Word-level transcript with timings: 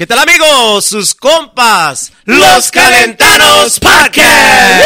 ¿Qué 0.00 0.06
tal 0.06 0.18
amigos? 0.18 0.86
Sus 0.86 1.14
compas, 1.14 2.10
los 2.24 2.70
Calentanos 2.70 3.78
Podcast. 3.78 4.82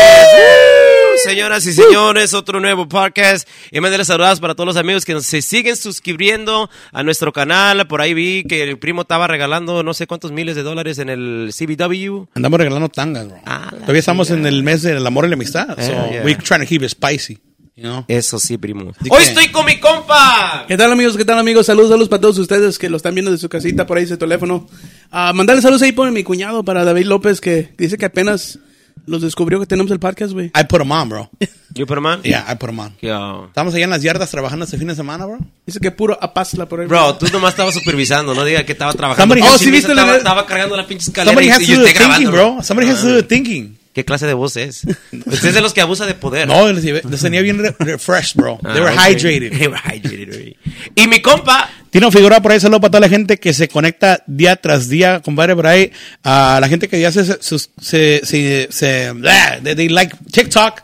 Señoras 1.24 1.64
y 1.66 1.72
señores, 1.72 2.34
otro 2.34 2.58
nuevo 2.58 2.88
podcast. 2.88 3.48
Y 3.70 3.78
las 3.78 4.08
saludadas 4.08 4.40
para 4.40 4.56
todos 4.56 4.66
los 4.66 4.76
amigos 4.76 5.04
que 5.04 5.20
se 5.20 5.40
siguen 5.40 5.76
suscribiendo 5.76 6.68
a 6.90 7.04
nuestro 7.04 7.32
canal. 7.32 7.86
Por 7.86 8.00
ahí 8.00 8.12
vi 8.12 8.42
que 8.42 8.64
el 8.64 8.76
primo 8.80 9.02
estaba 9.02 9.28
regalando 9.28 9.84
no 9.84 9.94
sé 9.94 10.08
cuántos 10.08 10.32
miles 10.32 10.56
de 10.56 10.64
dólares 10.64 10.98
en 10.98 11.08
el 11.08 11.54
CBW. 11.56 12.24
Andamos 12.34 12.58
regalando 12.58 12.88
tangas, 12.88 13.28
bro. 13.28 13.38
Ah, 13.46 13.70
Todavía 13.70 14.00
estamos 14.00 14.30
en 14.30 14.44
el 14.46 14.64
mes 14.64 14.82
del 14.82 15.06
amor 15.06 15.26
y 15.26 15.28
la 15.28 15.34
amistad. 15.34 15.76
so 15.76 15.92
Yeah, 15.92 16.10
yeah. 16.10 16.24
we're 16.24 16.36
trying 16.42 16.62
to 16.62 16.66
keep 16.66 16.82
it 16.82 16.90
spicy. 16.90 17.38
You 17.76 17.82
know? 17.82 18.04
Eso 18.06 18.38
sí, 18.38 18.56
primo. 18.56 18.92
Así 19.00 19.08
Hoy 19.10 19.18
que- 19.18 19.24
estoy 19.30 19.48
con 19.48 19.66
mi 19.66 19.80
compa. 19.80 20.64
¿Qué 20.68 20.76
tal 20.76 20.92
amigos? 20.92 21.16
¿Qué 21.16 21.24
tal 21.24 21.38
amigos? 21.40 21.66
Saludos, 21.66 21.90
saludos 21.90 22.08
para 22.08 22.20
todos 22.20 22.38
ustedes 22.38 22.78
que 22.78 22.88
lo 22.88 22.96
están 22.96 23.14
viendo 23.14 23.32
de 23.32 23.38
su 23.38 23.48
casita 23.48 23.84
por 23.84 23.98
ahí, 23.98 24.06
su 24.06 24.16
teléfono. 24.16 24.68
Ah, 25.10 25.32
mandarle 25.34 25.60
saludos 25.60 25.82
ahí 25.82 25.90
por 25.90 26.08
mi 26.12 26.22
cuñado, 26.22 26.64
para 26.64 26.84
David 26.84 27.06
López, 27.06 27.40
que 27.40 27.72
dice 27.76 27.98
que 27.98 28.04
apenas 28.04 28.60
los 29.06 29.22
descubrió 29.22 29.58
que 29.58 29.66
tenemos 29.66 29.90
el 29.90 29.98
podcast, 29.98 30.32
güey. 30.32 30.46
I 30.54 30.64
put 30.68 30.78
them 30.78 30.92
on, 30.92 31.08
bro. 31.08 31.30
You 31.74 31.84
put 31.86 31.98
'em 31.98 32.06
on? 32.06 32.22
Yeah, 32.22 32.46
I 32.48 32.54
put 32.54 32.68
them 32.70 32.78
on. 32.78 32.94
Yo. 33.02 33.46
Estamos 33.48 33.74
allá 33.74 33.82
en 33.84 33.90
las 33.90 34.00
yardas 34.02 34.30
trabajando 34.30 34.64
este 34.66 34.78
fin 34.78 34.86
de 34.86 34.94
semana, 34.94 35.26
bro. 35.26 35.38
Dice 35.66 35.80
que 35.80 35.90
puro 35.90 36.16
apazla 36.22 36.66
por 36.68 36.80
ahí. 36.80 36.86
Bro, 36.86 37.16
tú 37.16 37.26
nomás 37.32 37.50
estabas 37.54 37.74
supervisando, 37.74 38.32
no 38.36 38.44
diga 38.44 38.64
que 38.64 38.70
estaba 38.72 38.92
trabajando. 38.92 39.34
Somebody 39.34 39.52
Oh, 39.52 39.58
sí, 39.58 39.64
¿sí 39.64 39.70
viste, 39.72 39.92
la- 39.92 40.02
estaba, 40.02 40.16
estaba 40.18 40.46
cargando 40.46 40.76
la 40.76 40.86
pinche 40.86 41.08
escalera 41.08 41.32
Somebody 41.32 41.48
y, 41.48 41.50
has 41.50 41.60
y 41.62 41.66
to 41.66 41.72
do 41.72 41.78
usted 41.78 41.92
the 41.92 41.98
thinking, 41.98 42.22
grabándolo. 42.30 42.52
bro. 42.54 42.62
Somebody 42.62 42.88
has 42.88 43.00
to 43.00 43.08
do 43.08 43.14
the 43.16 43.22
thinking. 43.24 43.76
¿Qué 43.94 44.04
clase 44.04 44.26
de 44.26 44.34
voz 44.34 44.56
es? 44.56 44.82
Usted 45.12 45.48
es 45.48 45.54
de 45.54 45.60
los 45.60 45.72
que 45.72 45.80
abusa 45.80 46.04
de 46.04 46.14
poder. 46.14 46.48
No, 46.48 46.68
llevé- 46.72 47.02
les 47.08 47.20
tenía 47.22 47.40
bien 47.42 47.58
re- 47.58 47.74
refreshed, 47.78 48.34
bro. 48.34 48.58
Ah, 48.64 48.72
They 48.74 48.82
were 48.82 48.92
ok. 48.92 49.00
hydrated. 49.00 49.52
They 49.58 49.68
were 49.68 49.80
hydrated. 49.80 50.56
Y 50.96 51.06
mi 51.06 51.22
compa, 51.22 51.70
Tino 51.90 52.10
Figueroa, 52.10 52.42
por 52.42 52.50
ahí 52.52 52.58
saludo 52.60 52.80
para 52.80 52.90
toda 52.90 53.00
la 53.02 53.08
gente 53.08 53.38
que 53.38 53.52
se 53.52 53.68
conecta 53.68 54.24
día 54.26 54.56
tras 54.56 54.88
día, 54.88 55.20
compadre, 55.24 55.54
por 55.54 55.68
ahí. 55.68 55.92
A 56.24 56.58
la 56.60 56.68
gente 56.68 56.88
que 56.88 57.00
ya 57.00 57.12
se, 57.12 57.24
sus- 57.40 57.70
se, 57.80 58.20
se, 58.24 58.66
se, 58.70 59.12
ah, 59.28 59.58
they, 59.62 59.76
they 59.76 59.88
like 59.88 60.14
TikTok, 60.32 60.82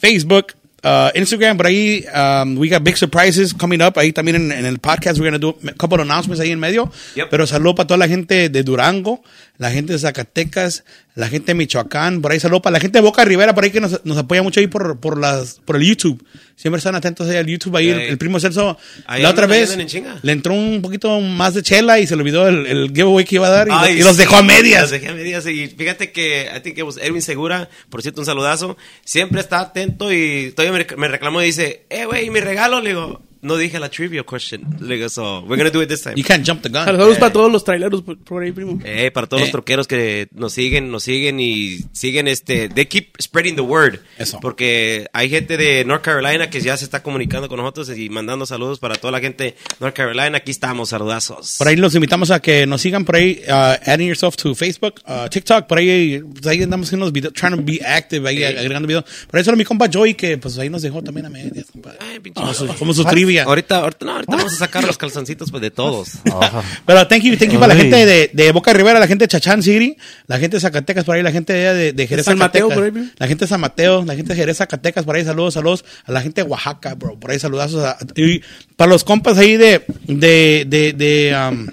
Facebook, 0.00 0.54
uh, 0.84 1.10
Instagram, 1.14 1.56
por 1.56 1.66
ahí, 1.66 2.04
um, 2.14 2.56
we 2.58 2.68
got 2.68 2.82
big 2.82 2.96
surprises 2.96 3.52
coming 3.52 3.82
up. 3.82 3.98
Ahí 3.98 4.12
también 4.12 4.36
en, 4.36 4.52
en 4.52 4.64
el 4.64 4.78
podcast, 4.78 5.18
we're 5.18 5.30
going 5.30 5.38
to 5.40 5.52
do 5.60 5.68
a 5.68 5.72
couple 5.74 5.96
of 6.00 6.06
announcements 6.08 6.40
ahí 6.40 6.50
en 6.50 6.60
medio. 6.60 6.90
Yep. 7.16 7.28
Pero 7.30 7.46
saludo 7.46 7.74
para 7.74 7.86
toda 7.88 7.98
la 7.98 8.08
gente 8.08 8.48
de 8.48 8.62
Durango, 8.62 9.22
la 9.58 9.70
gente 9.72 9.92
de 9.92 9.98
Zacatecas, 9.98 10.84
la 11.16 11.28
gente 11.28 11.48
de 11.48 11.54
Michoacán, 11.54 12.22
por 12.22 12.30
ahí 12.30 12.38
saludo 12.38 12.62
para 12.62 12.74
la 12.74 12.80
gente 12.80 12.98
de 12.98 13.02
Boca 13.02 13.24
Rivera, 13.24 13.54
por 13.56 13.64
ahí 13.64 13.70
que 13.70 13.80
nos, 13.80 14.04
nos 14.04 14.16
apoya 14.16 14.42
mucho 14.42 14.60
ahí 14.60 14.68
por, 14.68 15.00
por, 15.00 15.18
las, 15.18 15.60
por 15.64 15.74
el 15.76 15.82
YouTube. 15.82 16.24
Siempre 16.54 16.78
están 16.78 16.94
atentos 16.94 17.28
ahí 17.28 17.36
al 17.36 17.46
YouTube. 17.46 17.76
Ahí 17.76 17.88
el, 17.88 18.00
el 18.00 18.18
primo 18.18 18.38
Celso, 18.38 18.78
Ahí 19.06 19.20
la 19.22 19.30
otra 19.30 19.46
vez, 19.46 19.76
le 20.22 20.32
entró 20.32 20.54
un 20.54 20.80
poquito 20.80 21.20
más 21.20 21.54
de 21.54 21.62
chela 21.62 21.98
y 21.98 22.06
se 22.06 22.14
le 22.14 22.22
olvidó 22.22 22.46
el, 22.48 22.66
el 22.66 22.88
giveaway 22.88 23.24
que 23.24 23.34
iba 23.36 23.48
a 23.48 23.50
dar 23.50 23.68
y, 23.68 23.70
Ay, 23.72 23.98
y 23.98 24.02
los 24.02 24.16
dejó 24.16 24.36
a 24.36 24.42
Los 24.42 24.46
medias. 24.46 24.90
dejé 24.90 25.08
a 25.08 25.14
medias. 25.14 25.44
Y 25.46 25.66
fíjate 25.66 26.12
que, 26.12 26.48
I 26.56 26.60
think 26.60 26.78
it 26.78 26.84
was 26.84 26.96
Edwin 26.96 27.22
Segura, 27.22 27.68
por 27.90 28.02
cierto, 28.02 28.20
un 28.20 28.26
saludazo. 28.26 28.76
Siempre 29.04 29.40
está 29.40 29.58
atento 29.60 30.12
y 30.12 30.52
todavía 30.54 30.86
me, 30.88 30.96
me 30.96 31.08
reclamó 31.08 31.42
y 31.42 31.46
dice, 31.46 31.84
eh, 31.90 32.04
güey, 32.04 32.30
mi 32.30 32.40
regalo. 32.40 32.80
Le 32.80 32.90
digo, 32.90 33.22
no 33.42 33.56
dije 33.56 33.78
la 33.78 33.88
trivia 33.88 34.22
question. 34.24 34.62
Le 34.80 34.96
digo, 34.96 35.08
so, 35.08 35.40
we're 35.40 35.56
gonna 35.56 35.70
do 35.70 35.82
it 35.82 35.88
this 35.88 36.02
time. 36.02 36.14
You 36.16 36.24
can't 36.24 36.46
jump 36.46 36.62
the 36.62 36.68
gun. 36.68 36.84
Saludos 36.84 37.18
para 37.18 37.32
todos 37.32 37.50
los 37.52 37.64
traileros 37.64 38.02
por, 38.02 38.18
por 38.18 38.42
ahí, 38.42 38.52
primo. 38.52 38.78
Eh, 38.84 39.10
para 39.10 39.26
todos 39.26 39.42
Eh. 39.42 39.44
los 39.46 39.52
troqueros 39.52 39.86
que 39.86 40.28
nos 40.32 40.52
siguen, 40.52 40.90
nos 40.90 41.02
siguen 41.04 41.40
y 41.40 41.78
siguen 41.92 42.28
este, 42.28 42.68
they 42.68 42.86
keep 42.86 43.12
spreading 43.20 43.54
the 43.56 43.62
word. 43.62 44.00
Eso. 44.18 44.38
Porque 44.40 45.08
hay 45.12 45.28
gente 45.30 45.56
de 45.56 45.84
North 45.84 46.02
Carolina 46.02 46.50
que 46.50 46.60
ya 46.60 46.76
se 46.76 46.84
está 46.84 47.02
comunicando 47.02 47.48
con 47.48 47.58
nosotros 47.58 47.96
y 47.96 48.08
mandando 48.08 48.46
saludos 48.46 48.78
para 48.78 48.94
toda 48.96 49.12
la 49.12 49.20
gente 49.20 49.44
de 49.44 49.56
North 49.80 49.94
Carolina. 49.94 50.38
Aquí 50.38 50.50
estamos, 50.50 50.88
saludazos. 50.90 51.56
Por 51.58 51.68
ahí 51.68 51.76
los 51.76 51.94
invitamos 51.94 52.30
a 52.30 52.40
que 52.40 52.66
nos 52.66 52.80
sigan 52.80 53.04
por 53.04 53.16
ahí, 53.16 53.42
uh, 53.48 53.52
adding 53.90 54.08
yourself 54.08 54.36
to 54.36 54.54
Facebook, 54.54 54.94
uh, 55.06 55.28
TikTok, 55.28 55.66
por 55.66 55.78
ahí, 55.78 56.20
pues 56.32 56.46
ahí 56.46 56.62
andamos 56.62 56.88
haciendo 56.88 57.06
los 57.06 57.12
videos, 57.12 57.32
trying 57.34 57.56
to 57.56 57.62
be 57.62 57.80
active, 57.84 58.28
ahí 58.28 58.42
agregando 58.42 58.86
videos. 58.88 59.04
Por 59.30 59.38
ahí 59.38 59.44
solo 59.44 59.56
mi 59.56 59.64
compa 59.64 59.88
Joey, 59.92 60.14
que 60.14 60.38
pues 60.38 60.58
ahí 60.58 60.68
nos 60.70 60.82
dejó 60.82 61.02
también 61.02 61.26
a 61.26 61.30
medias, 61.30 61.66
compa. 61.72 61.94
Ay, 62.00 62.18
pinche 62.20 62.40
Como 62.40 62.54
su, 62.54 62.66
vato. 62.66 62.78
como 62.78 62.94
su 62.94 63.04
trivia. 63.28 63.44
Ahorita, 63.44 63.76
ahorita, 63.78 64.04
no, 64.06 64.12
ahorita 64.12 64.36
vamos 64.36 64.52
a 64.52 64.56
sacar 64.56 64.84
los 64.84 64.98
calzoncitos 64.98 65.50
pues, 65.50 65.60
de 65.60 65.70
todos. 65.70 66.10
Pero 66.86 67.06
thank 67.08 67.22
you, 67.22 67.36
thank 67.36 67.50
you 67.52 67.60
para 67.60 67.74
la 67.74 67.80
gente 67.80 68.04
de, 68.06 68.30
de 68.32 68.52
Boca 68.52 68.72
Rivera, 68.72 68.98
la 68.98 69.06
gente 69.06 69.24
de 69.24 69.28
Chachán 69.28 69.62
City, 69.62 69.96
la 70.26 70.38
gente 70.38 70.56
de 70.56 70.60
Zacatecas 70.60 71.04
por 71.04 71.14
ahí, 71.16 71.22
la 71.22 71.32
gente 71.32 71.52
de, 71.52 71.74
de, 71.74 71.92
de 71.92 72.06
Jerez 72.06 72.24
San 72.24 72.38
Mateo, 72.38 72.68
por 72.68 72.82
ahí, 72.84 72.90
bro. 72.90 73.02
la 73.18 73.26
gente 73.28 73.44
de 73.44 73.48
San 73.48 73.60
Mateo, 73.60 74.04
la 74.04 74.14
gente 74.16 74.32
de 74.34 74.40
Jerez 74.40 74.56
Zacatecas 74.58 75.04
por 75.04 75.16
ahí, 75.16 75.24
saludos, 75.24 75.54
saludos 75.54 75.84
a 76.04 76.12
la 76.12 76.20
gente 76.22 76.42
de 76.42 76.48
Oaxaca, 76.48 76.94
bro, 76.94 77.18
por 77.18 77.30
ahí 77.30 77.38
saludazos. 77.38 77.84
a- 77.84 77.98
y 78.16 78.40
para 78.76 78.90
los 78.90 79.04
compas 79.04 79.38
ahí 79.38 79.56
de, 79.56 79.84
de, 80.06 80.64
de, 80.66 80.92
de, 80.92 81.36
um, 81.50 81.66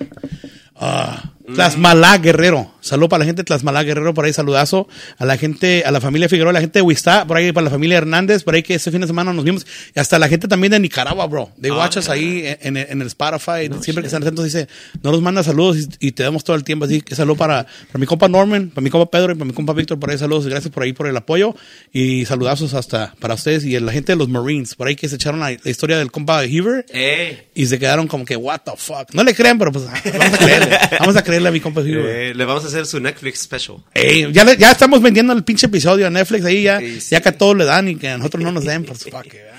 ah, 0.75 1.31
Tlaxmalá 1.53 2.17
Guerrero. 2.17 2.71
Saludo 2.81 3.09
para 3.09 3.19
la 3.19 3.25
gente 3.25 3.41
de 3.41 3.45
Tlaxmalá 3.45 3.83
Guerrero, 3.83 4.13
por 4.13 4.25
ahí 4.25 4.33
saludazo. 4.33 4.87
A 5.17 5.25
la 5.25 5.37
gente, 5.37 5.83
a 5.85 5.91
la 5.91 5.99
familia 6.01 6.29
Figueroa, 6.29 6.51
a 6.51 6.53
la 6.53 6.61
gente 6.61 6.79
de 6.79 6.83
Huistá, 6.83 7.25
por 7.25 7.37
ahí 7.37 7.51
para 7.51 7.65
la 7.65 7.71
familia 7.71 7.97
Hernández, 7.97 8.43
por 8.43 8.53
ahí 8.55 8.63
que 8.63 8.75
este 8.75 8.91
fin 8.91 9.01
de 9.01 9.07
semana 9.07 9.33
nos 9.33 9.43
vimos. 9.43 9.65
Y 9.95 9.99
hasta 9.99 10.19
la 10.19 10.27
gente 10.27 10.47
también 10.47 10.71
de 10.71 10.79
Nicaragua, 10.79 11.25
bro. 11.27 11.51
De 11.57 11.69
Ah, 11.69 11.77
watch 11.77 11.97
us 11.97 12.09
ahí 12.09 12.43
en, 12.61 12.77
en, 12.77 13.01
el 13.01 13.07
Spotify. 13.07 13.69
Siempre 13.81 14.01
que 14.01 14.07
están 14.07 14.21
atentos 14.23 14.45
dice, 14.45 14.67
no 15.01 15.11
nos 15.11 15.21
manda 15.21 15.43
saludos 15.43 15.77
y, 15.99 16.07
y 16.07 16.11
te 16.11 16.23
damos 16.23 16.43
todo 16.43 16.55
el 16.55 16.63
tiempo. 16.63 16.85
Así 16.85 17.01
que 17.01 17.15
saludo 17.15 17.35
para, 17.35 17.65
para 17.87 17.99
mi 17.99 18.05
compa 18.05 18.27
Norman, 18.27 18.69
para 18.69 18.83
mi 18.83 18.89
compa 18.89 19.09
Pedro 19.09 19.31
y 19.33 19.35
para 19.35 19.45
mi 19.45 19.53
compa 19.53 19.73
Víctor, 19.73 19.99
por 19.99 20.09
ahí 20.11 20.17
saludos. 20.17 20.47
Gracias 20.47 20.71
por 20.73 20.83
ahí 20.83 20.93
por 20.93 21.07
el 21.07 21.17
apoyo. 21.17 21.55
Y 21.91 22.25
saludazos 22.25 22.73
hasta 22.73 23.13
para 23.19 23.33
ustedes 23.33 23.65
y 23.65 23.79
la 23.79 23.91
gente 23.91 24.11
de 24.11 24.17
los 24.17 24.29
Marines, 24.29 24.75
por 24.75 24.87
ahí 24.87 24.95
que 24.95 25.07
se 25.09 25.15
echaron 25.15 25.39
la, 25.39 25.51
la 25.51 25.69
historia 25.71 25.97
del 25.97 26.11
compa 26.11 26.43
Heaver. 26.45 26.85
Eh, 26.89 27.47
Y 27.55 27.65
se 27.65 27.77
quedaron 27.79 28.07
como 28.07 28.25
que, 28.25 28.35
what 28.35 28.61
the 28.65 28.71
fuck. 28.77 29.13
No 29.13 29.23
le 29.23 29.33
crean, 29.33 29.57
pero 29.57 29.71
pues 29.71 29.85
vamos 30.19 30.33
a 30.33 30.37
creerle. 30.37 30.77
Vamos 30.99 31.15
a 31.15 31.23
creerle 31.23 31.34
a 31.43 31.51
mi 31.51 31.59
compa 31.59 31.81
eh, 31.85 32.33
le 32.35 32.45
vamos 32.45 32.63
a 32.63 32.67
hacer 32.67 32.85
su 32.85 32.99
Netflix 32.99 33.39
special. 33.41 33.77
Ey, 33.93 34.31
ya, 34.31 34.43
le- 34.43 34.57
ya 34.57 34.71
estamos 34.71 35.01
vendiendo 35.01 35.33
el 35.33 35.43
pinche 35.43 35.65
episodio 35.65 36.07
a 36.07 36.09
Netflix 36.09 36.45
ahí 36.45 36.63
ya, 36.63 36.79
Sí, 36.79 37.01
sí. 37.01 37.07
ya 37.11 37.21
que 37.21 37.29
a 37.29 37.37
todos 37.37 37.55
le 37.57 37.65
dan 37.65 37.87
y 37.89 37.95
que 37.95 38.09
a 38.09 38.17
nosotros 38.17 38.43
no 38.43 38.51
nos 38.51 38.63
den, 38.65 38.83
pues 38.85 39.03
fuck 39.03 39.25
it, 39.25 39.33
¿verdad? 39.33 39.55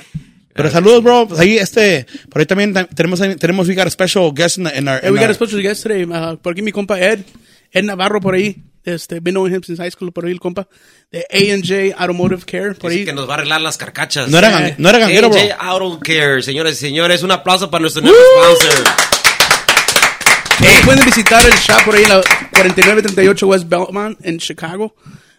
Pero 0.54 0.70
saludos, 0.70 1.02
bro. 1.02 1.28
Pues 1.28 1.40
ahí 1.40 1.58
este, 1.58 2.06
por 2.30 2.40
ahí 2.40 2.46
también 2.46 2.72
ta- 2.72 2.86
tenemos, 2.86 3.20
tenemos, 3.38 3.68
we 3.68 3.74
got 3.74 3.86
a 3.86 3.90
special 3.90 4.32
guest 4.34 4.56
in, 4.58 4.66
in 4.74 4.88
our, 4.88 5.00
Hey, 5.02 5.08
in 5.08 5.12
we 5.14 5.18
got 5.20 5.24
our- 5.28 5.30
a 5.32 5.34
special 5.34 5.60
guest 5.60 5.82
today. 5.82 6.04
uh, 6.04 6.36
por 6.38 6.52
aquí 6.52 6.62
mi 6.62 6.72
compa 6.72 6.98
Ed, 7.00 7.20
Ed 7.72 7.84
Navarro 7.84 8.20
por 8.20 8.34
ahí. 8.34 8.56
Este, 8.84 9.18
been 9.18 9.34
knowing 9.34 9.52
him 9.52 9.62
since 9.64 9.82
high 9.82 9.90
school, 9.90 10.12
por 10.12 10.24
ahí 10.26 10.30
el 10.32 10.38
compa. 10.38 10.68
De 11.10 11.26
A&J 11.30 11.96
Automotive 12.00 12.44
Care, 12.46 12.74
por 12.74 12.90
Dice 12.90 13.00
ahí. 13.00 13.04
que 13.04 13.12
nos 13.12 13.28
va 13.28 13.32
a 13.34 13.36
arreglar 13.38 13.60
las 13.60 13.76
carcachas. 13.76 14.28
no 14.30 14.38
era, 14.38 14.50
gang- 14.52 14.74
no 14.78 14.88
era 14.88 14.98
ganguero, 15.00 15.28
bro. 15.28 15.38
AJ 15.40 15.56
Auto 15.58 15.98
Care, 16.00 16.40
señores 16.42 16.76
y 16.76 16.80
señores, 16.86 17.22
un 17.24 17.32
aplauso 17.32 17.68
para 17.68 17.82
nuestro 17.82 18.02
nuevo 18.02 18.16
sponsor. 18.16 18.84
Hey, 20.68 20.80
pueden 20.84 21.04
visitar 21.04 21.44
el 21.44 21.52
shop 21.52 21.84
por 21.84 21.94
ahí 21.94 22.02
en 22.02 22.08
la 22.08 22.16
4938 22.50 23.46
West 23.46 23.68
Belmont 23.68 24.18
en 24.24 24.38
Chicago. 24.38 24.94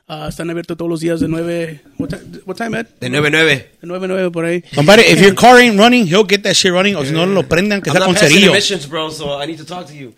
Uh, 0.10 0.30
están 0.30 0.50
abiertos 0.50 0.78
todos 0.78 0.90
los 0.90 1.02
días 1.02 1.20
de 1.20 1.28
9. 1.28 1.82
What, 1.98 2.08
ti- 2.08 2.16
what 2.46 2.56
time, 2.56 2.80
Ed? 2.80 2.86
De 3.02 3.10
99. 3.10 3.56
De 3.82 3.88
9 3.88 4.06
a 4.06 4.08
9 4.08 4.32
por 4.32 4.46
ahí. 4.46 4.64
Compadre, 4.74 5.12
if 5.12 5.20
your 5.22 5.36
car 5.36 5.58
ain't 5.60 5.78
running, 5.78 6.08
he'll 6.08 6.26
get 6.26 6.44
that 6.44 6.54
shit 6.54 6.72
running, 6.72 6.96
o 6.96 7.04
si 7.04 7.12
no 7.12 7.26
lo 7.26 7.44
prendan, 7.46 7.82
que 7.82 7.90
I'm 7.90 7.98
sea 7.98 8.06
con 8.06 8.16
cerillo. 8.16 8.52
emissions, 8.52 8.88
bro, 8.88 9.12
so 9.12 9.44
I 9.44 9.48
need 9.48 9.58
to 9.58 9.66
talk 9.66 9.86
to 9.88 9.94
you. 9.94 10.14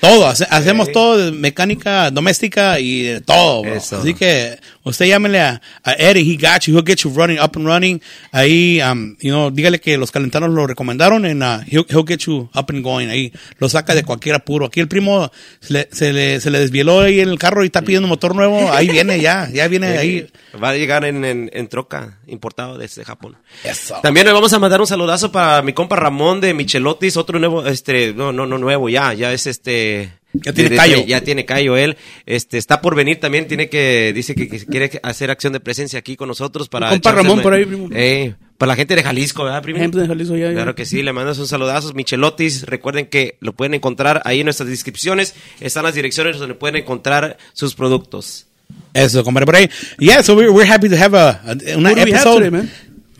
Todo, 0.00 0.26
hace- 0.26 0.48
hacemos 0.50 0.90
todo 0.90 1.16
de 1.16 1.30
mecánica 1.30 2.10
doméstica 2.10 2.80
y 2.80 3.02
de 3.02 3.20
todo, 3.20 3.62
bro. 3.62 3.74
Eso. 3.76 3.98
Así 3.98 4.14
que 4.14 4.58
usted 4.86 5.06
llámele 5.06 5.40
a, 5.40 5.60
a 5.82 5.92
Eddie, 5.92 6.22
he 6.22 6.36
got 6.36 6.62
you, 6.62 6.74
he'll 6.74 6.84
get 6.84 7.00
you 7.00 7.10
running, 7.10 7.38
up 7.38 7.56
and 7.56 7.66
running. 7.66 8.00
Ahí, 8.32 8.80
um, 8.80 9.16
you 9.20 9.30
know, 9.30 9.50
dígale 9.50 9.80
que 9.80 9.98
los 9.98 10.10
calentanos 10.10 10.50
lo 10.50 10.66
recomendaron 10.66 11.24
and 11.26 11.42
uh, 11.42 11.60
he'll, 11.66 11.84
he'll 11.88 12.06
get 12.06 12.20
you 12.26 12.48
up 12.54 12.70
and 12.70 12.82
going. 12.82 13.08
Ahí 13.08 13.32
lo 13.58 13.68
saca 13.68 13.94
de 13.94 14.04
cualquier 14.04 14.36
apuro. 14.36 14.66
Aquí 14.66 14.80
el 14.80 14.88
primo 14.88 15.30
se 15.60 15.72
le, 15.72 15.88
se 15.92 16.12
le, 16.12 16.40
se 16.40 16.50
le 16.50 16.58
desvieló 16.60 17.00
ahí 17.00 17.20
en 17.20 17.28
el 17.28 17.38
carro 17.38 17.62
y 17.62 17.66
está 17.66 17.82
pidiendo 17.82 18.08
motor 18.08 18.34
nuevo. 18.34 18.72
Ahí 18.72 18.88
viene 18.88 19.20
ya, 19.20 19.48
ya 19.52 19.68
viene 19.68 19.98
ahí. 19.98 20.26
Va 20.62 20.70
a 20.70 20.74
llegar 20.74 21.04
en, 21.04 21.24
en, 21.24 21.50
en 21.52 21.68
troca, 21.68 22.18
importado 22.26 22.78
desde 22.78 23.04
Japón. 23.04 23.36
Eso. 23.64 23.96
También 24.02 24.26
le 24.26 24.32
vamos 24.32 24.52
a 24.52 24.58
mandar 24.58 24.80
un 24.80 24.86
saludazo 24.86 25.32
para 25.32 25.62
mi 25.62 25.72
compa 25.72 25.96
Ramón 25.96 26.40
de 26.40 26.54
Michelotis, 26.54 27.16
otro 27.16 27.38
nuevo, 27.38 27.66
este, 27.66 28.14
no, 28.14 28.32
no, 28.32 28.46
no 28.46 28.58
nuevo, 28.58 28.88
ya, 28.88 29.12
ya 29.14 29.32
es 29.32 29.46
este. 29.46 30.12
Ya 30.42 30.52
tiene 30.52 30.70
de- 30.70 30.76
callo. 30.76 31.04
Ya 31.06 31.20
tiene 31.22 31.44
callo 31.44 31.76
él. 31.76 31.96
Este, 32.26 32.58
está 32.58 32.80
por 32.80 32.94
venir 32.94 33.18
también, 33.20 33.46
tiene 33.48 33.68
que, 33.68 34.12
dice 34.14 34.34
que, 34.34 34.48
que 34.48 34.64
quiere 34.64 34.90
hacer 35.02 35.30
acción 35.30 35.52
de 35.52 35.60
presencia 35.60 35.98
aquí 35.98 36.16
con 36.16 36.28
nosotros 36.28 36.68
para. 36.68 36.90
Compa 36.90 37.12
Ramón 37.12 37.42
por 37.42 37.52
ahí, 37.54 37.64
primo. 37.64 37.88
Eh, 37.92 38.34
para 38.58 38.68
la 38.72 38.76
gente 38.76 38.94
de 38.96 39.02
Jalisco, 39.02 39.44
¿verdad, 39.44 39.62
primo? 39.62 39.78
Gente 39.80 39.98
de 39.98 40.06
Jalisco, 40.06 40.34
ya, 40.36 40.46
ya. 40.48 40.54
Claro 40.54 40.74
que 40.74 40.86
sí, 40.86 41.02
le 41.02 41.12
mandas 41.12 41.38
un 41.38 41.46
saludazo, 41.46 41.92
Michelotis. 41.94 42.64
Recuerden 42.64 43.06
que 43.06 43.36
lo 43.40 43.52
pueden 43.52 43.74
encontrar 43.74 44.22
ahí 44.24 44.40
en 44.40 44.46
nuestras 44.46 44.68
descripciones. 44.68 45.34
Están 45.60 45.84
las 45.84 45.94
direcciones 45.94 46.38
donde 46.38 46.54
pueden 46.54 46.76
encontrar 46.76 47.36
sus 47.52 47.74
productos. 47.74 48.46
Eso, 48.94 49.22
compadre, 49.24 49.46
por 49.46 49.56
ahí. 49.56 49.68
Yeah, 49.98 50.22
so 50.22 50.34
we're, 50.34 50.50
we're 50.50 50.68
happy 50.72 50.88
to 50.88 50.96
have 50.96 51.16
a, 51.16 51.30
a- 51.44 51.76
una 51.76 51.92
episode. 51.92 52.36
today, 52.38 52.50
man? 52.50 52.70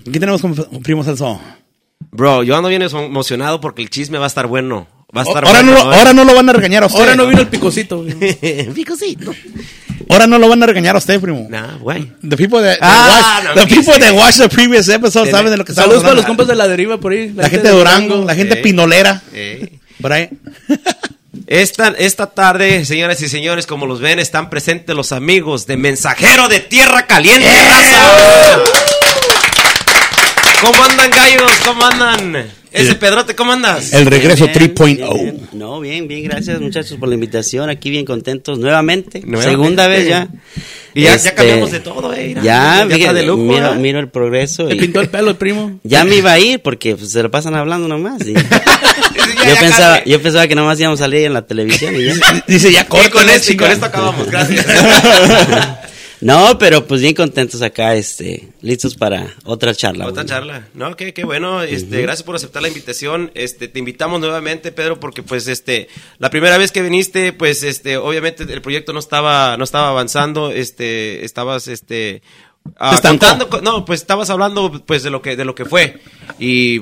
Aquí 0.09 0.19
tenemos 0.19 0.41
como 0.41 0.55
primo 0.83 1.05
Celso. 1.05 1.41
Bro, 2.11 2.43
yo 2.45 2.57
ando 2.57 2.69
bien 2.69 2.83
emocionado 2.83 3.61
porque 3.61 3.83
el 3.83 3.91
chisme 3.91 4.19
va 4.19 4.25
a 4.25 4.29
estar 4.29 4.47
bueno. 4.47 4.89
Va 5.17 5.23
a 5.23 5.25
estar 5.25 5.45
Ahora 5.47 5.63
no, 5.63 5.73
lo- 5.73 5.81
ahora 5.95 6.13
no 6.13 6.25
lo 6.25 6.35
van 6.35 6.49
a 6.49 6.53
regañar 6.53 6.83
a 6.83 6.87
usted. 6.89 7.01
Ahora 7.01 7.17
no 7.17 7.27
vino 7.27 7.41
el 7.41 7.49
picocito. 7.49 8.03
güey. 8.03 8.15
Picosito. 8.75 9.33
Ahora 10.09 10.27
no 10.29 10.39
lo 10.39 10.49
van 10.49 10.63
a 10.63 10.67
regañar 10.67 10.95
a 10.95 10.99
usted, 10.99 11.19
primo. 11.21 11.47
Nah, 11.51 11.79
güey. 11.79 12.13
The 12.29 12.37
people 12.37 12.61
that, 12.63 12.79
Ah, 12.81 13.41
watch, 13.43 13.57
no, 13.57 13.63
the 13.67 13.75
people 13.75 13.99
that 13.99 14.13
watch 14.15 14.37
the 14.37 14.49
previous 14.49 14.89
episode 14.89 15.29
saben 15.31 15.51
de 15.51 15.57
lo 15.57 15.65
que 15.65 15.73
Saludos 15.75 16.03
para 16.03 16.15
los 16.15 16.25
compas 16.27 16.47
de 16.47 16.55
la 16.55 16.69
deriva 16.69 16.99
por 17.01 17.11
ahí. 17.13 17.33
La 17.35 17.49
gente 17.49 17.67
de 17.69 17.75
Durango, 17.75 18.25
la 18.25 18.35
gente 18.37 18.59
Eh. 18.59 18.63
pinolera, 18.63 19.23
Eh, 19.33 19.79
por 20.01 20.13
ahí. 20.13 20.29
Esta, 21.49 21.89
esta 21.99 22.27
tarde, 22.29 22.85
señoras 22.85 23.21
y 23.21 23.29
señores, 23.29 23.67
como 23.67 23.87
los 23.87 24.01
ven, 24.01 24.19
están 24.21 24.49
presentes 24.49 24.95
los 24.95 25.11
amigos 25.13 25.67
de 25.67 25.77
Mensajero 25.77 26.49
de 26.49 26.61
Tierra 26.61 27.07
Caliente, 27.07 27.49
raza. 27.49 28.59
¿Cómo 30.63 30.85
andan, 30.85 31.11
gallos? 31.11 31.53
¿Cómo 31.65 31.85
andan? 31.85 32.51
Ese 32.77 32.95
Pedrote, 32.95 33.35
¿cómo 33.35 33.53
andas? 33.53 33.93
El 33.93 34.07
regreso 34.07 34.47
Bien, 34.47 34.75
3.0. 34.75 34.85
bien, 34.97 34.99
bien. 35.15 35.49
No, 35.53 35.81
bien, 35.81 36.09
bien, 36.09 36.25
gracias 36.25 36.61
muchachos 36.61 36.99
por 36.99 37.09
la 37.09 37.15
invitación. 37.15 37.69
Aquí 37.71 37.91
bien 37.91 38.05
contentos 38.05 38.59
nuevamente. 38.59 39.21
Nuevamente. 39.21 39.51
Segunda 39.51 39.89
vez 39.89 40.09
ya. 40.09 40.29
Y 40.95 41.03
ya, 41.03 41.11
ya 41.11 41.15
Este, 41.17 41.35
cambiamos 41.35 41.71
de 41.73 41.81
todo, 41.81 42.13
eh. 42.15 42.35
Ya, 42.43 42.83
está 42.83 42.95
fíjate, 42.97 43.15
de 43.15 43.23
lujo, 43.27 43.43
miro, 43.43 43.73
¿eh? 43.75 43.77
miro 43.77 43.99
el 44.01 44.09
progreso. 44.09 44.67
Te 44.69 44.77
y- 44.77 44.79
pintó 44.79 45.01
el 45.01 45.09
pelo 45.09 45.31
el 45.31 45.37
primo. 45.37 45.79
ya 45.85 46.05
me 46.05 46.17
iba 46.17 46.33
a 46.33 46.39
ir 46.39 46.61
porque 46.61 46.97
pues, 46.97 47.11
se 47.13 47.23
lo 47.23 47.31
pasan 47.31 47.55
hablando 47.55 47.89
nomás. 47.89 48.21
y- 48.27 48.35
Ya, 49.37 49.49
yo, 49.49 49.55
ya 49.55 49.61
pensaba, 49.61 50.05
yo 50.05 50.23
pensaba 50.23 50.47
que 50.49 50.55
nomás 50.55 50.79
íbamos 50.81 51.01
a 51.01 51.05
salir 51.05 51.25
en 51.27 51.33
la 51.33 51.47
televisión 51.47 51.95
y 51.97 52.05
ya. 52.05 52.15
Dice, 52.47 52.73
ya 52.73 52.83
Y 52.83 52.85
con 53.11 53.27
¿no, 53.27 53.33
esto, 53.33 53.53
y 53.53 53.57
con 53.57 53.71
esto 53.71 53.87
acabamos, 53.87 54.27
gracias. 54.31 54.67
No, 56.27 56.59
pero 56.59 56.87
pues 56.87 57.01
bien 57.01 57.15
contentos 57.15 57.63
acá, 57.63 57.95
este, 57.95 58.49
listos 58.61 58.97
para 58.97 59.33
otra 59.45 59.73
charla. 59.75 60.07
Otra 60.09 60.25
charla. 60.25 60.67
No, 60.75 60.97
qué, 60.97 61.15
qué 61.15 61.25
bueno. 61.25 61.63
Este, 61.63 62.03
gracias 62.03 62.25
por 62.25 62.35
aceptar 62.35 62.63
la 62.63 62.69
invitación. 62.69 63.31
Este, 63.35 63.69
te 63.69 63.79
invitamos 63.79 64.19
nuevamente, 64.19 64.73
Pedro, 64.73 64.99
porque 64.99 65.23
pues 65.23 65.47
este, 65.47 65.87
la 66.19 66.29
primera 66.31 66.59
vez 66.59 66.73
que 66.73 66.83
viniste, 66.83 67.33
pues 67.33 67.63
este, 67.63 67.97
obviamente 67.97 68.43
el 68.43 68.61
proyecto 68.61 68.93
no 68.93 68.99
estaba, 68.99 69.57
no 69.57 69.63
estaba 69.63 69.91
avanzando. 69.91 70.51
Este, 70.51 71.25
estabas, 71.25 71.69
este, 71.69 72.23
ah, 72.77 72.99
contando, 73.01 73.49
co- 73.49 73.61
no, 73.61 73.85
pues 73.85 74.01
estabas 74.01 74.29
hablando, 74.29 74.83
pues 74.85 75.05
de 75.05 75.11
lo 75.11 75.23
que, 75.23 75.37
de 75.37 75.45
lo 75.45 75.55
que 75.55 75.65
fue 75.65 76.01
y 76.41 76.81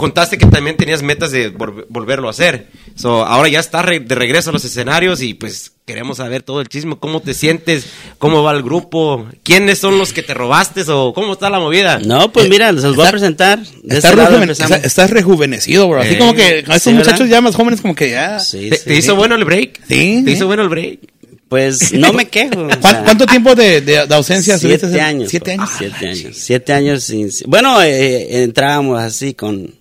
contaste 0.00 0.38
que 0.38 0.46
también 0.46 0.76
tenías 0.78 1.02
metas 1.02 1.30
de 1.30 1.52
vol- 1.54 1.84
volverlo 1.90 2.28
a 2.28 2.30
hacer. 2.30 2.68
So, 2.96 3.24
ahora 3.24 3.48
ya 3.50 3.60
estás 3.60 3.84
re- 3.84 4.00
de 4.00 4.14
regreso 4.14 4.50
a 4.50 4.52
los 4.54 4.64
escenarios 4.64 5.20
y 5.22 5.34
pues 5.34 5.72
queremos 5.86 6.16
saber 6.16 6.42
todo 6.42 6.60
el 6.62 6.68
chisme, 6.68 6.96
cómo 6.98 7.20
te 7.20 7.34
sientes, 7.34 7.84
cómo 8.18 8.42
va 8.42 8.52
el 8.52 8.62
grupo, 8.62 9.26
quiénes 9.42 9.78
son 9.78 9.98
los 9.98 10.12
que 10.12 10.22
te 10.22 10.32
robaste 10.34 10.82
o 10.88 11.12
cómo 11.12 11.34
está 11.34 11.50
la 11.50 11.58
movida. 11.60 11.98
No, 11.98 12.32
pues 12.32 12.48
mira, 12.48 12.68
se 12.68 12.80
los 12.86 12.96
voy 12.96 13.06
a 13.06 13.10
presentar. 13.10 13.58
De 13.82 13.96
Está 13.98 14.10
este 14.10 14.22
rejuven- 14.22 14.50
está- 14.50 14.76
estás 14.76 15.10
rejuvenecido, 15.10 15.88
bro. 15.88 16.00
Así 16.00 16.14
Eh, 16.14 16.18
como 16.18 16.34
que 16.34 16.42
a 16.42 16.76
estos 16.76 16.82
sí, 16.82 16.90
muchachos 16.92 17.20
¿verdad? 17.20 17.32
ya 17.36 17.40
más 17.42 17.54
jóvenes 17.54 17.80
como 17.82 17.94
que 17.94 18.10
ya... 18.10 18.38
Sí, 18.40 18.70
¿Te, 18.70 18.76
sí. 18.76 18.84
te 18.86 18.94
hizo 18.96 19.14
bueno 19.16 19.34
el 19.34 19.44
break? 19.44 19.80
Sí, 19.88 20.22
¿Te 20.24 20.30
hizo 20.30 20.46
bueno 20.46 20.62
el 20.62 20.68
break? 20.68 21.00
Pues 21.48 21.92
no 21.94 22.12
me 22.12 22.26
quejo. 22.28 22.60
o 22.62 22.68
¿Cuán- 22.68 22.82
sea, 22.82 23.02
¿Cuánto 23.04 23.26
tiempo 23.26 23.54
de, 23.56 23.80
de- 23.80 24.06
de 24.06 24.14
ausencia 24.14 24.54
estuviste? 24.54 24.86
Siete 24.86 25.00
años. 25.02 25.28
Siete 25.30 25.56
papá, 25.56 25.62
años. 25.62 25.78
Siete 25.78 26.06
años. 26.08 26.36
Siete 26.36 26.72
años 26.72 27.02
sin... 27.04 27.28
Bueno, 27.46 27.82
eh, 27.82 28.42
entrábamos 28.44 29.00
así 29.00 29.34
con 29.34 29.74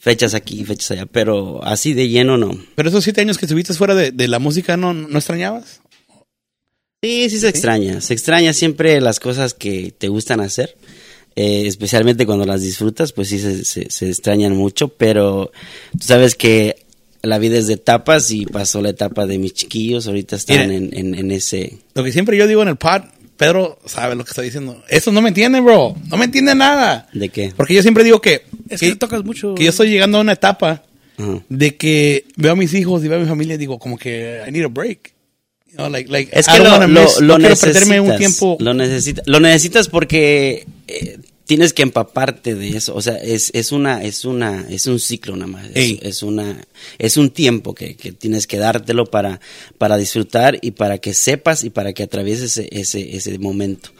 fechas 0.00 0.34
aquí, 0.34 0.64
fechas 0.64 0.90
allá, 0.90 1.06
pero 1.06 1.62
así 1.64 1.92
de 1.94 2.08
lleno 2.08 2.36
no. 2.36 2.50
Pero 2.74 2.88
esos 2.88 3.04
siete 3.04 3.20
años 3.20 3.38
que 3.38 3.44
estuviste 3.44 3.74
fuera 3.74 3.94
de, 3.94 4.10
de 4.10 4.26
la 4.26 4.38
música, 4.40 4.76
¿no, 4.76 4.92
¿no 4.94 5.18
extrañabas? 5.18 5.80
Sí, 7.02 7.30
sí 7.30 7.38
se 7.38 7.48
extraña. 7.48 8.00
Se 8.00 8.12
extraña 8.14 8.52
siempre 8.52 9.00
las 9.00 9.20
cosas 9.20 9.54
que 9.54 9.92
te 9.96 10.08
gustan 10.08 10.40
hacer. 10.40 10.76
eh, 11.36 11.66
especialmente 11.66 12.26
cuando 12.26 12.44
las 12.44 12.60
disfrutas, 12.60 13.12
pues 13.12 13.28
sí 13.28 13.38
se, 13.38 13.64
se- 13.64 13.88
se 13.88 14.08
extrañan 14.08 14.56
mucho, 14.56 14.88
pero 14.88 15.52
tú 15.92 16.04
sabes 16.06 16.34
que 16.34 16.84
la 17.22 17.38
vida 17.38 17.56
es 17.56 17.68
de 17.68 17.74
etapas 17.74 18.30
y 18.32 18.46
pasó 18.46 18.82
la 18.82 18.90
etapa 18.90 19.26
de 19.26 19.38
mis 19.38 19.54
chiquillos, 19.54 20.06
ahorita 20.08 20.36
están 20.36 20.68
Mira. 20.68 20.74
en, 20.74 20.90
en- 20.92 21.14
en 21.14 21.30
ese... 21.30 21.78
Lo 21.94 22.02
que 22.02 22.10
siempre 22.12 22.36
yo 22.36 22.46
digo 22.48 22.62
en 22.62 22.68
el 22.68 22.76
pod, 22.76 23.02
Pedro 23.40 23.78
sabe 23.86 24.14
lo 24.14 24.22
que 24.24 24.30
está 24.30 24.42
diciendo. 24.42 24.82
Eso 24.88 25.10
no 25.12 25.20
me 25.22 25.28
entiende, 25.30 25.60
bro. 25.60 25.96
No 26.08 26.16
me 26.18 26.26
entiende 26.26 26.54
nada. 26.54 27.08
¿De 27.12 27.30
qué? 27.30 27.52
Porque 27.56 27.74
yo 27.74 27.80
siempre 27.82 28.04
digo 28.04 28.20
que, 28.20 28.42
Es 28.68 28.78
que, 28.80 28.90
que 28.90 28.96
tocas 28.96 29.24
mucho. 29.24 29.54
que 29.54 29.64
yo 29.64 29.70
estoy 29.70 29.88
llegando 29.90 30.18
a 30.18 30.20
una 30.20 30.32
etapa 30.32 30.82
de 31.48 31.76
que 31.76 32.24
veo 32.36 32.52
a 32.52 32.56
mis 32.56 32.72
hijos 32.74 33.02
y 33.04 33.08
veo 33.08 33.18
a 33.18 33.22
mi 33.22 33.28
familia 33.28 33.54
y 33.54 33.58
digo 33.58 33.78
como 33.78 33.98
que 33.98 34.42
I 34.46 34.50
need 34.52 34.64
a 34.64 34.68
break. 34.68 35.12
You 35.70 35.76
know, 35.76 35.88
like, 35.88 36.10
like, 36.10 36.30
Es 36.38 36.48
que 36.48 36.58
lo, 36.58 36.64
lo, 36.78 36.88
miss- 36.88 37.20
lo 37.20 37.26
no 37.26 37.36
quiero 37.36 37.38
necesitas. 37.38 37.72
perderme 37.72 38.00
un 38.00 38.16
tiempo. 38.18 38.56
Lo, 38.60 38.74
necesita- 38.74 39.22
lo 39.26 39.40
necesitas 39.40 39.88
porque 39.88 40.66
eh, 40.88 41.18
tienes 41.50 41.72
que 41.72 41.82
empaparte 41.82 42.54
de 42.54 42.76
eso. 42.76 42.94
O 42.94 43.02
sea, 43.02 43.16
es, 43.16 43.50
es 43.54 43.72
una, 43.72 44.04
es 44.04 44.24
una, 44.24 44.64
es 44.70 44.86
un 44.86 45.00
ciclo 45.00 45.34
nada 45.34 45.50
más. 45.50 45.66
Es, 45.74 46.22
una, 46.22 46.64
es 46.96 47.16
un 47.16 47.30
tiempo 47.30 47.74
que, 47.74 47.96
que 47.96 48.12
tienes 48.12 48.46
que 48.46 48.56
dártelo 48.56 49.06
para, 49.06 49.40
para 49.76 49.96
disfrutar 49.96 50.60
y 50.62 50.70
para 50.70 50.98
que 50.98 51.12
sepas 51.12 51.64
y 51.64 51.70
para 51.70 51.92
que 51.92 52.04
atravieses 52.04 52.56
ese, 52.56 52.68
ese, 52.70 53.16
ese 53.16 53.36
momento. 53.40 53.90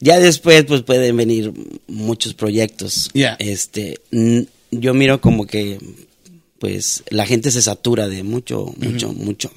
Ya 0.00 0.18
después, 0.18 0.64
pues 0.64 0.82
pueden 0.82 1.16
venir 1.16 1.52
muchos 1.86 2.34
proyectos. 2.34 3.10
Yeah. 3.12 3.36
Este, 3.38 4.00
yo 4.72 4.92
miro 4.92 5.20
como 5.20 5.46
que, 5.46 5.78
pues, 6.58 7.04
la 7.10 7.26
gente 7.26 7.52
se 7.52 7.62
satura 7.62 8.08
de 8.08 8.24
mucho, 8.24 8.74
mucho, 8.76 9.12
mucho 9.12 9.52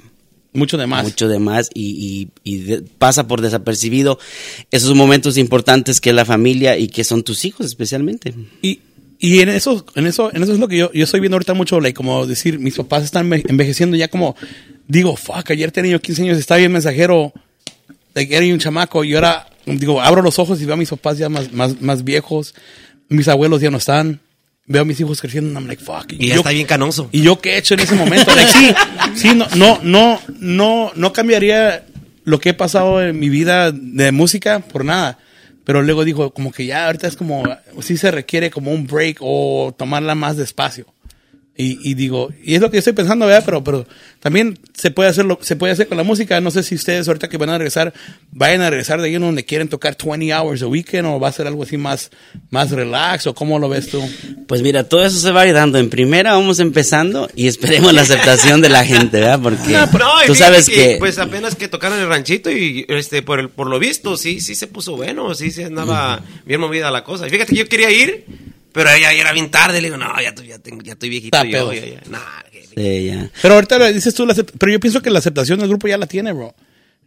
Mucho 0.54 0.78
de 0.78 0.86
más. 0.88 1.04
mucho 1.04 1.28
de 1.30 1.40
más 1.40 1.70
y, 1.74 2.28
y- 2.44 2.54
y 2.56 2.58
de- 2.60 2.82
pasa 2.82 3.28
por 3.28 3.40
desapercibido 3.42 4.20
esos 4.70 4.94
momentos 4.96 5.38
importantes 5.38 6.02
que 6.02 6.10
es 6.10 6.16
la 6.16 6.26
familia 6.26 6.78
y 6.78 6.88
que 6.88 7.04
son 7.04 7.24
tus 7.24 7.46
hijos 7.46 7.66
especialmente. 7.66 8.34
Y, 8.62 8.80
y 9.20 9.40
en 9.40 9.50
eso, 9.50 9.86
en 9.96 10.08
eso, 10.08 10.34
en 10.34 10.44
eso 10.44 10.52
es 10.54 10.60
lo 10.60 10.68
que 10.68 10.78
yo, 10.78 10.92
yo 10.94 11.04
estoy 11.06 11.20
viendo 11.22 11.36
ahorita 11.36 11.54
mucho, 11.54 11.80
like, 11.80 11.96
como 11.96 12.26
decir, 12.26 12.60
mis 12.60 12.76
papás 12.76 13.04
están 13.04 13.30
enve- 13.30 13.46
envejeciendo 13.48 13.96
ya 13.96 14.08
como, 14.10 14.36
digo, 14.88 15.16
fuck, 15.16 15.52
ayer 15.52 15.72
tenía 15.72 15.92
yo 15.94 16.02
15 16.02 16.24
años, 16.24 16.38
estaba 16.38 16.58
bien 16.58 16.72
mensajero, 16.72 17.32
like, 18.14 18.36
era 18.36 18.46
un 18.48 18.60
chamaco, 18.60 19.04
y 19.06 19.14
ahora, 19.16 19.48
digo, 19.66 20.02
abro 20.02 20.22
los 20.22 20.38
ojos 20.40 20.60
y 20.62 20.66
veo 20.66 20.74
a 20.74 20.78
mis 20.78 20.90
papás 20.90 21.18
ya 21.18 21.30
más, 21.30 21.54
más, 21.54 21.80
más 21.82 22.04
viejos, 22.04 22.56
mis 23.10 23.28
abuelos 23.28 23.62
ya 23.62 23.70
no 23.72 23.78
están, 23.78 24.20
veo 24.72 24.82
a 24.84 24.86
mis 24.86 25.00
hijos 25.00 25.20
creciendo, 25.22 25.50
and 25.50 25.58
I'm 25.58 25.68
like, 25.68 25.84
fuck. 25.84 26.12
Y 26.14 26.28
ya 26.28 26.36
yo- 26.36 26.40
está 26.42 26.52
bien 26.52 26.66
canoso. 26.68 27.10
¿Y 27.12 27.22
yo 27.22 27.40
qué 27.40 27.52
he 27.54 27.58
hecho 27.58 27.74
en 27.76 27.82
ese 27.82 27.96
momento? 27.96 28.34
Like, 28.36 28.52
sí, 28.52 28.74
sí, 29.16 29.36
no, 29.36 29.48
no, 29.56 29.80
no, 29.84 30.20
no, 30.40 30.92
no 30.96 31.14
cambiaría 31.14 31.86
lo 32.24 32.40
que 32.40 32.50
he 32.50 32.54
pasado 32.54 33.02
en 33.04 33.20
mi 33.20 33.30
vida 33.30 33.72
de 33.72 34.12
música 34.12 34.60
por 34.60 34.86
nada. 34.86 35.18
Pero 35.64 35.82
luego 35.84 36.04
dijo, 36.04 36.32
como 36.34 36.52
que 36.52 36.66
ya 36.66 36.88
ahorita 36.88 37.08
es 37.08 37.16
como, 37.16 37.44
sí 37.82 37.96
se 37.98 38.10
requiere 38.12 38.50
como 38.50 38.72
un 38.72 38.88
break 38.88 39.18
o 39.22 39.74
tomarla 39.78 40.16
más 40.16 40.36
despacio. 40.38 40.86
Y, 41.62 41.78
y 41.84 41.94
digo, 41.94 42.32
y 42.44 42.56
es 42.56 42.62
lo 42.62 42.72
que 42.72 42.78
yo 42.78 42.80
estoy 42.80 42.94
pensando, 42.94 43.28
¿verdad? 43.28 43.44
Pero, 43.46 43.64
pero 43.64 43.86
también 44.20 44.58
se 44.74 44.90
puede 44.90 45.10
hacerlo, 45.10 45.38
se 45.42 45.56
puede 45.56 45.74
hacer 45.74 45.88
con 45.88 45.96
la 45.96 46.04
música. 46.04 46.42
No 46.42 46.50
sé 46.50 46.64
si 46.64 46.74
ustedes 46.74 47.08
ahorita 47.08 47.30
que 47.30 47.38
van 47.38 47.50
a 47.50 47.58
regresar, 47.60 47.94
vayan 48.32 48.62
a 48.62 48.72
regresar 48.72 49.00
de 49.00 49.10
ahí 49.10 49.14
donde 49.14 49.46
quieren 49.46 49.68
tocar 49.68 49.96
20 49.96 50.34
hours 50.34 50.64
a 50.64 50.68
weekend 50.68 51.06
o 51.08 51.20
va 51.20 51.28
a 51.28 51.32
ser 51.32 51.46
algo 51.46 51.62
así 51.62 51.78
más, 51.78 52.10
más 52.50 52.72
relax 52.72 53.28
o 53.28 53.36
cómo 53.36 53.60
lo 53.60 53.70
ves 53.70 53.90
tú. 53.90 54.04
Pues 54.48 54.64
mira, 54.64 54.90
todo 54.90 55.06
eso 55.06 55.20
se 55.20 55.32
va 55.32 55.42
a 55.42 55.48
ir 55.48 55.54
dando. 55.54 55.78
En 55.78 55.92
primera 55.92 56.34
vamos 56.34 56.60
empezando 56.60 57.30
y 57.36 57.46
esperemos 57.46 57.94
la 57.94 58.02
aceptación 58.02 58.62
de 58.62 58.70
la 58.70 58.84
gente, 58.84 59.20
¿verdad? 59.20 59.40
Porque 59.44 59.72
No, 59.72 60.24
y 60.24 60.26
tú 60.26 60.34
sabes 60.34 60.68
que... 60.68 60.96
pues 60.98 61.20
apenas 61.20 61.54
que 61.54 61.68
tocaron 61.68 62.00
el 62.00 62.10
ranchito 62.10 62.50
y 62.50 62.86
este 62.90 63.22
por 63.22 63.40
el 63.40 63.50
por 63.50 63.68
lo 63.68 63.78
visto 63.78 64.18
sí 64.18 64.42
sí 64.42 64.56
se 64.56 64.66
puso 64.66 64.96
bueno, 64.96 65.36
sí 65.36 65.52
se 65.52 65.66
andaba 65.66 66.22
bien 66.44 66.60
movida 66.60 66.90
la 66.90 67.04
cosa. 67.04 67.28
Y 67.28 67.30
fíjate 67.30 67.54
que 67.54 67.60
yo 67.60 67.70
quería 67.70 67.92
ir, 67.92 68.26
pero 68.74 68.90
ya 68.98 69.12
era 69.12 69.32
bien 69.34 69.52
tarde, 69.52 69.82
le 69.82 69.88
digo, 69.88 69.98
"No, 69.98 70.14
ya, 70.22 70.34
ya, 70.44 70.60
tengo, 70.60 70.82
ya 70.82 70.94
estoy 70.94 71.10
viejito 71.10 71.38
Está 71.38 71.46
yo, 71.48 71.70
pedo. 71.70 71.74
ya, 71.74 71.86
ya, 71.86 72.02
nah, 72.10 72.20
Sí, 72.76 73.06
ya. 73.08 73.30
Pero 73.42 73.56
ahorita 73.56 73.92
dices 73.92 74.14
tú, 74.14 74.26
la 74.26 74.34
pero 74.34 74.72
yo 74.72 74.80
pienso 74.80 75.02
que 75.02 75.10
la 75.10 75.20
aceptación 75.20 75.60
del 75.60 75.68
grupo 75.68 75.88
ya 75.90 75.98
la 75.98 76.08
tiene, 76.08 76.32
bro. 76.32 76.56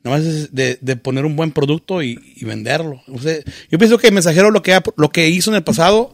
Nomás 0.03 0.21
es 0.23 0.55
de, 0.55 0.77
de 0.83 0.97
poner 0.97 1.25
un 1.25 1.35
buen 1.37 1.53
producto 1.53 2.03
y, 2.03 2.21
y 2.37 2.45
venderlo. 2.45 3.03
O 3.09 3.19
sea, 3.19 3.39
yo 3.71 3.79
pienso 3.79 3.97
que 3.97 4.11
Mensajero 4.11 4.51
lo 4.51 4.63
que, 4.63 4.75
ha- 4.75 4.83
lo 4.99 5.09
que 5.09 5.29
hizo 5.31 5.51
en 5.51 5.57
el 5.57 5.65
pasado, 5.65 6.13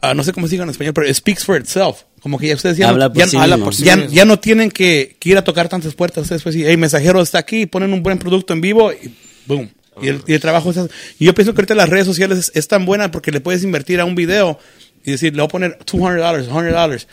ah, 0.00 0.14
no 0.14 0.22
sé 0.22 0.32
cómo 0.32 0.46
se 0.46 0.52
diga 0.52 0.62
en 0.64 0.70
español, 0.70 0.94
pero 0.94 1.08
it 1.08 1.14
speaks 1.16 1.44
for 1.44 1.60
itself. 1.60 2.02
Como 2.20 2.38
que 2.38 2.46
ya 2.48 2.54
ustedes 2.54 2.76
ya, 2.76 2.88
Habla 2.88 3.06
no, 3.08 3.12
por 3.14 3.18
ya, 3.22 3.26
sí 3.28 3.36
habla 3.36 3.58
por 3.58 3.74
sí 3.74 3.84
Ya- 3.84 4.06
ya 4.06 4.24
no 4.24 4.38
tienen 4.38 4.70
que, 4.70 5.16
que 5.18 5.30
ir 5.30 5.38
a 5.38 5.42
tocar 5.42 5.68
tantas 5.68 5.94
puertas. 5.94 6.22
Ustedes 6.22 6.42
pues, 6.44 6.54
hey, 6.56 6.76
Mensajero 6.76 7.20
está 7.22 7.38
aquí, 7.38 7.66
ponen 7.66 7.92
un 7.92 8.02
buen 8.04 8.18
producto 8.18 8.52
en 8.52 8.60
vivo 8.60 8.92
y 8.92 9.12
boom. 9.46 9.68
Y 10.00 10.08
el, 10.08 10.22
y 10.26 10.34
el 10.34 10.40
trabajo 10.40 10.70
es... 10.70 10.78
Y 11.18 11.24
yo 11.26 11.34
pienso 11.34 11.54
que 11.54 11.60
ahorita 11.60 11.74
las 11.74 11.88
redes 11.88 12.06
sociales 12.06 12.38
es, 12.38 12.52
es 12.54 12.68
tan 12.68 12.84
buena 12.86 13.10
porque 13.10 13.32
le 13.32 13.40
puedes 13.40 13.62
invertir 13.64 14.00
a 14.00 14.04
un 14.04 14.14
video 14.14 14.58
y 15.04 15.12
decir, 15.12 15.32
le 15.34 15.40
voy 15.42 15.46
a 15.46 15.48
poner 15.48 15.78
$200, 15.86 16.48
$100 16.48 17.06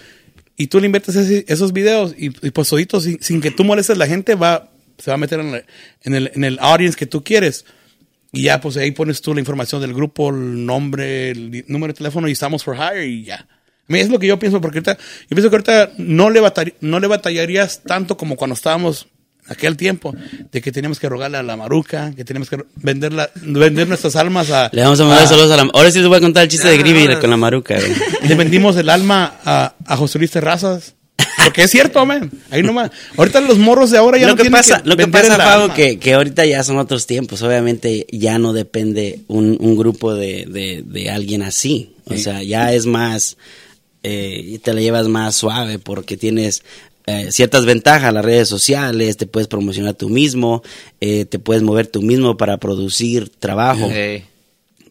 y 0.58 0.68
tú 0.68 0.80
le 0.80 0.86
inviertes 0.88 1.16
ese- 1.16 1.46
esos 1.48 1.74
videos 1.74 2.14
y, 2.18 2.26
y 2.46 2.52
pues 2.52 2.68
solitos, 2.68 3.04
sin, 3.04 3.22
sin 3.22 3.42
que 3.42 3.52
tú 3.52 3.64
molestes 3.64 3.98
la 3.98 4.08
gente, 4.08 4.36
va, 4.36 4.70
se 4.98 5.10
va 5.12 5.16
a 5.16 5.18
meter 5.18 5.40
en, 5.40 5.64
en 6.04 6.16
el, 6.16 6.32
en 6.36 6.44
el 6.44 6.60
audience 6.60 6.98
que 6.98 7.06
tú 7.06 7.24
quieres. 7.24 7.66
Y 8.32 8.44
ya, 8.44 8.60
pues 8.62 8.78
ahí 8.78 8.92
pones 8.92 9.22
tú 9.22 9.34
la 9.34 9.40
información 9.40 9.80
del 9.82 9.94
grupo, 9.94 10.30
el 10.32 10.66
nombre, 10.66 11.30
el 11.32 11.64
número 11.68 11.94
de 11.94 11.98
teléfono 11.98 12.28
y 12.28 12.32
estamos 12.32 12.64
for 12.64 12.76
hire 12.76 13.06
y 13.08 13.24
ya. 13.26 13.48
A 13.88 13.92
mí 13.94 14.00
es 14.00 14.10
lo 14.10 14.18
que 14.18 14.28
yo 14.28 14.40
pienso, 14.40 14.60
porque 14.62 14.80
ahorita, 14.80 14.98
yo 14.98 15.30
pienso 15.30 15.50
que 15.50 15.56
ahorita 15.56 15.92
no 15.98 16.30
le, 16.30 16.42
batall- 16.42 16.74
no 16.82 17.00
le 17.00 17.08
batallarías 17.08 17.84
tanto 17.84 18.18
como 18.18 18.36
cuando 18.36 18.56
estábamos 18.56 19.08
aquel 19.48 19.76
tiempo, 19.78 20.16
de 20.52 20.62
que 20.62 20.72
teníamos 20.72 21.00
que 21.00 21.10
rogarle 21.10 21.38
a 21.38 21.44
la 21.44 21.56
maruca, 21.58 22.14
que 22.16 22.24
teníamos 22.26 22.50
que 22.50 22.64
vender, 22.76 23.14
la, 23.14 23.30
vender 23.36 23.88
nuestras 23.88 24.16
almas 24.16 24.50
a... 24.52 24.70
Le 24.72 24.82
vamos 24.82 25.00
a 25.00 25.04
mandar 25.04 25.24
a- 25.24 25.28
saludos 25.28 25.52
a 25.52 25.58
la... 25.58 25.70
Ahora 25.74 25.92
sí 25.92 26.00
les 26.00 26.08
voy 26.08 26.18
a 26.18 26.22
contar 26.22 26.44
el 26.44 26.50
chiste 26.50 26.68
de 26.68 26.76
Ah, 26.76 26.78
Grivi 26.78 27.02
ahora- 27.02 27.20
con 27.20 27.30
la 27.30 27.38
maruca. 27.38 27.76
güey. 27.76 27.94
Le 28.28 28.36
vendimos 28.36 28.76
el 28.78 28.90
alma 28.90 29.36
a, 29.46 29.76
a 29.86 29.98
José 29.98 30.18
Luis 30.20 30.32
Terrazas. 30.32 30.96
Porque 31.44 31.64
es 31.64 31.72
cierto, 31.72 32.06
man. 32.06 32.32
Ahí 32.52 32.64
nomás. 32.64 32.92
Ahorita 33.18 33.42
los 33.42 33.58
morros 33.58 33.92
de 33.92 33.98
ahora 33.98 34.18
ya 34.18 34.28
lo 34.28 34.34
no 34.34 34.38
que 34.38 34.44
tienen 34.44 34.58
pasa, 34.60 34.82
lo 34.86 34.96
que 34.96 35.08
pasa, 35.08 35.54
alma. 35.62 35.74
que, 35.74 36.00
que 36.00 36.14
ahorita 36.14 36.46
ya 36.46 36.64
son 36.64 36.78
otros 36.78 37.06
tiempos. 37.06 37.42
Obviamente 37.42 38.06
ya 38.12 38.38
no 38.38 38.54
depende 38.54 39.20
un, 39.28 39.58
un 39.60 39.76
grupo 39.76 40.14
de, 40.14 40.46
de, 40.48 40.84
de 40.86 41.10
alguien 41.10 41.42
así. 41.42 41.96
O 42.06 42.14
Sí. 42.14 42.20
sea, 42.24 42.44
ya 42.44 42.72
es 42.74 42.86
más, 42.86 43.38
eh, 44.04 44.60
te 44.64 44.74
la 44.74 44.82
llevas 44.82 45.08
más 45.08 45.36
suave 45.36 45.80
porque 45.80 46.18
tienes 46.18 46.64
eh, 47.06 47.32
ciertas 47.32 47.66
ventajas, 47.66 48.14
las 48.14 48.24
redes 48.24 48.48
sociales, 48.48 49.18
te 49.18 49.26
puedes 49.26 49.48
promocionar 49.48 49.94
tú 49.94 50.10
mismo, 50.10 50.64
eh, 51.02 51.26
te 51.26 51.40
puedes 51.40 51.64
mover 51.64 51.88
tú 51.88 52.02
mismo 52.02 52.38
para 52.38 52.58
producir 52.58 53.30
trabajo. 53.30 53.90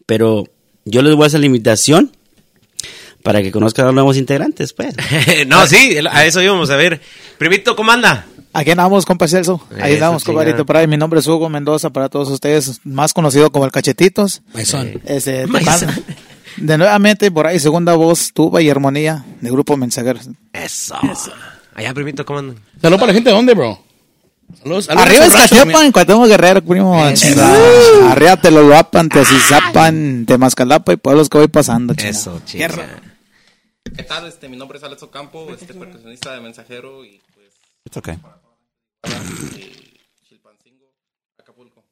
Pero 0.05 0.45
yo 0.85 1.01
les 1.01 1.15
voy 1.15 1.23
a 1.23 1.27
hacer 1.27 1.39
la 1.39 1.45
invitación 1.45 2.11
para 3.23 3.41
que 3.41 3.51
conozcan 3.51 3.85
a 3.85 3.87
los 3.87 3.95
nuevos 3.95 4.17
integrantes, 4.17 4.73
pues. 4.73 4.93
no, 5.47 5.65
sí, 5.65 5.97
a 6.09 6.25
eso 6.25 6.41
íbamos 6.41 6.69
a 6.69 6.75
ver. 6.75 7.01
Primito, 7.37 7.75
¿cómo 7.75 7.91
anda? 7.91 8.27
Aquí 8.51 8.69
andamos, 8.69 9.05
compa 9.05 9.27
Celso. 9.27 9.65
Ahí 9.71 9.93
Eso, 9.93 10.03
andamos, 10.03 10.23
compadrito. 10.23 10.65
Por 10.65 10.77
ahí, 10.77 10.87
mi 10.87 10.97
nombre 10.97 11.19
es 11.19 11.27
Hugo 11.27 11.49
Mendoza 11.49 11.89
para 11.89 12.09
todos 12.09 12.29
ustedes, 12.29 12.81
más 12.83 13.13
conocido 13.13 13.51
como 13.51 13.65
el 13.65 13.71
Cachetitos. 13.71 14.43
Maizón. 14.53 15.01
Este, 15.05 15.47
de 16.57 16.77
nuevamente, 16.77 17.31
por 17.31 17.47
ahí, 17.47 17.59
segunda 17.59 17.95
voz, 17.95 18.31
tuba 18.33 18.61
y 18.61 18.69
armonía 18.69 19.25
de 19.41 19.49
Grupo 19.49 19.75
Mensajeros. 19.75 20.29
Eso. 20.51 20.95
Allá, 21.75 21.93
primito, 21.93 22.25
¿cómo 22.25 22.39
andan? 22.39 22.57
Saludos 22.81 22.99
para 22.99 23.07
la 23.07 23.13
gente 23.13 23.29
de 23.29 23.35
dónde, 23.35 23.53
bro. 23.53 23.79
Saludos. 24.61 24.85
saludos 24.85 25.05
Arriba 25.07 25.23
a 25.23 25.27
es 25.27 25.33
esos 25.33 25.41
rachos, 25.41 25.57
Catepan, 25.59 25.91
Cuauhtémoc 25.91 26.27
Guerrero, 26.27 26.61
primo. 26.61 27.13
Chingada. 27.13 28.11
Arriba 28.11 28.37
te 28.37 28.51
lo 28.51 28.63
loapan, 28.63 29.09
te 29.09 29.19
azizapan, 29.19 30.25
te 30.25 30.37
mascalapa 30.37 30.93
y 30.93 30.97
pueblos 30.97 31.29
que 31.29 31.37
voy 31.39 31.47
pasando. 31.47 31.93
Eso, 31.97 32.41
chinga. 32.45 33.01
¿Qué 33.95 34.03
tal? 34.03 34.27
Este, 34.27 34.49
mi 34.49 34.57
nombre 34.57 34.77
es 34.77 34.83
Alex 34.83 35.03
Ocampo, 35.03 35.47
este 35.53 35.73
percusionista 35.73 36.33
de 36.33 36.41
Mensajero 36.41 37.03
y 37.05 37.21
pues 37.33 37.49
It's 37.85 37.97
okay. 37.97 38.17
Chilpancingo, 40.27 40.85
Acapulco. 41.39 41.83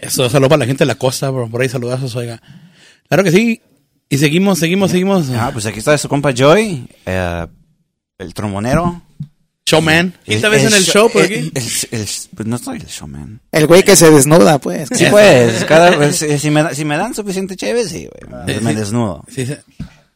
Eso, 0.00 0.28
saludos 0.28 0.48
para 0.48 0.60
la 0.60 0.66
gente 0.66 0.82
de 0.82 0.86
la 0.86 0.96
costa, 0.96 1.30
bro. 1.30 1.48
Por 1.48 1.62
ahí 1.62 1.68
saludazos, 1.68 2.14
oiga. 2.16 2.42
Claro 3.08 3.24
que 3.24 3.30
sí. 3.30 3.62
Y 4.08 4.18
seguimos, 4.18 4.58
seguimos, 4.58 4.90
seguimos. 4.90 5.30
Ah, 5.30 5.50
pues 5.52 5.64
aquí 5.66 5.78
está 5.78 5.96
su 5.96 6.08
compa 6.08 6.32
Joy, 6.34 6.86
eh, 7.06 7.46
el 8.18 8.34
trombonero. 8.34 9.02
Showman. 9.64 10.14
Esta 10.26 10.48
vez 10.48 10.64
en 10.64 10.74
el 10.74 10.82
show 10.84 11.08
por 11.10 11.22
aquí. 11.22 11.34
el- 11.34 11.52
el- 11.54 12.00
el- 12.00 12.06
pues 12.34 12.46
no 12.48 12.58
soy 12.58 12.78
el 12.78 12.86
showman. 12.86 13.40
El 13.52 13.66
güey 13.66 13.82
que 13.84 13.96
se 13.96 14.10
desnuda, 14.10 14.58
pues. 14.58 14.88
Sí, 14.92 15.06
pues, 15.08 15.64
cada 15.64 15.90
vez, 15.96 16.20
eh, 16.22 16.38
si 16.38 16.50
me, 16.50 16.62
da- 16.62 16.74
si 16.74 16.84
me 16.84 16.96
dan 16.96 17.14
suficiente 17.14 17.56
chévere, 17.56 17.88
sí, 17.88 18.08
güey, 18.28 18.60
me 18.60 18.74
desnudo. 18.74 19.24
Sí, 19.32 19.46
sí. 19.46 19.54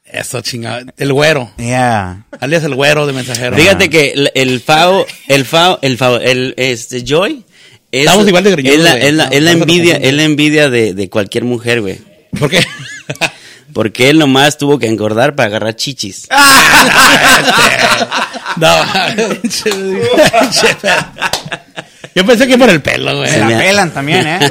Eso, 0.04 0.40
chingado. 0.40 0.86
El 0.96 1.12
güero. 1.12 1.50
Yeah. 1.58 2.26
Alias 2.40 2.64
el 2.64 2.74
güero 2.74 3.06
de 3.06 3.12
mensajero. 3.12 3.56
Fíjate 3.56 3.88
que 3.90 4.10
el, 4.10 4.30
el 4.34 4.60
FAO, 4.60 5.06
el 5.28 5.44
FAO, 5.44 5.78
el 5.82 5.96
FAO, 5.96 6.16
el 6.20 6.54
este 6.56 7.02
Joy 7.04 7.44
es, 7.90 8.00
Estamos 8.06 8.26
igual 8.28 8.44
de 8.44 8.50
es 8.52 8.78
la, 8.80 8.98
es 8.98 9.14
la- 9.14 9.24
es 9.24 9.46
envidia, 9.46 9.96
es 9.96 10.12
la 10.14 10.22
envidia 10.24 10.68
de, 10.70 10.92
de 10.94 11.08
cualquier 11.08 11.44
mujer, 11.44 11.80
güey. 11.80 11.98
¿Por 12.38 12.50
qué? 12.50 12.60
Porque 13.76 14.08
él 14.08 14.18
nomás 14.18 14.56
tuvo 14.56 14.78
que 14.78 14.86
engordar 14.86 15.34
para 15.34 15.48
agarrar 15.48 15.76
chichis. 15.76 16.26
no. 18.56 18.74
Yo 22.14 22.24
pensé 22.24 22.48
que 22.48 22.56
por 22.56 22.70
el 22.70 22.80
pelo, 22.80 23.18
güey. 23.18 23.28
Se 23.28 23.38
la 23.38 23.48
pelan 23.48 23.90
también, 23.90 24.26
¿eh? 24.26 24.38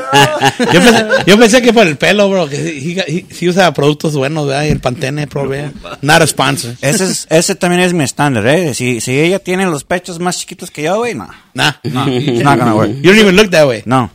Yo 0.71 0.79
pensé, 0.79 1.05
yo 1.25 1.39
pensé 1.39 1.61
que 1.63 1.73
por 1.73 1.87
el 1.87 1.97
pelo, 1.97 2.29
bro. 2.29 2.47
Que 2.47 2.55
sí- 2.79 3.25
sí 3.31 3.49
usa 3.49 3.73
productos 3.73 4.13
buenos, 4.15 4.45
¿verdad? 4.45 4.65
Y 4.65 4.69
el 4.69 4.79
Pantene 4.79 5.25
Pro, 5.25 5.49
¿verdad? 5.49 5.71
Not 6.03 6.21
a 6.21 6.27
sponsor. 6.27 6.75
Ese, 6.81 7.05
es, 7.05 7.25
ese 7.31 7.55
también 7.55 7.81
es 7.81 7.93
mi 7.93 8.03
estándar, 8.03 8.45
¿eh? 8.45 8.75
Si, 8.75 9.01
si 9.01 9.19
ella 9.19 9.39
tiene 9.39 9.65
los 9.65 9.85
pechos 9.85 10.19
más 10.19 10.37
chiquitos 10.37 10.69
que 10.69 10.83
yo, 10.83 10.99
güey, 10.99 11.15
no. 11.15 11.27
Nah. 11.55 11.71
No, 11.81 12.07
it's 12.07 12.43
not 12.43 12.59
gonna 12.59 12.75
work. 12.75 12.91
You 13.01 13.09
don't 13.09 13.17
even 13.21 13.35
look 13.35 13.49
that 13.49 13.67
way. 13.67 13.81
No. 13.87 14.11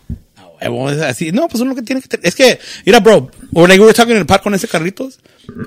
Huevo, 0.68 0.90
es 0.90 1.00
así. 1.00 1.32
No, 1.32 1.48
pues 1.48 1.60
uno 1.62 1.74
que 1.74 1.82
tiene 1.82 2.02
que 2.02 2.08
tener. 2.08 2.26
Es 2.26 2.34
que, 2.34 2.58
mira, 2.84 3.00
bro, 3.00 3.30
or 3.54 3.68
like 3.68 3.80
we 3.80 3.86
were 3.86 3.94
talking 3.94 4.12
in 4.12 4.18
el 4.18 4.26
park 4.26 4.42
con 4.42 4.54
ese 4.54 4.68
Carlitos. 4.68 5.18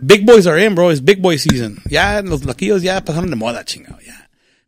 Big 0.01 0.25
boys 0.25 0.47
are 0.47 0.63
in, 0.63 0.75
bro. 0.75 0.91
It's 0.91 1.03
big 1.03 1.21
boy 1.21 1.37
season. 1.37 1.81
Ya 1.89 2.21
los 2.21 2.43
loquillos 2.43 2.81
ya 2.81 3.03
pasaron 3.03 3.29
de 3.29 3.35
moda, 3.35 3.65
chingado, 3.65 3.99
ya. 4.05 4.22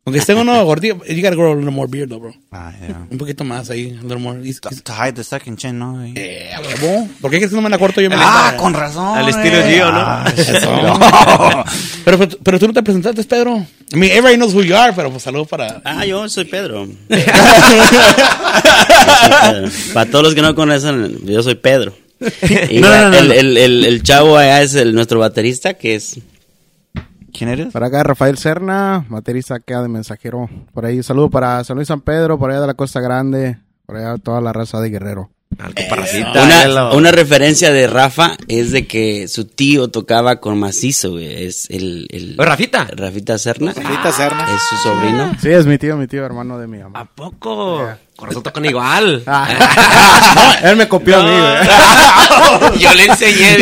Aunque 0.06 0.20
esté 0.20 0.34
uno 0.34 0.64
gordito, 0.64 1.04
you 1.04 1.20
gotta 1.20 1.34
grow 1.34 1.52
a 1.52 1.56
little 1.56 1.72
more 1.72 1.88
beard, 1.90 2.08
though, 2.08 2.20
bro. 2.20 2.32
Ah, 2.52 2.72
yeah. 2.80 3.06
Un 3.10 3.18
poquito 3.18 3.42
más 3.42 3.70
ahí, 3.70 3.90
a 3.98 4.02
little 4.02 4.20
more. 4.20 4.38
He's- 4.40 4.60
To, 4.60 4.68
he's- 4.70 4.80
to 4.84 4.92
hide 4.92 5.14
the 5.14 5.24
second 5.24 5.58
chin, 5.58 5.80
¿no? 5.80 6.00
eh, 6.14 6.50
a 6.54 6.60
huevo. 6.60 7.08
¿Por 7.20 7.28
qué 7.32 7.40
que 7.40 7.48
no 7.48 7.60
me 7.60 7.68
la 7.68 7.76
corto 7.76 8.00
yo? 8.00 8.08
Me 8.08 8.14
Ah, 8.16 8.50
la 8.52 8.56
con 8.56 8.72
razón. 8.72 9.18
Al 9.18 9.28
estilo 9.28 9.56
eh. 9.58 9.72
Gio, 9.74 9.90
¿no? 9.90 9.98
Ah, 9.98 10.32
Eso. 10.36 10.70
pero, 12.04 12.18
pero, 12.18 12.38
pero 12.40 12.58
tú 12.60 12.68
no 12.68 12.72
te 12.72 12.84
presentaste, 12.84 13.24
Pedro. 13.24 13.66
I 13.92 13.96
mean, 13.96 14.12
everybody 14.12 14.36
knows 14.36 14.54
who 14.54 14.62
you 14.62 14.76
are, 14.76 14.92
pero 14.92 15.10
pues 15.10 15.24
saludos 15.24 15.48
para... 15.48 15.82
Ah, 15.84 16.06
yo 16.06 16.28
soy 16.28 16.44
Pedro. 16.44 16.86
Yo 17.08 17.16
soy 17.16 17.24
Pedro. 19.42 19.70
Para 19.92 20.10
todos 20.10 20.24
los 20.24 20.34
que 20.36 20.42
no 20.42 20.54
conocen, 20.54 21.18
yo 21.26 21.42
soy 21.42 21.56
Pedro. 21.56 21.92
Y 22.70 22.78
No, 22.78 22.88
no, 22.90 23.10
no, 23.10 23.16
el, 23.18 23.28
no. 23.28 23.34
el, 23.34 23.56
el, 23.58 23.84
el 23.84 24.02
chavo 24.02 24.36
allá 24.38 24.62
es 24.62 24.74
el, 24.76 24.94
nuestro 24.94 25.18
baterista, 25.18 25.74
que 25.74 25.96
es 25.96 26.18
¿Quién 27.36 27.50
eres? 27.50 27.70
Para 27.70 27.88
acá 27.88 28.02
Rafael 28.02 28.38
Serna, 28.38 29.04
baterista 29.10 29.56
acá 29.56 29.82
de 29.82 29.88
Mensajero. 29.88 30.48
Por 30.72 30.86
ahí, 30.86 31.02
saludo 31.02 31.28
para 31.28 31.62
San 31.64 31.76
Luis 31.76 31.88
San 31.88 32.00
Pedro, 32.00 32.38
por 32.38 32.50
allá 32.50 32.62
de 32.62 32.66
la 32.66 32.74
Costa 32.74 32.98
Grande, 33.00 33.58
por 33.84 33.96
allá 33.96 34.16
toda 34.16 34.40
la 34.40 34.54
raza 34.54 34.80
de 34.80 34.88
Guerrero. 34.88 35.28
Al 35.58 35.74
comparacita. 35.74 36.32
Una, 36.42 36.92
una 36.92 37.12
referencia 37.12 37.72
de 37.72 37.86
Rafa 37.86 38.36
es 38.48 38.72
de 38.72 38.86
que 38.86 39.26
su 39.28 39.46
tío 39.46 39.88
tocaba 39.88 40.38
con 40.40 40.58
macizo, 40.58 41.12
güey. 41.12 41.44
Es 41.46 41.70
el, 41.70 42.06
el 42.10 42.36
Rafita. 42.36 42.86
Rafita 42.94 43.38
Serna. 43.38 43.72
Rafita 43.72 44.12
Serna. 44.12 44.44
Es 44.54 44.60
su 44.68 44.76
sobrino. 44.88 45.34
Sí, 45.40 45.48
es 45.48 45.64
mi 45.66 45.78
tío, 45.78 45.96
mi 45.96 46.06
tío, 46.06 46.24
hermano 46.26 46.58
de 46.58 46.66
mi 46.66 46.78
mamá. 46.78 47.00
¿A 47.00 47.04
poco? 47.06 47.88
Con 48.16 48.28
razón 48.28 48.42
tocan 48.42 48.64
igual. 48.66 49.22
Él 50.62 50.76
me 50.76 50.88
copió 50.88 51.20
a 51.20 51.22
mí, 51.22 51.30
güey. 51.30 52.78
Yo 52.82 52.92
le 52.94 53.04
enseñé, 53.06 53.56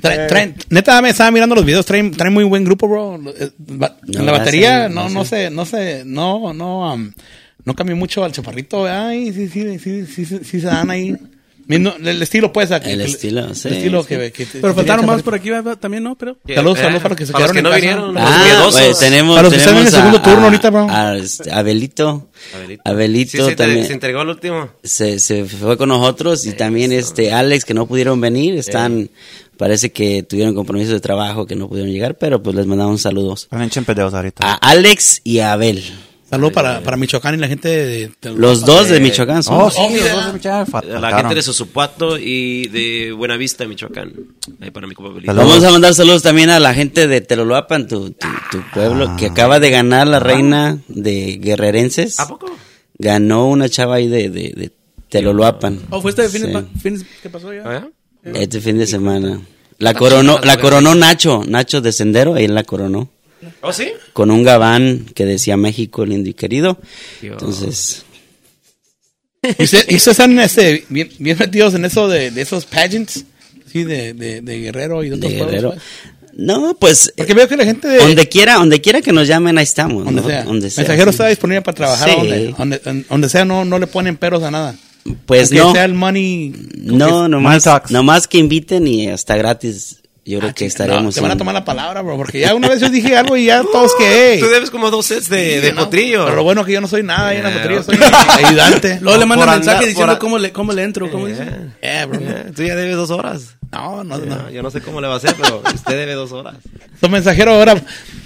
traen- 0.00 0.54
neta, 0.70 1.00
me 1.02 1.10
estaba 1.10 1.30
mirando 1.30 1.54
los 1.54 1.64
videos, 1.64 1.86
traen, 1.86 2.10
traen 2.12 2.32
muy 2.34 2.44
buen 2.44 2.64
grupo, 2.64 2.88
bro. 2.88 3.20
Eh, 3.38 3.50
No, 3.68 3.88
en 4.20 4.26
la 4.26 4.32
batería, 4.32 4.88
gracias, 4.88 4.94
no, 4.94 5.02
no 5.08 5.20
gracias. 5.20 5.28
sé, 5.28 5.50
no 5.50 5.64
sé, 5.64 6.02
no, 6.04 6.52
no, 6.52 6.94
um, 6.94 7.12
no 7.64 7.74
cambió 7.74 7.96
mucho 7.96 8.24
al 8.24 8.32
chaparrito, 8.32 8.86
ay, 8.86 9.32
sí, 9.32 9.48
sí, 9.48 9.78
sí, 9.78 10.06
sí, 10.06 10.24
sí, 10.26 10.38
sí 10.44 10.60
se 10.60 10.66
dan 10.66 10.90
ahí. 10.90 11.16
Mismo- 11.66 11.92
El 12.04 12.20
estilo, 12.20 12.52
pues, 12.52 12.72
aquí, 12.72 12.90
El 12.90 12.98
que- 12.98 13.04
estilo, 13.12 13.54
sí, 13.54 13.68
El 13.68 13.74
estilo 13.74 14.02
sí. 14.02 14.08
que, 14.08 14.32
que- 14.32 14.46
Pero 14.46 14.68
que 14.68 14.74
faltaron 14.74 15.06
más 15.06 15.22
por 15.22 15.36
aquí 15.36 15.50
¿verdad? 15.50 15.76
también, 15.78 16.02
¿no? 16.02 16.16
Pero 16.16 16.36
Saludos, 16.52 16.78
Eh, 16.78 16.82
saludos 16.82 17.02
para 17.02 17.08
los 17.10 17.18
que 17.18 17.26
se 17.26 17.32
para 17.32 17.44
los 17.46 17.52
quedaron 17.52 17.54
que 17.80 17.86
en 17.86 17.94
no 17.94 18.00
casa. 18.02 18.10
vinieron. 18.10 18.14
Los 18.14 18.22
Ah, 18.40 18.44
miedosos. 18.44 18.80
pues 18.80 18.98
tenemos, 18.98 19.36
Para 19.36 19.42
los 19.44 19.52
que 19.52 19.58
están 19.60 19.76
en 19.76 19.86
el 19.86 19.92
segundo 19.92 20.20
turno 20.20 20.44
ahorita, 20.46 20.70
bro. 20.70 20.88
a- 20.90 21.16
este, 21.16 21.52
Abelito. 21.52 22.28
Abelito. 22.56 22.82
Abelito 22.84 23.30
Sí, 23.30 23.50
se, 23.50 23.54
también. 23.56 23.86
se 23.86 23.92
entregó 23.92 24.18
al 24.20 24.28
último. 24.30 24.68
se, 24.82 25.20
se 25.20 25.44
fue 25.44 25.76
con 25.76 25.90
nosotros 25.90 26.44
y 26.44 26.52
también 26.54 26.90
este 26.90 27.32
Alex 27.32 27.64
que 27.64 27.74
no 27.74 27.86
pudieron 27.86 28.20
venir 28.20 28.56
están 28.56 29.08
parece 29.56 29.92
que 29.92 30.24
tuvieron 30.24 30.56
compromisos 30.56 30.94
de 30.94 31.00
trabajo 31.00 31.46
que 31.46 31.54
no 31.54 31.68
pudieron 31.68 31.92
llegar 31.92 32.16
pero 32.18 32.42
pues 32.42 32.56
les 32.56 32.66
mandamos 32.66 33.02
saludos 33.02 33.42
Están 33.44 33.62
en 33.62 33.70
chempedeos 33.70 34.12
ahorita. 34.14 34.44
a 34.44 34.54
Alex 34.54 35.20
y 35.22 35.38
a 35.40 35.52
Abel 35.52 35.84
Saludos 36.30 36.52
para, 36.52 36.80
para 36.80 36.96
Michoacán 36.96 37.34
y 37.34 37.38
la 37.38 37.48
gente 37.48 37.68
de, 37.68 38.12
de- 38.22 38.30
los 38.36 38.64
dos 38.64 38.88
de 38.88 39.00
Michoacán 39.00 39.42
son. 39.42 39.60
Oh, 39.60 39.70
sí, 39.70 39.80
los 39.98 40.12
dos 40.12 40.26
de 40.26 40.32
Michoacán. 40.34 41.00
La 41.02 41.16
gente 41.18 41.34
de 41.34 41.42
Sosupuato 41.42 42.16
y 42.18 42.68
de 42.68 43.12
Buenavista, 43.12 43.66
Michoacán. 43.66 44.12
Ahí 44.60 44.70
para 44.70 44.86
mi 44.86 44.94
vamos 45.26 45.64
a 45.64 45.70
mandar 45.72 45.92
saludos 45.94 46.22
también 46.22 46.50
a 46.50 46.60
la 46.60 46.72
gente 46.72 47.08
de 47.08 47.20
Teloloapan 47.20 47.88
tu, 47.88 48.10
tu, 48.12 48.28
tu 48.52 48.62
pueblo 48.72 49.16
que 49.16 49.26
acaba 49.26 49.58
de 49.58 49.70
ganar 49.70 50.06
la 50.06 50.20
reina 50.20 50.78
de 50.88 51.38
guerrerenses. 51.42 52.20
¿A 52.20 52.28
poco? 52.28 52.46
ganó 53.02 53.48
una 53.48 53.68
chava 53.68 53.94
ahí 53.96 54.08
de, 54.08 54.28
de, 54.30 54.52
de 54.54 54.70
Teloloapan. 55.08 55.80
¿O 55.90 56.00
fue 56.00 56.10
este 56.10 56.28
fin, 56.28 56.42
Sí. 56.42 56.46
de 56.52 56.64
fin- 56.80 57.06
¿Qué 57.22 57.30
pasó 57.30 57.52
ya? 57.52 57.62
¿Ah? 57.64 57.88
este 58.22 58.60
fin 58.60 58.78
de 58.78 58.86
semana. 58.86 59.40
La 59.78 59.94
coronó 59.94 60.38
la 60.44 60.58
coronó 60.60 60.94
Nacho 60.94 61.42
Nacho 61.46 61.80
de 61.80 61.90
Sendero 61.92 62.34
ahí 62.34 62.46
la 62.46 62.62
coronó 62.64 63.08
¿Oh, 63.62 63.72
sí? 63.72 63.88
con 64.12 64.30
un 64.30 64.42
gabán 64.42 65.06
que 65.14 65.24
decía 65.24 65.56
México 65.56 66.04
lindo 66.04 66.28
y 66.28 66.34
querido. 66.34 66.78
Dios. 67.20 67.32
Entonces, 67.40 68.04
¿Y 69.42 69.64
ustedes 69.64 70.06
están 70.06 70.38
este, 70.38 70.84
bien, 70.90 71.08
bien 71.18 71.36
metidos 71.38 71.72
en 71.74 71.84
eso 71.86 72.08
de, 72.08 72.30
de 72.30 72.42
esos 72.42 72.66
pageants? 72.66 73.24
Sí, 73.72 73.84
de, 73.84 74.12
de, 74.12 74.42
de 74.42 74.58
Guerrero 74.60 75.02
y 75.02 75.08
de 75.10 75.16
de 75.16 75.26
otros 75.26 75.32
pueblos, 75.32 75.50
Guerrero. 75.50 75.70
pues? 75.70 75.82
No, 76.32 76.76
pues 76.78 77.12
Porque 77.16 77.34
veo 77.34 77.48
que 77.48 77.56
la 77.56 77.64
gente 77.64 77.88
de... 77.88 77.98
donde 77.98 78.28
quiera, 78.28 78.54
donde 78.54 78.80
quiera 78.80 79.00
que 79.00 79.12
nos 79.12 79.26
llamen, 79.26 79.56
ahí 79.58 79.64
estamos. 79.64 80.04
Donde 80.04 80.20
¿no? 80.22 80.26
sea. 80.28 80.44
Donde 80.44 80.70
sea, 80.70 80.82
Mensajero 80.82 81.10
sí. 81.12 81.14
está 81.16 81.28
disponible 81.28 81.62
para 81.62 81.74
trabajar 81.74 82.08
Sí. 82.10 82.16
donde, 82.16 82.48
donde, 82.80 83.04
donde 83.08 83.28
sea, 83.28 83.44
no, 83.44 83.64
no 83.64 83.78
le 83.78 83.86
ponen 83.86 84.16
peros 84.16 84.42
a 84.42 84.50
nada. 84.50 84.76
Pues 85.26 85.50
Aunque 85.50 85.58
no, 85.64 85.72
sea 85.72 85.84
el 85.86 85.94
money. 85.94 86.52
no, 86.76 87.26
nomás, 87.28 87.64
nomás 87.90 88.28
que 88.28 88.38
inviten 88.38 88.86
y 88.86 89.08
hasta 89.08 89.36
gratis. 89.36 89.99
Yo 90.24 90.38
creo 90.38 90.50
Ah, 90.50 90.54
que 90.54 90.66
estaremos. 90.66 91.02
no, 91.02 91.10
te 91.12 91.20
van 91.20 91.30
a 91.30 91.32
en- 91.32 91.38
tomar 91.38 91.54
la 91.54 91.64
palabra, 91.64 92.02
bro. 92.02 92.16
Porque 92.16 92.40
ya 92.40 92.54
una 92.54 92.68
vez 92.68 92.80
yo 92.80 92.90
dije 92.90 93.16
algo 93.16 93.36
y 93.36 93.46
ya 93.46 93.62
todos 93.72 93.94
que. 93.96 94.36
Tú 94.38 94.46
debes 94.48 94.70
como 94.70 94.90
dos 94.90 95.06
sets 95.06 95.28
de, 95.30 95.60
de 95.60 95.72
no, 95.72 95.84
potrillo. 95.84 96.24
Pero 96.24 96.36
lo 96.36 96.42
bueno 96.44 96.60
es 96.60 96.66
que 96.66 96.72
yo 96.74 96.80
no 96.80 96.88
soy 96.88 97.02
nada 97.02 97.28
ahí 97.28 97.38
en 97.38 97.42
la 97.44 97.50
Eh, 97.50 97.54
potrillo, 97.58 97.82
soy 97.82 97.98
ayudante. 98.44 98.98
Luego 99.02 99.18
le 99.18 99.26
manda 99.26 99.46
mensaje 99.46 99.78
andar- 99.78 99.88
diciendo 99.88 100.18
cómo 100.18 100.38
le, 100.38 100.52
cómo 100.52 100.72
le 100.72 100.82
entro, 100.82 101.10
cómo 101.10 101.26
dice. 101.26 101.46
Eh, 101.80 102.06
bro. 102.08 102.20
Eh, 102.20 102.52
Tú 102.54 102.62
ya 102.62 102.76
debes 102.76 102.96
dos 102.96 103.10
horas. 103.10 103.56
No, 103.72 104.04
no, 104.04 104.18
no. 104.18 104.26
No, 104.36 104.50
yo 104.50 104.62
no 104.62 104.70
sé 104.70 104.80
cómo 104.82 105.00
le 105.00 105.08
va 105.08 105.14
a 105.14 105.16
hacer, 105.16 105.34
pero 105.40 105.62
usted 105.74 105.96
debe 105.96 106.12
dos 106.14 106.32
horas. 106.32 106.56
Son 107.00 107.10
mensajero 107.10 107.54
ahora. 107.54 107.80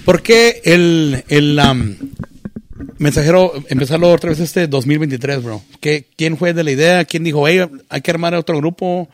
¿Por 0.04 0.20
qué 0.22 0.62
el, 0.64 1.24
el, 1.28 1.58
um, 1.60 1.94
Mensajero, 2.98 3.52
empezarlo 3.68 4.10
otra 4.12 4.30
vez 4.30 4.40
este 4.40 4.66
2023, 4.66 5.42
bro. 5.42 5.62
¿Qué, 5.80 6.06
¿Quién 6.16 6.36
fue 6.36 6.52
de 6.54 6.64
la 6.64 6.70
idea? 6.72 7.04
¿Quién 7.04 7.22
dijo, 7.22 7.46
hey, 7.46 7.60
hay 7.88 8.00
que 8.00 8.10
armar 8.10 8.34
otro 8.34 8.56
grupo? 8.58 9.08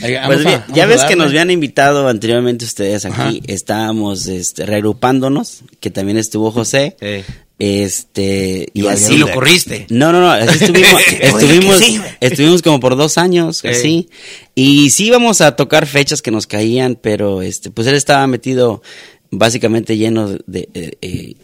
Pues 0.00 0.16
a- 0.18 0.48
bien, 0.48 0.62
ya 0.74 0.86
ves 0.86 1.04
que 1.04 1.16
nos 1.16 1.28
habían 1.28 1.50
invitado 1.50 2.08
anteriormente 2.08 2.64
ustedes 2.64 3.04
aquí. 3.06 3.14
Ajá. 3.14 3.32
Estábamos 3.46 4.26
este, 4.26 4.66
reagrupándonos, 4.66 5.62
que 5.80 5.90
también 5.90 6.18
estuvo 6.18 6.50
José. 6.50 6.96
Eh. 7.00 7.24
Este, 7.58 8.68
y 8.74 8.82
Y 8.82 8.86
así 8.86 9.14
Sí, 9.14 9.18
lo 9.18 9.30
corriste. 9.32 9.86
No, 9.88 10.12
no, 10.12 10.20
no, 10.20 10.30
así 10.30 10.58
estuvimos, 10.64 11.00
estuvimos, 11.20 11.82
estuvimos 12.20 12.62
como 12.62 12.80
por 12.80 12.96
dos 12.96 13.16
años, 13.16 13.64
así. 13.64 14.10
Y 14.54 14.90
sí 14.90 15.06
íbamos 15.06 15.40
a 15.40 15.56
tocar 15.56 15.86
fechas 15.86 16.20
que 16.20 16.30
nos 16.30 16.46
caían, 16.46 16.98
pero 17.00 17.40
este, 17.40 17.70
pues 17.70 17.86
él 17.86 17.94
estaba 17.94 18.26
metido 18.26 18.82
básicamente 19.30 19.96
lleno 19.96 20.36
de, 20.46 20.68
eh, 20.74 20.92
eh, 21.00 21.34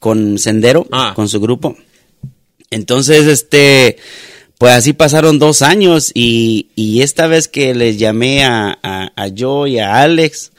con 0.00 0.38
Sendero, 0.38 0.86
Ah. 0.92 1.12
con 1.14 1.28
su 1.28 1.40
grupo. 1.40 1.76
Entonces, 2.70 3.26
este, 3.26 3.96
pues 4.58 4.72
así 4.74 4.92
pasaron 4.92 5.38
dos 5.38 5.62
años 5.62 6.10
y, 6.14 6.68
y 6.74 7.02
esta 7.02 7.26
vez 7.26 7.48
que 7.48 7.74
les 7.74 7.98
llamé 7.98 8.44
a, 8.44 8.78
a, 8.82 9.12
a 9.16 9.28
yo 9.28 9.66
y 9.66 9.78
a 9.78 10.02
Alex, 10.02 10.52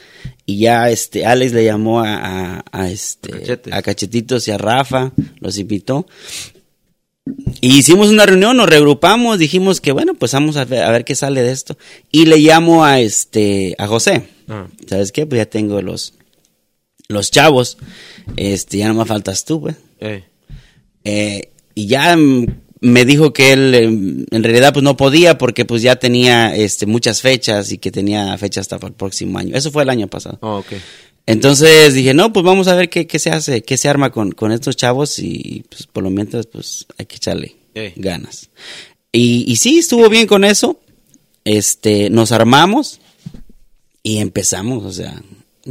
y 0.45 0.57
ya 0.59 0.89
este, 0.89 1.25
Alex 1.25 1.53
le 1.53 1.63
llamó 1.63 1.99
a, 2.01 2.63
a, 2.71 2.89
este, 2.89 3.59
a 3.71 3.81
Cachetitos 3.83 4.47
y 4.47 4.51
a 4.51 4.57
Rafa, 4.57 5.11
los 5.39 5.59
invitó. 5.59 6.07
Y 7.61 7.77
hicimos 7.77 8.09
una 8.09 8.25
reunión, 8.25 8.57
nos 8.57 8.67
regrupamos, 8.67 9.37
dijimos 9.37 9.79
que 9.81 9.91
bueno, 9.91 10.15
pues 10.15 10.31
vamos 10.33 10.57
a 10.57 10.65
ver, 10.65 10.83
a 10.83 10.89
ver 10.91 11.05
qué 11.05 11.13
sale 11.13 11.43
de 11.43 11.51
esto. 11.51 11.77
Y 12.11 12.25
le 12.25 12.37
llamo 12.39 12.83
a 12.83 12.99
este, 12.99 13.75
a 13.77 13.85
José. 13.85 14.23
Ah. 14.47 14.65
¿Sabes 14.87 15.11
qué? 15.11 15.27
Pues 15.27 15.37
ya 15.37 15.45
tengo 15.45 15.79
los, 15.83 16.13
los 17.09 17.31
chavos. 17.31 17.77
Este, 18.37 18.77
ya 18.77 18.87
no 18.87 18.93
me 18.93 19.05
faltas 19.05 19.43
tú, 19.43 19.59
pues. 19.59 19.75
Eh. 19.99 20.23
Eh, 21.03 21.51
y 21.75 21.87
ya 21.87 22.17
me 22.81 23.05
dijo 23.05 23.33
que 23.33 23.51
él 23.51 23.75
em, 23.75 24.25
en 24.31 24.43
realidad 24.43 24.71
pues 24.71 24.83
no 24.83 24.95
podía 24.95 25.37
porque 25.37 25.65
pues 25.65 25.81
ya 25.81 25.97
tenía 25.97 26.55
este 26.55 26.85
muchas 26.85 27.21
fechas 27.21 27.71
y 27.71 27.77
que 27.77 27.91
tenía 27.91 28.37
fechas 28.37 28.71
hasta 28.71 28.85
el 28.87 28.93
próximo 28.93 29.39
año. 29.39 29.57
Eso 29.57 29.71
fue 29.71 29.83
el 29.83 29.89
año 29.89 30.07
pasado. 30.07 30.37
Oh, 30.41 30.57
ok. 30.59 30.73
Entonces 31.25 31.93
dije, 31.93 32.13
no, 32.13 32.31
pues 32.31 32.43
vamos 32.45 32.67
a 32.67 32.75
ver 32.75 32.89
qué, 32.89 33.05
qué 33.05 33.19
se 33.19 33.29
hace, 33.29 33.61
qué 33.63 33.77
se 33.77 33.89
arma 33.89 34.11
con, 34.11 34.31
con 34.31 34.51
estos 34.51 34.75
chavos 34.75 35.19
y 35.19 35.65
pues 35.69 35.85
por 35.87 36.03
lo 36.03 36.09
mientras 36.09 36.47
pues 36.47 36.85
hay 36.97 37.05
que 37.05 37.17
echarle 37.17 37.55
ganas. 37.95 38.49
Y, 39.11 39.45
y 39.47 39.55
sí, 39.57 39.79
estuvo 39.79 40.09
bien 40.09 40.27
con 40.27 40.43
eso. 40.43 40.79
Este, 41.43 42.09
nos 42.09 42.31
armamos 42.31 42.99
y 44.03 44.17
empezamos, 44.17 44.85
o 44.85 44.91
sea, 44.91 45.21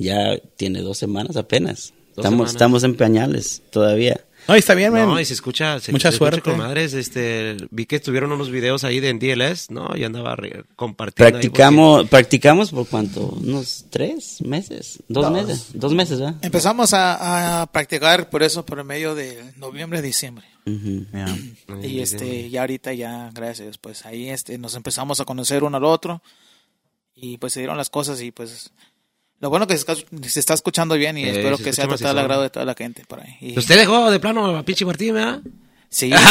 ya 0.00 0.38
tiene 0.56 0.80
dos 0.82 0.98
semanas 0.98 1.36
apenas. 1.36 1.92
Dos 2.16 2.24
Estamos, 2.24 2.32
semanas. 2.50 2.50
estamos 2.52 2.84
en 2.84 2.94
pañales 2.96 3.62
todavía. 3.70 4.20
No, 4.48 4.54
está 4.54 4.74
bien, 4.74 4.92
man. 4.94 5.06
No, 5.06 5.20
y 5.20 5.26
se 5.26 5.34
escucha, 5.34 5.78
se, 5.78 5.92
Mucha 5.92 6.10
se 6.10 6.14
escucha 6.16 6.30
suerte. 6.30 6.50
con 6.50 6.58
madres, 6.58 6.94
este, 6.94 7.56
vi 7.70 7.84
que 7.84 7.96
estuvieron 7.96 8.32
unos 8.32 8.50
videos 8.50 8.82
ahí 8.82 8.98
de 8.98 9.10
en 9.10 9.18
DLS, 9.18 9.70
¿no? 9.70 9.94
Y 9.94 10.04
andaba 10.04 10.34
compartiendo. 10.74 11.26
ahí 11.26 11.32
Practicamos, 11.42 12.08
practicamos 12.08 12.70
por 12.70 12.86
cuánto, 12.88 13.26
unos 13.26 13.84
tres 13.90 14.40
meses, 14.40 15.02
dos, 15.08 15.30
meses, 15.30 15.66
dos 15.74 15.92
meses, 15.92 16.18
¿verdad? 16.18 16.36
Empezamos 16.40 16.94
a, 16.94 17.60
a 17.62 17.66
practicar 17.66 18.30
por 18.30 18.42
eso 18.42 18.64
por 18.64 18.78
el 18.78 18.86
medio 18.86 19.14
de 19.14 19.38
noviembre, 19.58 20.00
diciembre. 20.00 20.46
Porque- 21.66 21.86
Y 21.86 22.00
este, 22.00 22.48
ya 22.48 22.62
ahorita 22.62 22.94
ya, 22.94 23.30
gracias 23.34 23.76
pues 23.78 24.06
ahí 24.06 24.30
este, 24.30 24.56
nos 24.56 24.74
empezamos 24.76 25.20
a 25.20 25.24
conocer 25.26 25.62
uno 25.62 25.76
al 25.76 25.84
otro 25.84 26.22
y 27.14 27.36
pues 27.38 27.52
se 27.52 27.60
dieron 27.60 27.76
las 27.76 27.90
cosas 27.90 28.20
y 28.22 28.30
pues 28.30 28.72
lo 29.40 29.50
bueno 29.50 29.66
que 29.66 29.76
se 29.78 30.40
está, 30.40 30.54
escuchando 30.54 30.94
bien 30.96 31.16
y 31.18 31.24
Eh, 31.24 31.30
espero 31.30 31.58
que 31.58 31.72
sea 31.72 31.86
total 31.86 32.18
agrado 32.18 32.42
de 32.42 32.50
toda 32.50 32.64
la 32.64 32.74
gente 32.74 33.04
por 33.06 33.20
ahí. 33.20 33.36
Y- 33.40 33.58
Usted 33.58 33.76
dejó 33.78 34.10
de 34.10 34.18
plano 34.20 34.56
a 34.56 34.62
pinche 34.64 34.84
Martín, 34.84 35.14
¿verdad? 35.14 35.40
Sí. 35.90 36.10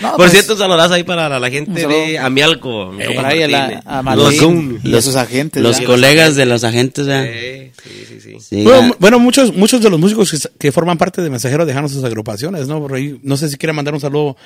No, 0.00 0.10
Por 0.12 0.16
pues, 0.18 0.32
cierto, 0.32 0.56
saludas 0.56 0.90
ahí 0.92 1.02
para 1.04 1.28
la, 1.28 1.38
la 1.38 1.50
gente 1.50 1.86
de 1.86 2.18
Amialco. 2.18 2.90
mi 2.92 3.04
compa 3.04 3.22
por 3.22 3.30
ahí 3.30 3.42
a, 3.42 3.48
la, 3.48 3.82
a 3.84 4.00
eh. 4.00 4.02
Martín 4.02 4.80
Los- 4.82 4.84
y 4.84 4.96
a 4.96 5.02
sus 5.02 5.16
agentes. 5.16 5.62
Los 5.62 5.78
¿verdad? 5.78 5.86
colegas 5.92 6.36
de 6.36 6.46
los 6.46 6.64
agentes. 6.64 7.06
Eh, 7.10 7.72
sí, 7.82 8.04
sí, 8.08 8.20
sí. 8.20 8.36
Sí, 8.40 8.64
Bueno, 8.64 8.82
mu- 8.82 8.94
bueno, 8.98 9.18
muchos, 9.18 9.54
muchos 9.54 9.82
de 9.82 9.90
los 9.90 10.00
músicos 10.00 10.48
que, 10.58 10.72
forman 10.72 10.96
parte 10.96 11.20
de 11.22 11.28
Mensajero 11.30 11.66
dejaron 11.66 11.88
sus 11.90 12.02
agrupaciones, 12.04 12.66
¿no? 12.66 12.80
Por 12.80 12.94
ahí, 12.94 13.20
no 13.22 13.36
sé 13.36 13.48
si 13.48 13.56
quieren 13.56 13.76
mandar 13.76 13.94
un 13.94 14.00
saludo 14.00 14.36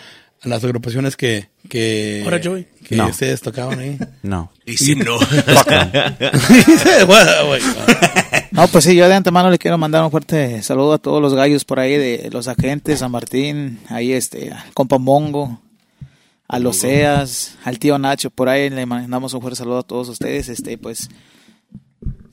a 0.42 0.48
las 0.48 0.64
agrupaciones 0.64 1.16
que, 1.16 1.48
que, 1.68 2.22
Ahora, 2.24 2.40
Joey. 2.42 2.66
que 2.87 2.96
No. 2.96 3.06
ustedes 3.08 3.40
tocaban 3.42 3.78
ahí. 3.78 3.98
No. 4.22 4.50
Y 4.66 4.76
si 4.76 4.96
no. 4.96 5.18
No, 8.54 8.68
pues 8.68 8.84
sí, 8.84 8.94
yo 8.94 9.08
de 9.08 9.14
antemano 9.14 9.50
le 9.50 9.58
quiero 9.58 9.78
mandar 9.78 10.04
un 10.04 10.12
fuerte 10.12 10.62
saludo 10.62 10.92
a 10.92 10.98
todos 10.98 11.20
los 11.20 11.34
gallos 11.34 11.64
por 11.64 11.80
ahí 11.80 11.96
de 11.96 12.30
los 12.30 12.46
agentes, 12.46 13.00
San 13.00 13.10
Martín, 13.10 13.80
ahí 13.88 14.12
este, 14.12 14.52
al 14.52 14.72
compa 14.74 14.98
Mongo, 14.98 15.60
a 16.46 16.60
los 16.60 16.76
Seas, 16.76 17.58
al 17.64 17.80
tío 17.80 17.98
Nacho, 17.98 18.30
por 18.30 18.48
ahí 18.48 18.70
le 18.70 18.86
mandamos 18.86 19.34
un 19.34 19.40
fuerte 19.40 19.56
saludo 19.56 19.78
a 19.78 19.82
todos 19.82 20.08
ustedes, 20.08 20.48
este, 20.48 20.78
pues 20.78 21.08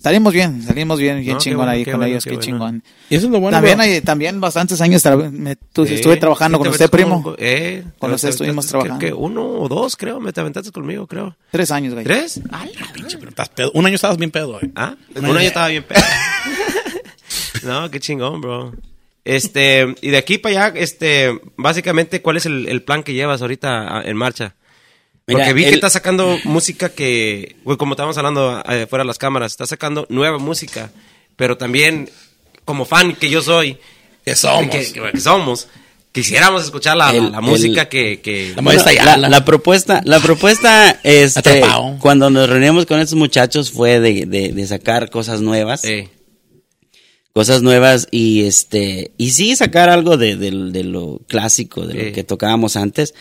salimos 0.02 0.34
bien, 0.34 0.62
salimos 0.64 1.00
bien, 1.00 1.20
bien 1.22 1.34
No, 1.34 1.40
chingón 1.40 1.58
bueno, 1.60 1.72
ahí 1.74 1.86
con 1.86 1.94
bueno, 1.98 2.06
ellos, 2.06 2.24
qué 2.24 2.32
qué, 2.32 2.36
bueno. 2.38 2.46
chingón. 2.46 2.84
Y 3.10 3.16
eso 3.16 3.28
es 3.28 3.32
lo 3.32 3.40
bueno. 3.40 3.56
también 3.58 3.78
bro. 3.78 3.84
hay, 3.86 4.02
también 4.02 4.42
bastantes 4.42 4.82
años 4.82 5.06
tra- 5.06 5.30
me- 5.32 5.52
estuve 5.52 6.18
trabajando 6.18 6.58
con 6.58 6.66
te 6.68 6.72
usted, 6.72 6.90
primo. 6.90 7.22
con- 7.24 7.36
eh, 7.38 7.84
Con 8.00 8.10
te 8.10 8.16
usted 8.16 8.30
estuvimos 8.30 8.68
trabajando. 8.68 9.00
¿qué, 9.00 9.08
qué, 9.08 9.14
uno 9.14 9.44
o 9.46 9.68
dos, 9.70 9.96
creo, 9.96 10.20
me 10.20 10.34
te 10.34 10.42
aventaste 10.42 10.72
conmigo, 10.72 11.08
creo. 11.08 11.36
Tres 11.52 11.72
años, 11.72 11.94
gallo. 11.94 12.06
¿Tres? 12.08 12.42
Pero 13.20 13.30
estás 13.30 13.50
pedo. 13.50 13.72
Un 13.74 13.86
año 13.86 13.96
estabas 13.96 14.18
bien 14.18 14.32
pedo. 14.32 14.60
eh. 14.62 14.72
Ah, 14.76 14.96
un 15.16 15.26
año 15.26 15.40
estaba 15.48 15.68
bien 15.68 15.84
pedo. 15.84 16.02
no, 17.64 17.90
qué 17.92 18.00
chingón, 18.00 18.42
bro. 18.42 18.74
Este, 19.24 19.94
y 20.02 20.10
de 20.10 20.18
aquí 20.18 20.40
para 20.40 20.66
allá, 20.70 20.80
este, 20.80 21.40
básicamente, 21.56 22.22
¿cuál 22.24 22.38
es 22.38 22.48
el, 22.48 22.68
el 22.68 22.82
plan 22.84 23.04
que 23.04 23.14
llevas 23.14 23.42
ahorita 23.42 24.00
ah, 24.00 24.02
en 24.04 24.18
marcha? 24.18 24.56
Porque 25.26 25.44
Mira, 25.44 25.54
vi 25.54 25.64
que 25.66 25.70
estás 25.76 25.94
sacando 25.94 26.40
música 26.44 26.90
que, 26.90 27.56
güey, 27.64 27.78
como 27.78 27.94
estábamos 27.94 28.18
hablando 28.18 28.62
eh, 28.68 28.88
fuera 28.90 29.04
de 29.04 29.08
las 29.08 29.18
cámaras, 29.18 29.52
estás 29.54 29.70
sacando 29.70 30.06
nueva 30.10 30.40
música, 30.40 30.92
pero 31.36 31.58
también, 31.58 32.10
como 32.66 32.86
fan 32.86 33.16
que 33.16 33.30
yo 33.30 33.42
soy, 33.42 33.78
Que 34.26 34.36
somos. 34.36 34.70
que, 34.76 34.92
que- 34.92 35.12
que 35.14 35.20
somos, 35.22 35.68
quisiéramos 36.12 36.64
escuchar 36.66 36.98
la, 36.98 37.12
El- 37.16 37.32
la 37.32 37.40
música 37.40 37.84
el- 37.84 37.88
que, 37.88 38.20
que 38.20 38.54
La 38.56 38.62
maestra 38.62 38.92
la, 39.18 39.46
propuesta, 39.46 40.02
la 40.06 40.20
propuesta, 40.20 41.00
este, 41.04 41.62
cuando 42.00 42.30
nos 42.30 42.50
reunimos 42.50 42.86
con 42.86 43.00
estos 43.00 43.18
muchachos 43.18 43.72
fue 43.72 44.00
de, 44.00 44.26
de- 44.26 44.52
de 44.54 44.68
sacar 44.68 45.10
cosas 45.12 45.40
nuevas, 45.40 45.86
eh, 45.86 46.10
cosas 47.34 47.62
nuevas 47.62 48.08
y 48.12 48.44
este, 48.44 49.12
y 49.18 49.32
sí 49.32 49.56
sacar 49.56 49.90
algo 49.90 50.18
de, 50.18 50.36
de- 50.36 50.72
de 50.72 50.84
lo 50.84 51.22
clásico, 51.28 51.86
de 51.86 51.94
lo 52.08 52.14
que 52.14 52.24
tocábamos 52.26 52.76
antes, 52.76 53.14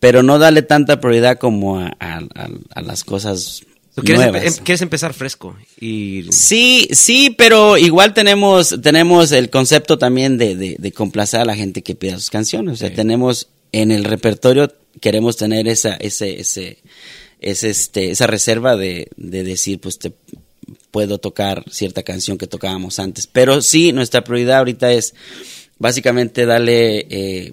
pero 0.00 0.22
no 0.22 0.38
darle 0.38 0.62
tanta 0.62 1.00
prioridad 1.00 1.38
como 1.38 1.78
a, 1.80 1.88
a- 2.00 2.18
a- 2.34 2.48
a 2.74 2.82
las 2.82 3.04
cosas 3.04 3.62
¿tú 3.94 4.02
quieres, 4.02 4.26
empe- 4.26 4.62
quieres 4.62 4.82
empezar 4.82 5.12
fresco 5.12 5.56
y 5.80 6.24
Sí, 6.30 6.88
sí, 6.92 7.34
pero 7.36 7.76
igual 7.76 8.14
tenemos, 8.14 8.76
tenemos 8.82 9.32
el 9.32 9.50
concepto 9.50 9.98
también 9.98 10.38
de, 10.38 10.54
de, 10.56 10.76
de 10.78 10.92
complacer 10.92 11.40
a 11.40 11.44
la 11.44 11.56
gente 11.56 11.82
que 11.82 11.94
pida 11.96 12.14
sus 12.18 12.30
canciones. 12.30 12.74
O 12.74 12.76
sea, 12.76 12.92
tenemos 12.94 13.48
en 13.72 13.90
el 13.90 14.04
repertorio, 14.04 14.72
queremos 15.00 15.36
tener 15.36 15.66
esa, 15.68 15.94
ese, 15.94 16.40
ese, 16.40 16.78
ese, 17.40 17.70
este, 17.70 18.10
esa 18.12 18.26
reserva 18.28 18.76
de, 18.76 19.08
de 19.16 19.42
decir, 19.42 19.80
pues 19.80 19.98
te 19.98 20.12
puedo 20.92 21.18
tocar 21.18 21.64
cierta 21.70 22.02
canción 22.02 22.38
que 22.38 22.46
tocábamos 22.46 22.98
antes. 23.00 23.26
Pero 23.26 23.62
sí, 23.62 23.92
nuestra 23.92 24.22
prioridad 24.22 24.58
ahorita 24.58 24.92
es 24.92 25.14
básicamente 25.78 26.46
darle 26.46 27.06
eh, 27.10 27.52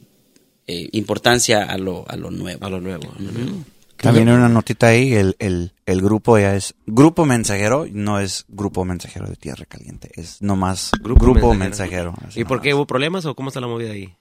eh, 0.67 0.89
importancia 0.93 1.63
a 1.63 1.77
lo, 1.77 2.05
a 2.09 2.15
lo 2.15 2.31
nuevo. 2.31 2.65
a 2.65 2.69
lo 2.69 2.81
nuevo. 2.81 3.11
a 3.17 3.21
lo 3.21 3.31
nuevo. 3.31 3.63
También 3.97 4.27
una 4.29 4.49
notita 4.49 4.87
ahí, 4.87 5.13
el, 5.13 5.35
el, 5.39 5.71
el 5.85 6.01
grupo 6.01 6.37
ya 6.37 6.55
es 6.55 6.75
Grupo 6.85 7.25
Mensajero, 7.25 7.87
no 7.91 8.19
es 8.19 8.43
Grupo 8.49 8.83
Mensajero 8.83 9.25
de 9.27 9.35
Tierra 9.37 9.65
Caliente, 9.65 10.11
es 10.15 10.41
nomás 10.41 10.91
Grupo, 11.01 11.53
Mensajero. 11.53 12.13
así 12.27 12.41
¿Y 12.41 12.43
por 12.43 12.61
qué 12.61 12.73
hubo 12.73 12.85
problemas 12.85 13.25
o 13.25 13.35
cómo 13.35 13.47
está 13.49 13.61
la 13.61 13.67
movida 13.67 13.91
ahí? 13.91 14.13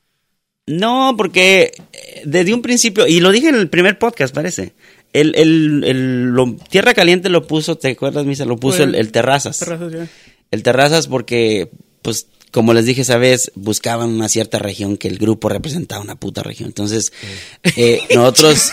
No, 0.67 1.15
porque 1.19 1.73
eh, 1.93 2.23
desde 2.25 2.55
un 2.55 2.63
principio, 2.63 3.07
y 3.07 3.21
lo 3.21 3.33
dije 3.33 3.49
en 3.49 3.57
el 3.57 3.69
primer 3.69 3.99
podcast, 3.99 4.33
parece, 4.35 4.75
el, 5.13 5.35
el, 5.35 5.85
el- 5.85 6.25
lo- 6.31 6.55
Tierra 6.71 6.95
Caliente 6.95 7.29
lo 7.29 7.47
puso, 7.47 7.77
¿te 7.77 7.89
acuerdas, 7.91 8.25
Misa? 8.25 8.45
Lo 8.47 8.57
puso 8.57 8.85
el 8.85 9.13
Terrazas. 9.13 9.59
Terrazas, 9.59 9.93
ya. 9.93 10.09
El 10.53 10.63
Terrazas 10.63 11.09
porque, 11.09 11.71
pues, 12.01 12.29
como 12.55 12.73
les 12.73 12.87
dije 12.87 13.01
esa 13.01 13.17
vez, 13.17 13.51
buscaban 13.57 14.11
una 14.11 14.29
cierta 14.29 14.61
región 14.61 14.97
que 14.97 15.09
el 15.09 15.19
grupo 15.19 15.49
representaba 15.49 16.01
una 16.01 16.14
puta 16.14 16.45
región. 16.45 16.69
Entonces, 16.69 17.12
eh, 17.75 17.99
nosotros... 18.14 18.71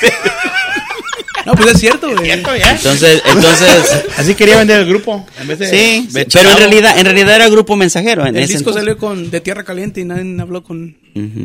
No, 1.47 1.53
pues 1.53 1.71
es 1.71 1.79
cierto, 1.79 2.15
güey. 2.15 2.29
Entonces, 2.29 3.23
entonces... 3.25 4.05
Así 4.17 4.35
quería 4.35 4.57
vender 4.57 4.81
el 4.81 4.87
grupo. 4.87 5.25
En 5.39 5.47
vez 5.47 5.57
de, 5.57 5.67
Sí, 5.67 6.07
de 6.11 6.25
pero 6.25 6.51
en 6.51 6.57
realidad, 6.57 6.99
en 6.99 7.05
realidad 7.05 7.35
era 7.37 7.49
grupo 7.49 7.75
mensajero. 7.75 8.21
En 8.27 8.35
El 8.35 8.43
ese 8.43 8.53
disco 8.53 8.69
entonces. 8.69 8.81
salió 8.81 8.97
con 8.99 9.31
de 9.31 9.41
Tierra 9.41 9.63
Caliente 9.63 9.99
y 9.99 10.05
nadie 10.05 10.39
habló 10.39 10.63
con, 10.63 10.95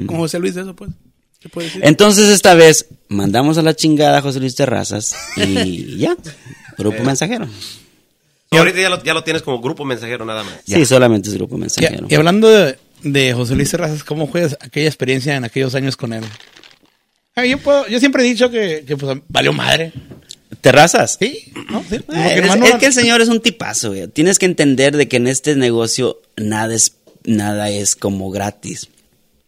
con 0.06 0.18
José 0.18 0.38
Luis 0.38 0.54
de 0.54 0.60
eso, 0.60 0.76
pues. 0.76 0.90
¿Qué 1.40 1.48
puede 1.48 1.68
decir? 1.68 1.80
Entonces 1.86 2.28
esta 2.28 2.52
vez 2.52 2.84
mandamos 3.08 3.56
a 3.56 3.62
la 3.62 3.74
chingada 3.74 4.18
a 4.18 4.20
José 4.20 4.40
Luis 4.40 4.54
Terrazas 4.54 5.16
y 5.38 5.96
ya, 5.96 6.14
grupo 6.76 7.02
mensajero. 7.02 7.48
Y 8.50 8.56
ahorita 8.56 8.80
ya 8.80 8.88
lo, 8.90 9.02
ya 9.02 9.12
lo 9.14 9.24
tienes 9.24 9.42
como 9.42 9.60
grupo 9.60 9.84
mensajero 9.84 10.24
nada 10.24 10.44
más. 10.44 10.54
Sí, 10.66 10.84
solamente 10.86 11.28
es 11.28 11.34
grupo 11.34 11.56
mensajero. 11.58 12.06
y 12.08 12.14
hablando 12.14 12.48
de, 12.48 12.78
de 13.02 13.32
José 13.34 13.54
Luis 13.56 13.70
Terrazas, 13.70 14.04
¿cómo 14.04 14.28
fue 14.28 14.44
aquella 14.60 14.86
experiencia 14.86 15.34
en 15.36 15.44
aquellos 15.44 15.74
años 15.74 15.96
con 15.96 16.12
él? 16.12 16.22
Ah, 17.34 17.44
yo, 17.44 17.58
puedo- 17.58 17.86
yo 17.88 17.98
siempre 17.98 18.22
he 18.22 18.26
dicho 18.26 18.48
que, 18.50 18.84
que, 18.86 18.96
pues, 18.96 19.18
valió 19.28 19.52
madre. 19.52 19.92
¿Terrazas? 20.60 21.16
Sí, 21.20 21.52
¿no? 21.70 21.84
Sí, 21.90 21.98
como 21.98 22.22
que 22.22 22.34
es, 22.34 22.40
nomás 22.42 22.58
no- 22.58 22.66
es 22.66 22.74
que 22.76 22.86
el 22.86 22.92
señor 22.92 23.20
es 23.20 23.28
un 23.28 23.40
tipazo, 23.40 23.88
güey. 23.90 24.08
Tienes 24.08 24.38
que 24.38 24.46
entender 24.46 24.96
de 24.96 25.06
que 25.08 25.16
en 25.16 25.26
este 25.26 25.54
negocio 25.56 26.20
nada 26.36 26.74
es, 26.74 26.94
nada 27.24 27.68
es 27.70 27.94
como 27.96 28.30
gratis. 28.30 28.88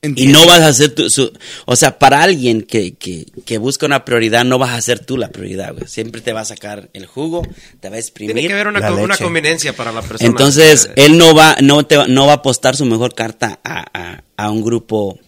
Y 0.00 0.28
no 0.28 0.46
vas 0.46 0.61
a 0.61 0.68
hacer 0.68 0.94
tu, 0.94 1.11
su, 1.11 1.32
o 1.66 1.74
sea, 1.74 1.98
para 1.98 2.22
alguien 2.22 2.62
que, 2.62 2.94
que, 2.94 3.26
que 3.44 3.58
busca 3.58 3.84
una 3.84 4.04
prioridad, 4.04 4.44
no 4.44 4.56
vas 4.56 4.70
a 4.70 4.80
ser 4.80 5.04
tú 5.04 5.16
la 5.16 5.30
prioridad, 5.30 5.72
güey. 5.74 5.88
Siempre 5.88 6.20
te 6.20 6.32
va 6.32 6.42
a 6.42 6.44
sacar 6.44 6.88
el 6.92 7.06
jugo, 7.06 7.42
te 7.80 7.88
va 7.90 7.96
a 7.96 7.98
exprimir. 7.98 8.34
Tiene 8.37 8.46
que 8.48 8.54
haber 8.54 8.68
una, 8.68 9.16
conveniencia 9.16 9.72
para 9.74 9.90
la 9.90 10.02
persona. 10.02 10.30
Entonces, 10.30 10.87
Eh, 10.94 11.06
él 11.06 11.18
no 11.18 11.34
va, 11.34 11.56
no 11.62 11.84
te 11.84 11.96
va- 11.96 12.06
no 12.06 12.26
va 12.26 12.32
a 12.32 12.37
apostar 12.37 12.76
su 12.76 12.84
mejor 12.84 13.14
carta 13.16 13.58
a, 13.64 13.84
a, 13.92 14.22
a 14.37 14.50
un 14.52 14.62
grupo 14.62 15.18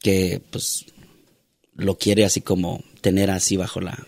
que, 0.00 0.40
pues, 0.50 0.86
lo 1.74 1.98
quiere 1.98 2.24
así 2.24 2.40
como 2.42 2.84
tener 3.00 3.30
así 3.30 3.56
bajo 3.56 3.80
la... 3.80 4.06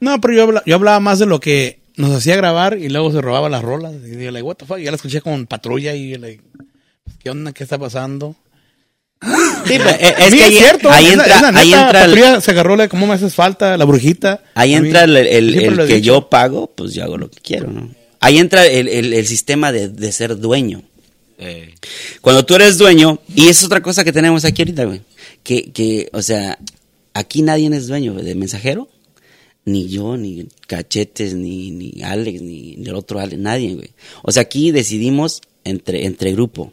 No, 0.00 0.20
pero 0.20 0.34
yo, 0.34 0.42
habla- 0.44 0.62
yo 0.64 0.76
hablaba 0.76 1.00
más 1.00 1.18
de 1.18 1.26
lo 1.26 1.40
que 1.40 1.80
nos 1.96 2.12
hacía 2.14 2.36
grabar 2.36 2.78
y 2.78 2.88
luego 2.88 3.10
se 3.10 3.20
robaba 3.20 3.48
las 3.48 3.62
rolas. 3.64 3.94
Y 4.06 4.22
yo, 4.22 4.30
like, 4.30 4.42
what 4.44 4.54
the 4.56 4.64
fuck? 4.66 4.78
Y 4.78 4.84
ya 4.84 4.92
la 4.92 4.96
escuché 4.96 5.20
con 5.20 5.46
patrulla 5.46 5.94
y, 5.96 6.16
like, 6.16 6.44
¿qué 7.18 7.30
onda? 7.30 7.52
¿Qué 7.52 7.64
está 7.64 7.78
pasando? 7.78 8.36
Sí, 9.20 9.78
pues, 9.82 9.96
eh, 10.00 10.14
es 10.18 10.34
que 10.34 10.42
ahí, 10.44 10.52
cierto, 10.56 10.90
ahí 10.90 11.06
es 11.08 11.16
la- 11.16 11.24
entra, 11.24 11.36
es 11.36 11.42
la 11.54 11.60
ahí 11.60 11.72
entra 11.74 12.04
el- 12.04 12.42
se 12.42 12.50
agarró 12.52 12.76
la, 12.76 12.88
¿cómo 12.88 13.06
me 13.06 13.14
haces 13.14 13.34
falta? 13.34 13.76
La 13.76 13.84
brujita. 13.84 14.42
Ahí 14.54 14.74
entra 14.74 15.04
el, 15.04 15.16
el- 15.16 15.54
que 15.76 15.94
dicho. 15.94 15.98
yo 15.98 16.28
pago, 16.30 16.72
pues 16.74 16.94
yo 16.94 17.02
hago 17.04 17.18
lo 17.18 17.28
que 17.30 17.38
quiero, 17.40 17.70
¿no? 17.70 17.90
Ahí 18.20 18.38
entra 18.38 18.66
el, 18.66 18.88
el- 18.88 19.12
el 19.12 19.26
sistema 19.26 19.72
de, 19.72 19.88
de 19.88 20.12
ser 20.12 20.38
dueño. 20.38 20.82
eh, 21.38 21.74
Cuando 22.20 22.44
tú 22.46 22.54
eres 22.54 22.78
dueño, 22.78 23.20
y 23.34 23.48
es 23.48 23.62
otra 23.64 23.82
cosa 23.82 24.04
que 24.04 24.12
tenemos 24.12 24.44
aquí 24.44 24.62
ahorita, 24.62 24.84
güey, 24.84 25.02
que, 25.42 25.70
que, 25.72 26.08
o 26.12 26.22
sea, 26.22 26.58
aquí 27.14 27.42
nadie 27.42 27.68
es 27.76 27.86
dueño 27.88 28.12
güey, 28.14 28.24
de 28.24 28.34
mensajero, 28.34 28.88
ni 29.64 29.88
yo, 29.88 30.16
ni 30.16 30.46
Cachetes, 30.66 31.34
ni, 31.34 31.70
ni 31.72 32.02
Alex, 32.02 32.40
ni, 32.40 32.76
ni 32.76 32.86
el 32.88 32.94
otro 32.94 33.20
Alex, 33.20 33.38
nadie, 33.40 33.74
güey. 33.74 33.90
O 34.22 34.32
sea, 34.32 34.42
aquí 34.42 34.70
decidimos 34.70 35.42
entre, 35.64 36.06
entre 36.06 36.32
grupo. 36.32 36.72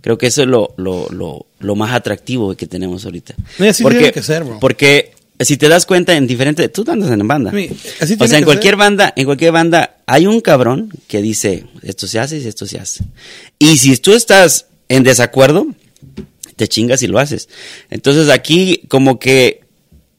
Creo 0.00 0.18
que 0.18 0.26
eso 0.26 0.42
es 0.42 0.48
lo, 0.48 0.74
lo, 0.76 1.08
lo, 1.10 1.46
lo 1.58 1.76
más 1.76 1.92
atractivo 1.92 2.54
que 2.54 2.66
tenemos 2.66 3.04
ahorita. 3.04 3.34
No, 3.58 3.68
así 3.68 3.84
tiene 3.84 4.12
que 4.12 4.22
ser, 4.22 4.44
bro. 4.44 4.60
Porque 4.60 5.12
si 5.40 5.56
te 5.56 5.68
das 5.68 5.86
cuenta 5.86 6.14
en 6.16 6.26
diferentes, 6.26 6.72
tú 6.72 6.84
andas 6.88 7.10
en 7.10 7.26
banda. 7.26 7.50
Sí, 7.50 7.70
así 8.00 8.16
o 8.18 8.28
sea, 8.28 8.38
en 8.38 8.44
cualquier 8.44 8.72
ser. 8.72 8.78
banda, 8.78 9.12
en 9.16 9.24
cualquier 9.24 9.52
banda 9.52 9.96
hay 10.06 10.26
un 10.26 10.40
cabrón 10.40 10.90
que 11.08 11.22
dice, 11.22 11.64
esto 11.82 12.06
se 12.06 12.18
hace 12.18 12.38
y 12.38 12.46
esto 12.46 12.66
se 12.66 12.78
hace. 12.78 13.04
Y 13.58 13.78
si 13.78 13.96
tú 13.96 14.12
estás 14.12 14.66
en 14.88 15.02
desacuerdo, 15.02 15.66
te 16.56 16.68
chingas 16.68 17.02
y 17.02 17.08
lo 17.08 17.18
haces. 17.18 17.48
Entonces 17.90 18.28
aquí 18.28 18.82
como 18.88 19.18
que 19.18 19.60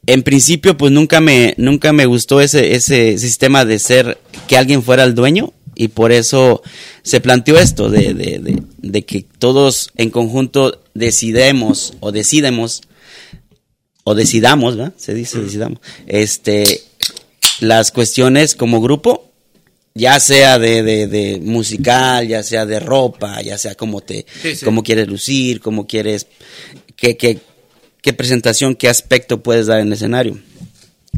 en 0.07 0.23
principio 0.23 0.77
pues 0.77 0.91
nunca 0.91 1.21
me 1.21 1.55
nunca 1.57 1.91
me 1.93 2.05
gustó 2.05 2.41
ese 2.41 2.75
ese 2.75 3.17
sistema 3.17 3.65
de 3.65 3.79
ser 3.79 4.19
que 4.47 4.57
alguien 4.57 4.83
fuera 4.83 5.03
el 5.03 5.15
dueño 5.15 5.53
y 5.75 5.89
por 5.89 6.11
eso 6.11 6.61
se 7.03 7.21
planteó 7.21 7.59
esto 7.59 7.89
de, 7.89 8.13
de, 8.13 8.39
de, 8.39 8.63
de 8.77 9.05
que 9.05 9.25
todos 9.37 9.91
en 9.95 10.09
conjunto 10.09 10.81
decidemos 10.93 11.93
o 11.99 12.11
decidemos 12.11 12.81
o 14.03 14.15
decidamos, 14.15 14.77
¿verdad? 14.77 14.93
Se 14.97 15.13
dice 15.13 15.39
decidamos. 15.39 15.79
Este 16.07 16.81
las 17.59 17.91
cuestiones 17.91 18.55
como 18.55 18.81
grupo 18.81 19.31
ya 19.97 20.19
sea 20.19 20.59
de, 20.59 20.83
de, 20.83 21.07
de 21.07 21.39
musical, 21.39 22.27
ya 22.27 22.43
sea 22.43 22.65
de 22.65 22.81
ropa, 22.81 23.41
ya 23.41 23.57
sea 23.57 23.75
como 23.75 24.01
te, 24.01 24.25
Sí, 24.41 24.55
sí. 24.57 24.65
cómo 24.65 24.83
quieres 24.83 25.07
lucir, 25.07 25.61
cómo 25.61 25.87
quieres, 25.87 26.27
qué, 26.97 27.15
qué, 27.15 27.39
qué 28.01 28.11
presentación, 28.11 28.75
qué 28.75 28.89
aspecto 28.89 29.41
puedes 29.41 29.67
dar 29.67 29.79
en 29.79 29.87
el 29.87 29.93
escenario. 29.93 30.37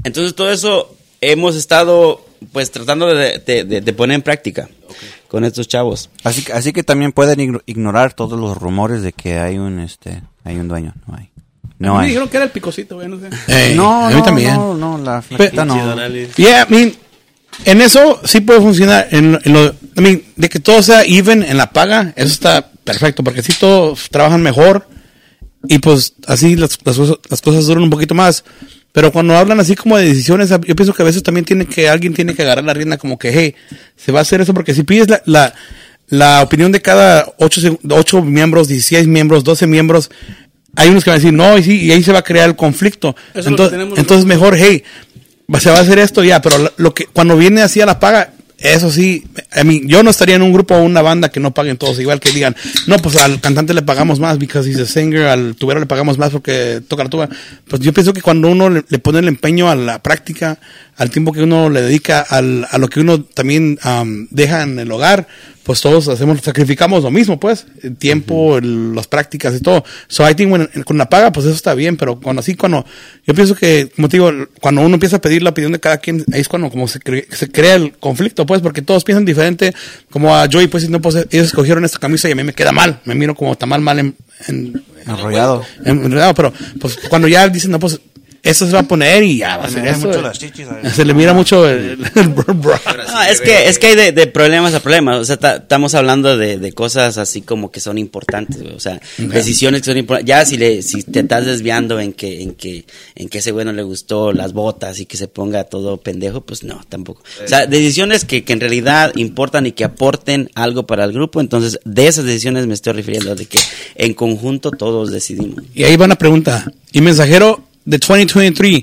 Entonces 0.04 0.36
todo 0.36 0.52
eso 0.52 0.96
hemos 1.22 1.56
estado 1.56 2.24
pues 2.52 2.72
tratando 2.72 3.08
de, 3.08 3.40
de- 3.46 3.64
de- 3.64 3.82
de 3.82 3.94
poner 3.94 4.16
en 4.16 4.22
práctica 4.22 4.70
con 5.28 5.44
estos 5.44 5.68
chavos. 5.68 6.10
Así, 6.24 6.44
que- 6.44 6.54
así 6.54 6.74
que 6.74 6.84
también 6.84 7.12
pueden 7.12 7.40
igno- 7.40 7.62
ignorar 7.66 8.14
todos 8.14 8.40
los 8.40 8.58
rumores 8.58 9.02
de 9.02 9.14
que 9.14 9.38
hay 9.40 9.58
un 9.58 9.80
este 9.80 10.22
hay 10.44 10.56
un 10.58 10.68
dueño. 10.68 10.94
No 11.08 11.16
hay. 11.18 11.30
No 11.80 11.92
a 11.92 11.94
mí 11.98 12.02
me 12.02 12.08
dijeron 12.08 12.30
que 12.30 12.38
era 12.38 12.46
el 12.46 12.52
picocito, 12.52 12.96
güey, 12.96 13.08
no 13.08 13.20
sé. 13.20 13.76
No, 13.76 14.06
a 14.06 14.10
mí 14.10 14.16
no, 14.16 14.24
también. 14.24 14.56
no, 14.56 14.74
no, 14.74 14.98
la 14.98 15.22
flaquita 15.22 15.64
no. 15.64 15.76
Yeah, 16.36 16.66
I 16.68 16.74
mean, 16.74 16.94
en 17.66 17.82
eso 17.82 18.20
sí 18.24 18.40
puede 18.42 18.62
funcionar. 18.62 19.08
En, 19.12 19.38
en 19.44 19.54
lo, 19.54 19.66
I 19.96 20.02
mean, 20.02 20.24
de 20.36 20.50
que 20.50 20.60
todo 20.60 20.82
sea 20.82 21.04
even 21.04 21.44
en 21.44 21.56
la 21.58 21.72
paga, 21.72 22.14
eso 22.16 22.32
está 22.34 22.72
perfecto, 22.84 23.24
porque 23.24 23.42
así 23.42 23.54
todos 23.60 24.10
trabajan 24.10 24.42
mejor 24.42 24.88
y 25.68 25.78
pues 25.80 26.14
así 26.26 26.56
las, 26.56 26.80
las, 26.84 26.98
cosas- 26.98 27.18
las 27.30 27.42
cosas 27.42 27.66
duran 27.68 27.84
un 27.84 27.90
poquito 27.92 28.16
más. 28.16 28.44
Pero 28.98 29.12
cuando 29.12 29.38
hablan 29.38 29.60
así 29.60 29.76
como 29.76 29.96
de 29.96 30.06
decisiones, 30.06 30.50
yo 30.50 30.76
pienso 30.76 30.92
que 30.92 31.04
a 31.04 31.06
veces 31.06 31.22
también 31.22 31.46
tiene 31.46 31.68
que 31.68 31.88
alguien 31.88 32.16
tiene 32.16 32.34
que 32.34 32.42
agarrar 32.42 32.66
la 32.66 32.74
rienda 32.74 32.98
como 32.98 33.20
que, 33.20 33.30
hey, 33.32 33.54
se 33.96 34.12
va 34.12 34.18
a 34.18 34.22
hacer 34.24 34.42
eso 34.42 34.56
porque 34.56 34.74
si 34.74 34.82
pides 34.82 35.08
la, 35.08 35.22
la, 35.28 35.54
la 36.08 36.42
opinión 36.42 36.72
de 36.72 36.82
cada 36.82 37.32
ocho, 37.38 37.62
se- 37.62 37.78
ocho 37.92 38.24
miembros, 38.24 38.68
16 38.68 39.06
miembros, 39.06 39.44
12 39.44 39.68
miembros, 39.68 40.10
hay 40.76 40.90
unos 40.90 41.04
que 41.04 41.12
van 41.12 41.18
a 41.18 41.20
decir 41.20 41.32
no 41.34 41.56
y 41.60 41.64
sí, 41.64 41.80
y 41.84 41.92
ahí 41.92 42.02
se 42.02 42.12
va 42.12 42.18
a 42.20 42.24
crear 42.24 42.50
el 42.50 42.56
conflicto. 42.56 43.16
Eso 43.36 43.50
entonces, 43.50 43.78
entonces 44.00 44.26
mejor, 44.26 44.56
hey, 44.58 44.84
se 45.60 45.70
va 45.70 45.78
a 45.78 45.82
hacer 45.82 46.00
esto 46.00 46.24
ya, 46.24 46.42
pero 46.42 46.72
lo 46.78 46.94
que 46.96 47.06
cuando 47.06 47.38
viene 47.38 47.62
así 47.62 47.80
a 47.80 47.86
la 47.86 48.00
paga, 48.00 48.34
eso 48.58 48.90
sí, 48.90 49.24
a 49.52 49.64
mí, 49.64 49.84
yo 49.86 50.02
no 50.02 50.10
estaría 50.10 50.36
en 50.36 50.42
un 50.42 50.52
grupo 50.52 50.76
o 50.76 50.82
una 50.82 51.04
banda 51.04 51.30
que 51.30 51.40
no 51.40 51.54
paguen 51.54 51.78
todos 51.78 52.00
igual, 52.00 52.20
que 52.20 52.32
digan, 52.32 52.56
no, 52.88 52.98
pues 52.98 53.16
al 53.18 53.40
cantante 53.40 53.74
le 53.74 53.84
pagamos 53.84 54.20
más 54.20 54.40
because 54.40 54.68
he's 54.68 54.80
a 54.80 54.86
singer, 54.86 55.28
al 55.28 55.56
tubero 55.56 55.80
le 55.80 55.86
pagamos 55.86 56.18
más 56.18 56.32
porque 56.32 56.82
toca 56.88 57.04
la 57.04 57.10
tuba. 57.10 57.30
Pues 57.68 57.82
yo 57.82 57.94
pienso 57.94 58.14
que 58.14 58.22
cuando 58.22 58.50
uno 58.50 58.70
le, 58.70 58.84
le 58.88 59.00
pone 59.00 59.20
el 59.20 59.28
empeño 59.28 59.70
a 59.70 59.76
la 59.76 60.02
práctica, 60.02 60.58
al 60.98 61.10
tiempo 61.12 61.32
que 61.32 61.42
uno 61.44 61.70
le 61.70 61.82
dedica 61.82 62.22
al, 62.22 62.68
a 62.70 62.78
lo 62.78 62.88
que 62.88 63.00
uno 63.00 63.22
también 63.24 63.78
am, 63.84 64.28
deja 64.32 64.64
en 64.64 64.80
el 64.80 64.92
hogar, 64.92 65.28
pues 65.64 65.82
todos 65.82 66.08
hacemos, 66.08 66.40
sacrificamos 66.42 67.04
lo 67.04 67.12
mismo, 67.12 67.40
pues, 67.40 67.66
el 67.84 67.98
tiempo, 67.98 68.58
el- 68.58 68.96
las 68.96 69.06
prácticas 69.08 69.54
y 69.56 69.60
todo. 69.60 69.84
So 70.08 70.28
I 70.28 70.34
think 70.34 70.50
when- 70.52 70.70
con 70.86 70.98
la 70.98 71.10
paga, 71.10 71.32
pues 71.34 71.46
eso 71.46 71.56
está 71.56 71.74
bien, 71.74 71.98
pero 71.98 72.20
cuando 72.20 72.40
así, 72.40 72.56
cuando, 72.56 72.86
yo 73.26 73.34
pienso 73.36 73.54
que, 73.54 73.92
como 73.96 74.08
te 74.08 74.16
digo, 74.18 74.32
cuando 74.62 74.82
uno 74.82 74.94
empieza 74.96 75.18
a 75.18 75.22
pedir 75.22 75.44
la 75.44 75.50
opinión 75.50 75.74
de 75.74 75.80
cada 75.82 75.98
quien, 75.98 76.24
ahí 76.34 76.40
es 76.40 76.48
cuando 76.48 76.70
como 76.70 76.88
se, 76.88 77.00
cre- 77.00 77.28
se 77.32 77.50
crea 77.52 77.76
el 77.76 77.92
conflicto, 77.98 78.46
pues, 78.46 78.62
porque 78.62 78.82
todos 78.82 79.04
piensan 79.04 79.26
diferente, 79.26 79.76
como 80.10 80.34
a 80.36 80.48
Joey, 80.52 80.68
pues, 80.68 80.90
no, 80.90 81.02
pues, 81.02 81.16
ellos 81.30 81.48
escogieron 81.48 81.84
esta 81.84 82.00
camisa 82.00 82.30
y 82.30 82.32
a 82.32 82.36
mí 82.36 82.44
me 82.46 82.54
queda 82.54 82.72
mal, 82.72 83.02
me 83.04 83.14
miro 83.14 83.36
como 83.36 83.56
tan 83.58 83.68
mal, 83.70 83.82
mal 83.82 84.00
en, 84.00 84.16
en- 84.48 84.82
Enrollado. 85.06 85.64
en- 85.86 86.04
enredado, 86.06 86.34
pero, 86.34 86.54
pues, 86.80 86.98
cuando 87.10 87.28
ya 87.28 87.48
dicen, 87.50 87.72
no, 87.72 87.80
pues, 87.80 88.00
eso 88.50 88.66
se 88.66 88.74
va 88.74 88.80
a 88.80 88.84
poner 88.84 89.24
y 89.24 89.38
ya 89.38 89.58
va 89.58 89.66
a 89.66 89.68
Se 89.68 89.74
ser 89.76 89.84
le 89.84 89.90
ven 89.92 90.00
eso. 90.00 90.08
mucho 90.08 90.22
las 90.22 90.40
chichis. 90.40 90.68
Se 90.94 91.06
le 91.06 91.14
mira 91.14 91.34
mucho 91.34 91.68
el, 91.70 92.00
el 92.16 92.28
bra. 92.30 92.82
No, 93.12 93.22
es 93.24 93.42
que, 93.42 93.68
es 93.70 93.80
que 93.80 93.88
hay 93.88 93.96
de, 93.96 94.12
de 94.12 94.28
problemas 94.28 94.74
a 94.74 94.80
problemas. 94.80 95.18
O 95.20 95.26
sea, 95.26 95.38
ta- 95.38 95.58
estamos 95.58 95.94
hablando 95.96 96.38
de, 96.38 96.58
de 96.58 96.72
cosas 96.74 97.18
así 97.18 97.42
como 97.42 97.72
que 97.72 97.80
son 97.80 97.98
importantes, 97.98 98.62
güey. 98.62 98.74
O 98.76 98.80
sea, 98.80 99.00
decisiones 99.18 99.82
que 99.82 99.86
son 99.92 99.98
importantes. 99.98 100.28
Ya 100.28 100.46
si 100.46 100.58
le, 100.58 100.82
si 100.82 101.04
te 101.04 101.20
estás 101.20 101.46
desviando 101.46 102.00
en 102.00 102.14
que, 102.14 102.42
en 102.42 102.54
que, 102.56 102.86
en 103.16 103.30
que 103.30 103.40
ese 103.40 103.52
güey 103.52 103.66
no 103.66 103.74
le 103.74 103.84
gustó 103.84 104.34
las 104.34 104.54
botas 104.54 105.00
y 105.00 105.06
que 105.06 105.18
se 105.18 105.28
ponga 105.28 105.64
todo 105.66 105.98
pendejo, 105.98 106.42
pues 106.42 106.64
no, 106.64 106.82
tampoco. 106.90 107.24
O 107.44 107.48
sea, 107.48 107.66
decisiones 107.66 108.26
que, 108.26 108.44
que 108.44 108.54
en 108.54 108.60
realidad 108.60 109.12
importan 109.16 109.66
y 109.66 109.72
que 109.74 109.84
aporten 109.84 110.50
algo 110.56 110.88
para 110.88 111.04
el 111.04 111.12
grupo. 111.14 111.42
Entonces, 111.42 111.80
de 111.86 112.08
esas 112.08 112.26
decisiones 112.26 112.68
me 112.68 112.74
estoy 112.74 112.94
refiriendo, 112.94 113.36
de 113.36 113.46
que 113.46 113.60
en 113.96 114.14
conjunto 114.14 114.72
todos 114.72 115.12
decidimos. 115.12 115.64
Y 115.74 115.84
ahí 115.84 115.96
va 115.98 116.06
una 116.06 116.16
pregunta. 116.18 116.72
¿Y 116.92 117.02
mensajero 117.02 117.67
de 117.88 117.98
2023 117.98 118.82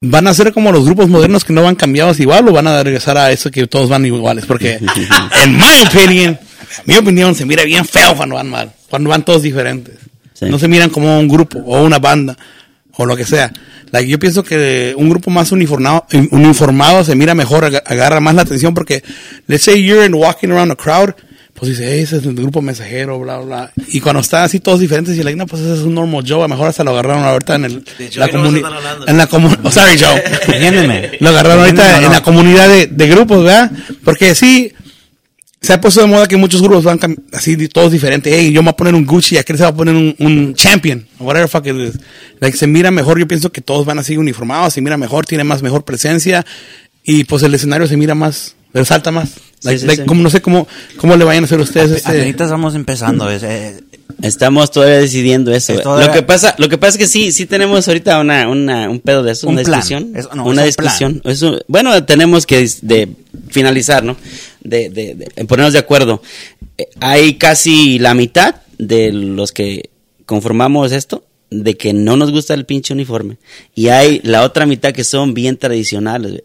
van 0.00 0.26
a 0.26 0.34
ser 0.34 0.52
como 0.52 0.72
los 0.72 0.84
grupos 0.84 1.08
modernos 1.08 1.44
que 1.44 1.52
no 1.52 1.62
van 1.62 1.76
cambiados 1.76 2.18
igual 2.18 2.48
o 2.48 2.52
van 2.52 2.66
a 2.66 2.82
regresar 2.82 3.16
a 3.18 3.30
eso 3.30 3.50
que 3.50 3.66
todos 3.66 3.88
van 3.88 4.04
iguales? 4.04 4.46
Porque, 4.46 4.78
en 5.44 5.56
mi 5.56 5.64
opinion, 5.86 6.38
mi 6.86 6.96
opinión, 6.96 7.34
se 7.34 7.44
mira 7.46 7.64
bien 7.64 7.84
feo 7.84 8.16
cuando 8.16 8.34
van 8.36 8.48
mal, 8.50 8.72
cuando 8.90 9.10
van 9.10 9.24
todos 9.24 9.42
diferentes. 9.42 9.94
Sí. 10.32 10.46
No 10.46 10.58
se 10.58 10.66
miran 10.68 10.90
como 10.90 11.20
un 11.20 11.28
grupo 11.28 11.58
o 11.60 11.82
una 11.82 11.98
banda 11.98 12.36
o 12.94 13.06
lo 13.06 13.16
que 13.16 13.24
sea. 13.24 13.52
Like, 13.92 14.10
yo 14.10 14.18
pienso 14.18 14.42
que 14.42 14.94
un 14.96 15.08
grupo 15.10 15.30
más 15.30 15.52
uniformado, 15.52 16.06
uniformado 16.30 17.04
se 17.04 17.14
mira 17.14 17.34
mejor, 17.34 17.64
ag- 17.70 17.82
agarra 17.84 18.20
más 18.20 18.34
la 18.34 18.42
atención 18.42 18.72
porque, 18.74 19.04
let's 19.46 19.62
say 19.64 19.84
you're 19.84 20.04
in 20.06 20.14
walking 20.14 20.48
around 20.48 20.72
a 20.72 20.76
crowd, 20.76 21.14
pues 21.62 21.78
dice, 21.78 21.94
"Hey, 21.94 22.00
ese 22.02 22.16
es 22.16 22.26
el 22.26 22.34
grupo 22.34 22.60
mensajero, 22.60 23.20
bla, 23.20 23.38
bla. 23.38 23.72
Y 23.86 24.00
cuando 24.00 24.20
están 24.20 24.42
así 24.42 24.58
todos 24.58 24.80
diferentes, 24.80 25.16
y 25.16 25.22
like, 25.22 25.36
no, 25.36 25.46
pues 25.46 25.62
ese 25.62 25.74
es 25.74 25.78
un 25.82 25.94
normal 25.94 26.24
Joe, 26.26 26.40
a 26.40 26.42
lo 26.42 26.48
mejor 26.48 26.66
hasta 26.66 26.82
lo 26.82 26.90
agarraron 26.90 27.22
ahorita 27.22 27.54
en 27.54 27.64
el, 27.66 27.84
la 28.16 28.28
comunidad, 28.28 28.72
en 29.06 29.16
la 29.16 29.28
comunidad, 29.28 29.60
oh, 29.62 29.70
sorry 29.70 29.96
Joe, 29.96 30.24
Entiéndeme. 30.56 31.18
lo 31.20 31.28
agarraron 31.28 31.60
ahorita 31.60 32.02
en 32.02 32.10
la 32.10 32.20
comunidad 32.20 32.68
de, 32.68 32.88
de 32.88 33.06
grupos, 33.06 33.44
¿verdad? 33.44 33.70
Porque 34.02 34.34
sí, 34.34 34.72
se 35.60 35.72
ha 35.72 35.80
puesto 35.80 36.00
de 36.00 36.08
moda 36.08 36.26
que 36.26 36.36
muchos 36.36 36.60
grupos 36.62 36.82
van 36.82 36.98
así 37.32 37.68
todos 37.68 37.92
diferentes. 37.92 38.34
Hey, 38.36 38.50
yo 38.50 38.62
me 38.62 38.66
voy 38.66 38.70
a 38.72 38.76
poner 38.76 38.96
un 38.96 39.06
Gucci, 39.06 39.38
aquel 39.38 39.56
se 39.56 39.62
va 39.62 39.68
a 39.68 39.76
poner 39.76 39.94
un, 39.94 40.16
un 40.18 40.54
Champion, 40.56 41.06
whatever 41.20 41.48
fuck 41.48 41.64
it 41.68 41.76
is. 41.76 42.00
Like, 42.40 42.58
se 42.58 42.66
mira 42.66 42.90
mejor, 42.90 43.20
yo 43.20 43.28
pienso 43.28 43.52
que 43.52 43.60
todos 43.60 43.86
van 43.86 44.00
así 44.00 44.16
uniformados, 44.16 44.74
se 44.74 44.80
mira 44.80 44.96
mejor, 44.96 45.26
tiene 45.26 45.44
más 45.44 45.62
mejor 45.62 45.84
presencia 45.84 46.44
y 47.04 47.22
pues 47.22 47.44
el 47.44 47.54
escenario 47.54 47.86
se 47.86 47.96
mira 47.96 48.16
más, 48.16 48.56
resalta 48.74 49.12
más. 49.12 49.34
Like, 49.64 49.78
sí, 49.80 49.86
like, 49.86 50.02
sí. 50.02 50.06
Como, 50.08 50.22
no 50.22 50.30
sé 50.30 50.40
cómo, 50.42 50.66
cómo 50.96 51.16
le 51.16 51.24
vayan 51.24 51.44
a 51.44 51.46
hacer 51.46 51.60
ustedes 51.60 51.90
este... 51.92 52.18
Ahorita 52.18 52.44
estamos 52.44 52.74
empezando. 52.74 53.30
es, 53.30 53.42
Estamos 54.20 54.70
todavía 54.70 54.98
decidiendo 54.98 55.52
eso. 55.52 55.72
Es 55.72 55.82
todavía- 55.82 56.06
Lo 56.08 56.12
que 56.12 56.22
pasa, 56.22 56.54
lo 56.58 56.68
que 56.68 56.78
pasa 56.78 56.90
es 56.92 56.98
que 56.98 57.06
sí, 57.06 57.32
sí 57.32 57.46
tenemos 57.46 57.88
ahorita 57.88 58.20
una, 58.20 58.46
una, 58.48 58.88
un 58.90 59.00
pedo 59.00 59.22
de 59.22 59.32
eso, 59.32 59.48
Un 59.48 59.54
una 59.54 59.62
plan. 59.62 59.80
discusión, 59.80 60.12
Eso 60.14 60.28
no, 60.34 60.44
una 60.44 60.64
es 60.64 60.76
un 60.76 60.84
plan. 60.84 60.86
discusión. 60.98 61.22
Eso- 61.24 61.64
bueno, 61.66 62.04
tenemos 62.04 62.46
que 62.46 62.68
de 62.82 63.08
finalizar, 63.48 64.04
¿no? 64.04 64.16
De, 64.62 64.90
de, 64.90 65.14
de 65.14 65.44
ponernos 65.46 65.72
de 65.72 65.78
acuerdo. 65.80 66.22
Eh, 66.78 66.86
Hay 67.00 67.34
casi 67.34 67.98
la 67.98 68.14
mitad 68.14 68.56
de 68.78 69.12
los 69.12 69.50
que 69.52 69.90
conformamos 70.26 70.92
esto 70.92 71.24
de 71.50 71.76
que 71.76 71.92
no 71.92 72.16
nos 72.16 72.30
gusta 72.30 72.54
el 72.54 72.64
pinche 72.64 72.94
uniforme 72.94 73.36
y 73.74 73.88
hay 73.88 74.20
la 74.24 74.42
otra 74.42 74.66
mitad 74.66 74.92
que 74.92 75.04
son 75.04 75.34
bien 75.34 75.56
tradicionales. 75.56 76.42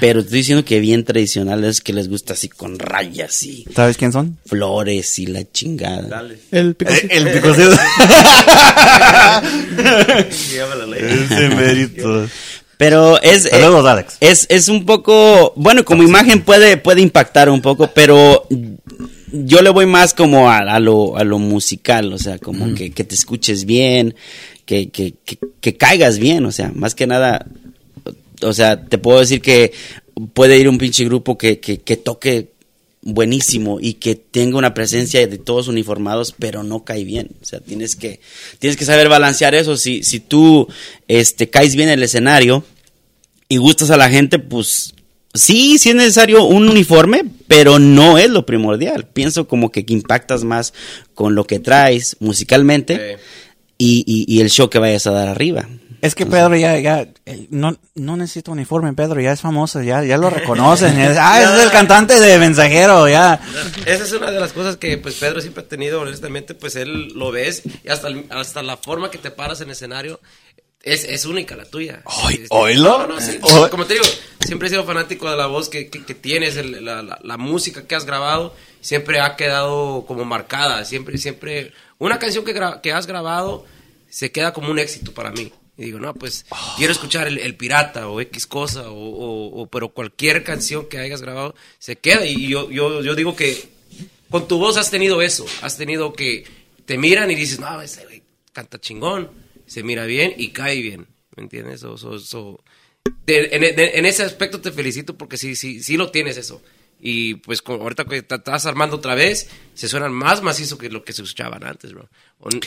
Pero 0.00 0.20
estoy 0.20 0.38
diciendo 0.38 0.64
que 0.64 0.80
bien 0.80 1.04
tradicionales 1.04 1.80
que 1.80 1.92
les 1.92 2.08
gusta 2.08 2.32
así 2.32 2.48
con 2.48 2.78
rayas 2.78 3.40
y 3.44 3.64
¿Sabes 3.74 3.96
quién 3.96 4.12
son? 4.12 4.36
flores 4.44 5.18
y 5.20 5.26
la 5.26 5.44
chingada. 5.50 6.24
El 6.50 6.74
picocito. 6.74 7.06
El 7.14 7.30
picocito. 7.32 7.70
Ese 10.96 11.48
mérito. 11.50 12.26
Pero 12.76 13.20
es, 13.20 13.44
eh, 13.46 13.50
Saludos, 13.60 13.86
Alex. 13.86 14.16
es, 14.20 14.46
es 14.48 14.68
un 14.68 14.86
poco, 14.86 15.52
bueno, 15.54 15.84
como 15.84 16.02
imagen 16.02 16.40
puede, 16.42 16.78
puede 16.78 17.02
impactar 17.02 17.50
un 17.50 17.60
poco, 17.60 17.90
pero 17.94 18.46
yo 19.32 19.60
le 19.60 19.68
voy 19.68 19.84
más 19.84 20.14
como 20.14 20.50
a, 20.50 20.58
a 20.60 20.80
lo, 20.80 21.16
a 21.18 21.24
lo 21.24 21.38
musical, 21.38 22.10
o 22.12 22.18
sea, 22.18 22.38
como 22.38 22.74
que, 22.74 22.90
que 22.92 23.04
te 23.04 23.14
escuches 23.14 23.66
bien, 23.66 24.14
que, 24.64 24.88
que, 24.88 25.12
que, 25.26 25.38
que 25.60 25.76
caigas 25.76 26.18
bien, 26.18 26.46
o 26.46 26.52
sea, 26.52 26.72
más 26.74 26.94
que 26.94 27.06
nada, 27.06 27.44
o 28.42 28.52
sea, 28.52 28.84
te 28.84 28.98
puedo 28.98 29.20
decir 29.20 29.40
que 29.40 29.72
puede 30.34 30.58
ir 30.58 30.68
un 30.68 30.78
pinche 30.78 31.04
grupo 31.04 31.36
que, 31.38 31.60
que, 31.60 31.80
que 31.80 31.96
toque 31.96 32.50
buenísimo 33.02 33.78
y 33.80 33.94
que 33.94 34.14
tenga 34.14 34.58
una 34.58 34.74
presencia 34.74 35.26
de 35.26 35.38
todos 35.38 35.68
uniformados, 35.68 36.34
pero 36.38 36.62
no 36.62 36.84
cae 36.84 37.04
bien. 37.04 37.30
O 37.40 37.44
sea, 37.44 37.60
tienes 37.60 37.96
que, 37.96 38.20
tienes 38.58 38.76
que 38.76 38.84
saber 38.84 39.08
balancear 39.08 39.54
eso. 39.54 39.76
Si, 39.76 40.02
si 40.02 40.20
tú 40.20 40.68
este, 41.08 41.48
caes 41.48 41.74
bien 41.76 41.88
en 41.88 41.98
el 41.98 42.02
escenario 42.04 42.62
y 43.48 43.56
gustas 43.56 43.90
a 43.90 43.96
la 43.96 44.10
gente, 44.10 44.38
pues 44.38 44.92
sí, 45.32 45.78
sí 45.78 45.90
es 45.90 45.94
necesario 45.94 46.44
un 46.44 46.68
uniforme, 46.68 47.24
pero 47.48 47.78
no 47.78 48.18
es 48.18 48.28
lo 48.28 48.44
primordial. 48.44 49.06
Pienso 49.06 49.48
como 49.48 49.72
que 49.72 49.84
impactas 49.88 50.44
más 50.44 50.74
con 51.14 51.34
lo 51.34 51.44
que 51.46 51.58
traes 51.58 52.16
musicalmente 52.20 53.16
y, 53.78 54.04
y- 54.06 54.26
y 54.36 54.40
el 54.42 54.50
show 54.50 54.68
que 54.68 54.78
vayas 54.78 55.06
a 55.06 55.12
dar 55.12 55.28
arriba. 55.28 55.66
Es 56.02 56.14
que 56.14 56.26
Pedro 56.26 56.56
ya, 56.56 56.78
ya, 56.78 57.06
eh, 57.26 57.46
no, 57.50 57.76
no 57.94 58.16
necesita 58.16 58.50
uniforme, 58.50 58.92
Pedro, 58.94 59.20
ya 59.20 59.32
es 59.32 59.40
famoso, 59.40 59.82
ya, 59.82 60.02
ya 60.04 60.16
lo 60.16 60.30
reconocen. 60.30 60.98
es- 60.98 61.18
ah, 61.20 61.42
ese 61.42 61.56
es 61.58 61.64
el 61.64 61.70
cantante 61.70 62.18
de 62.18 62.38
Mensajero, 62.38 63.08
ya. 63.08 63.40
Esa 63.86 64.04
es 64.04 64.12
una 64.12 64.30
de 64.30 64.40
las 64.40 64.52
cosas 64.52 64.76
que 64.76 64.96
pues 64.98 65.16
Pedro 65.16 65.40
siempre 65.40 65.62
ha 65.64 65.68
tenido, 65.68 66.00
honestamente, 66.00 66.54
pues 66.54 66.76
él 66.76 67.08
lo 67.14 67.30
ves 67.30 67.62
y 67.84 67.88
hasta, 67.88 68.08
hasta 68.30 68.62
la 68.62 68.76
forma 68.76 69.10
que 69.10 69.18
te 69.18 69.30
paras 69.30 69.60
en 69.60 69.70
escenario 69.70 70.20
es, 70.82 71.04
es 71.04 71.26
única 71.26 71.56
la 71.56 71.66
tuya. 71.66 72.02
Este, 72.30 72.46
oílo. 72.50 73.06
No, 73.06 73.06
no, 73.08 73.20
sí. 73.20 73.38
Como 73.70 73.84
te 73.84 73.94
digo, 73.94 74.06
siempre 74.40 74.68
he 74.68 74.70
sido 74.70 74.84
fanático 74.84 75.30
de 75.30 75.36
la 75.36 75.46
voz 75.46 75.68
que, 75.68 75.90
que- 75.90 76.04
que 76.04 76.14
tienes, 76.14 76.56
el- 76.56 76.82
la, 76.84 77.02
la- 77.02 77.18
la 77.22 77.36
música 77.36 77.86
que 77.86 77.94
has 77.94 78.06
grabado, 78.06 78.54
siempre 78.80 79.20
ha 79.20 79.36
quedado 79.36 80.04
como 80.06 80.24
marcada, 80.24 80.84
siempre, 80.86 81.18
siempre, 81.18 81.72
una 81.98 82.18
canción 82.18 82.44
que, 82.46 82.54
que 82.82 82.92
has 82.92 83.06
grabado 83.06 83.66
se 84.08 84.32
queda 84.32 84.52
como 84.54 84.70
un 84.70 84.78
éxito 84.78 85.12
para 85.12 85.30
mí. 85.30 85.52
Y 85.80 85.84
digo, 85.84 85.98
no, 85.98 86.12
pues 86.12 86.44
quiero 86.76 86.92
escuchar 86.92 87.26
el, 87.26 87.56
Pirata 87.56 88.06
o 88.08 88.20
X 88.20 88.46
cosa, 88.46 88.84
o, 88.88 89.66
pero 89.72 89.88
cualquier 89.88 90.44
canción 90.44 90.86
que 90.90 90.98
hayas 90.98 91.22
grabado 91.22 91.54
se 91.78 91.96
queda. 91.96 92.26
Y 92.26 92.48
yo, 92.48 92.70
yo, 92.70 93.00
digo 93.14 93.34
que 93.34 93.56
con 94.28 94.46
tu 94.46 94.58
voz 94.58 94.76
has 94.76 94.90
tenido 94.90 95.22
eso, 95.22 95.46
has 95.62 95.78
tenido 95.78 96.12
que 96.12 96.44
te 96.84 96.98
miran 96.98 97.30
y 97.30 97.34
dices, 97.34 97.60
no, 97.60 97.80
ese 97.80 98.04
güey 98.04 98.22
canta 98.52 98.78
chingón, 98.78 99.30
se 99.66 99.82
mira 99.82 100.04
bien 100.04 100.34
y 100.36 100.50
cae 100.50 100.82
bien, 100.82 101.06
¿me 101.34 101.44
entiendes? 101.44 101.80
So- 101.80 101.96
so- 101.96 102.62
de- 103.24 103.48
en, 103.52 103.64
en 103.64 104.04
ese 104.04 104.22
aspecto 104.22 104.60
te 104.60 104.72
felicito 104.72 105.16
porque 105.16 105.38
sí, 105.38 105.56
sí, 105.56 105.82
sí 105.82 105.96
lo 105.96 106.10
tienes 106.10 106.36
eso. 106.36 106.60
Y 107.02 107.36
pues 107.36 107.62
con- 107.62 107.80
ahorita 107.80 108.04
que 108.04 108.20
te 108.22 108.34
estás 108.34 108.66
armando 108.66 108.96
otra 108.96 109.14
vez, 109.14 109.48
se 109.74 109.88
suenan 109.88 110.12
más 110.12 110.42
macizo 110.42 110.76
que 110.76 110.90
lo 110.90 111.02
que 111.02 111.14
se 111.14 111.22
escuchaban 111.22 111.64
antes, 111.64 111.92
bro. 111.94 112.08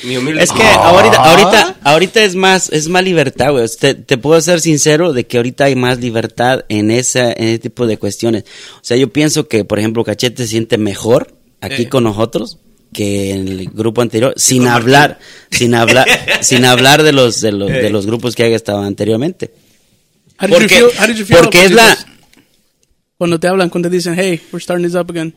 Mi 0.04 0.18
humilde- 0.18 0.42
Es 0.44 0.52
que 0.52 0.64
ahorita, 0.64 1.18
ahorita, 1.18 1.76
ahorita 1.84 2.24
es 2.24 2.36
más, 2.36 2.70
es 2.72 2.90
más 2.90 3.04
libertad, 3.04 3.52
güey. 3.52 3.68
Te, 3.80 3.94
te 3.94 4.18
puedo 4.18 4.40
ser 4.42 4.60
sincero 4.60 5.14
de 5.14 5.28
que 5.28 5.38
ahorita 5.38 5.66
hay 5.66 5.76
más 5.76 6.00
libertad 6.00 6.66
en 6.70 6.90
esa, 6.90 7.32
en 7.32 7.44
ese 7.50 7.60
tipo 7.60 7.86
de 7.86 7.98
cuestiones. 7.98 8.44
O 8.78 8.80
sea, 8.84 8.98
yo 8.98 9.12
pienso 9.14 9.48
que, 9.48 9.66
por 9.66 9.78
ejemplo, 9.78 10.04
Cachete 10.04 10.44
se 10.44 10.50
siente 10.50 10.78
mejor 10.80 11.36
aquí 11.62 11.84
Eh. 11.84 11.90
con 11.90 12.04
nosotros 12.04 12.58
que 12.92 13.32
en 13.34 13.48
el 13.48 13.70
grupo 13.72 14.02
anterior, 14.02 14.34
sin 14.38 14.68
hablar, 14.68 15.20
sin 15.52 15.74
hablar, 15.76 16.08
sin 16.42 16.66
hablar 16.66 17.02
de 17.04 17.12
los, 17.12 17.42
de 17.42 17.52
los, 17.52 17.70
de 17.70 17.90
los 17.90 18.06
grupos 18.08 18.36
que 18.36 18.44
haya 18.44 18.56
estado 18.56 18.82
anteriormente. 18.84 19.52
Porque, 20.38 20.68
feel- 20.92 21.26
porque 21.42 21.66
es 21.66 21.72
la? 21.72 21.98
Cuando 23.18 23.40
te 23.40 23.48
hablan, 23.48 23.70
cuando 23.70 23.90
te 23.90 23.96
dicen, 23.96 24.16
hey, 24.18 24.42
we're 24.52 24.62
starting 24.62 24.86
this 24.86 24.96
up 24.96 25.10
again. 25.10 25.34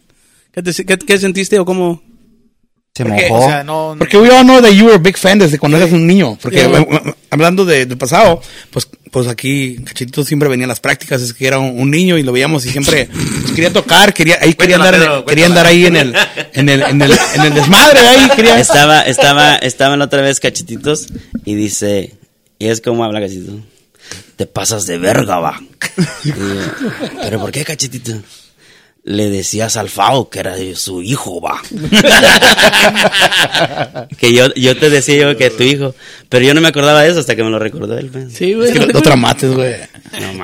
¿Qué, 0.52 0.62
te- 0.62 0.84
qué- 0.84 0.98
qué 0.98 1.18
sentiste 1.18 1.58
o 1.58 1.64
cómo? 1.64 2.02
Se 2.94 3.04
Porque, 3.04 3.28
mojó. 3.28 3.44
o 3.44 3.48
sea, 3.48 3.62
no, 3.62 3.94
Porque 3.98 4.16
we 4.16 4.30
all 4.30 4.42
know 4.42 4.62
that 4.62 4.70
you 4.72 4.86
were 4.86 4.94
a 4.94 4.98
big 4.98 5.18
fan 5.18 5.38
desde 5.38 5.58
cuando 5.58 5.76
eras 5.76 5.92
un 5.92 6.06
niño. 6.06 6.38
Porque 6.40 6.56
Yeah. 6.56 6.78
eh, 6.80 6.86
eh, 6.90 7.14
hablando 7.28 7.66
de- 7.66 7.84
del 7.84 7.98
pasado, 7.98 8.40
pues, 8.70 8.88
pues 9.10 9.26
aquí 9.28 9.76
Cachitito 9.84 10.24
siempre 10.24 10.48
venía 10.48 10.64
a 10.64 10.68
las 10.68 10.80
prácticas, 10.80 11.20
es 11.20 11.34
que 11.34 11.46
era 11.46 11.58
un, 11.58 11.78
un 11.78 11.90
niño 11.90 12.16
y 12.16 12.22
lo 12.22 12.32
veíamos 12.32 12.64
y 12.64 12.70
siempre 12.70 13.10
pues, 13.12 13.52
quería 13.52 13.70
tocar, 13.70 14.14
quería, 14.14 14.38
ahí 14.40 14.54
quería 14.54 14.76
andar, 14.76 14.94
Pedro, 14.94 15.24
quería 15.26 15.44
andar 15.46 15.66
ahí 15.66 15.84
en 15.84 15.96
el, 15.96 16.14
en 16.54 16.68
el, 16.70 16.82
en 16.82 17.02
el, 17.02 17.12
en 17.34 17.42
el 17.42 17.54
desmadre 17.54 18.00
ahí, 18.00 18.30
quería. 18.34 18.58
estaba, 18.58 19.02
estaba, 19.02 19.56
estaban 19.56 20.00
otra 20.00 20.22
vez 20.22 20.40
cachetitos 20.40 21.08
y 21.44 21.54
dice, 21.54 22.14
y 22.58 22.68
es 22.68 22.80
como 22.80 23.04
habla 23.04 23.20
cachetito, 23.20 23.60
te 24.36 24.46
pasas 24.46 24.86
de 24.86 24.98
verga, 24.98 25.38
va. 25.38 25.60
Y 26.24 26.32
Pero 27.22 27.40
¿por 27.40 27.50
qué 27.52 27.64
cachetito? 27.64 28.12
Le 29.04 29.30
decías 29.30 29.76
al 29.76 29.88
Fao 29.88 30.28
que 30.28 30.40
era 30.40 30.56
su 30.74 31.00
hijo, 31.00 31.40
va. 31.40 31.62
que 34.18 34.32
yo, 34.32 34.52
yo 34.54 34.76
te 34.76 34.90
decía 34.90 35.16
yo 35.16 35.36
que 35.36 35.50
tu 35.50 35.62
hijo, 35.62 35.94
pero 36.28 36.44
yo 36.44 36.54
no 36.54 36.60
me 36.60 36.66
acordaba 36.68 37.02
de 37.02 37.10
eso 37.10 37.20
hasta 37.20 37.36
que 37.36 37.44
me 37.44 37.50
lo 37.50 37.58
recordó 37.60 37.96
él. 37.96 38.10
man. 38.12 38.28
Sí, 38.30 38.54
güey. 38.54 38.68
Es 38.68 38.72
que 38.74 38.80
lo, 38.80 38.86
lo 38.92 39.02
tramates, 39.02 39.52
güey. 39.52 39.74
No. 40.20 40.42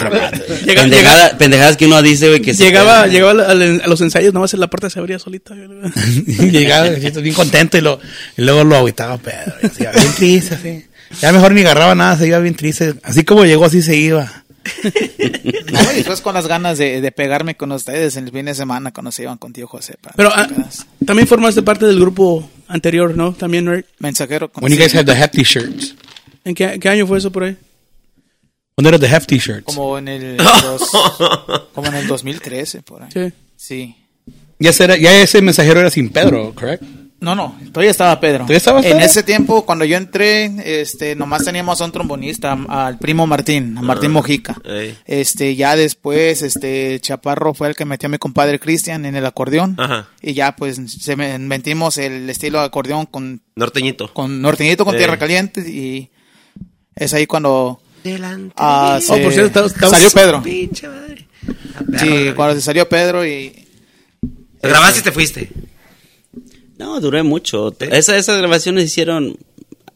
Llega- 0.65 0.83
Pendejada- 0.83 1.37
pendejadas 1.39 1.77
que 1.77 1.87
uno 1.87 2.01
dice, 2.03 2.29
güey, 2.29 2.41
que 2.41 2.53
Llegaba, 2.55 3.01
puede. 3.01 3.13
llegaba 3.13 3.43
a 3.51 3.55
los 3.89 4.01
ensayos, 4.01 4.33
nomás 4.33 4.55
en 4.55 4.61
la 4.61 4.69
puerta 4.69 4.89
se 4.91 5.01
abría 5.01 5.19
solita. 5.19 5.55
güey. 5.55 5.69
Llegaba 6.53 6.89
bien 6.89 7.35
contento 7.35 7.77
y, 7.79 7.81
lo, 7.81 7.99
y 8.37 8.43
luego 8.43 8.63
lo 8.65 8.77
agüitaba 8.77 9.19
Pedro. 9.19 9.55
y 9.63 9.69
bien 9.81 10.15
triste, 10.17 10.55
así. 10.55 10.85
Ya 11.21 11.33
mejor 11.33 11.53
ni 11.53 11.61
agarraba 11.61 11.95
nada, 11.95 12.17
se 12.17 12.27
iba 12.27 12.39
bien 12.39 12.55
triste. 12.55 12.95
Así 13.03 13.25
como 13.25 13.45
llegó, 13.45 13.65
así 13.65 13.83
se 13.83 13.97
iba. 13.97 14.31
No, 15.73 15.81
y 15.93 15.97
después 15.97 16.21
con 16.21 16.35
las 16.35 16.47
ganas 16.47 16.79
de, 16.79 17.01
de 17.01 17.13
pegarme 17.13 17.57
con 17.57 17.73
ustedes 17.73 18.17
en 18.17 18.27
el 18.27 18.33
fin 18.33 18.45
de 18.45 18.55
semana 18.55 18.93
cuando 18.93 19.11
se 19.11 19.23
iban 19.23 19.39
contigo, 19.39 19.67
José. 19.67 19.95
pa- 20.01 20.13
Pero 20.15 20.31
ah, 20.35 20.47
pedas. 20.47 20.87
también 21.07 21.27
formaste 21.27 21.63
parte 21.63 21.87
del 21.87 21.99
grupo 21.99 22.49
anterior, 22.69 23.17
¿no? 23.17 23.33
También, 23.33 23.67
right? 23.71 23.87
Mensajero. 23.99 24.51
con- 24.53 24.63
When 24.63 24.73
you 24.73 24.79
guys 24.79 24.95
had 24.95 25.07
the 25.07 25.13
hefty 25.15 25.43
shirts. 25.43 25.95
¿En 26.45 26.55
qué, 26.55 26.79
qué 26.79 26.89
año 26.89 27.07
fue 27.07 27.19
eso 27.19 27.33
por 27.33 27.45
ahí? 27.45 27.57
When 28.77 28.87
era 28.87 28.99
the 28.99 29.07
hefty 29.07 29.39
shirts. 29.39 29.65
Como 29.65 29.97
en 29.99 30.09
el 30.09 30.37
dos- 30.63 30.91
como 31.75 31.89
en 31.89 31.95
el 31.95 32.07
2013, 32.07 32.83
por 32.83 33.03
ahí. 33.03 33.09
Sí. 33.13 33.33
Sí. 33.57 33.97
Ya, 34.59 34.71
ese 34.71 34.85
era- 34.85 34.97
ya 34.97 35.23
ese 35.23 35.41
mensajero 35.43 35.81
era 35.81 35.91
sin 35.91 36.11
Pedro, 36.11 36.55
correct? 36.55 36.83
No, 37.23 37.35
no, 37.35 37.57
todavía 37.73 37.91
estaba 37.93 38.19
Pedro. 38.21 38.39
¿Todavía 38.41 38.57
estabas, 38.57 38.85
En 38.85 38.93
Pedro? 38.93 39.05
ese 39.07 39.23
tiempo, 39.23 39.65
cuando 39.65 39.85
yo 39.85 39.97
entré, 39.97 40.51
este, 40.83 41.15
nomás 41.15 41.45
teníamos 41.45 41.81
a 41.81 41.85
un 41.85 41.93
trombonista, 41.93 42.53
al 42.69 42.99
primo 42.99 43.27
Martín, 43.27 43.79
a 43.79 43.83
Martín 43.83 44.11
Mojica. 44.11 44.57
ey. 44.65 44.99
Este, 45.07 45.55
ya 45.55 45.77
después, 45.77 46.43
este, 46.43 46.99
Chaparro 47.01 47.55
fue 47.55 47.69
el 47.69 47.77
que 47.77 47.85
metió 47.85 48.09
a 48.09 48.11
mi 48.11 48.19
compadre 48.19 48.59
Cristian 48.59 49.07
en 49.07 49.15
el 49.17 49.25
acordeón. 49.25 49.77
Ajá. 49.79 50.09
Y 50.21 50.35
ya, 50.35 50.57
pues, 50.57 50.81
se 51.01 51.13
inventimos 51.13 51.97
el 51.99 52.29
estilo 52.29 52.59
de 52.59 52.65
acordeón 52.67 53.07
con, 53.07 53.41
Norteñito. 53.55 54.13
con 54.13 54.43
Norteñito, 54.43 54.85
con. 54.85 54.97
Tierra 54.97 55.17
Caliente. 55.17 55.61
Y 55.61 56.11
es 56.97 57.15
ahí 57.15 57.27
cuando 57.27 57.81
Delante. 58.03 58.53
ah, 58.59 58.97
de 58.99 59.07
se- 59.07 59.13
Oh, 59.13 59.23
por 59.23 59.33
cierto, 59.33 59.65
estamos- 59.67 59.91
salió 59.93 60.11
Pedro. 60.11 60.43
Pinche 60.43 60.89
madre. 60.89 61.29
Sí, 61.99 62.33
cuando 62.35 62.55
se 62.57 62.61
salió 62.63 62.89
Pedro 62.89 63.25
y... 63.25 63.53
Lo 64.63 64.69
grabaste 64.69 65.01
y 65.01 65.03
te 65.03 65.13
fuiste. 65.13 65.51
No, 66.79 67.01
duré 67.01 67.23
mucho. 67.23 67.75
Esa- 67.81 68.17
esas 68.17 68.39
grabaciones 68.39 68.85
hicieron 68.85 69.37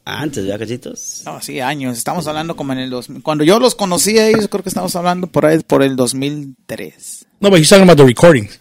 antes, 0.05 0.45
¿verdad, 0.45 0.61
cachitos? 0.61 1.23
No, 1.25 1.41
sí, 1.43 1.61
años. 1.61 1.97
Estamos 1.99 2.27
hablando 2.27 2.55
como 2.57 2.73
en 2.73 2.79
el 2.81 2.91
2000. 2.91 3.23
Cuando 3.23 3.45
yo 3.45 3.59
los 3.59 3.75
conocí 3.75 4.19
a 4.19 4.29
ellos, 4.29 4.49
creo 4.49 4.63
que 4.63 4.69
estamos 4.69 4.95
hablando 4.97 5.27
por 5.27 5.47
ahí, 5.47 5.59
por 5.61 5.83
el 5.83 5.97
2003. 5.97 7.27
No, 7.41 7.51
but 7.51 7.59
he's 7.59 7.69
talking 7.69 7.83
about 7.85 7.97
the 7.99 8.05
recordings. 8.05 8.61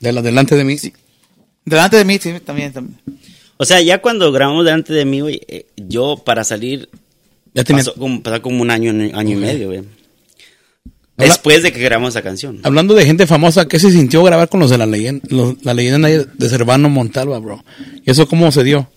De 0.00 0.12
la 0.12 0.22
delante 0.22 0.56
de 0.56 0.64
mí. 0.64 0.76
Delante 1.64 1.96
de 1.96 2.04
mí, 2.04 2.18
sí, 2.18 2.32
también. 2.44 2.72
también. 2.72 2.98
O 3.56 3.64
sea, 3.64 3.80
ya 3.82 4.00
cuando 4.00 4.32
grabamos 4.32 4.64
delante 4.64 4.92
de 4.94 5.04
mí, 5.04 5.20
güey, 5.20 5.40
eh, 5.46 5.66
yo 5.76 6.16
para 6.24 6.42
salir 6.44 6.88
Ya 7.54 7.62
tenía- 7.64 7.84
pasó 7.84 7.94
como, 7.98 8.22
pasó 8.22 8.40
como 8.42 8.62
un 8.62 8.70
año, 8.70 8.90
año 9.14 9.36
y 9.36 9.40
medio, 9.40 9.66
güey. 9.68 9.82
Habla- 11.20 11.28
Después 11.34 11.62
de 11.62 11.72
que 11.72 11.80
grabamos 11.80 12.10
esa 12.14 12.22
canción. 12.22 12.60
Hablando 12.62 12.94
de 12.94 13.04
gente 13.06 13.26
famosa, 13.26 13.66
¿qué 13.68 13.78
se 13.78 13.90
sintió 13.90 14.22
grabar 14.22 14.48
con 14.48 14.60
los 14.60 14.70
de 14.70 14.78
la 14.78 14.86
leyenda, 14.86 15.26
los- 15.30 15.54
la 15.64 15.74
leyenda 15.74 16.08
de 16.08 16.48
Cervano 16.48 16.88
Montalva, 16.88 17.38
bro? 17.38 17.64
¿Y 18.04 18.10
eso 18.10 18.26
cómo 18.28 18.50
se 18.52 18.64
dio? 18.64 18.88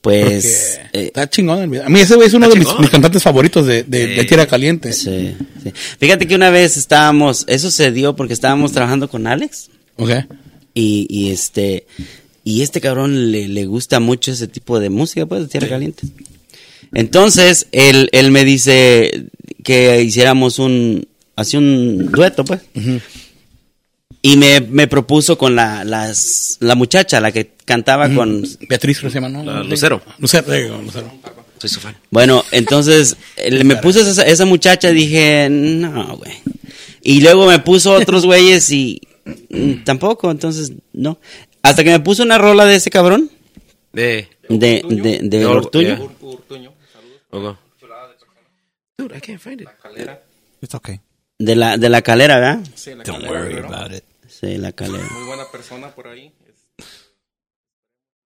pues... 0.00 0.78
Eh, 0.92 1.04
está 1.06 1.28
chingón 1.30 1.60
el 1.60 1.70
video. 1.70 1.86
A 1.86 1.88
mí 1.88 1.98
ese 2.00 2.14
güey 2.14 2.28
es 2.28 2.34
uno 2.34 2.48
de 2.48 2.56
mis, 2.58 2.68
cantantes 2.90 3.22
favoritos 3.22 3.66
de, 3.66 3.84
de, 3.84 4.06
de 4.08 4.20
Sí. 4.20 4.26
Tierra 4.26 4.46
Caliente. 4.46 4.92
sí, 4.92 5.34
sí. 5.62 5.72
Fíjate 5.98 6.26
que 6.26 6.34
una 6.34 6.50
vez 6.50 6.76
estábamos, 6.76 7.44
eso 7.48 7.70
se 7.70 7.90
dio 7.90 8.14
porque 8.14 8.34
estábamos 8.34 8.72
trabajando 8.72 9.08
con 9.08 9.26
Alex 9.26 9.70
Ok. 9.96 10.10
y, 10.74 11.06
y 11.08 11.30
este 11.30 11.86
y 12.44 12.60
este 12.60 12.82
cabrón 12.82 13.32
le, 13.32 13.48
le 13.48 13.64
gusta 13.64 13.98
mucho 14.00 14.30
ese 14.32 14.46
tipo 14.46 14.78
de 14.78 14.90
música, 14.90 15.24
pues, 15.24 15.40
de 15.40 15.48
Tierra 15.48 15.68
Caliente. 15.68 16.06
Entonces, 16.92 17.66
él, 17.72 18.10
él 18.12 18.30
me 18.30 18.44
dice 18.44 19.24
que 19.64 20.00
hiciéramos 20.02 20.60
un, 20.60 21.04
así 21.34 21.56
un 21.56 22.06
dueto, 22.12 22.44
pues. 22.44 22.60
Y 24.22 24.36
me, 24.36 24.60
me 24.60 24.86
propuso 24.86 25.36
con 25.36 25.54
la, 25.56 25.84
las, 25.84 26.56
la 26.60 26.74
muchacha, 26.76 27.20
la 27.20 27.30
que 27.32 27.50
cantaba 27.64 28.08
con... 28.14 28.42
Beatriz, 28.68 29.00
¿cómo 29.00 29.10
se 29.10 29.16
llama? 29.20 29.28
¿no? 29.28 29.42
La 29.44 29.62
Lucero. 29.64 30.00
Lucero, 30.18 30.80
Lucero. 30.82 31.12
Soy 31.58 31.68
su 31.70 31.80
fan. 31.80 31.96
Bueno, 32.10 32.42
entonces 32.50 33.16
me 33.64 33.76
puso 33.76 34.00
esa, 34.00 34.22
esa 34.26 34.44
muchacha 34.46 34.90
y 34.90 34.94
dije, 34.94 35.48
no, 35.50 36.16
güey. 36.16 36.32
Y 37.02 37.20
luego 37.20 37.46
me 37.46 37.58
puso 37.58 37.92
otros 37.92 38.24
güeyes 38.24 38.70
y 38.70 39.00
tampoco, 39.84 40.30
entonces 40.30 40.72
no. 40.94 41.18
Hasta 41.62 41.84
que 41.84 41.90
me 41.90 42.00
puso 42.00 42.22
una 42.22 42.38
rola 42.38 42.64
de 42.64 42.76
ese 42.76 42.90
cabrón, 42.90 43.30
De. 43.92 44.28
de, 44.48 44.82
de, 44.88 45.18
de, 45.22 45.38
De 45.38 45.44
Or- 45.46 45.58
Ortuño. 45.58 45.84
yeah. 45.96 45.96
Saludos. 45.96 47.20
Ogo. 47.30 47.58
Dude, 48.98 49.16
I 49.16 49.20
can't 49.20 49.40
find 49.40 49.60
it. 49.60 49.68
Calera. 49.82 50.20
It's 50.60 50.74
okay. 50.74 51.00
De 51.38 51.56
la, 51.56 51.76
de 51.76 51.88
la 51.88 52.02
calera, 52.02 52.38
¿verdad? 52.38 52.64
Sí, 52.74 52.90
la 52.94 53.02
Don't 53.04 53.22
calera, 53.24 53.40
worry 53.40 53.54
pero 53.54 53.68
about 53.74 53.92
it. 53.92 54.04
Sí, 54.28 54.56
la 54.56 54.72
calera. 54.72 55.04
Muy 55.12 55.26
buena 55.26 55.44
persona 55.50 55.88
por 55.88 56.08
ahí. 56.08 56.32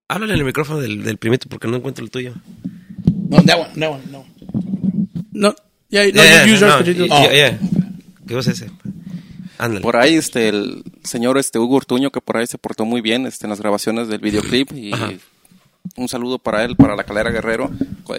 Háblale 0.07 0.33
en 0.33 0.39
el 0.39 0.45
micrófono 0.45 0.79
del, 0.79 1.03
del 1.03 1.17
primito 1.17 1.47
porque 1.49 1.67
no 1.67 1.77
encuentro 1.77 2.03
el 2.03 2.11
tuyo. 2.11 2.33
No, 3.29 3.43
that 3.43 3.59
one, 3.59 3.79
that 3.79 3.89
one, 3.91 4.03
no. 4.11 4.25
No, 5.31 5.55
yeah, 5.89 6.05
no, 6.05 6.11
Yeah, 6.23 6.45
you 6.45 6.53
use 6.53 6.61
no, 6.61 6.67
yours, 6.67 6.85
but 6.87 6.95
you 6.95 7.05
y- 7.05 7.07
yeah, 7.07 7.31
yeah. 7.31 7.59
¿Qué 8.27 8.33
cosa 8.33 8.51
es 8.51 8.61
ese? 8.61 8.71
Ándale. 9.57 9.81
Por 9.81 9.97
ahí, 9.97 10.15
este, 10.15 10.49
el 10.49 10.83
señor 11.03 11.37
este 11.37 11.59
Hugo 11.59 11.75
Urtuño, 11.77 12.11
que 12.11 12.21
por 12.21 12.37
ahí 12.37 12.47
se 12.47 12.57
portó 12.57 12.85
muy 12.85 13.01
bien 13.01 13.25
este, 13.27 13.45
en 13.45 13.49
las 13.51 13.59
grabaciones 13.59 14.07
del 14.07 14.19
videoclip. 14.19 14.71
Y 14.71 14.93
Ajá. 14.93 15.11
Un 15.97 16.07
saludo 16.07 16.39
para 16.39 16.63
él, 16.63 16.75
para 16.75 16.95
la 16.95 17.03
Calera 17.03 17.31
Guerrero. 17.31 17.71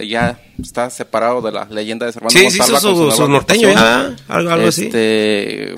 Ya 0.07 0.39
está 0.61 0.89
separado 0.89 1.41
de 1.41 1.51
la 1.51 1.65
leyenda 1.65 2.05
de 2.05 2.13
Servando 2.13 2.37
Sí, 2.39 2.49
sí, 2.49 2.57
Montalva 2.59 2.77
hizo 2.79 2.93
con 2.95 3.11
su, 3.11 3.17
su 3.17 3.27
norteño, 3.27 3.67
agrupación. 3.69 4.15
¿ya? 4.27 4.33
Algo, 4.35 4.49
algo 4.51 4.67
así. 4.67 4.85
este, 4.85 5.75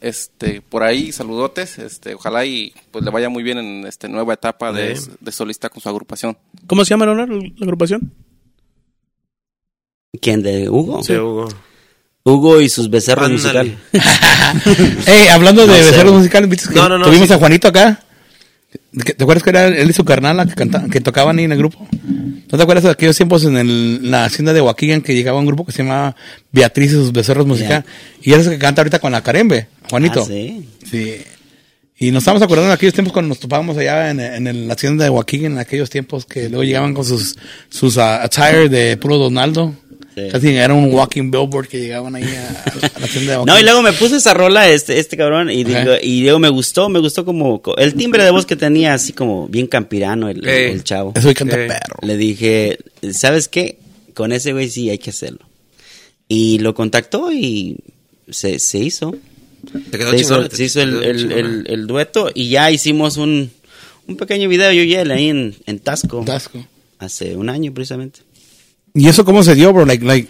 este, 0.00 0.60
por 0.62 0.82
ahí, 0.82 1.12
saludotes. 1.12 1.78
Este, 1.78 2.14
ojalá 2.14 2.44
y 2.46 2.72
pues 2.90 3.04
le 3.04 3.10
vaya 3.10 3.28
muy 3.28 3.42
bien 3.42 3.58
en 3.58 3.86
esta 3.86 4.08
nueva 4.08 4.34
etapa 4.34 4.72
de, 4.72 4.96
Sí. 4.96 5.10
de 5.20 5.32
solista 5.32 5.68
con 5.68 5.80
su 5.82 5.88
agrupación. 5.88 6.36
¿Cómo 6.66 6.84
se 6.84 6.90
llama 6.90 7.06
la, 7.06 7.14
la 7.14 7.24
agrupación? 7.60 8.12
¿Quién? 10.20 10.42
¿De 10.42 10.68
Hugo? 10.68 11.02
Sí, 11.02 11.14
Hugo. 11.14 11.48
Hugo 12.24 12.60
y 12.60 12.68
sus 12.68 12.88
becerros 12.90 13.30
musicales. 13.30 13.74
Ey, 15.06 15.28
hablando 15.28 15.62
de 15.62 15.68
No 15.68 15.74
sé. 15.74 15.90
becerros 15.90 16.12
musicales, 16.14 16.48
¿viste 16.50 16.68
que 16.68 16.74
No, 16.74 16.88
no, 16.88 16.98
no, 16.98 17.06
tuvimos 17.06 17.28
sí. 17.28 17.34
a 17.34 17.38
Juanito 17.38 17.68
acá? 17.68 18.02
¿Te 19.16 19.22
acuerdas 19.22 19.42
que 19.42 19.50
era 19.50 19.68
él 19.68 19.88
y 19.88 19.92
su 19.92 20.04
carnal 20.04 20.36
la 20.36 20.46
que, 20.46 20.54
canta, 20.54 20.86
que 20.90 21.00
tocaban 21.00 21.38
ahí 21.38 21.44
en 21.44 21.52
el 21.52 21.58
grupo? 21.58 21.86
¿No 22.50 22.58
te 22.58 22.62
acuerdas 22.62 22.84
de 22.84 22.90
aquellos 22.90 23.16
tiempos 23.16 23.44
en 23.44 23.56
el- 23.56 24.10
la 24.10 24.24
hacienda 24.26 24.52
de 24.52 24.60
Waukegan 24.60 25.00
que 25.00 25.14
llegaba 25.14 25.38
un 25.38 25.46
grupo 25.46 25.64
que 25.64 25.72
se 25.72 25.82
llamaba 25.82 26.14
Beatriz 26.52 26.90
y 26.92 26.94
sus 26.94 27.12
becerros 27.12 27.46
musicales? 27.46 27.84
Y 28.22 28.32
eres 28.32 28.46
el 28.46 28.52
que 28.52 28.58
canta 28.58 28.82
ahorita 28.82 28.98
con 28.98 29.12
la 29.12 29.22
Carembe, 29.22 29.66
Juanito. 29.88 30.20
Ah, 30.22 30.26
sí. 30.28 30.68
Sí. 30.90 31.16
Y 31.98 32.10
nos 32.10 32.22
estamos 32.22 32.42
acordando 32.42 32.68
de 32.68 32.74
aquellos 32.74 32.94
tiempos 32.94 33.12
cuando 33.12 33.28
nos 33.28 33.38
topábamos 33.38 33.76
allá 33.78 34.10
en, 34.10 34.18
en 34.20 34.66
la 34.68 34.74
hacienda 34.74 35.04
de 35.04 35.10
Waukegan, 35.10 35.52
en 35.52 35.58
aquellos 35.58 35.88
tiempos 35.88 36.26
que 36.26 36.48
luego 36.48 36.64
llegaban 36.64 36.94
con 36.94 37.04
sus, 37.04 37.36
sus 37.68 37.96
ah, 37.96 38.22
attire 38.24 38.68
de 38.68 38.96
puro 38.96 39.18
Donaldo. 39.18 39.74
Sí. 40.14 40.28
Casi 40.30 40.48
era 40.48 40.74
un 40.74 40.92
walking 40.92 41.30
billboard 41.30 41.68
que 41.68 41.80
llegaban 41.80 42.14
ahí 42.14 42.24
a, 42.24 42.64
a 42.94 43.00
la 43.00 43.06
tienda 43.12 43.38
de 43.38 43.44
No, 43.46 43.58
y 43.58 43.62
luego 43.62 43.80
me 43.80 43.92
puso 43.94 44.16
esa 44.16 44.34
rola 44.34 44.68
este, 44.68 44.98
este 44.98 45.16
cabrón 45.16 45.50
y, 45.50 45.64
digo, 45.64 45.92
y 46.02 46.22
luego 46.22 46.38
me 46.38 46.50
gustó, 46.50 46.88
me 46.90 46.98
gustó 46.98 47.24
como 47.24 47.62
co- 47.62 47.76
el 47.78 47.94
timbre 47.94 48.22
de 48.22 48.30
voz 48.30 48.44
que 48.44 48.54
tenía, 48.56 48.92
así 48.92 49.14
como 49.14 49.48
bien 49.48 49.66
campirano 49.66 50.28
el, 50.28 50.84
chavo. 50.84 51.12
Eso 51.16 51.30
y 51.30 51.34
canta 51.34 51.56
Eh. 51.64 51.66
perro. 51.68 51.96
Le 52.02 52.16
dije, 52.18 52.78
¿sabes 53.12 53.48
qué? 53.48 53.78
Con 54.12 54.32
ese 54.32 54.52
güey 54.52 54.68
sí 54.68 54.90
hay 54.90 54.98
que 54.98 55.10
hacerlo. 55.10 55.40
Y 56.28 56.58
lo 56.58 56.74
contactó 56.74 57.32
y 57.32 57.78
se, 58.28 58.58
se 58.58 58.78
hizo. 58.78 59.14
Te 59.90 59.96
quedó 59.98 60.10
Se 60.10 60.16
hizo, 60.18 60.50
se 60.50 60.64
hizo 60.64 60.82
el- 60.82 61.64
el 61.66 61.86
dueto 61.86 62.30
y 62.34 62.50
ya 62.50 62.70
hicimos 62.70 63.16
un, 63.16 63.50
un 64.06 64.16
pequeño 64.18 64.48
video 64.48 64.72
yo 64.72 64.82
y 64.82 64.94
él 64.94 65.10
ahí 65.10 65.28
en, 65.30 65.54
en 65.66 65.78
Tasco. 65.78 66.22
Tasco. 66.26 66.62
Hace 66.98 67.34
un 67.36 67.48
año 67.48 67.72
precisamente. 67.72 68.20
¿Y 68.94 69.08
eso 69.08 69.24
cómo 69.24 69.42
se 69.42 69.54
dio, 69.54 69.72
bro? 69.72 69.84
Like, 69.86 70.04
like, 70.04 70.28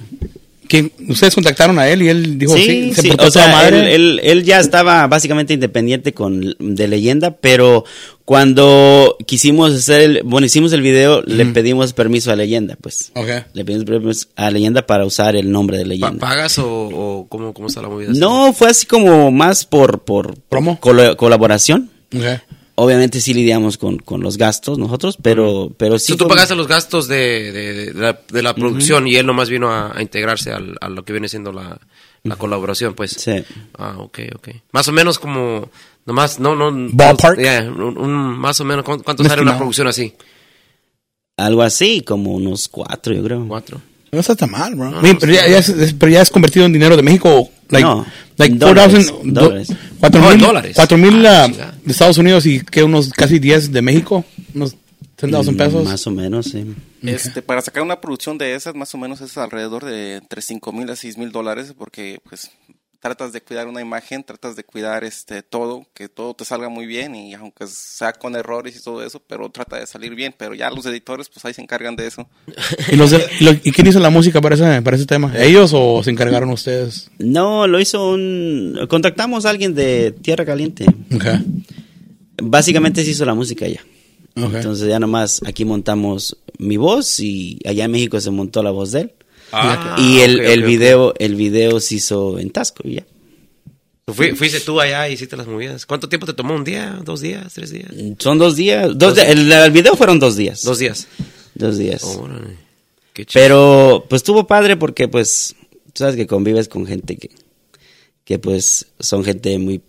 ¿quién- 0.68 0.92
ustedes 1.08 1.34
contactaron 1.34 1.78
a 1.78 1.88
él 1.88 2.02
y 2.02 2.08
él 2.08 2.38
dijo, 2.38 2.54
sí, 2.56 2.92
se 2.94 3.02
sí, 3.02 3.08
portó 3.08 3.26
o 3.26 3.30
sea, 3.30 3.48
madre. 3.48 3.78
él, 3.80 3.88
él- 3.88 4.20
él 4.22 4.44
ya 4.44 4.60
estaba 4.60 5.06
básicamente 5.08 5.52
independiente 5.54 6.12
con 6.14 6.54
de 6.58 6.88
leyenda, 6.88 7.32
pero 7.36 7.84
cuando 8.24 9.16
quisimos 9.26 9.74
hacer 9.74 10.00
el, 10.00 10.22
bueno, 10.24 10.46
hicimos 10.46 10.72
el 10.72 10.80
video, 10.80 11.22
le 11.22 11.44
pedimos 11.46 11.92
permiso 11.92 12.30
a 12.32 12.36
leyenda, 12.36 12.76
pues. 12.80 13.10
Ok. 13.14 13.28
Le 13.52 13.64
pedimos 13.64 13.84
permiso 13.84 14.26
a 14.36 14.50
leyenda 14.50 14.86
para 14.86 15.04
usar 15.04 15.36
el 15.36 15.50
nombre 15.50 15.76
de 15.76 15.84
leyenda. 15.84 16.18
¿Pagas 16.20 16.56
o, 16.58 16.66
o 16.70 17.26
cómo, 17.28 17.52
cómo 17.52 17.66
está 17.68 17.82
la 17.82 17.88
movida? 17.88 18.12
No, 18.14 18.52
fue 18.52 18.68
así 18.70 18.86
como 18.86 19.30
más 19.32 19.66
por, 19.66 20.00
por 20.04 20.36
¿Promo? 20.48 20.78
colo- 20.80 21.16
colaboración. 21.16 21.90
Ok. 22.16 22.22
Obviamente 22.74 23.20
sí 23.20 23.34
lidiamos 23.34 23.76
con, 23.76 23.98
con 23.98 24.22
los 24.22 24.38
gastos 24.38 24.78
nosotros, 24.78 25.18
pero, 25.20 25.70
pero 25.76 25.98
sí. 25.98 26.12
Si 26.12 26.18
tú 26.18 26.26
pagaste 26.26 26.54
los 26.54 26.66
gastos 26.68 27.06
de, 27.06 27.52
de, 27.52 27.92
de 27.92 27.94
la, 28.00 28.18
de 28.28 28.42
la 28.42 28.54
producción 28.54 29.06
y 29.06 29.16
él 29.16 29.26
nomás 29.26 29.50
vino 29.50 29.70
a, 29.70 29.96
a 29.96 30.00
integrarse 30.00 30.52
al- 30.52 30.76
a 30.80 30.88
lo 30.88 31.04
que 31.04 31.12
viene 31.12 31.28
siendo 31.28 31.52
la, 31.52 31.78
la 32.22 32.36
colaboración, 32.36 32.94
pues. 32.94 33.10
Sí. 33.12 33.44
Ah, 33.76 33.96
ok, 33.98 34.18
ok. 34.36 34.48
Más 34.72 34.88
o 34.88 34.92
menos 34.92 35.18
como, 35.18 35.70
nomás, 36.06 36.40
no, 36.40 36.54
no. 36.56 36.70
Ballpark. 36.92 37.38
Yeah, 37.38 37.62
un, 37.70 37.98
un- 37.98 38.38
más 38.38 38.58
o 38.60 38.64
menos, 38.64 38.84
¿cuánto, 38.86 39.04
cuánto 39.04 39.22
sale 39.24 39.42
una 39.42 39.58
producción 39.58 39.86
así? 39.88 40.14
Algo 41.36 41.62
así, 41.62 42.00
como 42.02 42.32
unos 42.32 42.68
cuatro, 42.68 43.12
yo 43.14 43.22
creo. 43.22 43.46
Cuatro. 43.48 43.80
No 44.14 44.20
está 44.20 44.36
tan 44.36 44.50
mal, 44.50 44.74
bro. 44.74 44.90
No, 44.90 44.98
Oye, 44.98 45.14
no 45.14 45.18
pero, 45.18 45.32
ya, 45.32 45.48
ya 45.48 45.56
es, 45.58 45.70
es- 45.70 45.94
pero 45.94 46.12
ya 46.12 46.20
es 46.20 46.28
convertido 46.28 46.66
en 46.66 46.72
dinero 46.74 46.96
de 46.98 47.02
México. 47.02 47.48
Like, 47.70 47.82
No, 47.88 48.04
like 48.36 48.56
dólares, 48.56 49.10
4,000 49.10 49.32
dólares. 49.34 49.68
do- 49.68 49.76
cuatro 50.00 50.20
Oh, 50.20 50.30
en 50.32 50.36
mil- 50.36 50.46
dólares. 50.46 50.72
cuatro 50.76 50.98
mil 50.98 51.26
Ah, 51.26 51.46
chingada. 51.46 51.74
de 51.82 51.92
Estados 51.92 52.18
Unidos 52.18 52.44
y 52.44 52.60
que 52.60 52.82
unos 52.82 53.08
casi 53.10 53.38
10 53.38 53.72
de 53.72 53.80
México. 53.80 54.22
Unos 54.54 54.76
10,000 55.16 55.56
pesos. 55.56 55.84
Mm, 55.84 55.88
Más 55.88 56.06
o 56.06 56.10
menos, 56.10 56.46
sí. 56.46 56.66
Este, 57.02 57.40
para 57.40 57.62
sacar 57.62 57.82
una 57.82 58.02
producción 58.02 58.36
de 58.36 58.54
esas, 58.54 58.74
más 58.74 58.94
o 58.94 58.98
menos 58.98 59.22
es 59.22 59.38
alrededor 59.38 59.86
de 59.86 60.16
entre 60.16 60.42
5 60.42 60.72
mil 60.72 60.90
a 60.90 60.96
6 60.96 61.16
mil 61.16 61.32
dólares, 61.32 61.72
porque 61.78 62.20
pues 62.28 62.50
tratas 63.02 63.32
de 63.32 63.40
cuidar 63.40 63.66
una 63.66 63.80
imagen, 63.80 64.22
tratas 64.22 64.54
de 64.54 64.62
cuidar 64.62 65.02
este 65.02 65.42
todo, 65.42 65.84
que 65.92 66.08
todo 66.08 66.34
te 66.34 66.44
salga 66.44 66.68
muy 66.68 66.86
bien 66.86 67.16
y 67.16 67.34
aunque 67.34 67.66
sea 67.66 68.12
con 68.12 68.36
errores 68.36 68.76
y 68.76 68.80
todo 68.80 69.04
eso, 69.04 69.20
pero 69.26 69.50
trata 69.50 69.76
de 69.78 69.88
salir 69.88 70.14
bien, 70.14 70.32
pero 70.38 70.54
ya 70.54 70.70
los 70.70 70.86
editores 70.86 71.28
pues 71.28 71.44
ahí 71.44 71.52
se 71.52 71.60
encargan 71.62 71.96
de 71.96 72.06
eso. 72.06 72.28
¿Y, 72.92 72.94
los 72.94 73.10
de- 73.10 73.26
y 73.40 73.44
lo- 73.44 73.50
¿Y 73.64 73.72
quién 73.72 73.88
hizo 73.88 73.98
la 73.98 74.10
música 74.10 74.40
para 74.40 74.54
ese, 74.54 74.82
para 74.82 74.96
ese 74.96 75.06
tema? 75.06 75.32
¿Ellos 75.36 75.72
o 75.74 76.00
se 76.04 76.10
encargaron 76.12 76.48
ustedes? 76.50 77.10
No, 77.18 77.66
lo 77.66 77.80
hizo 77.80 78.08
un... 78.12 78.78
Contactamos 78.88 79.46
a 79.46 79.50
alguien 79.50 79.74
de 79.74 80.12
Tierra 80.12 80.44
Caliente. 80.46 80.86
Ok. 81.12 81.24
Básicamente 82.42 83.04
se 83.04 83.10
hizo 83.10 83.24
la 83.24 83.34
música 83.34 83.66
ya. 83.66 83.80
Ok. 84.36 84.54
Entonces 84.54 84.88
ya 84.88 84.98
nomás 84.98 85.40
aquí 85.46 85.64
montamos 85.64 86.38
mi 86.58 86.76
voz 86.76 87.20
y 87.20 87.58
allá 87.66 87.84
en 87.84 87.90
México 87.90 88.20
se 88.20 88.30
montó 88.30 88.62
la 88.62 88.70
voz 88.70 88.92
de 88.92 89.00
él. 89.02 89.12
Ah, 89.52 89.96
y 89.98 90.20
el, 90.20 90.40
el 90.40 90.62
video 90.62 91.14
el 91.18 91.34
video 91.36 91.78
se 91.80 91.96
hizo 91.96 92.38
en 92.38 92.50
Tasco 92.50 92.82
y 92.86 92.94
ya. 92.96 93.06
Fui- 94.08 94.34
fuiste 94.34 94.60
tú 94.60 94.80
allá 94.80 95.08
y 95.08 95.12
hiciste 95.14 95.36
las 95.36 95.46
movidas. 95.46 95.86
¿Cuánto 95.86 96.08
tiempo 96.08 96.26
te 96.26 96.32
tomó? 96.34 96.54
¿Un 96.54 96.64
día? 96.64 96.98
¿Dos 97.04 97.20
días? 97.20 97.52
¿Tres 97.54 97.70
días? 97.70 97.88
Son 98.18 98.38
dos 98.38 98.56
días. 98.56 98.90
Dos 98.96 99.16
el, 99.18 99.50
el 99.52 99.70
video 99.70 99.94
fueron 99.96 100.18
dos 100.18 100.36
días. 100.36 100.62
Dos 100.62 100.78
días. 100.78 101.06
Dos 101.54 101.78
días. 101.78 102.02
Qué. 103.12 103.26
Pero 103.32 104.04
pues 104.08 104.20
estuvo 104.20 104.46
padre 104.46 104.76
porque 104.76 105.06
pues 105.06 105.54
tú 105.92 105.98
sabes 106.02 106.16
que 106.16 106.26
convives 106.26 106.68
con 106.68 106.86
gente 106.86 107.16
que, 107.16 107.30
que 108.24 108.38
pues 108.38 108.86
son 108.98 109.22
gente 109.24 109.58
muy 109.58 109.82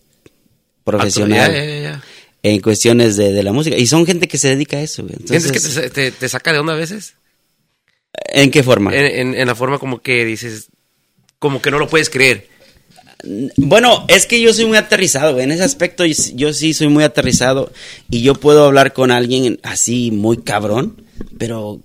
profesional 0.84 1.51
Ya, 1.51 1.57
ya, 1.57 1.66
ya, 1.66 1.82
ya. 1.82 2.03
en 2.43 2.59
cuestiones 2.59 3.16
de, 3.16 3.32
de 3.32 3.43
la 3.43 3.53
música 3.53 3.78
y 3.78 3.88
son 3.88 4.05
gente 4.05 4.28
que 4.28 4.38
se 4.38 4.49
dedica 4.49 4.78
a 4.78 4.82
eso. 4.82 5.03
güey. 5.03 5.16
¿Sientes 5.26 5.51
que 5.51 5.57
Entonces, 5.57 5.82
te, 5.84 5.89
te- 5.89 6.11
te 6.11 6.30
saca 6.30 6.51
de 6.53 6.59
onda 6.59 6.74
a 6.74 6.78
veces? 6.78 7.16
¿En 8.30 8.51
qué 8.51 8.64
forma? 8.64 8.93
En, 8.95 9.05
en- 9.05 9.36
en 9.39 9.47
la 9.47 9.55
forma 9.55 9.80
como 9.80 10.01
que 10.01 10.26
dices, 10.26 10.68
como 11.39 11.61
que 11.61 11.72
no 11.72 11.80
lo 11.80 11.88
puedes 11.88 12.09
creer. 12.09 12.47
Bueno, 13.55 14.05
es 14.09 14.26
que 14.26 14.41
yo 14.41 14.53
soy 14.53 14.66
muy 14.66 14.78
aterrizado, 14.78 15.34
güey. 15.34 15.45
En 15.45 15.51
ese 15.51 15.64
aspecto 15.64 16.03
yo, 16.05 16.53
sí 16.53 16.74
soy 16.74 16.89
muy 16.89 17.03
aterrizado 17.05 17.72
y 18.09 18.22
yo 18.22 18.36
puedo 18.36 18.66
hablar 18.66 18.91
con 18.93 19.11
alguien 19.11 19.59
así 19.64 20.11
muy 20.11 20.38
cabrón, 20.38 21.01
pero 21.38 21.80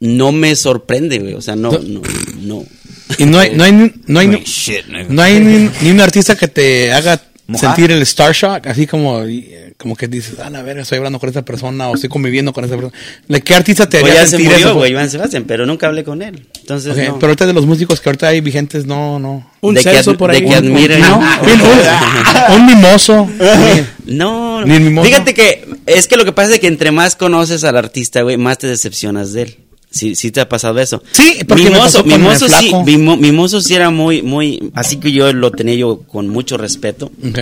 no 0.00 0.30
me 0.32 0.54
sorprende, 0.56 1.18
güey. 1.20 1.34
O 1.34 1.40
sea, 1.40 1.56
no, 1.56 1.72
no, 1.72 2.02
no. 2.40 2.64
Y 3.18 3.26
no 3.26 3.38
hay, 3.38 3.54
no 3.54 3.64
hay, 3.64 3.72
ni- 3.72 3.92
no 4.06 4.20
hay, 4.20 4.26
No 4.28 4.36
hay 4.38 5.06
no 5.10 5.22
hay 5.22 5.38
ni, 5.40 5.70
ni 5.82 5.90
un 5.90 6.00
artista 6.00 6.36
que 6.36 6.48
te 6.48 6.90
haga 6.92 7.20
Mojar. 7.46 7.74
sentir 7.76 7.90
el 7.92 8.00
Star 8.02 8.32
Shock, 8.34 8.66
así 8.66 8.86
como, 8.86 9.22
como 9.76 9.96
que 9.96 10.08
dices, 10.08 10.38
a 10.38 10.48
la 10.50 10.62
verga, 10.62 10.82
estoy 10.82 10.98
hablando 10.98 11.18
con 11.18 11.28
esa 11.28 11.44
persona 11.44 11.88
o 11.88 11.94
estoy 11.96 12.08
conviviendo 12.08 12.52
con 12.52 12.64
esa 12.64 12.74
persona. 12.76 12.96
Like, 13.28 13.44
¿Qué 13.44 13.54
artista 13.54 13.88
te 13.88 13.98
Pues 14.00 14.10
haría 14.12 14.22
ya 14.24 14.30
se 14.30 14.36
sentir 14.36 14.50
murió, 14.52 14.74
güey, 14.74 14.92
Iván 14.92 15.10
Sebastián, 15.10 15.44
pero 15.46 15.66
nunca 15.66 15.88
hablé 15.88 16.04
con 16.04 16.22
él. 16.22 16.46
Entonces, 16.60 16.96
no. 16.96 17.14
Pero 17.18 17.26
ahorita 17.28 17.46
de 17.46 17.52
los 17.52 17.66
músicos 17.66 18.00
que 18.00 18.08
ahorita 18.08 18.28
hay 18.28 18.40
vigentes, 18.40 18.86
no, 18.86 19.18
no. 19.18 19.50
Un 19.60 19.74
de 19.74 19.80
ad- 19.80 20.16
por 20.16 20.30
de 20.30 20.36
ahí. 20.38 20.44
que 20.48 20.54
admiren. 20.54 21.00
No, 21.00 21.18
un, 22.56 22.66
mimoso. 22.66 23.28
No, 24.06 24.64
Ni 24.64 24.74
el 24.74 24.80
mimoso. 24.82 25.08
fíjate 25.08 25.32
que 25.34 25.66
es 25.86 26.06
que 26.08 26.16
lo 26.16 26.24
que 26.24 26.32
pasa 26.32 26.54
es 26.54 26.60
que 26.60 26.66
entre 26.66 26.90
más 26.90 27.16
conoces 27.16 27.64
al 27.64 27.76
artista, 27.76 28.20
güey, 28.22 28.36
más 28.36 28.58
te 28.58 28.66
decepcionas 28.66 29.32
de 29.32 29.42
él. 29.42 29.56
Sí, 29.90 30.14
sí 30.16 30.30
te 30.30 30.40
ha 30.40 30.48
pasado 30.48 30.78
eso. 30.80 31.02
Sí, 31.12 31.38
porque 31.48 31.64
me 31.64 31.70
Mimoso, 31.70 31.84
pasó 31.84 32.02
con 32.02 32.12
el 32.12 32.18
Mimoso 32.18 32.48
sí. 32.48 32.70
Mimo- 32.84 33.16
Mimoso 33.16 33.60
sí 33.60 33.74
era 33.74 33.90
muy, 33.90 34.22
muy, 34.22 34.70
así 34.74 34.96
que 34.96 35.12
yo 35.12 35.32
lo 35.32 35.52
tenía 35.52 35.76
yo 35.76 36.00
con 36.00 36.28
mucho 36.28 36.56
respeto. 36.58 37.12
Ok. 37.26 37.38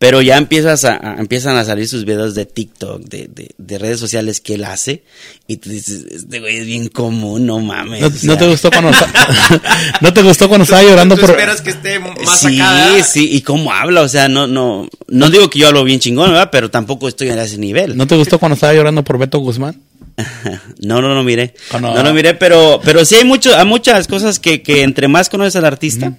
Pero 0.00 0.22
ya 0.22 0.36
empiezas 0.36 0.84
a, 0.84 0.92
a- 0.94 1.16
empiezan 1.18 1.56
a 1.56 1.64
salir 1.64 1.88
sus 1.88 2.04
videos 2.04 2.36
de 2.36 2.46
TikTok, 2.46 3.02
de, 3.02 3.28
de, 3.34 3.50
de 3.58 3.78
redes 3.78 3.98
sociales 3.98 4.40
que 4.40 4.54
él 4.54 4.62
hace, 4.64 5.02
y 5.48 5.56
tú 5.56 5.70
dices, 5.70 6.04
este 6.08 6.38
güey 6.38 6.58
es 6.58 6.66
bien 6.66 6.86
común, 6.88 7.46
no 7.46 7.58
mames. 7.58 8.00
No, 8.00 8.06
o 8.06 8.10
sea. 8.10 8.20
no 8.30 8.38
te 8.38 8.46
gustó 8.46 8.70
cuando 8.70 8.92
no 10.00 10.12
te 10.12 10.22
gustó 10.22 10.48
cuando 10.48 10.62
estaba 10.62 10.82
llorando 10.84 11.16
¿Tú 11.16 11.22
por 11.22 11.30
esperas 11.30 11.60
que 11.60 11.70
esté 11.70 11.98
más 11.98 12.40
sí, 12.40 12.60
acá? 12.60 13.02
sí, 13.02 13.28
y 13.32 13.40
cómo 13.42 13.72
habla, 13.72 14.02
o 14.02 14.08
sea, 14.08 14.28
no, 14.28 14.46
no, 14.46 14.88
no 15.08 15.30
digo 15.30 15.50
que 15.50 15.58
yo 15.58 15.66
hablo 15.66 15.82
bien 15.82 15.98
chingón, 15.98 16.30
¿verdad? 16.30 16.50
Pero 16.52 16.70
tampoco 16.70 17.08
estoy 17.08 17.30
a 17.30 17.42
ese 17.42 17.58
nivel. 17.58 17.96
¿No 17.96 18.06
te 18.06 18.14
gustó 18.16 18.38
cuando 18.38 18.54
estaba 18.54 18.74
llorando 18.74 19.02
por 19.02 19.18
Beto 19.18 19.38
Guzmán? 19.38 19.80
No, 20.80 21.02
no 21.02 21.12
lo 21.14 21.24
miré. 21.24 21.54
Ah, 21.72 21.80
no. 21.80 21.92
No 21.92 22.02
lo 22.04 22.14
miré, 22.14 22.34
pero, 22.34 22.80
pero 22.84 23.04
sí 23.04 23.16
hay 23.16 23.24
mucho, 23.24 23.56
hay 23.56 23.64
muchas 23.66 24.06
cosas 24.06 24.38
que, 24.38 24.62
que 24.62 24.82
entre 24.82 25.08
más 25.08 25.28
conoces 25.28 25.56
al 25.56 25.64
artista, 25.64 26.16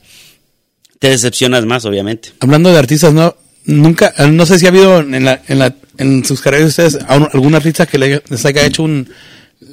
te 0.99 1.09
decepcionas 1.09 1.65
más, 1.65 1.85
obviamente. 1.85 2.33
Hablando 2.41 2.71
de 2.71 2.77
artistas, 2.77 3.13
no 3.13 3.35
nunca 3.69 4.13
no 4.29 4.45
sé 4.45 4.59
si 4.59 4.65
ha 4.65 4.69
habido 4.69 4.99
en 4.99 5.23
la 5.25 5.41
en 5.47 5.59
la 5.59 5.75
en 5.97 6.23
sus 6.25 6.41
carreras 6.41 6.75
de 6.75 6.85
ustedes 6.87 7.03
a 7.05 7.15
algún 7.15 7.55
artista 7.55 7.85
que 7.85 7.97
le- 7.97 8.23
les 8.29 8.45
haya 8.45 8.65
hecho 8.65 8.83
un 8.83 9.09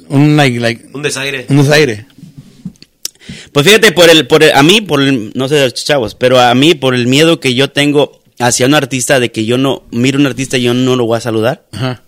un 0.09 0.35
like 0.37 0.59
like 0.59 0.85
Un 0.93 1.01
desaire. 1.01 1.45
un 1.49 1.57
desaire. 1.57 2.05
Pues 3.51 3.65
fíjate, 3.65 3.91
por 3.91 4.09
el, 4.09 4.27
por 4.27 4.43
el- 4.43 4.53
a 4.53 4.63
mí, 4.63 4.81
por 4.81 5.01
el, 5.01 5.31
no 5.35 5.47
sé 5.49 5.55
de 5.55 5.63
los 5.65 5.73
chavos, 5.73 6.15
pero 6.15 6.39
a 6.39 6.53
mí, 6.55 6.75
por 6.75 6.95
el 6.95 7.07
miedo 7.07 7.39
que 7.39 7.53
yo 7.55 7.69
tengo 7.69 8.21
hacia 8.39 8.65
un 8.67 8.73
artista, 8.73 9.19
de 9.19 9.31
que 9.31 9.45
yo 9.45 9.57
no, 9.57 9.83
miro 9.91 10.19
un 10.19 10.25
artista 10.27 10.57
y 10.57 10.61
yo 10.63 10.73
no 10.73 10.95
lo 10.95 11.05
voy 11.05 11.17
a 11.17 11.21
saludar, 11.21 11.65
Ajá. 11.73 12.03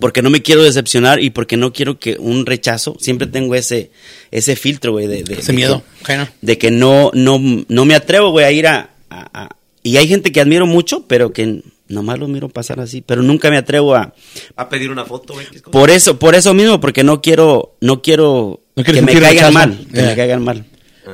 porque 0.00 0.20
no 0.22 0.28
me 0.30 0.42
quiero 0.42 0.62
decepcionar 0.62 1.22
y 1.22 1.30
porque 1.30 1.56
no 1.56 1.72
quiero 1.72 1.98
que 1.98 2.16
un 2.18 2.44
rechazo, 2.46 2.96
siempre 3.00 3.26
tengo 3.28 3.54
ese, 3.54 3.90
ese 4.30 4.56
filtro, 4.56 4.92
güey, 4.92 5.06
de, 5.06 5.22
de- 5.22 5.34
Ese 5.34 5.52
de 5.52 5.56
miedo. 5.56 5.82
que- 6.04 6.26
de 6.42 6.58
que 6.58 6.70
no, 6.70 7.10
no, 7.14 7.40
no 7.68 7.84
me 7.86 7.94
atrevo, 7.94 8.30
güey, 8.30 8.44
a 8.44 8.50
ir 8.52 8.66
a, 8.66 8.90
a- 9.08 9.44
a- 9.44 9.56
y 9.82 9.96
hay 9.96 10.08
gente 10.08 10.32
que 10.32 10.40
admiro 10.40 10.66
mucho, 10.66 11.06
pero 11.06 11.32
que 11.32 11.62
nomás 11.88 12.18
lo 12.18 12.28
miro 12.28 12.48
pasar 12.48 12.80
así, 12.80 13.00
pero 13.00 13.22
nunca 13.22 13.50
me 13.50 13.56
atrevo 13.56 13.94
a, 13.94 14.12
A 14.56 14.68
pedir 14.68 14.90
una 14.90 15.04
foto, 15.04 15.34
por 15.70 15.90
eso, 15.90 16.18
por 16.18 16.34
eso 16.34 16.52
mismo, 16.54 16.80
porque 16.80 17.02
no 17.04 17.20
quiero, 17.22 17.76
no 17.80 18.02
quiero 18.02 18.60
No 18.76 18.84
que 18.84 19.00
me 19.02 19.14
caigan 19.18 19.52
mal, 19.54 19.86
que 19.92 19.96
Yeah. 20.00 20.06
me 20.10 20.16
caigan 20.16 20.44
mal. 20.44 20.64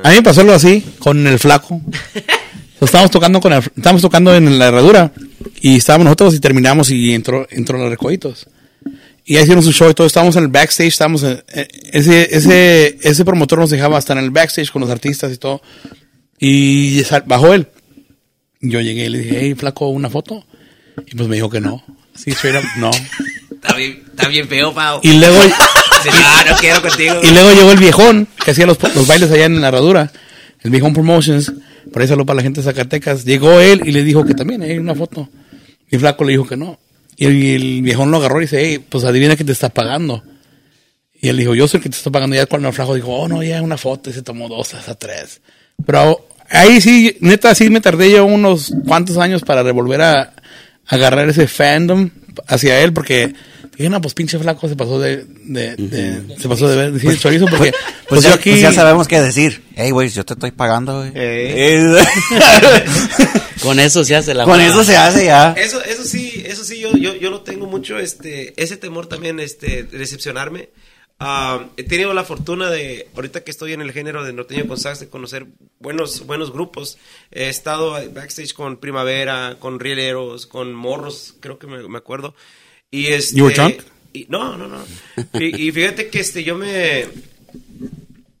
A 0.03 0.09
mí 0.09 0.15
me 0.15 0.23
pasó 0.23 0.41
algo 0.41 0.53
así 0.53 0.83
con 0.99 1.25
el 1.27 1.39
flaco. 1.39 1.81
estábamos 2.81 3.11
tocando 3.11 3.39
con 3.39 3.53
el, 3.53 3.59
estábamos 3.59 4.01
tocando 4.01 4.35
en 4.35 4.59
la 4.59 4.67
herradura 4.67 5.11
y 5.61 5.77
estábamos 5.77 6.05
nosotros 6.05 6.35
y 6.35 6.39
terminamos 6.39 6.89
y 6.89 7.13
entró 7.13 7.47
entró 7.49 7.77
los 7.77 7.89
recoditos. 7.89 8.47
Y 9.27 9.37
ahí 9.37 9.43
hicieron 9.43 9.63
su 9.63 9.71
show 9.71 9.89
y 9.89 9.93
todo, 9.95 10.05
estábamos 10.05 10.35
en 10.35 10.43
el 10.43 10.49
backstage, 10.49 10.89
estábamos 10.89 11.23
en- 11.23 11.41
eh, 11.53 11.67
ese 11.93 12.35
ese 12.35 12.97
ese 13.01 13.25
promotor 13.25 13.57
nos 13.59 13.69
dejaba 13.71 13.97
estar 13.97 14.17
en 14.17 14.23
el 14.25 14.29
backstage 14.31 14.69
con 14.71 14.81
los 14.81 14.89
artistas 14.91 15.31
y 15.33 15.37
todo. 15.37 15.61
Y 16.37 17.01
sal- 17.05 17.23
bajó 17.25 17.53
él. 17.53 17.67
Yo 18.69 18.81
llegué 18.81 19.05
y 19.05 19.09
le 19.09 19.19
dije, 19.19 19.37
hey, 19.41 19.55
flaco, 19.55 19.87
una 19.89 20.09
foto. 20.09 20.45
Y 21.05 21.15
pues 21.15 21.27
me 21.27 21.35
dijo 21.35 21.49
que 21.49 21.61
no. 21.61 21.83
Sí, 22.13 22.31
straight 22.31 22.63
up, 22.63 22.69
no. 22.77 22.91
Está 22.91 23.75
bien, 23.75 24.03
está 24.07 24.27
bien 24.27 24.47
feo, 24.47 24.73
Pau. 24.73 24.99
Y 25.03 25.19
luego 25.19 25.37
Sí, 26.03 26.09
no, 26.11 26.51
no 26.51 26.57
quiero 26.57 26.81
contigo. 26.81 27.15
y 27.23 27.31
luego 27.31 27.51
llegó 27.53 27.71
el 27.71 27.79
viejón 27.79 28.27
que 28.43 28.51
hacía 28.51 28.65
los, 28.65 28.81
los 28.95 29.07
bailes 29.07 29.31
allá 29.31 29.45
en 29.45 29.59
la 29.61 29.69
herradura. 29.69 30.11
El 30.61 30.71
viejón 30.71 30.93
Promotions. 30.93 31.51
Por 31.91 32.01
ahí 32.01 32.07
saludo 32.07 32.25
para 32.25 32.37
la 32.37 32.43
gente 32.43 32.61
de 32.61 32.65
Zacatecas. 32.65 33.25
Llegó 33.25 33.59
él 33.59 33.81
y 33.85 33.91
le 33.91 34.03
dijo 34.03 34.25
que 34.25 34.33
también 34.33 34.61
hay 34.61 34.77
una 34.77 34.95
foto. 34.95 35.29
Y 35.89 35.97
Flaco 35.97 36.23
le 36.23 36.31
dijo 36.31 36.47
que 36.47 36.57
no. 36.57 36.79
Y 37.15 37.25
el, 37.25 37.43
el 37.43 37.81
viejón 37.81 38.11
lo 38.11 38.17
agarró 38.17 38.39
y 38.39 38.45
dice, 38.45 38.59
hey, 38.59 38.83
pues 38.87 39.03
adivina 39.03 39.35
quién 39.35 39.45
te 39.45 39.53
está 39.53 39.69
pagando. 39.69 40.23
Y 41.13 41.29
él 41.29 41.37
dijo, 41.37 41.55
yo 41.55 41.67
soy 41.67 41.77
el 41.79 41.83
que 41.83 41.89
te 41.89 41.97
está 41.97 42.11
pagando. 42.11 42.35
Y 42.35 42.39
ya 42.39 42.45
cuando 42.45 42.67
el 42.67 42.73
flaco 42.73 42.95
dijo, 42.95 43.13
oh, 43.13 43.27
no, 43.27 43.41
ya 43.43 43.61
una 43.61 43.77
foto. 43.77 44.09
Y 44.09 44.13
se 44.13 44.21
tomó 44.21 44.49
dos, 44.49 44.73
hasta 44.73 44.95
tres. 44.95 45.41
Pero 45.85 46.27
ahí 46.49 46.81
sí, 46.81 47.17
neta, 47.21 47.53
sí 47.55 47.69
me 47.69 47.81
tardé 47.81 48.11
yo 48.11 48.25
unos 48.25 48.73
cuantos 48.87 49.17
años 49.17 49.41
para 49.43 49.63
revolver 49.63 50.01
a, 50.01 50.33
agarrar 50.87 51.29
ese 51.29 51.47
fandom 51.47 52.09
hacia 52.47 52.79
él. 52.81 52.93
Porque 52.93 53.33
dije, 53.77 53.89
no, 53.89 54.01
pues 54.01 54.13
pinche 54.13 54.37
flaco 54.39 54.67
se 54.69 54.75
pasó 54.75 54.99
de, 54.99 55.25
de, 55.45 55.75
de- 55.75 56.37
se 56.39 56.47
pasó 56.47 56.67
de 56.67 56.75
ver, 56.77 56.91
decir 56.91 57.09
el 57.09 57.19
chorizo. 57.19 57.45
Porque, 57.47 57.71
Pues, 57.71 57.83
pues, 58.07 58.23
ya, 58.23 58.29
yo 58.29 58.35
aquí, 58.35 58.49
pues 58.51 58.61
ya 58.61 58.71
sabemos 58.71 59.07
qué 59.07 59.19
decir. 59.21 59.63
Hey, 59.75 59.91
güey, 59.91 60.09
yo 60.09 60.23
te 60.25 60.33
estoy 60.33 60.51
pagando, 60.51 60.99
güey. 60.99 61.11
Con 63.61 63.79
eso 63.79 64.03
se 64.03 64.15
hace 64.15 64.33
la 64.33 64.45
Con 64.45 64.61
eso 64.61 64.83
se 64.83 64.95
hace 64.95 65.25
ya. 65.25 65.53
Eso, 65.57 65.83
eso 65.83 66.03
sí, 66.03 66.43
eso 66.45 66.63
sí, 66.63 66.79
yo, 66.79 66.95
yo, 66.95 67.15
yo 67.15 67.31
lo 67.31 67.41
tengo 67.41 67.65
mucho, 67.65 67.97
este, 67.97 68.53
ese 68.61 68.77
temor 68.77 69.07
también, 69.07 69.39
este, 69.39 69.83
de 69.83 69.97
decepcionarme. 69.97 70.69
Ah, 71.17 71.67
he 71.77 71.83
tenido 71.83 72.13
la 72.13 72.25
fortuna 72.25 72.69
de, 72.69 73.07
ahorita 73.15 73.43
que 73.43 73.51
estoy 73.51 73.71
en 73.71 73.81
el 73.81 73.93
género 73.93 74.23
de 74.25 74.33
norteño 74.33 74.67
con 74.67 74.77
sax, 74.77 74.99
de 74.99 75.07
conocer 75.09 75.45
buenos, 75.79 76.25
buenos 76.25 76.51
grupos. 76.51 76.97
He 77.31 77.47
estado 77.47 77.91
backstage 78.11 78.53
con 78.53 78.77
Primavera, 78.77 79.55
con 79.59 79.79
Rieleros, 79.79 80.45
con 80.45 80.73
Morros, 80.73 81.35
creo 81.39 81.57
que 81.57 81.67
me, 81.67 81.87
me 81.87 81.97
acuerdo. 81.97 82.35
Y 82.91 83.07
este, 83.07 83.37
You 83.37 83.45
were 83.45 83.55
drunk? 83.55 83.81
y- 84.13 84.25
no, 84.29 84.57
no, 84.57 84.67
no. 84.67 84.83
Y, 85.39 85.67
y 85.67 85.71
fíjate 85.71 86.09
que 86.09 86.19
este, 86.19 86.43
yo 86.43 86.57
me, 86.57 87.05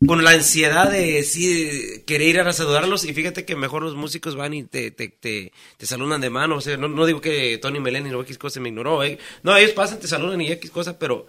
con 0.05 0.23
la 0.23 0.31
ansiedad 0.31 0.91
de 0.91 1.23
sí, 1.23 2.03
querer 2.05 2.27
ir 2.27 2.39
a 2.41 2.53
saludarlos 2.53 3.05
y 3.05 3.13
fíjate 3.13 3.45
que 3.45 3.55
mejor 3.55 3.83
los 3.83 3.95
músicos 3.95 4.35
van 4.35 4.53
y 4.53 4.63
te, 4.63 4.91
te, 4.91 5.07
te, 5.09 5.51
te 5.77 5.85
saludan 5.85 6.21
de 6.21 6.29
mano, 6.29 6.57
o 6.57 6.61
sea, 6.61 6.77
no, 6.77 6.87
no 6.87 7.05
digo 7.05 7.21
que 7.21 7.57
Tony 7.57 7.79
Meleni 7.79 8.13
o 8.13 8.21
X 8.21 8.37
cosa 8.37 8.59
me 8.59 8.69
ignoró, 8.69 9.03
eh. 9.03 9.17
no, 9.43 9.55
ellos 9.55 9.71
pasan, 9.71 9.99
te 9.99 10.07
saludan 10.07 10.41
y 10.41 10.51
X 10.51 10.71
cosa, 10.71 10.99
pero 10.99 11.27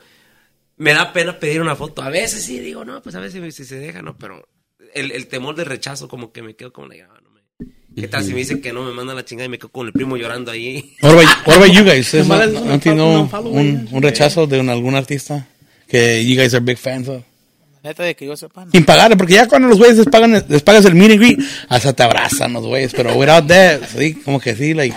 me 0.77 0.93
da 0.93 1.13
pena 1.13 1.39
pedir 1.39 1.61
una 1.61 1.77
foto, 1.77 2.03
a 2.03 2.11
veces 2.11 2.43
sí 2.45 2.59
digo, 2.59 2.85
no, 2.85 3.03
pues 3.03 3.15
a 3.15 3.21
veces 3.21 3.55
si 3.55 3.65
se 3.65 3.79
deja, 3.79 4.03
no, 4.03 4.17
pero 4.19 4.47
el, 4.95 5.11
el 5.13 5.27
temor 5.27 5.55
del 5.57 5.67
rechazo 5.67 6.09
como 6.09 6.33
que 6.33 6.43
me 6.43 6.55
quedo 6.57 6.73
como, 6.73 6.89
like, 6.89 7.03
ah, 7.05 7.21
no 7.23 7.31
me... 7.31 7.41
¿Qué 7.99 8.09
tal 8.09 8.23
si 8.25 8.33
me 8.33 8.41
dicen 8.41 8.61
que 8.61 8.73
no 8.75 8.83
me 8.85 8.93
mandan 8.93 9.17
la 9.17 9.25
chingada 9.25 9.47
y 9.47 9.49
me 9.49 9.59
quedo 9.59 9.71
con 9.71 9.87
el 9.87 9.93
primo 9.95 10.17
llorando 10.19 10.51
ahí? 10.51 10.95
what 11.03 11.13
about, 11.13 11.27
what 11.47 11.57
about 11.57 11.71
you 11.73 11.83
guys? 11.83 12.13
¿Es 12.13 12.27
Nomás 12.29 12.51
no, 12.51 12.61
un 12.61 12.97
no 12.97 13.51
un, 13.51 13.89
un 13.91 14.03
rechazo 14.03 14.47
de 14.47 14.61
un- 14.61 14.69
algún 14.69 14.95
artista 14.95 15.47
que 15.89 16.23
you 16.27 16.37
guys 16.37 16.53
are 16.53 16.63
big 16.63 16.77
fans 16.77 17.09
of? 17.09 17.23
Neta 17.83 18.03
de 18.03 18.15
que 18.17 18.27
yo 18.27 18.37
sepa. 18.37 18.65
no. 18.67 18.71
Sin 18.73 18.85
pagarle, 18.85 19.17
porque 19.17 19.35
ya 19.35 19.47
cuando 19.49 19.69
los 19.69 19.79
güeyes 19.79 19.97
les, 19.97 20.07
pagan, 20.09 20.45
les 20.49 20.63
pagas 20.63 20.85
el 20.85 20.95
meet 20.95 21.13
and 21.13 21.21
greet, 21.21 21.39
hasta 21.69 21.93
te 21.95 22.03
abrazan 22.03 22.53
los 22.53 22.67
güeyes, 22.67 22.93
pero 22.93 23.15
without 23.15 23.47
that, 23.47 23.81
sí, 23.97 24.15
como 24.17 24.41
que 24.41 24.55
sí, 24.57 24.75
like... 24.75 24.95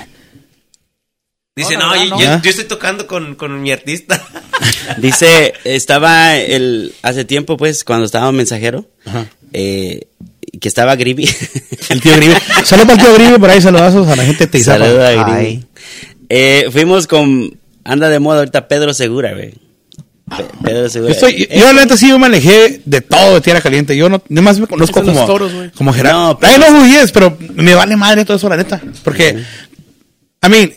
Dice, 1.56 1.76
No, 1.76 1.94
no, 1.94 1.96
no, 1.96 2.04
yo, 2.04 2.10
no. 2.10 2.20
yo- 2.38 2.42
yo 2.42 2.50
estoy 2.50 2.66
tocando 2.66 3.06
con, 3.08 3.36
con 3.36 3.62
mi 3.62 3.72
artista. 3.72 4.22
Dice, 4.98 5.54
estaba 5.64 6.36
el, 6.38 6.94
hace 7.02 7.26
tiempo, 7.26 7.58
pues, 7.58 7.84
cuando 7.84 8.06
estaba 8.06 8.32
mensajero, 8.32 8.86
Ajá. 9.06 9.26
eh, 9.54 10.08
que 10.60 10.68
estaba 10.68 10.96
Gribi. 10.96 11.30
El 11.90 12.02
tío 12.02 12.16
Gribe. 12.16 12.36
Saludos 12.66 12.88
para 12.90 12.94
el 12.94 13.06
tío 13.06 13.14
Gribe, 13.16 13.40
por 13.40 13.50
ahí 13.50 13.62
saludazos 13.62 14.08
a 14.08 14.16
la 14.16 14.24
gente 14.26 14.46
de 14.46 14.52
Teizapa. 14.52 14.86
Saluda 14.86 15.10
a 15.10 15.24
Gribi. 15.38 15.64
Eh, 16.28 16.68
fuimos 16.72 17.08
con, 17.08 17.58
anda 17.84 18.10
de 18.10 18.20
moda 18.20 18.40
ahorita 18.40 18.68
Pedro 18.68 18.94
Segura, 18.94 19.34
güey. 19.34 19.54
Pe- 20.30 20.46
Pedro 20.64 20.84
Yo, 20.84 20.90
Segura. 20.90 21.12
estoy, 21.14 21.48
Eh, 21.50 21.58
yo 21.60 21.74
la 21.74 21.82
neta 21.82 21.98
sí 21.98 22.10
yo 22.10 22.20
me 22.20 22.28
alejé 22.28 22.82
de 22.86 23.02
todo 23.02 23.36
de 23.36 23.42
Tierra 23.42 23.62
Caliente. 23.62 23.96
Yo 23.98 24.10
no, 24.10 24.22
nomás 24.30 24.60
me 24.60 24.68
conozco 24.68 25.02
como, 25.04 25.26
toros, 25.26 25.52
como 25.76 25.92
Gerardo. 25.94 26.20
No, 26.34 26.40
pero- 26.40 26.52
Ay, 26.54 26.60
no, 26.60 26.78
who 26.80 26.86
he 26.86 27.04
is, 27.04 27.12
pero 27.12 27.36
me 27.56 27.74
vale 27.74 27.96
madre 27.96 28.26
todo 28.26 28.38
eso, 28.38 28.50
la 28.50 28.58
neta. 28.58 28.80
Porque, 29.04 29.44
I 30.46 30.50
mean, 30.50 30.72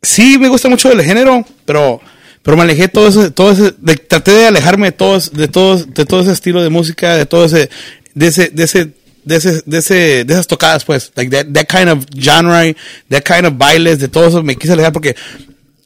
sí 0.00 0.38
me 0.38 0.48
gusta 0.48 0.68
mucho 0.70 0.90
el 0.92 1.02
género, 1.02 1.44
pero, 1.66 2.00
pero 2.42 2.56
me 2.56 2.62
alejé 2.64 2.88
todo 2.88 3.08
ese, 3.08 3.30
todo 3.30 3.52
ese, 3.52 3.74
de- 3.78 3.96
traté 3.96 4.32
de 4.32 4.46
alejarme 4.46 4.86
de 4.88 4.92
todos, 4.92 5.32
de 5.32 5.48
todos, 5.48 5.92
de 5.94 6.04
todo 6.04 6.20
ese 6.20 6.32
estilo 6.32 6.62
de 6.62 6.70
música, 6.70 7.16
de 7.16 7.26
todo 7.26 7.44
ese, 7.44 7.70
de 8.14 8.26
ese, 8.26 8.48
de 8.48 8.64
ese, 8.64 8.88
de 9.24 9.36
ese, 9.36 9.62
de 9.64 9.78
ese, 9.78 10.24
de 10.24 10.32
esas 10.34 10.46
tocadas, 10.46 10.84
pues, 10.84 11.12
like 11.14 11.30
that, 11.30 11.46
that 11.52 11.66
kind 11.66 11.88
of 11.88 12.04
genre, 12.14 12.74
that 13.08 13.22
kind 13.22 13.46
of 13.46 13.54
bailes, 13.56 13.98
de 14.00 14.08
todo 14.08 14.26
eso 14.26 14.42
me 14.42 14.56
quise 14.56 14.72
alejar 14.72 14.92
porque, 14.92 15.14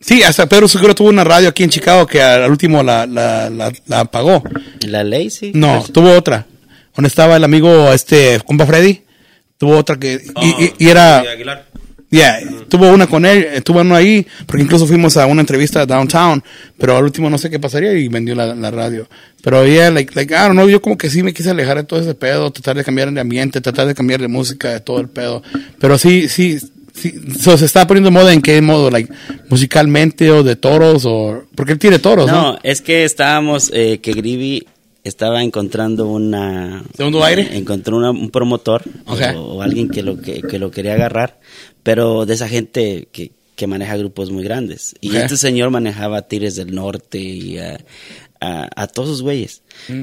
sí, 0.01 0.23
hasta 0.23 0.47
Pedro 0.47 0.69
Seguro 0.69 0.95
tuvo 0.95 1.09
una 1.11 1.25
radio 1.25 1.49
aquí 1.51 1.63
en 1.63 1.71
Chicago 1.71 2.07
que 2.07 2.23
al 2.23 2.51
último 2.51 2.83
la, 2.83 3.07
la, 3.07 3.51
la, 3.51 3.71
la 3.87 4.01
apagó. 4.01 4.43
La 4.87 5.05
ley, 5.05 5.29
sí. 5.31 5.53
No, 5.55 5.81
Pues, 5.81 5.93
tuvo 5.93 6.13
otra. 6.17 6.47
Donde 6.95 7.09
estaba 7.09 7.37
el 7.37 7.45
amigo, 7.45 7.93
este, 7.93 8.41
compa 8.47 8.65
Freddy. 8.65 9.03
Tuvo 9.59 9.77
otra 9.77 9.97
que, 9.99 10.15
y, 10.43 10.65
y- 10.65 10.73
y 10.79 10.89
era, 10.89 11.19
Aguilar. 11.21 11.67
Yeah, 12.17 12.41
tuvo 12.69 12.91
una 12.91 13.07
con 13.07 13.25
él, 13.25 13.47
eh, 13.53 13.61
tuvo 13.61 13.81
uno 13.81 13.95
ahí, 13.95 14.27
porque 14.47 14.63
incluso 14.63 14.87
fuimos 14.87 15.17
a 15.17 15.27
una 15.27 15.41
entrevista 15.43 15.87
downtown, 15.87 16.43
pero 16.79 16.97
al 16.97 17.05
último 17.05 17.31
no 17.31 17.39
sé 17.39 17.49
qué 17.51 17.59
pasaría 17.61 17.93
y 17.95 18.09
vendió 18.09 18.35
la, 18.35 18.55
la 18.55 18.71
radio. 18.71 19.09
Pero 19.43 19.65
yeah, 19.67 19.91
like, 19.91 20.13
like, 20.15 20.33
I 20.35 20.39
don't 20.39 20.53
know, 20.53 20.69
yo 20.69 20.81
como 20.83 20.99
que 20.99 21.09
sí 21.11 21.23
me 21.23 21.33
quise 21.33 21.51
alejar 21.51 21.77
de 21.77 21.85
todo 21.85 22.01
ese 22.01 22.15
pedo, 22.15 22.51
tratar 22.51 22.77
de 22.77 22.85
cambiar 22.85 23.13
de 23.13 23.21
ambiente, 23.21 23.61
tratar 23.61 23.87
de 23.87 23.95
cambiar 23.95 24.21
de 24.21 24.29
música, 24.29 24.71
de 24.73 24.81
todo 24.81 24.99
el 25.01 25.09
pedo. 25.09 25.43
Pero 25.79 25.99
sí, 25.99 26.29
sí, 26.29 26.59
Sí, 26.99 27.13
so, 27.43 27.59
¿Se 27.59 27.67
está 27.67 27.87
poniendo 27.87 28.11
moda 28.11 28.33
en 28.33 28.41
qué 28.41 28.59
modo? 28.63 28.91
Like, 28.91 29.13
¿Musicalmente 29.51 30.31
o 30.31 30.43
de 30.43 30.57
toros? 30.57 31.05
o 31.07 31.45
Porque 31.55 31.73
él 31.73 31.79
tiene 31.79 31.99
toros, 31.99 32.27
¿no? 32.27 32.33
No, 32.53 32.59
es 32.63 32.81
que 32.81 33.05
estábamos, 33.05 33.71
eh, 33.75 33.99
que 34.03 34.13
Grivi 34.13 34.67
estaba 35.05 35.43
encontrando 35.43 36.07
una... 36.09 36.83
¿Segundo 36.97 37.23
aire? 37.23 37.51
Encontró 37.55 37.99
una- 37.99 38.11
un 38.13 38.31
promotor 38.31 38.83
Ok. 39.05 39.21
o, 39.37 39.41
o 39.41 39.63
alguien 39.63 39.91
que 39.91 40.03
lo, 40.03 40.19
que, 40.21 40.41
que 40.41 40.59
lo 40.59 40.71
quería 40.71 40.95
agarrar, 40.95 41.39
pero 41.87 42.27
de 42.27 42.35
esa 42.35 42.49
gente 42.49 43.07
que, 43.13 43.31
que 43.55 43.67
maneja 43.69 43.97
grupos 43.97 44.31
muy 44.33 44.43
grandes. 44.43 44.97
Y 45.01 45.15
este 45.17 45.37
señor 45.37 45.71
manejaba 45.71 46.19
a 46.19 46.23
Tigres 46.29 46.57
del 46.57 46.75
Norte 46.75 47.19
y 47.21 47.59
a, 47.59 47.79
a, 48.41 48.69
a 48.75 48.87
todos 48.89 49.09
sus 49.11 49.23
güeyes. 49.23 49.63
Mm. 49.89 50.03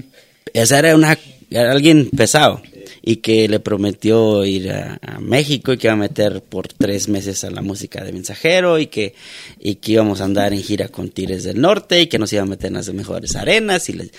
Esa 0.53 0.79
era, 0.79 0.95
una, 0.95 1.17
era 1.49 1.71
alguien 1.73 2.09
pesado 2.15 2.61
y 3.01 3.17
que 3.17 3.49
le 3.49 3.59
prometió 3.59 4.45
ir 4.45 4.71
a, 4.71 4.97
a 5.01 5.19
México 5.19 5.73
y 5.73 5.77
que 5.77 5.87
iba 5.87 5.93
a 5.93 5.97
meter 5.97 6.41
por 6.41 6.69
tres 6.69 7.09
meses 7.09 7.43
a 7.43 7.51
la 7.51 7.61
música 7.61 8.01
de 8.03 8.13
mensajero 8.13 8.79
y 8.79 8.87
que, 8.87 9.13
y 9.59 9.75
que 9.75 9.91
íbamos 9.93 10.21
a 10.21 10.23
andar 10.25 10.53
en 10.53 10.63
gira 10.63 10.87
con 10.87 11.09
Tigres 11.09 11.43
del 11.43 11.59
Norte 11.59 12.01
y 12.01 12.07
que 12.07 12.17
nos 12.19 12.31
iba 12.31 12.43
a 12.43 12.45
meter 12.45 12.67
en 12.67 12.75
las 12.75 12.93
mejores 12.93 13.35
arenas 13.35 13.89
y 13.89 13.93
le- 13.93 14.11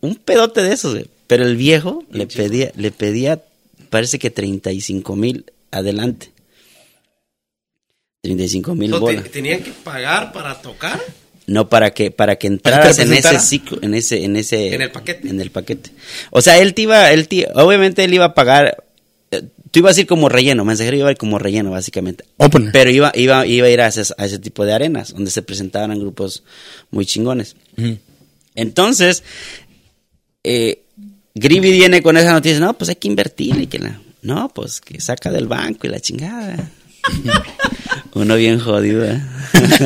un 0.00 0.14
pedote 0.16 0.62
de 0.62 0.72
esos, 0.72 0.94
güey. 0.94 1.06
pero 1.26 1.44
el 1.44 1.56
viejo 1.56 2.04
le 2.10 2.26
pedía, 2.26 2.72
le 2.74 2.90
pedía, 2.90 3.42
parece 3.90 4.18
que 4.18 4.30
35 4.30 5.14
mil 5.14 5.44
adelante. 5.70 6.30
35 8.32 8.74
mil 8.76 8.92
bolas. 8.92 9.28
¿Tenían 9.30 9.62
que 9.62 9.72
pagar 9.72 10.32
para 10.32 10.62
tocar? 10.62 11.00
No 11.48 11.68
para 11.68 11.90
que 11.92 12.12
para 12.12 12.36
que 12.36 12.46
entraras 12.46 13.00
en 13.00 13.12
ese 13.12 13.40
ciclo, 13.40 13.78
en 13.82 13.94
ese 13.94 14.22
en 14.24 14.36
ese 14.36 14.74
En 14.74 14.80
el 14.82 14.92
paquete. 14.92 15.28
en 15.28 15.40
el 15.40 15.50
paquete. 15.50 15.90
O 16.30 16.40
sea, 16.40 16.58
él 16.58 16.72
te 16.72 16.82
iba 16.82 17.10
él 17.12 17.26
te- 17.26 17.48
obviamente 17.56 18.04
él 18.04 18.14
iba 18.14 18.26
a 18.26 18.34
pagar 18.34 18.84
eh, 19.32 19.42
tú 19.72 19.80
ibas 19.80 19.96
a 19.96 20.00
ir 20.02 20.06
como 20.06 20.28
relleno, 20.28 20.64
mensajero 20.64 20.96
iba 20.96 21.08
a 21.08 21.10
ir 21.10 21.16
como 21.18 21.40
relleno 21.40 21.72
básicamente. 21.72 22.24
Opener. 22.36 22.70
Pero 22.70 22.90
iba 22.90 23.10
iba 23.16 23.44
iba 23.44 23.66
a 23.66 23.70
ir 23.70 23.80
a 23.80 23.88
ese, 23.88 24.02
a 24.16 24.24
ese 24.24 24.38
tipo 24.38 24.64
de 24.64 24.72
arenas 24.72 25.12
donde 25.12 25.32
se 25.32 25.42
presentaban 25.42 25.90
en 25.90 25.98
grupos 25.98 26.44
muy 26.92 27.04
chingones. 27.06 27.56
Entonces, 28.54 29.24
eh, 30.44 30.84
Grivi 31.34 31.72
viene 31.72 32.02
con 32.02 32.16
esa 32.16 32.32
noticia, 32.32 32.60
no, 32.60 32.74
pues 32.78 32.88
hay 32.90 32.96
que 32.96 33.08
invertir 33.08 33.58
y 33.60 33.66
que 33.66 33.80
la, 33.80 34.00
no, 34.22 34.48
pues 34.50 34.80
que 34.80 35.00
saca 35.00 35.32
del 35.32 35.48
banco 35.48 35.88
y 35.88 35.90
la 35.90 35.98
chingada. 35.98 36.70
Uno 38.14 38.36
bien 38.36 38.58
jodido. 38.60 39.04
¿eh? 39.04 39.20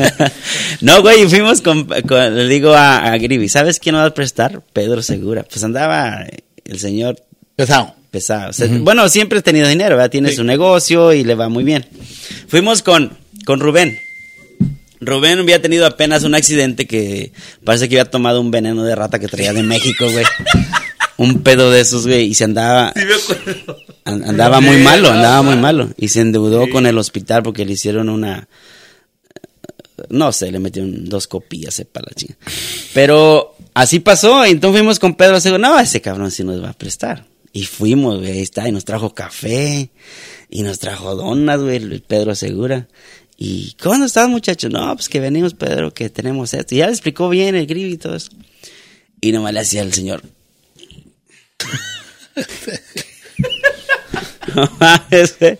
no, 0.81 1.01
güey, 1.01 1.27
fuimos 1.27 1.61
con, 1.61 1.85
con- 2.07 2.35
le 2.35 2.47
digo 2.47 2.73
a, 2.73 2.97
a 3.11 3.17
Grivi, 3.17 3.47
¿sabes 3.49 3.79
quién 3.79 3.93
nos 3.95 4.03
va 4.03 4.07
a 4.07 4.13
prestar? 4.13 4.61
Pedro 4.73 5.01
Segura. 5.01 5.43
Pues 5.43 5.63
andaba 5.63 6.25
el 6.65 6.79
señor 6.79 7.15
Pesado. 7.55 7.95
pesado. 8.11 8.49
O 8.49 8.53
sea, 8.53 8.67
Bueno, 8.81 9.07
siempre 9.09 9.39
ha 9.39 9.41
tenido 9.41 9.67
dinero, 9.67 9.95
¿verdad? 9.95 10.11
Tiene 10.11 10.31
su 10.31 10.43
negocio 10.43 11.13
y 11.13 11.23
le 11.23 11.35
va 11.35 11.49
muy 11.49 11.63
bien. 11.63 11.85
Fuimos 12.47 12.81
con, 12.83 13.17
con 13.45 13.59
Rubén. 13.59 13.97
Rubén 14.99 15.39
había 15.39 15.61
tenido 15.61 15.85
apenas 15.85 16.23
un 16.23 16.33
accidente 16.35 16.85
que 16.87 17.31
parece 17.63 17.87
que 17.87 17.99
había 17.99 18.09
tomado 18.11 18.41
un 18.41 18.49
veneno 18.51 18.83
de 18.83 18.95
rata 18.95 19.19
que 19.19 19.27
traía 19.27 19.53
de 19.53 19.63
México, 19.63 20.09
güey. 20.11 20.25
Un 21.17 21.41
pedo 21.41 21.71
de 21.71 21.81
esos, 21.81 22.05
güey, 22.05 22.25
y 22.27 22.33
se 22.35 22.43
andaba... 22.43 22.93
an- 24.05 24.23
Andaba 24.23 24.61
muy 24.61 24.77
malo, 24.77 25.09
andaba 25.09 25.41
muy 25.41 25.55
malo. 25.55 25.89
Y 25.97 26.09
se 26.09 26.21
endeudó 26.21 26.69
con 26.69 26.85
el 26.85 26.97
hospital 26.97 27.43
porque 27.43 27.65
le 27.65 27.73
hicieron 27.73 28.09
una... 28.09 28.47
No 30.09 30.31
sé, 30.31 30.51
le 30.51 30.59
metieron 30.59 31.05
dos 31.05 31.27
copillas, 31.27 31.73
sepa 31.73 32.01
la 32.01 32.13
chinga. 32.13 32.35
Pero 32.93 33.55
así 33.73 33.99
pasó, 33.99 34.45
y 34.45 34.51
entonces 34.51 34.79
fuimos 34.79 34.99
con 34.99 35.15
Pedro 35.15 35.39
Segura. 35.39 35.57
No, 35.69 35.79
ese 35.79 36.01
cabrón 36.01 36.29
sí 36.29 36.43
nos 36.43 36.63
va 36.63 36.69
a 36.69 36.73
prestar. 36.73 37.25
Y 37.51 37.63
fuimos, 37.65 38.19
güey, 38.19 38.33
ahí 38.33 38.41
está, 38.41 38.69
y 38.69 38.71
nos 38.71 38.85
trajo 38.85 39.15
café, 39.15 39.89
y 40.51 40.61
nos 40.61 40.77
trajo 40.77 41.15
donas, 41.15 41.59
güey, 41.59 41.77
el 41.77 42.01
Pedro 42.03 42.35
Segura. 42.35 42.87
Y, 43.37 43.75
¿cómo 43.81 44.05
estás, 44.05 44.29
muchachos? 44.29 44.71
No, 44.71 44.95
pues 44.95 45.09
que 45.09 45.19
venimos, 45.19 45.55
Pedro, 45.55 45.91
que 45.91 46.11
tenemos 46.11 46.53
esto. 46.53 46.75
Y 46.75 46.77
ya 46.79 46.85
le 46.85 46.91
explicó 46.91 47.27
bien 47.29 47.55
el 47.55 47.65
grill 47.65 47.91
y 47.93 47.97
todo 47.97 48.15
eso. 48.15 48.29
Y 49.19 49.31
nomás 49.31 49.53
le 49.53 49.61
hacía 49.61 49.81
el 49.81 49.93
señor. 49.93 50.21
No 54.55 54.69
güey. 54.79 55.59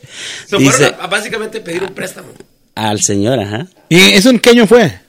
So, 0.49 0.57
Dice, 0.57 0.71
fueron 0.77 0.99
a, 1.01 1.03
a 1.03 1.07
básicamente 1.07 1.59
pedir 1.61 1.83
un 1.83 1.93
préstamo. 1.93 2.29
al 2.75 3.01
señor, 3.01 3.39
ajá. 3.39 3.67
¿Y 3.89 3.99
eso 4.13 4.29
en 4.29 4.39
qué 4.39 4.51
año 4.51 4.65
fue? 4.67 4.99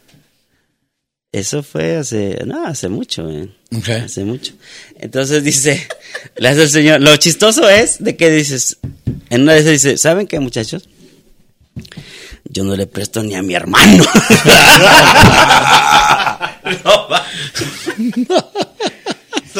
Eso 1.30 1.62
fue 1.62 1.96
hace, 1.96 2.42
no, 2.46 2.66
hace 2.66 2.88
mucho, 2.88 3.24
güey. 3.24 3.54
Ok. 3.76 3.88
Hace 4.04 4.24
mucho. 4.24 4.54
Entonces 4.98 5.44
dice, 5.44 5.86
le 6.36 6.48
hace 6.48 6.62
el 6.62 6.70
señor, 6.70 7.00
lo 7.00 7.14
chistoso 7.16 7.68
es 7.68 8.02
de 8.02 8.16
que 8.16 8.30
dices, 8.30 8.78
en 9.30 9.42
una 9.42 9.52
de 9.52 9.60
esas 9.60 9.72
dice, 9.72 9.98
¿saben 9.98 10.26
qué, 10.26 10.40
muchachos? 10.40 10.88
Yo 12.44 12.64
no 12.64 12.74
le 12.76 12.86
presto 12.86 13.22
ni 13.22 13.34
a 13.34 13.42
mi 13.42 13.54
hermano. 13.54 14.04
No, 16.84 17.08
va. 17.08 17.24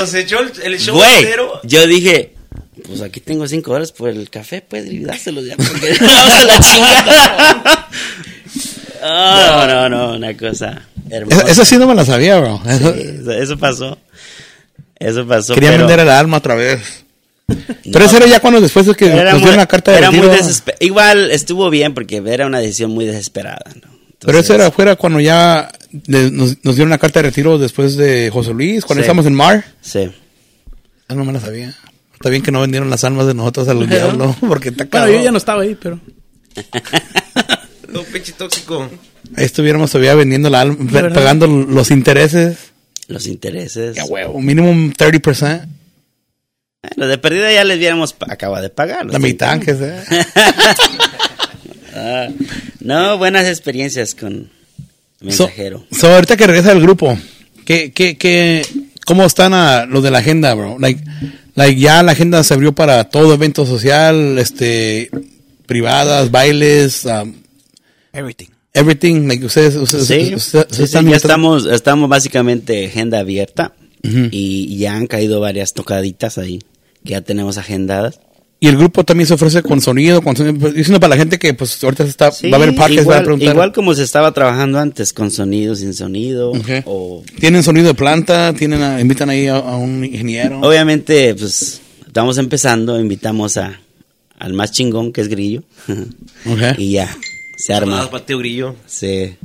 Entonces 0.01 0.25
echó 0.25 0.41
el, 0.41 0.53
el 0.73 0.79
show 0.81 0.97
Güey, 0.97 1.19
entero. 1.19 1.61
yo 1.65 1.87
dije, 1.87 2.35
pues 2.87 3.01
aquí 3.03 3.21
tengo 3.21 3.47
cinco 3.49 3.71
dólares 3.73 3.93
por 3.93 4.09
el 4.09 4.31
café, 4.31 4.63
pues, 4.67 4.87
y 4.87 5.01
dárselos 5.01 5.45
ya, 5.47 5.57
porque 5.57 5.97
vamos 6.01 6.33
a 6.35 6.45
la 6.45 6.61
chingada. 6.61 7.89
Oh, 9.03 9.67
no, 9.67 9.89
no, 9.89 10.13
una 10.17 10.37
cosa 10.37 10.83
hermosa. 11.11 11.43
Esa 11.49 11.65
sí 11.65 11.77
no 11.79 11.87
me 11.87 11.95
la 11.95 12.05
sabía, 12.05 12.39
bro. 12.39 12.61
Eso- 12.67 12.93
Sí, 12.95 13.01
eso, 13.21 13.33
eso 13.33 13.59
pasó. 13.59 13.99
Eso 14.99 15.27
pasó. 15.27 15.55
Quería 15.55 15.71
pero- 15.71 15.87
vender 15.87 16.01
el 16.01 16.09
alma 16.11 16.39
otra 16.39 16.55
vez. 16.55 17.05
Pero 17.47 18.01
No, 18.01 18.05
eso 18.05 18.17
era 18.19 18.27
ya 18.27 18.41
cuando 18.41 18.61
después 18.61 18.85
de 18.87 18.95
que 18.95 19.07
era 19.07 19.25
nos 19.25 19.35
muy- 19.35 19.41
dieron 19.43 19.57
la 19.57 19.67
carta 19.67 19.93
de 19.93 19.99
era 19.99 20.11
muy 20.11 20.21
retiro. 20.21 20.43
desesper- 20.45 20.77
Igual 20.81 21.31
estuvo 21.31 21.71
bien 21.71 21.95
porque 21.95 22.23
era 22.27 22.47
una 22.47 22.59
decisión 22.59 22.91
muy 22.91 23.07
desesperada. 23.07 23.65
¿no? 23.83 23.89
Pero 24.19 24.39
eso 24.39 24.55
era 24.55 24.71
fuera 24.71 24.97
cuando 24.97 25.21
ya 25.21 25.71
de- 25.91 26.31
nos, 26.31 26.57
nos 26.65 26.75
dieron 26.77 26.91
la 26.91 26.99
carta 26.99 27.21
de 27.21 27.29
retiro 27.29 27.59
después 27.59 27.97
de 27.97 28.31
José 28.33 28.53
Luis, 28.53 28.85
cuando 28.85 29.01
Sí. 29.01 29.05
estábamos 29.07 29.27
en 29.27 29.35
Mar. 29.35 29.65
Sí. 29.81 30.11
Ah, 31.09 31.15
no 31.15 31.25
me 31.25 31.33
la 31.33 31.41
sabía. 31.41 31.75
Está 32.15 32.29
bien 32.31 32.43
que 32.43 32.51
no 32.51 32.61
vendieron 32.61 32.91
las 32.91 33.05
almas 33.05 33.27
de 33.27 33.35
nosotros 33.35 33.69
al 33.69 33.89
diablo, 33.89 34.35
porque 34.47 34.71
está 34.71 34.85
Bueno, 34.85 34.91
cabrón. 34.91 35.17
yo 35.17 35.23
ya 35.25 35.31
no 35.31 35.39
estaba 35.39 35.63
ahí, 35.63 35.77
pero. 35.81 36.01
No, 37.93 38.03
pinche 38.03 38.33
tóxico. 38.33 38.91
Ahí 39.37 39.45
estuviéramos 39.45 39.91
todavía 39.91 40.15
vendiendo 40.15 40.51
la 40.51 40.61
alma, 40.63 40.77
¿Verdad? 40.81 41.15
pagando 41.15 41.47
los 41.47 41.91
intereses. 41.91 42.59
Los 43.07 43.27
intereses. 43.27 43.97
Ya 43.97 44.05
huevo, 44.05 44.41
mínimo 44.41 44.71
un 44.71 44.93
30%. 44.93 45.67
Bueno, 46.97 47.11
de 47.11 47.19
perdida 47.19 47.53
ya 47.53 47.65
les 47.65 47.79
hubiéramos 47.79 48.13
pa- 48.13 48.27
acaba 48.31 48.61
de 48.61 48.71
pagar. 48.71 49.05
los 49.05 49.13
La 49.15 49.19
mitad, 49.19 49.59
30. 49.59 49.65
que 49.67 49.79
sea. 49.79 50.05
Ah, 52.01 52.29
no, 52.81 53.19
buenas 53.19 53.49
experiencias 53.49 54.15
con 54.15 54.51
mensajero. 55.21 55.85
So, 55.91 55.99
so, 56.01 56.15
ahorita 56.15 56.37
que 56.37 56.47
regresa 56.47 56.73
el 56.73 56.81
grupo, 56.81 57.17
¿qué, 57.65 57.93
qué, 57.93 58.17
qué, 58.17 58.65
¿cómo 59.07 59.25
están 59.25 59.55
a 59.55 59.87
los 59.87 60.03
de 60.03 60.11
la 60.11 60.19
agenda, 60.19 60.55
bro? 60.55 60.79
Like, 60.79 61.03
like, 61.55 61.81
ya 61.81 62.03
la 62.03 62.13
agenda 62.13 62.43
se 62.45 62.55
abrió 62.55 62.73
para 62.75 63.05
todo 63.05 63.35
evento 63.35 63.67
social, 63.67 64.39
este, 64.39 65.11
privadas, 65.67 66.31
bailes, 66.31 67.05
um, 67.05 67.35
Everything. 68.13 68.47
everything. 68.75 69.27
Like, 69.29 69.45
ustedes, 69.45 69.75
ustedes, 69.77 70.07
Sí, 70.07 70.15
ustedes- 70.35 70.43
sí, 70.45 70.57
ustedes 70.59 70.77
sí, 70.77 70.83
están 70.85 71.09
ya 71.09 71.17
estamos, 71.17 71.67
estamos 71.67 72.09
básicamente 72.09 72.87
agenda 72.87 73.19
abierta 73.19 73.73
y 74.03 74.79
ya 74.79 74.95
han 74.95 75.07
caído 75.07 75.41
varias 75.41 75.75
tocaditas 75.75 76.39
ahí 76.39 76.61
que 77.05 77.11
ya 77.11 77.21
tenemos 77.21 77.59
agendadas. 77.59 78.21
Y 78.61 78.67
el 78.67 78.77
grupo 78.77 79.05
también 79.05 79.27
se 79.29 79.35
ofrece 79.35 79.63
con 79.63 79.81
sonido, 79.81 80.21
con 80.21 80.37
sonido, 80.37 80.59
pues, 80.59 80.75
diciendo 80.75 80.99
para 80.99 81.11
la 81.11 81.17
gente 81.17 81.39
que 81.39 81.55
pues 81.55 81.83
ahorita 81.85 82.03
se 82.03 82.11
está, 82.11 82.33
Sí, 82.33 82.51
va 82.51 82.59
a 82.59 82.61
haber 82.63 82.75
parques, 82.75 82.97
va 82.99 83.01
a 83.01 83.03
igual, 83.05 83.23
preguntar. 83.23 83.55
igual 83.55 83.73
como 83.73 83.95
se 83.95 84.03
estaba 84.03 84.33
trabajando 84.33 84.81
antes, 84.81 85.13
con 85.13 85.31
sonido, 85.31 85.77
sin 85.77 85.95
sonido, 85.95 86.53
o 86.85 87.23
Tienen 87.39 87.63
sonido 87.63 87.87
de 87.87 87.95
planta, 87.95 88.53
tienen 88.55 88.83
a- 88.83 89.01
invitan 89.01 89.31
ahí 89.31 89.47
a, 89.47 89.59
a 89.59 89.77
un 89.77 90.05
ingeniero. 90.05 90.61
obviamente, 90.61 91.37
pues, 91.37 91.81
estamos 92.05 92.37
empezando, 92.39 92.99
invitamos 92.99 93.57
a, 93.59 93.79
al 94.41 94.55
más 94.55 94.73
chingón, 94.73 95.13
que 95.13 95.21
es 95.21 95.29
Grillo, 95.29 95.63
Ok. 96.47 96.79
y 96.79 96.93
ya, 96.93 97.17
se 97.59 97.75
arma. 97.75 98.11
Tío 98.27 98.39
Grillo. 98.39 98.75
Sí. 98.87 99.37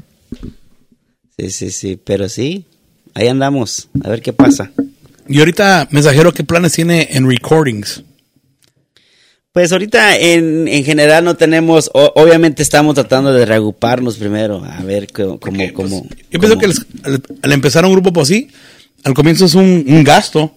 Sí, 1.38 1.50
sí, 1.52 1.70
sí, 1.72 2.00
pero 2.04 2.30
sí, 2.30 2.66
ahí 3.14 3.28
andamos, 3.28 3.90
a 4.04 4.10
ver 4.10 4.22
qué 4.24 4.34
pasa. 4.34 4.72
Y 5.28 5.38
ahorita, 5.40 5.88
mensajero, 5.92 6.34
¿qué 6.34 6.44
planes 6.44 6.74
tiene 6.74 7.10
en 7.12 7.30
recordings? 7.30 8.04
Pues 9.54 9.72
ahorita 9.72 10.18
en, 10.18 10.68
en 10.68 10.84
general 10.84 11.24
no 11.24 11.36
tenemos, 11.36 11.90
o- 11.94 12.12
obviamente 12.16 12.64
estamos 12.64 12.96
tratando 12.96 13.32
de 13.32 13.46
reagruparnos 13.46 14.18
primero, 14.18 14.64
a 14.66 14.82
ver 14.84 15.08
cómo, 15.14 15.40
cómo, 15.74 16.08
Yo 16.32 16.40
pienso 16.40 16.58
que 16.58 16.68
les- 16.68 16.86
al, 17.04 17.22
al 17.44 17.52
empezar 17.52 17.86
un 17.86 17.92
grupo 17.94 18.12
pues 18.12 18.28
sí, 18.30 18.48
al 19.04 19.14
comienzo 19.14 19.46
es 19.46 19.54
un, 19.54 19.86
un 19.88 20.04
gasto, 20.04 20.56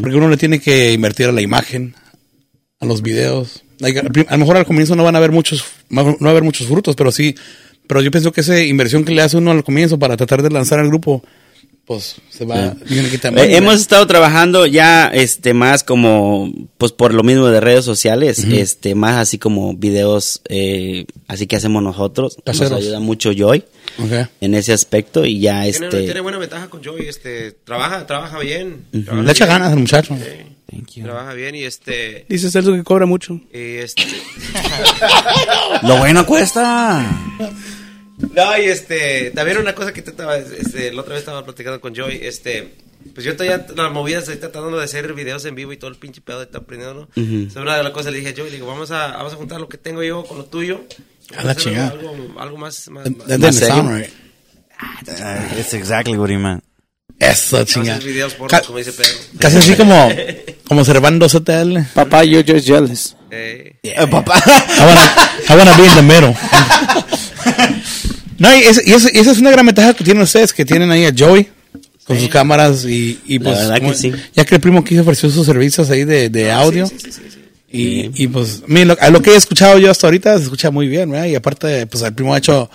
porque 0.00 0.16
uno 0.16 0.28
le 0.28 0.36
tiene 0.36 0.60
que 0.60 0.92
invertir 0.92 1.26
a 1.26 1.32
la 1.32 1.40
imagen, 1.40 1.94
a 2.78 2.86
los 2.86 3.02
videos. 3.02 3.64
A 4.28 4.32
lo 4.34 4.38
mejor 4.38 4.56
al 4.56 4.66
comienzo 4.66 4.94
no 4.94 5.02
van 5.02 5.16
a 5.16 5.18
haber 5.18 5.32
muchos, 5.32 5.64
no 5.90 6.04
va 6.04 6.28
a 6.28 6.30
haber 6.30 6.44
muchos 6.44 6.68
frutos, 6.68 6.94
pero 6.94 7.10
sí, 7.10 7.34
pero 7.88 8.02
yo 8.02 8.12
pienso 8.12 8.30
que 8.30 8.42
esa 8.42 8.62
inversión 8.62 9.04
que 9.04 9.12
le 9.14 9.22
hace 9.22 9.36
uno 9.36 9.50
al 9.50 9.64
comienzo 9.64 9.98
para 9.98 10.16
tratar 10.16 10.42
de 10.44 10.50
lanzar 10.50 10.78
al 10.78 10.86
grupo, 10.86 11.24
pues 11.88 12.16
se 12.28 12.44
va. 12.44 12.74
que 12.86 13.08
quitar 13.10 13.32
Eh, 13.38 13.56
hemos 13.56 13.60
¿verdad? 13.70 13.74
estado 13.80 14.06
trabajando 14.06 14.66
ya 14.66 15.06
este 15.08 15.54
más 15.54 15.82
como 15.84 16.52
pues 16.76 16.92
por 16.92 17.14
lo 17.14 17.22
mismo 17.22 17.46
de 17.48 17.60
redes 17.60 17.86
sociales, 17.86 18.40
este 18.44 18.94
más 18.94 19.16
así 19.16 19.38
como 19.38 19.72
videos 19.74 20.42
eh, 20.50 21.06
así 21.28 21.46
que 21.46 21.56
hacemos 21.56 21.82
nosotros. 21.82 22.36
Caseros. 22.44 22.72
Nos 22.72 22.80
ayuda 22.82 23.00
mucho 23.00 23.32
Joy 23.32 23.64
en 24.42 24.54
ese 24.54 24.74
aspecto 24.74 25.24
y 25.24 25.40
ya 25.40 25.62
Tiene, 25.62 25.86
este 25.86 26.02
tiene 26.02 26.20
buena 26.20 26.36
ventaja 26.36 26.68
con 26.68 26.84
Joey, 26.84 27.08
este, 27.08 27.52
trabaja, 27.52 28.06
trabaja 28.06 28.38
bien. 28.38 28.84
trabaja 29.06 29.22
Le 29.24 29.32
echa 29.32 29.46
bien. 29.46 29.58
ganas 29.58 29.72
al 29.72 29.78
muchacho. 29.78 30.16
Trabaja 31.02 31.32
bien 31.32 31.54
y 31.54 31.62
este, 31.62 32.26
Dice 32.28 32.50
Celso 32.50 32.74
que 32.74 32.84
cobra 32.84 33.06
mucho. 33.06 33.40
y 33.50 33.76
este, 33.78 34.02
Lo 35.84 35.96
bueno 35.96 36.26
cuesta. 36.26 37.02
no, 38.34 38.58
y 38.58 38.64
este, 38.66 39.30
también 39.32 39.58
una 39.58 39.74
cosa 39.74 39.92
que 39.92 40.02
te 40.02 40.10
estaba, 40.10 40.36
este, 40.36 40.92
la 40.92 41.00
otra 41.02 41.14
vez 41.14 41.20
estaba 41.20 41.44
platicando 41.44 41.80
con 41.80 41.94
Joey, 41.94 42.20
este, 42.22 42.74
pues 43.14 43.24
yo 43.24 43.34
todavía 43.36 43.66
las 43.76 43.92
movidas 43.92 44.24
estoy 44.24 44.36
tratando 44.38 44.76
de 44.76 44.84
hacer 44.84 45.12
videos 45.14 45.44
en 45.44 45.54
vivo 45.54 45.72
y 45.72 45.76
todo 45.76 45.90
el 45.90 45.96
pinche 45.96 46.20
pedo 46.20 46.38
de 46.38 46.44
estar 46.46 46.62
aprendiendo, 46.62 46.94
¿no? 47.02 47.08
Entonces, 47.16 47.56
una 47.62 47.76
de 47.76 47.82
las 47.82 47.92
cosas 47.92 48.12
le 48.12 48.18
dije 48.18 48.30
a 48.32 48.34
Joey, 48.36 48.50
le 48.50 48.56
digo, 48.56 48.66
vamos 48.66 48.90
a, 48.90 49.08
vamos 49.16 49.32
a 49.32 49.36
juntar 49.36 49.60
lo 49.60 49.68
que 49.68 49.78
tengo 49.78 50.02
yo 50.02 50.24
con 50.24 50.38
lo 50.38 50.44
tuyo. 50.44 50.84
A 51.36 51.44
la 51.44 51.54
chingada. 51.54 51.90
Algo, 51.90 52.40
algo 52.40 52.56
más, 52.56 52.88
más, 52.88 53.04
That 53.04 53.12
más- 53.12 53.26
doesn't 53.28 53.40
¿Más 53.44 53.54
serio? 53.56 53.74
sound 53.74 53.98
right. 54.00 54.10
Uh, 55.08 55.58
it's 55.60 55.74
exactly 55.74 56.16
what 56.16 56.30
he 56.30 56.36
meant. 56.38 56.62
Eso, 57.18 57.64
chingada. 57.64 57.98
videos 57.98 58.34
como 58.34 58.78
dice 58.78 58.92
Pedro. 58.92 59.12
Casi 59.40 59.56
así 59.58 59.74
como, 59.74 60.08
como 60.68 60.84
Servando 60.84 61.28
ZL. 61.28 61.78
Papá, 61.94 62.24
yo 62.24 62.40
just 62.46 62.66
jealous. 62.66 63.16
Eh, 63.30 63.74
papá. 64.10 64.40
I 64.46 64.84
wanna, 64.84 65.14
I 65.50 65.56
wanna 65.56 65.76
be 65.76 65.86
in 65.86 65.94
the 65.96 66.02
middle. 66.02 66.34
No, 68.38 68.54
y, 68.56 68.60
es- 68.62 68.82
y 68.86 68.92
esa 68.92 69.30
es 69.32 69.38
una 69.38 69.50
gran 69.50 69.66
ventaja 69.66 69.94
que 69.94 70.04
tienen 70.04 70.22
ustedes, 70.22 70.52
que 70.52 70.64
tienen 70.64 70.90
ahí 70.90 71.04
a 71.04 71.12
Joey 71.16 71.48
con 72.04 72.18
sus 72.18 72.28
cámaras 72.28 72.84
y, 72.86 73.20
y 73.26 73.38
La 73.38 73.44
pues, 73.50 73.68
verdad 73.68 73.88
que 73.88 73.94
sí. 73.94 74.12
ya 74.34 74.44
que 74.44 74.54
el 74.54 74.60
primo 74.60 74.78
aquí 74.78 74.98
ofreció 74.98 75.28
sus 75.30 75.44
servicios 75.44 75.90
ahí 75.90 76.04
de, 76.04 76.30
de 76.30 76.50
audio. 76.52 76.86
sí, 76.86 76.96
sí, 76.98 77.12
sí, 77.12 77.22
sí. 77.30 77.38
Y, 77.70 78.22
y 78.24 78.28
pues, 78.28 78.62
mire, 78.66 78.86
lo, 78.86 78.96
a 78.98 79.10
lo 79.10 79.20
que 79.20 79.32
he 79.32 79.36
escuchado 79.36 79.78
yo 79.78 79.90
hasta 79.90 80.06
ahorita 80.06 80.38
se 80.38 80.44
escucha 80.44 80.70
muy 80.70 80.88
bien, 80.88 81.10
¿verdad? 81.10 81.26
Y 81.26 81.34
aparte, 81.34 81.86
pues 81.86 82.02
el 82.02 82.14
primo 82.14 82.32
ha 82.32 82.38
hecho 82.38 82.70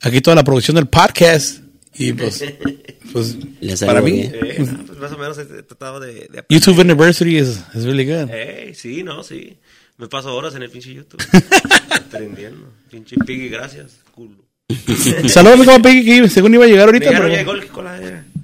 aquí 0.00 0.22
toda 0.22 0.36
la 0.36 0.44
producción 0.44 0.74
del 0.76 0.86
podcast. 0.86 1.58
Y 1.94 2.14
pues, 2.14 2.42
pues 3.12 3.36
para 3.84 4.00
mí. 4.00 4.20
Eh, 4.32 4.56
no, 4.60 4.86
pues 4.86 4.98
más 4.98 5.12
o 5.12 5.18
menos 5.18 5.36
tratado 5.66 6.00
de, 6.00 6.28
de. 6.32 6.44
YouTube 6.48 6.78
University 6.78 7.36
is, 7.36 7.58
is 7.74 7.84
really 7.84 8.06
good. 8.06 8.30
Ey, 8.30 8.74
sí, 8.74 9.02
no, 9.02 9.22
sí. 9.22 9.58
Me 9.98 10.08
paso 10.08 10.34
horas 10.34 10.54
en 10.54 10.62
el 10.62 10.70
pinche 10.70 10.94
YouTube. 10.94 11.20
aprendiendo. 11.90 12.72
Pinche 12.90 13.16
Piggy, 13.26 13.48
gracias. 13.50 13.96
Culo. 14.12 14.47
Saludos, 15.28 15.58
mi 15.58 15.64
compa 15.64 15.88
Piggy, 15.88 16.22
que 16.22 16.28
según 16.28 16.54
iba 16.54 16.64
a 16.64 16.68
llegar 16.68 16.88
ahorita. 16.88 17.10
Pero- 17.10 17.28
llegó 17.28 17.52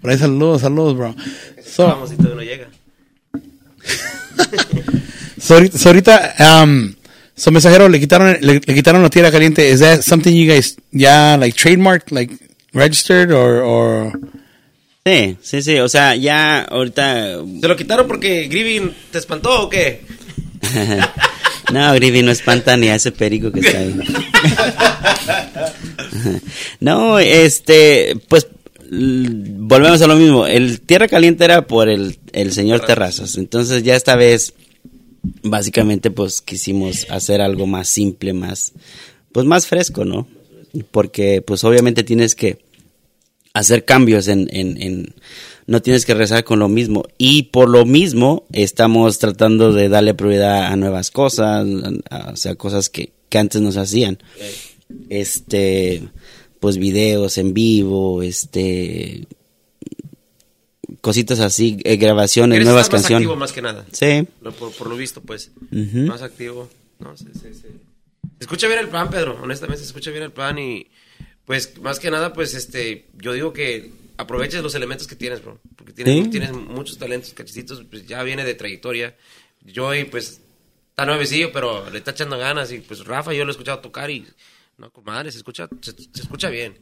por 0.00 0.10
ahí 0.10 0.18
saludos, 0.18 0.60
saludos, 0.60 0.96
bro. 0.96 1.14
So, 1.64 1.86
Vamos, 1.86 2.12
y 2.12 2.16
todavía 2.16 2.36
no 2.36 2.42
llega. 2.42 2.68
so 5.40 5.54
ahorita, 5.54 5.78
so 5.78 5.88
ahorita, 5.88 6.34
um, 6.62 6.94
so 7.34 7.50
mensajero, 7.50 7.88
le 7.88 7.98
quitaron, 8.00 8.36
le, 8.40 8.54
le 8.54 8.60
quitaron 8.74 9.02
la 9.02 9.08
tierra 9.08 9.30
caliente. 9.30 9.70
Is 9.70 9.80
that 9.80 10.02
something 10.02 10.34
you 10.34 10.46
guys 10.46 10.76
ya, 10.92 11.36
like, 11.38 11.56
trademarked, 11.56 12.12
like, 12.12 12.34
registered, 12.74 13.32
or, 13.32 13.62
or... 13.62 14.20
Sí, 15.06 15.36
sí, 15.42 15.62
sí, 15.62 15.78
o 15.78 15.88
sea, 15.88 16.16
ya 16.16 16.62
ahorita 16.62 17.38
¿Se 17.60 17.68
lo 17.68 17.76
quitaron 17.76 18.06
porque 18.06 18.48
Grievin 18.48 18.94
te 19.10 19.18
espantó 19.18 19.64
o 19.64 19.68
qué? 19.68 20.00
No, 21.72 21.92
Grivi 21.94 22.22
no 22.22 22.30
espanta 22.30 22.76
ni 22.76 22.88
a 22.88 22.94
ese 22.96 23.10
perico 23.12 23.50
que 23.50 23.60
está 23.60 23.78
ahí. 23.78 23.94
no, 26.80 27.18
este, 27.18 28.16
pues 28.28 28.46
volvemos 28.90 30.00
a 30.02 30.06
lo 30.06 30.16
mismo. 30.16 30.46
El 30.46 30.80
Tierra 30.80 31.08
Caliente 31.08 31.44
era 31.44 31.66
por 31.66 31.88
el, 31.88 32.18
el 32.32 32.52
señor 32.52 32.80
Terrazas. 32.86 33.36
Entonces 33.36 33.82
ya 33.82 33.96
esta 33.96 34.16
vez, 34.16 34.54
básicamente, 35.42 36.10
pues 36.10 36.40
quisimos 36.40 37.06
hacer 37.10 37.40
algo 37.40 37.66
más 37.66 37.88
simple, 37.88 38.32
más, 38.32 38.72
pues 39.32 39.46
más 39.46 39.66
fresco, 39.66 40.04
¿no? 40.04 40.28
Porque 40.90 41.42
pues 41.42 41.64
obviamente 41.64 42.02
tienes 42.02 42.34
que 42.34 42.58
hacer 43.52 43.84
cambios 43.84 44.28
en, 44.28 44.48
en, 44.52 44.80
en- 44.82 45.14
no 45.66 45.80
tienes 45.82 46.04
que 46.04 46.14
rezar 46.14 46.44
con 46.44 46.58
lo 46.58 46.68
mismo 46.68 47.04
y 47.18 47.44
por 47.44 47.68
lo 47.70 47.84
mismo 47.86 48.44
estamos 48.52 49.18
tratando 49.18 49.72
de 49.72 49.88
darle 49.88 50.14
prioridad 50.14 50.66
a 50.66 50.76
nuevas 50.76 51.10
cosas 51.10 51.66
a- 52.10 52.30
o 52.32 52.36
sea 52.36 52.54
cosas 52.56 52.88
que, 52.90 53.12
que 53.28 53.38
antes 53.38 53.60
nos 53.62 53.76
hacían 53.76 54.18
este 55.08 56.02
pues 56.60 56.76
videos 56.78 57.38
en 57.38 57.54
vivo 57.54 58.22
este 58.22 59.26
cositas 61.00 61.40
así 61.40 61.78
eh, 61.84 61.96
grabaciones 61.96 62.62
nuevas 62.64 62.86
más 62.86 62.88
canciones 62.90 63.26
activo 63.26 63.36
más 63.36 63.52
que 63.52 63.62
nada. 63.62 63.84
sí 63.92 64.26
Lo- 64.42 64.52
por, 64.52 64.72
por 64.72 64.88
lo 64.88 64.96
visto, 64.96 65.20
pues. 65.20 65.50
Más 65.70 66.22
activo. 66.22 66.68
No, 66.98 67.16
sí, 67.16 67.26
sí, 67.34 67.48
sí. 67.52 67.68
Se 68.38 68.44
escucha 68.44 68.68
bien 68.68 68.78
el 68.80 68.88
plan, 68.88 69.10
Pedro. 69.10 69.38
Honestamente, 69.42 69.80
se 69.82 69.86
escucha 69.88 70.10
bien 70.10 70.22
el 70.22 70.32
plan 70.32 70.58
y, 70.58 70.86
pues, 71.44 71.78
más 71.82 71.98
que 71.98 72.10
nada, 72.10 72.32
pues, 72.32 72.54
este, 72.54 73.06
yo 73.20 73.32
digo 73.32 73.52
que 73.52 73.90
aproveches 74.16 74.62
los 74.62 74.74
elementos 74.74 75.06
que 75.06 75.16
tienes, 75.16 75.42
bro. 75.42 75.60
Porque 75.76 75.92
tienes, 75.92 76.24
Sí. 76.24 76.30
tienes 76.30 76.52
muchos 76.52 76.98
talentos, 76.98 77.32
cachecitos, 77.34 77.82
pues, 77.90 78.06
ya 78.06 78.22
viene 78.22 78.44
de 78.44 78.54
trayectoria. 78.54 79.16
Joey, 79.74 80.04
pues, 80.04 80.40
está 80.90 81.06
nuevecillo, 81.06 81.50
pero 81.52 81.88
le 81.90 81.98
está 81.98 82.12
echando 82.12 82.38
ganas 82.38 82.70
y, 82.72 82.78
pues, 82.78 83.04
Rafa, 83.04 83.32
yo 83.32 83.44
lo 83.44 83.50
he 83.50 83.52
escuchado 83.52 83.78
tocar 83.80 84.10
y, 84.10 84.26
no, 84.78 84.92
madre, 85.04 85.30
se 85.32 85.38
escucha, 85.38 85.68
se, 85.80 85.92
se 85.92 86.22
escucha 86.22 86.48
bien. 86.50 86.78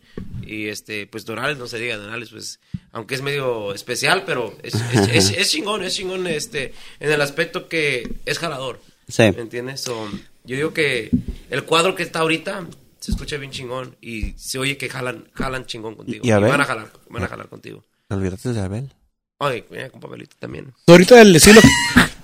Y, 0.47 0.67
este, 0.69 1.07
pues, 1.07 1.25
Dorales, 1.25 1.59
no 1.59 1.67
se 1.67 1.79
diga, 1.79 1.97
Dorales, 1.97 2.31
pues, 2.31 2.59
aunque 2.93 3.15
es 3.15 3.23
medio 3.23 3.73
especial, 3.75 4.25
pero 4.27 4.57
es, 4.63 4.75
es, 4.75 4.81
es- 5.13 5.31
es 5.39 5.51
chingón, 5.51 5.85
es 5.85 5.95
chingón, 5.95 6.27
este, 6.27 6.75
en 7.01 7.11
el 7.13 7.21
aspecto 7.21 7.69
que 7.69 8.17
es 8.27 8.39
jalador. 8.39 8.81
Sí. 9.09 9.23
¿Me 9.35 9.41
entiendes? 9.43 9.81
So, 9.83 10.09
yo 10.45 10.57
digo 10.57 10.73
que 10.73 11.11
el 11.51 11.65
cuadro 11.65 11.95
que 11.95 12.03
está 12.03 12.21
ahorita 12.21 12.67
se 13.03 13.11
escucha 13.11 13.37
bien 13.37 13.51
chingón 13.51 13.97
y 14.01 14.33
se 14.37 14.59
oye 14.59 14.77
que 14.79 14.89
jalan, 14.89 15.25
jalan 15.35 15.67
chingón 15.67 15.95
contigo. 15.97 16.21
Y 16.25 16.31
a 16.31 16.39
ver. 16.39 16.51
van 16.51 16.61
a 16.61 16.65
jalar, 16.65 16.91
van 17.11 17.25
a 17.25 17.27
jalar 17.29 17.49
contigo. 17.49 17.83
¿Te 18.09 18.15
olvidaste 18.15 18.53
de 18.53 18.61
Abel? 18.61 18.93
Ay, 19.41 19.65
mira, 19.71 19.91
con 19.91 20.01
papelito 20.01 20.37
también. 20.39 20.73
Ahorita 20.87 21.21
el 21.21 21.35
estilo, 21.35 21.61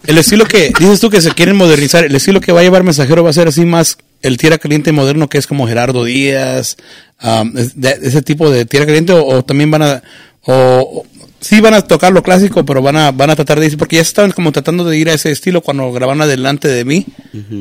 el 0.07 0.19
estilo 0.19 0.45
que, 0.47 0.73
dices 0.79 1.01
tú 1.01 1.11
que 1.11 1.21
se 1.21 1.33
quieren 1.33 1.57
modernizar, 1.57 2.05
el 2.05 2.15
estilo 2.15 2.41
que 2.41 2.53
va 2.53 2.61
a 2.61 2.63
llevar 2.63 2.85
mensajero 2.85 3.25
va 3.25 3.31
a 3.31 3.33
ser 3.33 3.49
así 3.49 3.65
más 3.67 3.99
el 4.23 4.37
tierra 4.37 4.59
caliente 4.59 4.93
moderno 4.93 5.29
que 5.29 5.39
es 5.39 5.47
como 5.49 5.67
Gerardo 5.67 6.05
Díaz, 6.05 6.77
um, 7.23 7.57
es- 7.59 7.81
de- 7.81 7.99
ese 8.03 8.23
tipo 8.23 8.51
de 8.51 8.65
tierra 8.67 8.87
caliente 8.87 9.13
o, 9.13 9.25
o 9.27 9.45
también 9.45 9.71
van 9.71 9.83
a, 9.83 10.03
o, 10.43 10.53
o- 10.55 11.07
sí 11.41 11.61
van 11.61 11.75
a 11.75 11.83
tocar 11.83 12.13
lo 12.13 12.23
clásico, 12.23 12.65
pero 12.65 12.83
van 12.83 12.97
a, 12.97 13.11
van 13.13 13.31
a 13.31 13.37
tratar 13.37 13.61
de 13.61 13.67
ir, 13.67 13.77
porque 13.79 13.97
ya 13.97 14.03
estaban 14.03 14.33
como 14.33 14.51
tratando 14.53 14.85
de 14.85 14.97
ir 14.99 15.09
a 15.09 15.15
ese 15.15 15.31
estilo 15.31 15.61
cuando 15.61 15.91
grabaron 15.93 16.23
adelante 16.23 16.69
de 16.69 16.85
mí. 16.85 17.07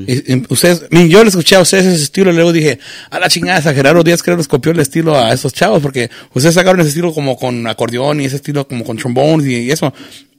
Y- 0.07 0.33
y 0.33 0.43
ustedes, 0.49 0.83
yo 0.91 1.23
le 1.23 1.29
escuché 1.29 1.55
a 1.55 1.61
ustedes 1.61 1.85
ese 1.85 2.03
estilo 2.03 2.31
y 2.31 2.35
luego 2.35 2.51
dije, 2.53 2.79
a 3.09 3.19
la 3.19 3.29
chingada, 3.29 3.59
esa 3.59 3.73
Gerardo 3.73 4.03
Díaz 4.03 4.23
creo 4.23 4.35
que 4.35 4.39
les 4.41 4.47
copió 4.47 4.71
el 4.71 4.79
estilo 4.79 5.17
a 5.17 5.31
esos 5.33 5.53
chavos, 5.53 5.81
porque 5.81 6.09
ustedes 6.33 6.55
sacaron 6.55 6.79
ese 6.81 6.89
estilo 6.89 7.13
como 7.13 7.37
con 7.37 7.67
acordeón 7.67 8.21
y 8.21 8.25
ese 8.25 8.37
estilo 8.37 8.67
como 8.67 8.83
con 8.83 8.97
trombones 8.97 9.45
y, 9.47 9.55
y 9.57 9.71
eso. 9.71 9.93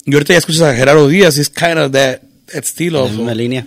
Y 0.04 0.14
ahorita 0.14 0.32
ya 0.32 0.38
escuchas 0.38 0.62
a 0.62 0.74
Gerardo 0.74 1.06
Díaz 1.08 1.36
y 1.36 1.40
es 1.42 1.50
kind 1.50 1.78
of 1.78 1.92
that, 1.92 2.20
that 2.20 2.54
estilo. 2.54 3.04
la 3.04 3.10
misma 3.10 3.34
línea. 3.34 3.66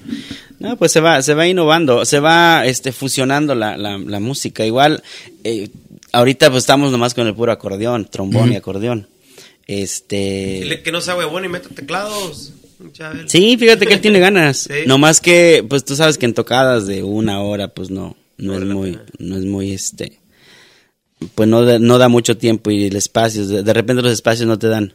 No, 0.59 0.75
pues 0.77 0.91
se 0.91 0.99
va, 0.99 1.21
se 1.23 1.33
va 1.33 1.47
innovando, 1.47 2.05
se 2.05 2.19
va 2.19 2.65
este, 2.67 2.91
fusionando 2.91 3.55
la, 3.55 3.77
la, 3.77 3.97
la 3.97 4.19
música. 4.19 4.63
Igual, 4.65 5.01
eh, 5.43 5.69
ahorita 6.11 6.51
pues 6.51 6.63
estamos 6.63 6.91
nomás 6.91 7.13
con 7.15 7.25
el 7.25 7.33
puro 7.33 7.51
acordeón, 7.51 8.05
trombón 8.05 8.51
y 8.53 8.55
acordeón. 8.57 9.07
Este... 9.67 10.81
Que 10.83 10.91
no 10.91 11.01
sea 11.01 11.15
huevón 11.15 11.45
y 11.45 11.47
meta 11.47 11.69
teclados. 11.69 12.53
Sí, 13.27 13.57
fíjate 13.57 13.85
que 13.85 13.93
él 13.93 14.01
tiene 14.01 14.19
ganas. 14.19 14.57
Sí. 14.71 14.79
No 14.87 14.97
más 14.97 15.21
que, 15.21 15.63
pues 15.67 15.85
tú 15.85 15.95
sabes 15.95 16.17
que 16.17 16.25
en 16.25 16.33
tocadas 16.33 16.87
de 16.87 17.03
una 17.03 17.41
hora, 17.41 17.67
pues 17.69 17.89
no, 17.91 18.15
no 18.37 18.55
es 18.57 18.63
muy, 18.63 18.91
pena. 18.93 19.05
no 19.19 19.37
es 19.37 19.45
muy 19.45 19.71
este, 19.71 20.19
pues 21.35 21.47
no, 21.47 21.63
da- 21.63 21.79
no 21.79 21.97
da 21.99 22.07
mucho 22.09 22.37
tiempo 22.37 22.71
y 22.71 22.85
el 22.85 22.95
espacio, 22.95 23.45
de, 23.45 23.61
de 23.63 23.73
repente 23.73 24.01
los 24.01 24.11
espacios 24.11 24.47
no 24.47 24.57
te 24.57 24.67
dan, 24.67 24.93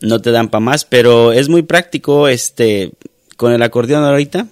no 0.00 0.20
te 0.20 0.32
dan 0.32 0.48
para 0.50 0.60
más, 0.60 0.84
pero 0.84 1.32
es 1.32 1.48
muy 1.48 1.62
práctico, 1.62 2.26
este, 2.28 2.90
con 3.36 3.52
el 3.52 3.62
acordeón 3.62 4.02
ahorita, 4.04 4.48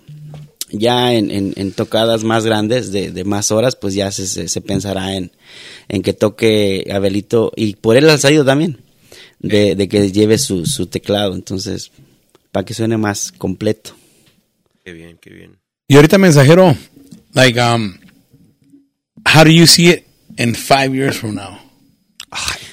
ya 0.70 1.12
en, 1.14 1.30
en, 1.32 1.52
en 1.56 1.72
tocadas 1.72 2.22
más 2.22 2.44
grandes, 2.46 2.92
de, 2.92 3.10
de 3.10 3.24
más 3.24 3.50
horas, 3.50 3.74
pues 3.76 3.94
ya 3.94 4.10
se, 4.12 4.26
se, 4.28 4.46
se 4.48 4.60
pensará 4.60 5.14
en, 5.16 5.32
en 5.88 6.02
que 6.02 6.12
toque 6.12 6.88
Abelito, 6.92 7.52
y 7.56 7.74
por 7.76 7.96
él 7.96 8.08
ha 8.10 8.18
salido 8.18 8.44
también, 8.44 8.78
de, 9.38 9.74
de 9.74 9.88
que 9.88 10.10
lleve 10.12 10.38
su, 10.38 10.66
su 10.66 10.86
teclado, 10.86 11.34
entonces, 11.34 11.90
para 12.52 12.64
que 12.64 12.74
suene 12.74 12.96
más 12.96 13.32
completo. 13.32 13.94
Qué 14.84 14.92
bien, 14.92 15.18
qué 15.20 15.30
bien. 15.30 15.58
Y 15.88 15.96
ahorita 15.96 16.18
mensajero, 16.18 16.76
like, 17.34 17.60
um, 17.60 17.98
how 19.24 19.44
do 19.44 19.50
you 19.50 19.66
see 19.66 19.90
it 19.90 20.06
in 20.38 20.54
five 20.54 20.94
years 20.94 21.16
from 21.16 21.34
now? 21.34 21.58
Let's 22.32 22.65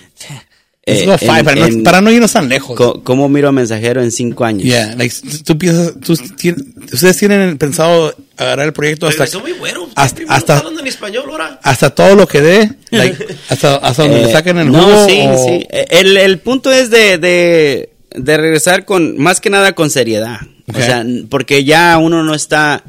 Eh, 0.86 1.06
go 1.06 1.18
five, 1.18 1.40
en- 1.40 1.46
para, 1.46 1.56
no, 1.56 1.66
en- 1.66 1.84
para 1.84 2.02
no 2.02 2.12
irnos 2.12 2.34
tan 2.34 2.50
lejos. 2.50 2.76
Co- 2.76 3.02
¿Cómo 3.04 3.30
miro 3.30 3.48
a 3.48 3.52
Mensajero 3.54 4.04
en 4.04 4.12
cinco 4.12 4.44
años? 4.44 4.64
Yeah, 4.64 4.96
like, 4.98 5.16
tú 5.46 5.58
piensas, 5.58 5.94
tú 6.06 6.14
tien- 6.36 6.74
ustedes 6.92 7.16
tienen 7.18 7.58
pensado 7.58 8.14
agarrar 8.36 8.66
el 8.66 8.74
proyecto 8.74 9.08
hasta, 9.08 9.20
Regresó 9.24 9.40
muy 9.40 9.54
bueno. 9.54 9.88
hasta- 9.96 10.24
hasta- 10.28 10.58
hablando 10.58 10.82
en 10.82 10.88
español 10.88 11.24
ahora. 11.30 11.58
hasta 11.64 11.90
todo 11.92 12.16
lo 12.16 12.28
que 12.28 12.42
dé, 12.42 12.72
like, 12.92 13.16
hasta, 13.50 13.78
hasta 13.78 14.04
donde 14.04 14.24
Eh, 14.24 14.26
le 14.26 14.32
saquen 14.34 14.58
el 14.58 14.72
no, 14.74 14.84
jugo. 14.84 15.08
sí, 15.08 15.20
o- 15.26 15.46
sí. 15.46 15.68
El, 15.72 16.18
el 16.18 16.40
punto 16.40 16.70
es 16.70 16.90
de, 16.90 17.18
de, 17.18 17.90
de 18.16 18.38
regresar 18.38 18.84
con, 18.84 19.18
más 19.18 19.40
que 19.40 19.50
nada 19.50 19.74
con 19.76 19.90
seriedad. 19.90 20.40
O 20.74 20.78
sea, 20.78 21.06
porque 21.30 21.64
ya 21.64 21.98
uno 21.98 22.24
no 22.24 22.34
está, 22.36 22.84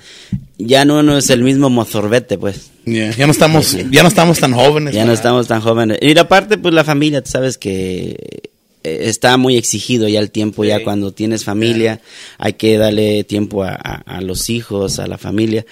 ya 0.58 0.84
no, 0.84 1.02
no 1.02 1.16
es 1.18 1.30
el 1.30 1.42
mismo 1.42 1.70
mozorbete, 1.70 2.38
pues. 2.38 2.70
Yeah, 2.84 3.12
Ya 3.16 3.26
no 3.26 3.32
estamos, 3.32 3.76
ya 3.90 4.02
no 4.02 4.08
estamos 4.08 4.38
tan 4.40 4.52
jóvenes. 4.52 4.94
Ya 4.94 5.04
no 5.04 5.12
estamos 5.12 5.46
tan 5.48 5.60
jóvenes. 5.60 5.98
Y 6.02 6.16
aparte, 6.18 6.58
pues 6.58 6.74
la 6.74 6.84
familia, 6.84 7.22
tú 7.22 7.30
sabes 7.30 7.56
que 7.58 8.50
eh, 8.84 8.98
está 9.08 9.36
muy 9.38 9.56
exigido 9.56 10.06
ya 10.08 10.20
el 10.20 10.30
tiempo, 10.30 10.64
ya 10.64 10.84
cuando 10.84 11.10
tienes 11.12 11.44
familia, 11.44 12.00
hay 12.38 12.52
que 12.54 12.76
darle 12.76 13.24
tiempo 13.24 13.64
a, 13.64 13.70
a- 13.70 14.02
a 14.16 14.20
los 14.20 14.50
hijos, 14.50 14.98
a 14.98 15.06
la 15.06 15.16
familia. 15.18 15.64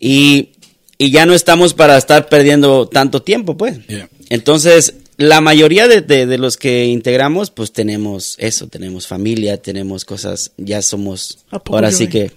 Y, 0.00 0.50
y 0.96 1.10
ya 1.10 1.26
no 1.26 1.34
estamos 1.34 1.74
para 1.74 1.96
estar 1.98 2.28
perdiendo 2.28 2.86
tanto 2.88 3.22
tiempo, 3.22 3.56
pues. 3.56 3.84
Yeah. 3.88 4.08
Entonces, 4.30 4.94
la 5.16 5.40
mayoría 5.40 5.88
de, 5.88 6.00
de- 6.02 6.26
de 6.26 6.38
los 6.38 6.56
que 6.56 6.86
integramos, 6.86 7.50
pues 7.50 7.72
tenemos 7.72 8.36
eso, 8.38 8.68
tenemos 8.68 9.06
familia, 9.08 9.60
tenemos 9.60 10.04
cosas, 10.04 10.52
ya 10.56 10.82
somos, 10.82 11.38
ahora 11.74 11.90
sí 11.90 12.06
que, 12.08 12.30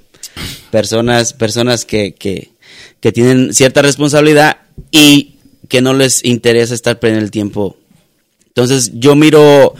personas, 0.71 1.33
personas 1.33 1.85
que, 1.85 2.13
que, 2.13 2.49
que 2.99 3.11
tienen 3.11 3.53
cierta 3.53 3.81
responsabilidad 3.81 4.57
y 4.91 5.35
que 5.67 5.81
no 5.81 5.93
les 5.93 6.23
interesa 6.25 6.73
estar 6.73 6.99
perdiendo 6.99 7.25
el 7.25 7.31
tiempo. 7.31 7.77
Entonces, 8.47 8.91
yo 8.95 9.15
miro 9.15 9.73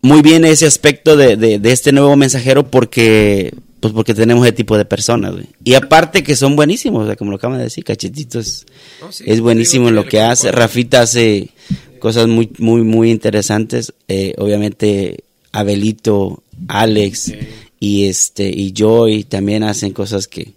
muy 0.00 0.22
bien 0.22 0.44
ese 0.44 0.66
aspecto 0.66 1.16
de, 1.16 1.36
de, 1.36 1.58
de 1.58 1.72
este 1.72 1.92
nuevo 1.92 2.14
mensajero 2.16 2.70
porque 2.70 3.52
pues 3.80 3.92
porque 3.92 4.14
tenemos 4.14 4.44
ese 4.44 4.52
tipo 4.54 4.76
de 4.76 4.84
personas, 4.84 5.32
güey. 5.32 5.46
Y 5.62 5.74
aparte 5.74 6.22
que 6.22 6.34
son 6.34 6.56
buenísimos, 6.56 7.04
o 7.04 7.06
sea, 7.06 7.16
como 7.16 7.30
lo 7.30 7.36
acaban 7.36 7.58
de 7.58 7.64
decir, 7.64 7.84
Cachetitos 7.84 8.66
sí, 9.10 9.24
es 9.26 9.40
buenísimo 9.40 9.88
en 9.88 9.94
lo 9.94 10.06
que 10.06 10.20
hace. 10.20 10.50
Rafita 10.50 11.02
hace 11.02 11.50
cosas 11.98 12.26
muy, 12.26 12.50
muy, 12.58 12.82
muy 12.82 13.10
interesantes. 13.10 13.92
Eh, 14.08 14.34
obviamente, 14.38 15.24
Abelito, 15.52 16.42
Alex 16.68 17.32
y 17.80 18.06
este 18.08 18.48
y 18.48 18.72
Joy 18.72 19.24
también 19.24 19.62
hacen 19.62 19.92
cosas 19.92 20.26
que, 20.26 20.52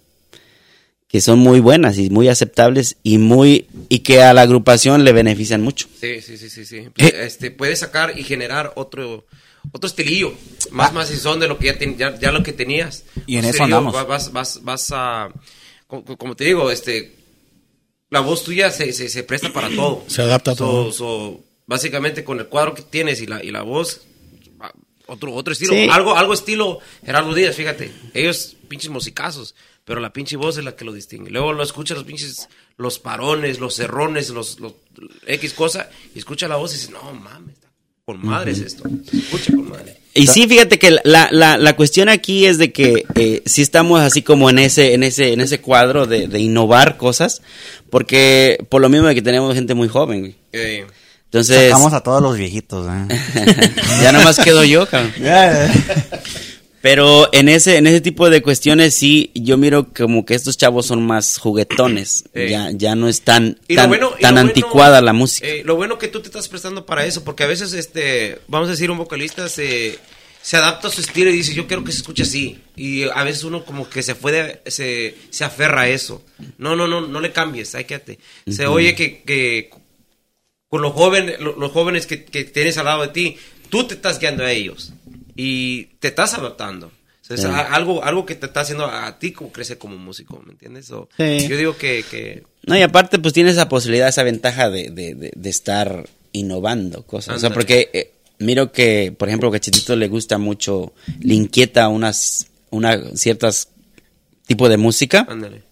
que 1.08 1.20
son 1.20 1.38
muy 1.38 1.60
buenas 1.60 1.98
y 1.98 2.08
muy 2.10 2.28
aceptables 2.28 2.96
y 3.02 3.18
muy 3.18 3.66
y 3.88 4.00
que 4.00 4.22
a 4.22 4.32
la 4.32 4.42
agrupación 4.42 5.04
le 5.04 5.12
benefician 5.12 5.60
mucho. 5.62 5.86
Sí, 6.00 6.20
sí, 6.22 6.36
sí, 6.38 6.48
sí, 6.50 6.64
sí. 6.64 6.76
Eh. 6.96 7.12
Este, 7.24 7.50
puede 7.50 7.76
sacar 7.76 8.18
y 8.18 8.24
generar 8.24 8.72
otro 8.76 9.26
otro 9.72 9.88
estilillo, 9.88 10.32
más 10.70 10.92
más 10.94 11.08
son 11.10 11.38
de 11.40 11.46
lo 11.46 11.58
que 11.58 11.66
ya, 11.66 11.78
ten- 11.78 11.98
ya, 11.98 12.18
ya 12.18 12.32
lo 12.32 12.42
que 12.42 12.52
tenías. 12.54 13.04
Y 13.26 13.36
en 13.36 13.44
eso 13.44 13.64
andamos. 13.64 13.94
va- 13.94 14.04
Vas, 14.04 14.32
vas, 14.32 14.60
vas 14.62 14.88
a, 14.92 15.28
como, 15.86 16.04
como 16.16 16.34
te 16.34 16.44
digo, 16.44 16.70
este, 16.70 17.12
la 18.08 18.20
voz 18.20 18.42
tuya 18.42 18.70
se, 18.70 18.92
se, 18.94 19.10
se 19.10 19.22
presta 19.22 19.52
para 19.52 19.68
todo. 19.68 20.02
Se 20.06 20.22
adapta 20.22 20.52
a 20.52 20.54
So- 20.54 20.64
todo. 20.64 20.92
so, 20.92 21.44
básicamente 21.66 22.24
con 22.24 22.38
el 22.40 22.46
cuadro 22.46 22.74
que 22.74 22.80
tienes 22.82 23.20
y 23.20 23.26
la, 23.26 23.44
y 23.44 23.50
la 23.50 23.60
voz, 23.60 24.00
ah, 24.60 24.72
otro, 25.10 25.34
otro 25.34 25.52
estilo. 25.52 25.74
Sí. 25.74 25.88
Algo, 25.90 26.16
algo 26.16 26.32
estilo 26.32 26.78
Gerardo 27.04 27.34
Díaz, 27.34 27.56
fíjate. 27.56 27.90
Ellos 28.14 28.56
pinches 28.68 28.90
musicazos, 28.90 29.54
pero 29.84 30.00
la 30.00 30.12
pinche 30.12 30.36
voz 30.36 30.56
es 30.56 30.64
la 30.64 30.76
que 30.76 30.84
lo 30.84 30.92
distingue. 30.92 31.30
Luego 31.30 31.52
lo 31.52 31.62
escuchas 31.62 31.96
los 31.96 32.06
pinches, 32.06 32.48
los 32.76 32.98
parones, 32.98 33.58
los 33.60 33.74
cerrones, 33.74 34.30
los, 34.30 34.60
los 34.60 34.74
X 35.26 35.52
cosa, 35.52 35.90
y 36.14 36.18
escucha 36.18 36.48
la 36.48 36.56
voz 36.56 36.72
y 36.72 36.74
dices, 36.74 36.90
no 36.90 37.12
mames, 37.12 37.56
con 38.04 38.24
madre 38.24 38.52
es 38.52 38.60
esto. 38.60 38.84
Escucha 39.12 39.52
con 39.52 39.68
madre. 39.68 39.96
Y 40.12 40.26
sí, 40.26 40.48
fíjate 40.48 40.78
que 40.78 40.98
la, 41.04 41.28
la, 41.30 41.56
la 41.56 41.76
cuestión 41.76 42.08
aquí 42.08 42.44
es 42.44 42.58
de 42.58 42.72
que 42.72 43.04
eh, 43.14 43.42
sí 43.46 43.62
estamos 43.62 44.00
así 44.00 44.22
como 44.22 44.50
en 44.50 44.58
ese, 44.58 44.94
en 44.94 45.04
ese, 45.04 45.32
en 45.32 45.40
ese 45.40 45.60
cuadro 45.60 46.06
de, 46.06 46.26
de 46.26 46.40
innovar 46.40 46.96
cosas, 46.96 47.42
porque 47.90 48.58
por 48.68 48.80
lo 48.80 48.88
mismo 48.88 49.06
de 49.06 49.14
que 49.14 49.22
tenemos 49.22 49.54
gente 49.54 49.74
muy 49.74 49.86
joven, 49.86 50.20
güey. 50.20 50.34
Eh, 50.52 50.84
Entonces, 51.30 51.70
Sacamos 51.70 51.92
a 51.92 52.00
todos 52.00 52.20
los 52.20 52.36
viejitos, 52.36 52.88
¿eh? 52.88 53.06
ya 54.02 54.10
nomás 54.10 54.38
quedo 54.40 54.64
yo, 54.64 54.86
cabrón. 54.88 55.12
Pero 56.82 57.28
en 57.32 57.48
ese, 57.50 57.76
en 57.76 57.86
ese 57.86 58.00
tipo 58.00 58.30
de 58.30 58.40
cuestiones 58.40 58.94
sí, 58.94 59.30
yo 59.34 59.58
miro 59.58 59.88
como 59.94 60.24
que 60.24 60.34
estos 60.34 60.56
chavos 60.56 60.86
son 60.86 61.06
más 61.06 61.36
juguetones. 61.38 62.24
Eh. 62.34 62.48
Ya, 62.50 62.70
ya 62.72 62.94
no 62.94 63.06
es 63.06 63.20
tan, 63.20 63.58
bueno- 63.68 64.14
bueno- 64.18 64.40
anticuada 64.40 65.02
la 65.02 65.12
música. 65.12 65.46
Eh, 65.46 65.62
lo 65.64 65.76
bueno 65.76 65.98
que 65.98 66.08
tú 66.08 66.20
te 66.20 66.28
estás 66.28 66.48
prestando 66.48 66.86
para 66.86 67.04
eso, 67.04 67.22
porque 67.22 67.44
a 67.44 67.46
veces, 67.46 67.74
este, 67.74 68.40
vamos 68.48 68.68
a 68.68 68.70
decir, 68.72 68.90
un 68.90 68.96
vocalista 68.96 69.48
se, 69.50 69.98
se 70.40 70.56
adapta 70.56 70.88
a 70.88 70.90
su 70.90 71.02
estilo 71.02 71.28
y 71.30 71.34
dice, 71.34 71.52
yo 71.52 71.66
quiero 71.66 71.84
que 71.84 71.92
se 71.92 71.98
escuche 71.98 72.22
así. 72.22 72.58
Y 72.76 73.02
a 73.02 73.22
veces 73.24 73.44
uno 73.44 73.62
como 73.66 73.88
que 73.90 74.02
se 74.02 74.14
puede, 74.14 74.62
se, 74.66 75.14
se 75.28 75.44
aferra 75.44 75.82
a 75.82 75.88
eso. 75.90 76.24
No, 76.56 76.76
no, 76.76 76.88
no, 76.88 77.02
no 77.02 77.20
le 77.20 77.30
cambies, 77.30 77.74
ahí 77.74 77.84
quédate. 77.84 78.18
Se 78.48 78.66
oye 78.66 78.94
que, 78.94 79.22
que 79.22 79.70
con 80.70 80.80
los 80.80 80.92
jóvenes, 80.94 81.38
lo- 81.40 81.56
los 81.56 81.70
jóvenes 81.72 82.06
que, 82.06 82.24
que 82.24 82.44
tienes 82.44 82.78
al 82.78 82.86
lado 82.86 83.02
de 83.02 83.08
ti, 83.08 83.36
tú 83.68 83.84
te 83.86 83.94
estás 83.94 84.18
guiando 84.18 84.44
a 84.44 84.50
ellos 84.52 84.92
y 85.36 85.84
te 86.00 86.08
estás 86.08 86.32
adaptando. 86.34 86.86
O 86.88 87.36
sea, 87.36 87.36
Sí. 87.36 87.44
algo, 87.70 88.02
algo 88.02 88.24
que 88.26 88.34
te 88.34 88.46
está 88.46 88.62
haciendo 88.62 88.86
a 88.86 89.18
ti 89.20 89.30
como 89.32 89.52
crecer 89.52 89.78
como 89.78 89.96
músico, 89.98 90.42
¿me 90.44 90.52
entiendes? 90.52 90.86
Sí. 90.86 91.48
Yo 91.48 91.56
digo 91.56 91.76
que, 91.76 92.04
que 92.10 92.42
No, 92.66 92.76
y 92.76 92.82
aparte, 92.82 93.18
pues 93.20 93.34
tienes 93.34 93.52
esa 93.52 93.68
posibilidad, 93.68 94.08
esa 94.08 94.22
ventaja 94.24 94.68
de, 94.70 94.90
de, 94.90 95.14
de, 95.14 95.32
de 95.36 95.50
estar 95.50 96.08
innovando 96.32 97.04
cosas. 97.04 97.36
O 97.36 97.38
sea, 97.38 97.50
porque 97.50 97.88
eh, 97.92 98.12
miro 98.38 98.72
que, 98.72 99.14
por 99.16 99.28
ejemplo, 99.28 99.50
que 99.50 99.58
a 99.58 99.60
Chetito 99.60 99.94
le 99.94 100.08
gusta 100.08 100.38
mucho, 100.38 100.92
le 101.20 101.34
inquieta 101.34 101.86
unas, 101.88 102.46
una 102.70 102.98
ciertas 103.16 103.68
tipo 104.48 104.68
de 104.68 104.76
música 104.76 105.24
ándale. 105.28 105.62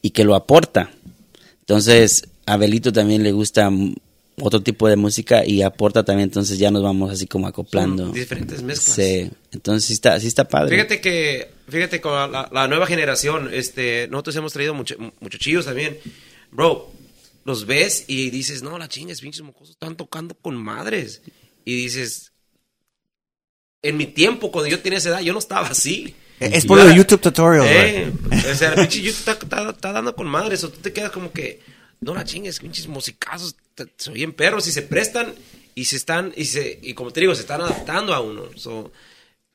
y 0.00 0.10
que 0.10 0.22
lo 0.24 0.36
aporta. 0.36 0.90
Entonces, 1.60 2.28
a 2.46 2.56
Belito 2.56 2.92
también 2.92 3.22
le 3.22 3.32
gusta 3.32 3.70
mm, 3.70 3.94
otro 4.40 4.62
tipo 4.62 4.88
de 4.88 4.96
música 4.96 5.44
y 5.46 5.62
aporta 5.62 6.04
también, 6.04 6.28
entonces 6.28 6.58
ya 6.58 6.70
nos 6.70 6.82
vamos 6.82 7.10
así 7.12 7.26
como 7.26 7.46
acoplando. 7.46 8.04
Son 8.06 8.12
diferentes 8.14 8.62
mezclas. 8.62 8.96
Sí, 8.96 9.30
entonces 9.52 9.84
sí 9.86 9.92
está, 9.92 10.18
sí 10.20 10.26
está 10.26 10.48
padre. 10.48 10.74
Fíjate 10.76 11.00
que, 11.00 11.50
fíjate 11.68 12.00
con 12.00 12.12
la, 12.32 12.48
la 12.50 12.68
nueva 12.68 12.86
generación, 12.86 13.50
este, 13.52 14.08
nosotros 14.08 14.36
hemos 14.36 14.52
traído 14.52 14.74
mucho, 14.74 14.96
muchachillos 15.20 15.64
también. 15.66 15.98
Bro, 16.50 16.90
los 17.44 17.66
ves 17.66 18.04
y 18.08 18.30
dices, 18.30 18.62
no, 18.62 18.78
la 18.78 18.88
chinga, 18.88 19.12
es 19.12 19.20
pinches 19.20 19.42
mocosos, 19.42 19.70
están 19.70 19.96
tocando 19.96 20.34
con 20.34 20.56
madres. 20.56 21.22
Y 21.64 21.76
dices, 21.76 22.32
en 23.82 23.96
mi 23.96 24.06
tiempo, 24.06 24.50
cuando 24.50 24.70
yo 24.70 24.80
tenía 24.80 24.98
esa 24.98 25.10
edad, 25.10 25.20
yo 25.20 25.32
no 25.32 25.38
estaba 25.38 25.68
así. 25.68 26.14
Es 26.40 26.66
por 26.66 26.76
los 26.82 26.92
YouTube 26.96 27.20
tutorials, 27.20 27.68
Eh, 27.70 28.12
o 28.50 28.54
sea, 28.56 28.70
el 28.70 28.74
pinche 28.80 28.98
YouTube 29.00 29.18
está, 29.20 29.32
está- 29.32 29.70
está 29.70 29.92
dando 29.92 30.16
con 30.16 30.26
madres, 30.26 30.64
o 30.64 30.70
tú 30.70 30.80
te 30.80 30.92
quedas 30.92 31.12
como 31.12 31.30
que, 31.30 31.60
no 32.02 32.14
la 32.14 32.24
chingues, 32.24 32.58
pinches 32.60 32.86
musicazos, 32.88 33.56
se 33.96 34.10
oyen 34.10 34.32
perros 34.32 34.66
y 34.66 34.72
se 34.72 34.82
prestan 34.82 35.34
y 35.74 35.86
se 35.86 35.96
están, 35.96 36.32
y 36.36 36.44
se, 36.44 36.78
y 36.82 36.92
como 36.94 37.10
te 37.12 37.20
digo, 37.20 37.34
se 37.34 37.40
están 37.40 37.60
adaptando 37.62 38.12
a 38.12 38.20
uno. 38.20 38.44
So, 38.56 38.92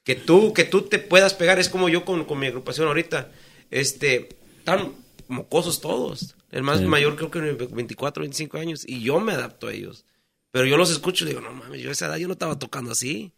que 0.04 0.16
tú, 0.16 0.54
que 0.54 0.64
tú 0.64 0.82
te 0.84 0.98
puedas 1.00 1.34
pegar, 1.34 1.60
es 1.60 1.70
como 1.70 1.90
yo 1.90 2.04
con, 2.06 2.26
con 2.26 2.40
mi 2.40 2.48
agrupación 2.48 2.88
ahorita, 2.88 3.30
este, 3.70 4.30
están 4.58 4.94
mocosos 5.28 5.80
todos. 5.82 6.34
El 6.52 6.64
más 6.64 6.82
mayor 6.82 7.16
creo 7.18 7.30
que 7.30 7.40
24, 7.42 8.22
25 8.22 8.58
años, 8.58 8.84
y 8.88 9.02
yo 9.02 9.20
me 9.20 9.34
adapto 9.34 9.68
a 9.68 9.74
ellos. 9.74 10.06
Pero 10.52 10.66
yo 10.66 10.78
los 10.78 10.90
escucho 10.90 11.26
y 11.26 11.28
digo, 11.28 11.42
no 11.42 11.52
mames, 11.52 11.82
yo 11.82 11.90
a 11.90 11.92
esa 11.92 12.08
edad 12.08 12.16
yo 12.16 12.28
no 12.28 12.34
estaba 12.34 12.58
tocando 12.58 12.92
así. 12.94 13.34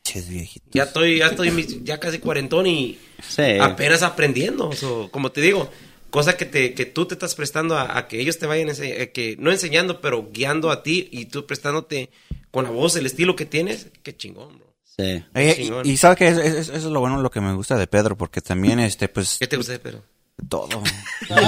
Ya 0.72 0.84
estoy, 0.84 1.18
ya 1.18 1.26
estoy, 1.28 1.82
ya 1.84 2.00
casi 2.00 2.20
cuarentón 2.20 2.68
y 2.68 3.00
Sí. 3.28 3.58
apenas 3.60 4.04
aprendiendo. 4.04 4.72
So, 4.74 5.10
como 5.12 5.32
te 5.32 5.42
digo, 5.42 5.70
cosa 6.10 6.36
que 6.38 6.46
te, 6.46 6.74
que 6.74 6.86
tú 6.86 7.06
te 7.06 7.14
estás 7.16 7.36
prestando 7.36 7.78
a, 7.78 7.98
a 7.98 8.08
que 8.08 8.20
ellos 8.20 8.38
te 8.40 8.46
vayan, 8.48 8.68
ense- 8.70 8.94
eh, 8.98 9.12
que 9.12 9.36
no 9.40 9.52
enseñando, 9.52 10.02
pero 10.02 10.30
guiando 10.32 10.72
a 10.72 10.84
ti 10.84 11.08
y 11.12 11.26
tú 11.26 11.46
prestándote 11.46 12.10
con 12.52 12.64
la 12.66 12.72
voz, 12.72 12.96
el 12.96 13.06
estilo 13.06 13.36
que 13.36 13.46
tienes, 13.46 13.88
qué 14.04 14.16
chingón, 14.16 14.58
bro. 14.58 14.74
Sí. 14.98 15.24
Eh, 15.34 15.54
Chingón. 15.56 15.86
y, 15.86 15.92
y 15.92 15.98
sabes 15.98 16.18
que 16.18 16.28
eso, 16.28 16.42
eso- 16.42 16.58
eso 16.60 16.74
es 16.74 16.84
lo 16.84 17.00
bueno, 17.00 17.22
lo 17.22 17.32
que 17.32 17.40
me 17.42 17.54
gusta 17.54 17.78
de 17.78 17.88
Pedro, 17.88 18.18
porque 18.18 18.42
también, 18.42 18.80
este, 18.80 19.08
pues, 19.08 19.38
¿Qué 19.40 19.48
te 19.48 19.56
gusta 19.58 19.72
de 19.74 19.80
Pedro? 19.80 20.04
todo. 20.48 20.68
todo. 21.28 21.40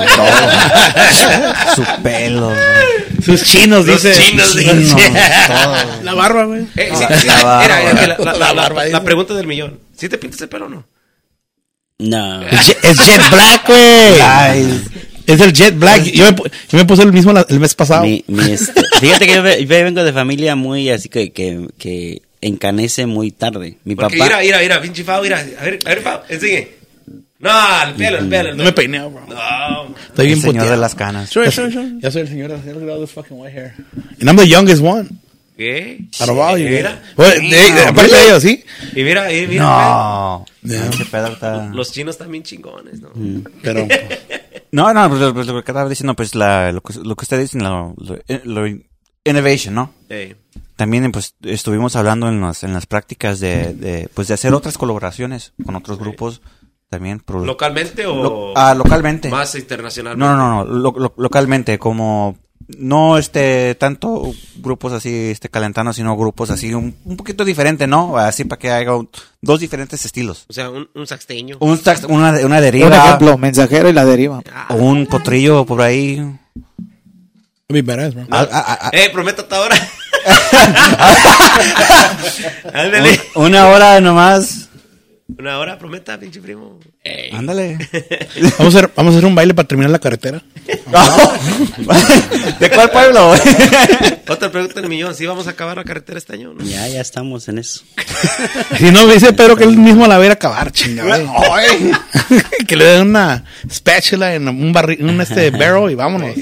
Su 1.76 1.84
pelo, 2.04 2.48
güey. 2.50 3.22
Sus 3.24 3.44
chinos, 3.44 3.86
Los 3.86 4.04
dice. 4.04 4.22
chinos, 4.22 4.56
no, 4.56 4.62
dice. 4.62 4.96
todo. 5.48 6.04
La 6.04 6.14
barba, 6.14 6.44
güey. 6.46 6.68
Eh, 6.76 6.92
sí, 6.96 7.28
La 7.28 7.44
barba. 7.44 7.66
era, 7.82 8.16
era 8.16 8.88
la 8.90 9.04
pregunta 9.04 9.34
del 9.34 9.48
millón. 9.48 9.80
¿Sí 9.96 10.10
te 10.10 10.18
pintas 10.18 10.42
el 10.42 10.50
pelo 10.50 10.66
o 10.66 10.70
no? 10.70 10.86
No. 12.02 12.42
Es 12.48 12.98
Jet 12.98 13.22
Black, 13.30 13.68
güey. 13.68 14.22
Ay, 14.22 14.82
Es 15.28 15.40
el 15.40 15.54
Jet 15.54 15.78
Black. 15.78 16.04
Yo 16.04 16.26
me, 16.26 16.36
yo 16.36 16.78
me 16.78 16.86
puse 16.86 17.04
el 17.04 17.14
mismo 17.14 17.32
la- 17.32 17.46
el 17.48 17.60
mes 17.60 17.74
pasado. 17.76 18.04
Mi- 18.04 18.24
mi, 18.28 18.52
este, 18.52 18.82
fíjate 19.00 19.28
que 19.28 19.36
yo, 19.36 19.44
yo 19.60 19.68
vengo 19.68 20.04
de 20.04 20.12
familia 20.14 20.56
muy 20.56 20.90
así 20.90 21.10
que, 21.10 21.32
que, 21.32 21.68
que 21.78 22.22
encanece 22.42 23.06
muy 23.06 23.32
tarde. 23.32 23.78
Mi 23.86 23.96
Porque 23.96 24.18
papá. 24.18 24.26
mira, 24.26 24.40
mira, 24.42 24.60
mira, 24.60 24.82
pinche 24.82 25.04
Fao, 25.04 25.22
mira. 25.22 25.40
A 25.60 25.64
ver, 25.64 25.80
a 25.86 25.90
ver, 25.90 26.02
Fao, 26.02 26.24
enseñe. 26.28 26.68
No, 27.40 27.50
el 27.88 27.94
pelo, 27.96 28.18
el 28.20 28.28
pelo. 28.30 28.50
el 28.52 28.58
No 28.58 28.64
me 28.64 28.72
peiné, 28.72 29.00
bro. 29.00 29.26
No, 29.28 29.96
Estoy 30.10 30.26
bien 30.28 30.38
el 30.38 30.42
señor 30.42 30.54
puteado. 30.56 30.72
de 30.72 30.78
las 30.78 30.94
canas. 30.96 31.30
Sure, 31.30 31.52
sure, 31.52 31.72
soy- 31.72 31.74
sure. 31.88 32.00
Ya 32.02 32.12
soy 32.12 32.22
el 32.22 32.28
señor. 32.28 32.50
Look 32.52 32.84
at 32.84 32.90
all 32.90 33.02
this 33.02 33.12
fucking 33.12 33.38
white 33.40 33.54
hair. 33.58 33.74
And 34.20 34.30
I'm 34.30 34.36
the 34.36 34.48
youngest 34.48 34.82
one. 34.84 35.08
¿Qué? 35.62 36.06
All 36.20 36.58
you, 36.60 36.70
Mira. 36.70 37.88
Aparte 37.90 38.16
de 38.16 38.26
ellos, 38.26 38.42
¿sí? 38.42 38.64
Y 38.96 39.04
mira, 39.04 39.32
y 39.32 39.46
mira. 39.46 39.64
No. 39.64 40.46
Los 41.72 41.92
chinos 41.92 42.18
también 42.18 42.44
chingones, 42.44 43.00
¿no? 43.00 43.10
Pero 43.62 43.88
No, 44.72 44.92
no, 44.92 45.08
pues 45.10 45.22
lo, 45.22 45.34
pues 45.36 45.46
lo 45.48 45.54
que 45.64 45.72
estaba 45.72 45.88
diciendo, 45.88 46.16
pues 46.16 46.34
la, 46.34 46.72
lo, 46.72 46.82
que, 46.82 46.94
lo 47.00 47.16
que 47.16 47.24
ustedes 47.26 47.52
dicen, 47.52 47.64
lo, 47.64 47.94
lo- 47.98 48.18
lo 48.46 48.68
innovation, 49.24 49.76
¿no? 49.76 49.94
También 50.78 51.12
pues 51.12 51.36
estuvimos 51.44 51.96
hablando 51.96 52.28
en 52.28 52.42
las, 52.42 52.64
en 52.64 52.74
las 52.74 52.88
prácticas 52.88 53.40
de, 53.40 53.76
de, 53.76 54.10
pues 54.16 54.30
de 54.30 54.34
hacer 54.34 54.54
otras 54.56 54.80
colaboraciones 54.80 55.54
con 55.64 55.76
otros 55.76 56.00
grupos 56.00 56.42
también. 56.90 57.20
pro- 57.20 57.46
¿Localmente 57.46 58.08
o 58.08 58.24
Lo- 58.24 58.54
ah, 58.58 58.74
localmente. 58.74 59.30
más 59.30 59.54
internacionalmente? 59.54 60.26
No, 60.26 60.36
no, 60.36 60.50
no, 60.50 60.66
no, 60.66 60.74
lo- 60.74 61.00
lo- 61.00 61.14
localmente, 61.18 61.78
como 61.78 62.36
no 62.78 63.18
este 63.18 63.76
tanto 63.76 64.32
grupos 64.58 64.94
así 64.94 65.30
este 65.32 65.50
calentanos, 65.50 65.96
sino 65.96 66.16
grupos 66.18 66.50
así 66.52 66.74
un, 66.74 66.96
un 67.06 67.18
poquito 67.18 67.44
diferente, 67.46 67.88
¿no? 67.88 68.18
Así 68.18 68.44
para 68.46 68.60
que 68.60 68.72
haya 68.72 68.96
un- 68.96 69.10
dos 69.42 69.60
diferentes 69.60 70.04
estilos. 70.06 70.46
O 70.50 70.54
sea, 70.54 70.70
un, 70.70 70.90
un 70.94 71.08
saxteño. 71.08 71.58
Un 71.60 71.78
sax- 71.78 72.06
una, 72.08 72.32
una 72.46 72.62
deriva 72.62 72.88
Un 72.88 72.94
ejemplo, 72.94 73.38
mensajero 73.38 73.90
y 73.90 73.94
la 73.94 74.06
deriva. 74.06 74.42
o 74.70 74.76
un 74.76 75.08
potrillo 75.08 75.66
por 75.66 75.82
ahí. 75.82 76.22
Be 77.70 77.82
badass, 77.82 78.14
bro. 78.16 78.26
Ah, 78.30 78.48
ah, 78.52 78.78
ah, 78.82 78.90
Eh, 78.94 79.10
prometo 79.12 79.42
hasta 79.44 79.58
ahora. 79.58 79.76
Una 83.36 83.68
hora 83.70 84.00
nomás. 84.02 84.68
Una 85.38 85.58
hora, 85.60 85.78
prometa, 85.80 86.20
pinche 86.20 86.42
primo. 86.42 86.80
Ándale. 87.32 87.80
Vamos 88.60 88.76
a, 88.76 88.80
hacer, 88.80 88.92
vamos 88.96 89.14
a 89.14 89.18
hacer 89.18 89.28
un 89.28 89.34
baile 89.34 89.56
para 89.56 89.68
terminar 89.68 89.90
la 89.90 89.98
carretera. 89.98 90.44
¿De 92.60 92.70
cuál 92.70 92.92
pueblo? 92.92 93.32
Otra 94.28 94.52
pregunta 94.52 94.80
del 94.80 94.88
millón. 94.90 95.16
¿Sí 95.16 95.26
vamos 95.26 95.48
a 95.48 95.52
acabar 95.52 95.78
la 95.78 95.84
carretera 95.84 96.20
este 96.20 96.34
año? 96.34 96.54
no? 96.54 96.64
Ya, 96.64 96.88
ya 96.88 97.02
estamos 97.02 97.50
en 97.50 97.58
eso. 97.58 97.84
Si 98.78 98.92
no, 98.92 99.08
dice 99.08 99.34
Pedro 99.34 99.58
que 99.58 99.64
él 99.64 99.78
mismo 99.78 100.06
la 100.06 100.18
va 100.18 100.24
a 100.24 100.26
ir 100.26 100.32
a 100.32 100.36
acabar, 100.36 100.72
chingada. 100.72 101.20
que 102.68 102.76
le 102.76 102.86
den 102.86 103.10
una 103.10 103.46
spatula 103.70 104.36
en 104.36 104.48
un 104.48 104.72
barril, 104.72 105.04
un 105.04 105.20
este 105.22 105.50
barrel 105.50 105.92
y 105.92 105.96
vámonos. 105.96 106.36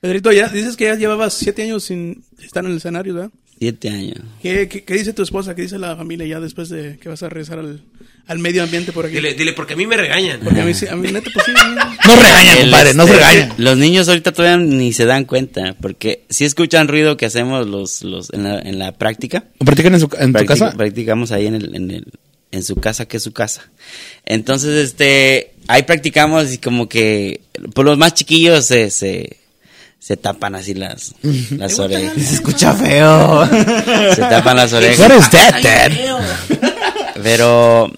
Pedrito, 0.00 0.32
ya 0.32 0.48
dices 0.48 0.76
que 0.76 0.84
ya 0.84 0.96
llevabas 0.96 1.34
siete 1.34 1.62
años 1.62 1.84
sin 1.84 2.24
estar 2.42 2.64
en 2.64 2.72
el 2.72 2.78
escenario, 2.78 3.14
¿verdad? 3.14 3.30
Siete 3.58 3.88
años. 3.90 4.18
¿Qué, 4.42 4.68
qué, 4.68 4.82
qué 4.82 4.94
dice 4.94 5.12
tu 5.12 5.22
esposa? 5.22 5.54
¿Qué 5.54 5.62
dice 5.62 5.78
la 5.78 5.96
familia 5.96 6.26
ya 6.26 6.40
después 6.40 6.68
de 6.68 6.98
que 6.98 7.08
vas 7.08 7.22
a 7.22 7.28
regresar 7.28 7.60
al, 7.60 7.80
al 8.26 8.38
medio 8.38 8.62
ambiente 8.62 8.92
por 8.92 9.06
aquí? 9.06 9.16
Dile, 9.16 9.34
dile, 9.34 9.52
porque 9.52 9.74
a 9.74 9.76
mí 9.76 9.86
me 9.86 9.96
regañan. 9.96 10.40
Porque 10.42 10.60
a 10.60 10.64
mí, 10.64 10.74
sí- 10.74 10.86
a 10.88 10.96
mí 10.96 11.10
neta, 11.12 11.30
pues 11.32 11.46
sí. 11.46 11.52
No 12.06 12.16
regañan, 12.16 12.58
compadre, 12.62 12.94
no 12.94 13.04
este, 13.04 13.16
regañan. 13.16 13.54
Los 13.58 13.76
niños 13.78 14.08
ahorita 14.08 14.32
todavía 14.32 14.56
ni 14.64 14.92
se 14.92 15.04
dan 15.04 15.24
cuenta, 15.24 15.76
porque 15.80 16.24
si 16.30 16.44
escuchan 16.44 16.88
ruido 16.88 17.16
que 17.16 17.26
hacemos 17.26 17.66
los, 17.66 18.02
los 18.02 18.32
en, 18.32 18.44
la, 18.44 18.58
en 18.60 18.78
la 18.78 18.92
práctica. 18.92 19.44
¿Practican 19.58 19.94
en, 19.94 20.00
su, 20.00 20.08
en 20.18 20.32
tu 20.32 20.44
casa? 20.46 20.72
Practicamos 20.76 21.30
ahí 21.32 21.46
en, 21.46 21.54
el, 21.56 21.74
en, 21.76 21.90
el, 21.90 22.06
en 22.50 22.62
su 22.62 22.76
casa, 22.76 23.06
que 23.06 23.18
es 23.18 23.22
su 23.22 23.32
casa. 23.32 23.70
Entonces, 24.26 24.84
este, 24.84 25.52
ahí 25.68 25.82
practicamos 25.84 26.52
y 26.52 26.58
como 26.58 26.88
que, 26.88 27.40
por 27.74 27.84
los 27.84 27.98
más 27.98 28.14
chiquillos 28.14 28.64
se, 28.66 28.90
se, 28.90 29.36
se 29.98 30.16
tapan 30.16 30.54
así 30.56 30.74
las, 30.74 31.14
las 31.50 31.78
orejas. 31.78 32.14
Se 32.14 32.34
escucha 32.34 32.72
feo. 32.74 33.46
Se 34.14 34.20
tapan 34.22 34.56
las 34.56 34.72
What 34.72 34.82
orejas. 34.82 35.24
is 35.24 35.30
that, 35.30 35.62
dad? 35.62 35.92
Pero, 37.22 37.92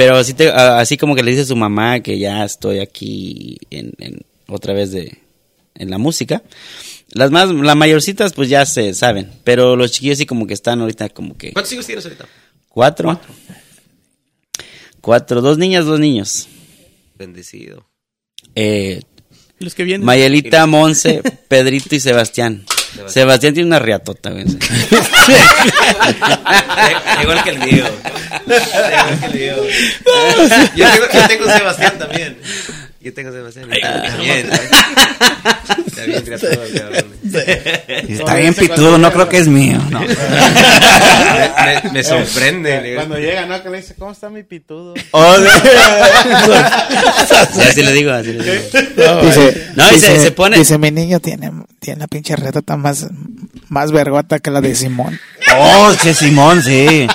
pero 0.00 0.16
así, 0.16 0.32
te- 0.34 0.48
así 0.50 0.96
como 0.96 1.14
que 1.14 1.22
le 1.22 1.30
dice 1.32 1.42
a 1.42 1.46
su 1.46 1.56
mamá 1.56 2.00
que 2.00 2.18
ya 2.18 2.44
estoy 2.44 2.78
aquí 2.78 3.58
en, 3.70 3.92
en- 3.98 4.20
otra 4.48 4.72
vez 4.72 4.92
de, 4.92 5.18
en 5.74 5.90
la 5.90 5.98
música. 5.98 6.42
Las 7.12 7.30
más, 7.30 7.50
las 7.50 7.76
mayorcitas 7.76 8.32
pues 8.32 8.48
ya 8.48 8.64
se 8.64 8.94
saben, 8.94 9.30
pero 9.44 9.76
los 9.76 9.92
chiquillos 9.92 10.18
sí 10.18 10.26
como 10.26 10.46
que 10.46 10.54
están 10.54 10.80
ahorita 10.80 11.08
como 11.10 11.36
que 11.36 11.52
¿Cuántos 11.52 11.72
hijos 11.72 11.86
tienes 11.86 12.04
ahorita? 12.06 12.26
cuatro. 12.68 13.20
Cuatro, 15.00 15.40
dos 15.40 15.58
niñas, 15.58 15.84
dos 15.86 15.98
niños. 16.00 16.48
Bendecido. 17.16 17.86
Eh, 18.54 19.02
Los 19.58 19.74
que 19.74 19.84
vienen. 19.84 20.04
Mayelita, 20.04 20.66
Monse, 20.66 21.22
Pedrito 21.48 21.94
y 21.94 22.00
Sebastián. 22.00 22.64
Sebastián 23.06 23.54
tiene 23.54 23.68
una 23.68 23.78
riatota, 23.78 24.30
güey. 24.30 24.44
Igual 27.22 27.42
que 27.44 27.50
el 27.50 27.60
Diego. 27.60 27.88
Igual 28.46 29.20
que 29.20 29.26
el 29.26 29.32
Diego. 29.32 29.62
Yo 30.74 30.90
tengo, 30.90 31.06
yo 31.12 31.28
tengo 31.28 31.44
Sebastián 31.50 31.98
también. 31.98 32.36
Yo 33.00 33.14
tengo 33.14 33.32
Sebastián. 33.32 33.68
y 33.72 33.76
Está 33.76 34.16
bien. 34.18 34.50
Está 38.06 38.34
bien. 38.34 38.48
Está 38.50 38.60
pitudo, 38.60 38.98
no 38.98 39.10
creo 39.12 39.28
que 39.28 39.38
es 39.38 39.48
mío. 39.48 39.78
No. 39.90 40.00
Me, 40.00 40.06
me- 41.84 41.90
me 41.92 42.04
sorprende. 42.04 42.92
Cuando 42.96 43.18
llega, 43.18 43.46
¿no? 43.46 43.62
Que 43.62 43.70
le 43.70 43.78
dice, 43.78 43.94
¿cómo 43.98 44.12
está 44.12 44.28
mi 44.28 44.42
pitudo? 44.42 44.94
Sí, 44.94 45.02
así 47.62 47.82
le 47.82 47.92
digo, 47.92 48.12
así 48.12 48.32
le 48.32 48.44
digo. 48.44 48.54
Dice, 49.22 49.68
No, 49.76 49.84
y 49.90 49.98
se- 49.98 50.10
dice, 50.12 50.22
se 50.24 50.30
pone- 50.32 50.58
dice, 50.58 50.78
mi 50.78 50.90
niño 50.90 51.20
tiene, 51.20 51.50
tiene 51.78 52.00
la 52.00 52.06
pinche 52.06 52.36
retota 52.36 52.76
más, 52.76 53.06
más 53.68 53.92
vergota 53.92 54.38
que 54.40 54.50
la 54.50 54.60
de 54.60 54.74
Simón. 54.74 55.18
Oh, 55.58 55.92
sí, 56.00 56.14
Simón, 56.14 56.62
sí. 56.62 57.06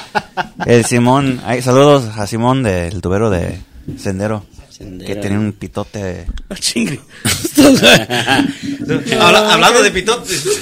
El 0.66 0.86
Simón. 0.86 1.42
Ay, 1.46 1.62
saludos 1.62 2.06
a 2.18 2.28
Simón 2.28 2.64
del 2.64 3.02
tubero 3.02 3.30
de 3.30 3.60
Sendero. 3.98 4.46
Sendero. 4.78 5.08
Que 5.14 5.20
tiene 5.22 5.38
un 5.40 5.54
pitote. 5.54 6.26
Ah, 6.50 6.56
chingue. 6.60 7.00
Habla- 9.20 9.54
hablando 9.54 9.82
de 9.82 9.92
pitotes. 9.92 10.46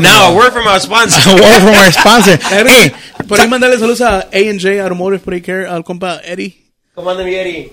Now, 0.00 0.26
a 0.26 0.34
word 0.34 0.52
from 0.52 0.66
our 0.66 0.80
sponsor. 0.80 1.18
A 1.30 1.34
word 1.34 1.60
from 1.62 1.74
our 1.74 1.92
sponsor. 1.92 2.38
Hey, 2.50 2.92
Por 3.26 3.40
ahí 3.40 3.48
mandarle 3.48 3.78
saludos 3.78 4.00
a 4.02 4.28
A&J 4.32 4.80
Automotive 4.82 5.20
Pretty 5.20 5.42
Care, 5.42 5.66
al 5.66 5.82
compa 5.82 6.20
Eddie. 6.24 6.72
¿Cómo 6.94 7.10
anda 7.10 7.24
mi 7.24 7.34
Eri? 7.34 7.72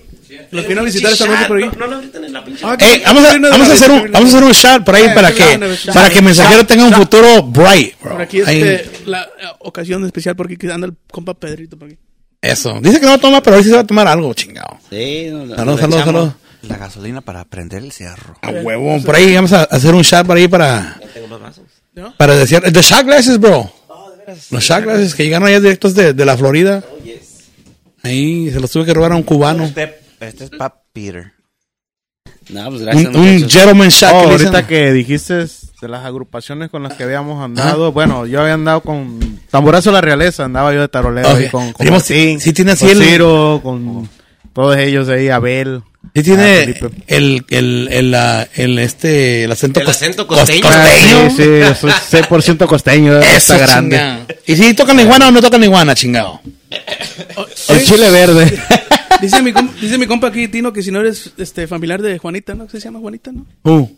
Los 0.50 0.66
vino 0.66 0.80
a 0.80 0.84
visitar 0.84 1.12
esta 1.12 1.26
noche 1.26 1.44
por 1.46 1.56
ahí. 1.58 1.70
No, 1.78 2.00
en 2.00 2.32
la 2.32 2.44
pinche. 2.44 2.64
Ah, 2.66 2.76
hey, 2.78 3.02
vamos 3.04 3.24
a, 3.24 3.38
vamos 3.38 3.68
a 3.68 3.72
hacer 3.74 3.90
un, 3.90 4.10
vamos 4.12 4.32
a 4.34 4.36
hacer 4.36 4.44
un 4.48 4.52
shot 4.52 4.84
por 4.84 4.94
ahí 4.94 5.04
Eh, 5.04 5.12
para 5.14 5.32
que, 5.32 5.76
para 5.92 6.10
que 6.10 6.22
Mensajero 6.22 6.66
tenga 6.66 6.84
un 6.84 6.92
futuro 6.92 7.42
bright, 7.42 8.00
bro. 8.00 8.12
Por 8.12 8.22
aquí 8.22 8.40
Ahí. 8.40 8.60
este, 8.62 8.90
la 9.06 9.22
eh, 9.22 9.46
ocasión 9.60 10.04
especial 10.04 10.34
porque 10.36 10.56
anda 10.72 10.86
el 10.88 10.94
compa 11.10 11.34
Pedrito 11.34 11.78
por 11.78 11.88
aquí. 11.88 11.96
Eso. 12.46 12.78
Dice 12.80 13.00
que 13.00 13.06
no 13.06 13.18
toma, 13.18 13.42
pero 13.42 13.56
hoy 13.56 13.62
sí 13.62 13.70
se 13.70 13.74
va 13.74 13.82
a 13.82 13.86
tomar 13.86 14.06
algo, 14.06 14.32
chingado. 14.34 14.78
Sí, 14.90 15.28
no, 15.30 15.46
no, 15.46 15.56
Salud, 15.56 15.80
salud, 15.80 15.98
salud. 15.98 16.30
La 16.62 16.76
gasolina 16.78 17.20
para 17.20 17.44
prender 17.44 17.82
el 17.82 17.92
cerro. 17.92 18.36
A 18.42 18.50
huevo. 18.50 19.00
Por 19.02 19.14
ahí 19.14 19.34
vamos 19.34 19.52
a 19.52 19.64
hacer 19.64 19.94
un 19.94 20.02
shot 20.02 20.26
por 20.26 20.36
ahí 20.36 20.48
para, 20.48 20.98
Tengo 21.14 21.28
más 21.28 21.40
vasos. 21.40 21.64
para 22.16 22.34
decir. 22.36 22.60
The 22.60 22.82
shot 22.82 23.04
glasses, 23.04 23.38
bro. 23.38 23.70
Los 24.50 24.64
shot 24.64 24.82
glasses 24.82 25.14
que 25.14 25.24
llegaron 25.24 25.46
allá 25.48 25.60
directos 25.60 25.94
de, 25.94 26.12
de 26.12 26.24
la 26.24 26.36
Florida. 26.36 26.82
Ahí 28.02 28.50
se 28.50 28.60
los 28.60 28.70
tuve 28.70 28.84
que 28.84 28.94
robar 28.94 29.12
a 29.12 29.16
un 29.16 29.22
cubano. 29.22 29.64
Este, 29.64 29.98
este 30.20 30.44
es 30.44 30.50
Pap 30.50 30.74
Peter. 30.92 31.32
No, 32.48 32.68
pues 32.70 32.82
gracias, 32.82 33.14
Un, 33.14 33.48
gentleman 33.48 33.88
shot. 33.88 34.12
Oh, 34.14 34.20
que 34.20 34.30
ahorita 34.32 34.50
dicen. 34.50 34.66
que 34.66 34.92
dijiste 34.92 35.46
de 35.80 35.88
las 35.88 36.04
agrupaciones 36.04 36.70
con 36.70 36.82
las 36.82 36.94
que 36.94 37.04
habíamos 37.04 37.42
andado, 37.44 37.92
bueno, 37.92 38.26
yo 38.26 38.40
había 38.40 38.54
andado 38.54 38.80
con 38.80 39.40
Tamborazo 39.50 39.92
La 39.92 40.00
Realeza, 40.00 40.44
andaba 40.44 40.72
yo 40.72 40.80
de 40.80 40.88
tarolero 40.88 41.28
Ok. 41.30 41.36
ahí 41.38 41.48
con, 41.50 41.72
con 41.72 41.90
Martín, 41.90 42.40
sí 42.40 42.52
tiene 42.52 42.72
así 42.72 42.86
con 42.86 42.96
el- 43.02 43.02
Ciro, 43.08 43.60
con 43.62 44.08
todos 44.52 44.76
ellos 44.78 45.08
ahí, 45.08 45.28
Abel. 45.28 45.82
Sí 46.14 46.22
tiene 46.22 46.62
el, 47.08 47.44
el, 47.50 47.88
el, 47.90 48.14
el, 48.54 48.78
este, 48.78 49.44
el 49.44 49.52
acento, 49.52 49.80
El 49.80 49.88
acento 49.88 50.26
cos- 50.26 50.38
costeño. 50.38 50.62
Ah, 50.66 50.86
costeño. 50.88 51.30
sí, 51.30 51.74
sí, 51.74 51.90
soy 52.10 52.22
6% 52.22 52.66
costeño, 52.66 53.18
Eso, 53.20 53.36
está 53.36 53.58
grande. 53.58 53.96
chingado. 53.98 54.26
¿Y 54.46 54.56
si 54.56 54.72
tocan 54.74 54.98
iguana 55.00 55.28
o 55.28 55.30
no 55.30 55.42
tocan 55.42 55.62
iguana, 55.62 55.94
chingado? 55.94 56.40
El 57.68 57.84
chile 57.84 58.10
verde. 58.10 58.58
Dice 59.20 59.40
mi, 59.42 59.50
compa, 59.52 59.72
dice 59.80 59.96
mi 59.96 60.06
compa 60.06 60.26
aquí, 60.28 60.46
Tino, 60.46 60.74
que 60.74 60.82
si 60.82 60.90
no 60.90 61.00
eres 61.00 61.32
este 61.38 61.66
familiar 61.66 62.02
de 62.02 62.18
Juanita, 62.18 62.54
¿no? 62.54 62.68
¿Se 62.68 62.78
llama 62.78 62.98
Juanita, 62.98 63.32
no? 63.32 63.46
Uh. 63.64 63.88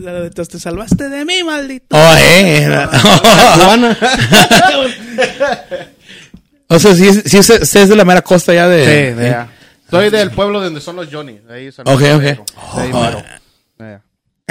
La 0.00 0.12
de 0.12 0.30
te, 0.30 0.44
te 0.44 0.58
salvaste 0.60 1.08
de 1.08 1.24
mí, 1.24 1.42
maldito. 1.44 1.96
Oh, 1.96 2.14
eh. 2.18 2.68
o 6.68 6.78
sea, 6.78 6.94
si, 6.94 7.12
si 7.22 7.38
es, 7.38 7.46
si 7.46 7.78
es 7.78 7.88
de 7.88 7.96
la 7.96 8.04
mera 8.04 8.22
costa 8.22 8.52
ya 8.54 8.68
de... 8.68 8.84
Sí, 8.84 9.14
de 9.20 9.26
allá. 9.28 9.48
Soy 9.90 10.10
del 10.10 10.30
pueblo 10.30 10.60
donde 10.60 10.80
son 10.80 10.96
los 10.96 11.08
Johnny. 11.10 11.38
de 11.38 11.54
ahí 11.54 11.68
Ok, 11.68 11.78
ok. 11.86 12.02
De 12.02 12.38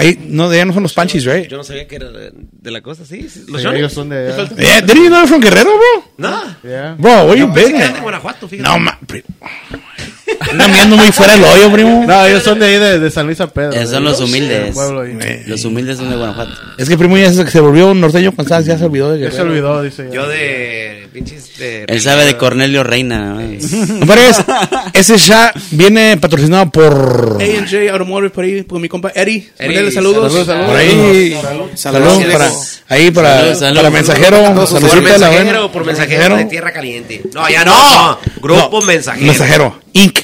Oh. 0.00 0.14
no, 0.28 0.48
de 0.48 0.56
allá 0.56 0.64
no 0.64 0.72
son 0.72 0.84
los 0.84 0.92
panchis, 0.94 1.24
right? 1.24 1.48
Yo 1.48 1.56
no 1.56 1.64
sabía 1.64 1.88
que 1.88 1.96
era 1.96 2.08
de, 2.10 2.30
de 2.32 2.70
la 2.70 2.80
costa, 2.82 3.04
sí. 3.04 3.22
Los 3.48 3.60
Sí, 3.60 3.66
Johnny. 3.66 3.78
ellos 3.78 3.92
son 3.92 4.08
de 4.08 4.32
allá. 4.32 4.48
Yeah, 4.56 4.80
didn't 4.80 4.96
you 4.96 5.06
know 5.08 5.18
they're 5.18 5.26
from 5.26 5.40
Guerrero, 5.40 5.70
bro? 5.70 6.04
No. 6.18 6.40
Yeah. 6.62 6.94
Bro, 6.98 7.24
where 7.26 7.36
you 7.36 7.48
No, 7.48 7.52
been 7.54 7.76
Guanajuato, 8.02 8.48
fíjate. 8.48 8.68
No, 8.68 8.78
ma... 8.78 8.96
pri- 10.38 10.50
Anda 10.50 10.66
viendo 10.68 10.96
muy 10.96 11.12
fuera 11.12 11.34
el 11.34 11.44
hoyo, 11.44 11.72
primo. 11.72 12.04
No, 12.06 12.26
ellos 12.26 12.42
son 12.42 12.58
de 12.58 12.66
ahí, 12.66 12.76
de, 12.78 12.98
de 12.98 13.10
San 13.10 13.26
Luis 13.26 13.38
San 13.38 13.50
Pedro. 13.50 13.72
Eh, 13.72 13.86
son 13.86 14.04
los 14.04 14.20
humildes. 14.20 14.74
pueblo 14.74 15.00
ahí. 15.02 15.16
Eh, 15.20 15.44
Los 15.46 15.64
humildes 15.64 15.98
son 15.98 16.10
de 16.10 16.16
Guanajuato. 16.16 16.52
Es 16.76 16.88
que 16.88 16.96
primo 16.98 17.16
ya 17.16 17.32
se, 17.32 17.46
se 17.50 17.60
volvió 17.60 17.88
un 17.90 18.00
norteño 18.00 18.32
con 18.34 18.46
salsa, 18.46 18.72
ya 18.72 18.78
se 18.78 18.84
olvidó 18.84 19.12
de 19.12 19.20
Ya 19.20 19.30
se 19.30 19.40
olvidó, 19.42 19.82
dice. 19.82 20.06
ya. 20.08 20.14
Yo 20.14 20.28
de 20.28 21.08
pinches 21.12 21.56
de... 21.58 21.84
Él 21.88 22.00
sabe 22.00 22.24
de 22.24 22.36
Cornelio 22.36 22.84
Reina. 22.84 23.34
¿no? 23.34 23.40
Compadre, 24.00 24.28
es- 24.28 24.44
ese 24.92 25.16
shot 25.16 25.52
viene 25.70 26.16
patrocinado 26.18 26.70
por... 26.70 27.38
A&J 27.40 27.90
Automotive 27.92 28.30
por 28.30 28.44
ahí, 28.44 28.62
por 28.62 28.80
mi 28.80 28.88
compa 28.88 29.10
Eddie. 29.14 29.48
Eddie, 29.58 29.90
saludos. 29.90 30.30
saludos, 30.32 30.46
saludos. 30.46 30.68
Por 30.68 30.76
ahí, 30.76 31.38
Saludos. 31.42 31.70
saludos 31.74 32.24
para, 32.32 32.50
ahí 32.88 33.10
para, 33.10 33.36
Saludos, 33.38 33.58
saludos. 33.58 33.78
para 33.78 33.90
mensajero, 33.90 34.36
¿Por 34.38 34.44
a 34.44 35.18
la 35.18 35.30
mensajero 35.30 35.72
por 35.72 35.84
mensajero 35.86 36.36
de 36.36 36.44
tierra 36.44 36.72
caliente? 36.72 37.22
No, 37.34 37.48
ya 37.48 37.64
no. 37.64 37.74
no. 38.12 38.18
Grupo 38.40 38.80
No, 38.80 38.86
mensajero. 38.86 39.26
Mensajero, 39.26 39.80
Inc. 39.92 40.18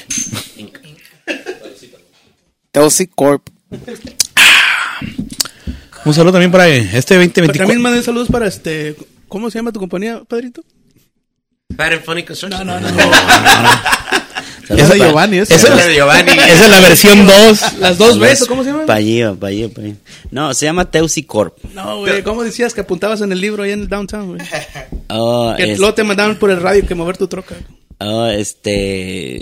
Telsi 2.71 3.07
Corp. 3.07 3.47
Un 6.05 6.13
saludo 6.13 6.33
también 6.33 6.51
para 6.51 6.67
este 6.67 7.15
Pero 7.15 7.21
2024. 7.21 7.57
también 7.57 7.81
mandé 7.81 8.03
saludos 8.03 8.27
para 8.29 8.47
este. 8.47 8.95
¿Cómo 9.27 9.49
se 9.49 9.57
llama 9.59 9.71
tu 9.71 9.79
compañía, 9.79 10.21
Pedrito? 10.27 10.61
Bad 11.69 11.93
and 11.93 12.03
Funny 12.03 12.23
Construction. 12.23 12.65
No, 12.67 12.79
no, 12.79 12.87
Esa 14.67 14.93
de 14.93 14.99
Giovanni, 14.99 15.37
esa. 15.37 15.57
Giovanni. 15.93 16.31
esa 16.31 16.65
es 16.65 16.69
la 16.71 16.79
versión 16.79 17.27
2. 17.27 17.73
Las 17.79 17.97
dos 17.99 18.17
veces, 18.17 18.43
¿o 18.43 18.47
¿cómo 18.47 18.63
se 18.63 18.71
llama? 18.71 18.85
Pallillo, 18.87 19.35
Pallillo, 19.35 19.71
Pallillo. 19.71 19.97
No, 20.31 20.55
se 20.55 20.65
llama 20.65 20.89
Teusi 20.89 21.21
Corp. 21.23 21.55
No, 21.75 21.99
güey, 21.99 22.23
¿cómo 22.23 22.43
decías 22.43 22.73
que 22.73 22.81
apuntabas 22.81 23.21
en 23.21 23.31
el 23.31 23.39
libro 23.39 23.61
ahí 23.61 23.71
en 23.71 23.81
el 23.81 23.87
downtown, 23.87 24.35
güey? 24.35 24.41
Oh, 25.09 25.53
Que 25.55 25.73
es- 25.73 25.77
luego 25.79 25.93
te 25.93 26.03
mandaban 26.03 26.37
por 26.37 26.49
el 26.49 26.59
radio 26.59 26.85
que 26.87 26.95
mover 26.95 27.15
tu 27.15 27.27
troca. 27.27 27.53
Oh, 27.99 28.25
este. 28.27 29.41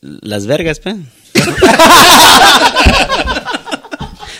Las 0.00 0.46
vergas, 0.46 0.80
pe. 0.80 0.94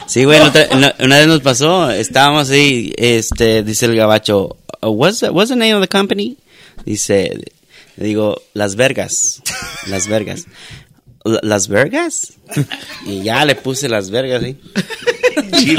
Sí, 0.07 0.25
güey, 0.25 0.41
otra- 0.41 0.67
una, 0.73 1.19
vez 1.19 1.27
nos 1.29 1.41
pasó, 1.41 1.89
estábamos 1.89 2.51
ahí, 2.51 2.93
este, 2.97 3.63
dice 3.63 3.87
el 3.87 3.95
gabacho, 3.95 4.57
"Uh, 4.83 4.89
what's, 4.89 5.21
the, 5.21 5.31
what's 5.31 5.51
the 5.51 5.57
name 5.57 5.75
of 5.75 5.83
the 5.83 5.89
company? 5.89 6.37
Dice, 6.85 7.31
le 7.97 8.05
digo, 8.07 8.43
Las 8.53 8.75
Vergas, 8.75 9.41
Las 9.87 10.09
Vergas. 10.09 10.47
"La- 11.23 11.39
¿Las 11.45 11.69
Vergas? 11.69 12.33
Y 13.07 13.23
ya 13.23 13.45
le 13.45 13.55
puse 13.55 13.89
Las 13.89 14.11
Vergas, 14.11 14.43
¿sí? 14.43 14.57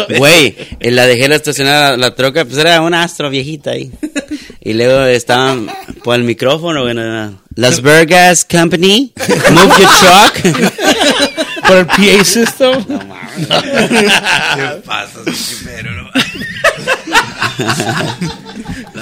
Güey, 0.18 0.55
la 0.80 1.05
dejé 1.07 1.28
la 1.28 1.36
estacionada 1.36 1.97
la 1.97 2.16
troca, 2.16 2.45
pues 2.45 2.57
era 2.57 2.80
una 2.82 3.03
astro 3.03 3.30
viejita 3.30 3.72
ahí. 3.72 3.91
Y 4.64 4.74
luego 4.74 5.05
estaban 5.05 5.68
por 6.03 6.16
el 6.16 6.24
micrófono, 6.24 6.84
güey, 6.84 6.93
no, 6.93 7.03
no. 7.03 7.41
Las 7.55 7.82
Vergas 7.82 8.45
Company, 8.45 9.12
move 9.51 9.74
your 9.80 9.89
truck. 9.99 10.34
Por 11.68 11.78
el 11.78 11.86
PA 11.88 12.24
system. 12.24 12.86
¿Qué 12.86 14.82
pasa, 14.86 15.20
no? 15.26 16.12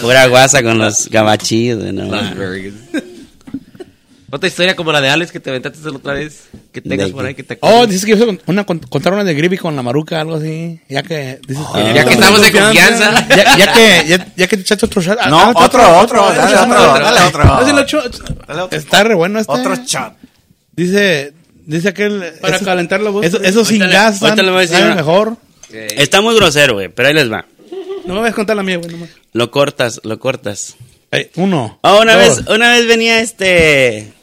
Pura 0.01 0.27
guasa 0.27 0.63
con 0.63 0.77
los 0.77 1.09
gabachillos, 1.09 1.79
no, 1.93 2.05
Las 2.05 2.37
Vegas. 2.37 2.73
Otra 4.31 4.47
historia 4.47 4.75
como 4.75 4.91
la 4.91 5.01
de 5.01 5.09
Alex 5.09 5.31
que 5.31 5.39
te 5.39 5.49
aventaste 5.49 5.79
la 5.89 5.97
otra 5.97 6.13
vez. 6.13 6.43
Que 6.71 6.81
tengas 6.81 7.07
¿De 7.07 7.13
por 7.13 7.25
ahí 7.25 7.33
que 7.35 7.43
te 7.43 7.57
Oh, 7.61 7.87
dices 7.87 8.05
que 8.05 8.11
ibas 8.11 8.21
a 8.23 8.25
cont- 8.31 8.41
una, 8.45 8.65
cont- 8.65 8.87
contar 8.89 9.13
una 9.13 9.23
de 9.23 9.33
Griby 9.33 9.57
con 9.57 9.75
la 9.75 9.81
maruca, 9.81 10.21
algo 10.21 10.35
así. 10.35 10.79
Ya 10.87 11.01
que 11.03 11.39
dices 11.47 11.65
que. 11.73 11.93
Ya 11.93 12.05
que 12.05 12.13
estamos 12.13 12.41
de 12.41 12.51
confianza. 12.51 13.27
ya, 13.29 13.57
ya 13.57 13.73
que, 13.73 14.05
ya, 14.07 14.27
ya 14.35 14.47
que 14.47 14.55
te 14.57 14.61
echaste 14.61 14.85
otro 14.85 15.01
shot. 15.01 15.17
Ah, 15.19 15.29
No, 15.29 15.39
ah, 15.39 15.53
otro, 15.55 15.99
otro, 15.99 16.31
dale 16.33 16.55
otro, 16.55 16.99
dale 16.99 17.21
otro. 17.25 17.85
Cho- 17.85 18.01
Dale 18.47 18.61
otro. 18.61 18.77
Está 18.77 19.03
re 19.03 19.15
bueno 19.15 19.39
este. 19.39 19.51
Otro 19.51 19.75
shot. 19.75 20.13
Dice, 20.75 21.33
dice 21.65 21.89
aquel. 21.89 22.33
Para 22.41 22.57
eso- 22.57 22.65
calentar 22.65 23.01
la 23.01 23.09
voz. 23.09 23.25
Eso, 23.25 23.41
eso 23.41 23.65
sin 23.65 23.79
gas, 23.79 24.21
ahorita 24.21 24.43
le 24.43 24.51
voy 24.51 24.57
a 24.59 24.61
decir 24.61 24.83
una- 24.85 24.95
mejor. 24.95 25.37
Está 25.71 26.21
muy 26.21 26.35
grosero, 26.35 26.73
güey, 26.75 26.89
pero 26.89 27.07
ahí 27.07 27.13
les 27.13 27.31
va. 27.31 27.45
No 28.05 28.15
me 28.15 28.21
vas 28.21 28.31
a 28.31 28.33
contar 28.35 28.55
la 28.55 28.63
mía, 28.63 28.77
güey, 28.77 28.89
nomás. 28.91 29.09
Lo 29.33 29.51
cortas, 29.51 30.01
lo 30.03 30.19
cortas. 30.19 30.75
Eh, 31.11 31.29
uno. 31.35 31.79
Oh, 31.81 32.01
una 32.01 32.15
dos. 32.15 32.37
vez, 32.45 32.47
una 32.55 32.71
vez 32.71 32.87
venía 32.87 33.19
este. 33.21 34.13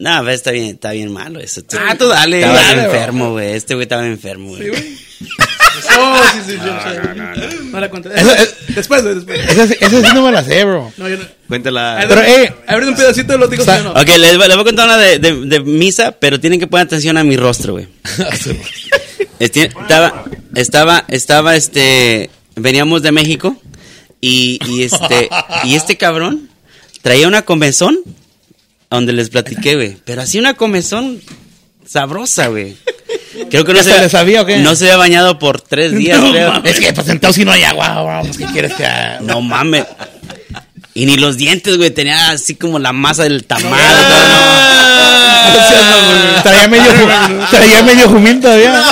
No, 0.00 0.22
pues, 0.22 0.34
está 0.36 0.50
bien, 0.50 0.66
está 0.74 0.90
bien 0.92 1.12
malo 1.12 1.38
eso. 1.40 1.62
Ah, 1.78 1.94
tú 1.96 2.08
dale. 2.08 2.38
Estaba 2.40 2.54
Dale, 2.60 2.84
enfermo, 2.86 3.30
güey. 3.32 3.52
Este 3.52 3.74
güey 3.74 3.84
estaba 3.84 4.04
enfermo, 4.06 4.48
güey. 4.48 4.70
Oh, 5.98 6.20
sí, 6.32 6.38
sí, 6.46 6.56
yo 6.56 6.80
sé. 6.82 7.64
No 7.64 7.80
la 7.80 7.88
conté. 7.88 8.10
Eso 8.14 8.32
es- 8.34 8.74
Después, 8.74 9.02
güey, 9.02 9.14
después. 9.14 9.38
Esa, 9.48 9.66
sí- 9.66 9.76
esa 9.80 10.00
sí 10.02 10.08
no 10.14 10.22
me 10.22 10.32
la 10.32 10.42
sé, 10.44 10.64
bro. 10.64 10.92
No, 10.96 11.08
yo 11.08 11.16
no. 11.16 11.24
Cuéntala. 11.48 12.04
Pero, 12.08 12.22
eh, 12.22 12.54
A 12.66 12.74
ver, 12.76 12.88
un 12.88 12.94
pedacito 12.96 13.32
de 13.32 13.38
lo 13.38 13.46
digo, 13.48 13.64
sí 13.64 13.70
no. 13.84 13.92
Ok, 13.92 14.08
les, 14.18 14.36
voy- 14.36 14.48
les 14.48 14.56
voy 14.56 14.60
a 14.62 14.64
contar 14.64 14.86
una 14.86 14.98
de, 14.98 15.18
de- 15.18 15.46
de 15.46 15.60
misa, 15.60 16.12
pero 16.12 16.38
tienen 16.40 16.58
que 16.60 16.66
poner 16.66 16.86
atención 16.86 17.16
a 17.16 17.24
mi 17.24 17.36
rostro, 17.36 17.74
güey. 17.74 17.88
Estaba, 19.38 20.24
estaba, 20.54 21.04
estaba, 21.08 21.56
este, 21.56 22.30
veníamos 22.56 23.02
de 23.02 23.12
México 23.12 23.56
y, 24.20 24.58
y 24.66 24.82
este, 24.82 25.30
y 25.64 25.76
este 25.76 25.96
cabrón 25.96 26.50
traía 27.02 27.26
una 27.28 27.42
comezón 27.42 27.98
donde 28.90 29.12
les 29.12 29.30
platiqué, 29.30 29.76
güey. 29.76 29.96
Pero 30.04 30.22
así 30.22 30.38
una 30.38 30.54
comezón 30.54 31.20
sabrosa, 31.86 32.48
güey. 32.48 32.76
Creo 33.50 33.64
que 33.64 33.72
no 33.72 33.78
¿Ya 33.78 33.84
se, 33.84 33.90
había- 33.92 34.02
le 34.02 34.08
sabía 34.08 34.42
o 34.42 34.46
qué? 34.46 34.58
No 34.58 34.74
se 34.76 34.84
había 34.86 34.96
bañado 34.96 35.38
por 35.38 35.60
tres 35.60 35.92
días, 35.96 36.20
creo. 36.30 36.62
es 36.64 36.80
que 36.80 36.92
pues 36.92 37.06
sentado 37.06 37.32
si 37.32 37.44
no 37.44 37.52
hay 37.52 37.62
agua. 37.64 38.20
Pues, 38.22 38.36
¿Qué 38.38 38.44
quieres 38.46 38.74
que 38.74 38.84
haga? 38.86 39.20
No 39.20 39.40
mames. 39.40 39.84
Y 40.94 41.06
ni 41.06 41.16
los 41.16 41.36
dientes, 41.36 41.76
güey, 41.76 41.90
tenía 41.90 42.30
así 42.30 42.56
como 42.56 42.78
la 42.78 42.92
masa 42.92 43.22
del 43.22 43.44
tamal. 43.44 43.80
Traía 46.42 46.68
medio, 46.68 46.84
traía 47.50 47.82
medio 47.82 48.08
jumín 48.08 48.40
todavía. 48.40 48.82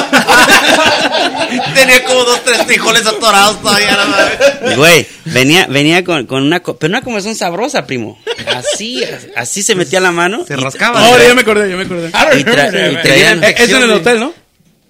Tenía 1.80 2.04
como 2.04 2.24
dos, 2.24 2.42
tres 2.44 2.62
frijoles 2.64 3.06
atorados 3.06 3.60
todavía. 3.62 3.96
la 3.96 4.04
madre. 4.06 4.76
Güey, 4.76 5.06
venía, 5.26 5.66
venía 5.66 6.04
con, 6.04 6.26
con 6.26 6.42
una, 6.42 6.60
pero 6.62 6.86
una 6.88 7.02
comezón 7.02 7.34
sabrosa, 7.36 7.86
primo. 7.86 8.20
Así, 8.54 9.02
así 9.36 9.62
se 9.62 9.74
metía 9.74 10.00
la 10.00 10.10
mano. 10.12 10.44
Se 10.46 10.56
rascaba. 10.56 11.00
Ahora 11.06 11.24
ya 11.24 11.34
me 11.34 11.42
acordé, 11.42 11.68
ya 11.70 11.76
me 11.76 11.84
acordé. 11.84 12.08
Y, 12.08 12.44
tra- 12.44 12.92
y 12.92 12.96
traían- 13.02 13.44
Es 13.44 13.70
en 13.70 13.82
el 13.82 13.90
hotel, 13.92 14.20
¿no? 14.20 14.34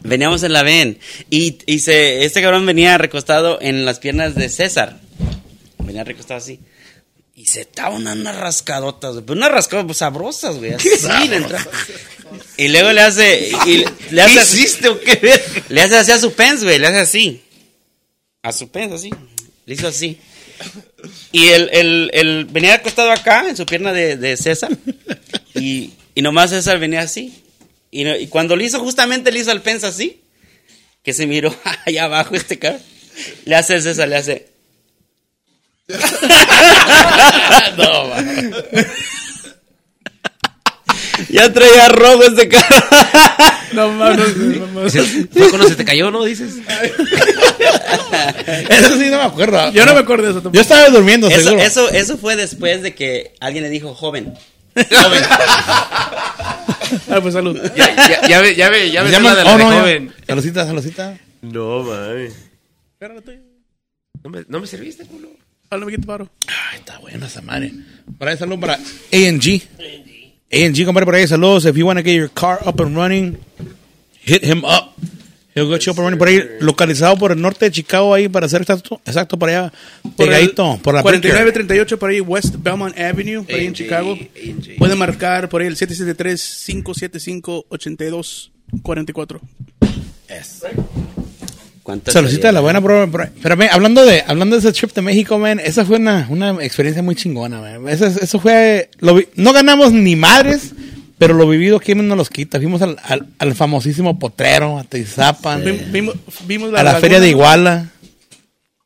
veníamos 0.00 0.44
en 0.44 0.52
la 0.52 0.62
ven 0.62 1.00
y, 1.28 1.58
y 1.66 1.80
se, 1.80 2.24
este 2.24 2.40
cabrón 2.40 2.64
venía 2.64 2.96
recostado 2.98 3.58
en 3.60 3.84
las 3.84 3.98
piernas 3.98 4.34
de 4.36 4.48
César. 4.48 4.96
Venía 5.78 6.04
recostado 6.04 6.38
así. 6.38 6.60
Y 7.34 7.46
se 7.46 7.62
estaban 7.62 8.06
unas 8.06 8.36
rascadotas, 8.36 9.12
güey, 9.14 9.24
pero 9.24 9.38
unas 9.38 9.50
rascadotas 9.50 9.96
sabrosas, 9.96 10.56
güey. 10.56 10.72
Así 10.74 10.88
Y 12.56 12.68
luego 12.68 12.92
le 12.92 13.00
hace. 13.00 13.50
Y 13.66 13.84
le 14.10 14.22
hace 14.22 14.34
¿Qué 14.34 14.40
hiciste 14.40 14.88
o 14.88 15.00
qué? 15.00 15.40
Le 15.68 15.80
hace 15.82 15.96
así 15.96 16.10
a 16.12 16.18
su 16.18 16.32
pens, 16.32 16.64
güey. 16.64 16.78
Le 16.78 16.86
hace 16.86 16.98
así. 16.98 17.42
A 18.42 18.52
su 18.52 18.68
pens, 18.70 18.92
así. 18.92 19.10
Le 19.66 19.74
hizo 19.74 19.88
así. 19.88 20.18
Y 21.32 21.48
el, 21.48 21.68
el, 21.72 22.10
el 22.12 22.44
venía 22.46 22.74
acostado 22.74 23.10
acá, 23.12 23.48
en 23.48 23.56
su 23.56 23.64
pierna 23.66 23.92
de, 23.92 24.16
de 24.16 24.36
César. 24.36 24.76
Y, 25.54 25.92
y 26.14 26.22
nomás 26.22 26.50
César 26.50 26.78
venía 26.78 27.00
así. 27.02 27.42
Y, 27.90 28.04
no- 28.04 28.16
y 28.16 28.26
cuando 28.26 28.56
le 28.56 28.64
hizo, 28.64 28.80
justamente 28.80 29.30
le 29.32 29.40
hizo 29.40 29.50
al 29.50 29.62
pens 29.62 29.84
así. 29.84 30.20
Que 31.02 31.12
se 31.12 31.26
miró 31.26 31.54
allá 31.86 32.04
abajo 32.04 32.34
este 32.34 32.58
cara. 32.58 32.80
Le 33.44 33.54
hace 33.54 33.74
a 33.76 33.80
César, 33.80 34.08
le 34.08 34.16
hace. 34.16 34.48
no, 37.76 38.08
man. 38.08 38.52
Ya 41.30 41.52
traía 41.52 41.88
rojo 41.88 42.24
este 42.24 42.48
cara. 42.48 43.54
No 43.72 43.92
mames, 43.92 44.34
no 44.34 44.66
mames. 44.68 44.92
Fue 45.30 45.50
cuando 45.50 45.68
se 45.68 45.76
te 45.76 45.84
cayó, 45.84 46.10
¿no? 46.10 46.24
Dices. 46.24 46.54
Eso 48.70 48.88
sí 48.96 49.10
no 49.10 49.18
me 49.18 49.24
acuerdo. 49.24 49.70
Yo 49.72 49.84
no 49.84 49.92
me 49.92 50.00
acuerdo 50.00 50.24
de 50.24 50.30
eso 50.30 50.38
Yo 50.38 50.42
tampoco. 50.44 50.60
estaba 50.62 50.88
durmiendo, 50.88 51.28
Eso, 51.28 51.42
seguro. 51.50 51.62
eso, 51.62 51.90
eso 51.90 52.16
fue 52.16 52.34
después 52.36 52.80
de 52.80 52.94
que 52.94 53.34
alguien 53.40 53.64
le 53.64 53.70
dijo 53.70 53.94
joven. 53.94 54.32
Ah, 57.10 57.20
pues 57.20 57.34
salud. 57.34 57.60
Ya, 57.76 57.94
ya, 58.08 58.26
ya, 58.26 58.40
ve- 58.40 58.56
ya, 58.56 58.70
ve- 58.70 58.90
ya 58.90 59.02
llaman- 59.04 59.22
la 59.24 59.34
de 59.36 59.44
la 59.44 59.54
oh, 59.54 59.58
de 59.58 59.64
no, 59.64 59.70
joven. 59.80 60.14
Saludcita, 60.26 60.66
saludcita. 60.66 61.18
No, 61.42 61.82
mami. 61.82 62.28
No 64.24 64.30
me, 64.30 64.44
no 64.48 64.60
me 64.60 64.66
serviste, 64.66 65.04
culo. 65.04 65.28
Pablo, 65.68 65.84
me 65.86 65.92
quito 65.92 66.06
paro. 66.06 66.30
Ay, 66.46 66.78
está 66.78 66.98
buena 66.98 67.26
esa 67.26 67.42
madre. 67.42 67.72
Por 68.18 68.26
ahí 68.28 68.38
saludos 68.38 68.60
para 68.60 68.74
A&G. 68.74 69.62
A&G, 70.50 70.86
compadre, 70.86 71.04
por 71.04 71.14
ahí 71.14 71.26
saludos. 71.26 71.66
If 71.66 71.76
you 71.76 71.84
want 71.86 71.98
to 71.98 72.02
get 72.02 72.14
your 72.14 72.30
car 72.30 72.58
up 72.66 72.80
and 72.80 72.96
running, 72.96 73.36
hit 74.20 74.42
him 74.42 74.64
up. 74.64 74.94
He'll 75.54 75.68
get 75.68 75.84
you 75.84 75.92
up 75.92 75.98
and 75.98 76.06
running. 76.06 76.18
Por 76.18 76.28
ahí, 76.28 76.42
localizado 76.60 77.18
por 77.18 77.32
el 77.32 77.40
norte 77.40 77.66
de 77.66 77.70
Chicago, 77.70 78.14
ahí 78.14 78.28
para 78.28 78.48
ser 78.48 78.62
exacto, 78.62 78.98
exacto 79.04 79.38
por 79.38 79.50
allá, 79.50 79.70
pegadito, 80.16 80.78
por 80.82 80.94
la 80.94 81.02
4938 81.02 81.98
por 81.98 82.08
ahí, 82.10 82.20
West 82.20 82.54
Belmont 82.58 82.98
Avenue, 82.98 83.42
por 83.42 83.56
ahí 83.56 83.66
en 83.66 83.72
A&G, 83.72 83.76
Chicago. 83.76 84.12
A&G. 84.12 84.78
Pueden 84.78 84.96
marcar 84.96 85.50
por 85.50 85.60
ahí 85.60 85.66
el 85.66 85.76
773-575-8244. 85.76 88.48
¿Cuántas 88.82 89.06
Saludcita 92.12 92.48
de 92.48 92.52
la 92.52 92.60
buena, 92.60 92.80
bro. 92.80 93.06
bro. 93.06 93.26
Pero 93.42 93.56
hablando 93.70 94.04
de, 94.04 94.22
hablando 94.26 94.56
de 94.56 94.60
ese 94.60 94.72
trip 94.78 94.92
de 94.94 95.02
México, 95.02 95.38
man, 95.38 95.58
esa 95.60 95.84
fue 95.84 95.96
una, 95.96 96.26
una 96.30 96.50
experiencia 96.64 97.02
muy 97.02 97.14
chingona, 97.16 97.60
man. 97.60 97.88
Esa- 97.88 98.06
eso 98.08 98.38
fue, 98.40 98.90
lo 98.98 99.14
vi- 99.14 99.28
no 99.36 99.52
ganamos 99.52 99.92
ni 99.92 100.14
madres, 100.16 100.72
pero 101.18 101.34
lo 101.34 101.48
vivido, 101.48 101.80
¿quién 101.80 102.06
nos 102.06 102.16
los 102.16 102.30
quita? 102.30 102.58
Fuimos 102.58 102.82
al, 102.82 102.96
al, 103.02 103.26
al 103.38 103.54
famosísimo 103.54 104.18
Potrero, 104.18 104.78
a 104.78 104.84
Teizapan, 104.84 105.64
Vi- 105.64 105.72
Vimos, 105.90 106.14
vimos 106.46 106.70
la 106.70 106.80
a 106.80 106.82
la 106.82 106.92
laguna- 106.92 107.00
feria 107.00 107.20
de 107.20 107.28
Iguala, 107.30 107.90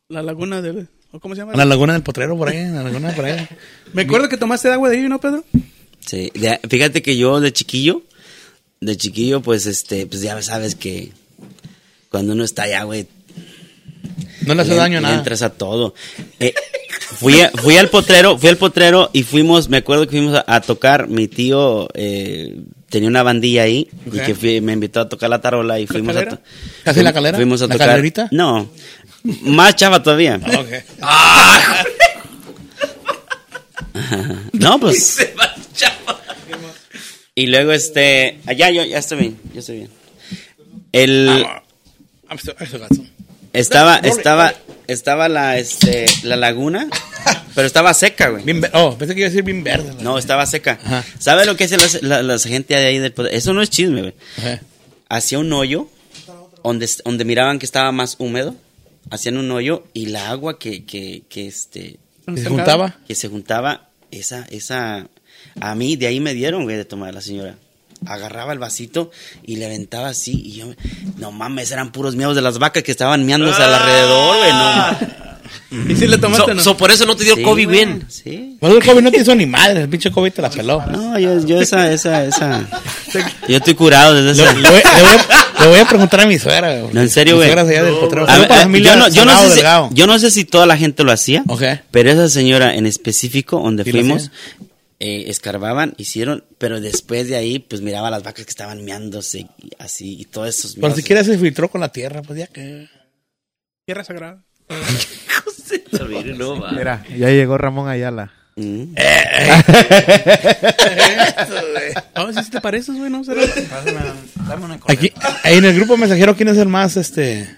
La 0.09 0.23
laguna 0.23 0.63
del... 0.63 0.89
¿o 1.11 1.21
¿Cómo 1.21 1.35
se 1.35 1.41
llama? 1.43 1.53
la 1.55 1.65
laguna 1.67 1.93
del 1.93 2.03
Potrero 2.03 2.37
por 2.39 2.49
ahí, 2.49 2.65
la 2.71 2.83
laguna 2.83 3.11
por 3.15 3.25
ahí. 3.27 3.47
Me 3.93 4.03
acuerdo 4.03 4.29
que 4.29 4.37
tomaste 4.39 4.69
agua 4.71 4.89
de 4.89 4.97
ahí, 4.97 5.09
¿no, 5.09 5.21
Pedro? 5.21 5.45
Sí, 6.07 6.31
de- 6.35 6.59
fíjate 6.69 7.03
que 7.03 7.17
yo 7.17 7.41
de 7.41 7.53
chiquillo, 7.53 8.03
de 8.81 8.97
chiquillo, 8.97 9.43
pues 9.43 9.67
este, 9.67 10.07
pues 10.07 10.23
ya 10.23 10.41
sabes 10.43 10.75
que 10.75 11.13
cuando 12.13 12.35
uno 12.35 12.45
está 12.45 12.63
allá, 12.65 12.85
güey, 12.85 13.09
No 14.47 14.55
le 14.55 14.63
hace 14.63 14.71
le- 14.71 14.77
daño 14.77 14.99
a 14.99 15.01
le 15.01 15.07
nada. 15.09 15.19
entras 15.19 15.43
a 15.43 15.51
todo. 15.51 15.95
Eh, 16.39 16.55
fui, 17.19 17.41
a- 17.41 17.51
fui 17.51 17.77
al 17.77 17.89
potrero, 17.89 18.39
fui 18.39 18.49
al 18.51 18.57
potrero 18.59 19.11
y 19.13 19.25
fuimos, 19.25 19.69
me 19.69 19.79
acuerdo 19.79 20.05
que 20.07 20.13
fuimos 20.19 20.35
a, 20.37 20.45
a 20.47 20.61
tocar, 20.61 21.09
mi 21.09 21.27
tío 21.27 21.89
eh, 21.95 22.61
tenía 22.91 23.09
una 23.09 23.23
bandilla 23.25 23.63
ahí 23.63 23.89
y 24.07 24.19
que 24.21 24.35
fui- 24.37 24.61
me 24.61 24.73
invitó 24.75 25.01
a 25.01 25.09
tocar 25.09 25.31
la 25.31 25.41
tarola 25.41 25.81
y 25.81 25.87
fuimos 25.89 26.15
a 26.15 26.21
calera? 26.21 26.37
to- 26.37 26.43
¿Casi 26.85 27.03
la 27.03 27.13
calera? 27.13 27.37
Fuimos 27.39 27.63
a 27.63 27.67
¿La 27.67 27.75
tocar. 27.75 27.89
calerita? 27.89 28.29
No, 28.31 28.69
más 29.43 29.75
chava 29.77 30.03
todavía. 30.03 30.39
Ok. 30.59 30.69
No, 34.53 34.79
pues. 34.79 35.19
Y 37.35 37.47
luego 37.47 37.73
este, 37.73 38.41
allá 38.45 38.71
yo 38.71 38.85
ya 38.85 38.99
estoy 38.99 39.19
bien, 39.19 39.39
yo 39.55 39.61
estoy 39.61 39.77
bien. 39.79 39.91
El 40.93 41.29
I'm 41.29 41.63
estaba 43.53 43.97
Roll 43.99 44.07
it, 44.07 44.13
estaba 44.13 44.49
roll 44.51 44.61
estaba 44.89 45.29
la 45.29 45.59
este 45.59 46.07
la 46.25 46.37
laguna, 46.37 46.89
pero 47.55 47.67
estaba 47.67 47.95
seca, 47.95 48.29
güey. 48.31 48.45
Bien 48.45 48.63
oh, 48.75 48.97
pensé 48.99 49.15
que 49.15 49.21
iba 49.21 49.27
a 49.27 49.31
decir 49.31 49.45
bien 49.45 49.63
verde. 49.65 49.95
No, 50.03 50.19
estaba 50.19 50.45
seca. 50.47 50.79
Ajá. 50.85 51.05
¿Sabe 51.19 51.45
lo 51.47 51.57
que 51.57 51.65
hace 51.65 51.77
la, 51.77 51.87
la- 52.03 52.23
la 52.23 52.39
gente 52.39 52.75
de 52.75 52.87
ahí 52.87 52.99
del 52.99 53.13
poder? 53.13 53.35
Eso 53.35 53.53
no 53.53 53.63
es 53.63 53.71
chisme, 53.71 54.01
güey. 54.03 54.15
Hacía 55.09 55.39
un 55.39 55.53
hoyo 55.53 55.89
donde, 56.65 56.89
donde 57.05 57.25
miraban 57.25 57.59
que 57.59 57.67
estaba 57.67 57.93
más 57.93 58.17
húmedo, 58.19 58.55
hacían 59.11 59.37
un 59.37 59.51
hoyo 59.51 59.85
y 59.93 60.07
la 60.07 60.31
agua 60.31 60.59
que, 60.59 60.85
que, 60.85 61.23
que 61.29 61.47
este 61.47 61.99
¿Se 62.37 62.47
juntaba? 62.49 62.97
que 63.07 63.15
se 63.15 63.29
juntaba, 63.29 63.89
esa, 64.11 64.47
esa, 64.51 65.07
a 65.61 65.75
mí 65.75 65.97
de 65.97 66.07
ahí 66.07 66.21
me 66.21 66.35
dieron, 66.35 66.65
güey, 66.65 66.77
de 66.77 66.85
tomar 66.85 67.13
la 67.15 67.21
señora. 67.21 67.57
Agarraba 68.07 68.53
el 68.53 68.59
vasito 68.59 69.11
y 69.45 69.57
le 69.57 69.67
aventaba 69.67 70.09
así 70.09 70.33
y 70.45 70.53
yo, 70.55 70.67
no 71.19 71.33
mames, 71.33 71.71
eran 71.71 71.93
puros 71.93 72.17
miedos 72.17 72.35
de 72.37 72.43
las 72.43 72.59
vacas 72.59 72.83
que 72.83 72.91
estaban 72.93 73.25
miándose 73.27 73.63
alrededor, 73.63 74.37
güey, 74.39 74.53
no. 74.53 75.23
¿Y 75.89 75.97
si 75.97 76.07
le 76.07 76.19
tomaste 76.19 76.51
o 76.51 76.55
no? 76.55 76.63
So, 76.63 76.71
so 76.71 76.77
por 76.77 76.91
eso 76.91 77.05
no 77.07 77.15
te 77.17 77.25
dio 77.25 77.35
Sí, 77.35 77.43
COVID 77.43 77.65
güey, 77.65 77.77
bien. 77.77 78.05
Sí. 78.09 78.57
Pues 78.61 78.75
el 78.75 78.83
COVID 78.85 79.01
no 79.03 79.11
te 79.11 79.21
hizo 79.21 79.35
ni 79.35 79.47
madre, 79.47 79.83
el 79.83 79.89
pinche 79.89 80.11
COVID 80.11 80.33
te 80.33 80.43
la 80.43 80.51
peló. 80.51 80.85
No, 80.87 81.19
yo, 81.19 81.45
yo 81.47 81.61
esa, 81.61 81.91
esa, 81.93 82.25
esa. 82.25 82.67
Yo 83.49 83.57
estoy 83.59 83.75
curado 83.75 84.15
desde 84.15 84.43
Le, 84.43 84.49
ese. 84.51 84.59
le 84.61 84.71
voy, 84.71 84.81
le 84.81 85.03
voy 85.03 85.11
a, 85.13 85.61
le 85.63 85.67
voy 85.69 85.79
a 85.81 85.85
preguntar 85.85 86.21
a 86.21 86.27
mi 86.27 86.39
suegra. 86.39 86.79
güey. 86.81 86.95
No, 86.95 87.01
en 87.03 87.11
serio, 87.11 87.35
Mi 87.35 87.39
güey. 87.41 87.49
suegra 87.49 87.63
es 87.63 87.69
allá 87.79 87.83
del 87.85 87.95
potrero. 87.97 88.27
A 88.29 88.37
eh, 88.39 88.83
yo, 88.83 88.97
no, 88.97 89.09
yo, 89.09 89.25
no 89.27 89.33
Salgado 89.33 89.89
sé 89.89 89.91
si, 89.91 89.97
yo 89.97 90.07
no 90.07 90.19
sé 90.19 90.31
si 90.31 90.45
toda 90.45 90.65
la 90.67 90.77
gente 90.79 91.05
lo 91.05 91.13
hacía, 91.13 91.43
Ok. 91.47 91.63
pero 91.91 92.11
esa 92.11 92.29
señora 92.31 92.75
en 92.75 92.87
específico, 92.87 93.61
donde 93.61 93.85
fuimos. 93.85 94.31
Eh, 95.05 95.25
escarbaban, 95.31 95.95
hicieron, 95.97 96.45
pero 96.59 96.81
después 96.81 97.27
de 97.27 97.35
ahí, 97.35 97.59
pues 97.59 97.81
miraba 97.83 98.07
a 98.07 98.11
las 98.13 98.23
vacas 98.23 98.45
que 98.45 98.51
estaban 98.51 98.85
meándose 98.85 99.49
y 99.59 99.71
así, 99.81 100.17
y 100.21 100.27
todos 100.27 100.49
esos 100.51 100.75
Pero 100.77 100.87
miedos. 100.87 100.97
si 100.99 101.03
quieres 101.03 101.27
se 101.27 101.37
filtró 101.39 101.69
con 101.69 101.81
la 101.81 101.89
tierra, 101.91 102.23
pues 102.23 102.39
ya 102.39 102.47
que... 102.47 102.89
Tierra 103.85 104.05
sagrada. 104.05 104.45
No, 106.37 106.61
va. 106.61 106.73
Mira, 106.73 107.05
ya 107.17 107.29
llegó 107.31 107.57
Ramón 107.57 107.89
Ayala. 107.89 108.33
Mm. 108.57 108.95
A 112.15 112.25
ver 112.25 112.45
si 112.45 112.51
te 112.51 112.61
pareces, 112.61 112.97
güey, 112.97 113.11
¿no? 113.11 113.25
¿Será? 113.25 113.43
Aquí, 114.89 115.13
ahí 115.43 115.57
en 115.57 115.65
el 115.65 115.75
grupo 115.75 115.97
mensajero, 115.97 116.37
¿quién 116.37 116.49
es 116.49 116.59
el 116.59 116.69
más, 116.69 116.97
este, 116.97 117.57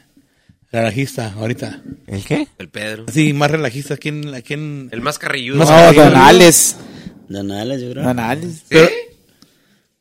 relajista 0.70 1.32
ahorita? 1.36 1.82
¿El 2.06 2.24
qué? 2.24 2.46
El 2.58 2.68
Pedro. 2.68 3.06
Sí, 3.12 3.32
más 3.32 3.50
relajista. 3.50 3.96
¿Quién, 3.96 4.40
quién? 4.42 4.88
El 4.92 5.00
más 5.00 5.18
carrilludo. 5.18 5.58
Más 5.58 5.68
No, 5.68 5.74
carrilludo. 5.74 6.04
Don 6.04 6.16
Alex. 6.16 6.76
Don 7.28 7.50
Alex, 7.50 7.82
yo 7.82 7.90
creo. 7.90 8.04
Don 8.04 8.18
Alex. 8.18 8.64
Pero- 8.68 8.88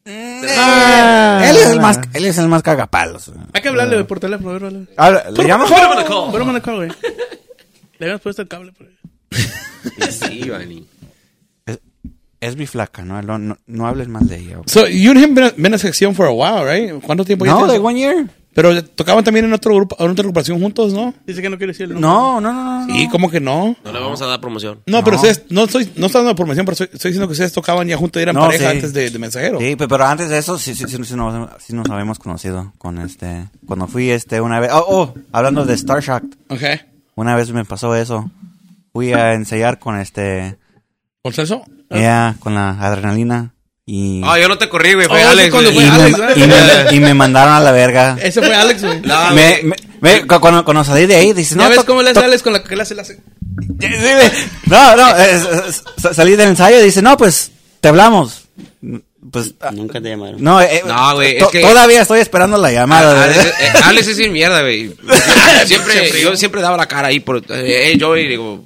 Él 0.06 1.56
es 1.58 1.70
el 1.70 1.80
más, 1.80 2.00
él 2.14 2.26
es 2.26 2.38
el 2.38 2.48
más 2.48 2.62
cagapalos. 2.62 3.32
Hay 3.54 3.62
que 3.62 3.70
hablarle 3.70 3.96
güey, 3.96 4.08
por 4.08 4.20
teléfono, 4.20 4.50
a 4.50 4.54
ver, 4.54 4.62
vale. 4.64 4.88
Ah, 4.98 5.30
¿Le 5.32 5.48
llamas? 5.48 5.72
Pero 5.72 6.46
me 6.46 6.60
güey. 6.60 6.90
Le 8.00 8.06
habíamos 8.06 8.22
puesto 8.22 8.42
el 8.42 8.48
cable 8.48 8.72
por. 8.74 8.88
Sí, 10.12 10.50
Vani. 10.50 10.88
Es, 11.66 11.80
es 12.42 12.56
mi 12.56 12.66
flaca, 12.68 13.04
¿no? 13.04 13.22
No, 13.22 13.38
no, 13.38 13.58
no 13.68 13.88
hables 13.88 14.08
más 14.08 14.28
de 14.28 14.38
ella. 14.38 14.60
ok. 14.60 14.68
So, 14.70 14.88
you 14.88 15.12
and 15.12 15.20
him 15.20 15.36
been, 15.36 15.54
been 15.58 15.74
a 15.74 15.78
sección 15.78 16.16
for 16.16 16.26
a 16.28 16.32
while, 16.32 16.64
right? 16.66 17.02
¿Cuánto 17.04 17.26
tiempo 17.26 17.46
ya 17.46 17.52
No, 17.54 17.68
de 17.68 17.80
one 17.80 18.00
year. 18.00 18.28
Pero 18.56 18.84
tocaban 18.86 19.24
también 19.24 19.46
en 19.46 19.54
otro 19.54 19.74
grupo, 19.76 19.96
en 20.00 20.12
otra 20.12 20.22
agrupación 20.22 20.60
juntos, 20.62 20.94
¿no? 20.94 21.14
Dice 21.26 21.42
que 21.42 21.50
no 21.50 21.58
quiere 21.58 21.74
decir 21.74 21.86
el 21.88 21.94
nombre. 22.00 22.08
No, 22.08 22.40
no, 22.40 22.54
no, 22.54 22.86
no. 22.88 22.94
Sí, 22.94 23.08
¿cómo 23.10 23.32
que 23.32 23.40
no? 23.40 23.76
No 23.84 23.92
le 23.92 24.00
vamos 24.00 24.22
a 24.22 24.28
dar 24.28 24.40
promoción. 24.40 24.80
No, 24.86 25.04
pero 25.04 25.16
ustedes, 25.16 25.44
no 25.50 25.64
estoy, 25.64 25.92
no 25.96 26.06
estoy 26.06 26.20
dando 26.22 26.36
promoción, 26.36 26.64
pero 26.66 26.74
estoy, 26.74 26.90
estoy 26.94 27.10
diciendo 27.10 27.28
que 27.28 27.32
ustedes 27.32 27.52
tocaban 27.52 27.88
ya 27.88 27.98
juntos 27.98 28.20
y 28.20 28.24
eran 28.24 28.36
No, 28.36 28.42
pareja 28.42 28.70
sí. 28.70 28.76
antes 28.76 28.94
de, 28.94 29.10
de 29.10 29.20
mensajero. 29.20 29.60
Sí, 29.60 29.76
pe- 29.76 29.88
pero 29.88 30.06
antes 30.06 30.30
de 30.30 30.38
eso 30.38 30.60
sí, 30.60 30.76
sí, 30.76 30.86
sí, 30.88 30.98
sí 31.04 31.16
nos, 31.16 31.50
sí 31.64 31.74
nos 31.74 31.90
habíamos 31.90 32.20
conocido 32.20 32.74
con 32.78 33.00
este, 33.00 33.50
cuando 33.66 33.88
fui 33.88 34.12
este 34.12 34.40
una 34.40 34.60
vez, 34.60 34.70
oh, 34.72 34.86
oh, 34.88 35.14
hablando 35.32 35.66
de 35.66 35.74
Star 35.74 36.02
Shock, 36.04 36.24
Ok. 36.50 36.62
una 37.16 37.36
vez 37.36 37.52
me 37.52 37.66
pasó 37.66 37.96
eso, 37.96 38.30
fui 38.92 39.14
a 39.14 39.34
ensayar 39.34 39.80
con 39.80 39.98
este, 40.00 40.58
¿Con 41.24 41.34
Celso? 41.34 41.64
ella, 41.90 42.36
con 42.40 42.54
la 42.54 42.70
adrenalina 42.80 43.54
y, 43.86 44.22
Ah, 44.24 44.40
yo 44.40 44.48
no 44.48 44.58
te 44.58 44.70
corrí, 44.70 44.94
güey. 44.94 45.08
Oh, 45.08 45.10
Fue 45.10 45.20
eso 45.22 45.30
Alex, 45.32 45.48
y, 45.48 45.52
fue 45.52 45.62
me, 45.74 45.90
Alex, 45.90 46.18
y 46.38 46.40
me- 46.48 46.86
y 46.96 47.00
me 47.02 47.14
mandaron 47.14 47.54
a 47.54 47.60
la 47.60 47.72
verga. 47.72 48.18
Ese 48.22 48.42
fue 48.42 48.56
Alex, 48.56 48.82
güey. 48.84 49.02
No, 49.02 49.32
Me, 49.32 49.60
me, 49.64 49.76
me- 50.02 50.28
cu- 50.28 50.40
cuando, 50.40 50.64
cuando 50.64 50.84
salí 50.84 51.06
de 51.06 51.16
ahí, 51.16 51.34
dice, 51.34 51.56
no, 51.56 51.64
¿Ya 51.64 51.70
ves 51.70 51.84
cómo 51.84 52.02
le 52.02 52.12
hace 52.12 52.22
Alex 52.22 52.42
con 52.44 52.54
la 52.54 52.64
que 52.64 52.76
le 52.76 52.82
hace? 52.84 52.96
Güey. 52.96 54.32
No, 54.68 54.96
no, 54.96 55.16
es- 55.18 55.44
es- 55.68 55.84
sa- 56.02 56.14
salí 56.14 56.36
del 56.36 56.50
ensayo 56.50 56.80
y 56.80 56.84
dice, 56.84 57.02
no, 57.02 57.18
pues, 57.18 57.52
te 57.82 57.90
hablamos. 57.90 58.44
Pues, 59.32 59.54
ah, 59.62 59.72
Nunca 59.72 60.00
te 60.00 60.10
llamaron. 60.10 60.42
no, 60.44 60.62
eh, 60.62 60.82
No, 60.86 61.16
güey, 61.16 61.38
es 61.38 61.48
que- 61.48 61.62
Todavía 61.62 62.02
estoy 62.02 62.20
esperando 62.20 62.58
la 62.58 62.72
llamada. 62.72 63.20
Ah, 63.22 63.24
Alex, 63.26 63.46
eh, 63.46 63.54
Alex 63.84 64.08
es 64.08 64.18
sin 64.18 64.32
mierda, 64.32 64.62
güey. 64.62 64.94
Siempre, 65.66 66.22
yo 66.22 66.36
siempre 66.38 66.62
daba 66.62 66.78
la 66.78 66.86
cara 66.88 67.08
ahí 67.10 67.20
por, 67.20 67.38
eh, 67.50 67.84
hey, 67.88 67.98
Joey, 68.00 68.28
digo, 68.28 68.64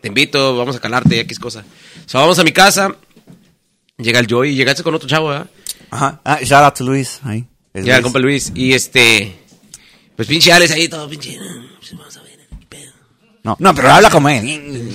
te 0.00 0.08
invito, 0.08 0.56
vamos 0.56 0.76
a 0.76 0.80
calarte, 0.80 1.20
X 1.20 1.38
cosa. 1.38 1.64
So, 2.06 2.18
vamos 2.18 2.38
a 2.38 2.44
mi 2.44 2.52
casa, 2.52 2.94
llega 3.98 4.18
el 4.20 4.26
Joey, 4.30 4.54
llegaste 4.54 4.82
con 4.82 4.94
otro 4.94 5.08
chavo, 5.08 5.28
¿verdad? 5.28 5.46
Ajá. 5.90 6.20
Ah, 6.24 6.38
shout 6.42 6.64
out 6.64 6.74
to 6.74 6.84
Luis. 6.84 7.20
Ahí. 7.24 7.44
Es 7.72 7.84
Ya, 7.84 7.96
el 7.96 8.02
Luis. 8.02 8.04
compa 8.04 8.18
Luis, 8.20 8.52
y 8.54 8.72
este, 8.72 9.36
pues 10.16 10.28
pinche 10.28 10.52
Alex 10.52 10.72
ahí 10.72 10.88
todo, 10.88 11.08
pinche, 11.08 11.36
"Ah, 11.40 11.62
pues, 11.78 11.96
vamos 11.96 12.16
a 12.16 12.22
ver, 12.22 12.38
qué 12.60 12.66
pedo. 12.68 12.92
No, 13.42 13.56
no, 13.58 13.74
pero 13.74 13.90
habla 13.90 14.10
como 14.10 14.28
él. 14.28 14.90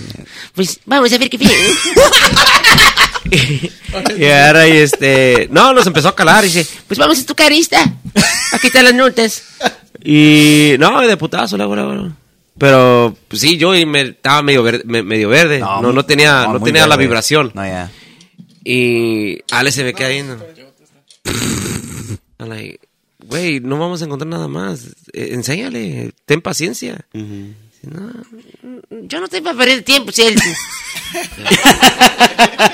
Pues 0.54 0.80
vamos 0.86 1.12
a 1.14 1.18
ver 1.18 1.30
qué 1.30 1.38
pedo. 1.39 1.52
y 4.18 4.26
ahora, 4.26 4.68
y 4.68 4.78
este, 4.78 5.47
no, 5.52 5.74
nos 5.74 5.86
empezó 5.88 6.10
a 6.10 6.16
calar, 6.16 6.43
y 6.45 6.50
dice, 6.50 6.68
pues 6.88 6.97
vamos 6.97 7.20
a 7.20 7.26
tu 7.26 7.36
carista, 7.36 7.82
aquí 8.52 8.68
están 8.68 8.86
las 8.86 8.93
notas. 8.93 9.43
Y, 10.04 10.76
no, 10.80 11.00
de 11.02 11.18
putazo, 11.18 11.58
luego, 11.58 11.76
luego. 11.76 12.10
Pero, 12.58 13.15
pues 13.28 13.41
sí, 13.41 13.57
yo 13.57 13.76
y 13.76 13.86
me, 13.86 14.02
estaba 14.02 14.41
medio 14.41 14.64
verde, 14.64 14.84
me- 14.86 15.03
medio 15.03 15.30
verde. 15.30 15.60
No, 15.60 15.82
no, 15.82 16.06
tenía, 16.06 16.48
no, 16.48 16.60
tenía 16.61 16.88
la 16.88 16.98
vibración. 16.98 17.52
No, 17.53 17.65
ya. 17.65 17.90
Y 18.72 19.44
Alex 19.50 19.78
se 19.78 19.84
me 19.84 19.96
queda 19.96 20.10
viendo. 20.10 20.38
I'm 22.38 22.50
like, 22.50 22.80
güey, 23.18 23.62
no 23.62 23.80
vamos 23.80 24.04
a 24.04 24.06
encontrar 24.06 24.28
nada 24.28 24.48
más. 24.48 24.96
Eh, 25.12 25.30
enséñale, 25.32 26.12
ten 26.28 26.40
paciencia. 26.40 27.04
No, 27.12 28.14
yo 29.02 29.20
no 29.20 29.26
estoy 29.26 29.41
para 29.41 29.58
perder 29.58 29.82
tiempo, 29.82 30.12
Celso. 30.12 30.48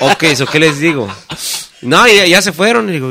ok, 0.00 0.22
¿eso 0.24 0.44
qué 0.44 0.60
les 0.60 0.80
digo? 0.80 1.10
No, 1.80 2.06
ya, 2.06 2.26
ya 2.26 2.42
se 2.42 2.52
fueron. 2.52 2.90
Y 2.90 2.92
digo, 2.92 3.10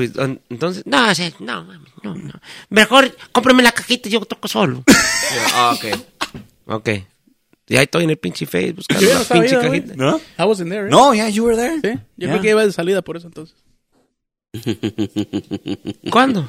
entonces, 0.51 0.83
no, 0.85 1.07
no, 1.39 1.63
mami, 1.65 1.85
no, 2.03 2.13
no. 2.13 2.33
Mejor 2.69 3.17
cómprame 3.31 3.63
la 3.63 3.71
cajita 3.71 4.09
y 4.09 4.11
yo 4.11 4.21
toco 4.21 4.47
solo. 4.47 4.83
ah, 5.55 5.75
ok. 5.75 5.85
Ok. 6.67 6.89
Y 7.67 7.77
ahí 7.77 7.83
estoy 7.85 8.03
en 8.03 8.11
el 8.11 8.17
pinche 8.17 8.45
Face 8.45 8.73
buscando 8.73 9.07
la 9.07 9.13
no 9.15 9.21
estaba 9.21 9.41
pinche 9.41 9.59
cajita. 9.59 9.95
¿No? 9.95 10.17
I 10.37 10.43
was 10.43 10.59
in 10.59 10.69
there, 10.69 10.83
right? 10.83 10.91
No, 10.91 11.13
yeah, 11.13 11.27
you 11.29 11.43
were 11.43 11.55
there. 11.57 11.75
Sí. 11.81 11.99
Yo 12.17 12.27
Yeah. 12.27 12.29
creo 12.29 12.41
que 12.41 12.49
iba 12.51 12.65
de 12.65 12.71
salida 12.71 13.01
por 13.01 13.17
eso 13.17 13.27
entonces. 13.27 13.55
¿Cuándo? 16.11 16.47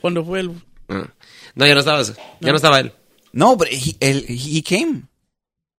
Cuando 0.00 0.24
fue 0.24 0.40
el... 0.40 0.50
Ah. 0.88 1.08
No, 1.54 1.66
ya 1.66 1.74
no 1.74 1.80
estabas. 1.80 2.14
Ya 2.40 2.50
no 2.50 2.56
estaba 2.56 2.80
él. 2.80 2.92
No, 3.32 3.56
but 3.56 3.68
he, 3.70 3.96
él- 4.00 4.24
he 4.28 4.62
came. 4.62 5.02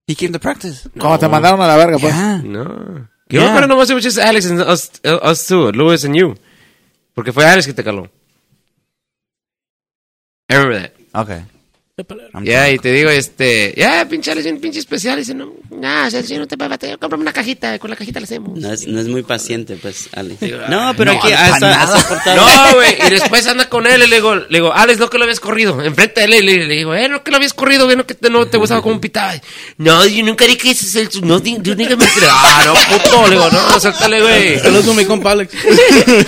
He 0.06 0.14
came 0.14 0.32
to 0.32 0.38
practice. 0.40 0.88
Como 0.98 1.18
te 1.18 1.28
mandaron 1.28 1.60
a 1.60 1.66
la 1.66 1.76
verga, 1.76 1.98
pues. 1.98 2.12
Yeah. 2.14 2.38
No. 2.44 2.64
Yo 2.64 3.08
Yeah. 3.30 3.42
me 3.42 3.48
acuerdo 3.50 3.68
nomás 3.68 3.88
de 3.88 3.94
muchos 3.94 4.16
Alex 4.18 4.46
and 4.50 4.60
us, 4.62 4.90
uh, 5.04 5.28
us 5.30 5.46
two, 5.46 5.70
Louis 5.72 6.02
and 6.04 6.14
you. 6.16 6.34
Porque 7.14 7.32
fue 7.32 7.44
Alex 7.44 7.66
que 7.66 7.74
te 7.74 7.84
caló. 7.84 8.08
I 10.50 10.54
remember 10.54 10.80
that. 10.82 10.92
Okay. 11.22 11.44
Ya, 12.44 12.70
y 12.70 12.78
te 12.78 12.92
digo, 12.92 13.10
este, 13.10 13.74
ya, 13.76 14.06
pinche 14.08 14.30
Alex, 14.30 14.46
un 14.46 14.60
pinche 14.60 14.78
especial. 14.78 15.18
Y 15.18 15.22
dice, 15.22 15.34
no, 15.34 15.52
no, 15.70 16.06
o 16.06 16.10
sea, 16.10 16.22
si 16.22 16.36
no 16.36 16.46
te 16.46 16.56
va 16.56 16.66
a 16.66 16.68
bater, 16.68 16.98
cómprame 16.98 17.22
una 17.22 17.32
cajita, 17.32 17.78
con 17.78 17.90
la 17.90 17.96
cajita 17.96 18.20
la 18.20 18.24
hacemos. 18.24 18.58
No 18.58 18.72
es, 18.72 18.86
no 18.86 19.00
es 19.00 19.08
muy 19.08 19.22
paciente, 19.22 19.76
pues, 19.80 20.08
Ale. 20.12 20.36
No, 20.68 20.94
pero 20.96 21.12
No, 21.12 21.18
aquí 21.18 21.32
hasta, 21.32 21.82
hasta. 21.82 22.36
No, 22.36 22.74
güey, 22.74 22.96
y 23.06 23.10
después 23.10 23.46
anda 23.46 23.68
con 23.68 23.86
él 23.86 24.02
y 24.04 24.06
le 24.06 24.16
digo, 24.16 24.34
le 24.36 24.46
digo, 24.48 24.72
Alex, 24.72 24.98
no 25.00 25.10
que 25.10 25.18
lo 25.18 25.24
habías 25.24 25.40
corrido, 25.40 25.82
enfrente 25.82 26.20
de 26.20 26.26
él, 26.26 26.34
y 26.34 26.42
le, 26.42 26.66
le 26.66 26.74
digo, 26.76 26.94
eh, 26.94 27.08
no 27.08 27.22
que 27.24 27.30
lo 27.30 27.36
habías 27.38 27.52
corrido, 27.54 27.84
güey, 27.86 27.96
no 27.96 28.06
que 28.06 28.14
te, 28.14 28.30
no 28.30 28.46
te 28.46 28.58
gustaba 28.58 28.80
como 28.82 29.00
pitaba. 29.00 29.34
No, 29.78 30.06
yo 30.06 30.24
nunca 30.24 30.44
dije 30.44 30.58
que 30.58 30.70
ese 30.70 30.86
es 30.86 31.14
el, 31.16 31.26
no, 31.26 31.42
yo 31.42 31.74
nunca 31.74 31.96
me 31.96 32.04
Ah, 32.30 32.62
no, 32.66 32.74
puto, 32.96 33.26
le 33.26 33.34
digo, 33.36 33.50
no, 33.50 33.80
suéltale, 33.80 34.20
güey. 34.20 34.58
Saludos 34.60 34.88
a 34.88 34.92
mi 34.94 35.04
compa 35.04 35.32
Alex. 35.32 35.52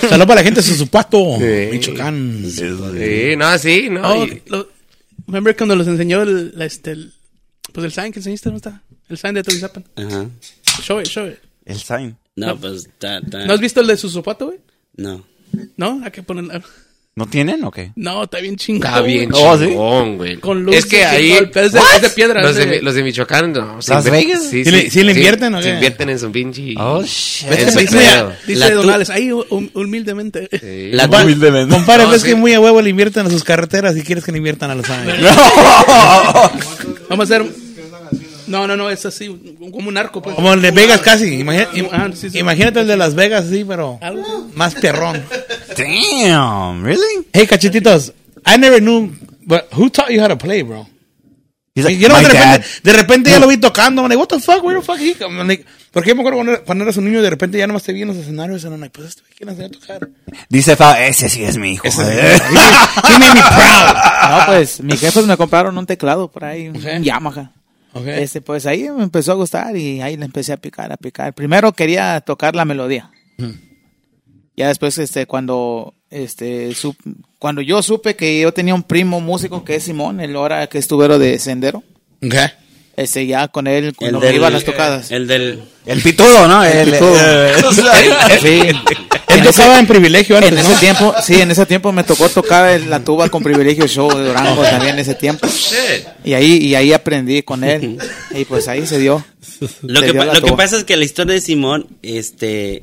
Saludos 0.01 0.27
para 0.27 0.35
la 0.41 0.43
gente 0.43 0.61
de 0.63 0.67
Susupato, 0.67 1.37
Sí. 1.39 1.69
Michoacán. 1.73 2.45
Sí, 2.51 3.37
no, 3.37 3.59
sí, 3.59 3.89
no. 3.91 4.09
Oh, 4.09 4.25
y- 4.27 4.43
lo- 4.47 4.80
Remember 5.31 5.57
cuando 5.57 5.77
los 5.77 5.87
enseñó 5.87 6.23
el, 6.23 6.53
la, 6.59 6.65
este, 6.65 6.93
el- 6.93 7.13
pues 7.73 7.85
el 7.85 7.93
sign 7.93 8.13
que 8.13 8.19
enseñaste, 8.19 8.49
¿dónde 8.51 8.59
está? 8.59 8.83
El 9.09 9.17
sign 9.19 9.35
de 9.35 9.43
Tolizapan. 9.43 9.85
Ajá. 9.97 10.29
Show 10.83 11.01
it, 11.01 11.07
show 11.07 11.27
it. 11.29 11.39
El 11.65 11.79
sign. 11.79 12.17
No, 12.37 12.59
pues, 12.59 12.89
ta, 12.99 13.21
ta. 13.21 13.45
¿No 13.47 13.53
has 13.53 13.61
visto 13.61 13.81
el 13.81 13.87
de 13.87 13.97
su 13.97 14.09
zapato, 14.11 14.47
güey? 14.47 14.59
No. 14.97 15.25
¿No? 15.77 16.01
Hay 16.05 16.11
que 16.11 16.23
poner... 16.23 16.63
¿No 17.17 17.27
tienen 17.27 17.65
o 17.65 17.71
qué? 17.73 17.93
No, 17.97 18.23
está 18.23 18.39
bien 18.39 18.57
chingado. 18.57 18.99
Está 18.99 19.07
bien 19.07 19.31
Oh, 19.35 19.59
chingón, 19.59 20.17
güey. 20.17 20.37
Con 20.39 20.63
luces 20.63 20.85
Es 20.85 20.91
que 20.91 21.01
y 21.01 21.03
ahí... 21.03 21.29
todo 21.31 21.39
el 21.41 21.51
pedo. 21.51 21.67
Es 21.67 21.73
de- 21.73 21.81
es 21.97 22.03
de 22.03 22.11
piedra, 22.11 22.41
Los 22.41 22.57
es 22.57 22.69
de, 22.71 22.81
los 22.83 22.95
de 22.95 23.03
Michoacán, 23.03 23.53
no. 23.53 23.83
se 23.83 23.93
¿Las 23.93 24.05
Vegas? 24.05 24.43
Sí, 24.49 24.65
¿Sí 24.65 24.71
le- 24.71 24.89
sí 24.91 25.03
le 25.03 25.13
invierten 25.13 25.53
o 25.55 25.59
Se 25.61 25.69
qué? 25.69 25.75
invierten 25.75 26.09
en 26.09 26.19
su 26.21 26.31
pinche... 26.31 26.75
Oh, 26.79 27.03
shit. 27.03 27.49
Dice- 27.51 27.87
pedo. 27.89 28.33
Dice 28.47 28.61
La 28.61 28.71
tu- 28.71 28.77
Donales, 28.77 29.11
ahí 29.11 29.31
hum- 29.33 29.69
humildemente. 29.75 30.49
Sí. 30.53 30.91
La 30.93 31.07
Humildemente. 31.07 31.75
Compadre, 31.75 32.05
No, 32.05 32.11
ves 32.11 32.23
sí. 32.23 32.29
que 32.29 32.35
muy 32.37 32.55
a 32.55 32.61
huevo 32.61 32.81
le 32.81 32.91
invierten 32.91 33.27
a 33.27 33.31
sus 33.31 33.43
carreteras 33.45 33.97
y 33.97 34.03
quieres 34.03 34.25
que 34.25 34.31
le 34.33 34.39
inviertan 34.39 34.71
a 34.71 34.77
los 34.77 34.89
años. 34.89 35.19
Vamos 37.09 37.31
a 37.31 37.35
hacer... 37.35 37.45
No, 38.51 38.67
no, 38.67 38.77
no, 38.77 38.91
es 38.91 39.07
así, 39.07 39.57
como 39.59 39.89
un 39.89 39.97
arco. 39.97 40.21
Pues. 40.21 40.35
Como 40.37 40.53
el 40.53 40.61
de 40.61 40.71
Vegas 40.73 41.01
casi. 41.01 41.41
Imagina- 41.41 41.69
im- 41.73 41.89
Ah, 41.93 42.09
sí, 42.15 42.29
sí. 42.31 42.39
Imagínate 42.39 42.81
el 42.81 42.87
de 42.89 42.97
Las 42.97 43.15
Vegas, 43.15 43.47
sí, 43.49 43.65
pero 43.67 43.99
Algo 44.03 44.49
más 44.55 44.75
perrón. 44.75 45.23
Damn, 45.77 46.85
really? 46.85 47.27
Hey, 47.33 47.47
cachetitos, 47.47 48.13
I 48.47 48.59
never 48.59 48.81
knew, 48.81 49.11
but 49.47 49.69
who 49.73 49.89
taught 49.91 50.11
you 50.11 50.21
how 50.21 50.29
to 50.29 50.37
play, 50.37 50.63
bro? 50.63 50.87
He's 51.75 51.85
like, 51.85 51.99
Yo 51.99 52.09
no, 52.09 52.17
my 52.17 52.23
de 52.25 52.29
repente, 52.29 52.67
de 52.83 52.93
repente 52.93 53.31
ya 53.31 53.39
lo 53.39 53.47
vi 53.47 53.57
tocando, 53.57 54.03
I'm 54.03 54.09
like, 54.09 54.19
what 54.19 54.27
the 54.29 54.41
fuck, 54.41 54.63
where 54.65 54.79
the 54.79 54.85
fuck 54.85 54.99
he 54.99 55.15
come? 55.15 55.43
Like, 55.45 55.65
porque 55.93 56.09
yo 56.11 56.17
me 56.17 56.23
acuerdo 56.23 56.39
cuando, 56.39 56.65
cuando 56.65 56.85
eras 56.85 56.97
un 56.97 57.05
niño, 57.05 57.23
de 57.23 57.31
repente 57.31 57.59
ya 57.59 57.67
nomás 57.69 57.85
te 57.85 57.93
vi 57.93 58.03
en 58.03 58.09
los 58.09 58.17
escenarios, 58.17 58.63
y 58.65 58.67
I'm 58.67 58.81
like, 58.81 58.93
pues 58.93 59.09
este 59.11 59.23
güey, 59.23 59.33
¿quién 59.37 59.49
enseñó 59.51 59.69
a 59.69 59.71
tocar? 59.71 60.09
Dice 60.49 60.75
Fa, 60.75 61.07
ese 61.07 61.29
sí 61.29 61.45
es 61.45 61.57
mi 61.59 61.73
hijo. 61.75 61.87
Ese- 61.87 62.03
joder. 62.03 62.43
He 63.09 63.19
made 63.19 63.35
me 63.35 63.41
proud. 63.41 64.31
No, 64.31 64.47
pues 64.47 64.81
mis 64.83 65.01
jefes 65.01 65.25
me 65.27 65.37
compraron 65.37 65.79
un 65.79 65.87
teclado 65.87 66.29
por 66.29 66.45
ahí, 66.45 66.69
un. 66.69 67.05
Yamaha. 67.05 67.53
Este, 68.07 68.41
pues 68.41 68.67
ahí 68.67 68.89
me 68.91 69.03
empezó 69.03 69.33
a 69.33 69.37
gustar 69.37 69.77
y 69.77 70.01
ahí 70.01 70.17
le 70.17 70.25
empecé 70.25 70.53
a 70.53 70.57
picar, 70.57 70.93
a 70.93 70.97
picar. 70.97 71.33
Primero 71.35 71.73
quería 71.73 72.21
tocar 72.21 72.55
la 72.55 72.65
melodía. 72.65 73.11
Ya 74.57 74.69
después, 74.69 74.97
este, 74.99 75.27
cuando, 75.27 75.95
este, 76.11 76.69
sup- 76.71 76.97
cuando 77.39 77.63
yo 77.63 77.83
supe 77.83 78.15
que 78.17 78.41
yo 78.41 78.53
tenía 78.53 78.75
un 78.75 78.83
primo 78.83 79.21
músico 79.21 79.65
que 79.65 79.77
es 79.77 79.85
Simón, 79.85 80.21
el 80.21 80.37
hora 80.37 80.67
que 80.67 80.79
estuvero 80.79 81.19
de 81.19 81.39
Sendero, 81.39 81.83
Ok. 82.23 82.35
este, 82.97 83.27
ya 83.27 83.49
con 83.49 83.67
él, 83.67 83.85
El 83.87 83.97
cuando 83.97 84.21
me 84.21 84.27
del- 84.27 84.37
iba 84.37 84.49
a 84.49 84.51
las 84.51 84.65
tocadas. 84.65 85.11
El 85.11 85.27
del... 85.27 85.63
El 85.87 86.03
pitudo, 86.03 86.47
¿no? 86.47 86.63
El, 86.63 86.91
pitudo. 86.93 87.17
Sí. 88.41 88.61
Él 89.33 89.39
En 89.41 89.47
ese- 89.47 89.53
tocaba 89.59 89.79
en 89.79 89.87
privilegio 89.87 90.37
antes, 90.37 90.51
En 90.53 90.57
¿no? 90.57 90.63
ese 90.71 90.81
tiempo, 90.81 91.15
sí, 91.23 91.41
en 91.41 91.51
ese 91.51 91.67
tiempo 91.67 91.93
me 91.93 92.05
tocó 92.05 92.29
tocar 92.29 92.81
la 92.83 93.01
tuba 93.01 93.29
con 93.29 93.43
privilegio 93.43 93.87
show 93.87 94.09
de 94.17 94.25
Durango 94.29 94.63
también 94.63 94.95
en 94.95 94.99
ese 95.01 95.15
tiempo. 95.15 95.47
Shit. 95.47 96.07
Y 96.25 96.35
ahí, 96.35 96.57
y 96.59 96.75
ahí 96.75 96.93
aprendí 96.93 97.43
con 97.43 97.65
él. 97.65 97.99
Y 98.35 98.45
pues 98.45 98.69
ahí 98.69 98.87
se 98.87 98.99
dio. 98.99 99.25
Lo 99.83 100.01
Se 100.01 100.07
que, 100.07 100.13
dio 100.13 100.21
pa- 100.21 100.27
la 100.27 100.35
lo 100.35 100.43
que 100.43 100.53
pasa 100.53 100.77
es 100.77 100.85
que 100.85 100.97
la 100.97 101.05
historia 101.05 101.35
de 101.35 101.41
Simón, 101.41 101.87
este, 102.03 102.83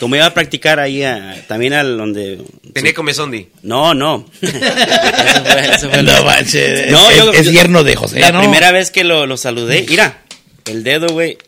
como 0.00 0.16
iba 0.16 0.26
a 0.26 0.34
practicar 0.34 0.80
ahí 0.80 1.02
a- 1.04 1.44
también 1.46 1.72
al 1.72 1.96
donde... 1.96 2.38
Tenía 2.72 2.92
comezondi. 2.94 3.48
No, 3.62 3.94
no. 3.94 4.26
Eso 4.42 4.50
fue- 4.50 5.74
eso 5.74 5.90
fue 5.90 6.02
No 6.02 6.24
manches, 6.24 6.90
No, 6.90 7.10
es, 7.10 7.16
yo- 7.16 7.32
es 7.32 7.46
yo- 7.46 7.52
yerno 7.52 7.84
de 7.84 7.94
José, 7.96 8.20
La 8.20 8.32
¿no? 8.32 8.40
primera 8.40 8.72
vez 8.72 8.90
que 8.90 9.04
lo, 9.04 9.26
lo 9.26 9.36
saludé, 9.36 9.86
mira, 9.88 10.22
el 10.66 10.82
dedo, 10.84 11.08
güey. 11.08 11.38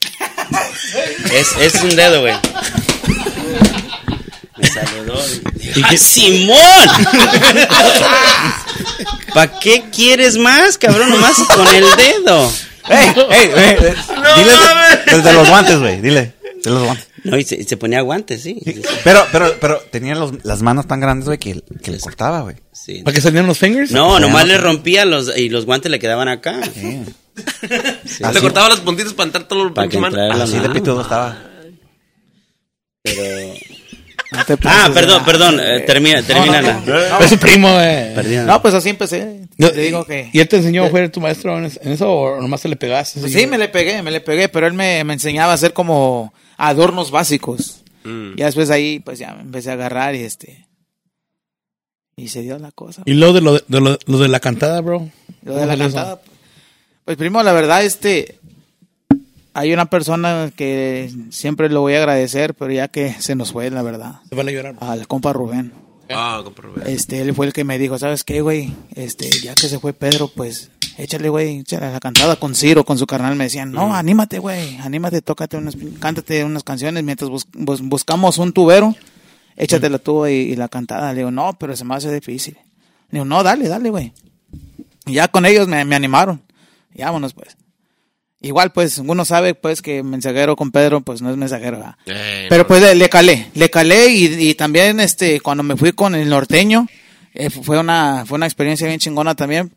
Es, 1.34 1.56
es 1.60 1.82
un 1.82 1.94
dedo, 1.96 2.20
güey. 2.22 2.34
Me 4.60 4.68
saludó. 4.68 5.14
y- 5.76 5.82
¡Ah, 5.82 5.96
Simón! 5.96 6.56
¿Para 9.34 9.58
qué 9.60 9.84
quieres 9.94 10.36
más, 10.36 10.78
cabrón? 10.78 11.10
Nomás 11.10 11.36
con 11.54 11.66
el 11.68 11.84
dedo. 11.96 12.50
Ey, 12.88 13.12
ey, 13.30 13.50
ey, 13.54 13.76
eh, 13.80 13.94
dile 14.36 14.52
mames. 14.56 15.04
de, 15.06 15.22
de 15.22 15.32
los 15.32 15.48
guantes, 15.48 15.78
güey, 15.78 16.00
dile. 16.00 16.34
De 16.64 16.70
los 16.70 16.82
guantes. 16.82 17.06
No, 17.22 17.36
y 17.36 17.44
se, 17.44 17.62
se 17.64 17.76
ponía 17.76 18.00
guantes, 18.00 18.42
sí. 18.42 18.58
Sí, 18.64 18.72
sí. 18.72 18.82
Pero, 19.04 19.26
pero, 19.30 19.54
pero 19.60 19.78
tenía 19.92 20.14
los- 20.14 20.42
las 20.44 20.62
manos 20.62 20.86
tan 20.86 21.00
grandes, 21.00 21.26
güey, 21.26 21.38
que, 21.38 21.62
que 21.82 21.90
le 21.90 22.00
cortaba, 22.00 22.40
güey. 22.40 22.56
Sí. 22.72 23.02
¿Para 23.04 23.14
que 23.14 23.20
salieran 23.20 23.46
los 23.46 23.58
fingers? 23.58 23.90
No, 23.92 24.18
nomás 24.18 24.46
le 24.46 24.56
rompía 24.58 25.04
los, 25.04 25.36
y 25.36 25.48
los 25.50 25.66
guantes 25.66 25.90
le 25.90 25.98
quedaban 25.98 26.28
acá. 26.28 26.58
Le 26.76 27.04
cortaba 28.40 28.70
las 28.70 28.80
puntitas 28.80 29.12
para 29.12 29.26
entrar 29.26 29.44
todo 29.46 29.64
el 29.64 29.72
Para 29.72 29.88
que 29.88 29.98
Así 29.98 30.58
de 30.58 30.68
pitudo 30.70 31.02
estaba. 31.02 31.36
Pero... 33.02 33.54
No 34.32 34.44
te 34.44 34.56
Ah, 34.64 34.90
perdón, 34.94 35.24
perdón. 35.24 35.58
eh, 35.60 35.80
termina, 35.80 36.22
termina 36.22 36.62
la... 36.62 37.18
Es 37.20 37.30
su 37.30 37.38
primo, 37.38 37.68
eh. 37.80 38.44
No, 38.46 38.62
pues 38.62 38.74
así 38.74 38.88
empecé. 38.90 39.48
No, 39.58 39.70
Te 39.70 39.80
digo 39.80 40.04
que... 40.04 40.30
¿Y 40.32 40.38
él 40.40 40.48
te 40.48 40.56
enseñó, 40.58 40.88
fue 40.88 41.08
tu 41.08 41.20
maestro 41.20 41.58
en 41.58 41.64
es- 41.64 41.80
en 41.82 41.92
eso 41.92 42.10
o 42.12 42.40
nomás 42.40 42.62
te 42.62 42.68
le 42.68 42.76
pegaste? 42.76 43.20
Pues 43.20 43.32
sí, 43.32 43.46
me 43.46 43.58
le 43.58 43.68
pegué, 43.68 44.02
me 44.02 44.10
le 44.10 44.20
pegué, 44.20 44.48
pero 44.48 44.66
él 44.66 44.72
me, 44.72 45.02
me 45.04 45.14
enseñaba 45.14 45.52
a 45.52 45.54
hacer 45.56 45.72
como 45.72 46.32
adornos 46.56 47.10
básicos. 47.10 47.82
Mm. 48.04 48.36
Ya 48.36 48.46
después 48.46 48.70
ahí, 48.70 49.00
pues 49.00 49.18
ya 49.18 49.34
me 49.34 49.42
empecé 49.42 49.70
a 49.70 49.74
agarrar 49.74 50.14
y 50.14 50.20
este... 50.22 50.66
Y 52.16 52.28
se 52.28 52.42
dio 52.42 52.58
la 52.58 52.70
cosa. 52.70 53.02
Y 53.06 53.14
luego 53.14 53.32
de 53.34 53.40
lo 53.40 53.54
de, 53.54 53.64
de 53.66 53.80
lo, 53.80 53.98
lo 54.06 54.18
de 54.18 54.28
la 54.28 54.40
cantada, 54.40 54.80
bro. 54.80 55.08
Lo 55.42 55.54
de 55.56 55.66
la 55.66 55.76
cantada. 55.76 56.20
Pues 57.04 57.16
primo, 57.16 57.42
la 57.42 57.52
verdad, 57.52 57.82
este, 57.82 58.38
hay 59.54 59.72
una 59.72 59.86
persona 59.86 60.50
que 60.54 61.12
siempre 61.30 61.68
lo 61.68 61.80
voy 61.80 61.94
a 61.94 61.98
agradecer, 61.98 62.54
pero 62.54 62.72
ya 62.72 62.88
que 62.88 63.12
se 63.18 63.34
nos 63.34 63.52
fue, 63.52 63.70
la 63.70 63.82
verdad, 63.82 64.20
Se 64.28 64.34
van 64.34 64.48
a 64.48 64.50
llorar. 64.52 64.76
al 64.80 65.06
compa 65.06 65.32
Rubén. 65.32 65.72
Ah, 66.12 66.40
comprobé. 66.42 66.92
Este, 66.92 67.20
él 67.20 67.34
fue 67.34 67.46
el 67.46 67.52
que 67.52 67.62
me 67.62 67.78
dijo, 67.78 67.96
¿sabes 67.96 68.24
qué, 68.24 68.40
güey? 68.40 68.72
Este, 68.96 69.30
ya 69.42 69.54
que 69.54 69.68
se 69.68 69.78
fue 69.78 69.92
Pedro, 69.92 70.26
pues, 70.28 70.70
échale, 70.98 71.28
güey, 71.28 71.60
échale 71.60 71.92
la 71.92 72.00
cantada 72.00 72.34
con 72.34 72.56
Ciro, 72.56 72.84
con 72.84 72.98
su 72.98 73.06
carnal. 73.06 73.36
Me 73.36 73.44
decían, 73.44 73.70
no, 73.70 73.94
anímate, 73.94 74.40
güey, 74.40 74.76
anímate, 74.78 75.22
tócate 75.22 75.56
unas, 75.56 75.76
cántate 76.00 76.42
unas 76.44 76.64
canciones 76.64 77.04
mientras 77.04 77.30
bus- 77.30 77.46
bus- 77.52 77.80
buscamos 77.82 78.38
un 78.38 78.52
tubero, 78.52 78.96
échate 79.56 79.88
la 79.88 79.98
tuba 80.00 80.28
y, 80.32 80.34
y 80.34 80.56
la 80.56 80.66
cantada. 80.68 81.12
Le 81.12 81.18
digo, 81.18 81.30
no, 81.30 81.52
pero 81.60 81.76
se 81.76 81.84
me 81.84 81.94
hace 81.94 82.12
difícil. 82.12 82.54
Le 82.54 83.18
digo, 83.18 83.24
no, 83.24 83.44
dale, 83.44 83.68
dale, 83.68 83.90
güey. 83.90 84.12
Y 85.06 85.12
ya 85.12 85.28
con 85.28 85.46
ellos 85.46 85.68
me, 85.68 85.84
me 85.84 85.94
animaron. 85.94 86.42
Y 86.92 87.02
vámonos, 87.02 87.34
pues. 87.34 87.56
Igual, 88.42 88.72
pues, 88.72 88.98
uno 88.98 89.24
sabe, 89.26 89.54
pues, 89.54 89.82
que 89.82 90.02
mensajero 90.02 90.56
con 90.56 90.70
Pedro, 90.70 91.02
pues, 91.02 91.20
no 91.20 91.30
es 91.30 91.36
mensajero, 91.36 91.76
¿verdad? 91.78 91.96
Eh, 92.06 92.46
Pero 92.48 92.62
no. 92.62 92.68
pues 92.68 92.80
le, 92.80 92.94
le 92.94 93.08
calé, 93.10 93.48
le 93.54 93.68
calé 93.68 94.08
y, 94.08 94.48
y 94.48 94.54
también 94.54 94.98
este 95.00 95.40
cuando 95.40 95.62
me 95.62 95.76
fui 95.76 95.92
con 95.92 96.14
el 96.14 96.28
norteño 96.30 96.86
eh, 97.34 97.50
fue 97.50 97.78
una 97.78 98.24
fue 98.26 98.36
una 98.36 98.46
experiencia 98.46 98.88
bien 98.88 98.98
chingona 98.98 99.34
también 99.36 99.70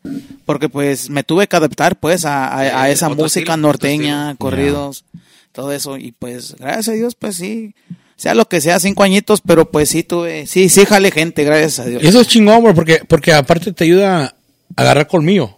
porque 0.44 0.68
pues 0.68 1.08
me 1.10 1.22
tuve 1.22 1.46
que 1.46 1.54
adaptar 1.54 1.94
pues 2.00 2.24
a, 2.24 2.48
a- 2.48 2.82
a 2.82 2.88
Eh, 2.88 2.92
esa 2.92 3.08
música 3.10 3.52
estilo, 3.52 3.56
norteña, 3.58 4.34
corridos, 4.38 5.04
todo 5.52 5.70
eso 5.70 5.96
y 5.96 6.10
pues 6.12 6.56
gracias 6.58 6.88
a 6.88 6.92
Dios 6.92 7.14
pues 7.14 7.36
sí 7.36 7.74
sea 8.16 8.34
lo 8.34 8.48
que 8.48 8.60
sea 8.60 8.80
cinco 8.80 9.04
añitos 9.04 9.40
pero 9.40 9.70
pues 9.70 9.88
sí 9.90 10.02
tuve 10.02 10.46
sí 10.48 10.68
sí 10.68 10.84
jale 10.84 11.12
gente 11.12 11.44
gracias 11.44 11.78
a 11.78 11.84
Dios. 11.84 12.02
Y 12.02 12.08
eso 12.08 12.22
es 12.22 12.26
chingón, 12.28 12.64
bro, 12.64 12.74
porque, 12.74 13.02
porque 13.06 13.32
aparte 13.32 13.72
te 13.72 13.84
ayuda 13.84 14.24
a 14.24 14.34
agarrar 14.82 15.06
colmillo. 15.06 15.56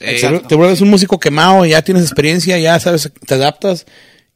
Eh, 0.00 0.40
Te, 0.48 0.54
vuelves 0.54 0.80
un 0.80 0.90
músico 0.90 1.18
quemado, 1.18 1.64
ya 1.64 1.82
tienes 1.82 2.02
experiencia, 2.04 2.58
ya 2.58 2.78
sabes, 2.80 3.10
te 3.26 3.34
adaptas. 3.34 3.86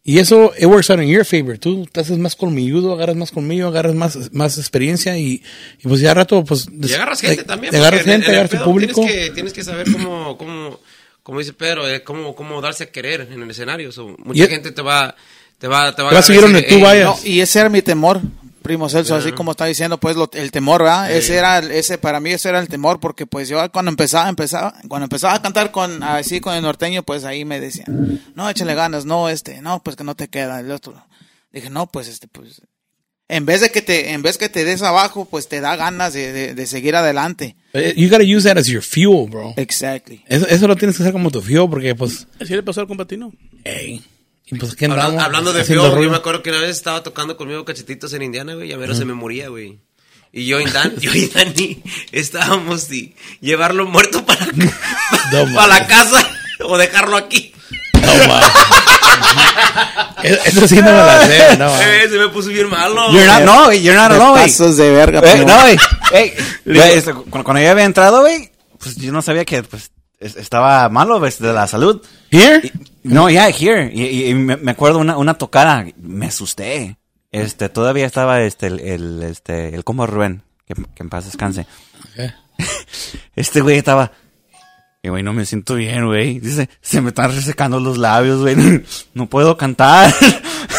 Y 0.03 0.19
eso, 0.19 0.53
it 0.59 0.65
works 0.65 0.89
out 0.89 1.01
in 1.03 1.09
your 1.09 1.27
favor. 1.27 1.59
Tú 1.59 1.87
te 1.93 2.01
haces 2.01 2.17
más 2.17 2.35
colmilludo, 2.35 2.95
agarras 2.95 3.17
más 3.17 3.31
colmillo, 3.31 3.69
agarras 3.69 3.95
más, 3.95 4.33
más 4.33 4.57
experiencia 4.57 5.19
y, 5.19 5.43
y 5.79 5.83
pues 5.89 6.01
ya 6.01 6.15
rato, 6.15 6.43
pues... 6.43 6.67
Y 6.83 6.93
agarras 6.95 7.21
gente 7.21 7.45
también. 7.45 7.71
te 7.71 7.77
Agarras 7.77 8.01
en- 8.01 8.07
gente, 8.07 8.27
en 8.29 8.33
el 8.33 8.39
agarras 8.41 8.59
tu 8.59 8.65
público. 8.65 9.03
Tienes 9.03 9.25
que, 9.27 9.31
tienes 9.35 9.53
que 9.53 9.63
saber 9.63 9.93
cómo, 9.93 10.39
cómo, 10.39 10.81
como 11.23 11.39
dice 11.39 11.53
Pedro, 11.53 11.87
eh, 11.87 12.03
cómo, 12.03 12.35
cómo 12.35 12.63
darse 12.63 12.85
a 12.85 12.87
querer 12.91 13.29
en 13.31 13.43
el 13.43 13.51
escenario. 13.51 13.93
So, 13.93 14.17
mucha 14.25 14.45
Y- 14.45 14.49
gente 14.49 14.73
te 14.73 14.81
va, 14.81 15.15
te 15.59 15.69
va, 15.69 15.95
te 15.95 16.03
va, 16.03 16.09
Te 16.09 16.15
va 16.15 16.21
a 16.21 16.23
seguir 16.23 16.41
donde 16.41 16.63
tú 16.63 16.77
"Ey, 16.77 16.83
vayas". 16.83 17.05
No, 17.05 17.19
y 17.29 17.41
ese 17.43 17.61
era 17.61 17.69
mi 17.69 17.83
temor, 17.83 18.23
primo 18.63 18.89
Celso, 18.89 19.15
así 19.15 19.33
como 19.33 19.51
está 19.53 19.65
diciendo, 19.67 19.99
pues 19.99 20.17
lo- 20.17 20.31
el 20.33 20.51
temor, 20.51 20.83
¿verdad? 20.83 21.11
Ese 21.13 21.37
era, 21.37 21.59
ese 21.59 21.99
para 21.99 22.21
mí 22.21 22.31
ese 22.31 22.49
era 22.49 22.61
el 22.61 22.69
temor, 22.69 23.01
porque 23.01 23.27
pues 23.27 23.49
yo 23.49 23.59
cuando 23.73 23.91
empezaba, 23.91 24.29
empezaba, 24.29 24.75
cuando 24.89 25.05
empezaba 25.05 25.35
a 25.35 25.43
cantar 25.43 25.71
con 25.71 26.03
así 26.03 26.41
con 26.41 26.55
el 26.55 26.63
norteño, 26.63 27.03
pues 27.03 27.25
ahí 27.25 27.45
me 27.45 27.61
decían, 27.61 28.21
no, 28.35 28.49
échale 28.51 28.75
ganas, 28.75 29.05
no, 29.05 29.29
este, 29.29 29.61
no, 29.63 29.83
pues 29.83 29.97
que 29.97 30.05
no 30.05 30.15
te 30.15 30.29
queda 30.29 30.61
el 30.61 30.71
otro. 30.71 31.05
Dije, 31.53 31.71
no, 31.71 31.87
pues 31.87 32.07
este, 32.09 32.29
pues, 32.29 32.63
en 33.29 33.47
vez 33.47 33.61
de 33.61 33.71
que 33.71 33.81
te, 33.83 34.11
en 34.13 34.23
vez 34.23 34.39
que 34.39 34.49
te 34.49 34.65
des 34.65 34.83
abajo, 34.83 35.25
pues 35.25 35.49
te 35.49 35.61
da 35.61 35.77
ganas 35.77 36.13
de, 36.13 36.33
de, 36.33 36.55
de 36.55 36.67
seguir 36.67 36.97
adelante. 36.97 37.57
Eh, 37.73 37.95
You 37.97 38.09
gotta 38.09 38.25
use 38.25 38.49
that 38.49 38.59
as 38.59 38.67
your 38.67 38.83
fuel, 38.83 39.29
bro. 39.31 39.55
Exactly. 39.57 40.25
Eso, 40.27 40.47
eso 40.49 40.67
lo 40.69 40.77
tienes 40.77 40.97
que 40.97 41.03
hacer 41.05 41.13
como 41.13 41.31
tu 41.31 41.41
fuel, 41.41 41.69
porque 41.71 41.95
pues... 41.95 42.27
Así 42.41 42.55
le 42.55 42.63
pasó 42.63 42.81
al 42.81 42.89
compatino. 42.89 43.33
Ey, 43.65 44.03
y 44.51 44.59
pues 44.59 44.73
aquí 44.73 44.85
Habla- 44.87 45.25
hablando 45.25 45.53
de 45.53 45.65
feo, 45.65 46.01
yo 46.03 46.11
me 46.11 46.17
acuerdo 46.17 46.43
que 46.43 46.51
una 46.51 46.61
vez 46.61 46.71
estaba 46.71 47.03
tocando 47.03 47.37
conmigo 47.37 47.65
cachetitos 47.65 48.13
en 48.15 48.23
Indiana, 48.23 48.55
güey, 48.55 48.71
y 48.71 48.73
a 48.73 48.77
ver, 48.77 48.95
se 48.97 49.05
me 49.05 49.15
moría, 49.15 49.49
güey. 49.49 49.79
Y 50.33 50.47
yo 50.47 50.61
y, 50.61 50.65
Dan, 50.65 50.95
yo 51.01 51.13
y 51.13 51.27
Dani 51.27 51.83
estábamos 52.13 52.89
y 52.93 53.17
llevarlo 53.41 53.85
muerto 53.87 54.25
para, 54.25 54.47
No 55.33 55.45
para 55.55 55.67
la 55.67 55.87
casa 55.89 56.25
o 56.65 56.79
dejarlo 56.79 57.17
aquí. 57.17 57.53
No, 57.95 58.15
man. 58.29 58.43
Eso- 60.23 60.41
Eso 60.45 60.69
sí 60.69 60.77
no 60.77 60.83
me 60.85 60.93
la 60.93 61.27
sé, 61.27 61.57
no. 61.57 61.71
Eh, 61.83 62.09
se 62.11 62.19
me 62.19 62.29
puso 62.29 62.49
bien 62.49 62.69
malo. 62.69 63.11
You're 63.13 63.27
not, 63.27 63.43
no, 63.43 63.65
güey, 63.67 63.83
you're 63.83 63.97
not 64.01 64.13
alone, 64.13 64.31
güey. 64.33 64.43
pasas 64.45 64.77
de 64.77 64.91
verga, 64.91 65.21
Eh, 65.25 65.45
no, 65.45 65.61
güey. 65.63 65.77
Ey, 66.13 66.33
güey, 66.65 66.93
este, 66.93 67.13
cuando, 67.13 67.61
yo 67.61 67.71
había 67.71 67.85
entrado, 67.85 68.21
güey, 68.21 68.51
pues 68.79 68.97
yo 68.97 69.13
no 69.13 69.23
sabía 69.23 69.45
que 69.45 69.63
pues, 69.63 69.85
es- 69.85 69.91
estaba 70.21 70.89
malo 70.91 71.19
pues, 71.19 71.39
de 71.39 71.53
la 71.53 71.67
salud. 71.67 72.03
Here? 72.31 72.61
Y- 72.65 72.73
no, 73.03 73.29
yeah, 73.31 73.49
here. 73.49 73.91
Y, 73.93 74.03
y- 74.05 74.27
y 74.29 74.35
me, 74.35 74.57
me 74.57 74.71
acuerdo 74.73 74.99
una, 74.99 75.17
una 75.17 75.35
tocada, 75.35 75.87
me 75.97 76.27
asusté. 76.27 76.99
este, 77.33 77.69
todavía 77.69 78.07
estaba 78.07 78.41
este, 78.43 78.67
el, 78.67 78.81
el, 78.81 79.23
este, 79.23 79.75
el 79.75 79.85
como 79.85 80.07
Rubén, 80.07 80.43
que, 80.67 80.75
que 80.75 81.03
en 81.03 81.09
paz 81.09 81.25
descanse. 81.27 81.67
Este 83.35 83.61
güey 83.63 83.79
estaba, 83.79 84.13
y 85.03 85.09
güey, 85.09 85.23
no 85.23 85.33
me 85.33 85.47
siento 85.47 85.75
bien, 85.77 86.05
güey. 86.07 86.41
Dice, 86.41 86.69
se 86.83 87.01
me 87.01 87.09
están 87.09 87.33
resecando 87.35 87.81
los 87.81 87.97
labios, 87.97 88.41
güey. 88.41 88.57
No 89.15 89.27
puedo 89.27 89.57
cantar. 89.57 90.15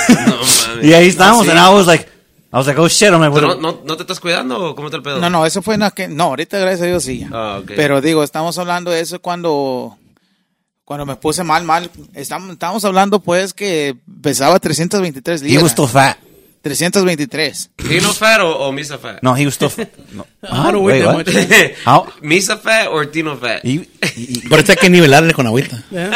No 0.09 0.81
y 0.83 0.93
ahí 0.93 1.07
estábamos, 1.07 1.47
¿Ah, 1.47 1.51
and 1.51 1.59
I 1.59 1.75
was 1.75 1.87
like, 1.87 2.07
Shit, 2.53 3.09
I'm 3.09 3.21
like, 3.21 3.33
¿Pero 3.33 3.47
what- 3.49 3.59
¿No, 3.59 3.71
no, 3.71 3.81
no 3.85 3.95
te 3.95 4.03
estás 4.03 4.19
cuidando 4.19 4.59
o 4.71 4.75
cómo 4.75 4.87
está 4.87 4.97
el 4.97 5.03
pedo? 5.03 5.19
No, 5.19 5.29
no, 5.29 5.45
eso 5.45 5.61
fue 5.61 5.75
en 5.75 5.83
aquel... 5.83 6.15
No, 6.15 6.23
ahorita 6.25 6.59
gracias 6.59 6.81
a 6.81 6.85
Dios 6.85 7.03
sí. 7.03 7.25
Ah, 7.31 7.59
ok. 7.61 7.71
Pero 7.75 8.01
digo, 8.01 8.23
estamos 8.23 8.57
hablando 8.57 8.91
de 8.91 8.99
eso 8.99 9.21
cuando... 9.21 9.97
Cuando 10.83 11.05
me 11.05 11.15
puse 11.15 11.43
mal, 11.45 11.63
mal. 11.63 11.89
Estamos, 12.13 12.51
estamos 12.51 12.83
hablando 12.83 13.21
pues 13.21 13.53
que 13.53 13.95
pesaba 14.21 14.59
323 14.59 15.41
he 15.41 15.45
libras. 15.45 15.63
was 15.63 15.71
still 15.71 15.87
fat. 15.87 16.17
323. 16.63 17.69
¿Tino 17.77 18.11
fat 18.13 18.41
o, 18.41 18.67
o 18.67 18.71
Misa 18.73 18.97
fat? 18.97 19.19
No, 19.21 19.33
he 19.37 19.45
was 19.45 19.55
still 19.55 19.69
fat. 19.69 19.87
No. 20.11 20.25
I 20.43 20.71
don't 20.71 20.83
weigh 20.83 21.05
Wait, 21.07 21.27
much. 21.27 21.27
How? 21.85 22.07
¿Misa 22.21 22.57
fat 22.57 22.87
o 22.91 23.07
Tino 23.07 23.37
fat? 23.37 23.61
He, 23.63 23.87
he, 24.15 24.49
Por 24.49 24.59
eso 24.59 24.73
hay 24.73 24.77
que 24.77 24.89
nivelarle 24.89 25.33
con 25.33 25.47
agüita. 25.47 25.81
Yeah. 25.91 26.11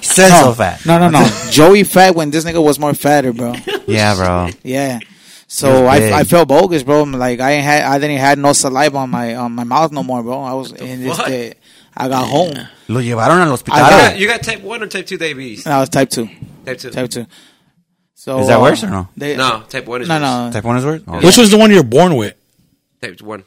he 0.00 0.04
said 0.04 0.30
so 0.30 0.54
fat. 0.54 0.78
No, 0.84 0.98
no, 1.00 1.10
no. 1.10 1.20
Joey 1.50 1.82
fat 1.84 2.14
when 2.14 2.30
this 2.30 2.44
nigga 2.44 2.62
was 2.62 2.78
more 2.78 2.94
fatter, 2.94 3.32
bro. 3.32 3.52
Yeah, 3.88 4.14
bro. 4.14 4.48
Yeah. 4.62 5.00
He 5.46 5.50
So. 5.50 5.86
I, 5.86 6.20
I 6.20 6.24
felt 6.24 6.48
bogus, 6.48 6.82
bro. 6.82 7.02
Like 7.04 7.40
I 7.40 7.52
ain't 7.52 7.64
had 7.64 7.82
I 7.84 7.98
didn't 7.98 8.18
have 8.18 8.38
no 8.38 8.52
saliva 8.52 8.98
on 8.98 9.10
my 9.10 9.34
on 9.34 9.52
my 9.52 9.64
mouth 9.64 9.92
no 9.92 10.02
more, 10.02 10.22
bro. 10.22 10.40
I 10.42 10.52
was 10.54 10.72
in 10.72 11.02
this 11.02 11.18
day. 11.24 11.54
I 11.96 12.08
got 12.08 12.26
home. 12.26 12.54
Lo 12.88 13.00
llevaron 13.00 13.38
al 13.38 13.44
You 13.44 13.50
hospital. 13.50 13.78
got, 13.78 14.18
you 14.18 14.26
got 14.26 14.42
type 14.42 14.60
1 14.62 14.82
or 14.82 14.86
type 14.88 15.06
2 15.06 15.16
diabetes? 15.16 15.64
And 15.64 15.74
I 15.74 15.78
was 15.80 15.88
type 15.88 16.10
two. 16.10 16.28
Type 16.66 16.78
2. 16.78 16.90
Type 16.90 17.08
two. 17.08 17.26
So 18.14 18.40
Is 18.40 18.48
that 18.48 18.58
uh, 18.58 18.62
worse 18.62 18.82
or 18.82 18.90
no? 18.90 19.08
they- 19.16 19.36
No, 19.36 19.62
type 19.68 19.86
1 19.86 20.02
is 20.02 20.08
No, 20.08 20.14
worse. 20.14 20.22
no. 20.22 20.50
Type 20.52 20.64
1 20.64 20.76
is 20.78 20.84
worse? 20.84 21.02
Oh, 21.06 21.20
Which 21.24 21.36
was 21.38 21.50
the 21.52 21.56
one 21.58 21.70
you're 21.70 21.84
born 21.84 22.16
with? 22.16 22.34
Type 23.00 23.20
1. 23.22 23.44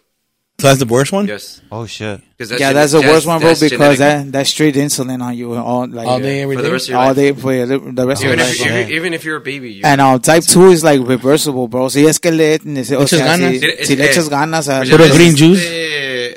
So 0.59 0.65
that's 0.69 0.79
the 0.79 0.87
worst 0.87 1.11
one? 1.11 1.27
Yes. 1.27 1.61
oh 1.71 1.85
shit. 1.85 2.19
'Cause 2.35 2.49
Yeah, 2.59 2.73
that's 2.73 2.91
the 2.91 3.01
worst 3.01 3.27
one, 3.27 3.37
bro, 3.39 3.49
that's 3.49 3.59
because 3.59 3.97
genetic. 3.99 3.99
that 3.99 4.31
that's 4.31 4.49
straight 4.49 4.73
insulin 4.73 5.21
on 5.21 5.37
you 5.37 5.53
all 5.53 5.85
like 5.87 6.07
All 6.07 6.19
day, 6.19 6.41
every 6.41 6.55
For 6.55 6.63
the 6.63 6.67
day? 6.69 6.73
rest 6.73 6.85
of 6.85 6.89
your 6.89 6.97
all 6.99 7.07
life. 7.09 7.15
day 7.15 7.31
for 7.33 7.65
the 7.93 8.05
rest 8.07 8.23
of 8.23 8.27
Even 8.33 8.39
your 8.39 8.47
if, 8.47 8.59
life. 8.59 8.65
you're, 8.89 8.97
even 8.97 9.13
if 9.13 9.23
you're 9.23 9.35
a 9.37 9.39
baby. 9.41 9.69
You, 9.73 9.81
And 9.85 10.01
uh, 10.01 10.17
type 10.17 10.43
2 10.43 10.71
is 10.71 10.83
like 10.83 10.99
reversible, 11.05 11.67
bro. 11.67 11.89
Si 11.89 12.07
es 12.07 12.17
que 12.19 12.31
le, 12.31 12.55
o 12.55 12.57
echas 13.03 13.09
sea, 13.09 13.37
ganas. 13.37 13.53
si, 13.85 13.95
le 13.95 14.03
eh, 14.05 14.09
echas 14.09 14.29
ganas 14.29 14.67
a... 14.67 14.81
Pues 14.83 15.13
green 15.13 15.37
juice. 15.37 15.61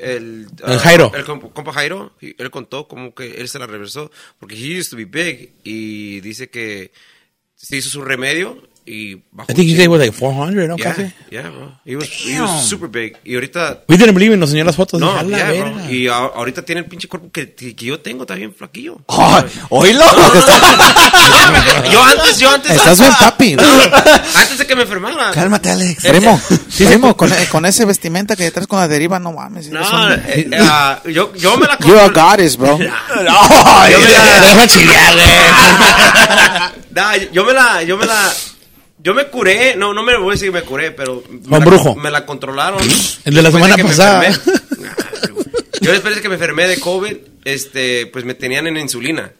El, 0.03 0.49
El 0.67 0.73
ah, 0.75 0.79
Jairo. 0.79 1.13
El 1.15 1.25
compa, 1.25 1.73
Jairo, 1.73 2.13
él 2.21 2.51
contó 2.51 2.87
como 2.89 3.15
que 3.15 3.37
él 3.41 3.49
se 3.49 3.59
la 3.59 3.67
reversó. 3.67 4.11
Porque 4.39 4.55
he 4.55 4.79
used 4.79 4.91
to 4.91 4.97
be 4.99 5.07
big. 5.07 5.53
Y 5.65 6.21
dice 6.21 6.51
que 6.51 6.93
se 7.57 7.79
hizo 7.79 7.89
su 7.89 8.03
remedio 8.03 8.59
y 8.87 9.17
bajó. 9.33 9.51
I 9.51 9.55
think 9.55 9.69
you 9.69 9.77
chingo. 9.77 9.91
was 9.93 10.01
like 10.01 10.13
400, 10.13 10.69
¿no? 10.69 10.77
Yeah, 10.77 10.85
Casi. 10.95 11.13
yeah, 11.31 11.49
bro. 11.51 11.73
He 11.85 11.97
was, 11.97 12.09
he 12.09 12.41
was 12.41 12.65
super 12.69 12.89
big. 12.89 13.17
Y 13.25 13.35
ahorita 13.35 13.85
We 13.89 13.97
didn't 13.97 14.15
believe 14.15 14.33
it, 14.35 14.39
nos 14.39 14.51
enseñó 14.51 14.65
las 14.65 14.77
fotos. 14.77 14.99
No, 15.01 15.13
dije, 15.13 15.21
"A 15.21 15.23
la 15.25 15.39
ya, 15.39 15.45
verga". 15.51 15.71
bro. 15.83 15.91
Y 15.91 16.07
ahorita 16.09 16.63
tiene 16.65 16.81
el 16.81 16.87
pinche 16.87 17.09
cuerpo 17.09 17.31
que, 17.31 17.53
que 17.55 17.75
yo 17.75 18.01
tengo, 18.01 18.23
está 18.25 18.35
bien 18.35 18.55
flaquillo. 18.55 19.01
Oh, 19.07 19.41
oílo. 19.71 20.05
yo 21.93 22.05
antes, 22.05 22.39
yo 22.39 22.51
antes. 22.51 22.71
Estás 22.73 22.99
bien 23.01 23.13
papi. 23.19 23.57
Antes 24.35 24.59
de 24.59 24.67
que 24.67 24.75
me 24.77 24.83
enfermara. 24.83 25.31
Cálmate, 25.33 25.71
Alex. 25.71 26.05
Primo, 26.05 26.41
primo, 26.79 27.17
con, 27.17 27.31
con 27.51 27.67
ese 27.67 27.85
vestimenta 27.85 28.37
que 28.37 28.51
traes 28.51 28.67
con 28.67 28.79
la 28.81 28.89
deriva, 28.89 29.19
no 29.19 29.33
mames. 29.33 29.69
No, 29.71 29.81
eh, 30.13 30.51
ah, 30.61 31.01
yo, 31.05 31.35
yo 31.35 31.57
me 31.57 31.67
la 31.67 31.79
You're 31.81 32.01
a 32.01 32.09
goddess, 32.09 32.57
bro. 32.57 32.79
Yo 32.79 32.85
me 33.19 33.25
la- 33.25 34.41
Deja 34.41 34.67
chillar, 34.69 35.15
güey. 35.15 35.27
Nah, 36.93 37.17
yo 37.33 37.45
me 37.45 37.53
la, 37.53 37.83
yo 37.83 37.97
me 37.97 38.05
la, 38.07 38.33
yo 39.03 39.15
me 39.15 39.27
curé, 39.29 39.77
no, 39.77 39.93
no 39.95 40.03
me 40.03 40.17
voy 40.19 40.31
a 40.31 40.33
decir 40.33 40.49
que 40.49 40.61
me 40.61 40.63
curé, 40.63 40.91
pero 40.93 41.23
me 41.29 41.59
la, 41.59 41.65
Brujo. 41.65 41.95
me 41.97 42.11
la 42.11 42.27
controlaron. 42.27 42.81
El 43.25 43.35
de 43.35 43.43
la 43.43 43.51
semana 43.51 43.77
me 43.77 43.85
pasada. 43.85 44.23
yo 45.81 45.93
después 45.93 46.15
de 46.17 46.21
que 46.23 46.29
me 46.29 46.35
enfermé 46.35 46.69
de 46.69 46.79
COVID, 46.79 47.17
este, 47.45 48.07
pues 48.07 48.25
me 48.25 48.35
tenían 48.35 48.67
en 48.67 48.77
insulina, 48.77 49.33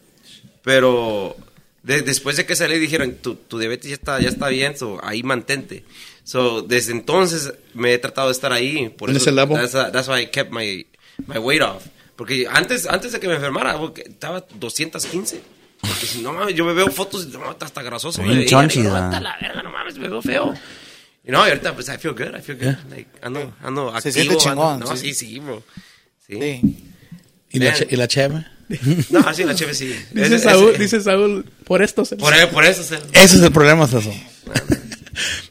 pero 0.63 1.37
de- 1.83 2.03
después 2.03 2.37
de 2.37 2.47
que 2.47 2.57
salí 2.57 2.79
dijeron, 2.79 3.17
tu, 3.21 3.35
tu 3.35 3.59
diabetes 3.59 3.89
ya 3.91 3.95
está, 3.95 4.21
ya 4.21 4.29
está 4.29 4.49
bien, 4.49 4.77
so, 4.77 4.99
ahí 5.03 5.23
mantente. 5.23 5.85
So, 6.25 6.63
desde 6.63 6.93
entonces 6.93 7.53
me 7.75 7.93
he 7.95 7.99
tratado 7.99 8.29
de 8.29 8.33
estar 8.33 8.53
ahí, 8.53 8.89
por 8.91 9.11
En 9.11 9.17
eso, 9.17 9.25
ese 9.25 9.33
level. 9.33 9.57
that's, 9.57 9.73
that's 9.93 10.09
why 10.09 10.21
I 10.23 10.27
kept 10.27 10.53
my, 10.53 10.87
my 11.27 11.39
weight 11.39 11.63
off. 11.63 11.85
Porque 12.17 12.47
antes, 12.51 12.87
antes 12.87 13.13
de 13.13 13.21
que 13.21 13.27
me 13.29 13.35
enfermara, 13.35 13.79
estaba 14.07 14.45
215. 14.55 15.41
Porque 15.81 16.07
si 16.07 16.21
no 16.23 16.33
mames, 16.33 16.55
yo 16.55 16.65
me 16.65 16.73
veo 16.75 16.89
fotos 16.89 17.27
y 17.27 17.37
no, 17.37 17.51
está 17.51 17.67
hasta 17.67 17.83
grasoso. 17.83 18.23
Bien 18.23 18.45
chonchi, 18.47 18.81
digo, 18.83 18.93
¿verdad? 18.93 19.07
"Vete 19.11 19.17
a 19.17 19.21
la 19.21 19.37
verga, 19.41 19.63
no 19.63 19.71
mames, 19.71 19.97
me 19.99 20.09
veo 20.09 20.21
feo. 20.23 20.55
Y 21.27 21.31
no, 21.31 21.47
y 21.47 21.51
ahorita 21.51 21.75
pues 21.75 21.89
I 21.89 21.99
feel 21.99 22.15
good, 22.15 22.37
I 22.39 22.43
feel 22.43 22.59
good. 22.59 22.75
Like, 22.91 23.09
ando, 23.23 23.53
ando 23.63 23.89
activo. 23.89 24.01
Se 24.03 24.13
siente 24.13 24.37
chingón, 24.37 24.81
ando- 24.81 24.91
no, 24.91 24.97
sí. 24.97 25.15
sí, 25.15 25.27
sí, 25.27 25.39
bro. 25.39 25.63
Sí. 26.27 26.39
Sí. 26.41 26.85
¿Y 27.53 27.59
la, 27.59 27.75
y 27.89 27.97
la 27.97 28.09
cheve? 28.09 28.47
No, 29.11 29.19
así 29.21 29.43
la 29.43 29.55
cheve 29.55 29.75
sí. 29.75 29.87
Dice 30.13 30.27
Ese- 30.37 30.39
Saúl, 30.39 30.71
ese- 30.71 30.79
dice 30.83 31.01
Saúl, 31.01 31.45
por 31.65 31.83
esto 31.83 32.05
se 32.05 32.15
Por, 32.17 32.33
por 32.51 32.65
eso 32.65 32.83
se... 32.85 32.95
Ese 33.13 33.37
es 33.37 33.43
el 33.43 33.51
problema, 33.51 33.85
eso. 33.87 34.01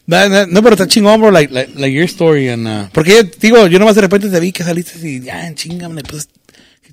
no, 0.06 0.30
no, 0.30 0.48
no, 0.48 0.64
pero 0.64 0.76
está 0.76 0.88
chingón, 0.88 1.20
bro, 1.20 1.30
like, 1.32 1.54
like, 1.54 1.74
like 1.76 1.94
your 1.94 2.06
story. 2.06 2.48
And, 2.50 2.66
uh, 2.68 2.90
porque, 2.94 3.12
yo, 3.12 3.24
digo, 3.40 3.68
yo 3.68 3.78
nomás 3.78 3.96
de 3.96 4.02
repente 4.02 4.30
te 4.30 4.40
vi 4.40 4.52
que 4.52 4.64
saliste 4.64 4.98
y 5.08 5.20
ya, 5.22 5.46
en 5.46 5.56
chinga, 5.56 5.90
me, 5.90 6.02
pues, 6.02 6.28
¿qué 6.28 6.39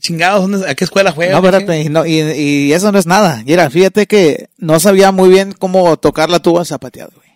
chingados? 0.07 0.49
¿Dónde- 0.49 0.71
¿A 0.71 0.75
qué 0.75 0.85
escuela 0.85 1.13
juegas? 1.13 1.41
No, 1.41 1.47
espérate, 1.47 1.83
y 1.83 1.89
no, 1.89 2.07
y, 2.07 2.21
y 2.21 2.73
eso 2.73 2.91
no 2.93 2.99
es 2.99 3.07
nada. 3.07 3.43
Mira, 3.45 3.69
fíjate 3.71 4.07
que 4.07 4.49
no 4.59 4.79
sabía 4.81 5.13
muy 5.13 5.29
bien 5.29 5.53
cómo 5.53 5.97
tocar 5.99 6.31
la 6.31 6.39
tuba 6.41 6.65
zapateado, 6.65 7.13
güey. 7.17 7.27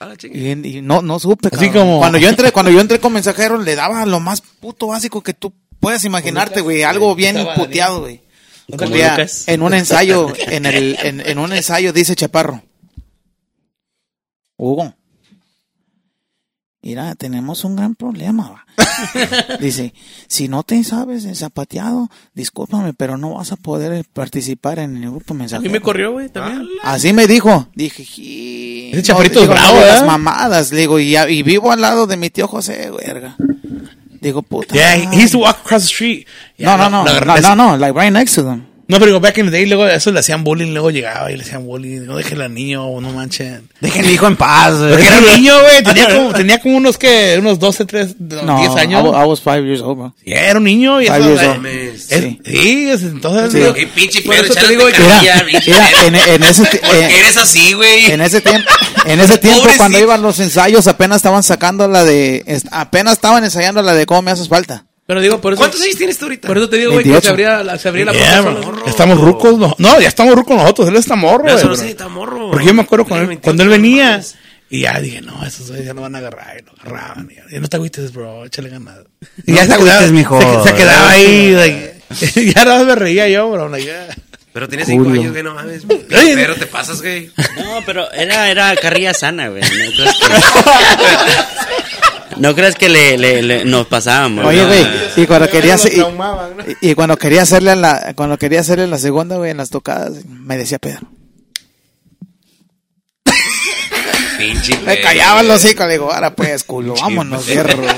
Ah. 0.00 0.14
Y, 0.22 0.50
y 0.78 0.82
no, 0.82 1.00
no 1.02 1.18
supe. 1.18 1.48
Así 1.52 1.66
cabrón. 1.66 1.72
como- 1.86 1.98
Cuando 2.00 2.18
yo 2.18 2.28
entré, 2.28 2.52
cuando 2.52 2.70
yo 2.70 2.80
entré 2.80 2.98
con 3.00 3.12
mensajeros, 3.12 3.64
le 3.64 3.74
daba 3.76 4.04
lo 4.06 4.20
más 4.20 4.40
puto 4.40 4.88
básico 4.88 5.22
que 5.22 5.32
tú 5.34 5.52
puedes 5.80 6.04
imaginarte, 6.04 6.60
güey. 6.60 6.82
Algo 6.82 7.14
bien 7.14 7.36
puteado, 7.56 8.00
güey. 8.00 8.20
En 9.46 9.62
un 9.62 9.74
ensayo, 9.74 10.32
en 10.38 10.66
el, 10.66 10.96
en, 11.02 11.20
en 11.20 11.38
un 11.38 11.52
ensayo 11.52 11.92
dice 11.92 12.14
Chaparro. 12.16 12.62
Hugo. 14.56 14.94
Mira, 16.84 17.14
tenemos 17.14 17.64
un 17.64 17.76
gran 17.76 17.94
problema. 17.94 18.50
va". 18.50 18.66
Dice, 19.60 19.94
si 20.26 20.48
no 20.48 20.64
te 20.64 20.82
sabes 20.82 21.24
el 21.24 21.36
zapateado, 21.36 22.10
discúlpame, 22.34 22.92
pero 22.92 23.16
no 23.16 23.34
vas 23.34 23.52
a 23.52 23.56
poder 23.56 24.04
participar 24.12 24.80
en 24.80 24.96
el 24.96 25.10
grupo 25.10 25.32
A 25.32 25.36
mensajero. 25.36 25.62
mí 25.62 25.72
me 25.72 25.80
corrió, 25.80 26.10
güey, 26.12 26.28
también. 26.28 26.66
Así 26.82 27.12
me 27.12 27.26
dijo. 27.28 27.68
Dije. 27.76 28.90
Ese 28.92 29.02
chaparrito 29.02 29.40
digo, 29.40 29.52
es 29.54 29.60
bravo, 29.60 29.78
¿eh? 29.78 29.86
Las 29.86 30.04
mamadas, 30.06 30.72
le 30.72 30.80
digo, 30.80 30.98
y, 30.98 31.16
y 31.16 31.42
vivo 31.44 31.70
al 31.70 31.80
lado 31.80 32.06
de 32.08 32.16
mi 32.16 32.30
tío 32.30 32.48
José, 32.48 32.90
verga. 32.90 33.36
Digo, 34.20 34.42
puta. 34.42 34.74
Yeah, 34.74 34.96
he, 34.96 35.16
used 35.24 35.32
to 35.32 35.38
walk 35.38 35.58
across 35.64 35.82
the 35.82 35.88
street. 35.88 36.26
No, 36.58 36.76
no, 36.76 36.88
no, 36.90 37.04
no, 37.04 37.20
la- 37.20 37.40
no, 37.40 37.56
no, 37.56 37.76
like 37.76 37.98
right 37.98 38.12
next 38.12 38.34
to 38.36 38.42
them. 38.44 38.66
No, 38.88 38.98
pero 38.98 39.20
back 39.20 39.38
in 39.38 39.46
the 39.46 39.50
day, 39.52 39.64
luego 39.66 39.86
eso 39.86 40.10
le 40.12 40.20
hacían 40.20 40.44
bullying, 40.44 40.72
luego 40.74 40.90
llegaba 40.90 41.30
y 41.32 41.36
le 41.36 41.42
hacían 41.44 41.64
bullying. 41.64 42.00
No 42.00 42.16
dejen 42.16 42.40
al 42.42 42.52
niño, 42.52 43.00
no 43.00 43.12
manchen. 43.12 43.68
Dejen 43.80 44.04
el 44.04 44.10
hijo 44.12 44.26
en 44.26 44.36
paz. 44.36 44.76
güey. 44.76 44.90
Porque 44.90 45.06
era 45.06 45.18
un 45.18 45.26
niño, 45.36 45.54
güey. 45.62 45.82
Tenía 45.82 46.08
como, 46.14 46.32
tenía 46.32 46.60
como 46.60 46.76
unos 46.76 46.98
que, 46.98 47.36
unos 47.38 47.58
12, 47.58 47.84
3, 47.86 48.14
10 48.18 48.42
No, 48.42 48.58
años. 48.76 49.02
I, 49.04 49.08
wa- 49.08 49.24
I 49.24 49.26
was 49.26 49.40
five 49.40 49.62
years 49.64 49.80
old, 49.80 49.98
bro. 49.98 50.14
Yeah, 50.24 50.50
era 50.50 50.58
un 50.58 50.64
niño 50.64 51.00
y 51.00 51.06
Five 51.06 51.34
eso. 51.34 51.54
es- 51.64 52.02
Sí. 52.06 52.40
sí, 52.44 52.88
es- 52.90 53.02
entonces. 53.02 53.52
Sí. 53.52 53.58
digo, 53.60 53.72
Qué 53.72 53.86
pinche 53.86 54.20
Por 54.22 54.34
eso 54.34 54.52
te 54.54 54.68
digo 54.68 54.84
Mira, 54.86 55.44
pinche 55.46 55.70
mira, 55.70 55.88
pedo. 55.90 56.06
en, 56.08 56.14
en 56.16 56.42
ese, 56.42 56.64
ti- 56.66 56.78
¿Por 56.78 56.90
qué 56.90 57.00
eh, 57.06 57.18
eres 57.20 57.36
así, 57.36 57.72
güey? 57.72 58.10
en 58.10 58.20
ese 58.20 58.40
tiempo, 58.40 58.68
en 59.06 59.20
ese 59.20 59.38
tiempo 59.38 59.68
cuando 59.78 59.98
iban 60.00 60.20
los 60.20 60.38
ensayos, 60.40 60.86
apenas 60.88 61.16
estaban 61.16 61.42
sacando 61.42 61.88
la 61.88 62.04
de, 62.04 62.44
apenas 62.72 63.14
estaban 63.14 63.42
ensayando 63.44 63.80
la 63.80 63.94
de 63.94 64.04
cómo 64.06 64.22
me 64.22 64.32
haces 64.32 64.48
falta. 64.48 64.84
Pero 65.06 65.20
digo, 65.20 65.40
por 65.40 65.52
eso, 65.52 65.60
¿Cuántos 65.60 65.82
años 65.82 65.96
tienes 65.96 66.16
tú 66.16 66.26
ahorita? 66.26 66.46
por 66.48 66.56
eso 66.58 66.68
te 66.68 66.76
digo, 66.76 66.92
güey, 66.92 67.02
que 67.04 67.10
28. 67.10 67.24
se 67.26 67.30
abría, 67.30 67.64
la- 67.64 67.76
se 67.78 67.88
abría 67.88 68.04
la 68.06 68.12
yeah, 68.12 68.42
puerta 68.42 68.82
estamos 68.88 69.20
rucos. 69.20 69.58
No, 69.58 69.74
no, 69.78 70.00
ya 70.00 70.08
estamos 70.08 70.34
rucos 70.36 70.56
nosotros. 70.56 70.88
Él 70.88 70.96
está 70.96 71.16
morro, 71.16 71.44
No, 71.44 71.50
eso 71.56 71.68
güey, 71.68 71.80
no 71.80 71.84
está 71.86 72.08
morro. 72.08 72.50
Porque 72.52 72.66
yo 72.66 72.74
me 72.74 72.82
acuerdo 72.82 73.04
cuando, 73.06 73.30
él, 73.32 73.40
cuando 73.40 73.62
él 73.64 73.68
28 73.68 73.82
venía 73.82 74.22
y 74.70 74.80
ya 74.82 75.00
dije, 75.00 75.20
no, 75.20 75.44
esos 75.44 75.68
güeyes 75.68 75.86
ya 75.86 75.92
no 75.94 76.02
van 76.02 76.14
a 76.14 76.18
agarrar. 76.18 76.56
Y 76.58 76.62
lo 76.64 76.72
agarraban. 76.80 77.28
Y 77.30 77.34
ya, 77.34 77.42
"Ya 77.50 77.60
no 77.60 77.68
te 77.68 77.76
agüites, 77.76 78.12
bro, 78.12 78.46
échale 78.46 78.68
ganas. 78.70 79.00
Y 79.44 79.52
ya 79.54 79.62
te 79.62 79.66
se 79.66 79.72
agüites, 79.74 80.12
mijo. 80.12 80.40
se, 80.40 80.68
se 80.70 80.74
quedaba 80.76 81.10
ahí. 81.10 81.50
like, 81.52 81.94
ya 82.54 82.64
nada 82.64 82.78
más 82.78 82.86
me 82.86 82.94
reía 82.94 83.28
yo, 83.28 83.50
bro. 83.50 83.68
like, 83.68 83.84
yeah. 83.84 84.06
Pero 84.52 84.68
tienes 84.68 84.86
cinco 84.86 85.04
Julio. 85.04 85.20
años, 85.22 85.32
güey, 85.32 85.42
no 85.44 85.54
mames. 85.54 85.82
Pero 86.08 86.54
te 86.54 86.66
pasas, 86.66 87.00
güey. 87.02 87.30
No, 87.56 87.80
pero 87.86 88.10
era, 88.12 88.50
era 88.50 88.74
carrilla 88.76 89.12
sana, 89.14 89.48
güey. 89.48 89.62
No 92.38 92.54
creas 92.54 92.74
que, 92.74 92.88
le, 92.88 93.18
le- 93.18 93.42
le- 93.42 93.64
nos 93.64 93.86
pasábamos. 93.86 94.44
Oye, 94.46 94.62
¿no? 94.62 94.66
güey, 94.68 94.86
y 95.16 95.26
cuando 95.26 95.48
quería 95.48 95.74
hacer, 95.74 95.92
y, 96.80 96.90
y 96.90 96.94
cuando 96.94 97.16
quería 97.16 97.42
hacerle 97.42 97.76
la, 97.76 98.12
cuando 98.14 98.38
quería 98.38 98.60
hacerle 98.60 98.86
la 98.86 98.98
segunda, 98.98 99.36
güey, 99.36 99.50
en 99.50 99.56
las 99.58 99.70
tocadas, 99.70 100.24
me 100.26 100.56
decía 100.56 100.78
Pedro. 100.78 101.00
Pinche. 104.38 104.78
Me 104.84 105.00
callaban 105.00 105.46
los 105.46 105.64
hijos, 105.64 105.86
le 105.86 105.92
digo, 105.92 106.12
ahora 106.12 106.34
pues, 106.34 106.64
culo, 106.64 106.94
vámonos, 107.00 107.46
hierro. 107.46 107.82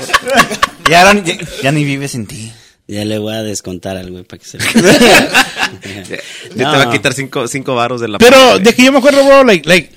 Ya, 0.89 1.01
ahora- 1.07 1.23
ya, 1.23 1.35
ya 1.63 1.71
ni 1.71 1.83
vive 1.83 2.07
sin 2.07 2.27
ti. 2.27 2.53
Ya 2.87 3.03
le 3.03 3.17
voy 3.17 3.33
a 3.33 3.41
descontar 3.41 3.97
al 3.97 4.11
güey 4.11 4.23
para 4.23 4.39
que 4.39 4.45
se 4.47 4.57
Te 6.55 6.63
No. 6.63 6.71
va 6.71 6.83
a 6.83 6.91
quitar 6.91 7.13
cinco, 7.13 7.47
cinco 7.47 7.73
varos 7.73 7.99
de 8.01 8.07
la 8.07 8.19
Pero 8.19 8.59
de 8.59 8.71
que 8.75 8.83
yo 8.83 8.91
me 8.91 8.99
acuerdo, 8.99 9.25
bro, 9.25 9.43
like, 9.43 9.67
like, 9.67 9.89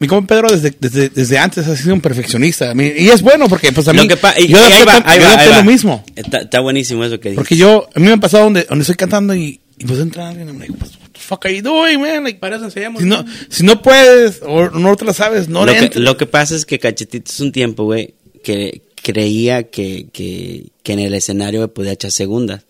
mi 0.00 0.06
compa 0.08 0.34
Pedro 0.34 0.50
desde, 0.50 0.74
desde, 0.80 1.08
desde 1.10 1.38
antes 1.38 1.68
ha 1.68 1.76
sido 1.76 1.94
un 1.94 2.00
perfeccionista. 2.00 2.72
Y 2.74 3.08
es 3.08 3.22
bueno 3.22 3.48
porque 3.48 3.70
pues 3.70 3.86
a 3.86 3.92
mí, 3.92 4.00
Lo 4.02 4.08
que 4.08 4.16
pa- 4.16 4.34
y- 4.40 4.48
yo 4.48 4.56
ahí 4.56 4.72
adapté, 4.72 4.84
va, 4.86 5.12
ahí 5.12 5.18
yo 5.20 5.24
va, 5.26 5.32
adapté 5.32 5.44
ahí 5.44 5.50
va. 5.50 5.56
lo 5.58 5.64
mismo. 5.70 6.04
Está, 6.16 6.38
está 6.40 6.60
buenísimo 6.60 7.04
eso 7.04 7.20
que 7.20 7.28
dices. 7.30 7.36
Porque 7.36 7.56
yo, 7.56 7.86
a 7.94 8.00
mí 8.00 8.06
me 8.06 8.12
ha 8.14 8.16
pasado 8.16 8.44
donde, 8.44 8.64
donde 8.64 8.82
estoy 8.82 8.96
cantando 8.96 9.34
y, 9.34 9.60
y 9.78 9.84
pues 9.84 10.00
entra 10.00 10.28
alguien 10.30 10.48
y 10.48 10.52
me 10.54 10.66
dice, 10.66 10.78
what 11.02 11.10
the 11.12 11.20
fuck 11.20 11.44
are 11.44 11.54
you 11.54 11.62
doing, 11.62 12.00
man? 12.00 12.24
Like, 12.24 12.38
Para 12.40 12.56
eso 12.56 12.64
enseñamos. 12.64 13.02
si 13.02 13.08
no, 13.08 13.24
si 13.50 13.62
no 13.62 13.82
puedes 13.82 14.40
o 14.42 14.70
no 14.70 14.96
te 14.96 15.04
la 15.04 15.12
sabes, 15.12 15.48
no 15.48 15.66
lo, 15.66 15.72
le 15.72 15.90
que, 15.90 16.00
lo 16.00 16.16
que 16.16 16.26
pasa 16.26 16.56
es 16.56 16.64
que 16.64 16.78
Cachetito 16.78 17.30
es 17.30 17.40
un 17.40 17.52
tiempo, 17.52 17.84
güey, 17.84 18.14
que 18.42 18.80
creía 19.02 19.64
que, 19.64 20.06
que, 20.12 20.68
que 20.82 20.92
en 20.94 20.98
el 21.00 21.12
escenario 21.14 21.60
güey, 21.60 21.72
podía 21.74 21.92
echar 21.92 22.10
segundas. 22.10 22.64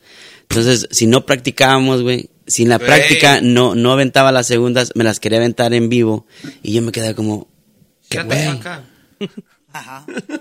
Entonces, 0.49 0.89
si 0.91 1.07
no 1.07 1.25
practicábamos, 1.27 2.03
güey, 2.03 2.29
si 2.51 2.65
en 2.65 2.69
la 2.69 2.79
práctica 2.79 3.41
no, 3.41 3.75
no 3.75 3.93
aventaba 3.93 4.33
las 4.33 4.47
segundas, 4.47 4.93
me 4.95 5.05
las 5.05 5.21
quería 5.21 5.39
aventar 5.39 5.73
en 5.73 5.89
vivo 5.89 6.27
y 6.63 6.73
yo 6.75 6.83
me 6.83 6.93
quedaba 6.93 7.15
como, 7.15 7.49
güey. 8.25 8.47
acá. 8.49 8.85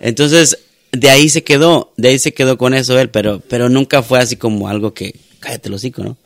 Entonces, 0.02 0.58
de 0.92 1.10
ahí 1.10 1.30
se 1.30 1.44
quedó, 1.44 1.94
de 1.98 2.10
ahí 2.10 2.20
se 2.20 2.34
quedó 2.34 2.58
con 2.58 2.74
eso 2.74 3.00
él, 3.00 3.10
pero, 3.10 3.40
pero 3.48 3.70
nunca 3.70 4.02
fue 4.04 4.20
así 4.20 4.36
como 4.36 4.68
algo 4.68 4.94
que, 4.94 5.16
cállate 5.40 5.68
el 5.70 5.76
hocico, 5.76 6.04
¿no? 6.04 6.18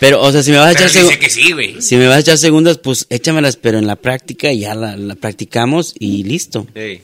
Pero, 0.00 0.20
o 0.20 0.32
sea, 0.32 0.42
si 0.42 0.50
me 0.50 0.58
vas 0.58 0.68
a 0.68 0.72
echar 0.72 0.88
dice 0.88 1.02
segu- 1.02 1.18
que 1.18 1.30
sí, 1.30 1.52
güey. 1.52 1.80
si 1.80 1.96
me 1.96 2.06
vas 2.08 2.16
a 2.16 2.20
echar 2.20 2.38
segundas, 2.38 2.78
pues 2.78 3.06
échamelas, 3.10 3.56
pero 3.56 3.78
en 3.78 3.86
la 3.86 3.96
práctica 3.96 4.52
ya 4.52 4.74
la, 4.74 4.96
la 4.96 5.14
practicamos 5.14 5.94
y 5.98 6.24
listo. 6.24 6.66
Ey. 6.74 7.02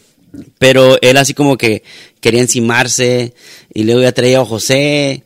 Pero 0.58 0.98
él 1.00 1.16
así 1.16 1.32
como 1.32 1.56
que 1.56 1.82
quería 2.20 2.40
encimarse 2.42 3.32
y 3.72 3.84
luego 3.84 4.02
ya 4.02 4.12
traía 4.12 4.40
a 4.40 4.44
José 4.44 5.22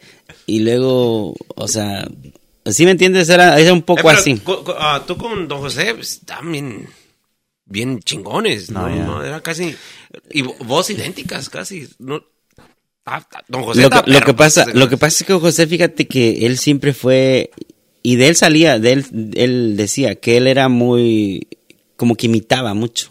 y 0.46 0.60
luego, 0.60 1.34
o 1.56 1.66
sea, 1.68 2.06
¿sí 2.66 2.84
me 2.84 2.92
entiendes? 2.92 3.28
Era, 3.28 3.58
era 3.58 3.72
un 3.72 3.82
poco 3.82 4.00
Eh, 4.00 4.04
pero 4.04 4.18
así. 4.18 4.38
co- 4.38 4.64
co- 4.64 4.76
ah, 4.78 5.04
tú 5.06 5.16
con 5.16 5.46
Don 5.48 5.60
José 5.60 5.94
pues, 5.94 6.12
están 6.12 6.50
bien, 7.66 8.00
chingones, 8.00 8.70
¿no? 8.70 8.88
No, 8.88 9.22
era 9.24 9.40
casi, 9.42 9.74
y 10.30 10.42
vo- 10.42 10.56
voz 10.64 10.90
idénticas 10.90 11.48
casi, 11.48 11.88
no. 11.98 12.22
Ah, 13.06 13.26
ah, 13.34 13.42
Don 13.48 13.62
José 13.62 13.82
Lo 13.82 13.90
que, 13.90 14.10
lo 14.10 14.20
que 14.20 14.34
pasa, 14.34 14.64
pues, 14.64 14.76
lo 14.76 14.88
que 14.88 14.96
pasa 14.96 15.22
es 15.22 15.26
que 15.26 15.32
José, 15.34 15.66
fíjate 15.66 16.06
que 16.06 16.46
él 16.46 16.58
siempre 16.58 16.92
fue, 16.92 17.50
y 18.02 18.16
de 18.16 18.28
él 18.28 18.36
salía, 18.36 18.78
de 18.78 18.92
él, 18.92 19.06
él 19.34 19.76
decía 19.76 20.14
que 20.16 20.36
él 20.36 20.46
era 20.46 20.68
muy, 20.68 21.48
como 21.96 22.14
que 22.16 22.26
imitaba 22.26 22.74
mucho. 22.74 23.10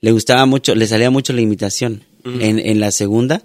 Le 0.00 0.12
gustaba 0.12 0.46
mucho, 0.46 0.74
le 0.74 0.86
salía 0.86 1.10
mucho 1.10 1.32
la 1.32 1.40
imitación. 1.40 2.04
en, 2.24 2.60
en 2.60 2.78
la 2.78 2.92
segunda, 2.92 3.42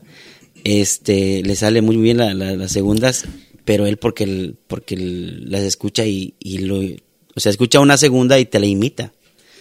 este, 0.64 1.42
le 1.44 1.56
sale 1.56 1.82
muy 1.82 1.98
bien 1.98 2.18
la- 2.18 2.34
la- 2.36 2.56
las 2.56 2.72
segundas, 2.72 3.26
pero 3.68 3.86
él 3.86 3.98
porque, 3.98 4.24
el- 4.24 4.58
porque 4.68 4.96
el- 4.96 5.52
las 5.52 5.62
escucha 5.64 6.06
y, 6.06 6.36
y 6.40 6.60
lo, 6.60 6.78
o 7.36 7.40
sea, 7.42 7.50
escucha 7.52 7.82
una 7.82 7.98
segunda 7.98 8.40
y 8.40 8.46
te 8.46 8.62
la 8.62 8.66
imita. 8.66 9.12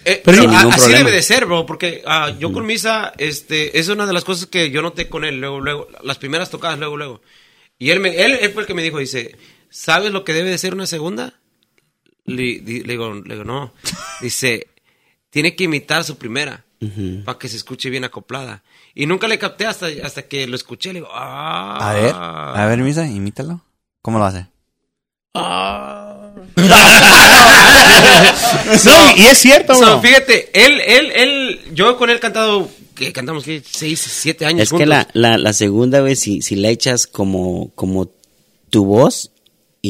Eh, 0.05 0.23
Pero 0.25 0.39
pero 0.39 0.43
sin 0.43 0.51
a- 0.51 0.59
ningún 0.59 0.73
así 0.73 0.81
problema. 0.83 1.05
debe 1.05 1.17
de 1.17 1.23
ser, 1.23 1.47
bro, 1.47 1.67
porque 1.67 2.03
ah, 2.07 2.33
yo 2.39 2.53
con 2.53 2.65
Misa, 2.65 3.13
este, 3.19 3.77
es 3.81 3.89
una 3.89 4.07
de 4.07 4.13
las 4.13 4.23
cosas 4.23 4.47
que 4.47 4.71
yo 4.71 4.81
noté 4.81 5.09
con 5.09 5.25
él, 5.25 5.41
luego, 5.41 5.59
luego, 5.61 5.89
las 6.05 6.19
primeras 6.19 6.49
tocadas, 6.51 6.79
luego, 6.79 6.97
luego. 6.97 7.21
Y 7.81 7.91
él, 7.91 7.99
me, 7.99 8.11
él, 8.25 8.39
él 8.41 8.51
fue 8.53 8.63
el 8.63 8.69
que 8.69 8.75
me 8.75 8.85
dijo, 8.85 8.99
dice, 9.01 9.35
¿sabes 9.69 10.13
lo 10.13 10.23
que 10.23 10.33
debe 10.33 10.49
de 10.51 10.59
ser 10.59 10.73
una 10.75 10.87
segunda? 10.87 11.35
Le, 12.25 12.43
di- 12.61 12.83
le 12.85 12.93
digo, 12.93 13.13
le 13.15 13.35
digo, 13.35 13.45
no. 13.45 13.73
Dice, 14.23 14.69
tiene 15.31 15.57
que 15.57 15.65
imitar 15.65 16.05
su 16.05 16.17
primera 16.17 16.65
para 17.25 17.39
que 17.39 17.49
se 17.49 17.57
escuche 17.57 17.91
bien 17.91 18.05
acoplada. 18.05 18.63
Y 18.95 19.07
nunca 19.07 19.27
le 19.27 19.39
capté 19.41 19.67
hasta, 19.67 19.89
hasta 20.05 20.23
que 20.29 20.47
lo 20.47 20.55
escuché, 20.55 20.93
le 20.93 21.01
digo, 21.01 21.09
ah. 21.13 21.91
A 21.91 21.95
ver, 21.95 22.13
a 22.15 22.67
ver, 22.69 22.79
Misa, 22.79 23.09
imítalo. 23.09 23.63
¿Cómo 24.07 24.21
lo 24.21 24.25
hace? 24.27 24.47
No, 28.85 29.17
y 29.17 29.23
es 29.23 29.39
cierto, 29.39 29.75
So, 29.75 29.81
bro. 29.81 30.01
fíjate, 30.01 30.49
él, 30.55 30.81
él, 30.81 31.13
él, 31.13 31.61
yo 31.75 31.97
con 31.97 32.09
él 32.11 32.19
he 32.19 32.21
cantado, 32.21 32.69
que 32.95 33.13
cantamos, 33.13 33.43
que 33.43 33.61
Seis, 33.69 33.99
siete 34.01 34.47
años 34.47 34.63
Es 34.63 34.73
que 34.73 34.87
la, 34.87 35.09
la, 35.13 35.39
la 35.39 35.53
segunda, 35.53 35.99
güey, 36.03 36.15
si, 36.15 36.41
si 36.41 36.55
la 36.55 36.69
echas 36.69 37.09
como, 37.09 37.73
como 37.75 38.09
tu 38.71 38.85
voz 38.85 39.33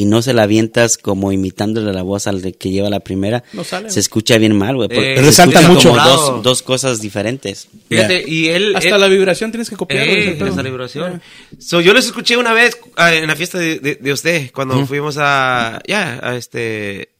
y 0.00 0.04
no 0.04 0.22
se 0.22 0.32
la 0.34 0.42
avientas 0.44 0.98
como 0.98 1.32
imitándole 1.32 1.92
la 1.92 2.02
voz 2.02 2.26
al 2.26 2.42
de 2.42 2.52
que 2.52 2.70
lleva 2.70 2.90
la 2.90 3.00
primera, 3.00 3.44
No 3.52 3.64
sale, 3.64 3.90
se 3.90 4.00
escucha 4.00 4.38
bien 4.38 4.56
mal, 4.56 4.76
güey. 4.76 4.88
porque 4.88 5.14
Eh, 5.14 5.22
resalta 5.22 5.60
mucho. 5.62 5.90
como 5.90 6.02
dos, 6.02 6.42
dos 6.42 6.62
cosas 6.62 7.00
diferentes. 7.00 7.68
Fíjate, 7.88 8.24
y 8.28 8.48
él... 8.48 8.74
Hasta 8.76 8.94
él- 8.94 9.00
la 9.00 9.08
vibración 9.08 9.50
tienes 9.50 9.70
que 9.70 9.76
copiar. 9.76 10.06
Eh, 10.08 10.36
pedo. 10.38 10.48
esa 10.48 10.62
vibración. 10.62 11.22
So, 11.58 11.80
yo 11.80 11.92
los 11.94 12.06
escuché 12.06 12.36
una 12.36 12.52
vez 12.52 12.76
ah, 12.96 13.14
en 13.14 13.26
la 13.26 13.36
fiesta 13.36 13.58
de, 13.58 13.78
de, 13.80 13.94
de 13.96 14.12
usted, 14.12 14.50
cuando 14.52 14.84
fuimos 14.86 15.16
a, 15.18 15.80
ya, 15.86 16.20
a 16.22 16.36
este, 16.36 17.10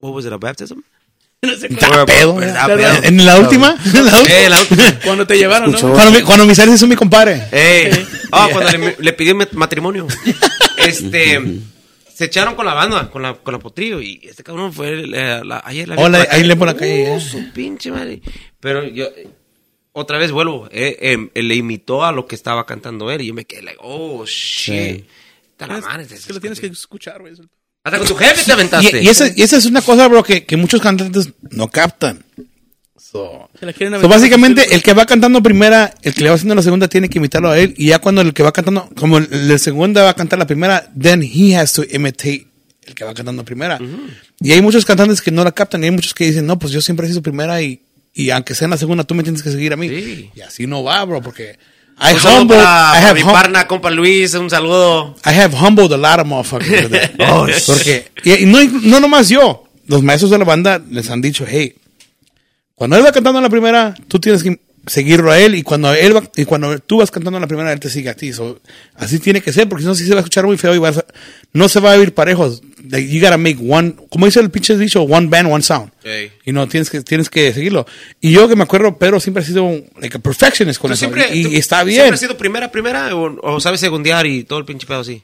what 0.00 0.12
was 0.12 0.24
it, 0.26 0.32
a 0.32 0.36
baptism? 0.36 0.78
Está 1.62 2.06
pedo, 2.06 2.40
Está 2.42 2.66
¿verdad? 2.66 2.98
pedo. 3.00 3.08
¿En 3.08 3.24
la 3.24 3.38
última? 3.38 3.76
¿En 3.94 4.04
la 4.06 4.18
última? 4.20 4.38
Eh, 4.40 4.48
la 4.48 4.60
última. 4.60 4.98
Cuando 5.04 5.26
te 5.26 5.36
llevaron, 5.36 5.70
¿no? 5.72 5.78
Cuando, 5.78 6.10
mi, 6.10 6.22
cuando 6.22 6.46
mi 6.46 6.54
Sally 6.54 6.72
hizo 6.72 6.86
mi 6.86 6.96
compadre. 6.96 7.42
Eh, 7.52 8.06
ah, 8.32 8.48
cuando 8.52 8.70
le, 8.78 8.96
le 8.98 9.12
pidió 9.12 9.34
mat- 9.34 9.52
matrimonio. 9.52 10.06
Este, 10.78 11.40
se 12.14 12.24
echaron 12.26 12.54
con 12.54 12.66
la 12.66 12.74
banda, 12.74 13.10
con 13.10 13.22
la, 13.22 13.34
con 13.34 13.52
la 13.52 13.58
potrillo, 13.58 14.00
y 14.00 14.20
este 14.24 14.42
cabrón 14.42 14.72
fue, 14.72 15.02
eh, 15.02 15.40
la, 15.44 15.62
ayer 15.64 15.88
la 15.88 15.96
Hola, 15.96 16.04
por 16.04 16.10
la 16.12 16.18
ahí 16.20 16.26
calle. 16.28 16.44
le 16.44 16.56
por 16.56 16.66
la 16.66 16.76
calle, 16.76 17.10
Uh, 17.10 17.16
eh. 17.16 17.20
su 17.20 17.52
pinche 17.52 17.90
madre. 17.90 18.20
Pero 18.60 18.84
yo, 18.86 19.06
eh, 19.06 19.28
otra 19.92 20.18
vez 20.18 20.30
vuelvo, 20.30 20.68
eh, 20.70 20.96
eh, 21.34 21.42
le 21.42 21.54
imitó 21.54 22.04
a 22.04 22.12
lo 22.12 22.26
que 22.26 22.34
estaba 22.34 22.66
cantando 22.66 23.10
él, 23.10 23.22
y 23.22 23.26
yo 23.28 23.34
me 23.34 23.44
quedé, 23.44 23.62
like, 23.62 23.78
oh, 23.82 24.24
shit. 24.26 25.06
Está 25.52 25.66
la 25.68 25.80
madre, 25.80 26.04
Es 26.10 26.26
que 26.26 26.32
lo 26.32 26.40
tienes 26.40 26.60
que 26.60 26.66
escuchar, 26.66 27.20
güey. 27.20 27.32
Hasta 27.84 27.98
con 27.98 28.08
tu 28.08 28.14
jefe 28.16 28.42
te 28.44 28.50
Y, 28.50 28.52
aventaste. 28.54 29.02
y 29.02 29.08
esa, 29.08 29.28
y 29.36 29.42
esa 29.42 29.56
es 29.58 29.66
una 29.66 29.82
cosa, 29.82 30.08
bro, 30.08 30.22
que, 30.22 30.44
que 30.44 30.56
muchos 30.56 30.80
cantantes 30.80 31.28
no 31.50 31.68
captan. 31.70 32.24
So, 32.98 33.48
Se 33.60 33.66
la 33.66 33.72
quieren 33.72 34.00
so, 34.00 34.08
básicamente, 34.08 34.74
el 34.74 34.82
que 34.82 34.92
va 34.94 35.04
cantando 35.06 35.42
primera, 35.42 35.94
el 36.02 36.14
que 36.14 36.22
le 36.22 36.30
va 36.30 36.34
haciendo 36.36 36.54
la 36.54 36.62
segunda, 36.62 36.88
tiene 36.88 37.08
que 37.08 37.18
imitarlo 37.18 37.50
a 37.50 37.58
él. 37.58 37.74
Y 37.76 37.88
ya 37.88 37.98
cuando 38.00 38.22
el 38.22 38.32
que 38.32 38.42
va 38.42 38.52
cantando, 38.52 38.88
como 38.96 39.18
el, 39.18 39.28
el 39.30 39.48
de 39.48 39.58
segunda 39.58 40.02
va 40.02 40.10
a 40.10 40.14
cantar 40.14 40.38
la 40.38 40.46
primera, 40.46 40.90
then 41.00 41.22
he 41.22 41.54
has 41.56 41.74
to 41.74 41.84
imitate 41.84 42.46
el 42.86 42.94
que 42.94 43.04
va 43.04 43.14
cantando 43.14 43.44
primera. 43.44 43.78
Y 44.40 44.52
hay 44.52 44.62
muchos 44.62 44.84
cantantes 44.84 45.20
que 45.20 45.30
no 45.30 45.44
la 45.44 45.52
captan. 45.52 45.82
Y 45.82 45.86
hay 45.86 45.90
muchos 45.92 46.14
que 46.14 46.24
dicen, 46.24 46.46
no, 46.46 46.58
pues 46.58 46.72
yo 46.72 46.80
siempre 46.80 47.06
he 47.06 47.08
sido 47.10 47.22
primera 47.22 47.60
y, 47.62 47.82
y 48.14 48.30
aunque 48.30 48.54
sea 48.54 48.64
en 48.66 48.70
la 48.70 48.78
segunda, 48.78 49.04
tú 49.04 49.14
me 49.14 49.22
tienes 49.22 49.42
que 49.42 49.50
seguir 49.50 49.72
a 49.74 49.76
mí. 49.76 49.88
Sí. 49.90 50.30
Y 50.34 50.40
así 50.40 50.66
no 50.66 50.82
va, 50.82 51.04
bro, 51.04 51.20
porque 51.22 51.58
I 52.00 52.14
Un 52.14 52.18
humbled, 52.26 52.58
para, 52.60 52.98
I 53.00 53.04
have 53.04 53.14
mi 53.14 53.22
parna, 53.24 53.66
compa 53.68 53.90
Luis, 53.90 54.34
un 54.34 54.50
saludo. 54.50 55.14
I 55.24 55.30
have 55.30 55.54
humbled 55.56 55.92
a 55.92 55.96
lot 55.96 56.18
of 56.20 56.26
motherfuckers. 56.26 56.88
that. 56.90 57.12
Porque, 57.66 58.08
y, 58.24 58.46
no, 58.46 58.58
no 58.82 59.00
nomás 59.00 59.28
yo, 59.28 59.64
los 59.86 60.02
maestros 60.02 60.30
de 60.30 60.38
la 60.38 60.44
banda 60.44 60.82
les 60.90 61.08
han 61.10 61.20
dicho, 61.20 61.44
hey, 61.48 61.74
cuando 62.74 62.96
él 62.96 63.04
va 63.04 63.12
cantando 63.12 63.38
en 63.38 63.44
la 63.44 63.50
primera, 63.50 63.94
tú 64.08 64.18
tienes 64.18 64.42
que 64.42 64.58
seguirlo 64.86 65.30
a 65.30 65.38
él 65.38 65.54
y 65.54 65.62
cuando 65.62 65.94
él 65.94 66.14
va, 66.16 66.22
y 66.36 66.44
cuando 66.44 66.78
tú 66.80 66.98
vas 66.98 67.10
cantando 67.10 67.38
en 67.38 67.42
la 67.42 67.46
primera, 67.46 67.72
él 67.72 67.80
te 67.80 67.88
sigue 67.88 68.10
a 68.10 68.14
ti. 68.14 68.32
So, 68.32 68.60
así 68.96 69.18
tiene 69.20 69.40
que 69.40 69.52
ser, 69.52 69.68
porque 69.68 69.82
si 69.82 69.88
no, 69.88 69.94
sí 69.94 70.04
se 70.04 70.10
va 70.10 70.16
a 70.16 70.20
escuchar 70.20 70.44
muy 70.46 70.58
feo 70.58 70.74
y 70.74 70.78
vas 70.78 70.98
a- 70.98 71.04
no 71.52 71.68
se 71.68 71.80
va 71.80 71.94
a 71.94 71.96
oír 71.96 72.12
parejos. 72.12 72.60
Like, 72.90 73.08
you 73.08 73.20
gotta 73.20 73.38
make 73.38 73.58
one, 73.66 73.94
como 74.10 74.26
dice 74.26 74.40
el 74.40 74.50
pinche 74.50 74.76
dicho, 74.76 75.02
one 75.02 75.28
band, 75.28 75.50
one 75.50 75.62
sound. 75.62 75.90
Y 76.44 76.52
no, 76.52 76.68
tienes 76.68 76.90
que, 76.90 77.00
tienes 77.00 77.30
que 77.30 77.52
seguirlo. 77.54 77.86
Y 78.20 78.30
yo 78.32 78.46
que 78.48 78.56
me 78.56 78.64
acuerdo, 78.64 78.98
Pedro 78.98 79.18
siempre 79.20 79.42
ha 79.42 79.46
sido 79.46 79.64
un, 79.64 79.86
like 80.00 80.16
a 80.18 80.20
perfectionist 80.20 80.78
con 80.80 80.90
¿Tú 80.90 80.92
eso. 80.94 80.98
siempre, 81.00 81.34
y, 81.34 81.44
tú 81.44 81.48
y 81.50 81.56
está 81.56 81.82
bien. 81.82 81.96
¿Siempre 82.00 82.14
has 82.14 82.20
sido 82.20 82.36
primera, 82.36 82.70
primera 82.70 83.16
o, 83.16 83.38
o 83.54 83.60
sabes 83.60 83.80
segundear 83.80 84.26
y 84.26 84.44
todo 84.44 84.58
el 84.58 84.64
pinche 84.66 84.86
pedo 84.86 85.00
así? 85.00 85.22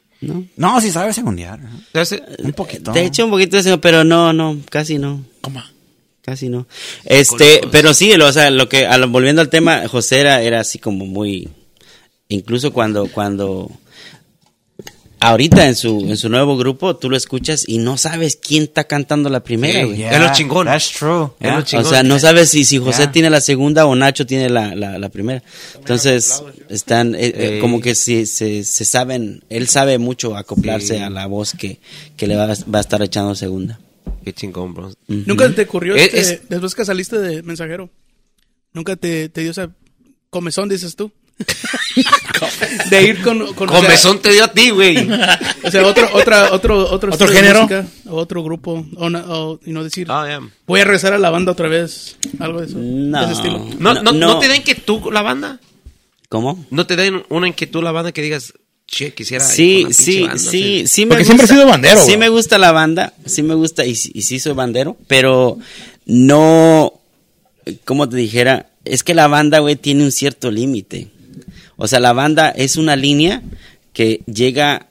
No, 0.56 0.80
sí 0.80 0.90
sabe 0.90 1.12
segundear. 1.12 1.60
¿Sabes? 1.92 2.22
Un 2.38 2.52
poquito. 2.52 2.92
Te 2.92 3.04
eché 3.04 3.22
un 3.22 3.30
poquito 3.30 3.56
de 3.56 3.60
eso, 3.62 3.80
pero 3.80 4.04
no, 4.04 4.32
no, 4.32 4.58
casi 4.70 4.98
no. 4.98 5.24
¿Cómo? 5.40 5.62
Casi 6.22 6.48
no. 6.50 6.66
Este, 7.04 7.62
pero 7.72 7.94
sí, 7.94 8.14
lo- 8.16 8.26
o 8.28 8.32
sea, 8.32 8.50
lo 8.50 8.68
que, 8.68 8.86
volviendo 9.08 9.40
al 9.42 9.48
tema, 9.48 9.88
José 9.88 10.20
era, 10.20 10.42
era 10.42 10.60
así 10.60 10.78
como 10.78 11.06
muy, 11.06 11.48
incluso 12.28 12.72
cuando, 12.72 13.06
cuando, 13.06 13.70
ahorita 15.20 15.66
en 15.68 15.76
su, 15.76 16.00
en 16.08 16.16
su 16.16 16.28
nuevo 16.28 16.56
grupo, 16.56 16.96
tú 16.96 17.10
lo 17.10 17.16
escuchas 17.16 17.64
y 17.68 17.78
no 17.78 17.96
sabes 17.98 18.36
quién 18.36 18.64
está 18.64 18.84
cantando 18.84 19.28
la 19.28 19.40
primera, 19.44 19.84
güey. 19.84 19.98
yeah. 19.98 20.12
Es 20.12 20.20
lo 20.20 20.32
chingón. 20.32 20.66
That's 20.66 20.90
true. 20.90 21.28
Es 21.40 21.48
lo 21.50 21.56
yeah. 21.56 21.64
chingón. 21.64 21.86
O 21.86 21.88
sea, 21.88 22.02
no 22.02 22.18
sabes 22.18 22.50
si, 22.50 22.64
si 22.64 22.78
José 22.78 23.06
tiene 23.08 23.30
la 23.30 23.40
segunda 23.40 23.86
o 23.86 23.94
Nacho 23.94 24.26
tiene 24.26 24.48
la, 24.50 24.74
la, 24.74 24.98
la 24.98 25.08
primera. 25.10 25.42
Entonces, 25.76 26.42
están 26.68 27.14
eh, 27.14 27.32
eh, 27.34 27.58
como 27.60 27.80
que 27.80 27.94
se, 27.94 28.26
se, 28.26 28.64
se 28.64 28.84
saben, 28.84 29.44
él 29.50 29.68
sabe 29.68 29.98
mucho 29.98 30.36
acoplarse 30.36 30.96
Sí. 30.96 31.02
a 31.02 31.10
la 31.10 31.26
voz 31.26 31.52
que, 31.52 31.78
que 32.16 32.26
le 32.26 32.36
va, 32.36 32.44
a- 32.44 32.70
va 32.72 32.78
a 32.78 32.80
estar 32.80 33.02
echando 33.02 33.34
segunda. 33.34 33.78
Qué 34.24 34.32
chingón, 34.32 34.74
bro. 34.74 34.92
Nunca 35.06 35.48
te 35.54 35.62
ocurrió, 35.62 35.94
Es- 35.96 36.12
este, 36.14 36.20
es- 36.20 36.48
después 36.48 36.74
que 36.74 36.84
saliste 36.84 37.18
de 37.18 37.42
mensajero, 37.42 37.90
nunca 38.72 38.96
te, 38.96 39.28
te 39.28 39.42
dio 39.42 39.50
esa 39.50 39.70
comezón, 40.30 40.68
dices 40.68 40.96
tú. 40.96 41.10
de 42.90 43.02
ir 43.02 43.22
con, 43.22 43.52
con 43.54 43.68
o 43.68 43.72
sea, 43.72 43.80
Comezón 43.82 44.20
te 44.20 44.30
dio 44.30 44.44
a 44.44 44.52
ti, 44.52 44.70
güey. 44.70 44.96
O 45.64 45.70
sea, 45.70 45.86
otro, 45.86 46.08
otra, 46.14 46.52
otro, 46.52 46.90
otro, 46.90 47.12
¿Otro 47.12 47.28
género? 47.28 47.62
música, 47.62 47.86
o 48.08 48.16
otro 48.16 48.42
grupo, 48.42 48.86
o, 48.96 49.06
o- 49.06 49.60
y 49.64 49.72
no 49.72 49.84
decir, 49.84 50.06
Ah, 50.10 50.24
yeah. 50.26 50.40
voy 50.66 50.80
a 50.80 50.84
regresar 50.84 51.12
a 51.12 51.18
la 51.18 51.30
banda 51.30 51.52
otra 51.52 51.68
vez, 51.68 52.16
algo 52.38 52.60
de 52.60 52.66
eso, 52.66 52.78
No. 52.78 53.18
de 53.18 53.24
ese 53.24 53.34
estilo. 53.34 53.58
¿No, 53.78 53.94
no, 53.94 54.02
No, 54.02 54.12
no. 54.12 54.26
no. 54.34 54.38
te 54.38 54.48
da 54.48 54.56
inquietud 54.56 55.12
la 55.12 55.22
banda? 55.22 55.60
¿Cómo? 56.28 56.64
¿No 56.70 56.86
te 56.86 56.96
da 56.96 57.04
una 57.28 57.46
inquietud 57.48 57.82
la 57.82 57.92
banda 57.92 58.12
que 58.12 58.22
digas, 58.22 58.54
che, 58.86 59.12
quisiera... 59.14 59.44
ir 59.44 59.50
Sí, 59.50 59.82
una 59.84 59.94
sí, 59.94 60.20
banda, 60.22 60.38
sí, 60.38 60.84
sí 60.86 61.04
me 61.04 61.08
Porque 61.10 61.24
siempre 61.24 61.44
gusta- 61.44 61.54
he 61.54 61.58
sido 61.58 61.68
bandero, 61.70 62.04
Sí 62.04 62.16
me 62.16 62.28
gusta 62.28 62.58
la 62.58 62.72
banda, 62.72 63.12
sí 63.26 63.42
me 63.42 63.54
gusta 63.54 63.84
y, 63.84 63.90
y 63.90 64.22
sí 64.22 64.38
soy 64.40 64.54
bandero, 64.54 64.96
pero 65.06 65.58
no, 66.06 66.94
como 67.84 68.08
te 68.08 68.16
dijera, 68.16 68.70
es 68.84 69.04
que 69.04 69.14
la 69.14 69.26
banda, 69.28 69.58
güey, 69.58 69.76
tiene 69.76 70.04
un 70.04 70.12
cierto 70.12 70.50
límite. 70.50 71.08
O 71.82 71.88
sea, 71.88 71.98
la 71.98 72.12
banda 72.12 72.50
es 72.50 72.76
una 72.76 72.94
línea 72.94 73.42
que 73.92 74.20
llega, 74.26 74.86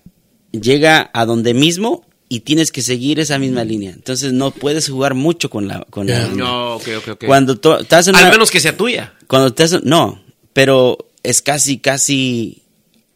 llega 0.51 1.09
a 1.13 1.25
donde 1.25 1.53
mismo 1.53 2.03
y 2.27 2.41
tienes 2.41 2.71
que 2.71 2.81
seguir 2.81 3.19
esa 3.19 3.37
misma 3.39 3.63
línea. 3.63 3.91
Entonces 3.91 4.33
no 4.33 4.51
puedes 4.51 4.89
jugar 4.89 5.13
mucho 5.13 5.49
con 5.49 5.67
la, 5.67 5.85
con 5.89 6.07
la 6.07 6.13
Ya. 6.15 6.21
banda. 6.27 6.35
No, 6.43 6.75
ok, 6.75 6.87
ok, 6.97 7.07
ok. 7.13 7.25
Cuando 7.25 7.55
tú 7.57 7.73
estás 7.73 8.07
en 8.07 8.15
Al 8.15 8.23
una- 8.23 8.31
menos 8.31 8.51
que 8.51 8.59
sea 8.59 8.75
tuya. 8.75 9.13
cuando 9.27 9.53
haces- 9.55 9.83
no, 9.83 10.21
pero 10.53 10.97
es 11.23 11.41
casi, 11.41 11.77
casi, 11.77 12.61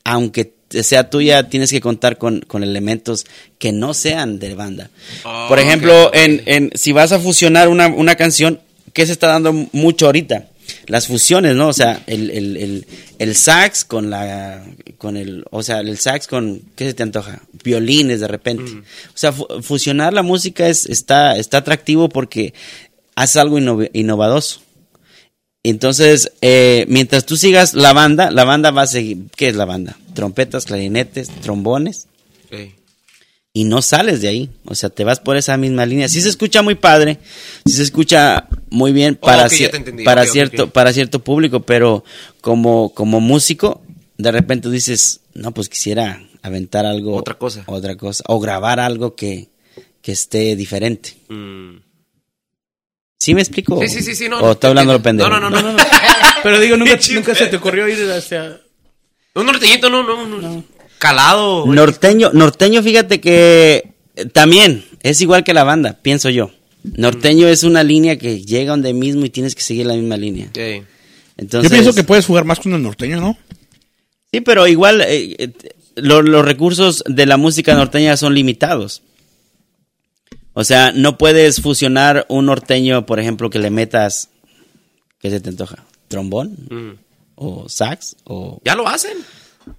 aunque 0.03 0.53
sea 0.69 1.09
tuya, 1.09 1.49
tienes 1.49 1.69
que 1.71 1.81
contar 1.81 2.17
con, 2.17 2.41
con 2.41 2.63
elementos 2.63 3.25
que 3.59 3.71
no 3.71 3.93
sean 3.93 4.39
de 4.39 4.55
banda. 4.55 4.89
Oh, 5.23 5.45
Por 5.47 5.59
ejemplo, 5.59 5.93
ok, 6.05 6.07
ok. 6.09 6.15
En, 6.15 6.41
en, 6.45 6.71
si 6.75 6.91
vas 6.91 7.11
a 7.11 7.19
fusionar 7.19 7.69
una, 7.69 7.87
una 7.87 8.15
canción, 8.15 8.59
¿qué 8.93 9.05
se 9.05 9.11
está 9.11 9.27
dando 9.27 9.53
mucho 9.71 10.07
ahorita? 10.07 10.47
Las 10.87 11.07
fusiones, 11.07 11.55
¿no? 11.55 11.69
O 11.69 11.73
sea, 11.73 12.03
el, 12.07 12.29
el, 12.29 12.57
el, 12.57 12.87
el 13.19 13.35
sax 13.35 13.85
con 13.85 14.09
la, 14.09 14.65
con 14.97 15.15
el, 15.17 15.45
o 15.49 15.63
sea, 15.63 15.79
el 15.79 15.97
sax 15.97 16.27
con, 16.27 16.61
¿qué 16.75 16.85
se 16.85 16.93
te 16.93 17.03
antoja? 17.03 17.41
Violines 17.63 18.19
de 18.19 18.27
repente. 18.27 18.63
Mm. 18.71 18.79
O 18.79 19.17
sea, 19.17 19.31
fu- 19.31 19.47
fusionar 19.61 20.11
la 20.13 20.23
música 20.23 20.67
es, 20.67 20.85
está, 20.85 21.37
está 21.37 21.59
atractivo 21.59 22.09
porque 22.09 22.53
hace 23.15 23.39
algo 23.39 23.57
innov- 23.59 23.89
innovadoso. 23.93 24.61
Entonces, 25.63 26.31
eh, 26.41 26.85
mientras 26.89 27.25
tú 27.25 27.37
sigas 27.37 27.73
la 27.73 27.93
banda, 27.93 28.29
la 28.31 28.43
banda 28.43 28.71
va 28.71 28.81
a 28.81 28.87
seguir. 28.87 29.19
¿Qué 29.37 29.47
es 29.47 29.55
la 29.55 29.63
banda? 29.65 29.97
Trompetas, 30.13 30.65
clarinetes, 30.65 31.29
trombones. 31.41 32.07
Y 33.55 33.65
no 33.65 33.83
sales 33.83 34.21
de 34.21 34.29
ahí. 34.29 34.49
O 34.65 34.73
sea, 34.73 34.89
te 34.89 35.03
vas 35.03 35.19
por 35.19 35.37
esa 35.37 35.55
misma 35.57 35.85
línea. 35.85 36.09
Sí 36.09 36.21
se 36.21 36.29
escucha 36.29 36.63
muy 36.63 36.73
padre. 36.73 37.19
Sí 37.65 37.73
se 37.73 37.83
escucha 37.83 38.47
muy 38.71 38.91
bien 38.91 39.15
para, 39.15 39.45
entendí. 39.45 40.03
cierto, 40.31 40.71
para 40.71 40.91
cierto 40.91 41.19
público. 41.19 41.59
Pero 41.59 42.03
como, 42.41 42.93
como 42.95 43.19
músico, 43.19 43.83
de 44.17 44.31
repente 44.31 44.71
dices, 44.71 45.21
no, 45.35 45.53
pues 45.53 45.69
quisiera 45.69 46.19
aventar 46.41 46.87
algo. 46.87 47.15
Otra 47.15 47.37
cosa. 47.37 47.63
Otra 47.67 47.95
cosa. 47.95 48.23
O 48.27 48.39
grabar 48.39 48.79
algo 48.79 49.15
que, 49.15 49.49
que 50.01 50.13
esté 50.13 50.55
diferente. 50.55 51.15
Mm. 51.29 51.77
¿Sí 53.19 53.35
me 53.35 53.41
explico? 53.41 53.79
Sí, 53.81 53.87
sí, 53.87 54.01
sí, 54.01 54.15
sí, 54.15 54.27
no. 54.27 54.39
O 54.39 54.51
está 54.51 54.67
hablando 54.67 54.93
lo 54.93 55.01
pendejo. 55.01 55.29
No, 55.29 55.39
no, 55.39 55.49
no, 55.49 55.61
no. 55.61 55.77
Pero 56.43 56.59
digo, 56.59 56.75
nunca, 56.75 56.97
se 56.99 57.47
te 57.47 57.55
ocurrió 57.55 57.87
ir 57.87 58.11
hacia... 58.11 58.59
Un 59.35 59.45
norteñito, 59.45 59.89
no, 59.89 60.03
no, 60.03 60.25
no. 60.25 60.63
Calado. 61.03 61.65
güey. 61.65 61.75
Norteño, 61.75 62.31
norteño, 62.33 62.81
fíjate 62.81 63.19
que 63.19 63.93
eh, 64.15 64.25
también 64.27 64.85
es 65.01 65.19
igual 65.21 65.43
que 65.43 65.53
la 65.53 65.63
banda, 65.65 65.99
pienso 66.01 66.29
yo. 66.29 66.49
Norteño 66.83 67.47
es 67.47 67.63
una 67.63 67.83
línea 67.83 68.17
que 68.17 68.41
llega 68.41 68.71
donde 68.71 68.93
mismo 68.93 69.25
y 69.25 69.29
tienes 69.29 69.53
que 69.55 69.61
seguir 69.61 69.85
la 69.85 69.95
misma 69.95 70.15
línea. 70.17 70.49
Entonces, 71.37 71.69
Yo 71.71 71.75
pienso 71.75 71.93
que 71.93 72.03
puedes 72.03 72.25
jugar 72.25 72.45
más 72.45 72.59
con 72.59 72.73
el 72.73 72.81
norteño, 72.81 73.19
¿no? 73.19 73.37
sí, 74.31 74.41
pero 74.41 74.65
igual 74.67 75.01
eh, 75.01 75.35
eh, 75.37 75.51
lo- 75.95 76.21
los 76.21 76.43
recursos 76.45 77.03
de 77.07 77.25
la 77.25 77.37
música 77.37 77.75
norteña 77.75 78.15
son 78.17 78.33
limitados. 78.33 79.01
O 80.53 80.63
sea, 80.63 80.91
no 80.93 81.17
puedes 81.17 81.61
fusionar 81.61 82.25
un 82.29 82.45
norteño, 82.45 83.05
por 83.05 83.19
ejemplo, 83.19 83.49
que 83.49 83.59
le 83.59 83.69
metas, 83.71 84.29
¿qué 85.19 85.29
se 85.31 85.39
te 85.39 85.49
antoja? 85.49 85.83
¿Trombón? 86.07 86.55
Mm. 86.69 86.91
¿O 87.35 87.67
sax? 87.67 88.15
O... 88.25 88.59
Ya 88.63 88.75
lo 88.75 88.87
hacen. 88.87 89.17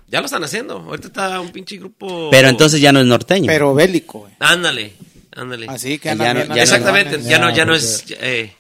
Ya 0.09 0.20
lo 0.20 0.27
están 0.27 0.44
haciendo. 0.44 0.77
Ahorita 0.78 1.09
está 1.09 1.40
un 1.40 1.51
pinche 1.51 1.77
grupo. 1.78 2.28
Pero 2.31 2.48
entonces 2.48 2.81
ya 2.81 2.93
no 2.93 3.01
es 3.01 3.06
norteño. 3.06 3.47
Pero 3.47 3.74
bélico, 3.74 4.20
güey. 4.20 4.32
Ándale, 4.39 4.93
ándale. 5.35 5.66
Así 5.69 5.98
que 5.98 6.09
Ya 6.11 6.15
no- 6.15 6.24
bien 6.24 6.36
ya 6.36 6.55
no- 6.55 6.55
Exactamente. 6.61 7.23
Ya 7.23 7.39
no, 7.39 7.51
ya 7.55 7.65
no 7.65 7.74
es. 7.74 8.05
eh, 8.20 8.52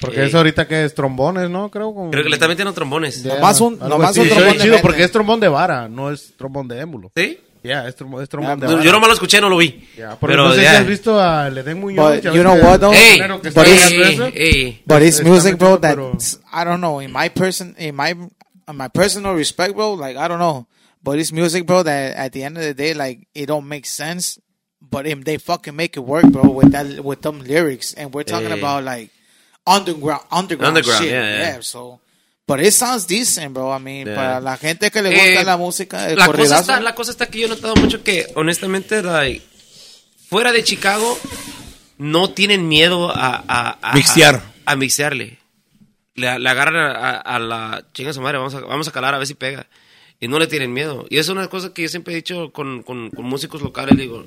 Porque 0.00 0.20
eh, 0.22 0.26
es 0.26 0.34
ahorita 0.34 0.66
que 0.66 0.84
es 0.84 0.94
trombones, 0.94 1.50
¿no? 1.50 1.70
Creo. 1.70 1.94
Con... 1.94 2.10
Creo 2.10 2.22
que 2.24 2.30
le 2.30 2.36
están 2.36 2.48
metiendo 2.48 2.72
trombones. 2.72 3.22
Ya, 3.22 3.34
Nomás 3.34 3.60
un- 3.60 3.74
algo 3.74 3.88
nomás 3.88 4.10
así. 4.10 4.20
un 4.20 4.26
Eso 4.26 4.34
trombón 4.36 4.52
es 4.54 4.58
de 4.62 4.64
chido 4.68 4.78
porque 4.82 5.04
es 5.04 5.12
trombón 5.12 5.40
de 5.40 5.48
vara, 5.48 5.88
no 5.88 6.10
es 6.10 6.32
trombón 6.36 6.68
de 6.68 6.80
émulo. 6.80 7.12
¿Sí? 7.16 7.38
Ya, 7.64 7.86
es, 7.86 7.94
trombón, 7.94 8.20
es 8.22 8.28
trombón 8.28 8.58
de 8.58 8.66
vara. 8.66 8.82
Yo 8.82 8.90
nomás 8.90 9.08
lo 9.08 9.14
escuché, 9.14 9.40
no 9.40 9.48
lo 9.48 9.56
vi. 9.58 9.88
Ya, 9.96 10.16
porque 10.18 10.32
Pero 10.32 10.48
no 10.48 10.54
sé 10.54 10.62
ya. 10.62 10.70
si 10.70 10.76
has 10.78 10.86
visto 10.86 11.20
a 11.20 11.48
Ledén 11.48 11.78
Muñoz. 11.78 12.14
But 12.16 12.22
ya 12.24 12.30
you 12.32 12.34
ves 12.34 12.42
know 12.42 12.56
que- 12.56 12.62
what, 12.66 12.80
though? 12.80 12.92
Ey, 12.92 13.20
que 13.20 13.28
but 13.28 13.66
it's- 13.68 13.82
haciendo 13.84 14.06
eso. 14.08 14.24
ey, 14.26 14.32
ey. 14.34 14.82
But 14.84 15.02
it's 15.02 15.18
Está 15.18 15.28
music, 15.28 15.58
bro. 15.58 15.70
metido, 15.72 15.78
That 15.80 15.90
pero- 15.90 16.12
I 16.52 16.64
don't 16.64 16.78
know. 16.78 17.00
In 17.00 17.12
my 17.12 17.28
person, 17.30 17.76
in 17.78 17.94
my, 17.94 18.14
my 18.72 18.88
personal 18.88 19.34
respect, 19.34 19.74
bro. 19.74 19.94
Like 19.94 20.16
I 20.16 20.28
don't 20.28 20.38
know. 20.38 20.66
But 21.02 21.18
it's 21.18 21.32
music, 21.32 21.66
bro. 21.66 21.82
That 21.82 22.16
at 22.16 22.32
the 22.32 22.44
end 22.44 22.56
of 22.58 22.62
the 22.64 22.74
day, 22.74 22.94
like 22.94 23.26
it 23.34 23.46
don't 23.46 23.66
make 23.66 23.86
sense. 23.86 24.38
But 24.80 25.06
if 25.06 25.24
they 25.24 25.38
fucking 25.38 25.74
make 25.76 25.96
it 25.96 26.00
work, 26.00 26.24
bro, 26.30 26.50
with 26.50 26.72
that, 26.72 27.04
with 27.04 27.22
them 27.22 27.40
lyrics, 27.40 27.94
and 27.94 28.12
we're 28.12 28.24
talking 28.24 28.48
Yeah. 28.50 28.56
about 28.56 28.84
like 28.84 29.10
underground, 29.66 30.22
underground, 30.30 30.76
Underground, 30.76 31.02
shit. 31.04 31.12
yeah, 31.12 31.38
yeah. 31.54 31.60
So, 31.60 32.00
but 32.48 32.58
it 32.60 32.72
sounds 32.72 33.06
decent, 33.06 33.54
bro. 33.54 33.70
I 33.70 33.78
mean, 33.78 34.06
Yeah. 34.08 34.16
para 34.16 34.40
la 34.40 34.56
gente 34.56 34.90
que 34.90 35.00
le 35.02 35.10
gusta 35.10 35.40
Eh, 35.40 35.44
la 35.44 35.56
música, 35.56 36.08
el 36.10 36.18
la 36.18 36.26
cosa, 36.26 36.58
está, 36.60 36.80
la 36.80 36.94
cosa 36.94 37.10
está 37.12 37.26
que 37.26 37.38
yo 37.40 37.46
he 37.46 37.48
notado 37.48 37.76
mucho 37.76 38.02
que, 38.02 38.26
honestamente, 38.34 39.02
like, 39.02 39.40
fuera 40.28 40.50
de 40.52 40.64
Chicago, 40.64 41.16
no 41.98 42.30
tienen 42.30 42.66
miedo 42.66 43.08
a... 43.10 43.42
a, 43.46 43.78
a 43.80 43.94
Mixear. 43.94 44.42
A, 44.66 44.72
a 44.72 44.76
mixearle. 44.76 45.38
Le, 46.14 46.38
le 46.38 46.48
agarran 46.50 46.76
a, 46.76 46.90
a- 46.92 47.18
a 47.20 47.38
la 47.38 47.84
chinga 47.94 48.12
su 48.12 48.20
madre, 48.20 48.38
vamos 48.38 48.54
a, 48.54 48.60
vamos 48.60 48.86
a 48.88 48.92
calar 48.92 49.14
a 49.14 49.18
ver 49.18 49.26
si 49.26 49.34
pega. 49.34 49.66
Y 50.20 50.28
no 50.28 50.38
le 50.38 50.46
tienen 50.46 50.72
miedo. 50.72 51.06
Y 51.10 51.18
es 51.18 51.28
una 51.28 51.48
cosa 51.48 51.72
que 51.74 51.82
yo 51.82 51.88
siempre 51.88 52.12
he 52.12 52.16
dicho 52.16 52.52
con, 52.52 52.82
con, 52.82 53.10
con 53.10 53.24
músicos 53.24 53.60
locales, 53.62 53.96
digo... 53.96 54.24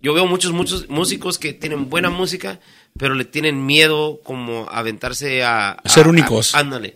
Yo 0.00 0.14
veo 0.14 0.26
muchos, 0.26 0.52
muchos 0.52 0.88
músicos 0.88 1.38
que 1.40 1.52
tienen 1.52 1.90
buena 1.90 2.08
música, 2.08 2.60
pero 2.96 3.14
le 3.16 3.24
tienen 3.24 3.66
miedo 3.66 4.20
como 4.22 4.68
a 4.70 4.78
aventarse 4.78 5.42
a... 5.42 5.70
a- 5.72 5.88
Ser 5.88 6.06
únicos. 6.06 6.54
a- 6.54 6.60
ándale. 6.60 6.94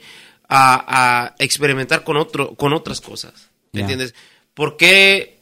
A, 0.48 1.24
a 1.24 1.34
experimentar 1.40 2.05
con, 2.05 2.16
otro, 2.16 2.55
con 2.55 2.72
otras 2.72 3.01
cosas. 3.01 3.32
¿Me 3.72 3.80
entiendes? 3.80 4.14
¿Por 4.55 4.76
qué, 4.76 5.39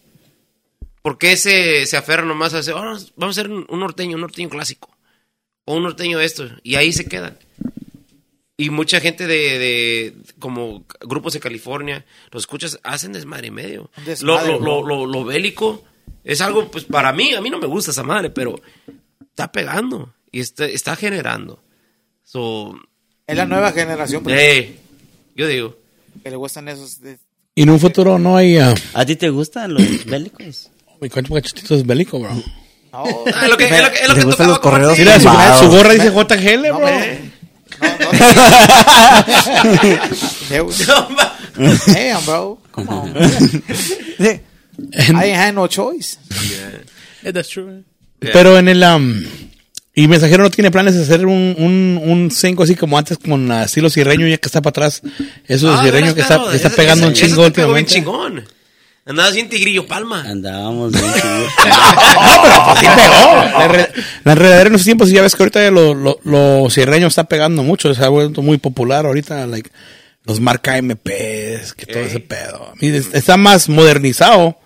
por 1.02 1.18
qué 1.18 1.36
se, 1.36 1.84
se 1.84 1.96
aferran 1.98 2.28
nomás 2.28 2.54
a 2.54 2.58
hacer, 2.58 2.72
"Oh, 2.74 2.80
vamos 3.16 3.36
a 3.36 3.40
hacer 3.40 3.50
un, 3.50 3.66
un 3.68 3.80
norteño, 3.80 4.14
un 4.14 4.22
norteño 4.22 4.48
clásico? 4.48 4.96
O 5.66 5.74
un 5.76 5.82
norteño 5.82 6.18
esto. 6.20 6.48
Y 6.62 6.76
ahí 6.76 6.92
se 6.94 7.06
quedan. 7.08 7.36
Y 8.60 8.68
mucha 8.70 9.00
gente 9.00 9.26
de, 9.26 9.58
de 9.58 10.14
como 10.38 10.84
grupos 11.00 11.32
de 11.32 11.40
California, 11.40 12.04
los 12.30 12.42
escuchas, 12.42 12.78
hacen 12.82 13.12
desmadre 13.12 13.46
y 13.48 13.50
medio. 13.50 13.90
Desmadre, 14.04 14.48
lo, 14.52 14.58
lo, 14.60 14.82
lo, 14.82 14.86
lo- 14.86 15.06
lo 15.06 15.24
bélico 15.24 15.82
es 16.24 16.40
algo, 16.40 16.70
pues 16.70 16.84
para 16.84 17.12
mí, 17.12 17.32
a 17.34 17.40
mí 17.40 17.48
no 17.48 17.58
me 17.58 17.66
gusta 17.66 17.90
esa 17.92 18.02
madre, 18.02 18.28
pero 18.30 18.60
está 19.22 19.50
pegando 19.50 20.12
y 20.30 20.40
está, 20.40 20.66
está 20.66 20.94
generando. 20.96 21.62
So, 22.24 22.78
es 23.26 23.36
la 23.36 23.46
nueva 23.46 23.72
generación 23.72 24.22
bro, 24.24 24.34
eh, 24.34 24.76
yo 25.34 25.46
digo. 25.46 25.76
que 26.22 26.30
le 26.30 26.36
gustan 26.36 26.68
esos. 26.68 27.00
de- 27.00 27.18
Y 27.54 27.62
en 27.62 27.70
un 27.70 27.80
futuro 27.80 28.18
no 28.18 28.36
hay... 28.36 28.58
ah, 28.58 28.74
¿A 28.94 29.04
ti 29.06 29.16
te 29.16 29.30
gustan 29.30 29.72
los 29.74 30.04
bélicos? 30.04 30.70
mi 31.00 31.08
concho 31.08 31.32
cachetito 31.32 31.74
es 31.76 31.86
bélico, 31.86 32.18
bro. 32.18 32.34
No, 32.34 32.42
Ah, 33.34 33.48
lo 33.48 33.56
que, 33.56 33.64
es 33.64 33.82
lo 33.82 33.90
que, 33.90 33.98
es 34.02 34.08
lo 34.08 34.14
¿Te 34.14 34.20
que 34.20 34.26
gustan 34.26 34.48
los 34.48 34.58
correos? 34.58 34.98
Mira, 34.98 35.18
su, 35.18 35.28
su 35.64 35.70
gorra 35.70 35.92
dice 35.94 36.10
JGL, 36.10 36.68
no, 36.68 36.76
bro. 36.78 36.80
man. 36.90 37.29
No, 40.50 41.08
no. 41.08 41.74
Damn, 41.86 42.24
bro. 42.24 42.58
Come 42.72 42.88
on. 42.88 43.12
I 45.14 45.24
ain't 45.24 45.36
had 45.36 45.54
no 45.54 45.66
choice. 45.66 46.18
Yeah, 47.22 47.32
that's 47.32 47.48
true. 47.50 47.84
Pero 48.20 48.58
en 48.58 48.68
el... 48.68 48.82
am, 48.82 49.24
y 49.94 50.06
Mensajero 50.08 50.42
no 50.44 50.50
tiene 50.50 50.70
planes 50.70 50.94
de 50.94 51.02
hacer 51.02 51.26
un, 51.26 51.54
un, 51.58 52.00
un 52.02 52.30
cinco 52.30 52.62
así 52.62 52.76
como 52.76 52.96
antes 52.96 53.18
con 53.18 53.50
estilo 53.52 53.90
sirreño, 53.90 54.26
ya 54.26 54.36
que 54.38 54.46
está 54.46 54.62
para 54.62 54.70
atrás. 54.70 55.02
Eso 55.46 55.68
de 55.68 55.74
Ah, 55.78 55.82
sirreño 55.84 56.14
que 56.14 56.20
está, 56.22 56.38
pero 56.38 56.50
que 56.50 56.56
está 56.56 56.68
ese- 56.68 56.76
pegando 56.76 57.08
un 57.08 57.12
chingo 57.14 57.50
bien 57.50 57.86
chingón. 57.86 58.44
Andabas 59.06 59.34
bien 59.34 59.48
tigrillo, 59.48 59.86
palma. 59.86 60.22
Andábamos 60.22 60.92
bien 60.92 61.04
chidos. 61.14 61.52
Sí 62.78 62.86
pegó. 62.94 63.34
La, 63.58 63.68
re- 63.68 63.90
la 64.24 64.32
enredadera 64.32 64.68
en 64.68 64.74
esos 64.74 64.84
tiempos, 64.84 65.10
ya 65.10 65.22
ves 65.22 65.34
que 65.34 65.42
ahorita 65.42 65.70
lo, 65.70 65.94
lo, 65.94 66.18
lo 66.24 66.70
sierreño 66.70 67.06
está 67.06 67.24
pegando 67.24 67.62
mucho, 67.62 67.92
se 67.94 68.04
ha 68.04 68.08
vuelto 68.08 68.42
muy 68.42 68.58
popular 68.58 69.06
ahorita, 69.06 69.46
like, 69.46 69.70
los 70.24 70.38
marca 70.40 70.80
MPs, 70.80 71.74
que 71.74 71.86
todo 71.86 72.02
ese 72.02 72.20
pedo. 72.20 72.68
A 72.70 72.74
mí 72.80 72.88
es- 72.88 73.12
está 73.14 73.36
más 73.36 73.68
modernizado, 73.68 74.58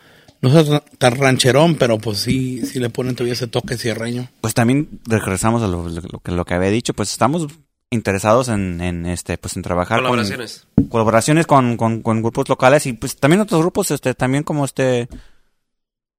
no 0.43 0.59
es 0.61 0.69
tan 0.99 1.15
rancherón, 1.17 1.77
pero 1.77 1.99
pues 1.99 2.19
sí, 2.19 2.61
sí 2.67 2.81
le 2.81 2.91
ponen 2.91 3.15
todavía 3.15 3.33
ese 3.35 3.47
toque 3.47 3.79
sierreño. 3.79 4.29
Pues 4.41 4.53
también 4.53 4.89
regresamos 5.07 5.63
a 5.63 5.69
lo, 5.69 5.89
lo- 5.89 6.01
lo 6.11 6.19
que, 6.19 6.33
lo 6.33 6.45
que 6.45 6.55
había 6.55 6.71
dicho, 6.71 6.93
pues 6.93 7.11
estamos 7.13 7.47
interesados 7.95 8.49
en, 8.49 8.81
en 8.81 9.07
este, 9.07 9.39
pues 9.39 9.57
en 9.57 9.63
trabajar 9.63 9.99
con- 10.01 10.09
Colaboraciones. 10.11 10.67
colaboraciones 10.91 11.47
con, 11.47 11.77
con, 11.77 12.03
con 12.03 12.21
grupos 12.23 12.49
locales 12.49 12.87
y 12.87 12.93
pues 12.93 13.17
también 13.17 13.41
otros 13.41 13.61
grupos, 13.61 13.91
este, 13.91 14.15
también 14.15 14.43
como 14.45 14.65
este, 14.65 15.09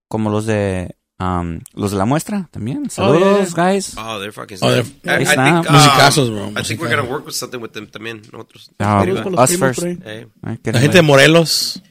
como 0.08 0.30
los 0.30 0.46
de, 0.46 0.96
um, 1.20 1.60
los 1.74 1.92
de 1.92 1.98
la 1.98 2.06
muestra 2.06 2.48
también. 2.52 2.90
Saludos, 2.90 3.54
guys. 3.54 3.96
Oh, 3.98 4.18
they're 4.20 4.32
fucking 4.32 4.58
Oh, 4.62 4.70
they're- 4.72 4.86
I- 5.04 5.26
think, 5.26 5.70
um, 5.70 5.74
musicazos, 5.76 6.30
bro, 6.32 6.50
I 6.60 6.64
think 6.64 6.82
we're 6.82 6.96
gonna 6.96 7.10
work 7.10 7.26
with 7.26 7.34
something 7.36 7.60
with 7.60 7.72
them 7.72 7.88
también, 7.88 8.22
nosotros. 8.32 8.72
Us 8.80 9.58
first. 9.58 9.82
qué 9.82 10.72
La 10.72 10.80
gente 10.80 10.98
de 10.98 11.02
Morelos, 11.02 11.82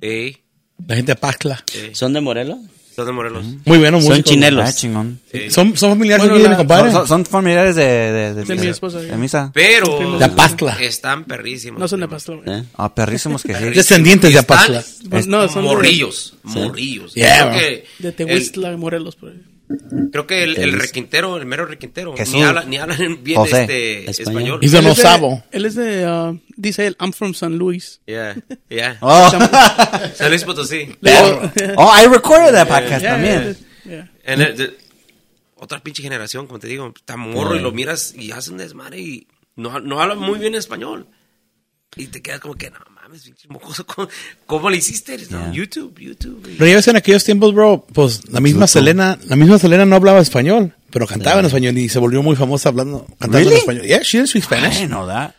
eh, 0.00 0.42
la 0.86 0.96
gente 0.96 1.12
de 1.12 1.16
Pacla. 1.16 1.64
eh. 1.74 1.90
¿Son 1.94 2.12
de 2.12 2.20
Morelos? 2.20 2.58
Son 2.94 3.06
de 3.06 3.12
Morelos. 3.12 3.44
Muy 3.64 3.78
bueno, 3.78 4.00
Son 4.00 4.08
músicos. 4.10 4.30
chinelos. 4.30 4.68
Ah, 4.68 4.72
chingón. 4.72 5.20
Son, 5.50 5.76
son 5.76 5.90
familiares 5.90 6.24
Bueno, 6.26 6.36
de 6.38 6.44
la- 6.44 6.50
mi 6.50 6.56
compadre. 6.56 6.92
Son, 6.92 7.08
son 7.08 7.26
familiares 7.26 7.74
de, 7.74 7.84
de, 7.84 8.34
de, 8.34 8.44
De 8.44 8.54
mi 8.56 8.66
esposa, 8.68 9.00
de 9.00 9.08
ya. 9.08 9.16
misa. 9.16 9.50
Pero 9.52 10.18
De 10.18 10.24
Apastla. 10.24 10.76
están 10.80 11.24
perrísimos. 11.24 11.80
No 11.80 11.88
son 11.88 12.00
de 12.00 12.08
pastor. 12.08 12.42
güey. 12.44 12.60
¿Eh? 12.60 12.64
Ah, 12.76 12.94
perrísimos 12.94 13.42
que 13.42 13.54
sí. 13.54 13.64
Descendientes 13.64 14.32
de 14.32 14.38
Están 14.38 14.58
Apastla. 14.58 14.84
No, 15.26 15.48
son 15.48 15.62
de- 15.64 15.68
morrillos, 15.70 16.34
morrillos. 16.44 17.14
Yeah, 17.14 17.50
creo 17.50 17.58
que, 17.60 17.84
De 17.98 18.08
el, 18.08 18.14
Tehuistla, 18.14 18.76
Morelos. 18.76 19.16
Por 19.16 19.30
ahí. 19.30 19.42
Creo 20.12 20.26
que 20.26 20.42
el, 20.44 20.56
el 20.56 20.72
requintero, 20.72 21.36
el 21.36 21.46
mero 21.46 21.66
requintero, 21.66 22.16
Jesús. 22.16 22.34
ni 22.34 22.42
hablan, 22.42 22.70
ni 22.70 22.76
hablan 22.76 23.18
bien 23.24 23.38
José. 23.38 23.62
este 23.62 24.10
Español. 24.10 24.60
español. 24.60 24.60
He's 24.62 24.74
an 24.74 24.84
Él 24.84 24.90
es 24.90 24.96
de- 24.96 25.02
Osavo. 25.02 25.44
Él 25.52 25.64
es 25.66 25.74
de, 25.74 26.06
uh, 26.08 26.40
dice 26.56 26.86
él, 26.86 26.96
I'm 27.00 27.12
from 27.12 27.34
San 27.34 27.56
Luis. 27.56 28.00
Yeah, 28.06 28.36
yeah. 28.68 28.98
Oh, 29.02 29.30
San 30.14 30.28
Luis 30.30 30.44
Potosí. 30.44 30.96
Oh, 31.76 31.90
I 31.94 32.06
recorded 32.06 32.52
that 32.54 32.68
podcast 32.68 33.02
Yeah, 33.02 33.12
también. 33.12 33.56
yeah, 33.84 34.70
otra 35.56 35.80
pinche 35.82 36.02
generación, 36.02 36.46
como 36.46 36.58
te 36.58 36.66
digo, 36.66 36.92
está 36.94 37.16
morro 37.16 37.56
y 37.56 37.60
lo 37.60 37.72
miras 37.72 38.14
y 38.16 38.32
hace 38.32 38.50
un 38.50 38.58
desmadre 38.58 39.00
y 39.00 39.26
no, 39.56 39.80
no 39.80 40.00
habla 40.00 40.14
muy 40.14 40.38
bien 40.38 40.54
español. 40.54 41.06
Y 41.96 42.08
te 42.08 42.20
quedas 42.20 42.40
como 42.40 42.54
que, 42.56 42.70
no 42.70 42.78
mames, 43.14 43.22
pinche 43.24 43.48
mocoso, 43.48 43.86
¿cómo, 43.86 44.08
cómo 44.46 44.70
le 44.70 44.76
hiciste? 44.78 45.16
No, 45.30 45.52
YouTube, 45.52 45.98
YouTube. 45.98 46.42
Pero 46.58 46.66
ya 46.66 46.76
ves 46.76 46.88
en 46.88 46.96
aquellos 46.96 47.24
tiempos, 47.24 47.54
bro, 47.54 47.86
pues 47.92 48.28
la 48.30 48.40
misma 48.40 48.66
Selena, 48.66 49.18
la 49.26 49.36
misma 49.36 49.58
Selena 49.58 49.84
no 49.86 49.96
hablaba 49.96 50.20
español, 50.20 50.74
pero 50.90 51.06
cantaba 51.06 51.40
en 51.40 51.46
español 51.46 51.76
y 51.78 51.88
se 51.88 51.98
volvió 51.98 52.22
muy 52.22 52.36
famosa 52.36 52.68
hablando, 52.70 53.06
cantando 53.18 53.38
en 53.38 53.44
Really? 53.44 53.58
español. 53.60 53.86
Yeah, 53.86 54.00
she 54.02 54.18
didn't 54.18 54.30
speak 54.30 54.44
I 54.44 54.46
Spanish. 54.46 54.78
didn't 54.78 54.90
know 54.90 55.06
that. 55.06 55.34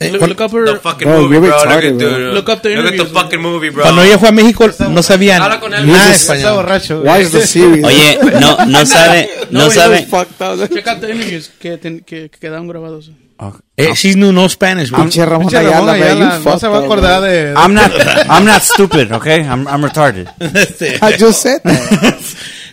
Eh, 0.00 0.10
Look, 0.12 0.20
look 0.28 0.40
up 0.42 0.52
her, 0.52 0.66
The 0.66 0.80
fucking 0.80 1.08
Bro, 1.08 1.22
movie, 1.22 1.38
bro. 1.38 1.48
Look, 1.48 1.64
retarded, 1.66 2.02
at, 2.02 2.34
Look 2.34 2.48
up 2.50 2.60
the 2.62 2.76
look 2.76 2.92
at 2.92 2.98
the 2.98 3.06
fucking 3.06 3.40
movie, 3.40 3.70
bro. 3.70 3.84
cuando 3.84 4.02
ella 4.02 4.18
fue 4.18 4.28
a 4.28 4.32
México 4.32 4.68
no 4.90 5.02
sabían 5.02 5.38
nada 5.40 6.14
español. 6.14 6.56
borracho. 6.56 7.00
Watch 7.00 7.30
the 7.30 7.40
series. 7.46 7.82
Oye, 7.84 8.18
no, 8.38 8.66
no 8.66 8.84
sabe, 8.84 9.30
no 9.50 9.64
güey, 9.64 9.70
sabe. 9.74 10.06
Check 10.68 10.86
out 10.88 11.00
the 11.00 11.10
interviews 11.10 11.50
que, 11.58 11.78
ten- 11.78 12.00
que, 12.00 12.28
que 12.28 12.38
quedaron 12.38 12.68
grabados. 12.68 13.10
Oh. 13.40 13.52
Eh, 13.76 13.94
she 13.94 14.14
knew 14.14 14.32
no 14.32 14.48
Spanish. 14.48 14.90
Pinche 14.90 15.24
Ramón 15.24 15.46
Pinche 15.48 15.62
Ramón 15.62 15.88
Ayala, 15.88 15.92
Ayala, 15.92 16.38
no 16.44 16.58
se 16.58 16.66
va 16.66 16.78
a 16.78 16.80
acordar 16.80 17.22
de... 17.22 17.54
I'm 17.56 17.72
not, 17.72 17.92
I'm 18.28 18.44
not 18.44 18.62
stupid, 18.62 19.12
okay? 19.12 19.42
I'm, 19.42 19.68
I'm 19.68 19.80
retarded. 19.82 20.28
I 21.00 21.16
just 21.16 21.40
said 21.42 21.60
that. 21.62 22.24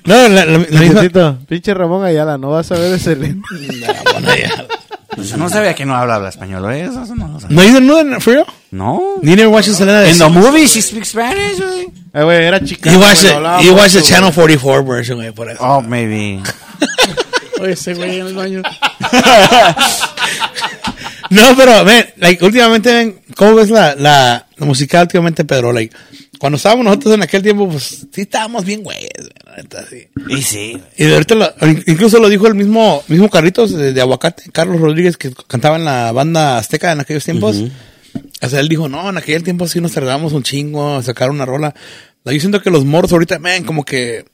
no, 0.06 0.28
la, 0.28 0.44
la- 0.44 0.46
la 0.46 0.58
misma. 0.58 0.80
Necesito, 0.80 1.38
pinche 1.48 1.74
Ramón 1.74 2.04
Ayala, 2.04 2.40
no 2.40 2.50
vas 2.50 2.72
a 2.72 2.76
ver 2.80 2.94
ese 2.96 3.16
link. 3.16 3.46
Yo 5.18 5.38
no 5.38 5.48
sabía 5.50 5.74
que 5.76 5.86
no 5.86 5.96
hablaba 5.96 6.28
español, 6.30 6.70
¿eh? 6.74 6.86
Eso, 6.86 7.04
eso 7.04 7.16
no 7.16 7.28
lo 7.28 7.40
sabía. 7.40 7.56
No, 7.56 7.64
you 7.64 7.74
didn't 7.74 7.88
know 7.88 8.04
that, 8.04 8.22
for 8.22 8.34
real? 8.34 8.46
No. 8.72 9.16
You 9.22 9.36
never 9.36 9.48
watched 9.50 9.72
Selena? 9.74 10.10
In 10.10 10.18
the 10.18 10.30
movie, 10.30 10.68
she 10.68 10.82
speaks 10.82 11.10
Spanish, 11.10 11.58
güey. 11.58 11.88
Eh, 12.14 12.24
güey, 12.24 12.44
era 12.44 12.60
chica. 12.60 12.92
You 12.92 13.00
watched 13.00 13.24
it. 13.24 13.64
You 13.64 13.76
watched 13.76 13.94
the 13.94 14.02
Channel 14.02 14.32
44 14.34 14.84
version, 14.84 15.18
güey, 15.20 15.32
por 15.32 15.50
eso. 15.50 15.60
Oh, 15.64 15.82
maybe. 15.82 16.42
Oye, 17.60 17.74
ese 17.74 17.94
güey 17.94 18.20
en 18.20 18.28
el 18.28 18.34
baño. 18.36 18.62
No, 21.32 21.42
pero, 21.58 21.84
ven, 21.84 22.06
like, 22.18 22.44
últimamente, 22.46 22.94
ven, 22.94 23.20
¿cómo 23.36 23.56
ves 23.56 23.70
la, 23.72 23.96
la, 23.96 24.46
la 24.56 24.66
música 24.66 25.02
últimamente, 25.02 25.44
Pedro? 25.44 25.74
Like, 25.74 25.94
cuando 26.38 26.58
estábamos 26.58 26.86
nosotros 26.86 27.16
en 27.16 27.24
aquel 27.24 27.42
tiempo, 27.42 27.68
pues, 27.68 28.06
sí 28.12 28.22
estábamos 28.22 28.64
bien 28.64 28.84
güeyes, 28.84 29.10
güey, 29.18 29.30
la 29.46 29.56
neta, 29.58 29.86
sí. 29.90 30.08
Y 30.30 30.42
sí. 30.44 30.80
Y 30.98 31.04
de 31.06 31.14
ahorita, 31.16 31.34
lo- 31.36 31.52
incluso 31.88 32.20
lo 32.20 32.30
dijo 32.30 32.46
el 32.48 32.54
mismo, 32.54 33.04
mismo 33.08 33.28
Carlitos 33.30 33.76
de, 33.76 33.92
de 33.92 34.02
Aguacate, 34.02 34.44
Carlos 34.52 34.80
Rodríguez, 34.80 35.18
que 35.18 35.32
cantaba 35.48 35.78
en 35.78 35.86
la 35.86 36.12
banda 36.12 36.60
Azteca 36.60 36.92
en 36.92 37.00
aquellos 37.00 37.26
tiempos. 37.26 37.58
O 38.42 38.48
sea, 38.50 38.60
él 38.60 38.70
dijo, 38.70 38.88
no, 38.88 39.10
en 39.10 39.18
aquel 39.18 39.44
tiempo 39.44 39.68
sí 39.68 39.82
nos 39.82 39.94
tardamos 39.94 40.32
un 40.34 40.44
chingo 40.44 40.96
a 40.98 41.04
sacar 41.04 41.32
una 41.32 41.46
rola. 41.46 41.74
Yo 42.24 42.40
siento 42.40 42.62
que 42.62 42.70
los 42.70 42.86
morros 42.86 43.12
ahorita, 43.12 43.40
man, 43.40 43.64
como 43.64 43.84
que, 43.84 44.26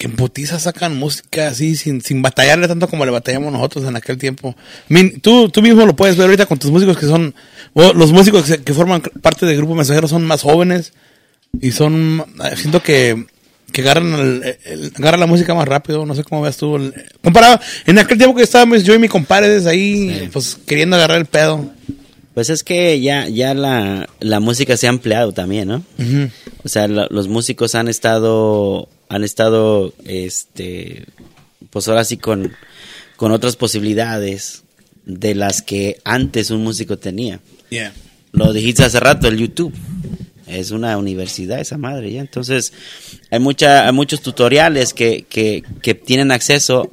que 0.00 0.06
en 0.06 0.16
putiza 0.16 0.58
sacan 0.58 0.96
música 0.96 1.48
así, 1.48 1.76
sin, 1.76 2.00
sin 2.00 2.22
batallarle 2.22 2.66
tanto 2.66 2.88
como 2.88 3.04
le 3.04 3.10
batallamos 3.10 3.52
nosotros 3.52 3.84
en 3.84 3.96
aquel 3.96 4.16
tiempo. 4.16 4.56
Mean, 4.88 5.20
tú, 5.20 5.50
tú 5.50 5.60
mismo 5.60 5.84
lo 5.84 5.94
puedes 5.94 6.16
ver 6.16 6.24
ahorita 6.24 6.46
con 6.46 6.58
tus 6.58 6.70
músicos 6.70 6.96
que 6.96 7.04
son, 7.04 7.34
los 7.74 8.10
músicos 8.10 8.46
que, 8.64 8.72
forman 8.72 9.02
parte 9.20 9.44
del 9.44 9.58
grupo 9.58 9.74
mensajero 9.74 10.08
son 10.08 10.24
más 10.24 10.40
jóvenes 10.40 10.94
y 11.60 11.72
son, 11.72 12.24
eh, 12.42 12.56
siento 12.56 12.82
que, 12.82 13.26
que 13.72 13.82
agarran, 13.82 14.14
el- 14.14 14.56
el- 14.64 14.92
agarran 14.96 15.20
la 15.20 15.26
música 15.26 15.52
más 15.54 15.68
rápido, 15.68 16.06
no 16.06 16.14
sé 16.14 16.24
cómo 16.24 16.40
ves 16.40 16.56
tú. 16.56 16.76
el- 16.76 16.94
comparado, 17.22 17.60
en 17.84 17.98
aquel 17.98 18.16
tiempo 18.16 18.34
que 18.34 18.42
estábamos 18.42 18.82
yo 18.84 18.94
y 18.94 18.98
mi 18.98 19.08
compadre 19.08 19.50
desde 19.50 19.68
ahí, 19.68 20.30
pues 20.32 20.56
queriendo 20.66 20.96
agarrar 20.96 21.18
el 21.18 21.26
pedo. 21.26 21.70
Pues 22.32 22.48
es 22.48 22.64
que 22.64 22.98
ya, 23.02 23.28
ya 23.28 23.52
la, 23.52 24.08
la 24.20 24.40
música 24.40 24.78
se 24.78 24.86
ha 24.86 24.90
ampliado 24.90 25.32
también, 25.32 25.68
¿no? 25.68 25.82
O 26.64 26.68
sea, 26.70 26.88
la- 26.88 27.06
los 27.10 27.28
músicos 27.28 27.74
han 27.74 27.88
estado, 27.88 28.88
han 29.10 29.24
estado, 29.24 29.92
este, 30.04 31.04
pues 31.68 31.88
ahora 31.88 32.04
sí 32.04 32.16
con, 32.16 32.52
con 33.16 33.32
otras 33.32 33.56
posibilidades 33.56 34.62
de 35.04 35.34
las 35.34 35.62
que 35.62 35.98
antes 36.04 36.52
un 36.52 36.62
músico 36.62 36.96
tenía. 36.96 37.40
Yeah. 37.70 37.92
Lo 38.30 38.52
dijiste 38.52 38.84
hace 38.84 39.00
rato, 39.00 39.26
el 39.26 39.36
YouTube. 39.36 39.74
Es 40.46 40.70
una 40.70 40.96
universidad 40.96 41.60
esa 41.60 41.76
madre, 41.76 42.12
¿ya? 42.12 42.20
Entonces, 42.20 42.72
hay, 43.30 43.40
mucha, 43.40 43.86
hay 43.86 43.92
muchos 43.92 44.22
tutoriales 44.22 44.94
que, 44.94 45.26
que, 45.28 45.64
que 45.82 45.94
tienen 45.94 46.30
acceso 46.30 46.92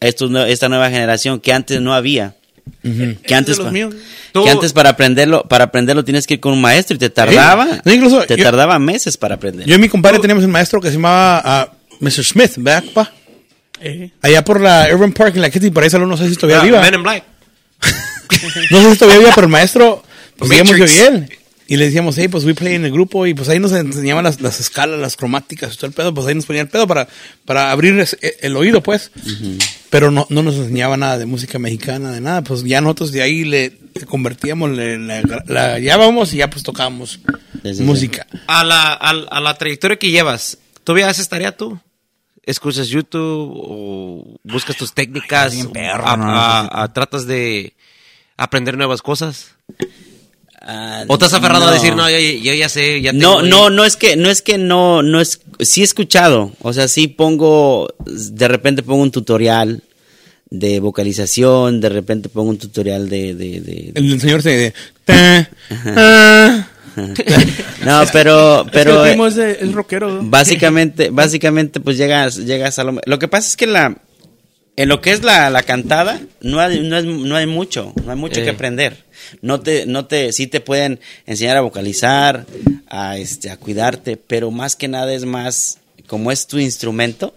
a 0.00 0.06
estos, 0.06 0.30
esta 0.48 0.70
nueva 0.70 0.88
generación 0.88 1.38
que 1.38 1.52
antes 1.52 1.82
no 1.82 1.92
había. 1.92 2.34
Que 2.82 3.34
antes, 3.34 3.58
pa- 3.58 3.70
que 3.70 4.50
antes 4.50 4.72
para 4.72 4.90
aprenderlo, 4.90 5.42
para 5.44 5.64
aprenderlo 5.64 6.04
tienes 6.04 6.26
que 6.26 6.34
ir 6.34 6.40
con 6.40 6.52
un 6.52 6.60
maestro 6.60 6.96
y 6.96 6.98
te 6.98 7.10
tardaba, 7.10 7.80
No, 7.84 7.92
incluso 7.92 8.22
te 8.24 8.36
yo- 8.36 8.44
tardaba 8.44 8.78
meses 8.78 9.16
para 9.16 9.36
aprender. 9.36 9.66
Yo 9.66 9.74
y 9.74 9.78
mi 9.78 9.88
compadre 9.88 10.18
teníamos 10.18 10.44
un 10.44 10.50
maestro 10.50 10.80
que 10.80 10.88
se 10.88 10.94
llamaba 10.94 11.42
ah, 11.44 11.72
Mr. 12.00 12.24
Smith, 12.24 12.52
¿verdad, 12.56 12.84
pa? 12.94 13.12
Eh, 13.80 14.10
Allá 14.22 14.44
por 14.44 14.60
la 14.60 14.88
Urban 14.92 15.12
Park 15.12 15.36
en 15.36 15.42
la 15.42 15.50
Kitty, 15.50 15.70
por 15.70 15.82
ahí 15.84 15.90
salió, 15.90 16.06
no 16.06 16.16
sé 16.16 16.28
si 16.28 16.36
todavía 16.36 16.60
Ah, 16.60 16.64
viva. 16.64 16.80
Men 16.80 16.94
in 16.94 17.02
Black. 17.02 17.24
No 18.70 18.82
sé 18.82 18.92
si 18.92 18.98
todavía 18.98 19.18
viva, 19.20 19.32
pero 19.34 19.46
el 19.46 19.50
maestro, 19.52 20.02
pues 20.36 20.50
digamos 20.50 20.76
yo 20.76 20.84
y 20.86 20.98
él. 20.98 21.28
Y 21.70 21.76
le 21.76 21.84
decíamos, 21.84 22.16
hey, 22.16 22.28
pues 22.28 22.44
we 22.46 22.54
play 22.54 22.76
en 22.76 22.86
el 22.86 22.90
grupo 22.92 23.26
y 23.26 23.34
pues 23.34 23.48
ahí 23.50 23.58
nos 23.58 23.72
enseñaban 23.72 24.24
las, 24.24 24.40
las 24.40 24.58
escalas, 24.58 24.98
las 24.98 25.16
cromáticas 25.16 25.74
y 25.74 25.76
todo 25.76 25.86
el 25.88 25.92
pedo, 25.92 26.14
pues 26.14 26.26
ahí 26.26 26.34
nos 26.34 26.46
ponían 26.46 26.64
el 26.66 26.70
pedo 26.72 26.86
para, 26.86 27.06
para 27.44 27.70
abrir 27.70 27.98
ese- 28.00 28.18
el 28.40 28.56
oído, 28.56 28.82
pues. 28.82 29.10
Pero 29.90 30.10
no, 30.10 30.26
no 30.30 30.42
nos 30.42 30.54
enseñaba 30.54 30.96
nada 30.96 31.18
de 31.18 31.26
música 31.26 31.58
mexicana, 31.58 32.10
de 32.12 32.22
nada. 32.22 32.42
Pues 32.42 32.64
ya 32.64 32.80
nosotros 32.80 33.12
de 33.12 33.20
ahí 33.20 33.44
le, 33.44 33.76
le 33.94 34.06
convertíamos, 34.06 34.70
le, 34.70 34.98
la, 34.98 35.22
la 35.46 35.78
llevábamos 35.78 36.32
y 36.32 36.38
ya 36.38 36.48
pues 36.48 36.62
tocábamos 36.62 37.20
Sí, 37.62 37.68
sí, 37.70 37.74
sí. 37.74 37.82
música. 37.82 38.26
A 38.46 38.64
la, 38.64 38.92
a, 38.94 39.10
a 39.10 39.40
la 39.40 39.54
trayectoria 39.58 39.98
que 39.98 40.10
llevas, 40.10 40.56
¿todavía 40.84 41.08
haces 41.10 41.28
tarea 41.28 41.54
tú? 41.54 41.78
¿Escuchas 42.44 42.88
YouTube 42.88 43.52
o 43.54 44.38
buscas 44.42 44.74
tus 44.76 44.94
técnicas? 44.94 45.52
bien 45.52 45.70
perro, 45.70 46.06
a- 46.08 46.16
no, 46.16 46.24
a- 46.24 46.62
no 46.62 46.68
sé 46.70 46.74
a- 46.80 46.92
¿Tratas 46.94 47.26
de 47.26 47.74
aprender 48.38 48.78
nuevas 48.78 49.02
cosas? 49.02 49.50
Ah, 50.70 51.04
¿O 51.08 51.14
estás 51.14 51.32
aferrado 51.32 51.64
a 51.66 51.68
no. 51.68 51.72
decir, 51.72 51.96
no, 51.96 52.10
yo, 52.10 52.18
yo 52.18 52.52
ya 52.52 52.68
sé, 52.68 53.00
ya 53.00 53.14
No, 53.14 53.38
tengo- 53.38 53.48
no, 53.48 53.70
no 53.70 53.84
es 53.86 53.96
que, 53.96 54.16
no 54.16 54.28
es 54.28 54.42
que 54.42 54.58
no, 54.58 55.02
no 55.02 55.18
es, 55.18 55.40
sí 55.60 55.80
he 55.80 55.84
escuchado, 55.84 56.52
o 56.60 56.74
sea, 56.74 56.88
sí 56.88 57.08
pongo, 57.08 57.88
de 58.04 58.48
repente 58.48 58.82
pongo 58.82 59.02
un 59.02 59.10
tutorial 59.10 59.82
de 60.50 60.80
vocalización, 60.80 61.80
de 61.80 61.88
repente 61.88 62.28
pongo 62.28 62.50
un 62.50 62.58
tutorial 62.58 63.08
de, 63.08 63.34
de, 63.34 63.60
de- 63.62 63.92
El, 63.94 64.12
el 64.12 64.20
señor 64.20 64.42
se... 64.42 64.50
De, 64.50 64.74
"Ta, 65.06 65.48
ah". 65.96 66.68
no, 67.86 68.02
pero, 68.12 68.60
es 68.60 68.64
que 68.66 68.70
pero 68.72 69.00
el 69.04 69.06
eh, 69.06 69.10
primo 69.12 69.26
es, 69.26 69.36
de- 69.36 69.52
es 69.60 69.72
rockero. 69.72 70.10
¿no? 70.10 70.28
básicamente, 70.28 71.08
básicamente, 71.10 71.80
pues 71.80 71.96
llegas, 71.96 72.36
llegas 72.36 72.78
a 72.78 72.84
lo, 72.84 73.00
lo 73.06 73.18
que 73.18 73.28
pasa 73.28 73.48
es 73.48 73.56
que 73.56 73.66
la, 73.66 73.96
en 74.80 74.88
lo 74.88 75.00
que 75.00 75.10
es 75.12 75.22
la, 75.24 75.50
la 75.50 75.62
cantada, 75.64 76.20
no 76.40 76.60
hay, 76.60 76.80
no, 76.80 76.96
es- 76.96 77.04
no 77.04 77.36
hay 77.36 77.46
mucho, 77.46 77.92
no 78.04 78.12
hay 78.12 78.16
mucho 78.16 78.40
Eh. 78.40 78.44
que 78.44 78.50
aprender. 78.50 79.04
No 79.42 79.60
te, 79.60 79.86
no 79.86 80.06
te, 80.06 80.32
sí 80.32 80.46
te 80.46 80.60
pueden 80.60 81.00
enseñar 81.26 81.56
a 81.56 81.60
vocalizar, 81.62 82.46
a 82.88 83.18
este, 83.18 83.50
a 83.50 83.56
cuidarte, 83.56 84.16
pero 84.16 84.50
más 84.50 84.76
que 84.76 84.88
nada 84.88 85.12
es 85.12 85.24
más, 85.24 85.78
como 86.06 86.30
es 86.32 86.46
tu 86.46 86.58
instrumento, 86.58 87.34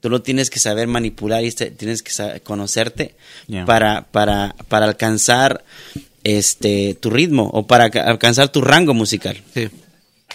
tú 0.00 0.08
lo 0.08 0.22
tienes 0.22 0.50
que 0.50 0.58
saber 0.60 0.86
manipular 0.88 1.42
y 1.44 1.48
este- 1.48 1.70
tienes 1.70 2.02
que 2.02 2.12
sa- 2.12 2.38
conocerte 2.40 3.14
Yeah. 3.48 3.64
para, 3.66 4.06
para, 4.10 4.54
para 4.68 4.86
alcanzar 4.86 5.64
este 6.24 6.96
tu 7.00 7.10
ritmo 7.10 7.50
o 7.52 7.66
para 7.66 7.90
ca- 7.90 8.04
alcanzar 8.04 8.48
tu 8.50 8.60
rango 8.60 8.94
musical. 8.94 9.42
Sí. 9.52 9.68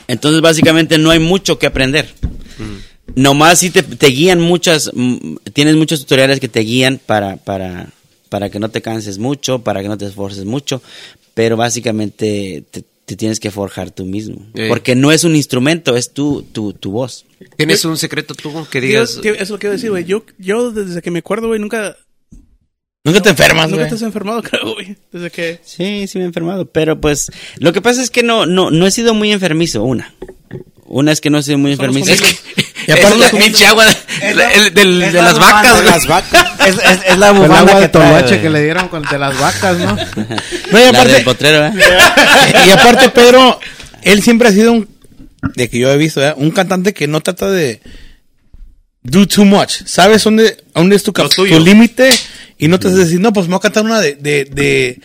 Entonces, 0.09 0.41
básicamente, 0.41 0.97
no 0.97 1.09
hay 1.11 1.19
mucho 1.19 1.57
que 1.57 1.67
aprender. 1.67 2.09
Nomás 3.15 3.59
si 3.59 3.69
te, 3.71 3.83
te 3.83 4.07
guían 4.07 4.39
muchas, 4.41 4.91
tienes 5.53 5.75
muchos 5.75 6.01
tutoriales 6.01 6.39
que 6.39 6.47
te 6.49 6.59
guían 6.61 6.99
para, 7.03 7.37
para, 7.37 7.89
para 8.29 8.49
que 8.49 8.59
no 8.59 8.69
te 8.69 8.81
canses 8.81 9.17
mucho, 9.17 9.59
para 9.59 9.81
que 9.81 9.87
no 9.87 9.97
te 9.97 10.05
esfuerces 10.05 10.45
mucho, 10.45 10.81
pero 11.33 11.57
básicamente 11.57 12.63
te, 12.69 12.83
te 13.05 13.15
tienes 13.15 13.39
que 13.39 13.49
forjar 13.49 13.91
tú 13.91 14.05
mismo. 14.05 14.45
Sí. 14.55 14.63
Porque 14.67 14.95
no 14.95 15.11
es 15.11 15.23
un 15.23 15.35
instrumento, 15.35 15.95
es 15.95 16.13
tu, 16.13 16.43
tu, 16.43 16.73
tu 16.73 16.91
voz. 16.91 17.25
¿Tienes 17.55 17.85
un 17.85 17.97
secreto 17.97 18.35
tú 18.35 18.51
que 18.69 18.81
Yo- 18.81 18.87
digas? 18.87 19.17
que- 19.21 19.29
eso 19.29 19.41
es 19.43 19.49
lo 19.51 19.59
que 19.59 19.67
iba 19.67 19.71
a 19.73 19.77
decir, 19.77 19.89
güey. 19.89 20.03
Yo, 20.05 20.23
yo 20.37 20.71
desde 20.71 21.01
que 21.01 21.09
me 21.11 21.19
acuerdo, 21.19 21.47
güey, 21.47 21.59
nunca, 21.59 21.95
Nunca 23.03 23.21
te 23.21 23.29
enfermas, 23.29 23.67
nunca 23.69 23.83
güey. 23.83 23.89
te 23.89 23.95
has 23.95 24.01
enfermado, 24.01 24.41
creo, 24.43 24.73
güey. 24.73 24.97
Desde 25.13 25.31
que... 25.31 25.59
Sí, 25.63 26.07
sí 26.07 26.17
me 26.17 26.25
he 26.25 26.27
enfermado, 26.27 26.65
pero 26.65 26.99
pues 26.99 27.31
lo 27.57 27.71
que 27.71 27.81
pasa 27.81 28.03
es 28.03 28.09
que 28.09 28.21
no, 28.21 28.45
no, 28.45 28.69
no 28.69 28.85
he 28.85 28.91
sido 28.91 29.13
muy 29.13 29.31
enfermizo, 29.31 29.83
una. 29.83 30.13
Una 30.89 31.11
es 31.13 31.21
que 31.21 31.29
no 31.29 31.37
he 31.37 31.43
sido 31.43 31.57
muy 31.57 31.71
enfermizo. 31.73 32.11
Es 32.11 32.21
que, 32.21 32.63
Y 32.87 32.91
Es 32.91 32.97
aparte- 33.05 33.19
la 33.19 33.29
pinche 33.31 33.65
agua 33.67 33.85
de, 33.85 33.95
el- 34.29 34.73
del- 34.73 35.03
es 35.03 35.13
de 35.13 35.19
la 35.19 35.25
las 35.25 35.39
vacas, 35.39 35.77
de 35.77 35.83
las 35.83 36.07
vacas. 36.07 36.45
Es, 36.67 36.75
es, 36.77 36.99
es 37.07 37.17
la 37.17 37.31
bufanda 37.31 37.59
agua 37.59 37.75
de 37.75 37.81
que 37.81 37.87
trae, 37.89 38.05
toloache 38.07 38.41
que 38.41 38.49
le 38.49 38.63
dieron 38.63 38.87
con 38.89 39.01
de 39.03 39.17
las 39.19 39.37
vacas, 39.39 39.77
¿no? 39.77 39.95
No, 40.71 40.79
y 40.79 40.83
La 40.83 40.89
aparte, 40.89 41.13
del 41.13 41.23
potrero, 41.23 41.65
¿eh? 41.67 41.73
y 42.67 42.69
aparte, 42.71 43.09
Pedro, 43.09 43.59
él 44.01 44.21
siempre 44.21 44.47
ha 44.49 44.51
sido 44.51 44.73
un, 44.73 44.89
de 45.55 45.69
que 45.69 45.79
yo 45.79 45.91
he 45.91 45.97
visto, 45.97 46.25
¿eh? 46.25 46.33
un 46.35 46.51
cantante 46.51 46.93
que 46.93 47.07
no 47.07 47.21
trata 47.21 47.49
de 47.49 47.81
do 49.03 49.25
too 49.27 49.45
much. 49.45 49.83
¿Sabes 49.85 50.23
dónde, 50.23 50.57
dónde 50.73 50.95
es 50.97 51.03
tu, 51.03 51.11
tu 51.13 51.45
límite? 51.59 52.09
Y 52.57 52.67
no 52.67 52.79
te 52.79 52.87
vas 52.87 52.95
a 52.95 52.99
decir, 52.99 53.19
no, 53.19 53.31
pues 53.31 53.47
me 53.47 53.51
voy 53.51 53.59
a 53.59 53.61
cantar 53.61 53.83
una 53.85 53.99
de, 54.01 54.15
de, 54.15 54.45
de, 54.45 54.99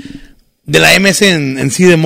de 0.64 0.78
la 0.80 0.98
MS 0.98 1.22
en, 1.22 1.58
en 1.58 1.70
sí 1.70 1.84
de 1.84 1.96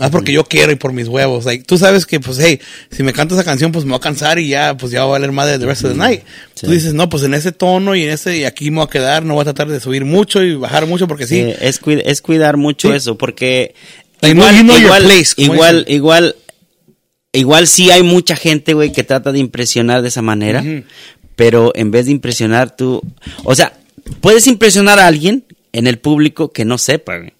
Ah, 0.00 0.10
porque 0.10 0.32
yo 0.32 0.44
quiero 0.44 0.72
y 0.72 0.76
por 0.76 0.92
mis 0.92 1.06
huevos. 1.08 1.44
Like, 1.44 1.64
tú 1.64 1.76
sabes 1.78 2.06
que, 2.06 2.18
pues, 2.20 2.38
hey, 2.40 2.58
si 2.90 3.02
me 3.02 3.12
canto 3.12 3.34
esa 3.34 3.44
canción, 3.44 3.70
pues 3.70 3.84
me 3.84 3.90
voy 3.90 3.98
a 3.98 4.00
cansar 4.00 4.38
y 4.38 4.48
ya, 4.48 4.76
pues 4.76 4.90
ya 4.92 5.00
va 5.04 5.16
a 5.16 5.18
valer 5.20 5.30
de 5.30 5.58
the 5.58 5.66
rest 5.66 5.84
of 5.84 5.92
the 5.92 5.96
night. 5.98 6.22
Tú 6.60 6.70
dices, 6.70 6.94
no, 6.94 7.08
pues 7.08 7.22
en 7.22 7.34
ese 7.34 7.52
tono 7.52 7.94
y 7.94 8.02
en 8.04 8.10
ese, 8.10 8.38
y 8.38 8.44
aquí 8.44 8.70
me 8.70 8.78
voy 8.78 8.86
a 8.86 8.90
quedar, 8.90 9.24
no 9.24 9.34
voy 9.34 9.42
a 9.42 9.44
tratar 9.44 9.68
de 9.68 9.78
subir 9.78 10.04
mucho 10.04 10.42
y 10.42 10.54
bajar 10.54 10.86
mucho 10.86 11.06
porque 11.06 11.26
sí. 11.26 11.44
Sí, 11.44 11.54
es, 11.60 11.80
cuid- 11.82 12.02
es 12.04 12.20
cuidar 12.22 12.56
mucho 12.56 12.88
Sí. 12.88 12.94
eso, 12.96 13.16
porque 13.18 13.74
Like, 14.22 14.34
no, 14.38 14.50
you 14.50 14.62
know 14.62 14.74
your 14.76 14.84
igual, 14.86 15.02
place, 15.04 15.32
igual, 15.36 15.78
dicen. 15.80 15.94
igual, 15.94 16.36
igual 17.32 17.66
sí 17.66 17.90
hay 17.90 18.02
mucha 18.02 18.36
gente, 18.36 18.74
güey, 18.74 18.92
que 18.92 19.04
trata 19.04 19.32
de 19.32 19.38
impresionar 19.38 20.02
de 20.02 20.08
esa 20.08 20.22
manera, 20.22 20.64
pero 21.36 21.72
en 21.74 21.90
vez 21.90 22.06
de 22.06 22.12
impresionar 22.12 22.76
tú, 22.76 23.02
o 23.44 23.54
sea, 23.54 23.72
puedes 24.20 24.46
impresionar 24.46 24.98
a 24.98 25.06
alguien 25.06 25.44
en 25.72 25.86
el 25.86 25.98
público 25.98 26.52
que 26.52 26.64
no 26.64 26.76
sepa, 26.78 27.18
güey, 27.18 27.32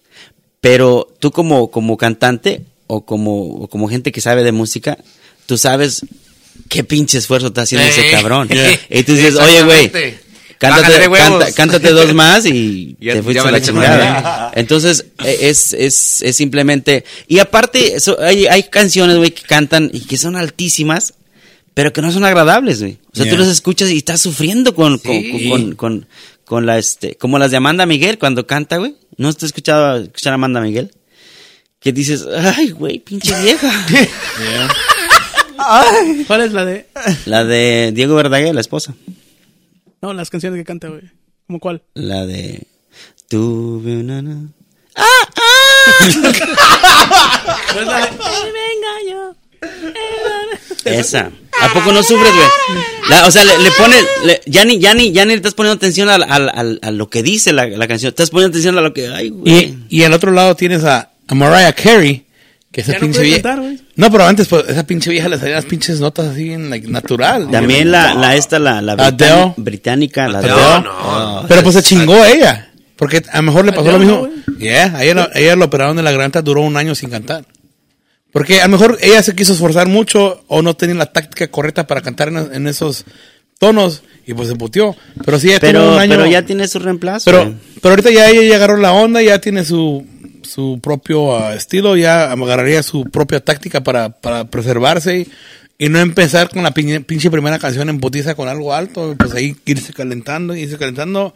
pero 0.61 1.09
tú 1.19 1.31
como, 1.31 1.71
como 1.71 1.97
cantante 1.97 2.63
o 2.87 3.05
como, 3.05 3.47
o 3.63 3.69
como 3.69 3.89
gente 3.89 4.13
que 4.13 4.21
sabe 4.21 4.43
de 4.45 4.53
música, 4.53 4.99
tú 5.47 5.57
sabes 5.59 6.03
qué 6.69 6.85
pinche 6.85 7.19
esfuerzo 7.19 7.49
está 7.49 7.63
haciendo 7.63 7.87
ese 7.87 8.11
cabrón. 8.11 8.49
yeah. 8.51 8.79
Y 8.91 9.03
tú 9.05 9.15
dices, 9.15 9.37
oye, 9.37 9.63
güey. 9.63 9.91
Cántate, 10.59 11.09
canta- 11.09 11.53
cántate 11.53 11.91
dos 11.93 12.13
más 12.13 12.45
y 12.45 12.95
Ya- 13.01 13.15
te 13.15 13.23
fuiste 13.23 13.41
a 13.41 13.51
la 13.51 13.63
chingada. 13.63 14.53
Entonces, 14.55 15.07
e- 15.25 15.49
es, 15.49 15.73
es, 15.73 16.21
es 16.21 16.37
simplemente... 16.37 17.05
Y 17.29 17.39
aparte, 17.39 17.97
hay, 18.19 18.47
hay 18.47 18.65
canciones, 18.65 19.17
güey, 19.17 19.31
que 19.31 19.41
cantan 19.43 19.91
y 19.91 20.01
que 20.01 20.19
son 20.19 20.37
altísimas, 20.37 21.15
pero 21.73 21.95
que 21.95 22.03
no 22.03 22.13
son 22.13 22.25
agradables, 22.25 22.81
güey. 22.81 22.99
O 23.11 23.17
sea, 23.17 23.25
Yeah. 23.25 23.35
tú 23.35 23.41
las 23.41 23.49
escuchas 23.49 23.89
y 23.91 23.97
estás 23.97 24.21
sufriendo 24.21 24.75
con, 24.75 24.99
con, 24.99 25.13
Sí. 25.15 25.49
con, 25.49 25.51
con, 25.51 25.77
con 25.77 26.07
la, 26.59 26.79
este... 26.79 27.15
Como 27.17 27.39
las 27.39 27.53
de 27.53 27.59
Amanda 27.59 27.87
Miguel 27.87 28.19
cuando 28.19 28.47
canta, 28.47 28.79
güey. 28.79 28.97
¿No 29.17 29.29
has 29.29 29.41
escuchado 29.43 29.99
escuchar 29.99 30.33
a 30.33 30.35
Amanda 30.35 30.61
Miguel? 30.61 30.91
Que 31.79 31.93
dices, 31.93 32.27
ay, 32.37 32.71
güey, 32.73 32.99
pinche 32.99 33.39
vieja. 33.43 33.71
¿Cuál 36.27 36.41
es 36.41 36.53
la 36.53 36.65
de...? 36.65 36.87
la 37.27 37.45
de 37.45 37.93
Diego 37.95 38.15
Verdaguer, 38.17 38.55
la 38.55 38.61
esposa. 38.63 38.95
No, 40.03 40.13
las 40.15 40.31
canciones 40.31 40.59
que 40.59 40.65
canta, 40.65 40.89
güey. 40.89 41.03
¿Cómo 41.47 41.61
cuál? 41.61 41.83
La 41.95 42.27
de... 42.27 42.67
Tuve 43.29 43.99
una... 43.99 44.21
no- 44.23 44.53
¿No 46.01 47.81
es 47.81 47.87
la 47.87 48.01
de- 50.85 50.99
Esa. 50.99 51.31
¿A 51.63 51.73
poco 51.73 51.93
no 51.93 52.03
sufres, 52.03 52.33
güey? 52.33 53.21
O 53.27 53.31
sea, 53.31 53.45
le, 53.45 53.59
le 53.59 53.71
pones, 53.73 54.05
le- 54.25 54.41
ya 54.47 54.65
ni, 54.65 54.79
ya 54.79 54.95
ni, 54.95 55.13
ya 55.13 55.25
ni 55.25 55.31
le 55.33 55.37
estás 55.37 55.55
poniendo 55.55 55.77
atención 55.77 56.09
a, 56.09 56.15
a- 56.15 56.17
a- 56.61 56.77
a 56.89 56.91
lo 56.91 57.09
que 57.11 57.23
dice 57.23 57.53
la, 57.53 57.67
la 57.67 57.87
canción. 57.89 58.11
Estás 58.11 58.31
poniendo 58.31 58.53
atención 58.55 58.79
a 58.79 58.81
lo 58.81 58.93
que, 58.95 59.09
ay, 59.09 59.31
güey. 59.31 59.53
Y, 59.89 59.99
y 59.99 60.05
al 60.05 60.13
otro 60.13 60.31
lado 60.33 60.55
tienes 60.57 60.85
a, 60.85 61.11
a 61.27 61.35
Mariah 61.35 61.73
Carey, 61.73 62.25
que 62.73 62.81
esa 62.83 62.93
Ya 62.93 62.99
no 62.99 63.03
pinche 63.07 63.23
vieja. 63.23 63.43
cantar, 63.43 63.65
no, 63.97 64.11
pero 64.11 64.25
antes, 64.27 64.49
pues, 64.49 64.65
esa 64.69 64.87
pinche 64.87 65.11
vieja 65.11 65.29
le 65.29 65.39
salían 65.39 65.57
las 65.57 65.67
pinches 65.67 66.01
notas 66.01 66.29
así 66.29 66.53
en 66.53 66.71
like, 66.71 66.89
natural. 66.89 67.51
También 67.51 67.91
la, 67.91 68.15
la 68.15 68.37
esta, 68.37 68.59
la, 68.59 68.81
la 68.81 68.93
Adele. 68.93 69.55
británica, 69.57 70.29
la 70.29 70.41
de 70.41 70.51
Adele. 70.51 70.89
No, 70.89 71.41
no. 71.43 71.45
Pero 71.49 71.63
pues 71.63 71.75
se 71.75 71.83
chingó 71.83 72.25
ella. 72.25 72.69
Porque 72.97 73.23
a 73.33 73.37
lo 73.39 73.43
mejor 73.45 73.65
le 73.65 73.73
pasó 73.73 73.93
lo 73.93 73.99
mismo. 73.99 74.29
¿no, 74.47 74.59
Yeah, 74.59 74.93
a 74.95 75.03
ella, 75.05 75.15
lo- 75.15 75.23
a 75.23 75.31
ella 75.39 75.57
lo 75.57 75.65
operaron 75.65 75.97
de 75.97 76.03
la 76.03 76.11
garganta, 76.11 76.43
duró 76.43 76.61
un 76.61 76.77
año 76.77 76.95
sin 76.95 77.09
cantar. 77.11 77.45
Porque 78.33 78.61
a 78.61 78.67
lo 78.67 78.73
mejor 78.73 78.99
ella 79.01 79.23
se 79.23 79.35
quiso 79.35 79.53
esforzar 79.53 79.89
mucho 79.89 80.45
o 80.47 80.63
no 80.63 80.75
tenía 80.75 80.95
la 80.95 81.13
táctica 81.13 81.49
correcta 81.49 81.87
para 81.87 82.01
cantar 82.01 82.29
en, 82.29 82.55
en 82.55 82.67
esos 82.67 83.05
tonos 83.59 84.03
y 84.27 84.35
pues 84.35 84.49
se 84.49 84.57
puteó. 84.57 84.97
Pero 85.25 85.39
sí, 85.39 85.49
tuvo 85.49 85.59
Pero, 85.61 85.93
un 85.93 85.99
año. 85.99 86.17
pero 86.17 86.27
ya 86.27 86.43
tiene 86.43 86.69
su 86.69 86.79
reemplazo. 86.79 87.25
Pero, 87.25 87.55
pero 87.83 87.91
ahorita 87.93 88.11
ya 88.11 88.29
ella 88.31 88.43
ya 88.43 88.57
agarró 88.57 88.77
la 88.77 88.93
onda, 88.93 89.21
ya 89.23 89.41
tiene 89.41 89.65
su, 89.65 90.07
su 90.43 90.81
propio 90.83 91.37
ah, 91.37 91.55
estilo, 91.55 91.97
ya 91.97 92.31
agarraría 92.33 92.83
su 92.83 93.05
propia 93.05 93.41
táctica 93.41 93.83
para, 93.83 94.11
para 94.11 94.45
preservarse 94.45 95.19
y, 95.21 95.29
y 95.79 95.89
no 95.89 95.99
empezar 95.99 96.49
con 96.51 96.63
la 96.63 96.73
pinche, 96.73 97.01
pinche 97.01 97.31
primera 97.31 97.59
canción 97.59 97.89
en 97.89 97.99
botiza 98.01 98.35
con 98.35 98.49
algo 98.49 98.73
alto, 98.75 99.15
pues 99.19 99.35
ahí 99.35 99.57
irse 99.67 99.93
calentando, 99.93 100.55
irse 100.55 100.79
calentando. 100.79 101.35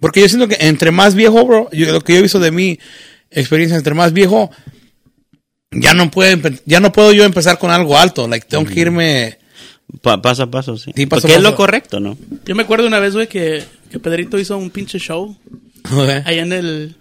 Porque 0.00 0.20
yo 0.20 0.28
siento 0.28 0.48
que 0.48 0.56
entre 0.60 0.90
más 0.90 1.14
viejo, 1.14 1.44
bro, 1.44 1.68
yo, 1.72 1.92
lo 1.92 2.00
que 2.00 2.14
yo 2.14 2.18
he 2.20 2.22
visto 2.22 2.40
de 2.40 2.50
mi 2.50 2.78
experiencia, 3.30 3.76
entre 3.76 3.94
más 3.94 4.12
viejo, 4.12 4.50
ya 5.72 5.94
no 5.94 6.10
puedo, 6.10 6.30
empe- 6.36 6.60
ya 6.66 6.80
no 6.80 6.92
puedo 6.92 7.12
yo 7.12 7.24
empezar 7.24 7.58
con 7.58 7.70
algo 7.70 7.98
alto, 7.98 8.28
like 8.28 8.46
tengo 8.48 8.64
que 8.64 8.80
irme... 8.80 9.38
Pa- 10.00 10.22
paso 10.22 10.44
a 10.44 10.50
paso, 10.50 10.76
sí. 10.78 10.90
Sí, 10.96 11.06
paso 11.06 11.22
Porque 11.22 11.36
es 11.36 11.42
lo 11.42 11.54
correcto, 11.54 12.00
¿no? 12.00 12.16
Yo 12.46 12.54
me 12.54 12.62
acuerdo 12.62 12.86
una 12.86 12.98
vez, 12.98 13.14
güey, 13.14 13.26
que, 13.26 13.62
que 13.90 13.98
Pedrito 13.98 14.38
hizo 14.38 14.56
un 14.56 14.70
pinche 14.70 14.98
show 14.98 15.36
allá 16.24 16.42
en 16.42 16.52
el... 16.52 16.96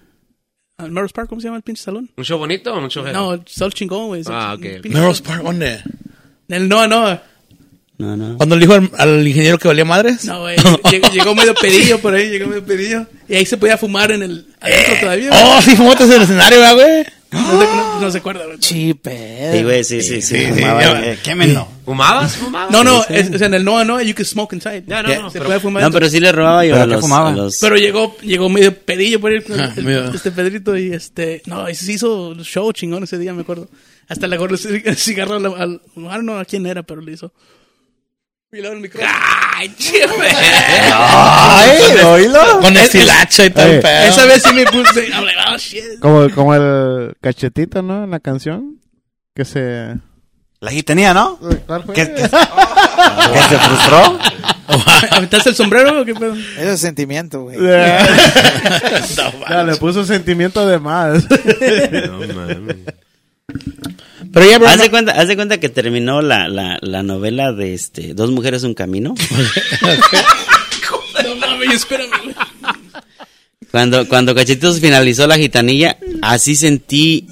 ¿El 0.78 0.92
Melrose 0.92 1.14
Park? 1.14 1.30
¿Cómo 1.30 1.40
se 1.40 1.46
llama 1.48 1.58
el 1.58 1.64
pinche 1.64 1.84
salón? 1.84 2.10
¿Un 2.18 2.24
show 2.26 2.40
bonito 2.40 2.74
o 2.74 2.80
un 2.80 2.90
show? 2.90 3.06
No, 3.14 3.34
el 3.36 3.42
sol 3.46 3.72
chingón, 3.74 4.08
güey. 4.08 4.24
Ah, 4.28 4.56
ok. 4.58 4.84
Melrose 4.86 5.22
Park, 5.22 5.44
¿dónde? 5.44 5.80
El 6.50 6.68
no, 6.68 6.88
no. 6.88 7.20
No, 8.00 8.18
no. 8.18 8.36
Cuando 8.38 8.56
le 8.56 8.62
dijo 8.62 8.74
al, 8.74 8.90
al 8.98 9.28
ingeniero 9.28 9.60
que 9.60 9.68
valía 9.68 9.86
madres. 9.86 10.26
No, 10.26 10.40
güey. 10.42 10.58
Llegó, 10.92 11.08
llegó 11.12 11.36
medio 11.36 11.54
pedillo 11.54 12.00
por 12.00 12.16
ahí, 12.16 12.30
llegó 12.32 12.48
medio 12.48 12.66
pedillo. 12.66 13.06
Y 13.30 13.36
ahí 13.36 13.46
se 13.46 13.58
podía 13.58 13.78
fumar 13.78 14.12
en 14.12 14.24
el... 14.24 14.48
Adentro 14.60 14.96
todavía, 15.02 15.30
güey. 15.30 15.42
Oh, 15.46 15.62
sí, 15.62 15.76
fumaste 15.76 16.06
en 16.06 16.12
el 16.14 16.22
escenario, 16.24 16.60
¿verdad, 16.60 16.74
güey. 16.74 17.06
No, 17.32 17.40
se- 17.62 17.66
no- 17.68 18.00
no 18.02 18.12
se 18.12 18.18
acuerda, 18.18 18.46
güey. 18.46 18.60
Chipe. 18.60 19.52
Sí, 19.54 19.64
güey, 19.64 19.84
sí, 19.84 20.02
sí, 20.02 20.22
sí. 20.22 20.48
fumaba. 20.48 20.84
Quémenlo. 21.24 21.68
¿Fumabas? 21.86 22.36
¿Fumabas? 22.36 22.72
No, 22.72 22.84
no, 22.84 23.04
es, 23.10 23.42
en 23.42 23.54
el 23.54 23.64
no, 23.64 23.84
no, 23.86 24.02
you 24.02 24.14
can 24.14 24.26
smoke 24.26 24.54
inside. 24.54 24.84
Ya, 24.86 25.02
no, 25.02 25.10
no, 25.24 25.30
se 25.30 25.40
pero- 25.40 25.46
puede 25.48 25.60
fumar. 25.62 25.84
No, 25.84 25.92
pero 25.92 26.10
sí 26.10 26.20
le 26.20 26.32
robaba 26.32 26.66
yo 26.66 26.74
¿Pero 26.74 26.84
a 26.84 26.88
los, 26.88 27.02
fumaba? 27.02 27.32
los- 27.32 27.58
Pero 27.60 27.76
llegó, 27.78 28.18
llegó 28.22 28.50
medio 28.50 28.76
pedillo 28.78 29.20
por 29.22 29.32
ahí, 29.32 29.40
Ah, 29.58 29.74
el- 29.78 30.14
este 30.14 30.32
Pedrito, 30.32 30.78
y 30.78 30.92
este, 30.94 31.42
no, 31.46 31.70
y 31.70 31.76
se 31.76 31.92
hizo 31.92 32.36
show 32.44 32.72
chingón 32.74 33.04
ese 33.04 33.18
día, 33.18 33.34
me 33.34 33.42
acuerdo. 33.42 33.70
Hasta 34.10 34.28
le 34.28 34.36
agarró 34.36 34.56
el 34.56 34.98
cigarro 34.98 35.36
al, 35.56 35.82
ah, 36.10 36.18
no, 36.22 36.38
a 36.38 36.44
quién 36.46 36.66
era, 36.66 36.84
pero 36.84 37.00
le 37.02 37.14
hizo. 37.14 37.32
Y 38.54 38.58
luego 38.58 38.76
el 38.76 38.82
micrófono. 38.82 39.10
¡Ay! 39.56 39.74
Ay, 40.94 42.04
oílo. 42.04 42.60
Con 42.60 42.76
estilacho 42.76 43.46
y 43.46 43.50
todo 43.50 43.66
el 43.66 43.80
pedo. 43.80 44.10
Esa 44.10 44.26
vez 44.26 44.44
sí 44.44 44.54
me 44.54 44.66
puse, 44.66 45.08
I'm 45.08 45.24
like, 45.24 45.40
oh 45.54 45.58
shit. 45.58 46.00
Como, 46.02 46.30
como 46.32 46.54
el 46.54 47.14
cachetito, 47.22 47.82
¿no? 47.82 48.04
En 48.04 48.12
la 48.12 48.20
canción. 48.20 48.82
Que 49.34 49.46
se... 49.46 49.96
La 50.60 50.70
gitanía, 50.70 51.14
¿no? 51.14 51.40
¿Cuál 51.66 51.84
fue? 51.86 51.96
¿Que, 51.96 52.08
que, 52.08 52.14
que 52.24 52.28
se 52.28 53.58
frustró? 53.58 54.20
¿Aventaste 55.12 55.50
el 55.52 55.56
sombrero 55.56 56.02
o 56.02 56.06
qué 56.06 56.14
pedo? 56.14 56.36
Eso 56.36 56.72
es 56.72 56.82
sentimiento, 56.82 57.44
güey. 57.44 57.58
Ya, 57.58 58.04
le 59.66 59.78
puso 59.78 60.04
sentimiento 60.04 60.68
de 60.68 60.78
más. 60.78 61.24
Pero 64.34 64.50
ya, 64.50 64.58
bro, 64.60 64.68
Haz 64.70 64.78
no- 64.78 64.84
de 64.84 64.90
cuenta, 64.90 65.12
haz 65.14 65.28
de 65.28 65.36
cuenta 65.36 65.60
que 65.60 65.70
terminó 65.70 66.22
la, 66.22 66.48
la, 66.48 66.78
la 66.82 67.04
novela 67.04 67.52
de 67.52 67.74
este 67.74 68.14
Dos 68.14 68.32
mujeres 68.32 68.64
un 68.64 68.74
camino. 68.74 69.14
No 71.24 71.36
mames, 71.36 71.74
espérame, 71.76 72.10
güey. 72.24 72.36
Cuando, 73.70 74.08
cuando 74.08 74.34
Cachetitos 74.36 74.80
finalizó 74.80 75.28
la 75.28 75.38
gitanilla, 75.38 75.98
así 76.22 76.56
sentí. 76.56 77.28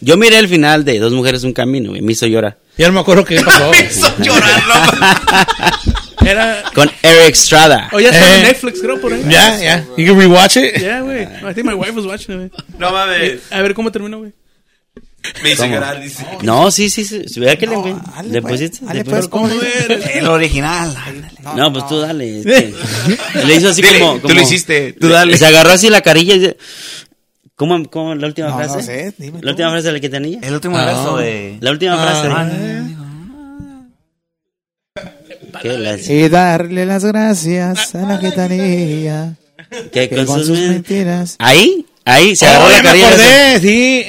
Yo 0.00 0.16
miré 0.16 0.38
el 0.38 0.48
final 0.48 0.84
de 0.84 0.98
Dos 0.98 1.12
mujeres 1.12 1.42
un 1.44 1.52
camino 1.52 1.96
y 1.96 2.00
me 2.02 2.12
hizo 2.12 2.26
llorar. 2.26 2.58
ya 2.78 2.86
no 2.86 2.92
me 2.94 3.00
acuerdo 3.00 3.24
qué 3.24 3.40
pasó. 3.40 3.70
Era, 6.24 6.64
Con 6.74 6.90
Eric 7.02 7.34
Strada. 7.34 7.88
o 7.92 8.00
ya 8.00 8.10
está 8.10 8.36
en 8.36 8.44
Eh. 8.44 8.48
Netflix, 8.48 8.80
creo, 8.80 9.00
por 9.00 9.12
ahí. 9.12 9.22
Ya, 9.28 9.56
ya. 9.58 9.84
You 9.96 10.06
can 10.06 10.18
rewatch 10.18 10.56
it. 10.56 10.76
Yeah, 10.78 11.00
güey. 11.02 11.22
I 11.22 11.54
think 11.54 11.66
my 11.66 11.74
wife 11.74 11.92
was 11.94 12.06
watching 12.06 12.34
it, 12.34 12.38
güey. 12.52 12.64
No 12.78 12.90
mames. 12.92 13.40
A 13.50 13.62
ver 13.62 13.74
cómo 13.74 13.92
terminó, 13.92 14.18
güey. 14.18 14.32
Me 15.42 15.52
hizo 15.52 15.62
¿Cómo? 15.62 15.74
llorar, 15.74 16.00
dice. 16.00 16.26
No, 16.42 16.70
sí, 16.70 16.90
sí, 16.90 17.04
sí. 17.04 17.22
Si 17.28 17.40
vea 17.40 17.56
que 17.56 17.66
le, 17.66 17.76
dale, 17.76 18.28
le 18.30 18.42
pues, 18.42 18.52
pusiste. 18.54 18.84
dale, 18.86 18.98
le 19.00 19.04
pues, 19.04 19.28
pusiste. 19.28 19.30
¿cómo 19.30 20.04
El 20.14 20.26
original. 20.28 20.94
No, 21.56 21.72
pues 21.72 21.86
tú 21.88 21.98
dale. 22.00 22.38
este. 22.44 22.74
Le 23.44 23.54
hizo 23.54 23.68
así 23.68 23.82
Dile, 23.82 23.98
como, 24.00 24.14
tú 24.16 24.22
como- 24.22 24.34
lo 24.34 24.40
hiciste, 24.42 24.92
tú 24.94 25.08
le- 25.08 25.14
dale. 25.14 25.36
Se 25.36 25.46
agarró 25.46 25.70
así 25.70 25.88
la 25.90 26.00
carilla 26.00 26.34
y 26.34 26.38
dice, 26.40 26.56
¿Cómo, 27.54 27.82
cómo 27.88 28.14
la 28.14 28.26
última 28.26 28.48
No, 28.48 28.56
frase? 28.56 28.76
no 28.76 28.82
sé, 28.82 29.14
dime 29.16 29.38
La 29.42 29.50
última 29.52 29.68
tú. 29.68 29.72
frase 29.72 29.86
de 29.86 29.92
la 29.94 29.98
gitanilla. 30.00 30.38
El 30.42 30.54
último 30.54 30.76
verso 30.76 31.16
de... 31.16 31.56
La 31.60 31.70
última 31.70 31.96
frase. 31.96 32.28
Ah, 32.30 32.50
¿Qué? 35.62 35.68
La- 35.78 35.96
Y 35.98 36.28
darle 36.28 36.84
las 36.86 37.04
gracias 37.04 37.94
a 37.94 37.98
la 38.02 38.18
gitanilla. 38.18 39.34
que 39.92 40.08
Que 40.08 40.24
con 40.26 40.44
sus 40.44 40.50
men- 40.58 40.68
mentiras. 40.70 41.36
Ahí, 41.38 41.86
ahí, 42.04 42.36
se 42.36 42.46
agarró 42.46 42.66
Oh, 42.66 42.68
la 42.68 42.76
ya 42.76 42.82
me 42.82 42.88
carilla. 42.88 43.08
acordé, 43.08 43.60
sí. 43.60 44.04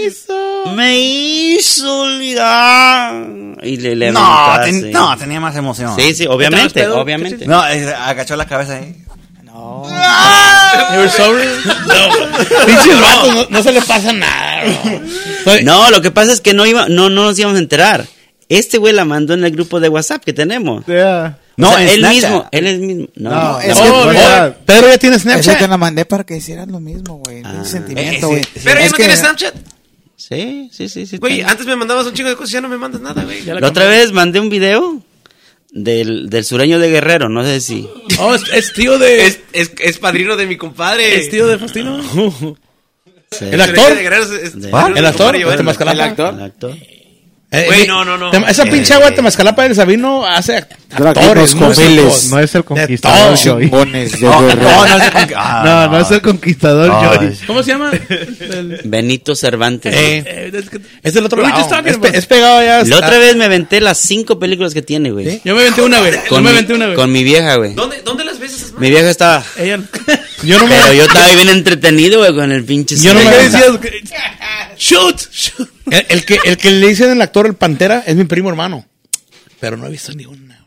Me 0.00 0.06
hizo 0.06 0.66
Me 0.74 1.00
hizo 1.00 2.08
ligar. 2.10 3.26
Y 3.62 3.76
le 3.76 3.96
le 3.96 4.12
No, 4.12 4.56
ten- 4.64 4.90
no, 4.90 5.16
tenía 5.16 5.40
más 5.40 5.54
emoción. 5.56 5.94
Sí, 5.96 6.14
sí, 6.14 6.26
obviamente, 6.26 6.86
obviamente. 6.88 7.46
No, 7.46 7.66
eh, 7.68 7.92
agachó 7.94 8.36
la 8.36 8.46
cabeza 8.46 8.76
ahí. 8.76 8.96
No. 9.44 9.82
Were 9.82 11.08
sober? 11.10 11.48
Pinches 12.66 13.00
vatos, 13.00 13.34
no, 13.34 13.46
no 13.50 13.62
se 13.62 13.72
le 13.72 13.82
pasa 13.82 14.12
nada, 14.12 14.62
bro. 15.44 15.54
No, 15.62 15.90
lo 15.90 16.00
que 16.00 16.10
pasa 16.10 16.32
es 16.32 16.40
que 16.40 16.54
no 16.54 16.64
iba, 16.66 16.88
no, 16.88 17.10
no 17.10 17.24
nos 17.24 17.38
íbamos 17.38 17.56
a 17.56 17.60
enterar. 17.60 18.06
Este 18.48 18.78
güey 18.78 18.92
la 18.92 19.04
mandó 19.04 19.34
en 19.34 19.44
el 19.44 19.50
grupo 19.52 19.78
de 19.80 19.88
WhatsApp 19.88 20.24
que 20.24 20.32
tenemos. 20.32 20.84
Yeah. 20.86 21.38
No, 21.56 21.70
O 21.70 21.74
sea, 21.76 21.82
él 21.92 21.98
Snapchat. 22.00 22.22
mismo, 22.30 22.48
él 22.50 22.66
es 22.66 22.78
mismo. 22.80 23.06
No, 23.16 23.30
No, 23.30 23.52
no. 23.52 23.60
es 23.60 23.74
que- 23.78 23.88
oh, 23.90 24.06
verdad. 24.06 24.56
Pedro 24.64 24.88
ya 24.88 24.98
tiene 24.98 25.18
Snapchat. 25.18 25.60
la 25.68 25.76
mandé 25.76 26.04
para 26.04 26.24
que 26.24 26.36
hicieras 26.36 26.66
lo 26.68 26.80
mismo, 26.80 27.20
güey. 27.24 27.42
Ah. 27.44 27.52
Un 27.58 27.62
Eh, 27.62 27.68
sentimiento, 27.68 28.26
sí. 28.28 28.32
güey. 28.32 28.44
Pero 28.64 28.80
ya 28.80 28.86
Es 28.86 28.90
no 28.92 28.96
que- 28.96 29.02
tienes 29.02 29.18
Snapchat. 29.20 29.54
Sí, 30.20 30.68
sí, 30.70 30.88
sí, 30.90 31.06
sí. 31.06 31.16
Güey, 31.16 31.40
antes 31.42 31.64
me 31.66 31.76
mandabas 31.76 32.06
un 32.06 32.12
chingo 32.12 32.28
de 32.28 32.36
cosas, 32.36 32.50
ya 32.52 32.60
no 32.60 32.68
me 32.68 32.76
mandas 32.76 33.00
nada, 33.00 33.24
güey. 33.24 33.42
La 33.44 33.66
otra 33.68 33.86
vez 33.86 34.12
mandé 34.12 34.38
un 34.38 34.50
video 34.50 35.02
del, 35.70 36.28
del 36.28 36.44
sureño 36.44 36.78
de 36.78 36.90
Guerrero, 36.90 37.28
no 37.30 37.42
sé 37.42 37.60
si. 37.60 37.88
Oh, 38.18 38.34
es, 38.34 38.42
es 38.52 38.72
tío 38.74 38.98
de... 38.98 39.26
Es, 39.26 39.40
es, 39.52 39.72
es 39.78 39.98
padrino 39.98 40.36
de 40.36 40.46
mi 40.46 40.56
compadre. 40.58 41.16
¿Es 41.18 41.30
tío 41.30 41.46
de 41.46 41.58
Faustino? 41.58 42.02
Sí. 43.30 43.44
El 43.50 43.60
actor. 43.60 43.94
De 43.94 44.02
Guerrero 44.02 44.24
es- 44.24 44.30
es 44.42 44.60
¿De- 44.60 44.68
padrino 44.68 44.94
de 44.94 45.00
¿El 45.00 45.06
actor? 45.06 45.36
¿El 45.36 46.00
actor? 46.00 46.34
El 46.34 46.42
actor. 46.42 46.76
Eh, 47.52 47.64
Güey, 47.66 47.86
no, 47.88 48.04
no, 48.04 48.16
no. 48.16 48.30
Esa 48.46 48.62
Eh, 48.62 48.70
pinche 48.70 48.94
agua 48.94 49.10
de 49.10 49.16
Temazcalapa 49.16 49.64
del 49.64 49.74
Sabino 49.74 50.24
hace 50.24 50.64
actores, 50.92 51.56
miles. 51.56 52.28
No 52.30 52.38
es 52.38 52.54
el 52.54 52.62
conquistador, 52.64 53.34
todo. 53.36 53.44
Joy. 53.58 53.68
No, 53.70 53.84
no, 53.84 53.90
no 53.90 53.98
es 53.98 54.12
el 54.12 55.34
ah, 55.34 55.62
No, 55.64 55.98
no 55.98 56.08
el 56.14 56.22
conquistador. 56.22 57.18
Joy. 57.18 57.36
¿Cómo 57.48 57.62
se 57.64 57.72
llama? 57.72 57.90
El- 58.08 58.80
Benito 58.84 59.34
Cervantes. 59.34 59.92
Eh, 59.92 60.22
eh, 60.24 60.62
es 61.02 61.12
del 61.14 61.24
otro 61.24 61.42
lado. 61.42 61.60
Es, 61.86 61.98
pe- 61.98 62.16
es 62.16 62.26
pegado 62.26 62.62
ya. 62.62 62.84
La 62.84 62.96
otra 62.98 63.18
vez 63.18 63.34
me 63.34 63.46
aventé 63.46 63.80
las 63.80 63.98
cinco 63.98 64.38
películas 64.38 64.72
que 64.72 64.82
tiene, 64.82 65.10
güey. 65.10 65.40
Yo 65.44 65.56
me 65.56 65.62
aventé 65.62 65.82
una, 65.82 65.98
güey. 65.98 66.12
Yo 66.12 66.18
Con, 66.28 66.44
me 66.44 66.50
mi- 66.50 66.56
aventé 66.56 66.74
una, 66.74 66.84
güey. 66.86 66.96
con 66.96 67.10
mi 67.10 67.24
vieja, 67.24 67.56
güey. 67.56 67.74
¿Dónde, 67.74 68.00
¿Dónde 68.04 68.24
las 68.24 68.38
ves 68.38 68.54
esas? 68.54 68.72
Mi 68.74 68.90
vieja 68.90 69.10
estaba... 69.10 69.42
Ella... 69.58 69.80
Yo 70.44 70.56
no 70.56 70.66
me. 70.68 70.74
Pero 70.76 70.92
yo 70.94 71.02
estaba 71.04 71.28
bien 71.34 71.48
entretenido, 71.50 72.20
güey, 72.20 72.34
con 72.34 72.50
el 72.50 72.64
pinche... 72.64 72.96
Yo 72.96 73.12
no 73.12 73.20
¿Qué 73.20 73.26
me- 73.26 73.36
decías? 73.36 73.78
Shoot, 74.78 75.20
shoot. 75.30 75.68
El, 75.90 76.06
el 76.08 76.24
que, 76.24 76.38
el 76.44 76.56
que 76.56 76.70
le 76.70 76.88
dicen 76.88 77.10
el 77.10 77.20
actor 77.22 77.46
el 77.46 77.54
Pantera 77.54 78.02
es 78.06 78.16
mi 78.16 78.24
primo 78.24 78.48
hermano. 78.48 78.86
Pero 79.58 79.76
no 79.76 79.86
he 79.86 79.90
visto 79.90 80.12
ni 80.12 80.24
una. 80.26 80.58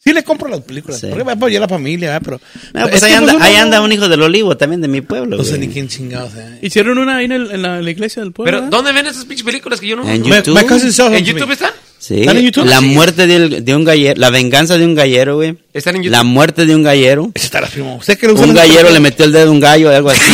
Sí 0.00 0.12
le 0.12 0.22
compro 0.22 0.48
las 0.48 0.60
películas. 0.60 1.00
Sí. 1.00 1.08
Porque 1.08 1.24
va 1.24 1.32
a 1.32 1.34
apoyar 1.34 1.60
a 1.60 1.66
la 1.66 1.68
familia, 1.68 2.08
¿verdad? 2.12 2.22
Pero. 2.24 2.40
No, 2.72 2.82
pues 2.88 2.96
es 2.96 3.02
ahí 3.02 3.12
anda, 3.14 3.36
ahí 3.40 3.56
anda 3.56 3.80
un 3.82 3.90
hijo 3.92 4.08
del 4.08 4.22
olivo 4.22 4.56
también 4.56 4.80
de 4.80 4.86
mi 4.88 5.00
pueblo, 5.00 5.36
No 5.36 5.44
sé 5.44 5.58
ni 5.58 5.68
quién 5.68 5.88
chingados. 5.88 6.32
eh. 6.36 6.58
Hicieron 6.62 6.98
una 6.98 7.16
ahí 7.16 7.24
en, 7.26 7.32
el- 7.32 7.50
en 7.50 7.62
la, 7.62 7.78
en 7.78 7.84
la 7.84 7.90
iglesia 7.90 8.22
del 8.22 8.32
pueblo. 8.32 8.48
Pero, 8.50 8.62
¿verdad? 8.64 8.70
¿dónde 8.76 8.92
ven 8.92 9.06
esas 9.06 9.24
pinches 9.24 9.44
películas 9.44 9.80
que 9.80 9.88
yo 9.88 9.96
no 9.96 10.08
En 10.08 10.22
YouTube. 10.22 10.54
them 10.54 11.06
¿En 11.08 11.12
me. 11.12 11.22
YouTube 11.24 11.50
están? 11.50 11.72
Sí, 11.98 12.20
¿Están 12.20 12.36
en 12.38 12.44
YouTube? 12.44 12.64
la 12.66 12.78
Sí. 12.78 12.86
muerte 12.86 13.26
de, 13.26 13.60
de 13.60 13.74
un 13.76 13.84
gallero, 13.84 14.20
la 14.20 14.30
venganza 14.30 14.78
de 14.78 14.84
un 14.86 14.94
gallero, 14.94 15.34
güey. 15.34 15.58
Están 15.74 15.96
en 15.96 16.02
YouTube. 16.04 16.12
La 16.16 16.22
muerte 16.22 16.64
de 16.64 16.76
un 16.76 16.84
gallero. 16.84 17.32
Ese 17.34 17.46
está 17.46 17.60
la 17.60 17.66
primo. 17.66 17.96
¿Usted 17.96 18.16
que 18.16 18.28
le 18.28 18.32
gusta 18.34 18.46
Un 18.46 18.54
gallero 18.54 18.90
le 18.90 19.00
metió 19.00 19.24
el 19.24 19.32
dedo 19.32 19.48
a 19.48 19.52
un 19.52 19.58
gallo 19.60 19.90
o 19.90 19.92
algo 19.92 20.10
así. 20.10 20.20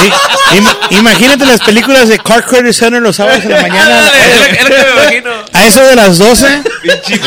Sí, 0.00 0.10
im- 0.56 0.98
imagínate 0.98 1.44
las 1.46 1.60
películas 1.60 2.08
de 2.08 2.18
Car 2.18 2.44
Credit 2.44 2.72
Center 2.72 3.00
los 3.02 3.16
sábados 3.16 3.44
en 3.44 3.50
la 3.50 3.62
mañana. 3.62 4.02
Es 4.16 4.34
lo- 4.36 4.44
es 4.46 4.62
lo 4.62 4.68
que 4.68 4.84
me 4.84 5.02
imagino. 5.02 5.30
A 5.52 5.64
eso 5.66 5.80
de 5.82 5.96
las 5.96 6.18
12. 6.18 6.62
Pinche 6.82 7.18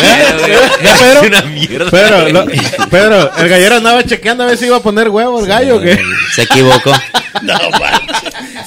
¿Ya, 0.83 0.95
Pedro? 0.97 1.21
una 1.21 1.41
mierda. 1.43 1.91
Pedro, 1.91 2.29
lo- 2.29 2.45
Pedro, 2.89 3.31
el 3.37 3.49
gallero 3.49 3.75
andaba 3.77 4.03
chequeando 4.03 4.43
a 4.43 4.47
ver 4.47 4.57
si 4.57 4.65
iba 4.65 4.77
a 4.77 4.81
poner 4.81 5.09
huevo 5.09 5.39
el 5.39 5.47
gallo 5.47 5.77
o 5.77 5.81
qué. 5.81 5.99
Se 6.33 6.43
equivocó. 6.43 6.91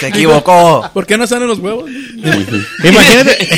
Se 0.01 0.09
equivocó. 0.09 0.91
¿Por 0.93 1.07
qué 1.07 1.17
no 1.17 1.27
salen 1.27 1.49
los 1.49 1.59
huevos? 1.59 1.89
Imagínate. 2.85 3.49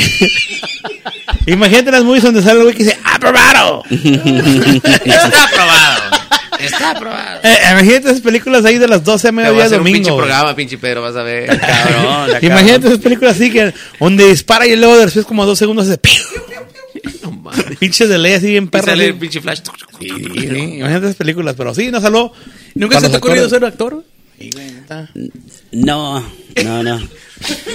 imagínate 1.47 1.91
las 1.91 2.03
movies 2.05 2.23
donde 2.25 2.43
sale 2.43 2.59
el 2.59 2.63
güey 2.65 2.75
que 2.75 2.85
dice 2.85 2.99
¡Aprobado! 3.05 3.83
Está 3.91 5.45
aprobado. 5.45 6.24
Está 6.61 6.91
aprobado. 6.93 7.41
Eh, 7.43 7.57
imagínate 7.73 8.09
esas 8.11 8.21
películas 8.21 8.65
ahí 8.65 8.79
de 8.79 8.89
las 8.89 9.03
12 9.05 9.29
a 9.29 9.31
Te 9.31 9.35
voy 9.35 9.43
a 9.43 9.47
mediodía 9.47 9.65
hacer 9.67 9.79
un 9.81 9.85
pinche 9.85 9.99
domingo. 10.11 10.17
güey. 10.17 10.29
programa, 10.29 10.57
pinche 10.57 10.79
Pedro, 10.79 11.03
vas 11.03 11.17
a 11.17 11.23
ver. 11.23 11.47
Cabrón, 11.59 12.31
la 12.33 12.39
Imagínate 12.45 12.87
esas 12.89 12.99
películas 13.01 13.37
así 13.37 13.51
que 13.51 13.73
donde 14.01 14.27
dispara 14.29 14.67
y 14.67 14.77
luego 14.77 14.97
después 14.99 15.25
como 15.27 15.45
dos 15.47 15.59
segundos 15.59 15.89
hace 15.89 16.01
No 17.23 17.31
mames. 17.33 17.77
pinches 17.79 18.09
de 18.09 18.19
ley 18.19 18.33
así 18.35 18.47
bien 18.49 18.65
Y 18.65 18.67
perro. 18.69 18.87
sale 18.87 19.03
así. 19.05 19.13
el 19.13 19.19
pinche 19.19 19.41
flash. 19.41 19.61
Sí, 20.01 20.09
sí, 20.09 20.47
imagínate 20.79 21.07
esas 21.07 21.17
películas, 21.17 21.55
pero 21.57 21.75
sí, 21.75 21.91
no 21.91 22.01
saló. 22.01 22.33
¿Nunca 22.75 23.01
se 23.01 23.09
te 23.09 23.15
ha 23.17 23.19
ocurrido 23.19 23.49
ser 23.49 23.65
actor? 23.65 24.05
No, 25.73 26.21
no, 26.65 26.83
no. 26.83 27.01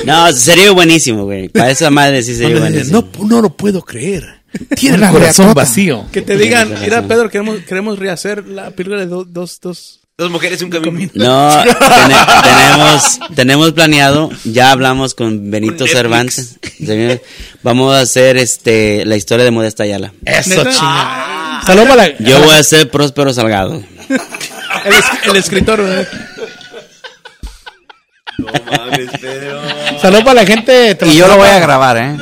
No, 0.06 0.32
sería 0.34 0.72
buenísimo, 0.72 1.26
güey. 1.26 1.50
Para 1.50 1.72
esa 1.72 1.90
madre 1.90 2.24
sí 2.24 2.34
sería 2.36 2.58
Cuando 2.58 2.70
buenísimo. 2.72 3.08
no, 3.20 3.26
no 3.28 3.42
lo 3.42 3.50
puedo 3.50 3.82
creer. 3.82 4.39
Tiene 4.76 4.96
el 4.98 5.02
corazón 5.12 5.46
reatota. 5.46 5.54
vacío. 5.54 6.06
Que 6.12 6.22
te 6.22 6.38
digan, 6.38 6.74
mira 6.82 7.02
Pedro, 7.08 7.30
queremos, 7.30 7.60
queremos 7.68 8.00
rehacer 8.00 8.48
la 8.48 8.72
película 8.72 9.00
de 9.02 9.08
do- 9.08 9.26
dos, 9.26 9.60
dos... 9.62 9.96
Dos 10.18 10.30
mujeres 10.32 10.60
y 10.62 10.66
un 10.66 10.70
camino. 10.70 11.10
No, 11.14 11.50
tene- 11.64 12.16
tenemos, 12.44 13.20
tenemos 13.36 13.72
planeado, 13.72 14.30
ya 14.44 14.72
hablamos 14.72 15.14
con 15.16 15.50
Benito 15.50 15.78
Con 15.86 15.88
Cervantes. 15.88 16.58
Señor, 16.78 17.22
Vamos 17.64 17.96
a 17.96 18.02
hacer 18.02 18.36
este 18.36 19.06
la 19.06 19.16
historia 19.16 19.46
de 19.46 19.52
Modesta 19.52 19.84
Ayala. 19.84 20.12
Eso, 20.26 20.64
la, 21.96 22.18
Yo 22.20 22.40
voy 22.42 22.54
a 22.54 22.64
ser 22.64 22.90
Próspero 22.92 23.34
Salgado. 23.34 23.82
El, 24.10 24.94
es- 24.94 25.06
el 25.30 25.36
escritor, 25.38 25.82
¿verdad? 25.84 26.08
Salud 30.02 30.24
para 30.24 30.34
la 30.42 30.46
gente 30.46 30.72
de 30.96 31.08
Y 31.08 31.16
yo 31.18 31.28
lo 31.28 31.38
voy 31.38 31.48
a 31.48 31.60
grabar, 31.60 31.98
¿eh? 31.98 32.18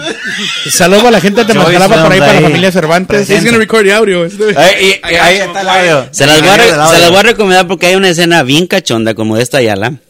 Salud 0.70 0.98
para 0.98 1.12
la 1.12 1.22
gente 1.22 1.42
de 1.42 1.48
Temazcalapa 1.54 2.04
por 2.04 2.12
ahí, 2.12 2.20
para 2.20 2.34
la 2.34 2.42
familia 2.42 2.72
Cervantes. 2.72 3.30
He's 3.30 3.44
gonna 3.44 3.58
record 3.58 3.84
the 3.86 3.94
audio. 3.94 4.26
este. 4.26 4.58
Ahí, 4.58 5.00
está 5.38 5.62
el 5.62 5.70
audio. 5.70 6.08
Se 6.12 6.26
las, 6.26 6.40
voy 6.40 6.50
a, 6.50 6.54
Ahí 6.54 6.58
re- 6.60 6.64
está 6.66 6.76
el 6.76 6.82
audio. 6.82 6.96
se 6.96 7.02
las 7.02 7.10
voy 7.12 7.20
a 7.20 7.24
recomendar 7.24 7.68
porque 7.68 7.88
hay 7.88 7.96
una 7.96 8.10
escena 8.10 8.44
bien 8.44 8.68
cachonda 8.68 9.14
con 9.14 9.28
Modesta 9.28 9.58
Ayala. 9.58 9.94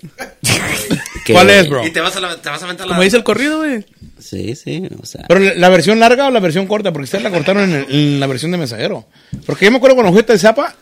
Que- 1.26 1.34
¿Cuál 1.34 1.50
es, 1.50 1.68
bro? 1.68 1.86
Y 1.86 1.90
te 1.92 2.00
vas 2.00 2.16
a, 2.16 2.22
la- 2.22 2.38
te 2.38 2.48
vas 2.50 2.62
a 2.62 2.64
aventar 2.64 2.88
la... 2.88 2.94
Como 2.94 3.04
dice 3.04 3.18
el 3.18 3.24
corrido, 3.26 3.58
güey. 3.58 3.84
Sí, 4.18 4.56
sí, 4.56 4.88
o 5.02 5.06
sea. 5.06 5.26
Pero 5.28 5.42
la- 5.42 5.56
la 5.56 5.68
versión 5.68 6.00
larga 6.00 6.26
o 6.28 6.32
la 6.32 6.40
versión 6.40 6.68
corta, 6.68 6.94
porque 6.94 7.04
ustedes 7.04 7.22
la 7.22 7.32
cortaron 7.32 7.64
en, 7.66 7.76
el- 7.76 7.86
en 7.94 8.20
la 8.22 8.28
versión 8.28 8.52
de 8.52 8.58
mensajero. 8.58 9.06
Porque 9.46 9.66
yo 9.66 9.72
me 9.72 9.76
acuerdo 9.78 9.96
cuando 9.98 10.14
fuiste 10.14 10.32
de 10.32 10.40
Zapa, 10.40 10.74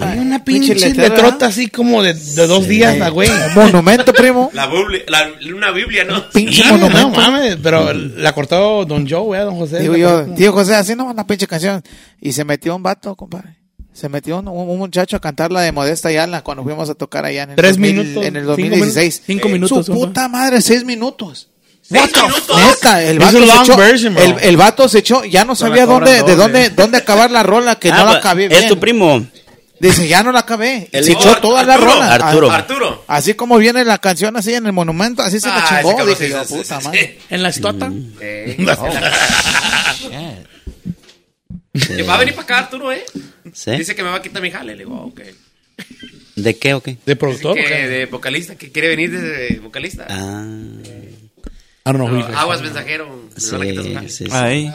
hay 0.00 0.18
una 0.18 0.44
pinche 0.44 0.74
letrota 0.94 1.46
así 1.46 1.68
como 1.68 2.02
de, 2.02 2.14
de 2.14 2.46
dos 2.46 2.66
días, 2.68 2.96
la 2.98 3.08
güey. 3.10 3.28
Monumento, 3.54 4.12
primo. 4.12 4.50
La 4.52 4.66
Biblia, 4.66 5.02
la- 5.08 5.30
una 5.54 5.70
Biblia, 5.70 6.04
¿no? 6.04 6.28
Pinche 6.30 6.62
Sí, 6.62 6.68
no 6.68 6.78
monumento. 6.78 7.20
mames, 7.20 7.56
pero 7.62 7.92
la 7.92 8.32
cortó 8.34 8.84
Don 8.84 9.08
Joe, 9.08 9.20
güey, 9.20 9.40
Don 9.42 9.56
José. 9.56 9.80
Digo 9.80 9.96
yo, 9.96 10.24
tío 10.34 10.52
José, 10.52 10.74
así 10.74 10.94
no 10.94 11.06
va 11.06 11.14
la 11.14 11.26
pinche 11.26 11.46
canción. 11.46 11.82
Y 12.20 12.32
se 12.32 12.44
metió 12.44 12.74
un 12.76 12.82
vato, 12.82 13.14
compadre. 13.16 13.56
Se 13.92 14.08
metió 14.08 14.38
un, 14.38 14.48
un 14.48 14.78
muchacho 14.78 15.16
a 15.16 15.20
cantar 15.20 15.50
la 15.52 15.62
de 15.62 15.72
Modesta 15.72 16.10
Yala 16.12 16.42
cuando 16.42 16.62
fuimos 16.62 16.88
a 16.88 16.94
tocar 16.94 17.24
allá 17.24 17.42
en 17.42 17.50
el, 17.50 17.56
Tres 17.56 17.72
2000 17.72 17.92
minutos, 17.96 18.24
en 18.24 18.36
el 18.36 18.42
cinco 18.42 18.50
2016. 18.52 19.22
Cinco 19.26 19.48
Eh, 19.48 19.52
minutos, 19.52 19.86
Su 19.86 19.92
puta 19.92 20.28
madre, 20.28 20.60
seis 20.62 20.84
minutos. 20.84 21.48
¿Seis 21.82 22.02
What 22.02 22.10
the 22.10 22.22
minutos? 22.22 22.46
fuck? 22.46 22.56
Neta, 22.84 23.02
el 23.02 23.18
vato, 23.18 23.38
se 23.38 23.44
echó, 23.62 23.76
version, 23.76 24.16
el, 24.16 24.36
el 24.42 24.56
vato 24.56 24.88
se 24.88 24.98
echó, 25.00 25.24
ya 25.24 25.44
no 25.44 25.56
sabía 25.56 25.86
dónde, 25.86 26.22
de 26.22 26.36
dónde, 26.36 26.70
dónde 26.70 26.98
acabar 26.98 27.32
la 27.32 27.42
rola, 27.42 27.80
que 27.80 27.90
Ah, 27.90 27.98
no 27.98 28.04
la 28.12 28.18
acabé 28.18 28.46
bien. 28.46 28.62
es 28.62 28.68
tu 28.68 28.78
primo. 28.78 29.26
Dice, 29.80 30.06
ya 30.06 30.22
no 30.22 30.30
la 30.30 30.40
acabé. 30.40 30.88
El 30.92 31.04
se 31.04 31.12
echó 31.12 31.36
toda 31.38 31.62
la 31.64 31.74
Arturo, 31.74 31.92
rola. 31.94 32.14
Arturo. 32.14 32.50
Arturo. 32.50 33.04
Así 33.08 33.32
como 33.34 33.56
viene 33.56 33.82
la 33.84 33.98
canción 33.98 34.36
así 34.36 34.52
en 34.54 34.66
el 34.66 34.72
monumento, 34.72 35.22
así 35.22 35.40
se 35.40 35.48
la 35.48 35.56
Ah, 35.56 35.80
ese 35.80 35.88
chingó. 35.88 36.06
Dije 36.06 36.26
sí, 36.26 36.30
yo, 36.32 36.44
sí, 36.44 36.54
puta 36.54 36.78
sí, 36.80 36.84
madre. 36.86 37.18
En 37.30 37.42
la 37.42 37.48
estuata. 37.48 37.90
Eh. 38.20 38.56
Oh, 38.68 38.88
Que 41.96 42.02
va 42.02 42.14
a 42.16 42.18
venir 42.18 42.34
para 42.34 42.44
acá, 42.44 42.58
Arturo, 42.58 42.92
¿eh? 42.92 43.04
¿Sí? 43.52 43.70
Dice 43.72 43.94
que 43.94 44.02
me 44.02 44.10
va 44.10 44.16
a 44.16 44.22
quitar 44.22 44.42
mi 44.42 44.50
jale. 44.50 44.72
Le 44.74 44.84
digo, 44.84 44.96
ah, 44.96 45.06
ok. 45.06 45.20
¿De 46.36 46.56
qué 46.58 46.74
o 46.74 46.82
qué? 46.82 46.98
¿De 47.06 47.16
productor? 47.16 47.54
que 47.56 47.88
de 47.88 48.06
vocalista, 48.06 48.56
que 48.56 48.70
quiere 48.70 48.88
venir 48.88 49.10
de 49.10 49.60
vocalista. 49.62 50.06
Ah, 50.08 50.44
Ah, 51.82 51.94
no, 51.94 52.06
aguas 52.36 52.60
mensajero. 52.60 53.30
Sí, 53.38 53.50
jale. 53.52 54.08
sí, 54.10 54.26
sí. 54.26 54.30
Ahí. 54.30 54.70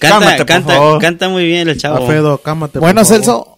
Canta, 0.00 0.44
canta, 0.44 0.98
canta 1.00 1.28
muy 1.28 1.44
bien 1.44 1.68
el 1.68 1.78
chavo. 1.78 1.98
Alfredo, 1.98 2.38
cámate. 2.38 2.80
Bueno, 2.80 3.02
por 3.02 3.06
favor. 3.06 3.24
Celso, 3.24 3.57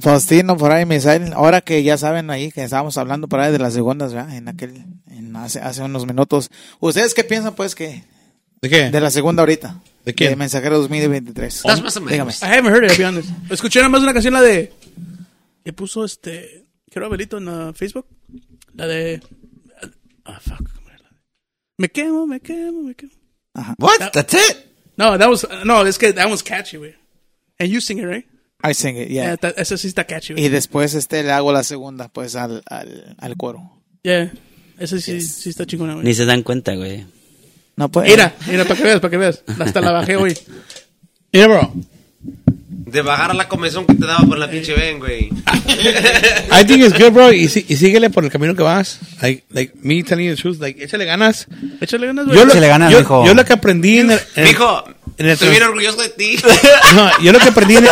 Faustino, 0.00 0.56
por 0.56 0.72
ahí, 0.72 0.86
Misael, 0.86 1.32
ahora 1.34 1.60
que 1.60 1.82
ya 1.82 1.98
saben 1.98 2.30
ahí 2.30 2.50
que 2.50 2.62
estábamos 2.62 2.96
hablando 2.96 3.28
por 3.28 3.40
ahí 3.40 3.52
de 3.52 3.58
las 3.58 3.74
segundas, 3.74 4.14
¿verdad? 4.14 4.34
En 4.34 4.48
aquel, 4.48 4.84
en 5.10 5.36
hace, 5.36 5.60
hace 5.60 5.82
unos 5.82 6.06
minutos. 6.06 6.50
¿Ustedes 6.80 7.12
qué 7.12 7.24
piensan, 7.24 7.54
pues, 7.54 7.74
que 7.74 8.04
¿De 8.62 8.70
qué? 8.70 8.90
de 8.90 9.00
la 9.00 9.10
segunda 9.10 9.42
ahorita? 9.42 9.80
¿De 10.04 10.14
quién? 10.14 10.30
De 10.30 10.36
Mensajero 10.36 10.78
2023. 10.78 11.56
Estás 11.56 11.82
más 11.82 11.96
o 11.96 12.00
menos. 12.00 12.12
Dígame. 12.12 12.32
I 12.54 12.58
haven't 12.58 12.74
heard 12.74 12.84
it, 12.84 12.92
to 12.92 12.98
be 12.98 13.04
honest. 13.04 13.28
Escuché 13.50 13.80
nada 13.80 13.90
más 13.90 14.02
una 14.02 14.12
canción, 14.12 14.32
la 14.32 14.40
de... 14.40 14.72
Que 15.64 15.72
puso 15.72 16.04
este... 16.04 16.66
Quiero 16.90 17.06
Abelito 17.06 17.38
en 17.38 17.48
uh, 17.48 17.72
Facebook. 17.72 18.06
La 18.74 18.86
de... 18.86 19.20
Ah, 20.24 20.40
fuck. 20.40 20.58
¿cómo 20.58 20.88
era 20.88 20.98
la 20.98 21.10
de? 21.10 21.16
Me 21.76 21.88
quemo, 21.90 22.26
me 22.26 22.40
quemo, 22.40 22.82
me 22.82 22.94
quemo. 22.94 23.12
What? 23.78 24.10
That's 24.12 24.34
it? 24.34 24.56
No, 24.96 25.18
that 25.18 25.28
was... 25.28 25.46
No, 25.64 25.86
es 25.86 25.98
que 25.98 26.12
that 26.12 26.30
was 26.30 26.42
catchy, 26.42 26.78
güey. 26.78 26.94
And 27.58 27.68
you 27.68 27.80
sing 27.80 27.98
it, 27.98 28.06
right? 28.06 28.26
I 28.62 28.74
sing 28.74 28.96
it, 28.96 29.08
yeah. 29.08 29.36
Esa 29.56 29.76
sí 29.76 29.88
está 29.88 30.04
catchy, 30.04 30.34
güey. 30.34 30.44
Y 30.44 30.48
después 30.48 30.94
este 30.94 31.22
le 31.22 31.32
hago 31.32 31.52
la 31.52 31.64
segunda, 31.64 32.08
pues, 32.08 32.36
al, 32.36 32.62
al, 32.66 33.16
al 33.18 33.36
coro. 33.36 33.82
Yeah. 34.02 34.32
Ese 34.78 35.00
sí, 35.00 35.20
sí 35.20 35.50
está 35.50 35.66
chingona, 35.66 35.94
güey. 35.94 36.04
Ni 36.04 36.14
se 36.14 36.24
dan 36.24 36.42
cuenta, 36.42 36.74
güey. 36.74 37.04
No 37.76 37.90
puede. 37.90 38.08
Mira, 38.08 38.34
mira, 38.46 38.64
para 38.64 38.76
que 38.76 38.84
veas, 38.84 39.00
para 39.00 39.10
que 39.10 39.16
veas. 39.16 39.42
Hasta 39.58 39.80
la 39.80 39.92
bajé 39.92 40.16
hoy. 40.16 40.36
Mira, 41.32 41.46
bro. 41.48 41.72
De 42.24 43.00
bajar 43.00 43.30
a 43.30 43.34
la 43.34 43.48
comezón 43.48 43.86
que 43.86 43.94
te 43.94 44.04
daba 44.06 44.26
por 44.26 44.36
la 44.38 44.50
pinche 44.50 44.74
ven, 44.74 44.98
güey. 44.98 45.30
I 46.52 46.64
think 46.66 46.82
it's 46.84 46.98
good, 46.98 47.10
bro. 47.12 47.32
Y, 47.32 47.48
sí- 47.48 47.64
y 47.68 47.76
síguele 47.76 48.10
por 48.10 48.22
el 48.24 48.30
camino 48.30 48.54
que 48.54 48.62
vas. 48.62 48.98
Like, 49.22 49.44
like, 49.50 49.72
me 49.82 50.02
telling 50.02 50.28
you 50.28 50.34
the 50.36 50.42
truth. 50.42 50.58
Like, 50.60 50.82
échale 50.84 51.04
ganas. 51.06 51.46
Échale 51.80 52.06
ganas, 52.08 52.26
güey. 52.26 52.36
Yo, 52.38 52.44
lo, 52.44 52.50
Échale 52.52 52.68
ganas, 52.68 52.92
yo, 52.92 52.98
mijo. 52.98 53.24
yo 53.26 53.34
lo 53.34 53.44
que 53.46 53.52
aprendí 53.54 53.98
en 53.98 54.10
el... 54.10 54.20
en 54.36 54.44
el- 54.44 54.48
Mijo, 54.50 54.84
en 55.16 55.26
el 55.26 55.32
estoy 55.32 55.50
bien 55.50 55.62
orgulloso 55.62 56.02
de 56.02 56.08
ti. 56.10 56.36
No, 56.94 57.08
yo 57.22 57.32
lo 57.32 57.38
que 57.38 57.48
aprendí 57.48 57.76
en 57.76 57.84
el, 57.84 57.90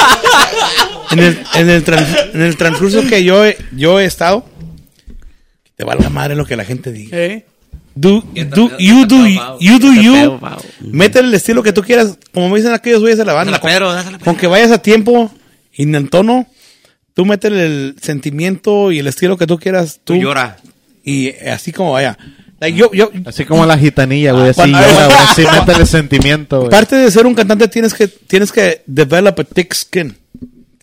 en 1.13 1.19
el, 1.19 1.43
en 1.55 1.71
el, 1.71 1.83
trans- 1.85 2.35
en 2.35 2.43
el 2.43 2.57
transcurso 2.59 3.07
que 3.09 3.25
yo 3.25 3.45
he, 3.47 3.57
yo 3.75 3.99
he 4.01 4.05
estado, 4.05 4.45
que 5.65 5.71
te 5.77 5.85
valga 5.85 6.11
madre 6.11 6.35
lo 6.37 6.45
que 6.45 6.57
la 6.57 6.65
gente 6.67 6.93
diga. 6.93 7.17
¿Eh? 7.17 7.47
Do, 7.95 8.23
do, 8.35 8.71
you 8.79 9.05
do, 9.07 9.27
you 9.59 9.79
do 9.79 9.93
you. 9.95 10.41
Métele 10.81 11.29
el 11.29 11.35
estilo 11.35 11.63
que 11.63 11.73
tú 11.73 11.83
quieras. 11.83 12.17
Como 12.33 12.49
me 12.49 12.57
dicen 12.59 12.73
aquellos 12.73 13.01
güeyes 13.01 13.19
de 13.19 13.25
la 13.25 13.33
banda. 13.33 13.61
Con, 13.61 14.19
con 14.25 14.37
que 14.37 14.47
vayas 14.47 14.71
a 14.71 14.79
tiempo 14.79 15.31
y 15.73 15.83
en 15.83 16.09
tono, 16.09 16.47
tú 17.15 17.27
métele 17.27 17.67
el 17.67 17.97
sentimiento 18.01 18.93
y 18.93 19.01
el 19.01 19.07
estilo 19.07 19.37
que 19.37 19.47
tú 19.47 19.59
quieras. 19.59 20.01
Tú, 20.05 20.15
Tú 20.15 20.21
llora. 20.21 20.57
Y 21.05 21.31
así 21.47 21.73
como 21.73 21.93
vaya. 21.93 22.17
Like, 22.61 22.79
yo, 22.79 22.93
yo, 22.93 23.11
Así 23.25 23.47
como 23.47 23.65
la 23.65 23.79
gitanilla, 23.79 24.33
güey. 24.33 24.51
Así, 24.51 24.57
Cuando- 24.57 24.79
llora, 24.79 25.07
güey, 25.07 25.19
así 25.19 25.43
métele 25.61 25.87
sentimiento, 25.87 26.59
güey. 26.59 26.71
parte 26.71 26.97
de 26.97 27.11
ser 27.11 27.27
un 27.27 27.35
cantante 27.35 27.69
tienes 27.69 27.95
que, 27.95 28.07
tienes 28.07 28.53
que 28.53 28.83
develop 28.87 29.41
a 29.41 29.45
thick 29.45 29.75
skin. 29.75 30.17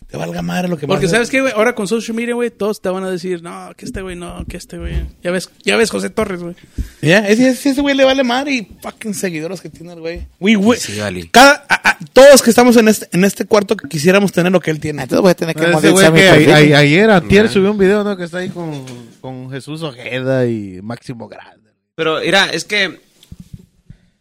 Te 0.08 0.16
valga 0.16 0.40
madre 0.40 0.68
lo 0.68 0.78
que 0.78 0.86
Porque 0.86 1.06
sabes 1.06 1.28
qué, 1.28 1.42
güey, 1.42 1.52
ahora 1.54 1.74
con 1.74 1.86
social 1.86 2.16
media, 2.16 2.34
güey, 2.34 2.50
todos 2.50 2.80
te 2.80 2.88
van 2.88 3.04
a 3.04 3.10
decir, 3.10 3.42
no, 3.42 3.74
que 3.76 3.84
este 3.84 4.00
güey, 4.00 4.16
no, 4.16 4.42
que 4.48 4.56
este 4.56 4.78
güey. 4.78 5.04
Ya 5.22 5.30
ves, 5.30 5.50
ya 5.64 5.76
ves 5.76 5.90
José 5.90 6.08
Torres, 6.08 6.42
güey. 6.42 6.54
Ya, 7.02 7.28
ese, 7.28 7.50
ese 7.50 7.70
ese 7.70 7.80
güey 7.82 7.94
le 7.94 8.04
vale 8.04 8.24
madre 8.24 8.52
y 8.54 8.68
fucking 8.80 9.12
seguidores 9.12 9.60
que 9.60 9.68
tiene 9.68 9.92
el 9.92 10.00
güey. 10.00 10.26
We, 10.40 10.56
we- 10.56 10.78
Sí, 10.78 10.98
vale. 10.98 11.28
cada, 11.30 11.66
a- 11.68 11.90
a- 11.90 11.98
todos 12.14 12.40
que 12.42 12.48
estamos 12.48 12.74
en 12.78 12.88
este, 12.88 13.06
en 13.12 13.22
este 13.24 13.44
cuarto 13.44 13.76
que 13.76 13.86
quisiéramos 13.86 14.32
tener 14.32 14.50
lo 14.50 14.60
que 14.60 14.70
él 14.70 14.80
tiene. 14.80 15.02
Entonces 15.02 15.20
voy 15.20 15.30
a 15.32 15.34
tener 15.34 15.54
que 15.54 15.64
Ese 15.70 15.90
güey 15.90 16.10
que 16.14 16.52
a- 16.52 16.78
ayer, 16.78 17.10
antier, 17.10 17.50
subió 17.50 17.70
un 17.72 17.78
video, 17.78 18.02
¿no? 18.02 18.16
Que 18.16 18.24
está 18.24 18.38
ahí 18.38 18.48
con, 18.48 18.82
con 19.20 19.50
Jesús 19.50 19.82
Ojeda 19.82 20.46
y 20.46 20.80
Máximo 20.82 21.28
Grande. 21.28 21.70
Pero 21.94 22.20
mira, 22.20 22.46
es 22.50 22.64
que 22.64 22.98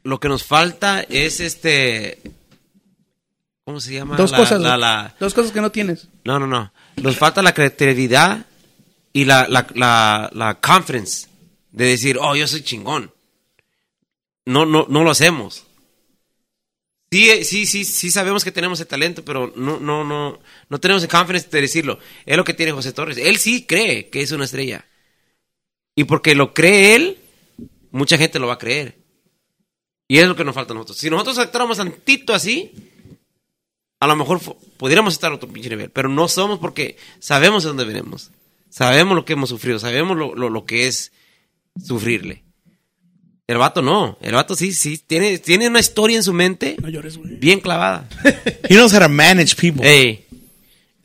lo 0.03 0.19
que 0.19 0.27
nos 0.27 0.43
falta 0.43 1.01
es 1.07 1.39
este. 1.39 2.19
¿Cómo 3.68 3.81
se 3.81 3.94
llama? 3.94 4.15
Dos 4.15 4.31
La- 4.31 4.38
cosas, 4.38 4.61
la- 4.61 4.69
güey. 4.69 4.80
la- 4.80 5.15
Dos 5.19 5.34
cosas 5.34 5.52
que 5.52 5.60
no 5.60 5.69
tienes. 5.73 6.07
no, 6.23 6.39
no, 6.39 6.48
no. 6.48 6.72
Nos 6.95 7.18
falta 7.18 7.41
la 7.41 7.53
creatividad 7.53 8.45
y 9.11 9.26
la, 9.26 9.45
la, 9.49 10.60
confidence 10.61 11.27
de 11.73 11.85
decir, 11.88 12.18
oh, 12.18 12.34
yo 12.34 12.48
soy 12.48 12.61
chingón. 12.61 13.11
No, 14.45 14.65
no, 14.65 14.85
no 14.88 15.03
lo 15.03 15.11
hacemos. 15.11 15.65
Sí, 17.11 17.30
eh, 17.30 17.44
sí, 17.44 17.65
sí, 17.65 17.84
sí 17.84 18.10
sabemos 18.10 18.45
que 18.45 18.53
tenemos 18.53 18.80
el 18.80 18.88
talento, 18.88 19.26
pero 19.26 19.52
no, 19.57 19.81
no, 19.81 20.06
no, 20.06 20.39
no 20.69 20.80
tenemos 20.80 21.03
el 21.03 21.10
confidence 21.10 21.49
de 21.49 21.60
decirlo. 21.60 21.99
Es 22.26 22.38
lo 22.38 22.45
que 22.45 22.53
tiene 22.53 22.72
José 22.72 22.94
Torres. 22.94 23.18
Él 23.18 23.35
sí 23.35 23.65
cree 23.65 24.07
que 24.10 24.22
es 24.22 24.31
una 24.31 24.45
estrella. 24.45 24.85
Y 25.94 26.06
porque 26.06 26.35
lo 26.35 26.53
cree 26.53 26.95
él, 26.95 27.18
mucha 27.91 28.18
gente 28.18 28.39
lo 28.39 28.48
va 28.48 28.53
a 28.53 28.60
creer. 28.60 28.98
Y 30.07 30.19
es 30.19 30.26
lo 30.30 30.38
que 30.38 30.45
nos 30.45 30.56
falta 30.56 30.72
a 30.72 30.76
nosotros. 30.76 30.98
Si 30.99 31.10
nosotros 31.10 31.38
actuáramos 31.38 31.76
tantito 31.76 32.34
así, 32.34 32.72
a 33.99 34.07
lo 34.07 34.15
mejor 34.15 34.40
pudiéramos 34.78 35.14
estar 35.14 35.32
a 35.32 35.36
otro 35.36 35.49
pinche 35.49 35.69
nivel, 35.69 35.90
pero 35.90 36.10
no 36.10 36.28
somos 36.28 36.60
porque 36.60 36.98
sabemos 37.19 37.64
de 37.64 37.69
dónde 37.69 37.86
venimos. 37.86 38.32
Sabemos 38.69 39.15
lo 39.15 39.26
que 39.26 39.34
hemos 39.34 39.49
sufrido, 39.49 39.80
sabemos 39.80 40.18
lo, 40.18 40.36
lo, 40.36 40.49
lo 40.49 40.65
que 40.65 40.88
es 40.88 41.11
sufrirle. 41.84 42.44
El 43.48 43.57
vato 43.57 43.82
no, 43.82 44.18
el 44.22 44.34
vato 44.34 44.56
sí, 44.56 44.74
sí, 44.74 44.98
tiene, 44.98 45.40
tiene 45.40 45.68
una 45.69 45.80
historia 45.80 46.18
en 46.18 46.24
su 46.24 46.34
mente 46.34 46.76
No 46.82 46.90
llores, 46.90 47.18
güey. 47.18 47.36
bien 47.38 47.61
clavada. 47.61 48.07
He 48.69 48.76
knows 48.76 48.94
how 48.94 48.99
to 48.99 49.07
manage 49.10 49.56
people. 49.56 49.82
Hey, 49.88 50.26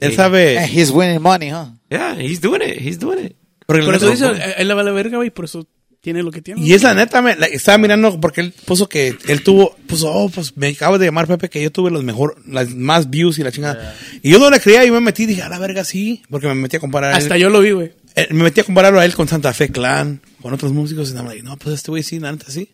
Él 0.01 0.15
sabe. 0.17 0.59
He's 0.67 0.91
winning 0.91 1.23
money, 1.23 1.51
huh? 1.51 1.67
yeah, 1.89 2.17
he's 2.21 2.41
doing 2.41 2.61
it, 2.63 2.81
he's 2.81 2.99
doing 2.99 3.27
it. 3.27 3.37
porque 3.65 3.85
Por 3.85 3.95
eso 3.95 4.11
dice, 4.11 4.27
él 4.59 4.67
la 4.69 4.75
verga, 4.75 5.19
güey, 5.19 5.31
por 5.31 5.45
eso 5.45 5.69
tiene 6.03 6.23
lo 6.25 6.31
que 6.33 6.43
tiene. 6.43 6.61
y 6.61 6.73
es 6.75 6.83
la 6.83 6.95
neta, 6.95 7.23
me, 7.23 7.37
la- 7.37 7.47
estaba 7.47 7.79
mirando 7.79 8.21
porque 8.21 8.41
él 8.41 8.53
puso 8.67 8.89
que 8.89 9.17
él 9.29 9.43
tuvo, 9.45 9.75
puso, 9.87 10.11
oh, 10.13 10.29
pues 10.29 10.57
me 10.57 10.69
acaba 10.69 10.99
de 10.99 11.07
llamar 11.07 11.29
Pepe 11.29 11.49
que 11.49 11.63
yo 11.63 11.71
tuve 11.71 11.91
los 11.93 12.03
mejor, 12.03 12.37
las 12.47 12.75
más 12.75 13.09
views 13.09 13.39
y 13.39 13.45
la 13.45 13.53
chingada. 13.53 13.95
Y 14.21 14.33
yo 14.33 14.39
no 14.41 14.51
le 14.51 14.59
creía 14.61 14.85
y 14.85 14.91
me 14.91 15.01
metí, 15.01 15.27
dije, 15.27 15.43
a 15.43 15.49
la 15.49 15.59
verga 15.61 15.85
sí, 15.85 16.21
porque 16.29 16.49
me 16.49 16.55
metí 16.57 16.77
a 16.77 16.81
comparar. 16.81 17.13
a 17.15 17.17
él. 17.17 17.23
Hasta 17.23 17.39
yo 17.39 17.49
lo 17.51 17.61
vi, 17.61 17.71
güey. 17.71 17.93
Eh, 18.17 18.27
me 18.33 18.43
metí 18.43 18.61
a 18.61 18.65
compararlo 18.65 18.99
a 19.01 19.05
él 19.05 19.15
con 19.15 19.29
Santa 19.29 19.55
Fe 19.55 19.69
Clan, 19.71 20.21
con 20.43 20.53
otros 20.53 20.73
músicos, 20.73 21.09
y 21.11 21.13
nada 21.15 21.23
más, 21.25 21.37
no, 21.45 21.57
pues 21.57 21.77
este 21.77 21.91
güey 21.93 22.03
sí, 22.03 22.19
la 22.19 22.33
neta 22.33 22.51
sí. 22.51 22.69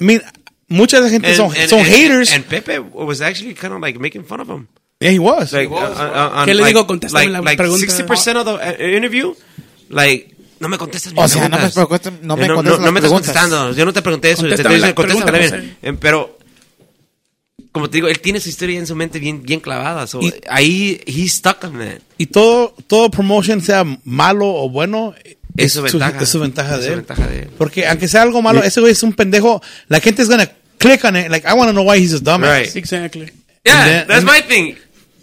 Mira, 0.00 0.32
mucha 0.66 0.96
de 0.98 1.04
la 1.04 1.08
gente 1.10 1.34
son, 1.36 1.52
And- 1.56 1.68
son 1.70 1.78
and- 1.80 1.88
haters. 1.88 2.32
And 2.32 2.44
Pepe 2.44 2.80
was 2.80 3.20
actually 3.20 3.54
kind 3.54 3.72
of 3.74 3.80
like 3.80 3.98
making 4.00 4.24
fun 4.24 4.40
of 4.40 4.48
him. 4.48 4.66
yeah, 4.98 5.12
he 5.12 5.20
was. 5.20 5.52
Like, 5.52 5.70
uh, 5.70 5.76
uh, 5.76 6.30
on, 6.34 6.46
¿Qué 6.46 6.54
le 6.54 6.62
like- 6.62 6.74
digo? 6.74 6.86
Contéstame 6.88 7.26
like, 7.26 7.32
la 7.32 7.40
like 7.42 7.56
pregunta. 7.58 7.86
60% 7.86 8.36
of 8.38 8.44
the 8.44 8.52
uh, 8.54 8.96
interview, 8.96 9.34
like, 9.88 10.34
no 10.62 10.68
me 10.70 10.78
contestas 10.78 11.12
mis 11.12 11.22
O 11.22 11.28
sea, 11.28 11.48
no 11.48 11.58
me 11.58 11.68
preguntas. 11.68 11.74
preguntas- 11.74 12.12
no 12.22 12.36
me 12.36 12.44
Eh, 12.44 12.48
no, 12.48 12.54
contestas 12.54 12.80
no, 12.80 12.86
no 12.86 12.92
me 12.92 12.98
estás 13.00 13.10
preguntas. 13.10 13.32
contestando. 13.36 13.74
Yo 13.76 13.84
no 13.84 13.92
te 13.92 14.00
pregunté 14.02 14.30
eso. 14.30 14.42
Te 14.46 14.54
estoy 14.54 14.74
diciendo, 14.76 14.94
contéstame 14.94 15.38
bien. 15.38 15.76
Eh, 15.82 15.92
Pero, 16.00 16.38
como 17.72 17.88
te 17.88 17.96
digo, 17.98 18.08
él 18.08 18.20
tiene 18.20 18.40
su 18.40 18.48
historia 18.48 18.78
en 18.78 18.86
su 18.86 18.94
mente 18.94 19.18
bien, 19.18 19.42
bien 19.42 19.60
clavada. 19.60 20.06
So, 20.06 20.20
ahí, 20.48 21.00
he's 21.06 21.32
stuck 21.34 21.64
on 21.64 21.78
that. 21.78 22.00
y 22.18 22.26
todo, 22.26 22.74
todo 22.86 23.10
promotion, 23.10 23.60
sea 23.60 23.84
malo 24.04 24.46
o 24.46 24.68
bueno, 24.70 25.14
Es 25.56 25.72
su 25.72 25.82
ventaja. 25.82 26.20
es 26.22 26.28
su 26.28 26.38
ventaja 26.40 26.74
Es 26.74 26.80
de 26.80 26.84
su 26.86 26.90
él. 26.92 26.96
ventaja 26.96 27.26
de 27.26 27.38
él. 27.40 27.50
Porque 27.58 27.86
aunque 27.86 28.08
sea 28.08 28.22
algo 28.22 28.40
malo, 28.42 28.62
ese 28.62 28.80
güey 28.80 28.92
es 28.92 29.02
un 29.02 29.12
pendejo. 29.14 29.60
La 29.88 30.00
gente 30.00 30.22
es 30.22 30.28
gonna 30.28 30.48
click 30.78 31.04
on 31.04 31.16
it. 31.16 31.28
Like, 31.28 31.46
I 31.48 31.52
want 31.54 31.68
to 31.68 31.72
know 31.72 31.84
why 31.90 31.98
he's 31.98 32.12
a 32.14 32.18
dumbass. 32.20 32.58
Right. 32.66 32.76
Exactly. 32.76 33.32
Yeah, 33.64 33.84
then- 33.84 34.06
that's 34.06 34.24
my 34.24 34.42
thing. 34.42 34.74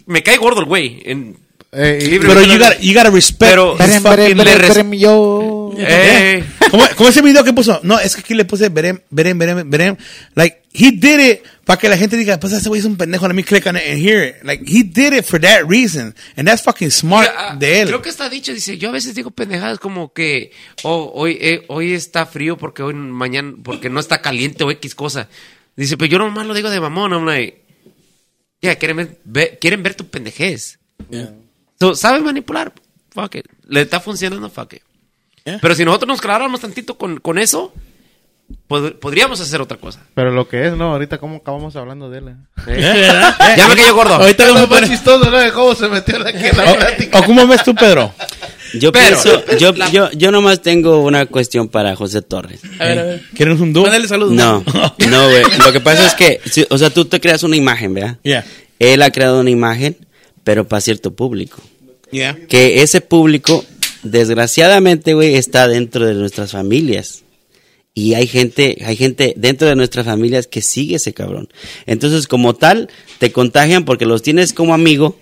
Me 0.06 0.22
cae 0.22 0.36
gordo 0.38 0.60
el 0.60 0.66
güey. 0.66 1.02
En- 1.04 1.36
Eh, 1.72 2.18
Pero 2.20 2.42
you 2.42 2.58
gotta, 2.58 2.78
you 2.80 2.92
gotta 2.94 3.10
respect 3.10 3.52
Pero- 3.52 3.72
his 3.74 3.78
Verem, 3.78 4.02
fucking- 4.02 4.16
verem, 4.16 4.38
le 4.38 4.44
verem, 4.44 4.58
res- 4.60 4.68
verem, 4.74 4.92
yo. 4.94 5.72
Eh, 5.78 6.44
como, 6.68 6.84
como 6.96 7.08
ese 7.10 7.22
video 7.22 7.44
que 7.44 7.52
puso. 7.52 7.78
No, 7.84 7.98
es 8.00 8.16
que 8.16 8.22
aquí 8.22 8.34
le 8.34 8.44
puse 8.44 8.68
verem, 8.70 8.98
verem, 9.10 9.38
verem, 9.38 9.70
verem. 9.70 9.96
Like, 10.34 10.62
he 10.72 10.90
did 10.90 11.20
it 11.20 11.42
para 11.64 11.78
que 11.78 11.88
la 11.88 11.96
gente 11.96 12.16
diga, 12.16 12.40
pues 12.40 12.52
ese 12.52 12.68
güey 12.68 12.80
es 12.80 12.84
un 12.84 12.96
pendejo, 12.96 13.28
let 13.28 13.34
me 13.34 13.44
click 13.44 13.64
on 13.66 13.76
it 13.76 13.82
and 13.88 13.98
hear 14.04 14.24
it. 14.24 14.42
Like, 14.42 14.64
he 14.66 14.82
did 14.82 15.12
it 15.12 15.24
for 15.24 15.40
that 15.40 15.62
reason. 15.68 16.12
And 16.36 16.48
that's 16.48 16.60
fucking 16.62 16.90
smart 16.90 17.28
Mira, 17.30 17.50
ah, 17.52 17.56
de 17.56 17.80
él. 17.82 17.86
Creo 17.88 18.02
que 18.02 18.08
está 18.08 18.28
dicho, 18.28 18.52
dice, 18.52 18.76
yo 18.76 18.88
a 18.88 18.92
veces 18.92 19.14
digo 19.14 19.30
pendejadas 19.30 19.78
como 19.78 20.12
que 20.12 20.50
oh, 20.82 21.12
hoy, 21.14 21.38
eh, 21.40 21.64
hoy 21.68 21.92
está 21.92 22.26
frío 22.26 22.56
porque 22.56 22.82
hoy 22.82 22.94
mañana, 22.94 23.54
porque 23.62 23.88
no 23.90 24.00
está 24.00 24.20
caliente 24.20 24.64
o 24.64 24.72
X 24.72 24.96
cosa. 24.96 25.28
Dice, 25.76 25.96
pero 25.96 26.10
yo 26.10 26.18
nomás 26.18 26.46
lo 26.46 26.54
digo 26.54 26.68
de 26.68 26.80
mamón, 26.80 27.12
I'm 27.12 27.26
like, 27.26 27.62
ya, 28.60 28.74
quieren 28.74 28.96
ver, 28.96 29.18
ve- 29.24 29.58
quieren 29.60 29.84
ver 29.84 29.94
tu 29.94 30.08
pendejez. 30.08 30.80
So, 31.80 31.94
¿Sabes 31.94 32.22
manipular? 32.22 32.72
Fuck 33.14 33.36
it. 33.36 33.46
¿Le 33.68 33.80
está 33.82 34.00
funcionando? 34.00 34.50
Fuck 34.50 34.74
it. 34.74 34.82
Yeah. 35.44 35.58
Pero 35.62 35.74
si 35.74 35.84
nosotros 35.84 36.08
nos 36.08 36.20
claváramos 36.20 36.60
tantito 36.60 36.98
con, 36.98 37.18
con 37.20 37.38
eso, 37.38 37.72
pod- 38.68 38.98
podríamos 38.98 39.40
hacer 39.40 39.60
otra 39.62 39.78
cosa. 39.78 40.00
Pero 40.14 40.30
lo 40.30 40.46
que 40.46 40.66
es, 40.66 40.74
¿no? 40.76 40.92
Ahorita 40.92 41.16
cómo 41.16 41.36
acabamos 41.36 41.74
hablando 41.76 42.10
de 42.10 42.18
él. 42.18 42.24
ya 43.56 43.66
me 43.68 43.76
cayó 43.76 43.94
gordo. 43.94 44.14
Ahorita 44.16 44.46
Lo 44.46 44.66
más 44.66 44.88
chistoso, 44.88 45.30
¿no? 45.30 45.38
De 45.38 45.52
cómo 45.52 45.74
se 45.74 45.88
metió 45.88 46.16
aquí 46.26 46.44
en 46.46 46.56
la 46.58 46.74
plática. 46.76 47.18
¿O 47.18 47.24
cómo 47.24 47.46
ves 47.46 47.64
tú, 47.64 47.74
Pedro? 47.74 48.12
Yo 48.74 48.92
Pero- 48.92 49.06
pienso, 49.18 49.42
yo, 49.58 49.72
yo, 49.90 50.10
yo 50.12 50.30
nomás 50.30 50.60
tengo 50.60 51.00
una 51.02 51.24
cuestión 51.26 51.68
para 51.68 51.96
José 51.96 52.20
Torres. 52.20 52.60
A 52.78 52.84
ver, 52.84 52.98
a 52.98 53.02
ver. 53.04 53.22
¿Quieres 53.34 53.58
un 53.58 53.72
dúo? 53.72 53.84
Mándale 53.84 54.06
saludos. 54.06 54.34
No, 54.34 54.62
no, 55.10 55.28
güey. 55.30 55.42
Lo 55.58 55.72
que 55.72 55.80
pasa 55.80 56.06
es 56.06 56.14
que, 56.14 56.40
si- 56.44 56.66
o 56.68 56.76
sea, 56.76 56.90
tú 56.90 57.06
te 57.06 57.18
creas 57.20 57.42
una 57.42 57.56
imagen, 57.56 57.94
¿verdad? 57.94 58.18
Yeah. 58.22 58.44
Él 58.78 59.00
ha 59.00 59.10
creado 59.10 59.40
una 59.40 59.50
imagen, 59.50 59.96
pero 60.44 60.68
para 60.68 60.82
cierto 60.82 61.14
público. 61.14 61.58
Yeah. 62.10 62.38
Que 62.48 62.82
ese 62.82 63.00
público, 63.00 63.64
desgraciadamente, 64.02 65.14
güey, 65.14 65.36
está 65.36 65.68
dentro 65.68 66.06
de 66.06 66.14
nuestras 66.14 66.52
familias. 66.52 67.22
Y 67.94 68.14
hay 68.14 68.26
gente, 68.26 68.78
hay 68.84 68.96
gente 68.96 69.34
dentro 69.36 69.68
de 69.68 69.76
nuestras 69.76 70.06
familias 70.06 70.46
que 70.46 70.62
sigue 70.62 70.96
ese 70.96 71.12
cabrón. 71.12 71.48
Entonces, 71.86 72.26
como 72.26 72.54
tal, 72.54 72.88
te 73.18 73.32
contagian 73.32 73.84
porque 73.84 74.06
los 74.06 74.22
tienes 74.22 74.52
como 74.52 74.74
amigo 74.74 75.18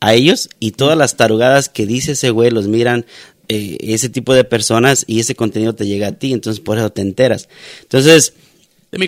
a 0.00 0.14
ellos 0.14 0.50
y 0.58 0.72
todas 0.72 0.98
las 0.98 1.16
tarugadas 1.16 1.68
que 1.68 1.86
dice 1.86 2.12
ese 2.12 2.30
güey 2.30 2.50
los 2.50 2.66
miran 2.66 3.06
eh, 3.48 3.76
ese 3.80 4.08
tipo 4.08 4.34
de 4.34 4.44
personas 4.44 5.04
y 5.06 5.20
ese 5.20 5.34
contenido 5.34 5.74
te 5.74 5.86
llega 5.86 6.08
a 6.08 6.12
ti, 6.12 6.32
entonces 6.32 6.60
por 6.60 6.78
eso 6.78 6.90
te 6.90 7.02
enteras. 7.02 7.48
Entonces, 7.82 8.34
yo, 8.92 8.98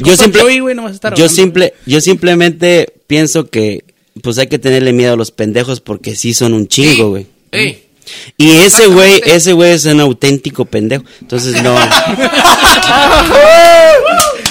no 1.24 1.28
simple, 1.28 1.74
yo 1.84 2.00
simplemente 2.00 2.92
pienso 3.06 3.50
que 3.50 3.84
pues 4.22 4.38
hay 4.38 4.46
que 4.46 4.58
tenerle 4.58 4.92
miedo 4.92 5.14
a 5.14 5.16
los 5.16 5.30
pendejos 5.30 5.80
porque 5.80 6.14
sí 6.16 6.34
son 6.34 6.54
un 6.54 6.68
chingo, 6.68 7.10
güey. 7.10 7.26
Ey, 7.52 7.84
Y 8.36 8.50
ese 8.50 8.86
güey, 8.86 9.20
ese 9.24 9.52
güey 9.52 9.72
es 9.72 9.84
un 9.86 10.00
auténtico 10.00 10.64
pendejo. 10.64 11.04
Entonces 11.20 11.62
no. 11.62 11.76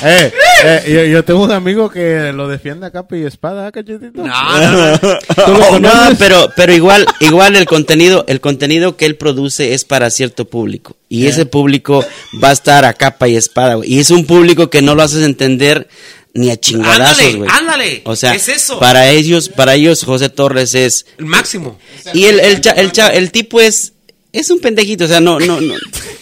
Eh, 0.06 0.32
eh, 0.66 0.84
yo, 0.88 1.04
yo 1.06 1.24
tengo 1.24 1.44
un 1.44 1.52
amigo 1.52 1.90
que 1.90 2.32
lo 2.34 2.48
defiende 2.48 2.86
a 2.86 2.92
capa 2.92 3.16
y 3.18 3.24
espada, 3.24 3.68
¿ah, 3.68 3.72
cachetito. 3.72 4.22
No, 4.22 4.72
no, 4.72 4.92
no. 4.92 5.00
¿Tú 5.46 5.54
lo 5.54 5.80
No, 5.80 5.90
pero, 6.20 6.52
pero 6.56 6.74
igual, 6.74 7.06
igual 7.22 7.56
el 7.56 7.66
contenido, 7.66 8.26
el 8.28 8.42
contenido 8.42 8.98
que 8.98 9.06
él 9.06 9.16
produce 9.16 9.74
es 9.74 9.86
para 9.86 10.10
cierto 10.10 10.46
público. 10.46 10.96
Y 11.10 11.28
ese 11.28 11.46
público 11.46 12.04
va 12.44 12.50
a 12.50 12.54
estar 12.54 12.86
a 12.86 12.94
capa 12.94 13.28
y 13.28 13.36
espada, 13.36 13.76
güey. 13.76 13.94
Y 13.94 14.00
es 14.00 14.12
un 14.12 14.26
público 14.26 14.70
que 14.70 14.82
no 14.82 14.96
lo 14.96 15.04
haces 15.04 15.24
entender 15.24 15.88
ni 16.34 16.50
a 16.50 16.58
chingadazos, 16.60 17.20
Ándale, 17.20 17.38
güey. 17.38 17.50
ándale. 17.52 18.02
O 18.06 18.16
sea, 18.16 18.34
Es 18.34 18.48
eso. 18.50 18.80
para 18.80 19.10
ellos, 19.10 19.50
para 19.50 19.76
ellos 19.76 20.04
José 20.04 20.30
Torres 20.30 20.74
es 20.76 21.06
El 21.18 21.26
máximo. 21.26 21.78
y 22.14 22.26
el, 22.26 22.40
el, 22.40 22.60
cha- 22.62 22.72
el, 22.72 22.92
cha- 22.92 23.10
el 23.14 23.32
tipo 23.32 23.62
es, 23.62 23.94
es 24.32 24.50
un 24.50 24.60
pendejito, 24.60 25.06
o 25.06 25.08
sea, 25.08 25.20
no, 25.20 25.40
no, 25.40 25.62
no, 25.62 25.76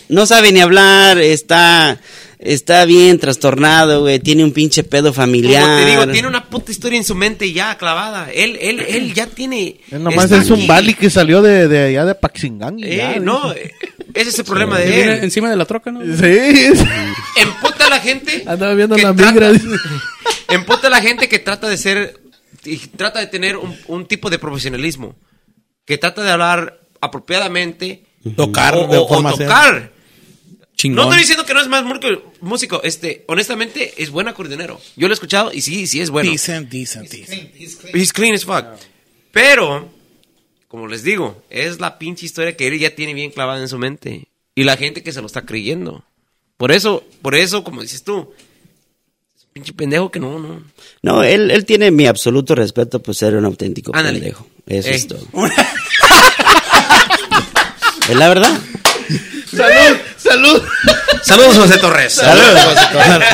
no 0.10 0.26
sabe 0.26 0.52
ni 0.52 0.60
hablar, 0.60 1.18
está, 1.20 2.00
está 2.42 2.86
bien 2.86 3.20
trastornado, 3.20 4.02
güey, 4.02 4.20
tiene 4.20 4.44
un 4.44 4.52
pinche 4.52 4.84
pedo 4.84 5.14
familiar. 5.14 5.64
Como 5.64 5.78
te 5.78 5.86
digo, 5.92 6.08
tiene 6.08 6.28
una 6.28 6.50
puta 6.50 6.72
historia 6.72 6.98
en 6.98 7.04
su 7.06 7.16
mente 7.16 7.54
ya 7.54 7.78
clavada. 7.78 8.30
Él, 8.34 8.58
él, 8.62 8.80
él 8.82 9.14
ya 9.14 9.28
tiene. 9.28 9.78
Él 9.92 10.04
nomás 10.04 10.32
es 10.32 10.50
un. 10.50 10.66
Bali 10.68 10.94
que 10.96 11.10
salió 11.10 11.42
de, 11.42 11.68
de 11.68 11.86
allá 11.86 12.06
de 12.06 12.16
Paxingán. 12.16 12.78
ya, 12.78 13.14
Eh, 13.16 13.20
no, 13.20 13.52
eh, 13.54 13.72
ese 14.14 14.30
es 14.30 14.40
el 14.40 14.46
problema 14.46 14.78
de 14.80 15.02
él. 15.04 15.10
encima 15.24 15.50
de 15.50 15.56
la 15.56 15.66
troca, 15.66 15.92
¿no? 15.92 16.02
Sí. 16.02 16.74
Emputa 17.38 17.86
a 17.86 17.90
la 17.90 18.00
gente. 18.00 18.44
Andaba 18.48 18.74
viendo 18.74 18.98
la 18.98 19.14
migra. 19.14 19.52
Emputa 20.50 20.88
a 20.88 20.90
la 20.90 21.02
gente 21.02 21.30
que 21.30 21.40
trata 21.40 21.68
de 21.70 21.78
ser. 21.78 22.20
y 22.66 22.78
trata 22.78 23.20
de 23.20 23.28
tener 23.28 23.58
un, 23.58 23.76
un 23.88 24.06
tipo 24.06 24.30
de 24.30 24.40
profesionalismo. 24.40 25.16
Que 25.86 25.98
trata 25.98 26.24
de 26.24 26.32
hablar 26.32 26.80
apropiadamente. 27.02 28.04
Tocar 28.36 28.76
o, 28.76 28.88
de 28.88 28.98
o- 28.98 29.04
o 29.04 29.08
forma 29.08 29.34
ser- 29.34 29.48
tocar. 29.48 29.92
Chingón. 30.82 30.96
No 30.96 31.04
estoy 31.04 31.20
diciendo 31.20 31.46
que 31.46 31.54
no 31.54 31.62
es 31.62 31.68
más 31.68 31.86
músico, 32.40 32.82
este, 32.84 33.24
honestamente 33.28 33.94
es 34.02 34.10
buen 34.10 34.28
acordeonero. 34.28 34.82
Yo 34.96 35.08
lo 35.08 35.12
he 35.12 35.14
escuchado 35.14 35.54
y 35.54 35.62
sí, 35.62 35.86
sí 35.86 36.02
es 36.02 36.10
bueno. 36.10 36.32
Decent, 36.32 36.72
decent, 36.72 37.08
decent. 37.08 37.54
He's 37.94 38.12
clean 38.12 38.34
as 38.34 38.46
fuck. 38.46 38.66
Pero, 39.32 39.88
como 40.68 40.88
les 40.88 41.04
digo, 41.04 41.44
es 41.52 41.80
la 41.80 42.00
pinche 42.00 42.26
historia 42.26 42.58
que 42.58 42.66
él 42.66 42.80
ya 42.80 42.96
tiene 42.96 43.14
bien 43.14 43.30
clavada 43.30 43.62
en 43.62 43.68
su 43.68 43.78
mente. 43.78 44.28
Y 44.56 44.64
la 44.64 44.76
gente 44.76 45.04
que 45.04 45.12
se 45.12 45.22
lo 45.22 45.28
está 45.28 45.44
creyendo. 45.44 46.04
Por 46.58 46.72
eso, 46.72 47.04
por 47.22 47.36
eso, 47.36 47.64
como 47.64 47.84
dices 47.84 48.02
tú, 48.02 48.34
es 49.38 49.44
un 49.44 49.50
pinche 49.54 49.74
pendejo 49.74 50.10
que 50.10 50.20
no, 50.20 50.40
no. 50.40 50.64
No, 51.04 51.24
él, 51.24 51.52
él 51.52 51.64
tiene 51.64 51.92
mi 51.92 52.08
absoluto 52.08 52.56
respeto 52.56 53.04
por 53.04 53.14
ser 53.14 53.36
un 53.36 53.46
auténtico 53.46 53.96
Ándale. 53.96 54.18
pendejo. 54.20 54.48
Eso 54.66 54.90
es 54.90 55.08
todo. 55.08 55.28
es 58.10 58.16
la 58.16 58.30
verdad. 58.30 58.60
Salud, 59.56 59.98
salud. 60.18 60.64
Saludos, 61.24 61.58
José 61.58 61.78
Torres. 61.78 62.22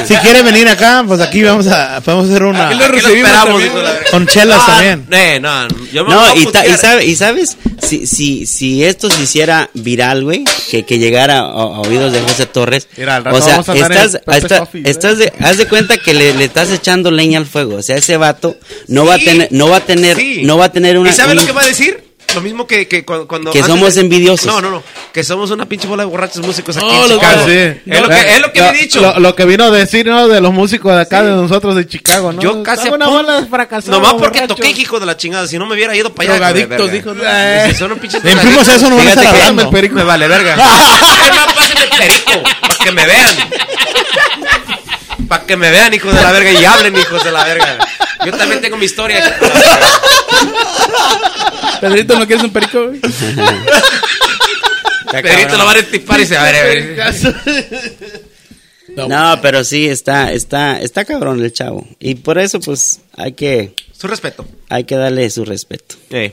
Si 0.07 0.15
quiere 0.15 0.41
venir 0.43 0.67
acá, 0.67 1.03
pues 1.07 1.19
aquí 1.21 1.43
vamos 1.43 1.67
a, 1.67 2.01
podemos 2.01 2.29
hacer 2.29 2.43
una 2.43 2.67
Aquí 2.69 2.77
lo 2.77 2.85
Aquí 2.85 2.95
lo 2.95 3.01
recibimos 3.01 3.31
también, 3.31 3.71
con 4.11 4.27
chelas 4.27 4.59
Ah, 4.61 4.65
también. 4.67 5.05
eh, 5.11 5.39
no, 5.39 5.67
yo 5.93 6.03
me 6.05 6.15
voy 6.15 6.25
No, 6.25 6.31
a 6.31 6.35
y, 6.35 6.45
ta- 6.47 6.65
y, 6.65 6.73
sabe- 6.75 7.15
sabes, 7.15 7.57
si, 7.81 8.05
si, 8.07 8.45
si 8.45 8.83
esto 8.83 9.09
se 9.09 9.21
hiciera 9.21 9.69
viral, 9.73 10.23
güey, 10.23 10.43
que, 10.71 10.85
que 10.85 10.97
llegara 10.99 11.39
a, 11.39 11.43
a 11.43 11.81
oídos 11.81 12.11
de 12.13 12.21
José 12.21 12.45
Torres, 12.47 12.87
Mira, 12.97 13.17
al 13.17 13.23
rato 13.25 13.37
o 13.37 13.41
sea, 13.41 13.59
estás, 13.59 14.19
estás- 14.27 14.59
Coffee, 14.59 14.83
estás 14.85 15.17
de, 15.17 15.31
haz 15.39 15.57
de 15.57 15.67
cuenta 15.67 15.97
que 15.97 16.13
le, 16.13 16.33
le 16.33 16.45
estás 16.45 16.69
echando 16.71 17.11
leña 17.11 17.37
al 17.39 17.45
fuego, 17.45 17.75
o 17.75 17.81
sea, 17.83 17.95
ese 17.95 18.17
vato 18.17 18.57
no 18.87 19.05
va 19.05 19.15
a 19.15 19.19
tener, 19.19 19.47
no 19.51 19.69
va 19.69 19.77
a 19.77 19.85
tener, 19.85 20.17
Sí. 20.17 20.41
no 20.43 20.57
va 20.57 20.65
a 20.65 20.71
tener 20.71 20.97
una, 20.97 21.09
¿Y 21.11 21.13
sabes 21.13 21.31
un- 21.33 21.39
lo 21.41 21.45
que 21.45 21.51
va 21.53 21.61
a 21.61 21.67
decir? 21.67 22.06
Lo 22.37 22.43
mismo 22.43 22.67
que, 22.67 22.87
que 22.87 23.03
cuando, 23.03 23.27
cuando 23.27 23.51
Que 23.51 23.63
somos 23.63 23.95
de- 23.95 24.01
envidiosos. 24.01 24.45
No, 24.45 24.61
no, 24.61 24.69
no. 24.69 24.83
Que 25.11 25.23
somos 25.23 25.49
una 25.49 25.65
pinche 25.65 25.87
bola 25.87 26.03
de 26.03 26.09
borrachos 26.09 26.45
músicos 26.45 26.77
aquí 26.77 26.85
No, 26.85 27.05
en 27.05 27.11
Chicago. 27.13 27.41
Ah, 27.41 27.45
sí. 27.47 27.51
Es, 27.51 28.01
lo 28.01 28.09
que, 28.09 28.15
es 28.35 28.39
lo 28.41 28.53
que 28.53 28.61
le 28.61 28.69
he 28.69 28.73
dicho. 28.73 29.01
Lo, 29.01 29.19
lo 29.19 29.35
que 29.35 29.45
vino 29.45 29.63
a 29.63 29.71
decir, 29.71 30.05
¿no? 30.05 30.27
De 30.27 30.39
los 30.39 30.53
músicos 30.53 30.93
de 30.93 31.01
acá, 31.01 31.23
de 31.23 31.31
nosotros 31.31 31.75
de 31.75 31.87
Chicago, 31.87 32.31
¿no? 32.31 32.39
Yo 32.39 32.61
casi 32.61 32.89
una 32.89 33.07
bola 33.07 33.41
de 33.41 33.47
fracasados. 33.47 33.89
Nomás 33.99 34.13
porque 34.13 34.41
borrachos. 34.41 34.57
toqué, 34.57 34.69
hijo 34.69 34.99
de 34.99 35.07
la 35.07 35.17
chingada. 35.17 35.47
Si 35.47 35.57
no 35.57 35.65
me 35.65 35.73
hubiera 35.73 35.95
ido 35.95 36.13
para 36.13 36.29
allá. 36.35 36.51
Drogadictos, 36.53 36.91
dijo. 36.91 37.15
Eh, 37.19 37.65
si 37.71 37.75
son 37.75 37.93
un 37.93 37.97
pinche 37.97 38.17
imprimos 38.17 38.67
eso, 38.67 38.87
no 38.89 38.99
hablando. 38.99 39.63
el 39.63 39.69
perico 39.69 39.95
me 39.95 40.03
vale 40.03 40.27
verga. 40.27 40.55
Pásenme 41.55 41.83
el 41.85 41.89
perico. 41.89 42.43
Para 42.61 42.75
que 42.83 42.91
me 42.91 43.05
vean. 43.07 43.35
Para 45.27 45.45
que 45.45 45.57
me 45.57 45.71
vean, 45.71 45.93
hijos 45.93 46.13
de 46.13 46.21
la 46.21 46.31
verga. 46.31 46.51
Y 46.51 46.63
hablen, 46.65 46.95
hijos 46.95 47.23
de 47.23 47.31
la 47.31 47.43
verga. 47.43 47.77
Yo 48.25 48.31
también 48.33 48.61
tengo 48.61 48.77
mi 48.77 48.85
historia. 48.85 49.37
Pedrito, 51.81 52.17
¿no 52.19 52.25
quieres 52.27 52.43
un 52.45 52.51
perico? 52.51 52.87
güey? 52.87 52.99
Pedrito 55.21 55.57
lo 55.57 55.65
va 55.65 55.71
a 55.73 55.77
estipar 55.79 56.19
y 56.19 56.25
se 56.25 56.35
va 56.35 56.47
a 56.47 56.51
ver. 56.51 56.97
No, 58.95 59.39
pero 59.41 59.63
sí, 59.63 59.87
está, 59.87 60.31
está, 60.33 60.79
está 60.79 61.05
cabrón 61.05 61.43
el 61.43 61.53
chavo. 61.53 61.87
Y 61.99 62.15
por 62.15 62.37
eso, 62.39 62.59
pues, 62.59 63.01
hay 63.15 63.33
que, 63.33 63.73
Su 63.91 64.07
respeto. 64.07 64.45
hay 64.69 64.85
que 64.85 64.95
darle 64.95 65.29
su 65.29 65.45
respeto. 65.45 65.95
I 66.11 66.31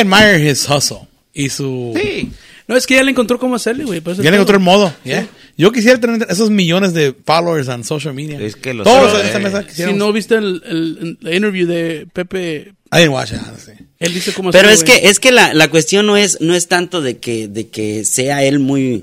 admire 0.00 0.38
his 0.48 0.68
hustle. 0.68 1.08
Y 1.34 1.48
su... 1.50 1.92
Sí. 2.00 2.30
No, 2.68 2.76
es 2.76 2.86
que 2.86 2.94
ya 2.96 3.02
le 3.02 3.10
encontró 3.10 3.38
cómo 3.38 3.56
hacerle, 3.56 3.84
güey. 3.84 4.02
Ya 4.18 4.30
le 4.30 4.36
encontró 4.36 4.56
el 4.56 4.62
modo. 4.62 4.92
yeah. 5.02 5.26
Yo 5.56 5.72
quisiera 5.72 5.98
tener 5.98 6.26
esos 6.30 6.50
millones 6.50 6.92
de 6.92 7.14
followers 7.24 7.66
en 7.68 7.82
social 7.82 8.12
media. 8.14 8.38
Es 8.38 8.54
que 8.56 8.74
lo 8.74 8.84
Todos 8.84 9.12
sé. 9.12 9.20
en 9.20 9.26
esta 9.26 9.38
mesa 9.38 9.64
Si 9.72 9.92
no 9.94 10.12
viste 10.12 10.34
el, 10.36 10.62
el, 10.66 11.18
el 11.24 11.34
interview 11.34 11.66
de 11.66 12.06
Pepe, 12.12 12.74
I 12.92 12.98
didn't 12.98 13.12
watch 13.12 13.32
it, 13.32 13.38
honestly. 13.46 13.74
él 13.98 14.14
dice 14.14 14.32
cómo 14.32 14.50
Pero 14.50 14.70
es 14.70 14.82
que, 14.84 15.08
es 15.08 15.20
que 15.20 15.30
la, 15.32 15.52
la 15.54 15.68
cuestión 15.68 16.06
no 16.06 16.16
es, 16.16 16.40
no 16.40 16.54
es 16.54 16.68
tanto 16.68 17.00
de 17.02 17.18
que, 17.18 17.48
de 17.48 17.68
que 17.68 18.04
sea 18.04 18.42
él 18.44 18.58
muy, 18.60 19.02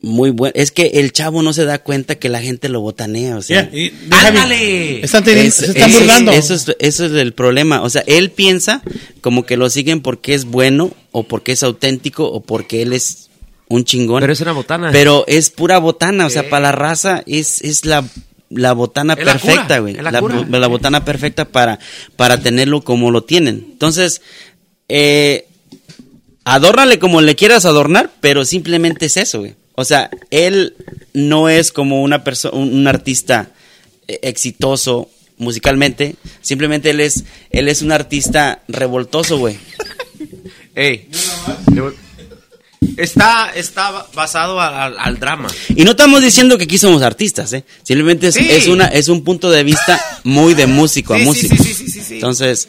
muy 0.00 0.30
bueno. 0.30 0.52
Es 0.56 0.70
que 0.72 0.86
el 0.94 1.12
chavo 1.12 1.42
no 1.42 1.52
se 1.52 1.64
da 1.64 1.78
cuenta 1.78 2.16
que 2.16 2.28
la 2.28 2.40
gente 2.42 2.68
lo 2.68 2.80
botanea, 2.80 3.36
o 3.36 3.42
sea. 3.42 3.70
Yeah. 3.70 3.88
Están 5.02 5.24
teniendo, 5.24 5.48
Es- 5.48 5.54
se 5.54 5.66
están 5.66 5.90
es- 5.90 5.96
burlando. 5.98 6.32
Eso 6.32 6.54
es, 6.54 6.66
eso 6.78 7.06
es 7.06 7.12
el 7.12 7.32
problema. 7.34 7.82
O 7.82 7.90
sea, 7.90 8.02
él 8.06 8.30
piensa 8.30 8.82
como 9.20 9.46
que 9.46 9.56
lo 9.56 9.70
siguen 9.70 10.00
porque 10.00 10.34
es 10.34 10.44
bueno, 10.46 10.92
o 11.12 11.22
porque 11.22 11.52
es 11.52 11.62
auténtico, 11.62 12.30
o 12.30 12.40
porque 12.42 12.82
él 12.82 12.92
es 12.92 13.30
un 13.68 13.84
chingón. 13.84 14.20
Pero 14.20 14.32
es 14.32 14.40
una 14.40 14.52
botana. 14.52 14.90
Pero 14.92 15.24
es 15.26 15.50
pura 15.50 15.78
botana. 15.78 16.26
O 16.26 16.30
sea, 16.30 16.48
para 16.50 16.64
la 16.64 16.72
raza 16.72 17.22
es, 17.26 17.62
es 17.62 17.84
la, 17.86 18.04
la 18.54 18.72
botana 18.72 19.14
Es 19.14 19.24
perfecta, 19.24 19.78
güey. 19.78 19.94
la 19.94 20.10
La, 20.10 20.20
cura. 20.20 20.44
la 20.48 20.66
botana 20.66 21.04
perfecta 21.04 21.44
para, 21.46 21.78
para 22.16 22.40
tenerlo 22.40 22.82
como 22.82 23.10
lo 23.10 23.22
tienen. 23.24 23.66
Entonces, 23.72 24.22
eh, 24.88 25.46
adórnale 26.44 26.98
como 26.98 27.20
le 27.20 27.34
quieras 27.36 27.64
adornar, 27.64 28.10
pero 28.20 28.44
simplemente 28.44 29.06
es 29.06 29.16
eso, 29.16 29.40
güey. 29.40 29.54
O 29.74 29.84
sea, 29.84 30.10
él 30.30 30.74
no 31.12 31.48
es 31.48 31.72
como 31.72 32.02
una 32.02 32.22
persona, 32.24 32.56
un, 32.56 32.72
un 32.74 32.86
artista 32.86 33.50
eh, 34.06 34.20
exitoso 34.22 35.08
musicalmente, 35.36 36.14
simplemente 36.42 36.90
él 36.90 37.00
es, 37.00 37.24
él 37.50 37.68
es 37.68 37.82
un 37.82 37.90
artista 37.92 38.62
revoltoso, 38.68 39.38
güey. 39.38 39.56
Ey. 40.76 41.08
Está, 42.96 43.50
está 43.54 44.06
basado 44.14 44.60
al, 44.60 45.18
drama. 45.18 45.48
Y 45.74 45.84
no 45.84 45.92
estamos 45.92 46.22
diciendo 46.22 46.56
que 46.58 46.64
aquí 46.64 46.78
somos 46.78 47.02
artistas, 47.02 47.52
¿eh? 47.52 47.64
Simplemente 47.82 48.28
es, 48.28 48.34
Sí. 48.34 48.46
es 48.50 48.66
una, 48.68 48.86
es 48.86 49.08
un 49.08 49.24
punto 49.24 49.50
de 49.50 49.64
vista 49.64 50.00
muy 50.24 50.54
de 50.54 50.66
músico 50.66 51.14
a 51.14 51.18
Sí, 51.18 51.24
músico. 51.24 51.56
sí, 51.56 51.64
sí, 51.64 51.74
sí, 51.74 51.90
sí, 51.90 52.00
sí. 52.00 52.14
Entonces, 52.14 52.68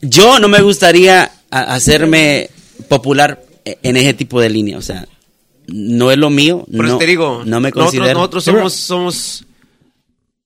yo 0.00 0.38
no 0.38 0.48
me 0.48 0.60
gustaría 0.62 1.30
hacerme 1.50 2.50
popular 2.88 3.42
e- 3.64 3.78
en 3.82 3.96
ese 3.96 4.14
tipo 4.14 4.40
de 4.40 4.48
línea, 4.50 4.78
o 4.78 4.82
sea, 4.82 5.06
no 5.66 6.10
es 6.10 6.18
lo 6.18 6.30
mío, 6.30 6.66
Por 6.74 6.84
eso 6.86 6.94
no, 6.94 6.98
te 6.98 7.06
digo, 7.06 7.42
no 7.44 7.60
me 7.60 7.68
nosotros, 7.70 7.84
considero. 7.84 8.14
nosotros 8.18 8.44
somos, 8.44 8.72
somos 8.74 9.44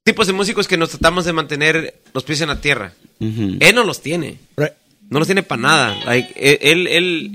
tipos 0.02 0.26
de 0.26 0.32
músicos 0.34 0.68
que 0.68 0.76
nos 0.76 0.90
tratamos 0.90 1.24
de 1.24 1.32
mantener 1.32 2.01
los 2.12 2.24
pies 2.24 2.40
en 2.42 2.48
la 2.48 2.60
tierra. 2.60 2.92
Él 3.20 3.74
no 3.74 3.84
los 3.84 4.02
tiene. 4.02 4.38
Ahí- 4.56 4.68
No 5.10 5.18
los 5.18 5.28
tiene 5.28 5.42
para 5.42 5.60
nada. 5.62 5.96
Like, 6.06 6.32
él, 6.36 6.59
él, 6.62 6.86
él- 6.88 7.30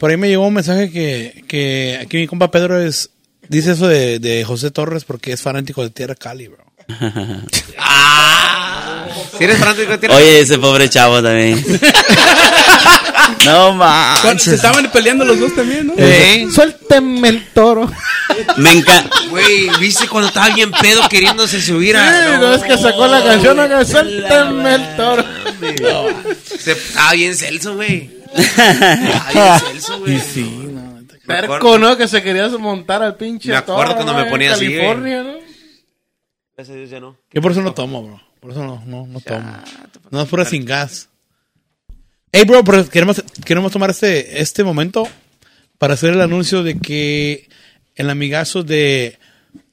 Por 0.00 0.10
ahí, 0.10 0.16
me 0.16 0.28
llegó 0.28 0.46
un 0.46 0.54
mensaje 0.54 0.90
que, 0.90 1.44
que 1.46 2.00
aquí 2.00 2.16
mi 2.16 2.26
compa 2.26 2.50
Pedro 2.50 2.80
es 2.80 3.10
dice 3.50 3.72
eso 3.72 3.86
de, 3.86 4.18
de 4.18 4.44
José 4.44 4.70
Torres 4.70 5.04
porque 5.04 5.32
es 5.32 5.42
fanático 5.42 5.82
de 5.82 5.90
Tierra 5.90 6.14
Cali, 6.14 6.48
bro. 6.48 6.64
¡Ah! 7.78 9.06
Si 9.36 9.44
eres 9.44 9.58
fanático 9.58 9.92
de 9.92 9.98
tierra. 9.98 10.16
Oye, 10.16 10.40
ese 10.40 10.58
pobre 10.58 10.88
chavo 10.88 11.22
también. 11.22 11.62
no 13.44 13.76
Cuando 13.76 14.18
se 14.18 14.26
manches. 14.26 14.48
estaban 14.48 14.90
peleando 14.90 15.24
los 15.24 15.38
dos 15.38 15.54
también, 15.54 15.88
¿no? 15.88 15.94
¿Eh? 15.96 16.46
Suélteme 16.52 17.28
el 17.28 17.46
toro. 17.48 17.90
Me 18.56 18.72
encanta. 18.72 19.10
Güey, 19.28 19.68
¿viste 19.80 20.08
cuando 20.08 20.28
estaba 20.28 20.54
bien 20.54 20.70
pedo 20.72 21.08
queriéndose 21.08 21.60
subir 21.60 21.96
a... 21.96 22.06
Sí, 22.12 22.38
no 22.40 22.54
es 22.54 22.62
que 22.62 22.78
sacó 22.78 23.06
la 23.06 23.22
canción, 23.22 23.56
no, 23.56 23.84
suélteme 23.84 24.74
el 24.74 24.96
toro. 24.96 25.24
Se, 26.58 26.72
estaba 26.72 27.12
bien 27.12 27.36
celso, 27.36 27.74
güey. 27.74 28.19
Celso, 28.34 29.98
güey. 30.00 30.18
Me 31.26 31.34
acuerdo- 31.34 31.54
Terco, 31.54 31.78
¿no? 31.78 31.96
Que 31.96 32.08
se 32.08 32.22
quería 32.22 32.48
montar 32.48 33.02
al 33.02 33.16
pinche 33.16 33.50
Me 33.50 33.56
acuerdo 33.56 33.94
cuando 33.94 34.12
¿no? 34.12 34.18
me 34.18 34.24
en 34.24 34.30
ponía 34.30 34.52
así, 34.52 34.66
California, 34.66 35.22
¿no? 35.22 35.34
Gracias 36.56 36.74
a 36.74 36.78
Dios 36.78 36.90
ya 36.90 37.00
no. 37.00 37.16
Yo 37.32 37.40
por 37.42 37.52
eso 37.52 37.62
no 37.62 37.72
tomo, 37.72 38.02
bro. 38.02 38.20
Por 38.40 38.50
eso 38.50 38.64
no, 38.64 38.82
no, 38.86 39.06
no 39.06 39.20
tomo. 39.20 39.56
No 40.10 40.22
es 40.22 40.28
pura 40.28 40.44
sin 40.44 40.64
gas. 40.64 41.08
Hey, 42.32 42.44
bro, 42.46 42.64
pero 42.64 42.88
queremos, 42.88 43.22
queremos 43.44 43.70
tomar 43.72 43.90
este, 43.90 44.40
este 44.40 44.64
momento 44.64 45.06
para 45.78 45.94
hacer 45.94 46.10
el 46.14 46.20
anuncio 46.20 46.62
de 46.62 46.78
que 46.78 47.48
el 47.94 48.10
amigazo 48.10 48.62
de, 48.62 49.18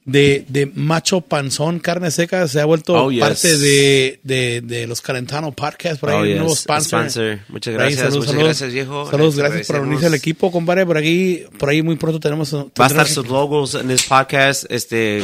de, 0.08 0.44
de 0.48 0.66
Macho 0.66 1.20
Panzón 1.20 1.78
Carne 1.80 2.10
Seca 2.10 2.48
se 2.48 2.60
ha 2.60 2.64
vuelto 2.64 2.94
Oh, 2.94 3.10
yes. 3.10 3.20
parte 3.20 3.58
de, 3.58 4.18
de, 4.22 4.60
de 4.62 4.86
los 4.86 5.00
Calentano 5.02 5.52
Podcast. 5.52 6.00
Por 6.00 6.10
ahí, 6.10 6.16
Oh, 6.16 6.22
un 6.22 6.28
nuevo 6.38 6.48
yes. 6.48 6.60
sponsor. 6.60 7.00
Sponsor. 7.10 7.38
Muchas 7.48 7.74
gracias, 7.74 8.16
muchas 8.16 8.34
gracias, 8.34 8.72
viejo. 8.72 9.10
Saludos, 9.10 9.36
Le 9.36 9.42
gracias 9.42 9.66
por 9.66 9.80
unirse 9.80 10.06
al 10.06 10.14
equipo, 10.14 10.50
compadre. 10.50 10.86
Por 10.86 10.96
aquí, 10.96 11.42
por 11.58 11.68
ahí 11.68 11.82
muy 11.82 11.96
pronto 11.96 12.18
tenemos. 12.18 12.54
Va 12.54 12.66
a 12.78 12.86
estar 12.86 13.06
sus 13.06 13.28
logos 13.28 13.74
en 13.74 13.90
este 13.90 14.08
podcast, 14.08 14.64
este, 14.70 15.22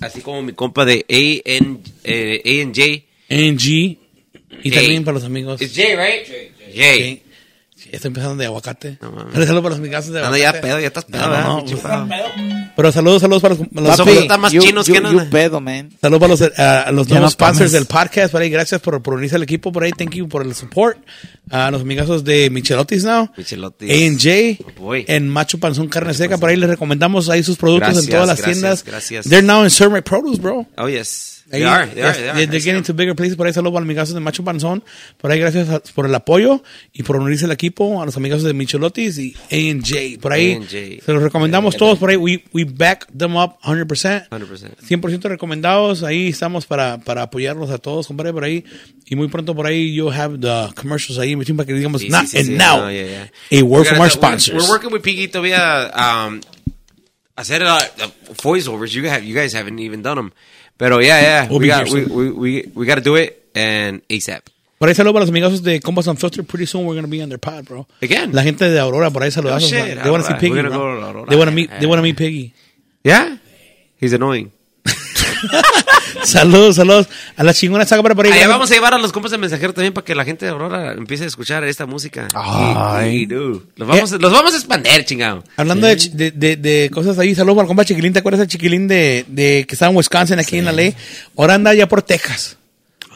así 0.00 0.20
como 0.20 0.42
mi 0.42 0.52
compa 0.52 0.84
de 0.84 1.04
A&J. 1.08 1.80
Eh, 2.04 3.02
A&J. 3.24 3.98
Y 4.62 4.70
también 4.70 5.04
para 5.04 5.14
los 5.14 5.24
amigos. 5.24 5.60
It's 5.60 5.74
J, 5.74 5.88
right? 5.96 6.26
J. 6.74 7.22
Estoy 7.92 8.08
empezando 8.08 8.36
de 8.36 8.46
aguacate. 8.46 8.98
No 9.00 9.12
mames. 9.12 9.32
Saludos 9.34 9.62
para 9.62 9.68
los 9.70 9.78
amigos 9.78 10.12
de 10.12 10.18
aguacate. 10.20 10.40
ya 10.42 10.60
pedo, 10.60 10.80
ya 10.80 10.86
estás 10.86 11.04
pedo, 11.04 11.28
No, 11.28 11.42
no, 11.42 11.64
Pinche 11.64 11.82
no. 11.82 12.08
Pero 12.76 12.92
saludos, 12.92 13.22
saludos 13.22 13.42
para 13.42 13.54
los, 13.54 13.66
los 13.72 13.84
Los 13.84 14.00
ojos 14.00 14.12
están 14.14 14.40
más 14.40 14.52
you, 14.52 14.60
chinos 14.62 14.86
you- 14.86 14.94
que 14.94 15.00
you 15.00 15.16
nada. 15.16 15.30
pedo, 15.30 15.60
man. 15.60 15.90
Saludos 16.00 16.20
para 16.20 16.30
los, 16.30 16.58
a 16.58 16.92
los 16.92 17.08
nuevos 17.08 17.24
no 17.26 17.30
sponsors 17.30 17.72
del 17.72 17.86
podcast. 17.86 18.32
Por 18.32 18.42
ahí, 18.42 18.50
gracias 18.50 18.80
por, 18.80 19.00
por 19.02 19.14
unirse 19.14 19.36
al 19.36 19.42
equipo. 19.42 19.72
Por 19.72 19.84
ahí, 19.84 19.92
thank 19.92 20.10
you 20.14 20.28
por 20.28 20.42
el 20.44 20.54
support. 20.54 20.98
A 21.50 21.70
los 21.70 21.80
amigazos 21.82 22.24
de 22.24 22.50
Michelotis 22.50 23.04
Now. 23.04 23.30
Michelotis. 23.36 23.90
A&J. 23.90 24.64
Oh, 24.80 24.94
en 24.94 25.28
Macho 25.28 25.58
Panzón 25.58 25.88
Carne 25.88 26.12
Seca. 26.12 26.38
Por 26.38 26.50
ahí 26.50 26.56
les 26.56 26.68
recomendamos 26.68 27.30
ahí 27.30 27.42
sus 27.42 27.56
productos 27.56 27.88
Gracias, 27.94 28.04
en 28.06 28.10
todas 28.10 28.26
las 28.26 28.36
gracias, 28.38 28.58
tiendas. 28.58 28.84
gracias. 28.84 29.28
They're 29.28 29.46
now 29.46 29.64
in 29.64 29.70
Cermic 29.70 30.04
Produce, 30.04 30.40
bro. 30.40 30.66
Oh, 30.76 30.88
yes. 30.88 31.35
Ahí, 31.52 31.60
They 31.60 31.64
are, 31.64 31.86
they 31.86 32.02
are, 32.02 32.12
they 32.12 32.28
are. 32.28 32.46
they're 32.46 32.56
I 32.56 32.60
see 32.60 32.64
getting 32.70 32.82
to 32.82 32.92
bigger 32.92 33.14
places. 33.14 33.36
Por 33.36 33.46
ahí 33.46 33.52
saludos 33.52 33.76
a 33.76 33.80
los 33.80 33.82
amigazos 33.86 34.14
de 34.14 34.20
Macho 34.20 34.42
Panzón. 34.42 34.82
Por 35.16 35.30
ahí 35.30 35.38
gracias 35.38 35.68
a- 35.68 35.80
por 35.94 36.06
el 36.06 36.14
apoyo 36.14 36.62
y 36.92 37.04
por 37.04 37.16
unirse 37.16 37.44
al 37.44 37.52
equipo. 37.52 38.02
A 38.02 38.04
los 38.04 38.16
amigazos 38.16 38.42
de 38.44 38.52
Michelotis 38.52 39.16
y 39.18 39.36
A&J. 39.52 40.20
Por 40.20 40.32
ahí 40.32 40.60
se 40.68 41.12
los 41.12 41.22
recomendamos 41.22 41.76
todos. 41.76 41.98
Por 41.98 42.10
ahí 42.10 42.16
we, 42.16 42.42
we 42.52 42.64
back 42.64 43.06
them 43.16 43.36
up 43.36 43.58
100%. 43.62 44.28
100%. 44.28 44.76
100% 44.88 45.22
recomendados. 45.28 46.02
Ahí 46.02 46.28
estamos 46.28 46.66
para, 46.66 46.98
para 46.98 47.22
apoyarlos 47.22 47.70
a 47.70 47.78
todos, 47.78 48.08
compadre, 48.08 48.32
por 48.32 48.42
ahí. 48.42 48.64
Y 49.06 49.14
muy 49.14 49.28
pronto 49.28 49.54
por 49.54 49.66
ahí 49.68 49.94
you'll 49.94 50.12
have 50.12 50.38
the 50.40 50.74
commercials 50.74 51.18
ahí, 51.20 51.36
para 51.36 51.64
que 51.64 51.74
digamos, 51.74 52.00
Sí, 52.00 52.08
not 52.08 52.26
sí, 52.26 52.38
and 52.38 52.46
sí. 52.48 52.52
now. 52.54 52.78
No, 52.80 52.90
yeah, 52.90 53.28
yeah. 53.50 53.60
A 53.60 53.62
word 53.62 53.86
from 53.86 54.00
our 54.00 54.10
sponsors. 54.10 54.60
We're 54.60 54.68
working 54.68 54.90
with 54.92 55.02
Piggy 55.02 55.28
todavía 55.28 55.92
um, 55.94 56.40
hacer 57.36 57.62
uh, 57.62 57.76
uh, 57.76 58.08
voiceovers. 58.42 58.92
You 58.92 59.08
have, 59.08 59.22
you 59.24 59.34
guys 59.34 59.54
haven't 59.54 59.78
even 59.78 60.02
done 60.02 60.16
them. 60.16 60.32
Pero 60.78 61.00
yeah, 61.00 61.48
yeah, 61.48 61.56
we 61.56 61.66
got, 61.66 61.88
we, 61.90 62.04
we, 62.04 62.30
we, 62.30 62.72
we 62.74 62.86
got 62.86 62.96
to 62.96 63.00
do 63.00 63.16
it 63.16 63.50
and 63.54 64.02
ASAP. 64.08 64.42
Por 64.78 64.88
ahí 64.88 64.94
saludos 64.94 65.14
para 65.14 65.20
los 65.24 65.30
amigos 65.30 65.62
de 65.62 65.80
Combos 65.80 66.06
Unfiltered. 66.06 66.46
Pretty 66.46 66.66
soon 66.66 66.84
we're 66.84 66.94
going 66.94 67.04
to 67.04 67.10
be 67.10 67.22
on 67.22 67.30
their 67.30 67.38
pod, 67.38 67.64
bro. 67.64 67.86
Again? 68.02 68.32
La 68.32 68.42
gente 68.42 68.68
de 68.68 68.78
Aurora, 68.78 69.10
por 69.10 69.22
ahí 69.22 69.30
saludazos. 69.30 69.72
Oh, 69.72 69.74
shit, 69.74 70.02
they 70.02 70.10
want 70.10 70.24
to 70.24 70.32
see. 70.32 70.38
Piggy, 70.38 70.60
bro. 70.60 70.70
go 70.70 71.00
to 71.00 71.06
Aurora. 71.06 71.30
They 71.30 71.36
want 71.36 71.48
to 71.48 71.54
meet, 71.54 71.70
they 71.80 71.86
want 71.86 71.98
to 71.98 72.02
meet 72.02 72.16
Piggy. 72.16 72.52
Yeah, 73.02 73.38
he's 73.96 74.12
annoying. 74.12 74.52
saludos, 76.24 76.76
saludos. 76.76 77.08
A 77.36 77.44
la 77.44 77.52
chingona 77.54 77.84
saca 77.84 78.02
para 78.02 78.14
por 78.14 78.26
ahí. 78.26 78.32
Allá 78.32 78.48
vamos 78.48 78.70
a 78.70 78.74
llevar 78.74 78.94
a 78.94 78.98
los 78.98 79.12
compas 79.12 79.30
de 79.32 79.38
mensajero 79.38 79.72
también 79.74 79.92
para 79.92 80.04
que 80.04 80.14
la 80.14 80.24
gente 80.24 80.44
de 80.46 80.52
Aurora 80.52 80.92
empiece 80.92 81.24
a 81.24 81.26
escuchar 81.26 81.64
esta 81.64 81.86
música. 81.86 82.28
Ay. 82.34 83.26
Dude, 83.26 83.60
los 83.76 83.88
vamos, 83.88 84.10
los 84.12 84.32
vamos 84.32 84.54
a 84.54 84.56
expandir, 84.56 85.04
chingado. 85.04 85.44
Hablando 85.56 85.86
de, 85.86 85.96
de, 85.96 86.30
de, 86.30 86.56
de 86.56 86.90
cosas 86.92 87.18
ahí, 87.18 87.34
saludos 87.34 87.56
para 87.56 87.64
el 87.64 87.68
compa 87.68 87.84
Chiquilín. 87.84 88.12
¿Te 88.12 88.18
acuerdas 88.20 88.40
del 88.40 88.48
Chiquilín 88.48 88.88
de, 88.88 89.24
de 89.28 89.64
que 89.68 89.74
estaba 89.74 89.90
en 89.90 89.96
Wisconsin 89.96 90.38
aquí 90.38 90.58
en 90.58 90.64
la 90.64 90.72
ley? 90.72 90.94
Ahora 91.36 91.54
anda 91.54 91.70
allá 91.70 91.88
por 91.88 92.02
Texas. 92.02 92.56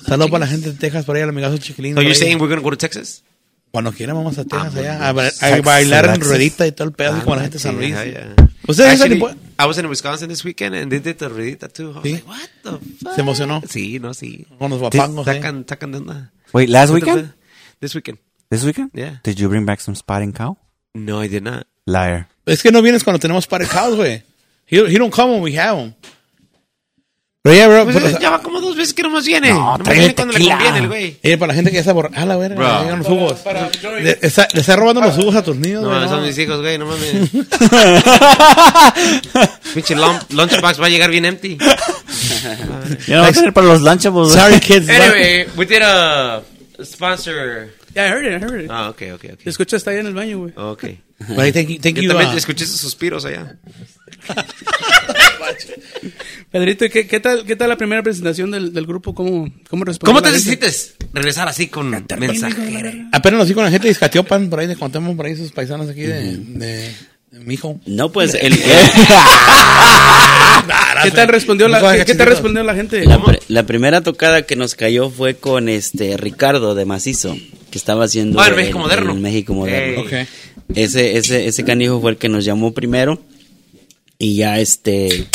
Saludos 0.06 0.30
para 0.30 0.46
la 0.46 0.50
gente 0.50 0.70
de 0.72 0.78
Texas, 0.78 1.04
por 1.04 1.16
ahí, 1.16 1.22
al 1.22 1.28
amigazo 1.28 1.58
Chiquilín. 1.58 1.94
So 1.94 2.02
you're 2.02 2.14
saying 2.14 2.40
we're 2.40 2.48
gonna 2.48 2.62
go 2.62 2.70
to 2.70 2.78
Texas? 2.78 3.22
Cuando 3.70 3.92
quiera 3.92 4.14
vamos 4.14 4.36
a 4.36 4.44
Texas 4.44 4.72
Ah, 4.74 5.10
allá 5.10 5.56
a, 5.58 5.60
bailar 5.60 6.06
en 6.14 6.20
ruedita 6.20 6.66
y 6.66 6.72
todo 6.72 6.88
el 6.88 6.94
pedazo 6.94 7.18
Ah, 7.20 7.24
con 7.24 7.36
la 7.36 7.42
gente 7.42 7.58
de 7.58 7.62
San 7.62 7.76
Luis. 7.76 7.90
yeah, 7.90 8.04
yeah. 8.04 8.34
Ustedes 8.70 9.00
Actually, 9.00 9.20
saben, 9.20 9.38
I 9.58 9.66
was 9.66 9.78
in 9.78 9.86
Wisconsin 9.88 10.28
this 10.28 10.44
weekend 10.44 10.74
and 10.74 10.90
they 10.90 11.00
did 11.00 11.18
the 11.18 11.28
ruedita 11.28 11.68
too. 11.72 11.90
I 11.90 11.94
was 11.94 12.04
Sí. 12.04 12.12
like, 12.12 12.26
what 12.28 12.50
the 12.62 12.70
fuck? 13.02 13.14
¿Se 13.14 13.20
emocionó? 13.20 13.60
Sí, 13.68 13.98
no, 14.00 14.14
sí. 14.14 14.46
Con 14.58 14.70
los 14.70 14.78
guapangos. 14.80 15.26
¿eh? 15.28 15.34
Sacan, 15.34 15.64
sacan 15.68 15.92
de 15.92 15.98
onda. 15.98 16.32
Wait, 16.52 16.68
last 16.68 16.92
weekend? 16.92 17.32
This 17.80 17.94
weekend. 17.94 18.18
This 18.50 18.64
weekend? 18.64 18.90
Yeah. 18.94 19.20
Did 19.22 19.38
you 19.38 19.48
bring 19.48 19.64
back 19.66 19.80
some 19.80 19.94
spotting 19.94 20.32
cow? 20.32 20.56
No, 20.94 21.20
I 21.22 21.28
did 21.28 21.42
not. 21.42 21.66
Liar. 21.86 22.28
Es 22.46 22.62
que 22.62 22.70
no 22.72 22.82
vienes 22.82 23.04
cuando 23.04 23.18
tenemos 23.20 23.46
party 23.46 23.66
cows, 23.66 23.96
güey. 23.96 24.22
He, 24.66 24.76
he 24.86 24.98
don't 24.98 25.12
come 25.12 25.32
when 25.32 25.42
we 25.42 25.56
have 25.58 25.76
them. 25.76 25.94
Pero 27.42 27.56
ya, 27.56 27.68
bro. 27.68 27.84
Pues, 27.84 27.96
pero, 27.96 28.06
o 28.06 28.10
sea, 28.10 28.20
ya 28.20 28.30
va 28.30 28.42
como 28.42 28.60
dos 28.60 28.76
veces 28.76 28.92
que 28.92 29.02
nomás 29.02 29.24
viene. 29.24 29.50
No, 29.50 29.78
tráeme 29.82 30.00
viene 30.00 30.14
cuando 30.14 30.38
le 30.38 30.44
conviene 30.46 30.78
el 30.78 30.88
güey. 30.88 31.16
eh, 31.22 31.38
para 31.38 31.48
la 31.48 31.54
gente 31.54 31.70
que 31.70 31.76
ya 31.76 31.80
está 31.80 31.94
borra... 31.94 32.10
Ah, 32.14 32.26
la 32.26 32.36
verga, 32.36 32.82
llegan 32.82 32.98
los 32.98 33.06
jugos. 33.08 33.38
Le, 34.02 34.18
está, 34.20 34.46
le 34.52 34.60
está 34.60 34.76
robando 34.76 35.00
los 35.00 35.14
jugos 35.16 35.34
a 35.36 35.42
tus 35.42 35.56
niños, 35.56 35.82
No, 35.82 35.88
güey. 35.88 36.06
son 36.08 36.20
no. 36.20 36.26
mis 36.26 36.36
hijos, 36.36 36.60
güey, 36.60 36.76
no 36.76 36.84
mames. 36.84 37.30
Pinche 39.74 39.94
lun- 39.96 40.20
lunchbox 40.30 40.80
va 40.82 40.86
a 40.86 40.90
llegar 40.90 41.10
bien 41.10 41.24
empty. 41.24 41.56
Ya 43.06 43.16
no 43.16 43.22
va 43.22 43.28
a 43.28 43.32
tener 43.32 43.52
para 43.54 43.66
los 43.68 43.80
lunchables. 43.80 44.34
güey. 44.34 44.38
Sorry, 44.38 44.60
kids. 44.60 44.88
Anyway, 44.90 45.46
we 45.56 45.64
did 45.64 45.80
a 45.82 46.42
sponsor. 46.84 47.70
Yeah, 47.94 48.06
I 48.06 48.10
heard 48.10 48.26
it, 48.26 48.34
I 48.34 48.38
heard 48.44 48.60
it. 48.64 48.70
Ah, 48.70 48.90
ok, 48.90 49.02
ok, 49.14 49.24
ok. 49.32 49.40
Escucha 49.46 49.76
hasta 49.76 49.92
allá 49.92 50.00
en 50.00 50.08
el 50.08 50.14
baño, 50.14 50.38
güey. 50.40 50.52
Ok. 50.56 50.84
But 51.28 51.38
I 51.46 51.52
thank 51.52 51.68
you, 51.68 51.78
thank 51.80 51.96
Yo 51.96 52.02
you, 52.02 52.08
también 52.08 52.30
uh, 52.30 52.36
escuché 52.38 52.64
esos 52.64 52.80
suspiros 52.80 53.24
allá. 53.26 53.56
Pedrito, 56.50 56.88
¿qué, 56.90 57.06
qué 57.06 57.20
tal, 57.20 57.44
¿qué 57.44 57.54
tal 57.56 57.68
la 57.68 57.76
primera 57.76 58.02
presentación 58.02 58.50
del, 58.50 58.72
del 58.72 58.86
grupo? 58.86 59.14
¿Cómo, 59.14 59.48
cómo 59.68 59.84
¿Cómo 60.02 60.22
te 60.22 60.38
sientes 60.38 60.94
regresar 61.12 61.46
así 61.48 61.68
con 61.68 61.90
mensajero? 62.18 62.90
Apenas 63.12 63.40
nos 63.40 63.52
con 63.52 63.64
la 63.64 63.70
gente 63.70 63.86
de 63.88 63.92
Iscatiopan, 63.92 64.48
por 64.50 64.60
ahí 64.60 64.66
les 64.66 64.78
contamos 64.78 65.14
por 65.16 65.26
ahí 65.26 65.36
sus 65.36 65.52
paisanos 65.52 65.88
aquí 65.90 66.00
de, 66.02 66.36
de, 66.38 66.90
de 67.30 67.40
mi 67.40 67.54
hijo. 67.54 67.78
No, 67.86 68.10
pues 68.10 68.34
el, 68.34 68.54
¿Qué 71.02 71.10
tal 71.12 71.28
respondió 71.28 71.68
la, 71.68 71.96
qué, 71.98 72.04
qué 72.04 72.14
tal 72.14 72.26
respondió 72.28 72.62
la 72.62 72.74
gente? 72.74 73.04
la, 73.04 73.22
pre- 73.22 73.40
la 73.48 73.64
primera 73.64 74.00
tocada 74.02 74.42
que 74.42 74.56
nos 74.56 74.74
cayó 74.74 75.10
fue 75.10 75.36
con 75.36 75.68
este 75.68 76.16
Ricardo 76.16 76.74
de 76.74 76.84
Macizo, 76.84 77.36
que 77.70 77.78
estaba 77.78 78.04
haciendo 78.04 78.40
Ah, 78.40 78.48
el 78.48 78.56
México 78.56 78.78
Moderno. 78.78 79.12
el 79.12 79.20
México 79.20 79.54
Moderno. 79.54 80.02
Ey. 80.02 80.06
Ok. 80.24 80.28
Ese, 80.74 81.16
ese, 81.16 81.46
ese 81.46 81.64
canijo 81.64 82.00
fue 82.00 82.12
el 82.12 82.16
que 82.16 82.28
nos 82.28 82.44
llamó 82.44 82.72
primero. 82.72 83.18
Y 84.18 84.36
ya 84.36 84.58
este. 84.58 85.26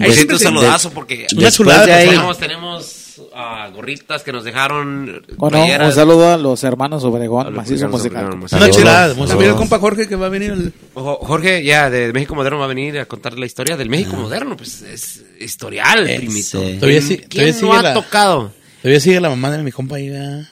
Ahí 0.00 0.12
siento 0.12 0.34
un 0.34 0.38
de- 0.38 0.44
saludazo 0.44 0.90
porque 0.90 1.26
Una 1.32 1.44
después 1.46 1.54
chulada 1.54 1.86
de 1.86 1.92
ahí- 1.92 2.08
tenemos, 2.08 2.38
tenemos 2.38 3.20
ah, 3.34 3.70
gorritas 3.72 4.22
que 4.24 4.32
nos 4.32 4.42
dejaron. 4.44 5.24
Bueno, 5.36 5.58
playeras. 5.58 5.88
un 5.90 5.94
saludo 5.94 6.32
a 6.32 6.36
los 6.36 6.64
hermanos 6.64 7.04
Obregón, 7.04 7.46
A 7.46 7.50
los 7.50 7.56
macizo 7.58 7.84
hermanos 7.84 8.00
musical. 8.00 8.24
Obregón, 8.24 8.38
Una 8.40 8.48
Saludos. 8.48 8.76
chulada. 8.76 9.06
el 9.12 9.28
saludos. 9.28 9.56
compa 9.56 9.78
Jorge 9.78 10.08
que 10.08 10.16
va 10.16 10.26
a 10.26 10.30
venir 10.30 10.50
el... 10.50 10.72
Jo- 10.94 11.18
Jorge, 11.22 11.62
ya, 11.64 11.90
de 11.90 12.12
México 12.12 12.34
Moderno 12.34 12.58
va 12.58 12.64
a 12.64 12.68
venir 12.68 12.98
a 12.98 13.06
contar 13.06 13.38
la 13.38 13.46
historia 13.46 13.76
del 13.76 13.88
México 13.88 14.16
Moderno. 14.16 14.56
Pues 14.56 14.82
es 14.82 15.22
historial, 15.40 16.04
primito. 16.16 16.60
sí. 16.60 16.76
Todavía 16.80 16.98
¿Quién, 16.98 17.02
sí- 17.02 17.16
quién 17.18 17.28
todavía 17.28 17.52
no 17.52 17.58
sigue 17.60 17.72
ha 17.72 17.82
la- 17.82 17.94
tocado? 17.94 18.52
Todavía 18.82 19.00
sigue 19.00 19.20
la 19.20 19.28
mamá 19.30 19.50
de 19.52 19.62
mi 19.62 19.70
compa 19.70 19.96
ahí, 19.96 20.10
¿verdad? 20.10 20.48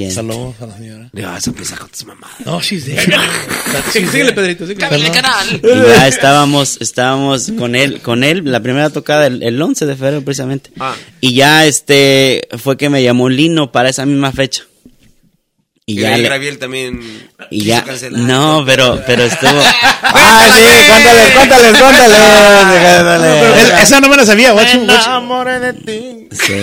¿Quién? 0.00 0.12
Saludos 0.12 0.54
a 0.62 0.66
la 0.66 0.78
señora. 0.78 1.10
Ya 1.12 1.26
vas 1.26 1.46
a 1.46 1.50
empezar 1.50 1.78
con 1.78 1.90
tus 1.90 2.06
mamadas. 2.06 2.40
No, 2.46 2.58
she's 2.62 2.84
there. 2.86 3.02
Sí, 3.92 4.06
síguele, 4.06 4.32
Pedrito, 4.32 4.66
síguele. 4.66 4.80
¡Cámbiale 4.88 5.10
canal! 5.10 5.60
Y 5.62 5.88
ya 5.88 6.08
estábamos, 6.08 6.78
estábamos 6.80 7.52
con 7.58 7.76
él, 7.76 8.00
con 8.00 8.24
él, 8.24 8.40
la 8.46 8.60
primera 8.60 8.88
tocada 8.88 9.26
el, 9.26 9.42
el 9.42 9.60
11 9.60 9.84
de 9.84 9.96
febrero 9.96 10.22
precisamente. 10.22 10.70
Ah. 10.80 10.94
Y 11.20 11.34
ya 11.34 11.66
este 11.66 12.48
fue 12.56 12.78
que 12.78 12.88
me 12.88 13.02
llamó 13.02 13.28
Lino 13.28 13.72
para 13.72 13.90
esa 13.90 14.06
misma 14.06 14.32
fecha. 14.32 14.64
Y 15.90 15.98
Y 15.98 16.02
ya 16.02 16.10
ya 16.10 16.16
le- 16.18 16.22
Graviel 16.24 16.58
también. 16.58 17.00
y 17.50 17.58
quiso 17.60 17.68
ya 17.68 17.84
cancelar. 17.84 18.20
no, 18.20 18.62
pero 18.66 19.02
pero 19.06 19.22
estuvo 19.24 19.50
Ah, 20.02 20.46
sí, 20.54 20.62
cuéntales, 20.88 21.30
cuéntales, 21.32 21.72
cuéntales. 21.80 23.56
Es- 23.72 23.82
Esa 23.84 24.00
no 24.00 24.08
me 24.08 24.16
la 24.16 24.26
sabía. 24.26 24.50
Enamoré 24.72 25.58
de 25.60 25.72
ti. 25.74 26.28
sí. 26.30 26.54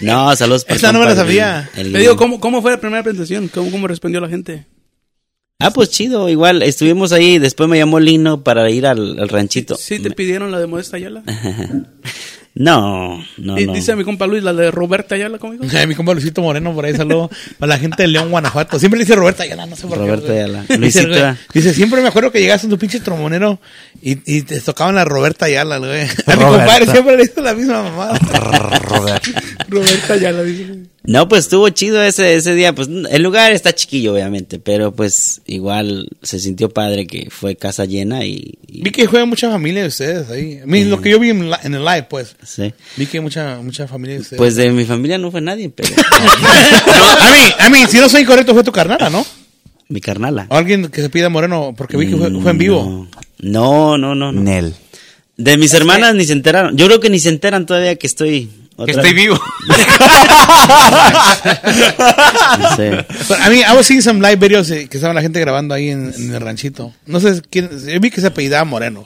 No, 0.00 0.34
saludos 0.36 0.64
para 0.64 0.76
Esa 0.76 0.92
no 0.92 0.98
me 0.98 1.06
la 1.06 1.14
sabía. 1.14 1.70
el- 1.76 1.92
digo, 1.92 2.16
¿cómo, 2.16 2.40
¿cómo 2.40 2.60
fue 2.62 2.72
la 2.72 2.80
primera 2.80 3.02
presentación? 3.02 3.48
¿Cómo, 3.48 3.70
¿Cómo 3.70 3.86
respondió 3.86 4.20
la 4.20 4.28
gente? 4.28 4.66
Ah, 5.60 5.70
pues 5.70 5.88
chido, 5.90 6.28
igual 6.28 6.62
estuvimos 6.62 7.12
ahí, 7.12 7.38
después 7.38 7.68
me 7.68 7.78
llamó 7.78 8.00
Lino 8.00 8.42
para 8.42 8.68
ir 8.70 8.86
al, 8.86 9.18
al 9.18 9.28
ranchito. 9.28 9.76
¿Sí 9.76 9.98
te 10.00 10.10
pidieron 10.10 10.50
la 10.50 10.58
de 10.58 10.66
Modesta 10.66 10.96
Ayala? 10.96 11.22
No, 12.56 13.18
no, 13.36 13.58
Y 13.58 13.66
no. 13.66 13.72
Dice 13.72 13.96
mi 13.96 14.04
compa 14.04 14.28
Luis, 14.28 14.44
la 14.44 14.52
de 14.52 14.70
Roberta 14.70 15.16
Ayala 15.16 15.38
conmigo. 15.38 15.64
Ay, 15.76 15.86
mi 15.88 15.96
compa 15.96 16.12
Luisito 16.14 16.40
Moreno, 16.40 16.72
por 16.72 16.84
ahí 16.84 16.94
saludo 16.94 17.28
a 17.58 17.66
la 17.66 17.78
gente 17.78 18.04
de 18.04 18.08
León, 18.08 18.30
Guanajuato. 18.30 18.78
Siempre 18.78 18.98
le 18.98 19.04
dice 19.04 19.16
Roberta 19.16 19.42
Ayala, 19.42 19.66
no 19.66 19.74
sé 19.74 19.88
por 19.88 19.98
Roberta 19.98 20.26
qué. 20.28 20.32
güey. 20.32 20.38
Ayala. 20.44 20.64
Dice, 20.78 21.02
Luisito. 21.02 21.36
dice, 21.52 21.74
siempre 21.74 22.00
me 22.00 22.06
acuerdo 22.08 22.30
que 22.30 22.40
llegaste 22.40 22.66
en 22.66 22.70
tu 22.70 22.78
pinche 22.78 23.00
trombonero 23.00 23.58
y, 24.00 24.18
y 24.24 24.42
te 24.42 24.60
tocaban 24.60 24.94
la 24.94 25.04
Roberta 25.04 25.46
Ayala, 25.46 25.78
güey. 25.78 26.02
A 26.26 26.36
mi 26.36 26.42
Roberta. 26.42 26.58
compadre 26.58 26.86
siempre 26.92 27.16
le 27.16 27.24
hizo 27.24 27.40
la 27.42 27.54
misma 27.54 27.82
mamada. 27.82 28.18
Robert. 28.98 29.24
Roberta 29.68 30.12
Ayala, 30.14 30.42
dice. 30.42 30.66
No, 31.04 31.28
pues 31.28 31.44
estuvo 31.44 31.68
chido 31.68 32.02
ese, 32.02 32.34
ese 32.36 32.54
día. 32.54 32.74
Pues 32.74 32.88
el 33.10 33.22
lugar 33.22 33.52
está 33.52 33.74
chiquillo, 33.74 34.14
obviamente, 34.14 34.58
pero 34.58 34.92
pues 34.94 35.42
igual 35.46 36.08
se 36.22 36.38
sintió 36.40 36.70
padre 36.70 37.06
que 37.06 37.28
fue 37.30 37.56
casa 37.56 37.84
llena 37.84 38.24
y, 38.24 38.54
y- 38.66 38.82
Vi 38.82 38.90
que 38.90 39.06
juegan 39.06 39.28
mucha 39.28 39.50
familia 39.50 39.82
de 39.82 39.88
ustedes 39.88 40.30
ahí. 40.30 40.60
A 40.62 40.66
mí, 40.66 40.84
lo 40.84 41.00
que 41.02 41.10
yo 41.10 41.18
vi 41.18 41.30
en, 41.30 41.50
la- 41.50 41.60
en 41.62 41.74
el 41.74 41.84
live, 41.84 42.06
pues. 42.08 42.34
sí. 42.42 42.72
Vi 42.96 43.06
que 43.06 43.18
hay 43.18 43.22
mucha, 43.22 43.58
mucha 43.62 43.86
familia 43.86 44.16
de 44.16 44.22
ustedes. 44.22 44.38
Pues 44.38 44.56
de 44.56 44.70
mi 44.70 44.84
familia 44.84 45.18
no 45.18 45.30
fue 45.30 45.40
nadie, 45.42 45.68
pero 45.68 45.90
a 47.20 47.30
mí, 47.30 47.38
a 47.58 47.68
mí, 47.68 47.78
si 47.90 47.98
no 47.98 48.08
soy 48.08 48.22
incorrecto, 48.22 48.54
fue 48.54 48.64
tu 48.64 48.72
carnala, 48.72 49.10
¿no? 49.10 49.24
mi 49.86 50.00
carnala. 50.00 50.46
O 50.48 50.56
alguien 50.56 50.88
que 50.88 51.02
se 51.02 51.10
pida 51.10 51.28
moreno, 51.28 51.74
porque 51.76 51.96
vi 51.98 52.08
que 52.08 52.16
fue, 52.16 52.30
fue 52.40 52.50
en 52.50 52.58
vivo. 52.58 53.06
No, 53.40 53.98
no, 53.98 54.14
no, 54.14 54.32
no. 54.32 54.40
Nel. 54.40 54.74
De 55.36 55.58
mis 55.58 55.74
hermanas 55.74 56.14
ni 56.14 56.24
se 56.24 56.32
enteraron. 56.32 56.76
Yo 56.76 56.86
creo 56.86 57.00
que 57.00 57.10
ni 57.10 57.18
se 57.20 57.28
enteran 57.28 57.66
todavía 57.66 57.94
que 57.96 58.06
estoy... 58.06 58.48
Que 58.76 58.82
otra 58.82 58.94
estoy 58.94 59.12
vez. 59.14 59.22
vivo. 59.22 59.38
No 62.58 62.76
sé. 62.76 62.90
But, 63.28 63.38
I 63.46 63.50
mean, 63.50 63.64
I 63.70 63.74
was 63.76 63.86
seeing 63.86 64.02
some 64.02 64.20
live 64.20 64.36
videos 64.36 64.70
eh, 64.70 64.88
que 64.88 64.96
estaba 64.96 65.14
la 65.14 65.22
gente 65.22 65.40
grabando 65.40 65.74
ahí 65.74 65.90
en, 65.90 66.12
en 66.16 66.34
el 66.34 66.40
ranchito. 66.40 66.92
No 67.06 67.20
sé 67.20 67.40
quién, 67.50 67.68
yo 67.70 68.00
vi 68.00 68.10
que 68.10 68.20
se 68.20 68.28
apellidaba 68.28 68.64
Moreno. 68.64 69.04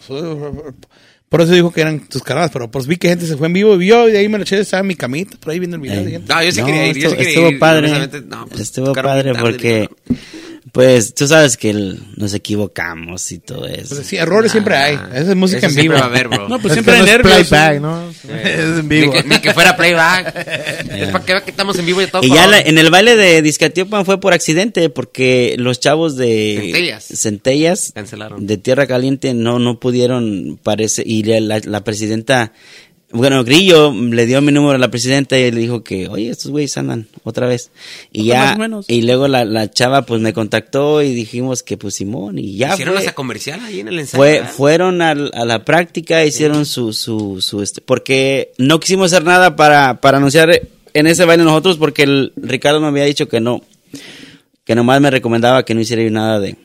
Por 1.29 1.43
eso 1.43 1.53
dijo 1.53 1.71
que 1.71 1.83
eran 1.83 2.01
tus 2.09 2.23
carnadas, 2.23 2.51
pero 2.51 2.71
pues 2.71 2.87
vi 2.87 2.97
que 2.97 3.09
gente 3.11 3.27
se 3.27 3.37
fue 3.37 3.49
en 3.49 3.53
vivo 3.53 3.79
y 3.81 3.87
yo 3.89 4.07
de 4.07 4.17
ahí 4.17 4.29
me 4.31 4.39
lo 4.39 4.45
eché, 4.45 4.59
estaba 4.61 4.81
en 4.81 4.87
mi 4.87 4.95
camita, 4.95 5.37
por 5.39 5.53
ahí 5.53 5.59
viendo 5.59 5.77
el 5.77 5.83
video 5.83 6.03
de 6.03 6.11
gente. 6.13 6.33
No, 6.33 6.43
yo 6.43 6.51
sí 6.53 6.61
No, 6.61 6.67
quería 6.67 6.87
ir. 6.87 6.97
Yo 6.97 7.01
sí 7.11 7.17
estuvo, 7.17 7.17
quería 7.19 7.29
estuvo 7.31 7.51
ir. 7.51 7.59
padre. 7.59 8.09
no, 8.27 8.47
pues, 8.47 8.61
estuvo 8.61 8.93
padre 8.95 9.35
porque, 9.35 9.91
pues, 10.73 11.15
tú 11.15 11.27
sabes 11.27 11.57
que 11.57 11.71
el- 11.71 12.01
nos 12.17 12.35
equivocamos 12.35 13.31
y 13.33 13.39
todo 13.39 13.67
eso. 13.67 13.95
Pues 13.95 14.07
sí, 14.07 14.17
errores 14.17 14.53
siempre 14.53 14.77
hay. 14.77 14.95
Esa 14.95 15.31
es 15.31 15.37
música 15.37 15.67
Eso 15.67 15.79
en 15.79 15.83
vivo. 15.83 15.95
va 15.95 16.01
a 16.01 16.05
haber, 16.05 16.29
bro. 16.29 16.49
No, 16.49 16.59
pues 16.59 16.73
Es 16.73 16.73
siempre 16.75 16.95
hay 16.95 17.01
no 17.01 17.07
es 17.07 17.13
nervios. 17.13 17.49
playback, 17.49 17.81
¿no? 17.81 18.09
Es 18.45 18.59
en 18.61 18.89
Ni 18.89 19.01
vivo. 19.01 19.13
que, 19.13 19.23
ni 19.25 19.39
que 19.41 19.55
fuera 19.55 19.77
playback. 19.77 20.35
es 20.95 21.09
para 21.11 21.25
que 21.25 21.33
vea 21.35 21.45
que 21.45 21.51
estamos 21.51 21.79
en 21.79 21.87
vivo 21.87 22.03
y 22.03 22.07
todo. 22.07 22.23
Y 22.23 22.29
ya 22.31 22.47
la- 22.47 22.61
en 22.61 22.79
el 22.79 22.91
baile 22.91 23.17
de 23.17 23.43
Discatiopan 23.43 24.05
fue 24.05 24.21
por 24.21 24.33
accidente 24.33 24.91
porque 24.91 25.55
los 25.59 25.81
chavos 25.81 26.17
de 26.17 26.59
Centellas. 26.73 27.05
Centellas 27.15 27.93
Cancelaron. 27.95 28.47
de 28.47 28.57
Tierra 28.59 28.87
Caliente 28.87 29.35
no 29.35 29.59
no 29.59 29.79
pudieron 29.81 30.59
parece 30.63 31.03
y 31.07 31.23
la- 31.23 31.61
la 31.65 31.85
presidenta 31.85 32.53
bueno 33.11 33.43
Grillo 33.43 33.93
le 33.93 34.27
dio 34.27 34.43
mi 34.43 34.53
número 34.53 34.75
a 34.75 34.79
la 34.79 34.91
presidenta 34.91 35.39
y 35.39 35.51
le 35.51 35.61
dijo 35.61 35.83
que 35.83 36.09
oye 36.09 36.29
estos 36.29 36.51
güeyes 36.51 36.77
andan 36.77 37.07
otra 37.25 37.47
vez 37.47 37.71
y 38.13 38.21
más 38.21 38.27
ya 38.29 38.55
o 38.55 38.59
menos. 38.59 38.85
y 38.89 39.01
luego 39.03 39.29
la, 39.29 39.45
la 39.47 39.71
chava 39.71 40.03
pues 40.03 40.21
me 40.21 40.33
contactó 40.35 41.03
y 41.03 41.15
dijimos 41.15 41.63
que 41.63 41.77
pues 41.79 41.95
Simón 41.95 42.39
y 42.39 42.57
ya 42.57 42.75
Hicieron 42.75 42.95
fue, 42.95 43.03
esa 43.03 43.15
comercial 43.15 43.61
ahí 43.65 43.81
en 43.81 43.89
el 43.89 43.99
ensayo. 43.99 44.45
fueron 44.55 45.01
al- 45.01 45.31
a, 45.35 45.45
la 45.47 45.65
práctica 45.65 46.25
hicieron 46.27 46.67
su 46.67 46.93
su 46.93 47.41
su 47.41 47.63
este 47.63 47.81
porque 47.81 48.53
no 48.59 48.79
quisimos 48.79 49.13
hacer 49.13 49.25
nada 49.25 49.57
para 49.57 50.01
para 50.03 50.19
anunciar 50.19 50.61
en 50.93 51.07
ese 51.07 51.25
baile 51.25 51.45
nosotros 51.45 51.79
porque 51.79 52.03
el 52.03 52.33
Ricardo 52.37 52.81
me 52.81 52.89
había 52.89 53.05
dicho 53.05 53.27
que 53.29 53.41
no 53.41 53.63
que 54.65 54.75
nomás 54.75 55.01
me 55.01 55.11
recomendaba 55.11 55.65
que 55.65 55.75
no 55.75 55.81
hiciera 55.81 56.03
yo 56.03 56.11
nada 56.11 56.41
de, 56.41 56.57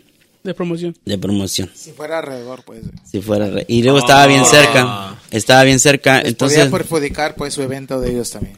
De 0.43 0.53
promoción. 0.53 0.95
de 1.05 1.17
promoción 1.17 1.69
Si 1.73 1.91
fuera 1.91 2.19
alrededor, 2.19 2.63
pues. 2.65 2.81
si 3.09 3.21
fuera 3.21 3.49
y 3.67 3.81
luego 3.83 3.99
estaba 3.99 4.27
bien 4.27 4.45
cerca 4.45 5.17
estaba 5.31 5.63
bien 5.63 5.79
cerca 5.79 6.19
Les 6.19 6.29
entonces 6.29 6.59
podía 6.59 6.71
perjudicar, 6.77 7.35
pues, 7.35 7.53
su 7.53 7.61
evento 7.61 7.99
de 8.01 8.11
ellos 8.11 8.29
también. 8.31 8.55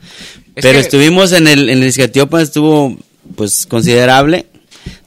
Es 0.55 0.61
pero 0.63 0.73
que- 0.73 0.79
estuvimos 0.79 1.31
en 1.31 1.47
el 1.47 1.69
en 1.69 1.81
el 1.83 1.87
Izcatiopan, 1.89 2.41
estuvo 2.41 2.97
pues 3.35 3.65
considerable 3.65 4.47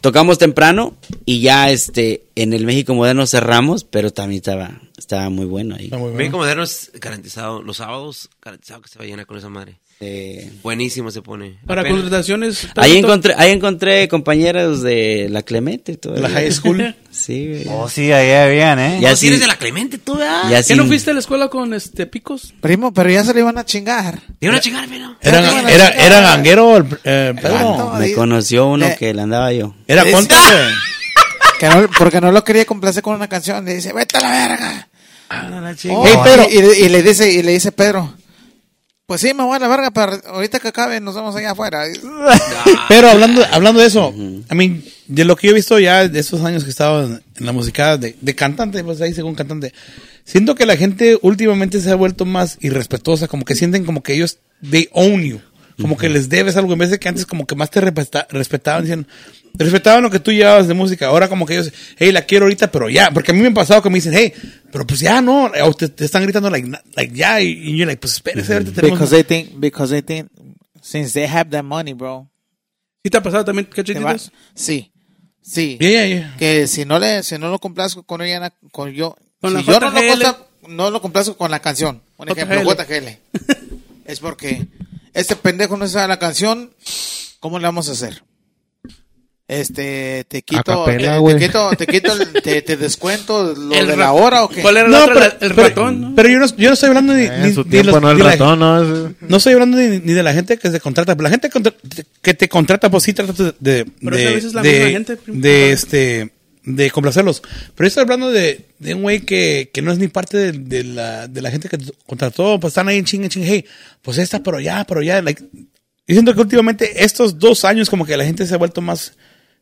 tocamos 0.01 0.39
temprano 0.39 0.97
y 1.25 1.41
ya 1.41 1.71
este 1.71 2.25
en 2.37 2.53
el 2.53 2.65
México 2.65 2.95
Moderno 2.95 3.27
cerramos 3.27 3.85
pero 3.85 4.13
también 4.13 4.39
estaba 4.39 4.81
estaba 4.97 5.29
muy 5.31 5.47
bueno 5.47 5.75
ahí 5.77 5.85
Está 5.87 5.97
muy 5.97 6.05
bueno. 6.11 6.19
México 6.19 6.37
Moderno 6.39 6.63
es 6.65 6.91
garantizado. 7.01 7.63
Los 7.63 7.79
sábados, 7.79 8.29
garantizado 8.43 8.83
que 8.83 8.89
se 8.89 8.99
va 8.99 9.05
a 9.05 9.09
llenar 9.09 9.27
con 9.27 9.39
esa 9.39 9.49
madre. 9.49 9.79
Eh, 10.01 10.53
Buenísimo 10.63 11.11
se 11.11 11.23
pone. 11.23 11.59
Para 11.67 11.81
Apenas- 11.81 12.01
contrataciones. 12.03 12.69
Ahí 12.77 12.97
encontré, 12.99 13.35
ahí 13.37 13.51
encontré 13.51 14.07
compañeros 14.07 14.81
de 14.83 15.27
la 15.29 15.43
Clemente. 15.43 15.99
De 16.01 16.21
la 16.21 16.29
high 16.31 16.53
school. 16.53 16.95
Sí, 17.11 17.49
güey. 17.49 17.67
Oh, 17.71 17.89
sí, 17.89 18.13
ahí 18.13 18.31
habían, 18.31 18.79
¿eh? 18.79 18.99
Ya 19.01 19.11
¿No 19.11 19.17
sí- 19.17 19.27
eres 19.27 19.41
de 19.41 19.49
la 19.49 19.57
Clemente 19.57 19.99
tú, 19.99 20.17
¿verdad? 20.19 20.49
ya 20.51 20.59
¿Qué 20.59 20.63
sí- 20.63 20.75
no 20.77 20.87
fuiste 20.87 21.11
a 21.11 21.15
la 21.15 21.21
escuela 21.21 21.49
con 21.49 21.75
este 21.75 22.07
picos? 22.07 22.55
Primo, 22.61 22.93
pero 22.93 23.11
ya 23.11 23.25
se 23.25 23.35
le 23.35 23.41
iban 23.41 23.59
a 23.59 23.65
chingar. 23.65 24.21
De 24.41 24.49
una 24.49 24.61
chingada, 24.61 24.87
pero. 24.89 25.17
Era, 25.21 25.89
era, 25.91 26.19
a 26.19 26.21
ganguero 26.21 26.77
el 26.77 26.85
eh, 27.03 27.35
Pedro. 27.43 27.95
Me 27.99 28.13
conoció 28.13 28.67
uno 28.69 28.87
Eh. 28.87 28.97
que 28.97 29.13
le 29.15 29.23
andaba 29.23 29.53
yo. 29.53 29.75
Era 29.89 30.05
contra, 30.09 30.39
güey. 30.41 30.75
Que 31.59 31.69
no- 31.69 31.91
porque 31.99 32.21
no 32.21 32.31
lo 32.31 32.45
quería 32.45 32.65
complacer 32.67 33.03
con 33.03 33.17
una 33.17 33.27
canción. 33.27 33.65
Le 33.65 33.75
dice, 33.75 33.93
vete 33.93 34.17
a 34.19 34.21
la 34.21 34.31
verga. 34.31 34.89
Oh, 35.91 36.05
Hey, 36.07 36.17
Pedro. 36.23 36.47
y, 36.49 36.83
y- 36.83 36.85
y 36.85 36.89
le 36.89 37.03
dice, 37.03 37.33
y 37.33 37.43
le 37.43 37.51
dice 37.53 37.73
Pedro, 37.73 38.15
pues 39.09 39.23
sí, 39.23 39.33
me 39.33 39.43
voy 39.43 39.57
a 39.57 39.59
la 39.59 39.69
verga, 39.69 39.91
pero 39.91 40.21
ahorita 40.27 40.61
que 40.61 40.69
acabe 40.69 41.01
nos 41.01 41.15
vemos 41.15 41.35
allá 41.35 41.53
afuera. 41.53 41.85
Pero 42.91 43.09
hablando, 43.09 43.43
hablando 43.51 43.81
de 43.81 43.87
eso, 43.87 44.15
a 44.51 44.55
mí, 44.55 44.85
de 45.07 45.25
lo 45.25 45.35
que 45.35 45.47
yo 45.47 45.53
he 45.53 45.57
visto 45.57 45.79
ya 45.79 46.07
de 46.07 46.19
estos 46.21 46.45
años 46.45 46.63
que 46.63 46.69
he 46.69 46.71
estado 46.71 47.07
en, 47.07 47.23
en 47.37 47.47
la 47.47 47.53
música 47.53 47.97
de, 47.97 48.17
de 48.21 48.35
cantante, 48.35 48.85
pues 48.85 49.01
ahí 49.01 49.15
según 49.15 49.35
cantante, 49.35 49.73
siento 50.25 50.55
que 50.55 50.67
la 50.67 50.77
gente 50.77 51.19
últimamente 51.23 51.81
se 51.81 51.91
ha 51.91 51.95
vuelto 51.95 52.27
más 52.27 52.59
irrespetuosa, 52.61 53.29
como 53.29 53.47
que 53.47 53.55
sienten 53.55 53.87
como 53.87 54.03
que 54.03 54.13
ellos, 54.13 54.41
they 54.71 54.91
own 54.93 55.23
you, 55.23 55.41
como 55.81 55.97
que 55.97 56.11
les 56.11 56.29
debes 56.29 56.59
algo, 56.59 56.75
en 56.75 56.81
vez 56.81 56.91
de 56.91 56.99
que 56.99 57.09
antes 57.09 57.25
como 57.25 57.47
que 57.47 57.55
más 57.55 57.71
te 57.71 57.81
respeta- 57.81 58.27
respetaban, 58.29 58.83
decían, 58.83 59.07
respetaban 59.55 60.03
lo 60.03 60.11
que 60.11 60.21
tú 60.21 60.33
llevabas 60.33 60.69
de 60.69 60.75
música, 60.75 61.07
ahora 61.07 61.29
como 61.29 61.47
que 61.47 61.55
ellos, 61.55 61.73
hey, 61.97 62.13
la 62.13 62.23
quiero 62.23 62.45
ahorita, 62.47 62.71
pero 62.71 62.89
ya, 62.89 63.11
porque 63.11 63.31
a 63.33 63.35
mí 63.35 63.41
me 63.41 63.49
ha 63.49 63.55
pasado 63.55 63.83
que 63.83 63.91
me 63.91 63.97
dicen, 63.97 64.15
hey, 64.15 64.33
pero 64.73 64.87
pues 64.87 65.01
ya 65.01 65.21
no, 65.21 65.45
o 65.63 65.75
te, 65.75 65.89
te 65.89 66.05
están 66.05 66.23
gritando 66.23 66.51
like, 66.51 66.69
like 66.95 67.15
ya, 67.15 67.41
y, 67.41 67.49
y 67.51 67.77
yo 67.77 67.87
like, 67.87 68.01
pues 68.01 68.15
espérese, 68.15 68.53
ahorita 68.55 68.73
tenemos... 68.73 68.99
Because 68.99 69.15
they 69.15 69.25
think, 69.25 69.59
because 69.61 69.91
they 69.93 70.03
think, 70.03 70.31
since 70.83 71.13
they 71.13 71.27
have 71.29 71.51
that 71.51 71.65
money, 71.65 71.93
bro. 71.95 72.29
¿Sí 73.03 73.11
te 73.11 73.19
ha 73.19 73.23
pasado 73.23 73.45
también 73.45 73.67
cachetitos? 73.67 74.33
Sí, 74.55 74.91
sí. 75.41 75.77
Yeah, 75.81 75.91
yeah, 75.91 76.07
yeah. 76.07 76.37
Que 76.39 76.67
si 76.67 76.85
no 76.85 76.99
le, 76.99 77.23
si 77.23 77.39
no 77.39 77.51
lo 77.51 77.59
complazco 77.59 78.03
con 78.03 78.21
ella, 78.23 78.53
con 78.73 78.91
yo, 78.93 79.17
Con 79.41 79.51
si 79.51 79.57
la 79.57 79.63
yo 79.63 79.81
no 79.81 79.91
lo, 79.91 80.01
JGL. 80.01 80.09
consta- 80.23 80.47
no 80.69 80.91
lo 80.91 81.01
complazco 81.01 81.37
con 81.37 81.51
la 81.51 81.61
canción, 81.61 82.03
un 82.17 82.29
ejemplo. 82.29 82.63
JGL, 82.63 83.09
es 84.05 84.21
porque 84.21 84.67
este 85.15 85.37
pendejo 85.37 85.77
no 85.77 85.87
sabe 85.89 86.09
la 86.09 86.19
canción, 86.19 86.73
¿cómo 87.41 87.59
le 87.59 87.65
vamos 87.67 87.89
a 87.89 87.93
hacer? 87.93 88.23
Este, 89.51 90.25
te 90.29 90.43
quito, 90.43 90.63
capela, 90.63 91.19
te, 91.27 91.39
quito, 91.39 91.71
te 91.71 91.87
quito, 91.87 92.13
el- 92.13 92.33
te, 92.43 92.61
te 92.61 92.77
descuento 92.77 93.55
lo 93.55 93.75
El 93.75 93.87
de 93.87 93.97
la 93.97 94.13
hora 94.13 94.45
o 94.45 94.49
qué? 94.51 94.61
¿Cuál 94.61 94.77
era 94.77 94.89
No, 94.89 94.99
la 94.99 95.05
otra? 95.05 95.15
pero, 95.15 95.21
La- 95.21 95.47
el 95.47 95.55
pero- 95.55 95.69
ratón, 95.69 96.01
¿no? 96.03 96.15
pero 96.15 96.29
yo, 96.29 96.39
no, 96.39 96.47
yo 96.57 96.69
no 96.69 96.75
estoy 96.75 96.89
hablando 96.89 97.15
ni, 97.15 97.25
En 97.25 97.43
ni- 97.43 97.53
su 97.55 97.65
ni 97.65 97.71
tiempo 97.71 97.93
los- 97.93 98.03
no 98.03 98.11
el 98.11 98.19
ni 98.19 98.23
la- 98.25 98.37
¿no? 98.37 98.57
no 98.57 99.37
estoy 99.39 99.55
hablando 99.55 99.79
ni, 99.79 99.89
ni 100.01 100.13
de 100.13 100.23
la 100.23 100.35
gente 100.35 100.59
que 100.59 100.71
se 100.71 100.81
contrata. 100.81 101.17
pero 101.17 101.23
La 101.25 101.31
gente 101.31 101.49
que 102.21 102.35
te 102.35 102.49
contrata, 102.51 102.91
pues 102.91 103.05
sí 103.05 103.15
tratas 103.15 103.39
de, 103.39 103.55
de, 103.59 103.87
Pero 104.03 104.17
es 104.17 104.23
que 104.23 104.29
a 104.29 104.33
veces 104.33 104.53
la 104.55 104.61
de- 104.61 104.73
misma 104.73 104.91
gente, 104.91 105.17
primo. 105.17 105.41
de 105.41 105.73
este 105.73 106.33
de 106.65 106.91
complacerlos. 106.91 107.41
Pero 107.75 107.87
yo 107.87 107.87
estoy 107.87 108.03
hablando 108.03 108.31
de, 108.31 108.67
de 108.79 108.93
un 108.95 109.01
güey 109.01 109.21
que, 109.21 109.71
que 109.73 109.81
no 109.81 109.91
es 109.93 109.99
ni 109.99 110.09
parte 110.09 110.37
de, 110.37 110.53
de 110.53 110.85
la, 110.85 111.27
de 111.27 111.41
la 111.41 111.51
gente 111.51 111.71
que 111.71 111.79
contrató, 112.05 112.61
pues 112.61 112.73
están 112.73 112.89
ahí 112.89 112.99
en 112.99 113.07
chingue, 113.07 113.31
chingue, 113.31 113.49
hey, 113.49 113.65
pues 114.03 114.19
esta, 114.19 114.43
pero 114.43 114.61
ya, 114.61 114.85
pero 114.87 115.01
ya. 115.01 115.23
Like, 115.23 115.43
yo 115.43 116.15
siento 116.15 116.35
que 116.35 116.41
últimamente 116.43 117.03
estos 117.03 117.39
dos 117.39 117.65
años 117.65 117.89
como 117.89 118.05
que 118.05 118.15
la 118.19 118.25
gente 118.27 118.47
se 118.47 118.53
ha 118.53 118.59
vuelto 118.59 118.83
más, 118.83 119.15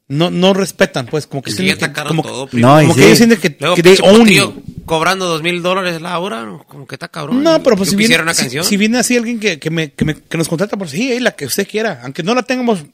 no, 0.09 0.31
no 0.31 0.55
respetan, 0.55 1.07
pues 1.07 1.27
como 1.27 1.43
que 1.43 1.51
que 1.51 1.57
sienten 1.57 1.93
caro 1.93 2.09
como, 2.09 2.23
todo, 2.23 2.47
primo. 2.47 2.69
No, 2.69 2.81
como 2.83 2.95
que 2.95 3.05
ellos 3.07 3.19
sienten 3.19 3.41
que, 3.41 3.57
Luego, 3.59 3.75
que 3.77 3.83
they 3.83 3.97
own 4.03 4.63
cobrando 4.85 5.27
dos 5.27 5.43
mil 5.43 5.63
dólares 5.63 6.01
la 6.01 6.17
hora, 6.21 6.45
¿no? 6.45 6.63
como 6.65 6.87
que 6.87 6.95
está 6.95 7.09
cabrón. 7.09 7.43
No, 7.43 7.61
pero 7.63 7.77
pues 7.77 7.89
Yo 7.89 7.91
si 7.93 7.97
viene, 7.97 8.23
una 8.23 8.33
si, 8.35 8.43
canción. 8.43 8.65
si 8.65 8.77
viene 8.77 8.99
así 8.99 9.17
alguien 9.17 9.41
que, 9.41 9.59
que, 9.59 9.69
me, 9.71 9.93
que, 9.93 10.05
me- 10.05 10.15
que 10.15 10.39
nos 10.39 10.49
contrata, 10.49 10.77
pues 10.77 10.93
sí, 10.93 11.11
ahí 11.11 11.19
la 11.21 11.33
que 11.33 11.47
usted 11.47 11.67
quiera. 11.67 12.01
Aunque 12.05 12.23
no 12.23 12.35
la 12.37 12.45
tengamos, 12.45 12.85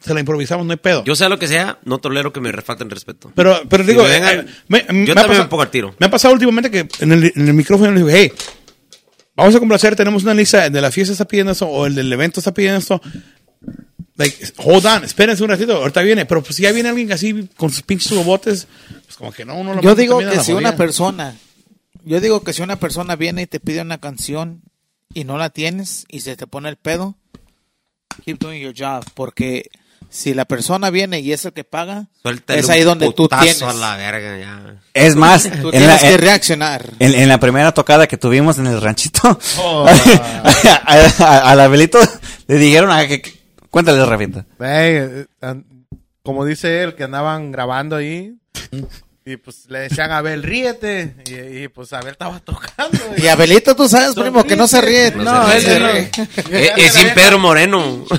se 0.00 0.14
la 0.14 0.20
improvisamos, 0.20 0.64
no 0.64 0.72
hay 0.72 0.78
pedo. 0.78 1.04
Yo 1.04 1.14
sea 1.14 1.28
lo 1.28 1.38
que 1.38 1.46
sea, 1.46 1.78
no 1.84 1.98
tolero 1.98 2.32
que 2.32 2.40
me 2.40 2.50
falten 2.62 2.88
respeto. 2.88 3.30
pero, 3.34 3.60
pero 3.68 3.84
Si 3.84 3.90
digo, 3.90 4.04
me 4.04 4.08
vengan- 4.08 4.40
eh, 4.40 4.46
me- 4.68 4.84
me 4.88 5.06
yo 5.06 5.12
ha 5.12 5.14
también 5.14 5.16
pasado- 5.16 5.42
me 5.44 5.48
pongo 5.50 5.62
al 5.62 5.70
tiro. 5.70 5.94
Me 5.98 6.06
ha 6.06 6.10
pasado 6.10 6.32
últimamente 6.32 6.70
que 6.70 6.88
en 7.04 7.12
el, 7.12 7.32
en 7.36 7.48
el 7.48 7.54
micrófono 7.54 7.90
le 7.90 7.98
digo, 7.98 8.08
hey, 8.10 8.32
vamos 9.36 9.54
a 9.54 9.58
complacer, 9.58 9.94
tenemos 9.94 10.22
una 10.22 10.32
lista 10.32 10.70
de 10.70 10.80
la 10.80 10.90
fiesta 10.90 11.12
está 11.12 11.26
pidiendo 11.26 11.52
esto, 11.52 11.66
o 11.66 11.84
el 11.86 11.94
del 11.94 12.10
evento 12.10 12.40
está 12.40 12.54
pidiendo 12.54 12.78
esto. 12.78 13.00
Like, 14.22 14.52
hold 14.58 14.86
on, 14.86 15.04
espérense 15.04 15.42
un 15.42 15.50
ratito, 15.50 15.76
ahorita 15.76 16.02
viene. 16.02 16.24
Pero 16.26 16.42
pues 16.42 16.56
si 16.56 16.62
ya 16.62 16.72
viene 16.72 16.88
alguien 16.88 17.10
así 17.12 17.48
con 17.56 17.70
sus 17.70 17.82
pinches 17.82 18.12
robotes, 18.12 18.66
pues 19.06 19.16
como 19.16 19.32
que 19.32 19.44
no, 19.44 19.54
uno 19.56 19.74
lo 19.74 19.82
Yo 19.82 19.94
digo 19.94 20.18
a 20.20 20.30
que 20.30 20.40
si 20.40 20.52
una 20.52 20.76
persona, 20.76 21.36
yo 22.04 22.20
digo 22.20 22.42
que 22.42 22.52
si 22.52 22.62
una 22.62 22.76
persona 22.76 23.16
viene 23.16 23.42
y 23.42 23.46
te 23.46 23.60
pide 23.60 23.80
una 23.82 23.98
canción 23.98 24.62
y 25.14 25.24
no 25.24 25.36
la 25.38 25.50
tienes 25.50 26.04
y 26.08 26.20
se 26.20 26.36
te 26.36 26.46
pone 26.46 26.68
el 26.68 26.76
pedo, 26.76 27.16
keep 28.24 28.38
doing 28.38 28.60
your 28.62 28.74
job, 28.76 29.04
porque 29.14 29.70
si 30.10 30.34
la 30.34 30.44
persona 30.44 30.90
viene 30.90 31.20
y 31.20 31.32
es 31.32 31.44
el 31.46 31.52
que 31.54 31.64
paga, 31.64 32.08
Suéltale 32.22 32.60
es 32.60 32.68
ahí 32.68 32.82
donde 32.82 33.10
tú 33.14 33.28
tienes, 33.28 33.62
a 33.62 33.72
la 33.72 33.96
verga, 33.96 34.38
ya. 34.38 34.76
Es 34.92 35.16
más, 35.16 35.44
tú 35.44 35.48
en 35.68 35.70
tienes 35.70 35.88
la, 35.88 35.98
que 35.98 36.12
en, 36.12 36.18
reaccionar. 36.18 36.90
en- 36.98 37.14
en 37.14 37.28
la 37.30 37.40
primera 37.40 37.72
tocada 37.72 38.06
que 38.06 38.18
tuvimos 38.18 38.58
en 38.58 38.66
el 38.66 38.80
ranchito, 38.80 39.38
Oh. 39.58 39.86
a, 40.84 40.94
a- 41.18 41.50
al 41.50 41.60
Abelito 41.60 41.98
le 42.46 42.56
dijeron 42.58 42.90
a 42.90 43.06
que... 43.06 43.22
Cuéntale. 43.72 43.98
Ey, 44.60 44.96
eh, 44.96 45.26
an- 45.40 45.64
como 46.22 46.44
dice 46.44 46.84
él, 46.84 46.94
que 46.94 47.02
andaban 47.02 47.50
grabando 47.50 47.96
ahí. 47.96 48.34
Y 49.24 49.36
pues 49.36 49.66
le 49.68 49.78
decían 49.78 50.10
a 50.10 50.16
Abel, 50.18 50.42
ríete. 50.42 51.14
Y, 51.26 51.62
y, 51.62 51.68
pues 51.68 51.92
Abel 51.92 52.10
estaba 52.10 52.40
tocando. 52.40 52.98
Y 53.16 53.28
Abelito, 53.28 53.76
tú 53.76 53.88
sabes, 53.88 54.16
primo, 54.16 54.42
que 54.42 54.56
no 54.56 54.66
se 54.66 54.80
ríe. 54.80 55.12
No 55.12 55.22
No, 55.22 55.48
se 55.48 55.78
ríe. 55.78 56.10
ríe. 56.12 56.28
Eh, 56.50 56.72
Es 56.76 56.92
sin 56.94 57.08
Pedro 57.14 57.38
Moreno. 57.38 58.04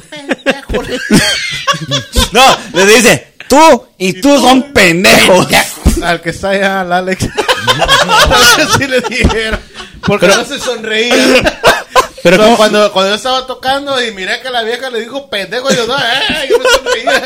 No, 2.32 2.42
le 2.74 2.86
dice, 2.86 3.34
tú 3.50 3.86
y 3.98 4.14
tú 4.22 4.40
son 4.40 4.72
pendejos. 4.74 5.48
Al 6.02 6.22
que 6.22 6.30
está 6.30 6.52
allá, 6.52 6.82
al 6.82 6.94
Alex. 6.94 7.28
Así 8.58 8.88
le 8.88 9.02
dijeron. 9.02 9.60
Porque 10.08 10.28
no 10.28 10.44
se 10.46 10.58
sonreía. 10.58 11.16
Pero 12.24 12.38
No, 12.38 12.44
¿cómo- 12.44 12.58
cuando, 12.58 12.92
cuando 12.94 13.10
yo 13.12 13.16
estaba 13.16 13.46
tocando 13.46 14.02
y 14.02 14.12
miré 14.14 14.40
que 14.42 14.50
la 14.50 14.64
vieja 14.64 14.90
le 14.90 15.02
dijo 15.02 15.30
pendejo, 15.30 15.70
yo 15.74 15.86
no, 15.88 15.98
eh, 15.98 16.48
yo 16.50 16.58
no 16.58 16.64
sonreía. 16.70 17.12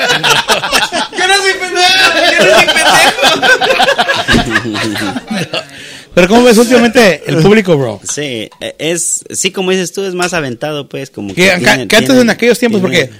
Yo 1.17 1.27
no 1.27 1.33
soy 1.41 1.53
pendejo, 1.59 1.89
yo 2.31 2.39
no 2.45 2.51
soy 2.55 2.67
pendejo. 2.67 3.17
Pero 6.13 6.27
¿cómo 6.29 6.43
ves 6.43 6.57
últimamente 6.57 7.21
el 7.27 7.37
público, 7.37 7.77
bro? 7.77 7.99
Sí, 8.03 8.49
eh, 8.59 8.75
es, 8.79 9.23
sí, 9.29 9.51
como 9.51 9.69
dices 9.71 9.93
tú, 9.93 10.03
es 10.03 10.15
más 10.15 10.33
aventado, 10.33 10.89
pues, 10.89 11.11
como 11.11 11.33
Que, 11.35 11.51
antes 11.51 12.09
en 12.09 12.29
aquellos 12.31 12.57
tiempos, 12.57 12.81
tiene- 12.81 13.05
porque 13.07 13.13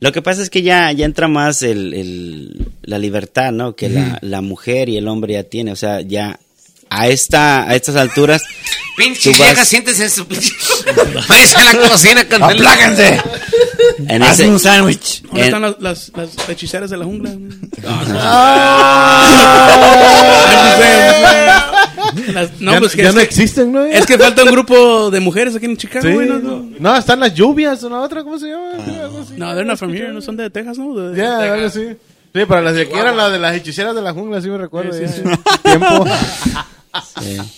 Lo 0.00 0.10
que 0.12 0.20
pasa 0.22 0.42
es 0.42 0.50
que 0.50 0.62
ya, 0.62 0.90
ya 0.92 1.04
entra 1.04 1.28
más 1.28 1.62
el, 1.62 1.94
el- 1.94 2.68
la 2.82 2.98
libertad, 2.98 3.52
¿no? 3.52 3.76
Que 3.76 3.88
la, 3.88 4.18
la 4.22 4.40
mujer 4.40 4.88
y 4.88 4.96
el 4.96 5.06
hombre 5.06 5.34
ya 5.34 5.44
tiene, 5.44 5.70
o 5.72 5.76
sea, 5.76 6.00
ya 6.00 6.40
a 7.00 7.08
esta 7.08 7.68
a 7.68 7.74
estas 7.74 7.96
alturas 7.96 8.42
Pinche 8.96 9.32
Tú 9.32 9.38
vas- 9.38 9.48
vieja, 9.48 9.64
siéntese 9.64 10.04
en 10.04 10.10
su 10.10 10.24
pinche. 10.26 10.52
Váyase 11.28 11.56
a 11.56 11.72
la 11.74 11.88
cocina 11.88 12.24
con 12.28 12.42
¡Apláquense! 12.44 13.20
en 14.06 14.22
Hazme 14.22 14.44
ese 14.44 14.48
un 14.48 14.60
sándwich. 14.60 15.22
¿Dónde 15.22 15.40
en- 15.40 15.46
están 15.46 15.62
las, 15.62 15.80
las, 15.80 16.12
las 16.14 16.48
hechiceras 16.48 16.90
de 16.90 16.96
la 16.98 17.04
jungla? 17.04 17.30
Las- 22.32 22.60
no, 22.60 22.72
ya 22.72 22.78
pues 22.78 22.92
que 22.94 23.02
ya 23.02 23.10
no 23.12 23.18
que, 23.18 23.22
existen, 23.24 23.72
¿no? 23.72 23.84
es 23.84 24.06
que 24.06 24.16
falta 24.18 24.44
un 24.44 24.50
grupo 24.50 25.10
de 25.10 25.20
mujeres 25.20 25.56
aquí 25.56 25.66
en 25.66 25.76
Chicago, 25.76 26.06
Sí. 26.06 26.12
güey, 26.12 26.28
no, 26.28 26.38
no. 26.38 26.68
No, 26.78 26.96
están 26.96 27.18
las 27.20 27.34
lluvias, 27.34 27.82
una 27.82 28.00
otra, 28.00 28.22
¿cómo 28.22 28.38
se 28.38 28.48
llama? 28.48 28.72
Así. 29.22 29.34
No, 29.36 29.52
they're 29.54 29.64
not 29.64 29.78
from 29.78 29.92
here, 29.94 30.12
no 30.12 30.20
son 30.20 30.36
de 30.36 30.50
Texas, 30.50 30.78
¿no? 30.78 31.14
Ya, 31.14 31.38
algo 31.54 31.66
así. 31.66 31.96
Sí, 32.34 32.44
para 32.46 32.62
las 32.62 32.74
de 32.74 32.82
aquí 32.82 32.94
eran 32.94 33.16
las 33.16 33.32
de 33.32 33.38
las 33.38 33.54
hechiceras 33.56 33.94
de 33.94 34.02
la 34.02 34.12
jungla, 34.12 34.40
sí 34.40 34.48
me 34.48 34.58
recuerdo. 34.58 34.92
Sí, 34.92 35.04
sí, 35.08 35.22
tiempo. 35.62 36.04
Sí. 37.22 37.36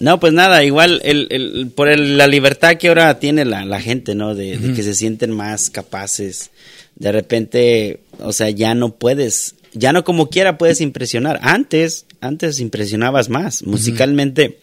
No, 0.00 0.18
pues 0.20 0.32
nada, 0.32 0.64
igual 0.64 1.00
el, 1.04 1.26
el- 1.30 1.70
por 1.74 1.88
el- 1.88 2.16
la 2.16 2.26
libertad 2.26 2.76
que 2.76 2.88
ahora 2.88 3.18
tiene 3.18 3.44
la, 3.44 3.64
la 3.66 3.80
gente, 3.80 4.14
¿no? 4.14 4.34
De, 4.34 4.56
de 4.56 4.72
que 4.72 4.82
se 4.82 4.94
sienten 4.94 5.32
más 5.32 5.68
capaces. 5.68 6.50
De 6.96 7.12
repente, 7.12 8.00
o 8.20 8.32
sea, 8.32 8.48
ya 8.50 8.74
no 8.74 8.94
puedes, 8.94 9.56
ya 9.74 9.92
no 9.92 10.02
como 10.04 10.30
quiera 10.30 10.56
puedes 10.56 10.80
impresionar. 10.80 11.40
Antes, 11.42 12.06
antes 12.20 12.58
impresionabas 12.60 13.28
más. 13.28 13.62
Musicalmente, 13.66 14.58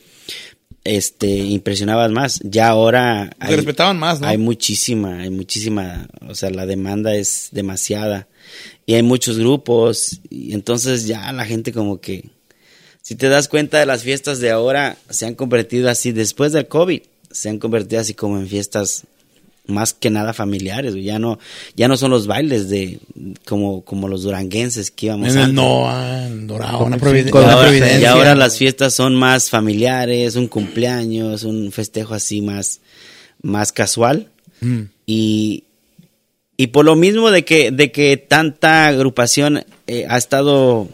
este, 0.83 1.27
impresionabas 1.29 2.09
más. 2.11 2.39
Ya 2.43 2.69
ahora 2.69 3.29
te 3.39 3.55
respetaban 3.57 3.99
más, 3.99 4.19
¿no? 4.21 4.27
hay 4.27 4.37
muchísima, 4.37 5.19
hay 5.19 5.29
muchísima, 5.29 6.07
o 6.27 6.33
sea, 6.33 6.49
la 6.49 6.65
demanda 6.65 7.13
es 7.15 7.49
demasiada. 7.51 8.27
Y 8.87 8.95
hay 8.95 9.03
muchos 9.03 9.37
grupos, 9.37 10.21
y 10.29 10.53
entonces 10.53 11.05
ya 11.05 11.31
la 11.31 11.45
gente 11.45 11.71
como 11.71 12.01
que 12.01 12.29
si 13.01 13.15
te 13.15 13.29
das 13.29 13.47
cuenta 13.47 13.79
de 13.79 13.85
las 13.85 14.03
fiestas 14.03 14.39
de 14.39 14.51
ahora, 14.51 14.97
se 15.09 15.25
han 15.25 15.35
convertido 15.35 15.89
así, 15.89 16.11
después 16.11 16.51
del 16.51 16.67
COVID, 16.67 17.01
se 17.31 17.49
han 17.49 17.59
convertido 17.59 18.01
así 18.01 18.13
como 18.13 18.37
en 18.37 18.47
fiestas 18.47 19.05
más 19.67 19.93
que 19.93 20.09
nada 20.09 20.33
familiares, 20.33 20.95
ya 20.95 21.19
no, 21.19 21.39
ya 21.75 21.87
no 21.87 21.95
son 21.95 22.11
los 22.11 22.27
bailes 22.27 22.67
de 22.69 22.99
como, 23.45 23.83
como 23.85 24.07
los 24.07 24.23
duranguenses 24.23 24.91
que 24.91 25.05
íbamos 25.05 25.29
en 25.29 25.33
el 25.37 25.39
antes. 25.43 25.55
Noa, 25.55 26.25
en 26.27 26.47
Dorado, 26.47 26.83
una 26.83 26.97
Y 26.97 26.99
providencia. 26.99 27.39
ahora, 27.39 27.53
una 27.55 27.67
y 27.67 27.79
providencia. 27.79 28.11
ahora 28.11 28.35
las 28.35 28.57
fiestas 28.57 28.93
son 28.93 29.15
más 29.15 29.49
familiares, 29.49 30.35
un 30.35 30.47
cumpleaños, 30.47 31.43
un 31.43 31.71
festejo 31.71 32.13
así 32.15 32.41
más, 32.41 32.81
más 33.41 33.71
casual. 33.71 34.27
Mm. 34.61 34.81
Y, 35.05 35.63
y 36.57 36.67
por 36.67 36.83
lo 36.83 36.95
mismo 36.95 37.31
de 37.31 37.45
que, 37.45 37.71
de 37.71 37.91
que 37.91 38.17
tanta 38.17 38.87
agrupación 38.87 39.63
eh, 39.87 40.05
ha 40.09 40.17
estado 40.17 40.89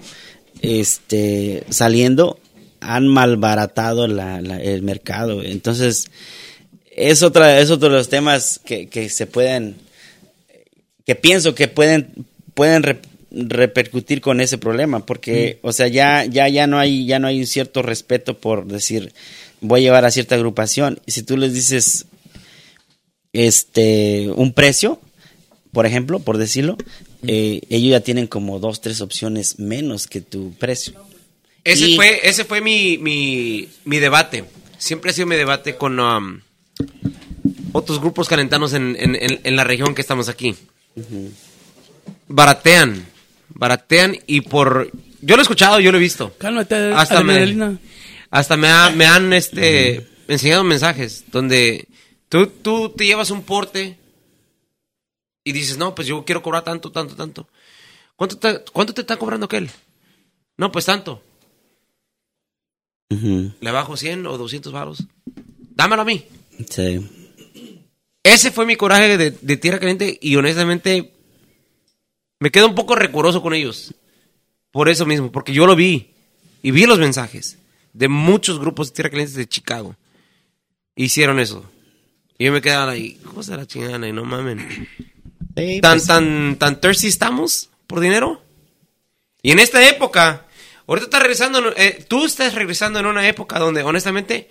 este, 0.62 1.64
saliendo, 1.70 2.40
han 2.80 3.08
malbaratado 3.08 4.08
la- 4.08 4.42
la- 4.42 4.62
el 4.62 4.82
mercado. 4.84 5.44
Entonces, 5.44 6.08
es, 6.96 7.24
otra, 7.24 7.60
es 7.60 7.70
otro 7.72 7.90
de 7.90 7.96
los 7.98 8.10
temas 8.10 8.60
que, 8.64 8.88
que 8.88 9.10
se 9.10 9.26
pueden, 9.28 9.76
que 11.06 11.16
pienso 11.16 11.56
que 11.56 11.68
pueden, 11.68 12.26
pueden 12.54 12.84
rep- 12.84 13.02
repercutir 13.32 14.22
con 14.22 14.42
ese 14.42 14.58
problema, 14.58 15.06
porque, 15.06 15.60
o 15.62 15.72
sea, 15.74 15.88
ya, 15.88 16.26
ya, 16.26 16.48
ya 16.50 16.66
no 16.68 16.80
hay, 16.80 17.06
ya 17.06 17.20
no 17.20 17.28
hay 17.28 17.40
un 17.40 17.48
cierto 17.48 17.82
respeto 17.82 18.38
por 18.38 18.66
decir, 18.68 19.14
voy 19.62 19.82
a 19.82 19.84
llevar 19.84 20.06
a 20.06 20.12
cierta 20.12 20.36
agrupación. 20.36 21.00
Y 21.06 21.12
si 21.12 21.24
tú 21.24 21.38
les 21.38 21.54
dices, 21.54 22.06
este, 23.34 24.30
un 24.36 24.54
precio, 24.54 25.00
por 25.72 25.86
ejemplo, 25.86 26.20
por 26.20 26.38
decirlo, 26.38 26.78
eh, 27.26 27.62
ellos 27.70 27.92
ya 27.92 28.00
tienen 28.02 28.28
como 28.28 28.60
dos, 28.60 28.82
tres 28.82 29.02
opciones 29.02 29.60
menos 29.60 30.08
que 30.08 30.22
tu 30.22 30.54
precio. 30.54 30.94
Ese 31.64 31.90
Y- 31.90 31.96
fue, 31.96 32.20
ese 32.28 32.46
fue 32.46 32.62
mi, 32.62 32.98
mi, 32.98 33.68
mi 33.86 34.00
debate. 34.00 34.46
Siempre 34.78 35.12
ha 35.12 35.14
sido 35.14 35.28
mi 35.28 35.36
debate 35.36 35.76
con 35.76 36.00
um, 36.00 36.40
otros 37.74 38.00
grupos 38.00 38.28
calentanos 38.30 38.74
en, 38.74 38.96
en, 39.00 39.16
en- 39.16 39.40
en 39.44 39.56
la 39.56 39.64
región 39.64 39.96
que 39.96 40.02
estamos 40.02 40.30
aquí. 40.30 40.56
Baratean, 42.28 43.06
baratean 43.50 44.18
y 44.28 44.42
por... 44.42 44.92
Yo 45.22 45.36
lo 45.36 45.42
he 45.42 45.44
escuchado, 45.44 45.80
yo 45.80 45.92
lo 45.92 45.98
he 45.98 46.02
visto. 46.02 46.34
Cálmate, 46.38 46.76
Hasta 46.94 47.24
me, 47.24 47.78
hasta 48.30 48.56
me, 48.58 48.68
ha- 48.68 48.90
me 48.92 49.06
han 49.06 49.34
este, 49.34 50.06
enseñado 50.28 50.64
mensajes 50.64 51.24
donde 51.32 51.88
tú, 52.30 52.48
tú 52.48 52.90
te 52.90 53.06
llevas 53.06 53.32
un 53.32 53.42
porte 53.44 53.98
y 55.48 55.54
dices, 55.54 55.78
no, 55.78 55.96
pues 55.96 56.10
yo 56.10 56.26
quiero 56.26 56.44
cobrar 56.44 56.66
tanto, 56.66 56.92
tanto, 56.92 57.16
tanto. 57.16 57.48
¿Cuánto 58.18 58.38
te, 58.38 58.66
cuánto 58.74 58.94
te 58.94 59.00
está 59.00 59.16
cobrando 59.16 59.46
aquel? 59.46 59.72
No, 60.58 60.74
pues 60.74 60.84
tanto. 60.84 61.24
Le 63.08 63.72
bajo 63.72 63.96
100 63.96 64.26
o 64.26 64.38
200 64.38 64.74
varos. 64.74 65.06
Dámelo 65.74 66.02
a 66.02 66.06
mí. 66.06 66.26
sí. 66.70 67.14
Ese 68.24 68.52
fue 68.52 68.66
mi 68.66 68.76
coraje 68.76 69.18
de, 69.18 69.32
de 69.32 69.56
Tierra 69.56 69.80
Caliente 69.80 70.20
y 70.22 70.36
honestamente 70.36 71.14
me 72.42 72.52
quedo 72.52 72.68
un 72.68 72.76
poco 72.76 72.94
recuroso 72.94 73.42
con 73.42 73.54
ellos. 73.54 73.94
Por 74.72 74.90
eso 74.90 75.06
mismo, 75.06 75.32
porque 75.32 75.54
yo 75.54 75.66
lo 75.66 75.78
vi 75.78 76.12
y 76.62 76.72
vi 76.72 76.86
los 76.86 77.00
mensajes 77.00 77.58
de 77.94 78.10
muchos 78.10 78.60
grupos 78.60 78.90
de 78.90 78.96
Tierra 78.96 79.12
Caliente 79.12 79.38
de 79.38 79.48
Chicago. 79.48 79.96
Hicieron 80.98 81.40
eso. 81.40 81.64
Y 82.38 82.44
yo 82.44 82.52
me 82.52 82.62
quedaba 82.62 82.92
ahí, 82.92 83.18
¿cómo 83.24 83.44
se 83.44 83.56
la 83.56 83.66
chingada? 83.66 84.06
Y 84.06 84.12
no 84.12 84.26
mamen. 84.26 84.90
Sí, 85.58 85.82
¿Tan, 85.82 85.98
pues, 85.98 86.08
tan, 86.08 86.56
tan 86.58 86.80
thirsty 86.80 87.08
estamos 87.08 87.70
por 87.88 88.00
dinero? 88.00 88.42
Y 89.42 89.52
en 89.52 89.60
esta 89.60 89.88
época, 89.88 90.46
ahorita 90.86 91.06
estás 91.06 91.22
regresando, 91.22 91.74
eh, 91.76 92.06
tú 92.08 92.26
estás 92.26 92.54
regresando 92.54 93.00
en 93.00 93.08
una 93.08 93.28
época 93.28 93.58
donde 93.58 93.82
honestamente 93.84 94.50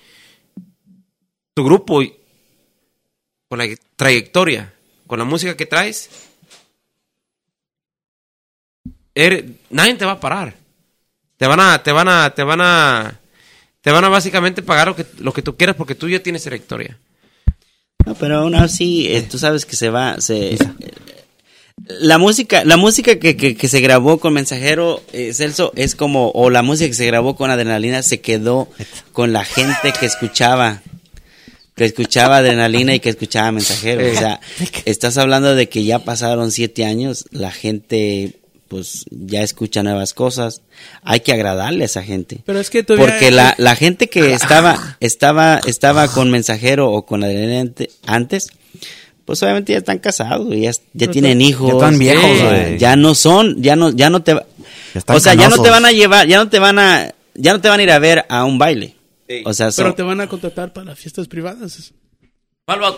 tu 1.55 1.65
grupo, 1.65 2.03
con 3.49 3.59
la 3.59 3.67
trayectoria, 3.97 4.75
con 5.07 5.19
la 5.21 5.25
música 5.25 5.57
que 5.57 5.67
traes, 5.67 6.11
eres- 9.15 9.45
nadie 9.71 9.95
te 9.95 10.05
va 10.05 10.13
a 10.13 10.21
parar. 10.21 10.55
Te 11.37 11.47
van 11.47 11.61
a, 11.61 11.83
te 11.83 11.93
van 11.93 12.09
a, 12.09 12.35
te 12.35 12.43
van 12.43 12.61
a, 12.63 13.21
te 13.81 13.91
van 13.93 14.05
a 14.05 14.09
básicamente 14.09 14.63
pagar 14.63 14.89
lo 14.89 14.97
que, 14.97 15.07
lo 15.19 15.33
que 15.33 15.43
tú 15.43 15.57
quieras 15.57 15.77
porque 15.77 15.95
tú 15.95 16.09
ya 16.09 16.23
tienes 16.23 16.43
trayectoria. 16.45 16.99
Pero 18.19 18.39
aún 18.39 18.55
así, 18.55 19.07
eh, 19.09 19.23
tú 19.23 19.39
sabes 19.39 19.65
que 19.67 19.77
se 19.77 19.91
va, 19.91 20.21
se... 20.21 20.55
eh, 20.55 20.59
La 22.01 22.19
música, 22.19 22.65
la 22.65 22.77
música 22.77 23.19
que, 23.19 23.37
que, 23.37 23.57
que 23.57 23.69
se 23.69 23.81
grabó 23.81 24.19
con 24.19 24.33
Mensajero, 24.33 25.03
eh, 25.13 25.33
Celso, 25.35 25.73
es 25.77 25.95
como, 25.95 26.31
o 26.31 26.51
la 26.51 26.63
música 26.63 26.89
que 26.89 26.95
se 26.95 27.07
grabó 27.07 27.37
con 27.37 27.51
Adrenalina 27.51 28.03
se 28.03 28.21
quedó 28.21 28.69
con 29.13 29.33
la 29.33 29.45
gente 29.45 29.93
que 29.99 30.07
escuchaba, 30.07 30.83
que 31.75 31.85
escuchaba 31.85 32.39
Adrenalina 32.39 32.95
y 32.95 33.01
que 33.01 33.11
escuchaba 33.11 33.53
Mensajero. 33.53 34.11
O 34.11 34.15
sea, 34.19 34.41
estás 34.87 35.19
hablando 35.19 35.55
de 35.55 35.69
que 35.69 35.85
ya 35.85 35.99
pasaron 36.01 36.51
siete 36.51 36.85
años, 36.87 37.27
la 37.31 37.51
gente, 37.53 38.37
pues, 38.69 39.05
ya 39.11 39.43
escucha 39.43 39.83
nuevas 39.83 40.13
cosas. 40.15 40.63
Hay 41.03 41.21
que 41.21 41.33
agradarle 41.33 41.83
a 41.85 41.87
esa 41.87 42.03
gente. 42.03 42.43
Pero 42.45 42.59
es 42.61 42.71
que 42.71 42.83
todavía... 42.83 43.07
Porque 43.07 43.31
la, 43.31 43.55
la 43.59 43.77
gente 43.77 44.09
que 44.09 44.33
estaba, 44.35 44.97
estaba, 45.01 45.59
estaba 45.67 46.09
con 46.09 46.31
mensajero 46.31 46.91
o 46.91 47.07
con 47.07 47.23
ante- 47.25 47.91
antes, 48.07 48.49
pues 49.25 49.43
obviamente 49.43 49.73
ya 49.73 49.79
están 49.79 49.99
casados, 49.99 50.49
ya, 50.55 50.71
ya 50.93 51.11
tienen 51.11 51.41
hijos. 51.41 51.69
ya 51.69 51.75
están 51.75 51.99
viejos, 51.99 52.43
güey. 52.43 52.79
Ya 52.79 52.97
no 52.97 53.15
son, 53.15 53.63
ya 53.63 53.75
no, 53.77 53.91
ya 53.91 54.09
no 54.11 54.23
te, 54.23 54.35
o 54.35 55.21
sea, 55.21 55.35
ya 55.35 55.49
no 55.49 55.63
te 55.63 55.71
van 55.71 55.85
a 55.85 55.93
llevar, 55.93 56.27
ya 56.29 56.39
no 56.39 56.49
te 56.49 56.59
van 56.59 56.79
a, 56.79 57.13
ya 57.35 57.53
no 57.53 57.61
te 57.61 57.69
van 57.69 57.81
a 57.81 57.83
ir 57.83 57.91
a 57.91 57.99
ver 57.99 58.25
a 58.29 58.45
un 58.45 58.59
baile. 58.59 58.95
O 59.45 59.53
sea, 59.53 59.71
Pero 59.75 59.89
son- 59.89 59.97
te 59.97 60.03
van 60.03 60.21
a 60.21 60.29
contratar 60.29 60.73
para 60.73 60.95
fiestas 60.95 61.27
privadas. 61.27 61.91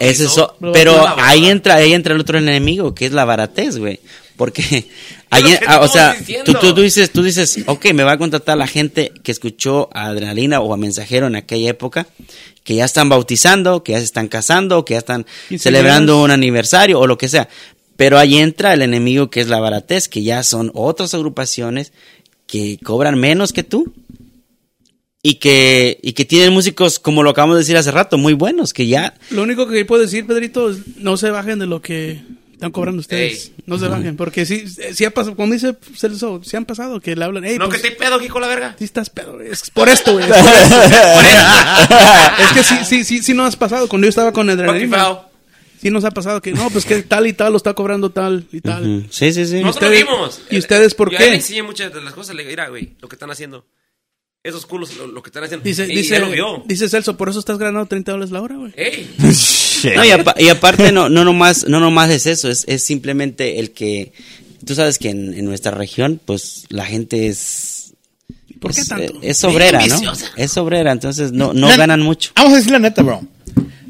ese 0.01 0.24
es 0.24 0.31
so- 0.31 0.55
Lo 0.61 0.73
pero 0.73 1.07
ahí 1.19 1.47
entra, 1.49 1.77
ahí 1.77 1.93
entra 1.95 2.15
el 2.15 2.20
otro 2.20 2.39
enemigo, 2.39 2.95
que 2.95 3.07
es 3.07 3.12
la 3.12 3.24
baratez, 3.24 3.78
güey. 3.78 4.01
Porque, 4.36 4.89
ah, 5.31 5.81
o 5.81 5.89
sea, 5.89 6.17
tú, 6.45 6.55
tú, 6.55 6.75
tú 6.75 6.83
dices, 6.83 7.11
tú 7.11 7.23
dices, 7.23 7.61
ok, 7.67 7.93
me 7.93 8.03
va 8.03 8.13
a 8.13 8.19
contratar 8.19 8.57
la 8.57 8.67
gente 8.67 9.13
que 9.23 9.33
escuchó 9.33 9.89
a 9.93 10.07
Adrenalina 10.07 10.61
o 10.61 10.73
a 10.73 10.77
Mensajero 10.77 11.27
en 11.27 11.37
aquella 11.37 11.71
época, 11.71 12.07
que 12.65 12.75
ya 12.75 12.85
están 12.85 13.09
bautizando, 13.09 13.83
que 13.83 13.93
ya 13.93 13.99
se 13.99 14.05
están 14.05 14.29
casando, 14.29 14.85
que 14.85 14.95
ya 14.95 14.99
están 14.99 15.27
celebrando 15.57 16.23
un 16.23 16.31
aniversario 16.31 17.01
o 17.01 17.07
lo 17.07 17.19
que 17.19 17.29
sea. 17.29 17.49
Pero 17.97 18.19
ahí 18.19 18.39
entra 18.39 18.75
el 18.75 18.83
enemigo 18.83 19.31
que 19.31 19.41
es 19.41 19.49
la 19.49 19.59
baratez, 19.59 20.09
que 20.09 20.23
ya 20.23 20.43
son 20.43 20.71
otras 20.75 21.15
agrupaciones 21.15 21.93
que 22.47 22.79
cobran 22.83 23.19
menos 23.19 23.53
que 23.53 23.63
tú 23.63 23.93
y 25.23 25.35
que, 25.35 25.99
y 26.03 26.13
que 26.13 26.25
tienen 26.25 26.53
músicos, 26.53 26.99
como 26.99 27.23
lo 27.23 27.31
acabamos 27.31 27.57
de 27.57 27.61
decir 27.61 27.77
hace 27.77 27.91
rato, 27.91 28.19
muy 28.19 28.35
buenos, 28.35 28.73
que 28.73 28.87
ya 28.87 29.15
Lo 29.31 29.43
único 29.43 29.67
que 29.67 29.85
puedo 29.85 30.03
decir, 30.03 30.27
Pedrito, 30.27 30.71
es 30.71 30.97
no 30.97 31.17
se 31.17 31.31
bajen 31.31 31.59
de 31.59 31.67
lo 31.67 31.83
que 31.83 32.21
Están 32.59 32.72
cobrando 32.72 32.98
ustedes. 33.01 33.47
Ey. 33.47 33.55
No 33.66 33.78
se 33.78 33.86
bajen. 33.86 34.16
Porque 34.16 34.44
sí, 34.44 34.64
sí 34.93 35.05
ha 35.05 35.10
pasado. 35.12 35.36
Como 35.36 35.52
dice 35.52 35.76
Celso, 35.97 36.40
sí 36.43 36.56
han 36.56 36.64
pasado 36.64 36.98
que 36.98 37.14
le 37.14 37.24
hablan. 37.24 37.44
Ey, 37.44 37.56
No, 37.56 37.68
pues, 37.68 37.80
que 37.80 37.90
te 37.90 37.97
pedo, 37.97 38.20
hijo, 38.20 38.40
la 38.40 38.48
verga. 38.48 38.74
Sí 38.76 38.82
estás 38.85 39.10
pedo, 39.10 39.35
güey. 39.35 39.48
Es 39.52 39.70
por 39.70 39.89
esto, 39.89 40.12
güey. 40.14 40.24
Es, 40.28 40.36
por 40.36 40.52
esto. 40.52 40.76
Es 42.43 42.52
que 42.52 42.62
sí, 42.64 42.74
sí, 42.85 43.05
sí, 43.05 43.22
sí 43.22 43.32
nos 43.35 43.47
has 43.47 43.56
pasado. 43.56 43.89
Cuando 43.89 44.06
yo 44.06 44.10
estaba 44.10 44.32
con 44.32 44.51
adrenalina. 44.51 45.20
Sí 45.80 45.90
nos 45.90 46.05
ha 46.05 46.10
pasado 46.10 46.43
que, 46.43 46.51
no, 46.52 46.68
pues 46.70 46.85
que 46.85 47.02
tal 47.05 47.28
y 47.28 47.32
tal 47.32 47.52
lo 47.52 47.56
está 47.56 47.72
cobrando 47.74 48.10
tal 48.10 48.44
y 48.51 48.60
tal. 48.60 48.82
Ujú. 48.98 49.06
Sí, 49.10 49.32
sí, 49.32 49.47
sí. 49.47 49.60
Nosotros 49.62 49.90
lo 49.93 49.97
ustedes- 49.97 50.05
vimos. 50.05 50.40
¿y 50.51 50.59
ustedes 50.59 50.94
por 50.97 51.12
Yo 51.12 51.18
qué? 51.18 51.28
le 51.30 51.36
enseñé 51.36 51.62
muchas 51.62 51.94
de 51.94 52.01
las 52.02 52.12
cosas. 52.12 52.35
Le 52.35 52.43
digo, 52.43 52.51
mira, 52.51 52.68
güey, 52.68 52.97
lo 53.01 53.09
que 53.09 53.14
están 53.14 53.30
haciendo. 53.30 53.64
Esos 54.44 54.66
culos, 54.66 54.97
lo, 54.97 55.06
lo 55.09 55.23
que 55.23 55.28
están 55.31 55.44
haciendo. 55.44 55.65
Dice, 55.65 55.85
dice, 55.86 56.19
lo 56.20 56.31
vio. 56.31 56.62
dice 56.66 56.89
Celso, 56.89 57.16
por 57.16 57.28
eso 57.28 57.40
estás 57.40 57.59
ganando 57.59 57.86
30 57.86 58.12
dólares 58.12 58.31
la 58.31 58.40
hora, 58.40 58.56
güey. 58.56 58.73
Ey. 58.77 59.10
No, 59.94 60.05
y, 60.05 60.10
apa- 60.10 60.35
y 60.36 60.48
aparte 60.48 60.90
no, 60.90 61.09
no 61.09 61.24
nomás, 61.24 61.65
no 61.69 61.78
nomás 61.78 62.10
es 62.10 62.27
eso, 62.27 62.51
es, 62.51 62.65
es 62.66 62.82
simplemente 62.85 63.60
el 63.60 63.70
que, 63.70 64.12
tú 64.66 64.74
sabes 64.74 64.98
que 64.98 65.10
en, 65.10 65.35
en 65.35 65.44
nuestra 65.44 65.70
región, 65.70 66.20
pues 66.24 66.65
la 66.69 66.85
gente 66.85 67.28
es, 67.28 67.93
¿Por 68.60 68.74
qué 68.74 68.81
es, 68.81 68.89
tanto? 68.89 69.12
eh, 69.15 69.19
es 69.23 69.44
obrera, 69.44 69.86
¿no? 69.86 70.12
Es 70.36 70.56
obrera, 70.56 70.90
entonces 70.90 71.31
no, 71.31 71.52
no 71.52 71.69
La- 71.69 71.77
ganan 71.77 72.01
mucho. 72.01 72.32
Vamos 72.35 72.55
a 72.55 72.56
decir 72.56 72.73
la 72.73 72.81
neta, 72.81 73.02
bro. 73.05 73.20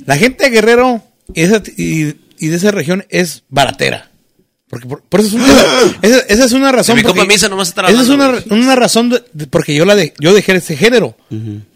La 0.04 0.18
gente 0.18 0.44
de 0.44 0.50
Guerrero 0.50 1.02
y, 1.32 1.40
esa- 1.40 1.62
y- 1.78 2.16
y 2.38 2.48
de 2.48 2.56
esa 2.56 2.70
región 2.70 3.06
es 3.08 3.44
baratera. 3.48 4.07
Porque 4.68 4.86
por, 4.86 5.02
por 5.02 5.20
eso 5.20 5.28
es 5.28 5.34
una, 5.34 5.46
esa, 6.02 6.18
esa 6.28 6.44
es 6.44 6.52
una 6.52 6.70
razón. 6.72 6.96
Porque- 7.14 7.20
Misa 7.34 7.48
nomás 7.48 7.68
está 7.68 7.82
Esa 7.88 8.02
es 8.02 8.08
una, 8.08 8.34
una 8.50 8.76
razón 8.76 9.08
de- 9.10 9.24
de- 9.32 9.46
porque 9.46 9.74
yo 9.74 9.84
la 9.84 9.94
de, 9.96 10.12
yo 10.20 10.34
dejé 10.34 10.54
ese 10.56 10.76
género. 10.76 11.16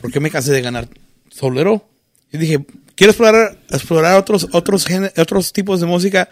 Porque 0.00 0.20
me 0.20 0.30
cansé 0.30 0.52
de 0.52 0.60
ganar 0.62 0.88
solero. 1.30 1.88
Y 2.32 2.38
dije, 2.38 2.64
quiero 2.94 3.12
explorar, 3.12 3.58
explorar 3.70 4.18
otros, 4.18 4.48
otros, 4.52 4.86
géne- 4.86 5.12
otros 5.18 5.52
tipos 5.52 5.80
de 5.80 5.86
música 5.86 6.28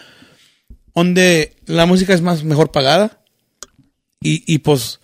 donde 0.94 1.54
la 1.66 1.86
música 1.86 2.12
es 2.14 2.20
más 2.22 2.44
mejor 2.44 2.70
pagada. 2.72 3.18
Y, 4.20 4.42
y 4.52 4.58
pues 4.58 5.00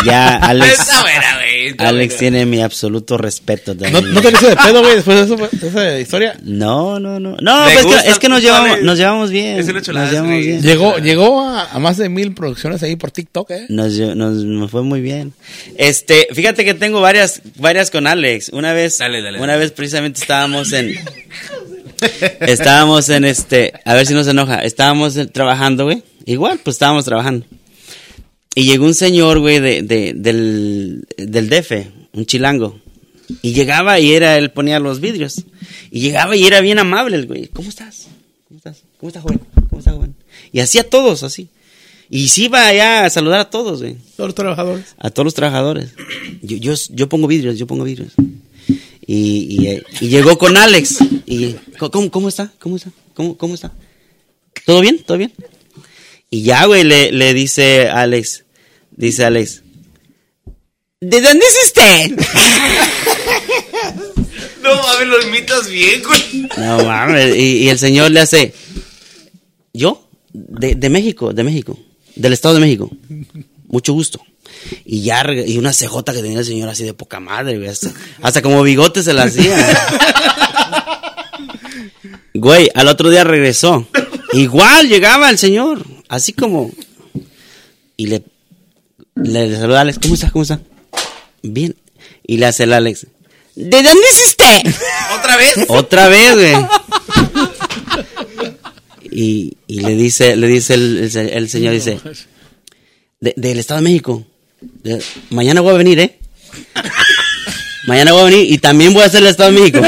Ya, 0.04 0.36
Alex. 0.36 0.80
Está 0.80 1.00
buena, 1.00 1.36
güey. 1.36 1.66
está 1.68 1.88
Alex 1.88 2.08
buena. 2.14 2.18
tiene 2.18 2.44
mi 2.46 2.60
absoluto 2.60 3.16
respeto 3.16 3.74
No, 3.74 3.80
también. 3.80 4.12
no 4.12 4.20
te 4.20 4.32
hice 4.32 4.48
de 4.50 4.56
pedo, 4.56 4.80
güey, 4.82 4.96
después 4.96 5.16
de 5.28 5.34
eso, 5.34 5.48
esa 5.66 5.98
historia. 5.98 6.36
No, 6.42 6.98
no, 7.00 7.18
no. 7.20 7.36
No, 7.40 7.64
pues 7.64 7.78
es 7.78 7.86
que, 8.02 8.10
es 8.10 8.18
que 8.18 8.28
nos 8.28 8.42
llevamos, 8.42 8.82
nos 8.82 8.98
llevamos 8.98 9.30
bien. 9.30 9.58
Es 9.60 9.68
una 9.68 9.80
chulada, 9.80 10.04
Nos 10.06 10.12
llevamos 10.12 10.34
güey. 10.34 10.46
bien. 10.46 10.62
Llegó, 10.62 10.98
llegó 10.98 11.40
a, 11.40 11.70
a 11.70 11.78
más 11.78 11.96
de 11.96 12.10
mil 12.10 12.34
producciones 12.34 12.82
ahí 12.82 12.96
por 12.96 13.12
TikTok, 13.12 13.50
¿eh? 13.52 13.66
Nos, 13.70 13.94
nos, 13.98 14.34
nos 14.44 14.70
fue 14.70 14.82
muy 14.82 15.00
bien. 15.00 15.32
Este, 15.78 16.26
fíjate 16.34 16.66
que 16.66 16.74
tengo 16.74 17.00
varias, 17.00 17.40
varias 17.56 17.90
con 17.90 18.06
Alex. 18.06 18.50
Una 18.52 18.74
vez, 18.74 18.98
Dale, 18.98 19.22
dale, 19.22 19.38
una 19.38 19.52
dale. 19.52 19.60
vez 19.60 19.72
precisamente 19.72 20.20
estábamos 20.20 20.70
en, 20.74 20.96
estábamos 22.40 23.08
en 23.08 23.24
este, 23.24 23.72
a 23.84 23.94
ver 23.94 24.06
si 24.06 24.12
no 24.12 24.22
se 24.24 24.30
enoja, 24.32 24.58
estábamos 24.58 25.18
trabajando, 25.32 25.84
güey. 25.84 26.02
Igual, 26.24 26.60
pues 26.62 26.74
estábamos 26.76 27.04
trabajando. 27.04 27.46
Y 28.54 28.64
llegó 28.64 28.84
un 28.84 28.94
señor, 28.94 29.40
güey, 29.40 29.60
de, 29.60 29.82
de, 29.82 30.12
del, 30.14 31.06
del 31.16 31.48
DF, 31.48 31.72
un 32.12 32.24
chilango. 32.24 32.80
Y 33.42 33.52
llegaba 33.52 33.98
y 33.98 34.12
era, 34.12 34.38
él 34.38 34.50
ponía 34.50 34.78
los 34.78 35.00
vidrios. 35.00 35.44
Y 35.90 36.00
llegaba 36.00 36.36
y 36.36 36.44
era 36.44 36.60
bien 36.60 36.78
amable 36.78 37.16
el 37.16 37.26
güey. 37.26 37.48
¿Cómo 37.48 37.68
estás? 37.68 38.06
¿Cómo 38.48 38.58
estás? 38.58 38.82
¿Cómo 38.98 39.08
estás, 39.08 39.22
joven? 39.22 39.40
¿Cómo 39.68 39.78
estás, 39.80 39.94
joven? 39.94 40.14
Y 40.52 40.60
hacía 40.60 40.88
todos 40.88 41.22
así. 41.22 41.48
Y 42.10 42.28
sí 42.28 42.44
iba 42.44 42.66
allá 42.66 43.04
a 43.04 43.10
saludar 43.10 43.40
a 43.40 43.50
todos, 43.50 43.80
güey. 43.80 43.96
Todos 44.16 44.28
los 44.28 44.34
trabajadores. 44.34 44.94
A 44.98 45.10
todos 45.10 45.24
los 45.24 45.34
trabajadores. 45.34 45.90
Yo, 46.42 46.56
yo, 46.58 46.74
yo 46.90 47.08
pongo 47.08 47.26
vidrios, 47.26 47.58
yo 47.58 47.66
pongo 47.66 47.84
vidrios. 47.84 48.12
Y, 49.06 49.66
y, 49.66 49.82
y 50.00 50.08
llegó 50.08 50.38
con 50.38 50.56
Alex. 50.56 50.98
Y, 51.26 51.56
¿cómo, 51.78 52.10
cómo 52.10 52.28
está? 52.28 52.52
¿Cómo 52.58 52.76
está? 52.76 52.90
¿Cómo, 53.14 53.36
¿Cómo 53.36 53.54
está? 53.54 53.72
¿Todo 54.64 54.80
bien? 54.80 55.02
¿Todo 55.04 55.18
bien? 55.18 55.32
Y 56.34 56.42
ya, 56.42 56.64
güey, 56.64 56.82
le, 56.82 57.12
le 57.12 57.32
dice 57.32 57.88
Alex, 57.88 58.42
dice 58.90 59.24
Alex, 59.24 59.62
¿de 61.00 61.20
dónde 61.20 61.46
es 61.46 61.66
usted? 61.66 62.10
No, 64.60 64.74
mames, 64.82 65.06
lo 65.06 65.22
imitas 65.28 65.68
bien, 65.68 66.02
güey. 66.02 66.48
No 66.56 66.84
mames, 66.84 67.36
y, 67.36 67.58
y 67.58 67.68
el 67.68 67.78
señor 67.78 68.10
le 68.10 68.20
hace, 68.20 68.52
¿yo? 69.74 70.08
De, 70.32 70.74
de 70.74 70.88
México, 70.88 71.32
de 71.32 71.44
México, 71.44 71.78
del 72.16 72.32
Estado 72.32 72.54
de 72.54 72.62
México. 72.62 72.90
Mucho 73.68 73.92
gusto. 73.92 74.20
Y 74.84 75.02
ya, 75.02 75.22
y 75.46 75.58
una 75.58 75.70
CJ 75.70 76.02
que 76.04 76.22
tenía 76.22 76.40
el 76.40 76.44
señor 76.46 76.68
así 76.68 76.82
de 76.82 76.94
poca 76.94 77.20
madre, 77.20 77.58
güey. 77.58 77.68
Hasta, 77.68 77.92
hasta 78.22 78.42
como 78.42 78.62
bigote 78.64 79.04
se 79.04 79.12
la 79.12 79.24
hacía. 79.24 79.56
Güey, 82.36 82.68
al 82.74 82.88
otro 82.88 83.10
día 83.10 83.22
regresó. 83.22 83.86
Igual 84.32 84.88
llegaba 84.88 85.30
el 85.30 85.38
señor, 85.38 85.86
así 86.08 86.32
como. 86.32 86.70
Y 87.96 88.06
le, 88.06 88.22
le, 89.14 89.56
saluda 89.56 89.78
a 89.78 89.80
Alex, 89.82 89.98
¿cómo 90.00 90.14
está? 90.14 90.30
¿Cómo 90.30 90.42
está? 90.42 90.60
Bien. 91.42 91.76
Y 92.26 92.38
le 92.38 92.46
hace 92.46 92.64
el 92.64 92.72
Alex, 92.72 93.06
¿de 93.54 93.82
dónde 93.82 94.06
es 94.10 94.26
usted? 94.28 94.74
¿Otra 95.18 95.36
vez? 95.36 95.54
Otra 95.68 96.08
vez, 96.08 96.34
güey. 96.34 96.54
Y, 99.10 99.56
y 99.68 99.80
le 99.80 99.94
dice, 99.94 100.36
le 100.36 100.46
dice 100.48 100.74
el, 100.74 100.98
el 100.98 101.10
se- 101.10 101.36
el 101.36 101.48
señor, 101.48 101.72
dice, 101.74 102.00
"De- 103.20 103.34
del 103.36 103.58
Estado 103.58 103.80
de 103.80 103.84
México. 103.84 104.24
De- 104.60 105.02
mañana 105.30 105.60
voy 105.60 105.74
a 105.74 105.78
venir, 105.78 106.00
¿eh? 106.00 106.18
Mañana 107.86 108.12
voy 108.12 108.22
a 108.22 108.24
venir 108.24 108.50
y 108.50 108.58
también 108.58 108.92
voy 108.94 109.02
a 109.02 109.06
hacer 109.06 109.22
el 109.22 109.28
Estado 109.28 109.52
de 109.52 109.60
México. 109.60 109.80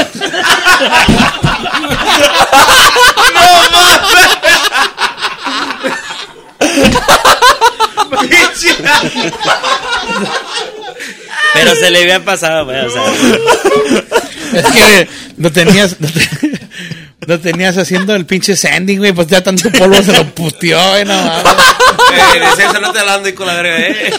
Pero 11.53 11.75
se 11.75 11.89
le 11.89 12.01
había 12.01 12.23
pasado, 12.23 12.65
güey, 12.65 12.79
o 12.85 12.89
sea. 12.89 13.03
Es 14.53 14.65
que 14.67 15.07
lo 15.37 15.51
tenías, 15.51 15.95
lo, 15.99 16.07
te- 16.07 16.59
lo 17.25 17.39
tenías 17.39 17.77
haciendo 17.77 18.15
el 18.15 18.25
pinche 18.25 18.55
sanding, 18.55 18.97
güey, 18.99 19.11
pues 19.13 19.27
ya 19.27 19.41
tanto 19.41 19.69
polvo 19.71 20.01
se 20.01 20.13
lo 20.13 20.23
puteó, 20.33 20.79
güey, 20.91 21.05
no 21.05 21.13
mames. 21.15 21.45
Eh, 22.13 22.43
César 22.55 22.81
no 22.81 22.91
te 22.93 22.99
hablando 22.99 23.27
y 23.29 23.33
con 23.33 23.47
la 23.47 23.55
verga, 23.55 23.77
eh. 23.79 24.13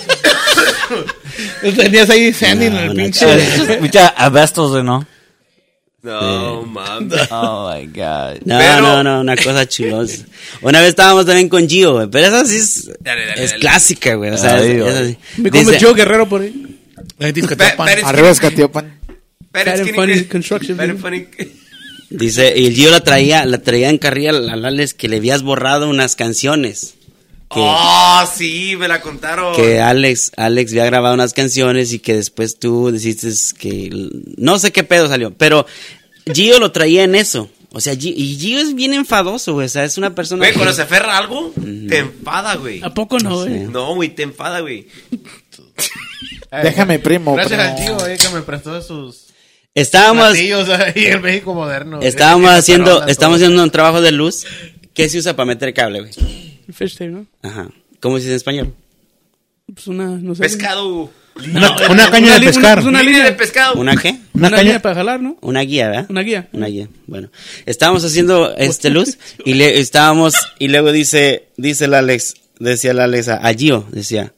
Lo 1.62 1.72
tenías 1.72 2.10
ahí 2.10 2.32
sanding 2.32 2.72
en 2.76 2.90
el 2.90 2.94
pinche. 2.94 3.78
Mucha 3.80 4.08
abestos, 4.08 4.70
güey, 4.72 4.82
¿no? 4.82 5.06
No, 6.08 6.62
mames. 6.62 7.20
Oh 7.30 7.70
my 7.74 7.86
God. 7.86 8.40
No, 8.44 8.58
Pero- 8.58 8.80
no, 8.80 9.02
no, 9.04 9.20
una 9.20 9.36
cosa 9.36 9.68
chulosa. 9.68 10.24
Una 10.62 10.80
vez 10.80 10.90
estábamos 10.90 11.26
también 11.26 11.48
con 11.48 11.68
Gio, 11.68 11.94
güey, 11.94 12.08
pero 12.10 12.26
esa 12.28 12.44
sí 12.44 12.56
es, 12.56 12.90
Dale, 13.00 13.26
dale, 13.26 13.44
es 13.44 13.50
dale. 13.50 13.60
clásica, 13.60 14.14
güey. 14.14 14.30
O 14.30 14.38
sea, 14.38 14.56
Ay, 14.56 14.70
es- 14.72 14.86
es 14.86 14.94
así. 14.96 15.18
Me 15.36 15.50
Dice- 15.50 15.78
Joe 15.80 15.94
Guerrero 15.94 16.28
por 16.28 16.40
ahí. 16.42 16.76
Arriba 18.04 18.30
es 18.30 18.40
Catiopan. 18.40 18.98
Pero 19.52 19.72
es 19.72 19.92
funny 19.94 20.24
construction, 20.24 20.98
funny. 20.98 21.26
Dice, 22.10 22.54
y 22.56 22.66
el 22.66 22.74
Gio 22.74 22.90
la 22.90 23.00
traía, 23.00 23.44
la 23.44 23.58
traía 23.58 23.90
en 23.90 23.98
carrilla 23.98 24.30
a 24.30 24.56
Lales 24.56 24.94
que 24.94 25.08
le 25.08 25.16
habías 25.16 25.42
borrado 25.42 25.88
unas 25.90 26.16
canciones. 26.16 26.94
Que, 27.50 27.60
Oh, 27.62 28.28
sí, 28.36 28.76
me 28.78 28.88
la 28.88 29.00
contaron. 29.00 29.56
que 29.56 29.80
Alex, 29.80 30.32
Alex 30.36 30.70
había 30.72 30.84
grabado 30.84 31.14
unas 31.14 31.32
canciones 31.32 31.94
y 31.94 31.98
que 31.98 32.12
después 32.14 32.58
tú 32.58 32.90
dijiste 32.92 33.30
que 33.58 34.10
no 34.36 34.58
sé 34.58 34.70
qué 34.70 34.84
pedo 34.84 35.08
salió, 35.08 35.32
pero 35.32 35.64
Gio 36.32 36.58
lo 36.58 36.72
traía 36.72 37.04
en 37.04 37.14
eso. 37.14 37.50
O 37.70 37.80
sea, 37.80 37.94
Gio- 37.94 38.14
y 38.16 38.36
Gio 38.38 38.58
es 38.60 38.74
bien 38.74 38.94
enfadoso, 38.94 39.52
güey. 39.54 39.66
O 39.66 39.68
sea, 39.68 39.84
es 39.84 39.98
una 39.98 40.14
persona. 40.14 40.40
Güey, 40.40 40.52
que- 40.52 40.56
cuando 40.58 40.74
se 40.74 40.82
aferra 40.82 41.14
a 41.14 41.18
algo, 41.18 41.52
te 41.88 41.98
enfada, 41.98 42.54
güey. 42.56 42.80
¿A 42.82 42.92
poco 42.94 43.18
no, 43.18 43.36
güey? 43.44 43.60
No, 43.64 43.94
güey, 43.94 44.08
te 44.14 44.22
enfada, 44.22 44.60
güey. 44.60 44.86
Déjame, 46.62 46.98
primo. 46.98 47.34
Gracias 47.34 47.74
primo. 47.76 47.94
al 47.94 47.98
tío 47.98 48.06
eh, 48.08 48.16
que 48.16 48.28
me 48.34 48.42
prestó 48.42 48.80
sus 48.82 49.26
Estábamos, 49.74 50.32
ahí 50.34 50.50
en 51.06 51.20
México 51.22 51.54
moderno. 51.54 52.00
estábamos 52.02 52.50
haciendo, 52.50 53.06
estábamos 53.06 53.40
haciendo 53.40 53.62
un 53.62 53.70
trabajo 53.70 54.00
de 54.00 54.12
luz. 54.12 54.44
¿Qué 54.94 55.08
se 55.08 55.18
usa 55.18 55.36
para 55.36 55.46
meter 55.46 55.72
cable, 55.74 56.00
güey? 56.00 56.12
Fish 56.72 56.94
tape, 56.94 57.10
¿no? 57.10 57.26
Ajá. 57.42 57.68
¿Cómo 58.00 58.16
se 58.16 58.22
dice 58.22 58.30
en 58.32 58.36
español? 58.36 58.74
Pues 59.72 59.86
una, 59.86 60.06
no 60.06 60.34
sé. 60.34 60.42
Pescado. 60.42 61.10
Una, 61.54 61.76
una 61.90 62.10
caña 62.10 62.34
de 62.34 62.40
li- 62.40 62.46
pescar. 62.46 62.78
Una, 62.80 62.88
Una 62.88 62.98
línea 63.02 63.18
línea 63.18 63.30
de 63.30 63.36
pescado. 63.36 63.74
¿Una 63.80 63.96
qué? 63.96 64.10
Una, 64.34 64.48
Una 64.48 64.56
línea 64.58 64.62
caña. 64.74 64.82
para 64.82 64.94
jalar, 64.96 65.20
¿no? 65.20 65.36
Una 65.40 65.60
guía, 65.62 65.88
¿verdad? 65.88 66.06
Una 66.08 66.20
guía. 66.22 66.48
Una 66.52 66.66
guía. 66.66 66.88
Bueno, 67.06 67.30
estábamos 67.66 68.04
haciendo 68.04 68.54
este 68.56 68.90
luz 68.90 69.18
y 69.44 69.54
le 69.54 69.78
estábamos 69.80 70.34
y 70.58 70.68
luego 70.68 70.92
dice 70.92 71.48
dice 71.56 71.86
el 71.86 71.94
Alex, 71.94 72.34
decía 72.58 72.90
el 72.90 73.00
Alex 73.00 73.28
a, 73.28 73.36
a 73.36 73.54
Gio, 73.54 73.86
decía. 73.90 74.32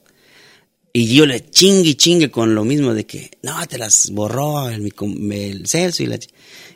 Y 0.93 1.07
Gio 1.07 1.25
le 1.25 1.49
chingue 1.49 1.91
y 1.91 1.95
chingue 1.95 2.31
con 2.33 2.55
lo 2.55 2.65
mismo 2.65 2.95
de 2.95 3.07
que 3.07 3.31
no, 3.43 3.65
te 3.69 3.79
las 3.79 4.11
borró 4.11 4.69
el, 4.69 4.93
el 5.33 5.67
Celso 5.69 6.03
y 6.03 6.07
la 6.07 6.19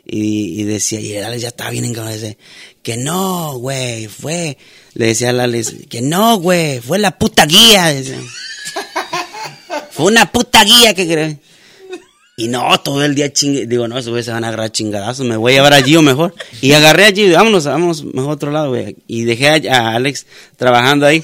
y, 0.07 0.61
y 0.61 0.63
decía, 0.63 0.99
y 1.01 1.13
el 1.13 1.23
Alex 1.25 1.41
ya 1.41 1.47
estaba 1.49 1.71
bien 1.71 1.83
encabronado, 1.83 2.15
dice, 2.21 2.37
que 2.83 2.95
no, 2.95 3.57
güey, 3.57 4.07
fue, 4.07 4.57
le 4.93 5.07
decía 5.07 5.31
al 5.31 5.39
Alex, 5.39 5.73
que 5.89 6.01
no, 6.01 6.37
güey, 6.37 6.79
fue 6.79 6.99
la 6.99 7.17
puta 7.17 7.45
guía, 7.47 7.87
decía. 7.87 8.19
Fue 9.95 10.05
una 10.05 10.31
puta 10.31 10.63
guía 10.63 10.93
que 10.93 11.07
creo. 11.07 11.37
Y 12.37 12.49
no, 12.49 12.77
todo 12.81 13.03
el 13.05 13.15
día 13.15 13.31
chingue. 13.31 13.65
Digo, 13.65 13.87
no, 13.87 13.97
esos 13.97 14.09
güeyes 14.09 14.25
se 14.25 14.31
van 14.33 14.43
a 14.43 14.49
agarrar 14.49 14.69
chingadazos. 14.71 15.25
Me 15.25 15.37
voy 15.37 15.53
a 15.53 15.55
llevar 15.55 15.73
a 15.73 15.81
Gio 15.81 16.01
mejor. 16.01 16.35
Y 16.61 16.73
agarré 16.73 17.05
a 17.05 17.11
Gio. 17.13 17.33
Vámonos, 17.33 17.63
vámonos 17.63 18.03
mejor 18.03 18.31
a 18.31 18.33
otro 18.33 18.51
lado, 18.51 18.69
güey. 18.71 18.97
Y 19.07 19.23
dejé 19.23 19.69
a, 19.69 19.77
a 19.77 19.95
Alex 19.95 20.25
trabajando 20.57 21.05
ahí. 21.05 21.23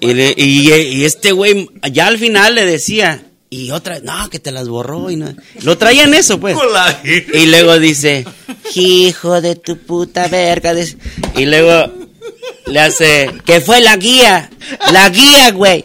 Y, 0.00 0.14
le- 0.14 0.34
y- 0.36 0.72
y 0.72 1.04
este 1.04 1.32
güey, 1.32 1.68
ya 1.92 2.08
al 2.08 2.18
final 2.18 2.54
le 2.56 2.64
decía. 2.64 3.22
Y 3.48 3.70
otra 3.70 3.94
vez, 3.94 4.02
no, 4.02 4.28
que 4.28 4.40
te 4.40 4.50
las 4.50 4.68
borró. 4.68 5.10
Y 5.10 5.16
no. 5.16 5.32
Lo 5.62 5.78
traían 5.78 6.12
eso, 6.14 6.40
pues. 6.40 6.56
Y 7.32 7.46
luego 7.46 7.78
dice, 7.78 8.26
hijo 8.74 9.40
de 9.40 9.54
tu 9.54 9.78
puta 9.78 10.26
verga. 10.26 10.74
Y 11.36 11.46
luego 11.46 11.92
le 12.66 12.80
hace, 12.80 13.30
que 13.44 13.60
fue 13.60 13.80
la 13.80 13.96
guía, 13.96 14.50
la 14.92 15.08
guía, 15.10 15.50
güey. 15.52 15.84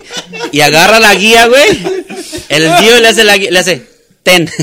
Y 0.51 0.61
agarra 0.61 0.99
la 0.99 1.13
guía, 1.15 1.47
güey. 1.47 1.79
El 2.49 2.75
tío 2.77 2.99
le 2.99 3.07
hace 3.07 3.23
la 3.23 3.37
guía, 3.37 3.51
le 3.51 3.59
hace, 3.59 3.87
ten. 4.23 4.49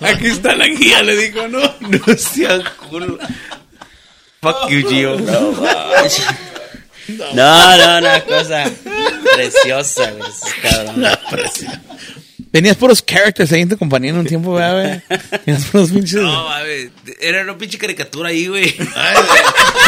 Aquí 0.00 0.26
está 0.26 0.54
la 0.54 0.66
guía, 0.66 1.02
le 1.02 1.16
dijo, 1.16 1.48
¿no? 1.48 1.60
No 1.80 2.00
sean 2.16 2.62
culo. 2.88 3.18
Fuck 4.40 4.70
you, 4.70 4.88
Gio. 4.88 5.18
No, 7.34 7.76
no, 7.76 7.98
una 7.98 8.24
cosa 8.24 8.70
preciosa, 9.34 10.12
güey. 10.12 10.30
cabrones. 10.62 11.18
Tenías 12.50 12.76
puros 12.76 13.00
characters 13.04 13.52
ahí 13.52 13.60
en 13.62 13.68
tu 13.68 13.78
compañía 13.78 14.10
en 14.10 14.16
un 14.18 14.26
tiempo, 14.26 14.52
¿verdad, 14.54 15.02
güey. 15.08 15.20
Tenías 15.44 15.64
puros 15.66 15.90
pinches. 15.90 16.14
No, 16.14 16.44
mames. 16.48 16.90
Era 17.20 17.42
una 17.42 17.56
pinche 17.56 17.78
caricatura 17.78 18.30
ahí, 18.30 18.48
güey. 18.48 18.74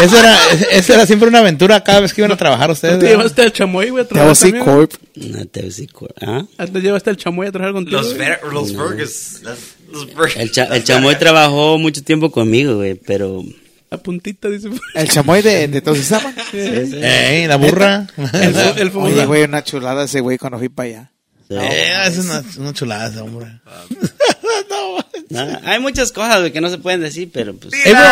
Eso 0.02 0.18
era, 0.18 0.36
eso 0.70 0.94
era 0.94 1.04
siempre 1.06 1.28
una 1.28 1.40
aventura 1.40 1.82
cada 1.82 2.00
vez 2.00 2.12
que 2.14 2.20
iban 2.20 2.30
a 2.32 2.36
trabajar 2.36 2.70
ustedes. 2.70 2.98
Te 2.98 3.06
¿verdad? 3.06 3.18
llevaste 3.18 3.42
al 3.42 3.52
chamoy, 3.52 3.90
güey, 3.90 4.04
a 4.04 4.06
Te 4.08 4.14
trabajar 4.14 4.36
también, 4.38 4.64
Corp. 4.64 4.92
No 5.16 5.44
te 5.46 5.66
hocico, 5.66 6.08
¿ah? 6.24 6.44
güey? 6.56 6.70
Te 6.72 6.80
llevaste 6.80 7.10
al 7.10 7.16
chamoy 7.16 7.46
a 7.48 7.52
trabajar 7.52 7.72
contigo, 7.74 7.96
Los, 7.98 8.14
güey? 8.14 8.18
Ver 8.18 8.40
los 8.52 8.72
Burgers. 8.74 9.40
Las- 9.42 9.58
Los 9.92 10.14
Burgers. 10.14 10.36
El, 10.36 10.52
cha- 10.52 10.64
el 10.74 10.84
chamoy 10.84 11.16
trabajó 11.18 11.78
mucho 11.78 12.02
tiempo 12.04 12.30
conmigo, 12.30 12.76
güey, 12.76 12.94
pero... 12.94 13.42
La 13.90 13.98
puntita, 13.98 14.48
dice. 14.48 14.70
El 14.94 15.08
chamoy 15.10 15.42
de, 15.42 15.68
de 15.68 15.80
Tosizama. 15.82 16.32
Ey, 16.54 17.46
la 17.46 17.56
burra. 17.56 18.06
El, 18.16 18.56
el 18.78 18.90
famoso- 18.92 19.12
Oye, 19.12 19.26
güey, 19.26 19.42
una 19.42 19.62
chulada 19.64 20.04
ese 20.04 20.20
güey 20.20 20.38
cuando 20.38 20.58
fui 20.58 20.68
para 20.70 20.88
allá. 20.88 21.12
Eh, 21.60 21.92
es 22.06 22.18
una, 22.18 22.42
una 22.58 22.72
chulada 22.72 23.08
ese 23.08 23.20
hombre. 23.20 23.46
no, 25.30 25.60
hay 25.64 25.78
muchas 25.80 26.12
cosas, 26.12 26.40
güey, 26.40 26.52
que 26.52 26.60
no 26.60 26.68
se 26.70 26.78
pueden 26.78 27.00
decir, 27.00 27.30
pero 27.32 27.54
pues... 27.54 27.72
Ey, 27.74 27.92
bro, 27.92 28.02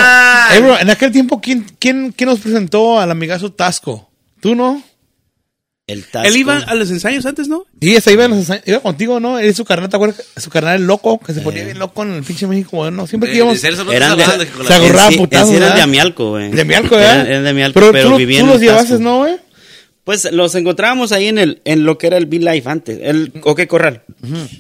ey, 0.54 0.62
bro, 0.62 0.78
en 0.78 0.90
aquel 0.90 1.12
tiempo, 1.12 1.40
¿quién, 1.40 1.66
quién, 1.78 2.12
quién 2.12 2.28
nos 2.30 2.40
presentó 2.40 3.00
al 3.00 3.10
amigazo 3.10 3.52
Tasco? 3.52 4.10
¿Tú 4.40 4.54
no? 4.54 4.82
El 5.86 6.04
tasco. 6.04 6.28
Él 6.28 6.36
iba 6.36 6.56
a 6.56 6.74
los 6.76 6.88
ensayos 6.90 7.26
antes, 7.26 7.48
¿no? 7.48 7.64
Sí, 7.80 7.96
ese 7.96 8.12
iba, 8.12 8.24
en 8.24 8.30
los 8.30 8.48
ensa- 8.48 8.62
iba 8.64 8.78
contigo, 8.78 9.18
¿no? 9.18 9.40
Él 9.40 9.52
su 9.56 9.64
carnal, 9.64 9.90
¿te 9.90 9.96
acuerdas? 9.96 10.22
Su 10.36 10.48
carnal 10.48 10.76
el 10.76 10.86
loco, 10.86 11.18
que 11.18 11.34
se 11.34 11.40
ponía 11.40 11.64
bien 11.64 11.80
loco 11.80 12.04
en 12.04 12.12
el 12.12 12.22
pinche 12.22 12.46
México 12.46 12.76
moderno. 12.76 13.08
Siempre 13.08 13.28
que 13.28 13.34
Eh, 13.34 13.38
íbamos... 13.38 13.60
no 13.60 13.92
Eran 13.92 14.16
de- 14.16 14.24
se 14.24 14.74
de 15.74 15.82
Amialco, 15.82 16.30
güey. 16.30 16.50
De 16.52 16.64
Mialco, 16.64 16.94
¿verdad? 16.94 17.14
Eran, 17.16 17.26
eran 17.26 17.44
de 17.44 17.50
Amialco, 17.50 17.80
pero, 17.80 17.92
pero, 17.92 18.10
tú, 18.10 18.16
vivían 18.16 18.46
tú 18.46 18.52
en 18.52 18.52
los. 18.52 19.00
¿no, 19.00 19.18
güey? 19.18 19.36
Pues 20.04 20.30
los 20.32 20.54
encontrábamos 20.54 21.12
ahí 21.12 21.26
en 21.26 21.38
el 21.38 21.60
en 21.64 21.84
lo 21.84 21.98
que 21.98 22.06
era 22.06 22.16
el 22.16 22.26
B-Life 22.26 22.68
antes, 22.68 22.98
el 23.02 23.32
Coque 23.40 23.68
Corral. 23.68 24.02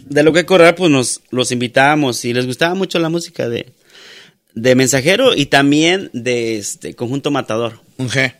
De 0.06 0.22
lo 0.22 0.32
que 0.32 0.44
Corral, 0.44 0.74
pues 0.74 0.90
nos 0.90 1.22
los 1.30 1.50
invitábamos 1.50 2.24
y 2.24 2.34
les 2.34 2.46
gustaba 2.46 2.74
mucho 2.74 2.98
la 2.98 3.08
música 3.08 3.48
de, 3.48 3.72
de 4.54 4.74
Mensajero 4.74 5.34
y 5.34 5.46
también 5.46 6.10
de 6.12 6.58
este 6.58 6.94
Conjunto 6.94 7.30
Matador. 7.30 7.80
Un 7.96 8.08
G. 8.08 8.34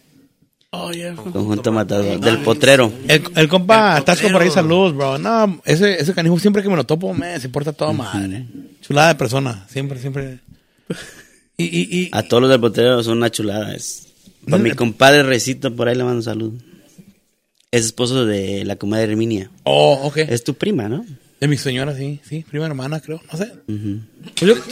Oh, 0.72 0.92
yeah. 0.92 1.16
Conjunto 1.16 1.72
Matador, 1.72 2.20
del 2.20 2.38
Potrero. 2.38 2.92
El, 3.08 3.24
el 3.34 3.48
compa 3.48 3.98
El 3.98 4.04
Tasco 4.04 4.28
por 4.30 4.42
ahí, 4.42 4.50
saludos, 4.50 4.94
bro. 4.94 5.18
No, 5.18 5.60
ese, 5.64 6.00
ese 6.00 6.14
canijo 6.14 6.38
siempre 6.38 6.62
que 6.62 6.68
me 6.68 6.76
lo 6.76 6.84
topo, 6.84 7.12
me 7.12 7.40
se 7.40 7.48
porta 7.48 7.72
toda 7.72 7.92
madre. 7.92 8.46
Chulada 8.80 9.08
de 9.08 9.14
persona, 9.16 9.66
siempre, 9.68 9.98
siempre. 9.98 10.38
Y, 11.56 11.64
y, 11.64 12.00
y, 12.00 12.08
A 12.12 12.22
todos 12.22 12.42
los 12.42 12.50
del 12.50 12.60
Potrero 12.60 13.02
son 13.02 13.18
una 13.18 13.30
chulada. 13.30 13.74
Es, 13.74 14.06
para 14.48 14.62
mi 14.62 14.70
compadre 14.72 15.24
Recito, 15.24 15.74
por 15.74 15.88
ahí 15.88 15.96
le 15.96 16.04
mando 16.04 16.18
un 16.18 16.22
saludo. 16.22 16.69
Es 17.72 17.84
esposo 17.84 18.26
de 18.26 18.64
la 18.64 18.74
comadre 18.76 19.04
Herminia. 19.04 19.48
oh, 19.62 20.00
ok. 20.02 20.16
Es 20.18 20.42
tu 20.42 20.54
prima, 20.54 20.88
¿no? 20.88 21.04
De 21.40 21.46
mi 21.46 21.56
señora, 21.56 21.94
sí, 21.96 22.20
sí, 22.28 22.44
prima 22.50 22.66
hermana, 22.66 22.98
creo, 23.00 23.22
no 23.32 23.38
sé. 23.38 23.44
Ujú. 23.68 24.00
Pues 24.38 24.56
yo- 24.56 24.62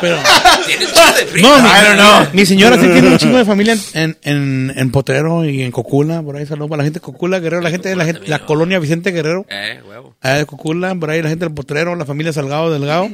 pero, 0.00 0.18
Tiene 0.66 0.84
un 0.84 0.92
chingo 0.92 1.16
de 1.16 1.24
prima. 1.24 1.94
no, 1.96 2.20
mi, 2.32 2.36
mi 2.40 2.46
señora 2.46 2.76
sí 2.78 2.86
tiene 2.92 3.08
un 3.08 3.16
chingo 3.18 3.38
de 3.38 3.44
familia 3.46 3.76
en, 3.94 4.16
en, 4.22 4.72
en 4.76 4.90
Potrero 4.92 5.44
y 5.46 5.62
en 5.62 5.72
Cocula, 5.72 6.22
por 6.22 6.36
ahí 6.36 6.44
saludos 6.46 6.68
para 6.68 6.82
la 6.82 6.84
gente 6.84 7.00
de 7.00 7.04
Cocula, 7.04 7.40
Guerrero, 7.40 7.62
la 7.62 7.70
gente 7.70 7.88
de 7.88 7.96
la, 7.96 8.04
gente, 8.04 8.28
la 8.28 8.44
colonia 8.44 8.78
Vicente 8.78 9.10
Guerrero, 9.10 9.44
Eh, 9.48 9.80
huevo. 9.88 10.14
de 10.22 10.44
Cocula, 10.46 10.94
por 10.94 11.10
ahí 11.10 11.22
la 11.22 11.30
gente 11.30 11.46
del 11.46 11.54
Potrero, 11.54 11.96
la 11.96 12.04
familia 12.04 12.32
Salgado 12.34 12.70
Delgado, 12.70 13.08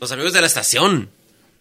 Los 0.00 0.12
amigos 0.12 0.32
de 0.32 0.40
la 0.40 0.46
estación. 0.46 1.10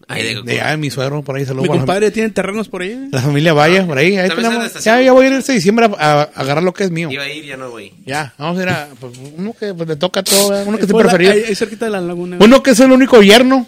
Ahí 0.08 0.24
de, 0.36 0.42
de 0.44 0.62
allá 0.62 0.72
de 0.72 0.78
mi 0.78 0.90
suegro, 0.90 1.24
por 1.24 1.36
ahí 1.38 1.46
saludos 1.46 1.70
Mi 1.70 1.78
compadre 1.78 2.12
tiene 2.12 2.30
terrenos 2.30 2.68
por 2.70 2.82
ahí. 2.82 3.08
la 3.12 3.22
familia 3.22 3.54
Vaya, 3.54 3.86
por 3.88 3.98
ahí, 3.98 4.18
ahí 4.18 4.28
¿Sabes 4.28 4.36
tenemos, 4.36 4.54
de 4.54 4.60
la 4.60 4.66
estación? 4.68 4.96
ya, 4.98 5.02
ya 5.02 5.12
voy 5.14 5.26
a 5.26 5.28
ir 5.30 5.34
este 5.34 5.54
diciembre 5.54 5.86
a, 5.86 5.90
a- 5.90 6.22
a 6.22 6.24
agarrar 6.36 6.64
lo 6.64 6.74
que 6.74 6.84
es 6.84 6.92
mío. 6.92 7.10
Iba 7.10 7.24
a 7.24 7.30
ir, 7.30 7.46
ya 7.46 7.58
no 7.58 7.70
voy. 7.70 7.94
Ya, 8.06 8.34
vamos 8.38 8.60
a 8.60 8.64
ir 8.64 8.70
a, 8.70 8.90
pues, 9.00 9.14
uno 9.38 9.54
que 9.58 9.74
pues, 9.74 9.88
le 9.88 9.96
toca 9.96 10.22
todo, 10.24 10.50
¿verdad? 10.50 10.66
uno 10.68 10.78
que 10.78 10.86
es 10.86 10.92
Por 10.92 11.06
la- 11.06 11.12
preferido. 11.12 11.34
ahí, 11.34 11.50
ahí 11.50 11.56
cerquita 11.56 11.86
de 11.86 11.92
la 11.92 12.02
laguna. 12.02 12.38
Uno 12.42 12.62
que 12.64 12.72
es 12.72 12.80
el 12.80 12.92
único 12.92 13.22
yerno, 13.22 13.68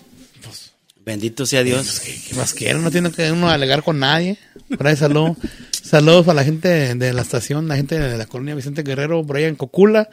Bendito 1.06 1.46
sea 1.46 1.62
Dios. 1.64 2.00
¿Qué 2.00 2.34
más 2.36 2.54
quieren? 2.54 2.82
No 2.84 2.90
tiene 2.90 3.12
que 3.12 3.32
uno 3.32 3.48
alegar 3.50 3.84
con 3.84 4.00
nadie. 4.00 4.40
Por 4.76 4.88
ahí 4.88 4.96
saludos. 4.98 5.38
Saludos 5.72 6.26
para 6.26 6.38
la 6.38 6.44
gente 6.44 6.96
de 6.96 7.14
la 7.14 7.22
estación, 7.22 7.68
la 7.68 7.76
gente 7.76 8.00
de 8.00 8.18
la 8.18 8.26
colonia 8.26 8.56
Vicente 8.56 8.82
Guerrero, 8.82 9.24
por 9.24 9.38
ahí 9.38 9.44
en 9.44 9.56
Cocula. 9.56 10.10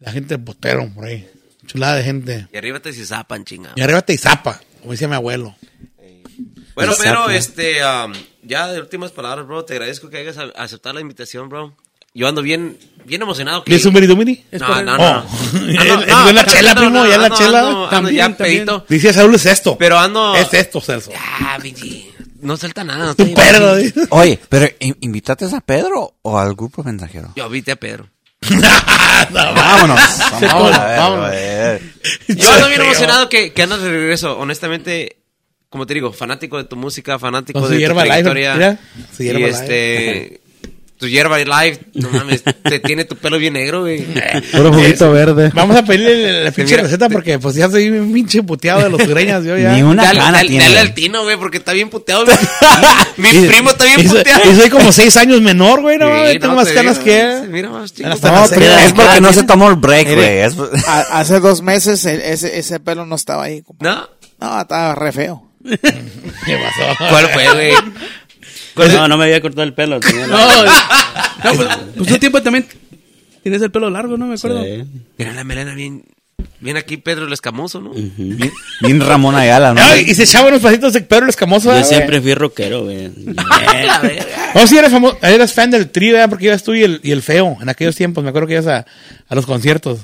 La 0.00 0.12
gente 0.12 0.38
de 0.38 0.42
Potero, 0.42 0.88
por 0.94 1.04
ahí. 1.04 1.28
Chulada 1.66 1.96
de 1.96 2.04
gente. 2.04 2.48
Y 2.52 2.56
arriba 2.56 2.80
te 2.80 2.92
se 2.94 3.04
zapan, 3.04 3.44
chingado. 3.44 3.74
Y 3.76 3.82
arriba 3.82 4.00
te 4.00 4.14
izapa, 4.14 4.60
como 4.84 4.92
decía 4.92 5.08
mi 5.08 5.14
abuelo. 5.14 5.56
Bueno, 6.74 6.92
Exacto. 6.92 7.22
pero 7.24 7.30
este, 7.30 7.78
um, 7.84 8.12
ya 8.42 8.66
de 8.68 8.80
últimas 8.80 9.12
palabras, 9.12 9.46
bro, 9.46 9.64
te 9.64 9.72
agradezco 9.74 10.10
que 10.10 10.18
hayas 10.18 10.36
a- 10.36 10.52
aceptado 10.56 10.94
la 10.96 11.00
invitación, 11.00 11.48
bro. 11.48 11.72
yo 12.12 12.28
ando 12.28 12.42
bien, 12.42 12.76
bien 13.06 13.22
emocionado. 13.22 13.64
Que... 13.64 13.72
¿Ves 13.72 13.86
un? 13.86 13.96
Es 13.96 14.60
No, 14.60 14.82
no, 14.82 14.98
no. 14.98 15.18
Oh. 15.20 15.24
El- 15.56 15.70
el 15.70 16.24
de 16.26 16.32
la 16.34 16.44
chela, 16.44 16.74
primo, 16.74 17.06
ya 17.06 17.16
la 17.16 17.30
chela. 17.30 17.86
También, 17.90 18.16
ya 18.16 18.36
pedito. 18.36 18.84
Dice 18.88 19.12
Saúl 19.12 19.34
es 19.36 19.46
esto. 19.46 19.78
Pero 19.78 19.98
ando... 19.98 20.34
Es 20.36 20.52
esto, 20.52 20.80
Celso. 20.80 21.12
Ya, 21.12 21.56
Vigi, 21.62 22.10
No 22.42 22.56
suelta 22.58 22.84
nada. 22.84 23.14
Tu 23.14 23.22
estoy- 23.22 23.34
perro. 23.34 23.76
dice. 23.76 24.00
Oye, 24.10 24.38
pero 24.50 24.66
¿in- 24.80 24.96
¿invitaste 25.00 25.46
a 25.46 25.60
Pedro 25.60 26.14
o 26.22 26.38
al 26.38 26.54
grupo 26.54 26.82
mensajero? 26.82 27.32
Yo 27.36 27.48
viste 27.48 27.72
a 27.72 27.76
Pedro. 27.76 28.08
Vámonos. 29.30 30.00
Vamos 30.42 30.72
a 30.72 30.84
ver, 30.84 30.98
Vámonos. 30.98 31.30
güey. 31.30 32.38
Yo 32.38 32.50
ando 32.50 32.68
bien 32.68 32.80
emocionado 32.82 33.28
que, 33.28 33.52
que 33.52 33.62
andas 33.62 33.82
de 33.82 33.90
regreso. 33.90 34.38
Honestamente, 34.38 35.16
como 35.68 35.86
te 35.86 35.94
digo, 35.94 36.12
fanático 36.12 36.58
de 36.58 36.64
tu 36.64 36.76
música, 36.76 37.18
fanático 37.18 37.60
Con 37.60 37.70
de 37.70 37.86
tu 37.86 37.94
trayectoria. 37.94 38.54
mira, 38.54 38.78
su 39.16 39.22
y 39.22 39.42
este... 39.44 40.40
Tu 40.96 41.08
hierba 41.08 41.38
live, 41.38 41.80
no 41.94 42.08
mames, 42.08 42.42
te 42.62 42.78
tiene 42.78 43.04
tu 43.04 43.16
pelo 43.16 43.36
bien 43.36 43.54
negro, 43.54 43.80
güey. 43.82 44.06
Puro 44.52 44.72
juguito 44.72 45.10
verde. 45.10 45.50
Vamos 45.52 45.76
a 45.76 45.82
pedirle 45.84 46.44
la 46.44 46.52
pinche 46.52 46.74
mira, 46.74 46.84
receta 46.84 47.08
porque 47.08 47.38
pues 47.40 47.56
ya 47.56 47.68
soy 47.68 47.88
un 47.90 48.12
pinche 48.12 48.42
puteado 48.44 48.84
de 48.84 48.90
los 48.90 49.06
greñas 49.08 49.44
yo 49.44 49.58
ya. 49.58 49.72
Ni 49.72 49.82
una 49.82 50.04
Dale, 50.04 50.20
gana 50.20 50.32
dale- 50.38 50.48
tiene. 50.48 50.64
dale 50.64 50.78
al 50.78 50.94
tino, 50.94 51.24
güey, 51.24 51.36
porque 51.36 51.58
está 51.58 51.72
bien 51.72 51.90
puteado. 51.90 52.24
Mi, 53.16 53.28
mi 53.32 53.46
primo 53.48 53.70
está 53.70 53.84
bien 53.84 54.00
y, 54.02 54.08
puteado. 54.08 54.50
y 54.50 54.54
soy 54.54 54.70
como 54.70 54.92
seis 54.92 55.16
años 55.16 55.40
menor, 55.40 55.80
güey, 55.82 55.98
no, 55.98 56.06
Sí, 56.06 56.12
mames, 56.12 56.32
tengo 56.40 56.46
no, 56.46 56.54
más 56.54 56.68
te 56.68 56.74
canas 56.74 57.04
digo, 57.04 57.04
que. 57.04 57.42
Mira 57.48 57.70
más 57.70 57.92
chico. 57.92 58.08
Hasta 58.08 58.30
No, 58.30 58.40
las 58.42 58.50
pero 58.50 58.60
cejas. 58.66 58.86
Es 58.86 58.92
porque 58.92 59.20
no 59.20 59.32
se 59.32 59.42
tomó 59.42 59.68
el 59.70 59.76
break, 59.76 60.14
güey. 60.14 60.38
Es- 60.42 60.54
Hace 61.10 61.40
dos 61.40 61.60
meses 61.60 62.04
el- 62.06 62.20
ese, 62.22 62.56
ese 62.58 62.78
pelo 62.80 63.04
no 63.04 63.16
estaba 63.16 63.42
ahí. 63.44 63.62
compa. 63.62 63.84
¿No? 63.84 64.08
No, 64.40 64.60
estaba 64.60 64.94
re 64.94 65.10
feo. 65.12 65.50
¿Qué 65.64 65.76
pasó? 65.78 67.08
¿Cuál 67.10 67.28
fue, 67.30 67.52
güey? 67.54 67.72
No, 68.76 69.08
no 69.08 69.16
me 69.16 69.24
había 69.24 69.40
cortado 69.40 69.62
el 69.62 69.74
pelo. 69.74 70.00
tenía 70.00 70.26
la- 70.26 70.36
No, 70.36 70.64
no, 70.64 71.56
pues, 71.56 71.68
pues 71.96 72.08
tu 72.08 72.18
tiempo 72.18 72.42
también 72.42 72.66
tienes 73.42 73.62
el 73.62 73.70
pelo 73.70 73.90
largo, 73.90 74.16
¿no? 74.16 74.26
Me 74.26 74.34
acuerdo. 74.34 74.62
Sí. 74.64 74.84
Mira 75.18 75.32
la 75.32 75.44
melena 75.44 75.74
bien... 75.74 76.04
Bien 76.60 76.76
aquí 76.78 76.96
Pedro 76.96 77.26
el 77.26 77.32
Escamoso, 77.32 77.80
¿no? 77.80 77.92
Bien 77.94 79.00
Ramón 79.00 79.34
Ayala, 79.34 79.74
¿no? 79.74 79.80
Ay, 79.82 80.04
y 80.08 80.14
se 80.14 80.22
echaba 80.24 80.48
unos 80.48 80.60
pasitos 80.62 80.92
de 80.94 81.02
Pedro 81.02 81.24
el 81.24 81.28
Escamoso. 81.30 81.64
Yo 81.68 81.74
¿verdad, 81.74 81.86
güey? 81.86 81.96
siempre 81.96 82.20
fui 82.22 82.34
rockero, 82.34 82.84
güey. 82.84 83.10
No, 84.54 84.66
sí, 84.66 84.76
eres, 84.78 84.90
famoso, 84.90 85.18
eres 85.22 85.52
fan 85.52 85.70
del 85.70 85.90
trío, 85.90 86.12
¿verdad? 86.14 86.30
Porque 86.30 86.46
ibas 86.46 86.62
tú 86.62 86.74
y 86.74 86.82
el, 86.82 87.00
y 87.02 87.10
el 87.10 87.22
feo 87.22 87.56
en 87.60 87.68
aquellos 87.68 87.94
tiempos. 87.96 88.22
Me 88.24 88.30
acuerdo 88.30 88.46
que 88.48 88.54
ibas 88.54 88.66
a, 88.66 88.86
a 89.28 89.34
los 89.34 89.46
conciertos. 89.46 90.00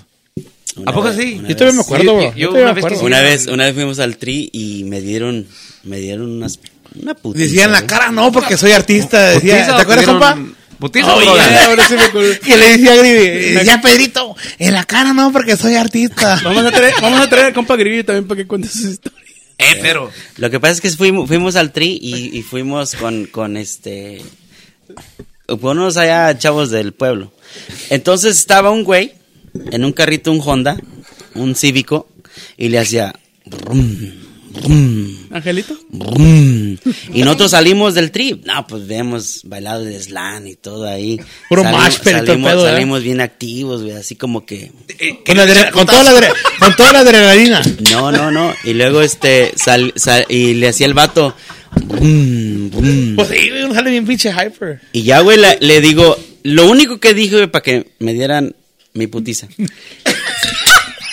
¿A 0.86 0.92
poco 0.92 1.08
vez- 1.08 1.16
sí? 1.16 1.36
una 1.38 1.48
Yo 1.48 1.56
todavía 1.56 1.72
me 1.72 1.78
vez- 1.78 1.86
acuerdo, 1.86 2.20
Sí, 2.20 2.26
yo- 2.26 2.32
Yo 2.36 2.50
una 2.50 2.58
me 2.60 2.64
vez 2.66 2.74
que 2.74 2.78
acuerdo. 2.80 2.98
sí. 3.00 3.06
Una 3.06 3.20
vez, 3.20 3.46
una 3.46 3.64
vez 3.64 3.74
fuimos 3.74 3.98
al 3.98 4.16
tri 4.16 4.50
y 4.52 4.84
me 4.84 5.00
dieron, 5.00 5.46
me 5.84 5.98
dieron 5.98 6.30
unas, 6.30 6.58
una 6.94 7.14
putiza. 7.14 7.44
Decía 7.44 7.64
en 7.64 7.72
la 7.72 7.78
güey. 7.80 7.88
cara, 7.88 8.10
no, 8.10 8.32
porque 8.32 8.56
soy 8.56 8.72
artista. 8.72 9.30
Decía, 9.30 9.54
¿Putiza 9.56 9.76
¿te 9.76 9.82
acuerdas, 9.82 10.06
compa? 10.06 10.38
¿Putiza 10.78 11.14
o 11.14 11.16
Oye, 11.18 11.26
droga? 11.26 11.64
ahora 11.66 11.88
sí 11.88 11.94
me. 11.94 12.38
Que 12.38 12.56
le 12.56 12.70
decía 12.70 12.92
a 12.92 12.96
Grivi, 12.96 13.18
decía 13.54 13.80
Pedrito, 13.82 14.34
en 14.58 14.72
la 14.72 14.84
cara 14.84 15.12
no, 15.12 15.30
porque 15.30 15.56
soy 15.56 15.74
artista. 15.74 16.40
Vamos 16.44 16.64
a 16.64 16.70
traer, 16.70 16.94
vamos 17.02 17.20
a 17.20 17.28
traer 17.28 17.46
al 17.46 17.52
compa 17.52 17.76
Grillo 17.76 18.04
también 18.04 18.26
para 18.26 18.40
que 18.40 18.46
cuente 18.46 18.68
sus 18.68 18.84
historias. 18.84 19.20
Eh, 19.58 19.78
pero... 19.82 20.10
Lo 20.38 20.48
que 20.50 20.58
pasa 20.58 20.72
es 20.72 20.80
que 20.80 20.90
fuimos, 20.90 21.28
fuimos 21.28 21.54
al 21.56 21.70
tri 21.70 21.98
y, 22.00 22.38
y 22.38 22.42
fuimos 22.42 22.94
con, 22.94 23.26
con 23.26 23.58
este, 23.58 24.22
con 25.46 25.78
unos 25.78 25.98
allá 25.98 26.36
chavos 26.38 26.70
del 26.70 26.92
pueblo. 26.92 27.32
Entonces 27.90 28.38
estaba 28.38 28.70
un 28.70 28.84
güey 28.84 29.12
en 29.70 29.84
un 29.84 29.92
carrito, 29.92 30.32
un 30.32 30.40
Honda, 30.42 30.78
un 31.34 31.54
Cívico, 31.54 32.08
y 32.56 32.68
le 32.70 32.78
hacía, 32.78 33.14
brum, 33.44 34.12
Angelito. 35.30 35.76
brum. 35.88 36.76
y 37.12 37.22
nosotros 37.22 37.50
salimos 37.52 37.94
del 37.94 38.10
tri. 38.10 38.40
No, 38.44 38.66
pues 38.66 38.86
vemos 38.86 39.40
bailado 39.44 39.84
de 39.84 40.00
slam 40.00 40.46
y 40.46 40.56
todo 40.56 40.86
ahí. 40.88 41.20
Puro 41.48 41.62
salimos, 41.62 41.98
pedo, 41.98 42.66
¿eh? 42.68 42.70
salimos 42.72 43.02
bien 43.02 43.20
activos, 43.20 43.82
güey, 43.82 43.94
así 43.96 44.16
como 44.16 44.44
que... 44.44 44.72
Con, 45.26 45.36
la 45.36 45.46
adre- 45.46 45.70
con 45.70 45.86
toda 45.86 46.02
la, 46.02 46.12
con 46.60 46.76
toda 46.76 46.92
la 46.92 46.98
adrenalina. 47.00 47.62
No, 47.90 48.10
no, 48.12 48.30
no. 48.30 48.54
Y 48.64 48.74
luego 48.74 49.00
este, 49.02 49.52
sal, 49.56 49.92
sal- 49.96 50.26
y 50.28 50.54
le 50.54 50.68
hacía 50.68 50.86
el 50.86 50.94
vato. 50.94 51.34
brum. 51.76 52.70
Pues 53.16 53.28
sí, 53.28 53.50
sale 53.72 53.90
bien 53.90 54.06
pinche 54.06 54.30
hyper. 54.32 54.80
Y 54.92 55.02
ya, 55.02 55.20
güey, 55.20 55.38
la- 55.38 55.56
le 55.60 55.80
digo, 55.80 56.18
lo 56.42 56.68
único 56.70 56.98
que 57.00 57.14
dije, 57.14 57.36
güey, 57.36 57.46
para 57.50 57.62
que 57.62 57.86
me 57.98 58.12
dieran 58.14 58.54
mi 58.94 59.06
putiza. 59.06 59.48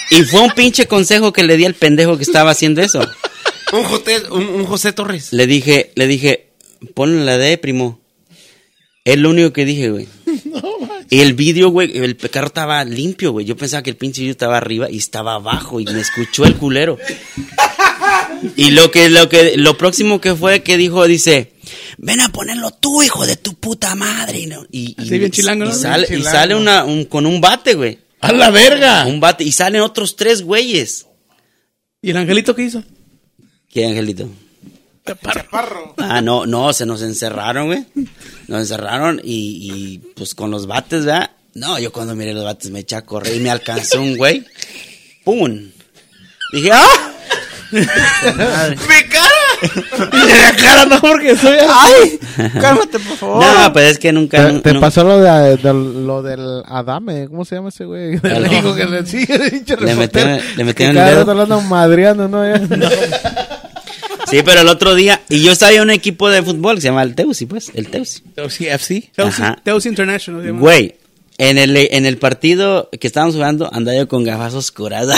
Y 0.10 0.24
fue 0.24 0.40
un 0.40 0.52
pinche 0.52 0.88
consejo 0.88 1.34
que 1.34 1.44
le 1.44 1.58
di 1.58 1.66
al 1.66 1.74
pendejo 1.74 2.16
que 2.16 2.24
estaba 2.24 2.52
haciendo 2.52 2.82
eso. 2.82 3.02
Un 3.74 3.84
José, 3.84 4.24
un, 4.32 4.44
un 4.48 4.66
José 4.66 4.94
Torres. 4.94 5.34
Le 5.34 5.46
dije, 5.48 5.92
le 5.96 6.08
dije, 6.08 6.50
ponle 6.94 7.26
la 7.26 7.38
D, 7.38 7.58
primo. 7.58 8.00
Es 9.04 9.18
lo 9.18 9.30
único 9.30 9.54
que 9.54 9.66
dije, 9.66 9.90
güey. 9.90 10.08
y 11.10 11.20
el 11.22 11.34
vídeo, 11.34 11.70
güey, 11.70 11.98
el 11.98 12.18
carro 12.18 12.48
estaba 12.48 12.84
limpio, 12.84 13.32
güey. 13.32 13.46
Yo 13.46 13.56
pensaba 13.56 13.84
que 13.84 13.90
el 13.90 13.96
pinche 13.96 14.22
vídeo 14.22 14.32
estaba 14.32 14.58
arriba 14.58 14.90
y 14.90 14.98
estaba 14.98 15.36
abajo 15.36 15.80
y 15.80 15.86
me 15.86 16.00
escuchó 16.02 16.46
el 16.46 16.56
culero. 16.56 16.98
y 18.56 18.72
lo 18.72 18.92
que, 18.92 19.10
lo 19.10 19.30
que, 19.30 19.56
lo 19.58 19.78
próximo 19.78 20.20
que 20.22 20.36
fue 20.36 20.62
que 20.64 20.78
dijo, 20.78 21.08
dice, 21.08 21.54
ven 21.98 22.20
a 22.22 22.30
ponerlo 22.30 22.72
tú, 22.72 23.02
hijo 23.02 23.26
de 23.26 23.36
tu 23.38 23.54
puta 23.56 23.96
madre. 23.96 24.40
Y, 24.40 24.48
no- 24.48 24.66
y, 24.72 24.96
bien 25.10 25.32
chilango, 25.32 25.66
¿no? 25.66 25.72
y 25.72 25.74
sale, 25.74 26.08
y 26.08 26.12
Bien 26.12 26.24
sale 26.24 26.56
una, 26.56 26.84
un- 26.84 27.06
con 27.06 27.26
un 27.26 27.40
bate, 27.42 27.74
güey. 27.76 28.00
A 28.20 28.32
la 28.32 28.50
verga. 28.50 29.06
Un 29.06 29.20
bate, 29.20 29.44
y 29.44 29.52
salen 29.52 29.82
otros 29.82 30.16
tres 30.16 30.42
güeyes. 30.42 31.06
¿Y 32.02 32.10
el 32.12 32.18
Angelito 32.18 32.56
qué 32.56 32.64
hizo? 32.64 32.84
¿Qué, 33.72 33.86
Angelito? 33.86 34.30
Ah, 35.98 36.22
no, 36.22 36.46
no, 36.46 36.74
se 36.74 36.86
nos 36.86 37.02
encerraron, 37.02 37.68
güey. 37.68 37.86
Nos 38.48 38.60
encerraron 38.62 39.22
y, 39.24 39.60
y, 39.72 39.98
pues 40.16 40.36
con 40.36 40.52
los 40.52 40.68
bates, 40.68 41.06
¿verdad? 41.06 41.32
No, 41.54 41.80
yo 41.80 41.92
cuando 41.92 42.14
miré 42.16 42.34
los 42.34 42.44
bates 42.44 42.70
me 42.72 42.80
eché 42.80 42.98
a 42.98 43.02
correr 43.06 43.36
y 43.36 43.40
me 43.40 43.50
alcanzó 43.50 44.02
un 44.02 44.18
güey. 44.18 44.46
¡Pum! 45.24 45.70
Dije, 46.54 46.72
¡ah! 46.74 47.14
¡Me 47.72 47.86
cara! 49.10 49.28
La 50.12 50.56
cara 50.56 50.86
no, 50.86 51.02
porque 51.02 51.36
soy 51.36 51.58
¡Ay! 51.70 52.20
Cálmate, 52.62 53.00
por 53.00 53.18
favor. 53.18 53.44
No, 53.44 53.74
pues 53.74 53.92
es 53.92 54.00
que 54.00 54.14
nunca. 54.14 54.62
Te, 54.62 54.76
pasó 54.76 55.04
lo, 55.04 55.20
de, 55.20 55.58
de- 55.58 55.74
lo 55.74 56.22
del 56.22 56.64
Adame, 56.66 57.28
¿cómo 57.28 57.44
se 57.44 57.56
llama 57.56 57.70
ese 57.70 57.86
güey? 57.86 58.20
Le 58.22 58.50
dijo 58.50 58.76
que 58.76 58.86
le 58.86 59.06
sigue, 59.06 59.36
el 59.68 59.86
Le 59.86 59.96
metieron- 59.96 60.42
le 60.58 60.64
metieron 60.64 60.98
el 60.98 61.06
dedo. 61.06 61.34
lo 61.34 61.42
andan 61.44 61.68
madreando, 61.68 62.28
¿no? 62.28 62.44
Sí, 64.30 64.42
pero 64.44 64.62
el 64.62 64.68
otro 64.68 64.96
día. 64.96 65.22
Y 65.30 65.42
yo 65.42 65.52
estaba 65.52 65.72
en 65.72 65.82
un 65.82 65.90
equipo 65.92 66.30
de 66.30 66.44
fútbol 66.44 66.76
que 66.76 66.82
se 66.82 66.88
llama 66.90 67.04
el 67.04 67.16
Teusi, 67.16 67.46
pues. 67.46 67.72
El 67.74 67.88
Teusi. 67.90 68.22
Sí, 68.50 68.68
FC. 68.68 69.12
Teus, 69.16 69.40
Ajá. 69.40 69.58
Teus 69.64 69.86
International. 69.86 70.42
se 70.42 70.48
llama. 70.48 70.60
Güey. 70.60 70.96
En 71.40 71.60
el, 71.60 71.78
en 71.78 72.08
el 72.08 72.18
partido 72.18 72.90
que 73.00 73.06
estábamos 73.06 73.36
jugando, 73.36 73.70
andaba 73.72 73.96
yo 73.98 74.08
con 74.08 74.24
gafas 74.24 74.54
oscuras. 74.54 75.08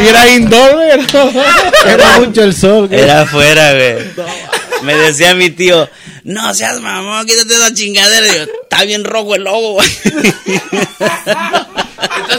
Y 0.00 0.06
era 0.08 0.34
indoor. 0.34 0.82
Era 1.86 2.18
mucho 2.18 2.42
el 2.42 2.52
sol. 2.54 2.88
güey. 2.88 3.00
Era 3.00 3.22
afuera, 3.22 3.72
güey. 3.74 3.98
Me 4.82 4.96
decía 4.96 5.34
mi 5.36 5.50
tío, 5.50 5.88
no 6.24 6.52
seas 6.52 6.80
mamón, 6.80 7.24
quítate 7.26 7.54
esa 7.54 7.72
chingadera. 7.72 8.26
Y 8.26 8.36
yo, 8.38 8.42
está 8.62 8.84
bien 8.84 9.04
rojo 9.04 9.36
el 9.36 9.44
lobo, 9.44 9.74
güey. 9.74 9.88
Entonces 10.04 10.34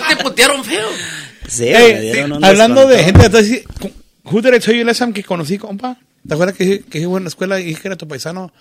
te 0.10 0.16
putearon 0.24 0.64
feo. 0.64 0.88
Sí, 1.48 1.66
Ey, 1.68 1.94
me 1.94 2.02
dieron 2.02 2.34
un 2.34 2.46
hablando 2.46 2.88
de 2.88 3.04
gente, 3.04 3.26
entonces, 3.26 3.64
who 4.26 4.42
did 4.42 4.54
I 4.54 4.60
tell 4.60 4.76
you 4.76 4.84
last 4.84 5.00
time 5.00 5.14
que 5.14 5.24
conocí, 5.24 5.58
compa? 5.58 5.98
¿Te 6.28 6.34
acuerdas 6.34 6.56
que, 6.58 6.82
que 6.82 7.00
iba 7.00 7.18
en 7.18 7.24
la 7.24 7.30
escuela 7.30 7.60
y 7.60 7.66
dije 7.66 7.82
que 7.82 7.88
era 7.88 7.96
tu 7.98 8.08
paisano? 8.08 8.52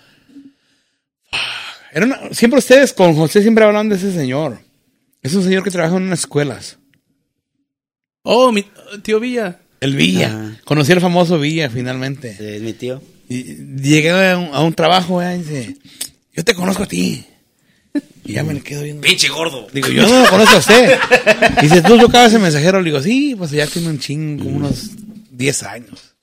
Era 1.91 2.05
una- 2.05 2.19
siempre 2.33 2.59
ustedes 2.59 2.93
con 2.93 3.15
José 3.15 3.41
siempre 3.41 3.63
hablan 3.63 3.89
de 3.89 3.95
ese 3.95 4.11
señor. 4.11 4.59
Es 5.21 5.33
un 5.33 5.43
señor 5.43 5.63
que 5.63 5.71
trabaja 5.71 5.95
en 5.97 6.03
unas 6.03 6.19
escuelas. 6.19 6.77
Oh, 8.23 8.51
mi 8.51 8.65
tío 9.01 9.19
Villa. 9.19 9.59
El 9.79 9.95
Villa. 9.95 10.27
Ajá. 10.27 10.61
Conocí 10.65 10.91
al 10.91 11.01
famoso 11.01 11.39
Villa 11.39 11.69
finalmente. 11.69 12.35
Sí, 12.37 12.43
es 12.45 12.61
mi 12.61 12.73
tío. 12.73 13.01
Y 13.29 13.43
llegué 13.81 14.11
a 14.29 14.37
un, 14.37 14.53
a 14.53 14.61
un 14.61 14.73
trabajo 14.73 15.15
güey, 15.15 15.35
y 15.35 15.43
dice, 15.43 15.77
yo 16.33 16.43
te 16.43 16.53
conozco 16.53 16.83
a 16.83 16.87
ti. 16.87 17.25
Y 18.25 18.33
ya 18.33 18.43
me 18.43 18.53
le 18.53 18.61
quedo 18.61 18.83
viendo. 18.83 19.01
Pinche 19.01 19.29
gordo. 19.29 19.67
Digo, 19.71 19.87
yo 19.87 20.07
no 20.07 20.23
lo 20.23 20.29
conozco 20.29 20.55
a 20.55 20.59
usted. 20.59 20.99
Y 21.61 21.63
dice, 21.63 21.81
tú 21.81 21.97
tocabas 21.97 22.29
ese 22.33 22.39
mensajero. 22.39 22.79
Le 22.81 22.85
digo, 22.91 23.01
sí, 23.01 23.35
pues 23.37 23.51
ya 23.51 23.65
tiene 23.67 23.87
un 23.89 23.99
ching, 23.99 24.37
como 24.37 24.57
unos 24.57 24.89
10 25.35 25.63
años. 25.63 26.15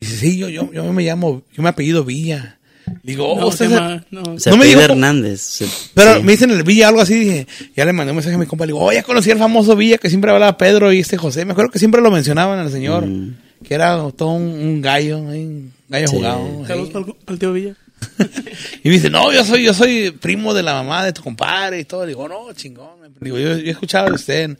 Dice, 0.00 0.16
sí, 0.16 0.36
yo, 0.38 0.48
yo, 0.48 0.70
yo 0.72 0.92
me 0.92 1.02
llamo, 1.02 1.42
yo 1.52 1.62
me 1.62 1.68
apellido 1.70 2.04
Villa. 2.04 2.58
Digo, 3.02 3.26
oh, 3.32 3.40
No, 3.40 3.46
usted 3.48 3.68
se 3.68 3.74
llama- 3.74 4.04
no. 4.10 4.38
Se 4.38 4.50
No 4.50 4.56
me 4.58 4.66
dijo- 4.66 4.80
Hernández. 4.80 5.40
Se- 5.40 5.66
Pero 5.94 6.16
sí. 6.18 6.22
me 6.22 6.32
dicen 6.32 6.50
el 6.50 6.62
Villa 6.64 6.88
algo 6.88 7.00
así, 7.00 7.14
dije, 7.18 7.46
ya 7.74 7.84
le 7.86 7.92
mandé 7.94 8.10
un 8.12 8.16
mensaje 8.16 8.36
a 8.36 8.38
mi 8.38 8.44
compa, 8.46 8.66
le 8.66 8.72
digo, 8.74 8.84
oh, 8.84 8.92
ya 8.92 9.02
conocí 9.02 9.30
al 9.30 9.38
famoso 9.38 9.74
Villa 9.74 9.96
que 9.98 10.10
siempre 10.10 10.30
hablaba 10.30 10.58
Pedro 10.58 10.92
y 10.92 10.98
este 11.00 11.16
José. 11.16 11.44
Me 11.46 11.52
acuerdo 11.52 11.70
que 11.70 11.78
siempre 11.78 12.02
lo 12.02 12.10
mencionaban 12.10 12.58
al 12.58 12.70
señor, 12.70 13.06
Mm. 13.06 13.36
que 13.64 13.74
era 13.74 13.96
todo 14.16 14.30
un, 14.32 14.42
un 14.42 14.82
gallo, 14.82 15.18
un 15.18 15.72
gallo 15.88 16.08
Sí. 16.08 16.16
jugado. 16.16 16.66
Saludos 16.66 16.90
para 16.90 17.06
el- 17.06 17.14
para 17.14 17.32
el 17.32 17.38
tío 17.38 17.52
Villa. 17.54 17.74
Y 18.84 18.88
me 18.88 18.94
dice, 18.96 19.08
no, 19.08 19.32
yo 19.32 19.44
soy, 19.46 19.64
yo 19.64 19.72
soy 19.72 20.10
primo 20.10 20.52
de 20.52 20.62
la 20.62 20.74
mamá 20.74 21.06
de 21.06 21.14
tu 21.14 21.22
compadre 21.22 21.80
y 21.80 21.84
todo. 21.86 22.02
Le 22.02 22.08
digo, 22.08 22.28
no, 22.28 22.52
chingón. 22.52 22.90
Digo, 23.18 23.38
yo, 23.38 23.56
yo 23.56 23.64
he 23.64 23.70
escuchado 23.70 24.08
de 24.08 24.12
usted 24.14 24.42
en, 24.42 24.58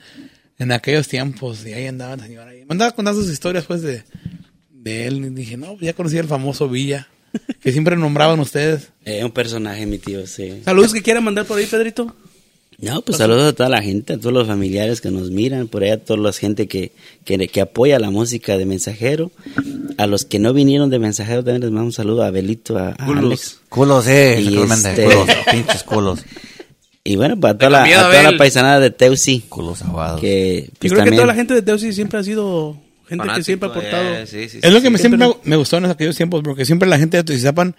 en 0.59 0.73
aquellos 0.73 1.09
tiempos 1.09 1.65
y 1.67 1.73
ahí 1.73 1.87
andaba 1.87 2.15
el 2.15 2.21
señor 2.21 2.49
ahí. 2.49 2.59
Me 2.61 2.73
andaba 2.73 2.93
contando 2.93 3.21
sus 3.21 3.31
historias, 3.31 3.65
pues, 3.67 3.83
de, 3.83 4.03
de 4.73 5.07
él. 5.07 5.25
Y 5.25 5.31
dije, 5.31 5.57
no, 5.57 5.77
ya 5.81 5.93
conocí 5.95 6.19
al 6.19 6.29
famoso 6.29 6.69
Villa. 6.69 7.09
que 7.61 7.73
siempre 7.73 7.97
nombraban 7.97 8.39
ustedes. 8.41 8.89
Eh, 9.07 9.23
un 9.23 9.33
personaje, 9.33 9.85
mi 9.85 9.99
tío, 9.99 10.27
sí. 10.27 10.63
Saludos 10.65 10.95
que 10.95 11.03
quieran 11.03 11.23
mandar 11.25 11.45
por 11.45 11.59
ahí, 11.59 11.67
Pedrito. 11.67 12.17
No, 12.79 13.03
pues 13.03 13.19
saludos 13.19 13.43
a 13.45 13.53
toda 13.53 13.69
la 13.69 13.83
gente, 13.83 14.15
a 14.15 14.19
todos 14.19 14.33
los 14.33 14.47
familiares 14.49 15.01
que 15.03 15.11
nos 15.11 15.31
miran, 15.31 15.69
por 15.69 15.83
ahí 15.85 15.91
a 15.91 16.03
toda 16.03 16.19
la 16.19 16.33
gente 16.33 16.67
que, 16.69 16.93
que, 17.25 17.37
que 17.49 17.61
apoya 17.61 17.99
la 17.99 18.11
música 18.11 18.57
de 18.57 18.65
Mensajero. 18.65 19.31
A 19.99 20.07
los 20.07 20.25
que 20.25 20.39
no 20.39 20.55
vinieron 20.55 20.89
de 20.89 20.99
Mensajero 20.99 21.45
también 21.45 21.61
les 21.61 21.71
mando 21.71 21.87
un 21.89 21.93
saludo 21.93 22.23
a 22.23 22.29
Abelito, 22.29 22.79
a, 22.79 22.95
a 22.99 23.07
Alex. 23.07 23.61
Culos, 23.69 24.07
eh, 24.09 24.41
Y 24.41 24.57
este- 24.59 25.05
culos, 25.05 25.29
pinches 25.51 25.83
culos. 25.83 26.21
Y 27.07 27.17
bueno, 27.17 27.39
para 27.39 27.59
toda, 27.59 27.71
la, 27.71 27.85
a 27.85 28.11
toda 28.11 28.23
la 28.33 28.39
paisanada 28.39 28.81
de 28.81 28.91
Teusi. 28.91 29.41
Culos 29.49 29.83
aguados. 29.83 30.21
Que 30.21 30.65
Yo 30.67 30.73
pues, 30.79 30.93
creo 30.93 31.05
que 31.05 31.11
toda 31.13 31.27
la 31.27 31.35
gente 31.35 31.53
de 31.53 31.61
Teusi 31.63 31.93
siempre 31.93 32.19
ha 32.19 32.23
sido 32.23 32.79
gente 33.07 33.27
que 33.37 33.45
siempre 33.45 33.69
ha 33.69 33.73
aportado. 33.73 34.15
eh, 34.15 34.27
sí, 34.27 34.49
sí, 34.49 34.59
Es 34.63 34.73
lo 34.73 34.79
sí, 34.79 34.85
que 34.85 34.91
me, 34.91 34.97
siempre 34.99 35.19
me, 35.19 35.35
me 35.45 35.57
gustó 35.57 35.77
en 35.77 35.85
aquellos 35.85 36.17
tiempos, 36.17 36.41
porque 36.43 36.65
siempre 36.65 36.89
la 36.89 36.99
gente 36.99 37.19
de 37.19 37.25
Tuizapan, 37.25 37.77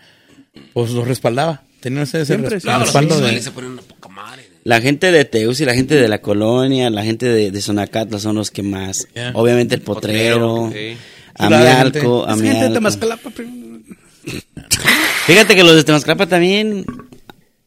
pues 0.74 0.92
los 0.92 1.08
respaldaba. 1.08 1.64
Tenían 1.80 2.04
ese, 2.04 2.22
ese 2.22 2.36
Siempre. 2.36 2.62
Claro, 2.62 2.80
los 2.80 2.88
respaldo 2.90 3.20
de... 3.20 3.42
se 3.42 3.52
ponen 3.52 3.72
una 3.72 3.82
poca 3.82 4.10
madre. 4.10 4.44
La 4.64 4.80
gente 4.82 5.12
de 5.12 5.26
Teusi, 5.26 5.66
la 5.66 5.74
gente 5.74 5.96
de 5.96 6.08
la 6.08 6.20
colonia, 6.22 6.90
la 6.92 7.04
gente 7.04 7.28
de, 7.28 7.50
de 7.52 7.62
Sonacatla 7.62 8.20
son 8.20 8.36
los 8.36 8.52
que 8.52 8.62
más. 8.64 9.08
Yeah. 9.16 9.32
Obviamente 9.34 9.74
el 9.76 9.82
potrero, 9.82 10.70
de 10.72 10.98
Amialco, 11.36 12.28
Es 12.28 12.42
gente 12.42 12.70
de 12.70 12.80
pero- 12.80 13.26
Fíjate 15.26 15.56
que 15.56 15.64
los 15.64 15.76
de 15.76 15.84
Temascalapa 15.84 16.28
también. 16.28 16.86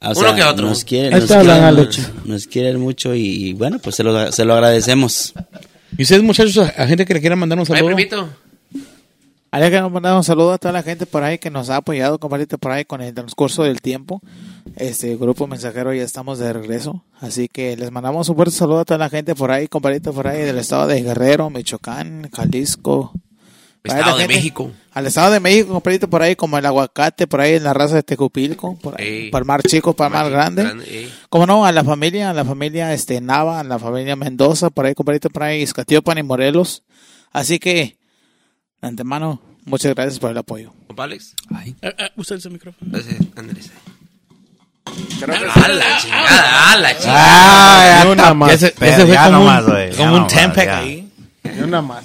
O 0.01 0.11
Uno 0.19 0.35
que 0.35 0.43
otro. 0.43 0.67
Nos 0.69 0.85
quieren, 0.85 1.11
nos 1.19 1.27
quieren, 1.27 1.51
Alecho. 1.51 2.03
nos 2.25 2.47
quieren 2.47 2.81
mucho 2.81 3.15
y, 3.15 3.21
y 3.49 3.53
bueno, 3.55 3.79
pues 3.79 3.97
se 3.97 4.05
lo, 4.05 4.31
se 4.33 4.45
lo 4.45 4.55
agradecemos. 4.55 5.35
Y 5.97 6.03
ustedes, 6.03 6.23
muchachos, 6.23 6.57
a, 6.59 6.65
a 6.83 6.87
gente 6.87 7.05
que 7.05 7.15
le 7.15 7.21
quieran 7.21 7.39
mandar 7.39 7.59
un 7.59 7.63
Ay, 7.63 7.67
saludo. 7.79 7.87
primito. 7.95 8.29
Hay 9.51 9.71
que 9.71 9.81
mandar 9.81 10.15
un 10.15 10.23
saludo 10.25 10.53
a 10.53 10.59
toda 10.59 10.73
la 10.73 10.83
gente 10.83 11.07
por 11.07 11.23
ahí 11.23 11.39
que 11.39 11.49
nos 11.51 11.71
ha 11.71 11.77
apoyado, 11.77 12.19
compadrito, 12.19 12.59
por 12.59 12.71
ahí 12.71 12.85
con 12.85 13.01
el 13.01 13.15
transcurso 13.15 13.63
del 13.63 13.81
tiempo. 13.81 14.21
Este 14.77 15.17
grupo 15.17 15.47
mensajero 15.47 15.95
ya 15.95 16.03
estamos 16.03 16.39
de 16.39 16.53
regreso. 16.53 17.03
Así 17.19 17.49
que 17.49 17.75
les 17.75 17.91
mandamos 17.91 18.29
un 18.29 18.37
fuerte 18.37 18.55
saludo 18.55 18.81
a 18.81 18.85
toda 18.85 18.99
la 18.99 19.09
gente 19.09 19.35
por 19.35 19.51
ahí, 19.51 19.67
compadrito, 19.67 20.13
por 20.13 20.29
ahí 20.29 20.43
del 20.43 20.59
estado 20.59 20.87
de 20.87 21.03
Guerrero, 21.03 21.49
Michoacán, 21.49 22.29
Jalisco. 22.31 23.13
Estado 23.89 24.19
de 24.19 24.29
México. 24.29 24.71
Al 24.93 25.07
estado 25.07 25.31
de 25.33 25.41
México, 25.41 25.73
compadrito, 25.73 26.11
por 26.11 26.23
ahí 26.23 26.35
como 26.35 26.59
el 26.59 26.67
aguacate, 26.67 27.27
por 27.27 27.41
ahí 27.41 27.55
en 27.55 27.63
la 27.65 27.73
raza 27.73 27.95
de 27.97 28.03
Tecupilco, 28.03 28.77
por 28.79 29.01
ahí, 29.01 29.07
Ey. 29.07 29.31
para 29.31 29.43
el 29.43 29.47
mar 29.47 29.63
chico, 29.63 29.95
para 29.95 30.09
el 30.09 30.13
mar 30.25 30.31
grande. 30.33 31.09
Como 31.29 31.47
no, 31.47 31.65
a 31.65 31.73
la 31.73 31.85
familia, 31.85 32.31
a 32.31 32.35
la 32.35 32.45
familia 32.45 32.93
este 32.93 33.21
Nava, 33.21 33.61
a 33.61 33.65
la 33.65 33.79
familia 33.79 34.17
Mendoza, 34.17 34.71
por 34.71 34.87
ahí, 34.87 34.95
compadrito, 34.95 35.31
por 35.31 35.45
ahí, 35.45 35.63
Izcatiopan 35.63 36.19
y 36.19 36.23
Morelos. 36.23 36.83
Así 37.33 37.59
que, 37.59 37.97
de 38.81 38.89
antemano, 38.89 39.41
muchas 39.65 39.95
gracias 39.95 40.19
por 40.19 40.31
el 40.31 40.39
apoyo. 40.39 40.73
Compa 40.89 41.05
Alex. 41.05 41.35
Eh, 41.65 41.75
eh, 41.83 42.11
usa 42.17 42.37
ese 42.37 42.51
micrófono. 42.51 42.99
Ese, 42.99 43.17
ándale, 43.37 43.61
ese. 43.61 43.71
Creo 45.21 45.39
que 45.39 45.61
A 45.61 45.69
la 45.69 45.99
chingada, 46.01 46.73
a 46.73 46.77
la 46.77 46.99
chingada. 46.99 48.03
Ah, 48.03 48.07
una 48.11 48.35
más. 48.35 48.73
Fue 48.75 48.97
ya 49.07 49.27
como 49.27 49.39
nomás, 49.39 49.65
un, 49.99 50.09
un 50.23 50.29
ya. 50.29 50.79
ahí. 50.79 51.13
Una 51.63 51.83
más. 51.83 52.05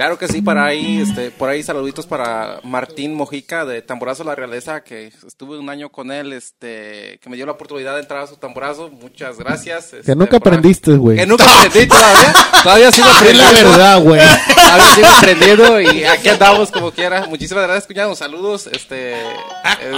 Claro 0.00 0.16
que 0.16 0.28
sí, 0.28 0.40
para 0.40 0.64
ahí, 0.64 1.02
este, 1.06 1.30
por 1.30 1.50
ahí 1.50 1.62
saluditos 1.62 2.06
para 2.06 2.60
Martín 2.62 3.14
Mojica 3.14 3.66
de 3.66 3.82
Tamborazo 3.82 4.24
La 4.24 4.34
Realeza, 4.34 4.82
que 4.82 5.12
estuve 5.26 5.58
un 5.58 5.68
año 5.68 5.90
con 5.90 6.10
él, 6.10 6.32
este, 6.32 7.18
que 7.22 7.28
me 7.28 7.36
dio 7.36 7.44
la 7.44 7.52
oportunidad 7.52 7.96
de 7.96 8.00
entrar 8.00 8.22
a 8.22 8.26
su 8.26 8.36
tamborazo. 8.36 8.88
Muchas 8.88 9.36
gracias. 9.36 9.88
Que 9.90 9.98
este, 9.98 10.16
nunca 10.16 10.38
aprendiste, 10.38 10.92
güey. 10.92 11.18
Que 11.18 11.26
nunca 11.26 11.44
aprendí 11.54 11.86
todavía. 11.86 12.32
Todavía 12.62 12.92
sigo 12.92 13.08
Es 13.10 13.12
la 13.12 13.18
aprendiendo. 13.48 13.70
verdad, 13.72 14.00
güey. 14.00 14.20
Todavía 14.54 14.94
sigo 14.94 15.06
aprendiendo 15.08 15.80
y 15.82 16.04
aquí 16.04 16.28
andamos 16.30 16.70
como 16.70 16.90
quiera. 16.92 17.26
Muchísimas 17.26 17.64
gracias, 17.64 17.86
cuñado. 17.86 18.16
Saludos, 18.16 18.68
este. 18.72 19.20
eh, 19.20 19.24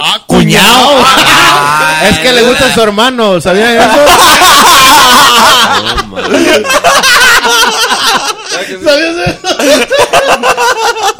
¡Ah, 0.01 0.21
cuñado! 0.27 0.97
Es 2.09 2.19
que 2.19 2.33
le 2.33 2.41
gusta 2.41 2.65
a 2.65 2.73
su 2.73 2.81
hermano, 2.81 3.39
¿sabían 3.39 3.77
eso? 3.77 4.05
ya 8.51 8.59
que 8.67 8.77
sí. 8.77 8.85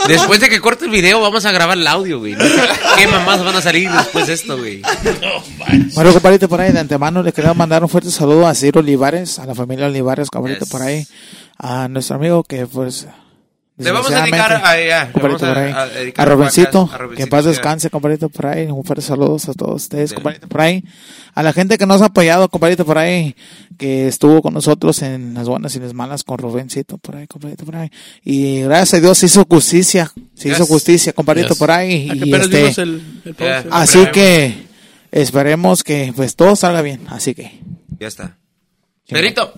Después 0.08 0.40
de 0.40 0.50
que 0.50 0.60
corte 0.60 0.86
el 0.86 0.92
video, 0.92 1.22
vamos 1.22 1.46
a 1.46 1.52
grabar 1.52 1.78
el 1.78 1.88
audio, 1.88 2.20
güey. 2.20 2.36
¿Qué 2.98 3.08
mamás 3.08 3.44
van 3.44 3.56
a 3.56 3.62
salir 3.62 3.90
después 3.90 4.28
de 4.28 4.34
esto, 4.34 4.58
güey? 4.58 4.82
Bueno, 5.96 6.12
compadrito, 6.12 6.50
por 6.50 6.60
ahí, 6.60 6.72
de 6.74 6.80
antemano, 6.80 7.24
le 7.24 7.32
quería 7.32 7.54
mandar 7.54 7.84
un 7.84 7.90
fuerte 7.90 8.12
saludo 8.12 8.46
a 8.48 8.54
Ciro 8.54 8.82
Olivares, 8.82 9.40
a 9.40 9.46
la 9.46 9.56
familia 9.56 9.88
Olivares, 9.88 10.30
compadrito, 10.30 10.66
Yes. 10.66 10.70
por 10.72 10.82
ahí, 10.82 11.08
a 11.58 11.88
nuestro 11.88 12.18
amigo 12.18 12.44
que, 12.44 12.68
pues, 12.68 13.08
Le 13.84 13.92
vamos 13.92 14.12
a 14.12 14.22
dedicar 14.22 14.54
a, 14.54 15.12
compadrito, 15.12 15.22
vamos 15.22 15.42
por 15.42 15.58
ahí, 15.58 15.72
a, 15.72 15.82
a 15.82 15.88
dedicar 15.88 16.28
a 16.28 16.32
Robencito, 16.32 16.90
que 17.16 17.24
en 17.24 17.30
paz 17.30 17.44
ya. 17.46 17.50
descanse, 17.52 17.90
compadrito, 17.90 18.30
por 18.30 18.46
ahí, 18.48 18.66
un 18.68 18.84
fuerte 18.84 19.02
saludo 19.04 19.38
a 19.48 19.54
todos 19.54 19.84
ustedes, 19.84 20.10
Sí. 20.10 20.16
compadrito, 20.16 20.48
por 20.48 20.62
ahí, 20.62 20.84
a 21.36 21.44
la 21.44 21.54
gente 21.54 21.78
que 21.78 21.86
nos 21.86 22.02
ha 22.02 22.06
apoyado, 22.06 22.48
compadrito, 22.50 22.86
por 22.86 22.98
ahí, 22.98 23.36
que 23.78 24.08
estuvo 24.08 24.42
con 24.42 24.54
nosotros 24.54 25.02
en 25.02 25.34
las 25.34 25.48
buenas 25.48 25.76
y 25.76 25.80
las 25.80 25.94
malas 25.94 26.24
con 26.24 26.38
Robencito, 26.38 26.98
por 26.98 27.16
ahí, 27.16 27.28
compadrito, 27.28 27.66
por 27.66 27.76
ahí, 27.76 27.90
y 28.24 28.62
gracias 28.62 28.96
a 28.96 29.00
Dios 29.02 29.18
se 29.18 29.26
hizo 29.28 29.46
justicia, 29.50 30.12
se 30.36 30.50
Yes. 30.50 30.58
hizo 30.58 30.66
justicia, 30.66 31.14
compadrito, 31.14 31.50
Yes. 31.50 31.58
por 31.58 31.72
ahí, 31.72 32.10
y 32.14 32.34
este, 32.36 32.82
el, 32.82 33.22
el 33.26 33.36
eh. 33.40 33.64
Así 33.72 34.00
Esperemos. 34.00 34.12
que 34.14 34.64
esperemos 35.12 35.84
que 35.84 36.14
pues 36.16 36.36
todo 36.36 36.56
salga 36.56 36.82
bien. 36.82 37.02
Así 37.10 37.34
que 37.36 37.60
Ya 38.00 38.08
está. 38.08 38.38
Pedrito. 39.08 39.54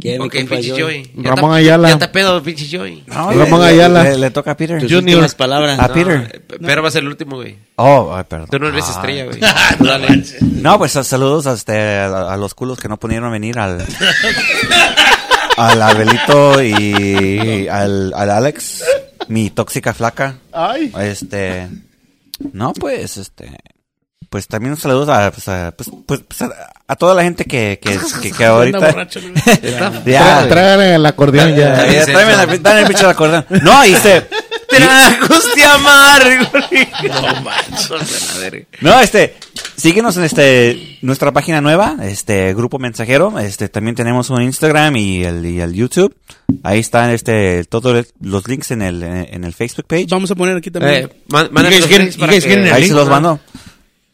¿Qué, 0.00 0.18
mi 0.18 0.26
Ok, 0.26 0.32
pinche 0.48 0.70
Joey? 0.80 1.10
Ya 1.16 1.30
Ramón 1.30 1.50
está- 1.52 1.54
Ayala. 1.56 1.88
Ya 1.88 1.94
está 1.94 2.12
pedo, 2.12 2.42
pinche 2.42 2.66
Joey. 2.76 3.02
No, 3.06 3.32
Ramón 3.32 3.60
le- 3.60 3.66
Ayala. 3.66 4.02
Le, 4.04 4.18
le 4.18 4.30
toca 4.30 4.50
a 4.52 4.56
Peter. 4.56 4.80
Tus 4.80 4.92
últimas 4.92 5.34
palabras. 5.34 5.78
A 5.78 5.88
No, 5.88 5.94
Peter. 5.94 6.30
eh, 6.32 6.40
Pero 6.60 6.82
va 6.82 6.88
a 6.88 6.90
ser 6.90 7.02
el 7.02 7.08
último, 7.08 7.36
güey. 7.36 7.56
Oh, 7.76 8.14
ay, 8.14 8.24
perdón. 8.28 8.48
Tú 8.50 8.58
no 8.58 8.68
eres 8.68 8.84
Ah. 8.88 8.90
estrella, 8.92 9.24
güey. 9.26 9.40
Tú 9.78 9.84
dale. 9.84 10.24
No, 10.42 10.78
pues 10.78 10.92
saludos 10.92 11.46
a, 11.46 11.52
este, 11.54 11.78
a, 11.98 12.32
a 12.32 12.36
los 12.36 12.54
culos 12.54 12.78
que 12.78 12.88
no 12.88 12.98
pudieron 12.98 13.30
venir 13.32 13.58
al... 13.58 13.84
al 15.56 15.80
Abelito 15.82 16.62
y 16.62 17.66
al, 17.68 18.12
al 18.14 18.30
Alex, 18.30 18.84
mi 19.28 19.50
tóxica 19.50 19.94
flaca. 19.94 20.36
Ay. 20.52 20.92
Este... 21.00 21.68
No, 22.52 22.72
pues, 22.74 23.16
este... 23.16 23.56
Pues 24.36 24.48
también 24.48 24.72
un 24.74 24.78
saludo 24.78 25.10
a, 25.14 25.30
pues, 25.30 25.48
a, 25.48 25.72
pues, 25.74 25.88
pues, 26.04 26.20
pues, 26.28 26.42
a, 26.42 26.50
a 26.88 26.96
toda 26.96 27.14
la 27.14 27.22
gente 27.22 27.46
que, 27.46 27.78
que, 27.82 27.98
que, 28.20 28.32
que 28.32 28.44
ahorita... 28.44 29.06
ya, 30.04 30.46
Tráigale 30.46 30.96
el 30.96 31.06
acordeón 31.06 31.54
ya, 31.56 31.86
ya. 31.86 32.06
la- 32.06 32.46
dame 32.58 32.80
el 32.82 32.86
pinche 32.86 33.04
de 33.04 33.10
acordeón. 33.10 33.46
No, 33.62 33.82
este... 33.82 34.26
Tragos 34.68 35.54
de 35.54 35.64
amargo. 35.64 36.50
No 37.08 37.40
manches. 37.44 38.66
No, 38.82 39.00
este, 39.00 39.36
síguenos 39.76 40.16
en 40.18 40.24
este 40.24 40.98
nuestra 41.02 41.32
página 41.32 41.60
nueva, 41.60 41.96
este 42.02 42.52
Grupo 42.52 42.78
Mensajero, 42.80 43.38
este 43.38 43.68
también 43.68 43.94
tenemos 43.94 44.28
un 44.28 44.42
Instagram 44.42 44.96
y 44.96 45.22
el, 45.24 45.46
y 45.46 45.60
el 45.60 45.72
YouTube. 45.72 46.14
Ahí 46.64 46.80
están 46.80 47.10
este 47.10 47.64
todos 47.64 48.06
los 48.20 48.48
links 48.48 48.72
en 48.72 48.82
el 48.82 49.02
en 49.04 49.44
el 49.44 49.54
Facebook 49.54 49.86
page. 49.86 50.08
Vamos 50.10 50.32
a 50.32 50.34
poner 50.34 50.56
aquí 50.56 50.70
también. 50.72 51.04
Eh, 51.04 51.22
man- 51.28 51.48
los 51.52 51.88
links 51.88 52.16
para 52.16 52.32
que- 52.32 52.52
in 52.52 52.66
Ahí 52.72 52.88
se 52.88 52.92
los 52.94 53.08
mando. 53.08 53.38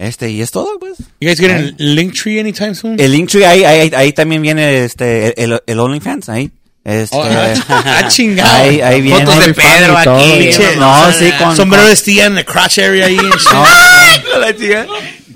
Este, 0.03 0.31
y 0.31 0.43
es 0.43 0.51
todo, 0.51 0.79
pues. 0.81 0.99
You 1.21 1.29
guys 1.29 1.39
getting 1.39 1.57
a 1.69 1.75
Linktree 1.79 2.41
anytime 2.41 2.75
soon? 2.75 2.99
El 2.99 3.13
Linktree 3.13 3.47
ahí, 3.47 3.63
ahí, 3.65 3.93
ahí 3.95 4.13
también 4.13 4.43
viene 4.43 4.85
este 4.85 5.41
el, 5.43 5.53
el, 5.53 5.63
el 5.67 5.79
OnlyFans 5.81 6.29
ahí. 6.29 6.51
Este, 6.85 7.17
Oh, 7.17 7.23
ah, 7.69 8.09
chingado. 8.09 8.53
ahí, 8.65 8.81
ahí 8.81 9.01
viene. 9.01 9.25
Fotos 9.25 9.47
de 9.47 9.55
Pedro 9.55 9.97
aquí. 9.97 10.09
Pinche- 10.41 10.77
No, 10.77 11.13
sí, 11.13 11.31
con, 11.39 11.55
Sombrero 11.55 11.85
con- 11.85 11.91
de 11.91 11.97
Stía 11.97 12.27
en 12.27 12.35
the 12.35 12.45
crotch 12.45 12.79
area 12.81 13.07
ahí. 13.07 13.17
no, 13.53 14.41
La 14.41 14.57
chica. 14.57 14.87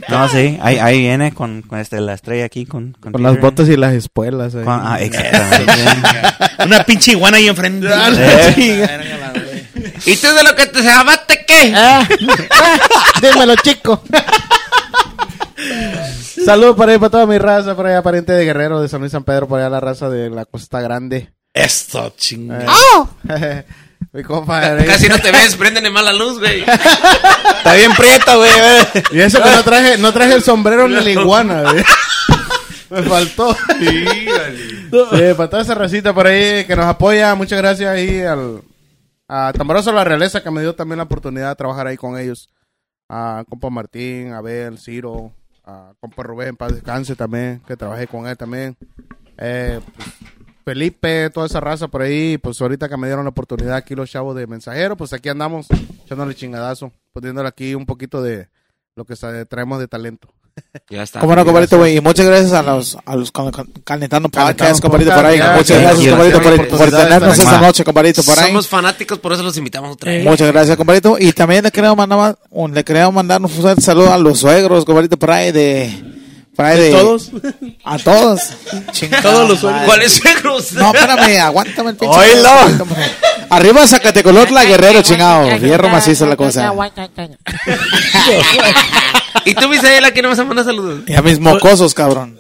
no, 0.09 0.29
sí, 0.29 0.59
ahí, 0.61 0.79
ahí 0.79 0.99
viene 0.99 1.33
con, 1.33 1.63
con 1.63 1.79
este, 1.79 2.01
la 2.01 2.15
estrella 2.15 2.45
aquí 2.47 2.67
con, 2.67 2.97
Con 2.99 3.13
Peter. 3.13 3.21
las 3.21 3.41
botas 3.41 3.69
y 3.69 3.77
las 3.77 3.95
espuelas. 3.95 4.57
ahí. 4.57 4.65
Con- 4.65 4.81
ah, 4.83 4.99
exactamente. 5.01 5.73
Una 6.65 6.83
pinche 6.83 7.13
iguana 7.13 7.37
ahí 7.37 7.47
enfrente. 7.47 7.87
Eh. 9.97 10.13
¿Y 10.13 10.17
tú 10.17 10.29
de 10.29 10.43
lo 10.45 10.55
que 10.55 10.67
te 10.67 10.83
llamaste 10.83 11.45
qué? 11.47 11.73
Ah, 11.75 12.07
dímelo, 13.23 13.57
chico. 13.57 14.03
Saludos 16.45 16.77
para 16.77 16.93
ahí, 16.93 16.99
para 16.99 17.11
toda 17.11 17.27
mi 17.27 17.39
raza, 17.39 17.75
por 17.75 17.87
allá, 17.87 18.03
pariente 18.03 18.33
de 18.33 18.45
Guerrero, 18.45 18.81
de 18.81 18.89
San 18.89 19.01
Luis 19.01 19.13
San 19.13 19.25
Pedro, 19.25 19.49
por 19.49 19.59
allá 19.59 19.71
la 19.71 19.81
raza 19.81 20.09
de 20.09 20.31
la 20.31 20.45
Costa 20.45 20.81
Grande. 20.81 21.33
Esto, 21.53 22.13
chingado. 22.17 22.71
mi 24.13 24.23
compadre. 24.23 24.85
Casi 24.85 25.09
no 25.09 25.19
te 25.19 25.33
ves, 25.33 25.57
préndele 25.57 25.91
más 25.91 26.05
la 26.05 26.13
luz, 26.13 26.39
güey. 26.39 26.61
Está 26.61 27.75
bien 27.75 27.93
prieto, 27.95 28.37
güey. 28.37 28.51
Y 29.13 29.21
eso 29.21 29.43
que 29.43 29.51
no 29.51 29.63
traje, 29.63 29.99
no 29.99 30.13
traje 30.13 30.35
el 30.35 30.43
sombrero 30.43 30.87
ni 30.87 31.03
la 31.03 31.11
iguana, 31.11 31.63
güey. 31.63 31.85
Me 32.91 33.03
faltó. 33.03 33.57
Sí, 34.91 35.35
para 35.37 35.51
toda 35.51 35.63
esa 35.63 35.75
racita 35.75 36.15
por 36.15 36.27
ahí 36.27 36.65
que 36.65 36.77
nos 36.77 36.87
apoya, 36.87 37.35
muchas 37.35 37.59
gracias 37.59 37.91
ahí 37.91 38.21
al 38.21 38.63
a 39.29 39.53
Tamboroso 39.53 39.93
La 39.93 40.05
Realeza 40.05 40.43
que 40.43 40.51
me 40.51 40.61
dio 40.61 40.75
también 40.75 40.99
la 40.99 41.05
oportunidad 41.05 41.51
de 41.51 41.57
trabajar 41.57 41.87
ahí 41.87 41.97
con 41.97 42.19
ellos. 42.19 42.49
A 43.09 43.45
compa 43.49 43.71
Martín, 43.71 44.33
Abel, 44.33 44.79
Ciro, 44.79 45.33
a 45.65 45.95
compa 46.01 46.23
Rubén, 46.23 46.57
paz 46.57 46.75
descanse 46.75 47.15
también, 47.15 47.61
que 47.67 47.77
trabajé 47.77 48.07
con 48.07 48.27
él 48.27 48.37
también. 48.37 48.77
Eh, 49.39 49.81
pues, 49.97 50.09
Felipe, 50.65 51.31
toda 51.31 51.47
esa 51.47 51.61
raza 51.61 51.87
por 51.87 52.03
ahí. 52.03 52.39
Pues 52.39 52.61
ahorita 52.61 52.89
que 52.89 52.97
me 52.97 53.07
dieron 53.07 53.25
la 53.25 53.31
oportunidad 53.31 53.77
aquí 53.77 53.95
los 53.95 54.11
chavos 54.11 54.35
de 54.35 54.47
mensajero, 54.47 54.97
pues 54.97 55.13
aquí 55.13 55.29
andamos 55.29 55.69
echándole 56.05 56.35
chingadazo, 56.35 56.91
poniéndole 57.13 57.49
aquí 57.49 57.75
un 57.75 57.87
poquito 57.87 58.21
de 58.23 58.49
lo 58.97 59.05
que 59.05 59.15
traemos 59.49 59.79
de 59.79 59.87
talento. 59.87 60.29
Ya 60.89 61.03
está. 61.03 61.21
Cómo 61.21 61.35
no, 61.35 61.45
compadrito, 61.45 61.79
güey. 61.79 61.97
Y 61.97 62.01
muchas 62.01 62.27
gracias 62.27 62.53
a 62.53 62.63
los, 62.63 62.97
a 63.05 63.17
los 63.17 63.33
calentando 63.85 64.29
podcast, 64.29 64.81
compadrito, 64.81 65.15
por 65.15 65.27
ahí. 65.27 65.41
Muchas 65.57 65.81
gracias, 65.81 66.05
ya, 66.05 66.17
por, 66.17 66.69
por 66.69 66.91
tenernos 66.91 67.39
esta 67.39 67.61
noche, 67.61 67.85
compadito, 67.85 68.23
por 68.23 68.39
ahí. 68.39 68.49
Somos 68.49 68.69
fanáticos, 68.69 69.19
por 69.19 69.33
eso 69.33 69.43
los 69.43 69.57
invitamos 69.57 69.93
otra 69.93 70.13
vez. 70.13 70.25
Muchas 70.25 70.53
gracias, 70.53 70.77
compadito. 70.77 71.17
Y 71.19 71.33
también 71.33 71.65
le 71.65 71.71
queremos 71.71 71.97
mandar, 71.97 72.39
un, 72.51 72.75
le 72.75 72.85
queremos 72.85 73.13
mandar 73.13 73.43
un 73.43 73.49
fuerte 73.49 73.83
saludo 73.83 74.13
a 74.13 74.19
los 74.19 74.39
suegros, 74.39 74.85
compadito, 74.85 75.19
por 75.19 75.31
ahí 75.31 75.53
de... 75.53 76.13
Por 76.55 76.65
ahí 76.65 76.81
de... 76.81 76.91
Todos. 76.93 77.31
A 77.85 77.99
todos. 77.99 78.41
Chingada 78.93 79.23
Todos 79.23 79.49
los 79.49 79.61
suegros. 79.61 79.85
¿Cuáles 79.85 80.13
suegros? 80.13 80.73
No, 80.73 80.95
espérame, 80.95 81.39
aguántame 81.41 81.91
el 81.91 81.97
pinche. 81.97 82.17
¡Oílo! 82.17 82.87
Arriba 83.51 83.87
Zacatecolotla, 83.87 84.65
guerrero, 84.65 85.03
chingado. 85.03 85.59
Fierro 85.59 85.91
macizo 85.91 86.27
la 86.27 86.37
cosa. 86.37 86.73
¿Y 89.45 89.55
tú, 89.55 89.69
Misael, 89.69 90.05
a 90.05 90.11
quién 90.13 90.23
le 90.25 90.29
vas 90.29 90.39
a 90.39 90.45
mandar 90.45 90.65
saludos? 90.65 91.01
Y 91.07 91.15
a 91.15 91.23
mis 91.23 91.39
mocosos, 91.39 91.95
cabrón. 91.95 92.39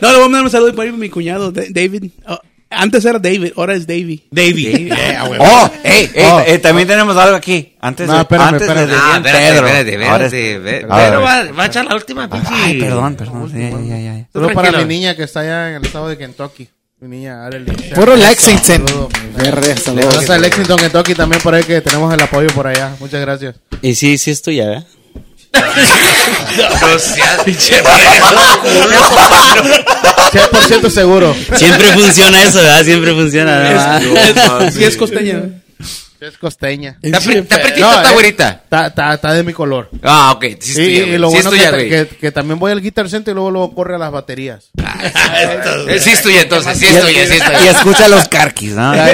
No, 0.00 0.08
le 0.10 0.16
voy 0.16 0.24
a 0.24 0.28
mandar 0.28 0.42
un 0.44 0.50
saludo 0.50 0.74
por 0.74 0.84
ahí 0.84 0.90
a 0.90 0.92
mi 0.92 1.08
cuñado, 1.08 1.52
Da- 1.52 1.62
David. 1.70 2.10
Oh, 2.28 2.38
antes 2.70 3.04
era 3.04 3.18
David, 3.18 3.52
ahora 3.56 3.74
es 3.74 3.86
Davey. 3.86 4.24
Davey. 4.30 4.88
Yeah, 4.88 5.26
güey. 5.26 5.40
Oh, 5.42 5.70
ey, 5.84 6.10
ey, 6.14 6.24
Oh. 6.26 6.42
eh, 6.46 6.58
también 6.58 6.88
tenemos 6.88 7.16
algo 7.16 7.36
aquí. 7.36 7.74
Antes 7.80 8.06
No, 8.06 8.14
de, 8.14 8.20
espérame, 8.22 8.48
antes 8.48 8.62
espérame. 8.62 8.86
de 8.88 8.94
Ah, 8.94 9.20
decir 9.20 9.26
espérate, 9.26 9.52
Pedro. 9.52 9.66
espérate, 9.68 10.06
Ahora 10.08 10.26
es- 10.26 10.32
espérate. 10.32 10.58
ve- 10.86 10.86
A 10.90 10.96
ver. 10.96 11.08
Pero 11.10 11.20
va, 11.22 11.52
va 11.52 11.62
a 11.62 11.66
echar 11.66 11.84
la 11.84 11.94
última, 11.94 12.30
pinche. 12.30 12.48
Ay, 12.50 12.78
perdón, 12.80 13.14
perdón. 13.16 13.50
Sí, 13.52 13.58
ya, 13.58 13.98
ya, 13.98 14.14
ya. 14.18 14.26
Saludos 14.32 14.52
para 14.54 14.72
mi 14.72 14.84
niña 14.86 15.14
que 15.14 15.22
está 15.24 15.40
allá 15.40 15.68
en 15.70 15.74
el 15.76 15.84
estado 15.84 16.08
de 16.08 16.16
Kentucky. 16.18 16.68
Mi 17.00 17.08
niña, 17.16 17.44
Arely. 17.44 17.72
Puro 17.94 18.14
Lexington. 18.16 18.86
Saludos. 18.86 19.08
Fierre, 19.36 19.76
saludos. 19.76 20.04
Saludos 20.14 20.30
a 20.30 20.38
Lexington, 20.38 20.78
Kentucky 20.78 21.14
también 21.14 21.42
por 21.42 21.52
ahí 21.54 21.64
que 21.64 21.80
tenemos 21.80 22.14
el 22.14 22.22
apoyo 22.22 22.46
por 22.54 22.68
allá. 22.68 22.94
Muchas 23.00 23.20
gracias. 23.20 23.56
Y 23.82 23.96
sí, 23.96 24.16
sí 24.18 24.30
es 24.30 24.40
tuya, 24.40 24.66
¿verdad? 24.66 24.86
No 25.52 26.98
seas 26.98 27.42
pinche 27.44 27.82
100% 30.32 30.90
seguro. 30.90 31.34
Siempre 31.56 31.88
funciona 31.92 32.42
eso, 32.42 32.58
¿verdad? 32.58 32.84
Siempre 32.84 33.12
funciona. 33.14 33.58
¿verdad? 33.58 34.02
Sí, 34.72 34.84
es 34.84 34.96
costeña. 34.96 35.42
Es 36.20 36.38
costeña. 36.38 36.98
¿Está 37.02 37.18
apre- 37.18 37.40
está 37.42 38.10
eh, 38.10 38.12
güerita? 38.12 38.62
Está, 38.70 39.32
de 39.34 39.42
mi 39.42 39.52
color. 39.52 39.90
Ah, 40.04 40.30
ok. 40.36 40.44
Sí 40.60 40.80
Y, 40.80 40.84
y 41.00 41.18
lo 41.18 41.28
bueno 41.30 41.50
tuya, 41.50 41.72
que, 41.72 41.88
que, 41.88 42.06
que 42.16 42.30
también 42.30 42.60
voy 42.60 42.70
al 42.70 42.80
Guitar 42.80 43.08
Center 43.10 43.32
y 43.32 43.34
luego, 43.34 43.50
luego 43.50 43.74
corre 43.74 43.96
a 43.96 43.98
las 43.98 44.12
baterías. 44.12 44.70
Eh, 44.78 45.98
Sí 46.00 46.10
es 46.10 46.22
tuya, 46.22 46.42
entonces. 46.42 46.78
Sí 46.78 46.86
es 46.86 47.00
tuya, 47.00 47.26
sí 47.26 47.38
Y 47.64 47.68
escucha 47.68 48.08
los 48.08 48.28
carquis, 48.28 48.70
¿no? 48.72 48.94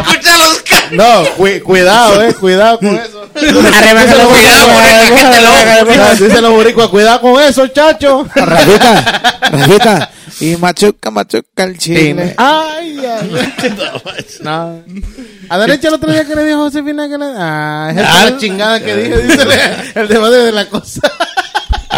Escucha 0.00 0.38
los 0.38 0.58
ca- 0.62 0.88
cuidado. 0.88 1.22
No, 1.22 1.24
cu- 1.36 1.62
cuidado, 1.64 2.22
eh, 2.22 2.32
cuidado 2.34 2.78
con 2.78 2.96
eso. 2.96 3.17
Dice 6.18 6.40
los 6.40 6.52
boricuas, 6.52 6.88
cuidado 6.88 7.20
con 7.20 7.42
eso, 7.42 7.66
chacho. 7.68 8.26
Rafita, 8.34 9.40
Rafita. 9.52 10.10
Y 10.40 10.56
machuca, 10.56 11.10
machuca 11.10 11.64
el 11.64 11.78
chile. 11.78 12.34
Ay, 12.36 13.00
ay. 13.04 13.52
No. 14.42 14.82
A 15.48 15.58
derecha 15.58 15.88
el 15.88 15.94
otro 15.94 16.12
día 16.12 16.24
que 16.24 16.34
le 16.34 16.44
dijo 16.44 16.58
Josefina 16.58 17.08
que 17.08 17.18
le... 17.18 17.26
Ah, 17.36 17.92
la 17.94 18.36
chingada 18.38 18.78
que 18.80 18.94
dije, 18.94 19.18
dice 19.22 19.42
el 19.94 20.08
de 20.08 20.18
madre 20.18 20.38
de 20.44 20.52
la 20.52 20.66
cosa. 20.66 21.00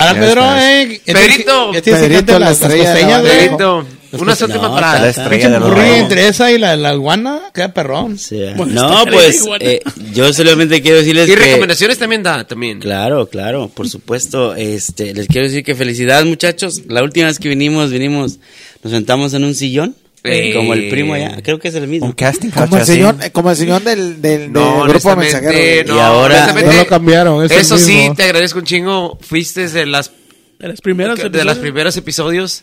Ahora, 0.01 0.21
Pedro, 0.21 0.43
eh. 0.59 1.01
Pedrito. 1.05 1.71
tienes 1.83 2.03
que 2.03 2.09
Pedrito, 2.09 2.39
la 2.39 2.51
estrella. 2.51 3.23
Pedrito, 3.23 3.87
una 4.13 4.33
última 4.33 4.69
No, 4.69 4.75
parada. 4.75 5.01
La 5.01 5.09
estrella 5.11 5.51
de 5.51 5.61
los 5.61 5.79
entre 5.79 6.29
esa 6.29 6.51
y 6.51 6.59
la, 6.59 6.75
la 6.77 6.95
iguana, 6.95 7.43
queda 7.55 7.73
perrón. 7.73 8.19
Bueno, 8.57 8.73
no, 8.89 9.05
pues 9.07 9.45
eh, 9.61 9.81
yo 10.13 10.33
solamente 10.33 10.83
quiero 10.83 10.99
decirles 10.99 11.29
Y 11.29 11.35
que... 11.35 11.39
recomendaciones 11.39 11.99
también 11.99 12.23
da, 12.23 12.45
también. 12.45 12.81
Claro, 12.81 13.29
claro, 13.29 13.69
por 13.69 13.89
supuesto. 13.89 14.55
Este, 14.55 15.15
les 15.15 15.27
quiero 15.29 15.47
decir 15.47 15.63
que 15.63 15.75
felicidades, 15.75 16.27
muchachos. 16.27 16.83
La 16.89 17.03
última 17.03 17.27
vez 17.27 17.39
que 17.39 17.49
vinimos, 17.49 17.91
vinimos, 17.91 18.39
nos 18.83 18.93
sentamos 18.93 19.33
en 19.35 19.45
un 19.45 19.55
sillón, 19.55 19.95
Eh. 20.23 20.53
como 20.55 20.75
el 20.75 20.89
primo 20.91 21.15
allá. 21.15 21.39
Creo 21.43 21.59
que 21.59 21.69
es 21.69 21.75
el 21.75 21.87
mismo. 21.89 22.07
Un 22.07 22.13
casting 22.13 22.51
Como 22.51 22.77
el 22.77 22.85
señor, 22.85 23.17
como 23.33 23.51
el 23.51 23.57
señor 23.57 23.83
del, 23.83 24.21
del, 24.21 24.53
No, 24.53 24.83
del 24.85 24.93
grupo 24.93 25.17
mensajero. 25.17 25.89
no, 25.95 25.97
Y 25.97 25.99
ahora- 26.01 26.53
No 26.53 26.73
lo 26.73 26.87
cambiaron, 26.87 27.45
es 27.45 27.51
Eso 27.53 27.79
sí, 27.79 28.11
te 28.17 28.25
agradezco 28.25 28.59
un 28.59 28.65
chingo. 28.67 29.19
Fuiste 29.23 29.69
de 29.69 29.87
las 29.87 30.11
De 30.59 30.69
las 30.69 30.81
primeras. 30.81 31.17
de 31.19 31.25
los 31.25 31.33
episodios. 31.35 31.59
primeros 31.59 31.97
episodios 31.97 32.63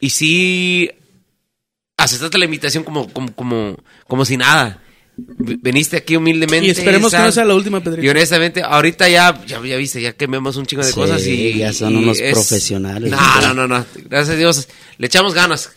y 0.00 0.10
sí 0.10 0.90
aceptaste 1.96 2.38
la 2.38 2.44
invitación 2.44 2.84
como 2.84 3.08
como 3.12 3.32
como, 3.34 3.76
como 4.06 4.24
si 4.24 4.36
nada. 4.36 4.78
Veniste 5.16 5.98
aquí 5.98 6.16
humildemente. 6.16 6.66
Y 6.66 6.70
esperemos 6.70 7.12
que 7.12 7.18
no 7.18 7.30
sea 7.32 7.44
la 7.44 7.54
última, 7.54 7.78
Y 7.78 7.80
Pedrito. 7.82 8.10
honestamente, 8.10 8.62
ahorita 8.62 9.08
ya, 9.10 9.42
ya, 9.46 9.60
ya 9.62 9.76
viste, 9.76 10.00
ya 10.00 10.14
quememos 10.14 10.56
un 10.56 10.64
chingo 10.64 10.82
de 10.82 10.88
Sí, 10.88 10.94
cosas 10.94 11.26
y... 11.26 11.58
ya 11.58 11.72
son 11.74 11.92
y 11.92 11.96
unos 11.96 12.18
profesionales. 12.18 13.10
No, 13.10 13.40
no, 13.42 13.52
no, 13.54 13.68
no. 13.68 13.84
Gracias 14.08 14.30
a 14.30 14.38
Dios. 14.38 14.68
Le 14.96 15.06
echamos 15.08 15.34
ganas. 15.34 15.70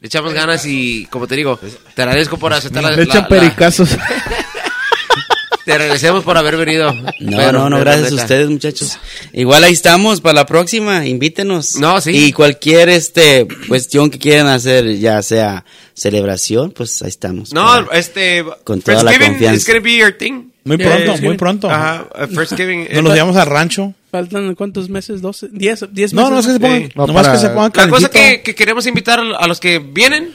Le 0.00 0.06
echamos 0.06 0.32
ganas 0.32 0.64
y, 0.66 1.06
como 1.10 1.26
te 1.26 1.36
digo, 1.36 1.58
te 1.94 2.02
agradezco 2.02 2.38
por 2.38 2.52
aceptar 2.54 2.82
la... 2.82 2.90
Le 2.90 2.96
la- 2.96 3.02
echan 3.04 3.22
la- 3.22 3.28
pericazos. 3.28 3.90
te 5.64 5.72
agradecemos 5.72 6.24
por 6.24 6.38
haber 6.38 6.56
venido. 6.56 6.92
No, 7.20 7.36
Pedro, 7.36 7.52
no, 7.52 7.70
no, 7.70 7.80
gracias 7.80 8.12
a 8.12 8.14
ustedes, 8.14 8.48
muchachos. 8.48 8.98
Igual 9.34 9.62
ahí 9.64 9.72
estamos 9.74 10.20
para 10.22 10.32
la 10.34 10.46
próxima, 10.46 11.06
invítenos. 11.06 11.76
No, 11.76 12.00
sí. 12.00 12.10
Y 12.12 12.32
cualquier 12.32 12.88
este 12.88 13.46
cuestión 13.68 14.10
que 14.10 14.18
quieran 14.18 14.46
hacer, 14.46 14.96
ya 14.98 15.22
sea 15.22 15.64
celebración, 15.94 16.72
pues 16.72 17.02
ahí 17.02 17.08
estamos. 17.10 17.52
No, 17.52 17.66
para- 17.66 17.98
este... 17.98 18.44
Con 18.64 18.80
toda 18.80 19.02
la 19.02 19.12
confianza. 19.18 19.54
is 19.54 19.66
gonna 19.66 19.80
be 19.80 19.96
your 19.96 20.12
thing. 20.16 20.49
Muy 20.64 20.76
Eh, 20.76 20.78
pronto, 20.78 21.16
sí. 21.16 21.22
muy 21.24 21.36
pronto. 21.36 21.70
Ajá, 21.70 22.06
uh, 22.14 22.26
Friendsgiving. 22.26 22.88
Nos 22.92 23.04
los 23.04 23.14
llevamos 23.14 23.36
al 23.36 23.46
rancho. 23.46 23.94
Faltan 24.10 24.54
cuántos 24.54 24.88
meses, 24.90 25.22
12, 25.22 25.48
10, 25.52 25.86
10 25.92 26.12
meses. 26.12 26.12
No, 26.14 26.30
no 26.30 26.40
es 26.40 26.46
que 26.46 26.52
se 26.52 26.60
pongan, 26.60 26.82
Sí. 26.82 26.88
No, 26.94 27.06
nomás 27.06 27.22
para- 27.26 27.32
que 27.34 27.40
se 27.40 27.48
pongan 27.50 27.72
La 27.74 27.88
cosa 27.88 28.10
que, 28.10 28.42
que 28.42 28.54
queremos 28.54 28.86
invitar 28.86 29.20
a 29.20 29.46
los 29.46 29.60
que 29.60 29.78
vienen, 29.78 30.30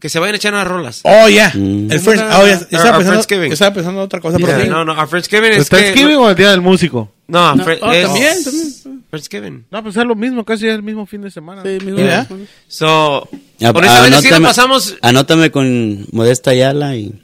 que 0.00 0.08
se 0.10 0.18
vayan 0.18 0.34
a 0.34 0.36
echar 0.36 0.52
unas 0.52 0.66
rolas. 0.66 1.00
Oh, 1.04 1.28
ya. 1.28 1.50
Mm. 1.54 1.90
El 1.92 2.00
first, 2.00 2.22
oh, 2.22 2.40
Our- 2.40 2.48
estaba 2.48 2.68
pensando, 2.98 3.04
Friendsgiving. 3.22 3.48
yo 3.48 3.52
estaba 3.54 3.72
pensando 3.74 4.00
en 4.00 4.04
otra 4.04 4.20
cosa, 4.20 4.36
pero 4.38 4.48
Yeah, 4.48 4.62
sí. 4.64 4.68
no, 4.68 4.84
no, 4.84 4.92
our 4.92 5.08
Friendsgiving 5.08 5.52
es 5.52 5.58
¿El 5.58 5.64
que... 5.64 5.76
Thanksgiving 5.76 6.16
o 6.16 6.28
el 6.28 6.36
Día 6.36 6.50
del 6.50 6.60
Músico? 6.60 7.10
No, 7.28 7.54
No, 7.54 7.64
Fri- 7.64 7.78
oh, 7.80 7.90
es- 7.92 8.04
también, 8.04 8.44
también. 8.44 9.04
Friendsgiving. 9.08 9.64
No, 9.70 9.82
pues 9.82 9.96
es 9.96 10.04
lo 10.04 10.14
mismo, 10.14 10.44
casi 10.44 10.66
es 10.68 10.74
el 10.74 10.82
mismo 10.82 11.06
fin 11.06 11.22
de 11.22 11.30
semana. 11.30 11.62
Sí, 11.62 11.78
mismo- 11.84 12.00
Mira. 12.00 12.26
So, 12.68 13.28
sí 13.30 13.38
lo 13.64 13.70
anótame- 13.70 14.42
pasamos... 14.42 14.96
Anótame 15.00 15.50
con 15.50 16.06
Modesta 16.12 16.50
Ayala 16.50 16.96
y... 16.96 17.14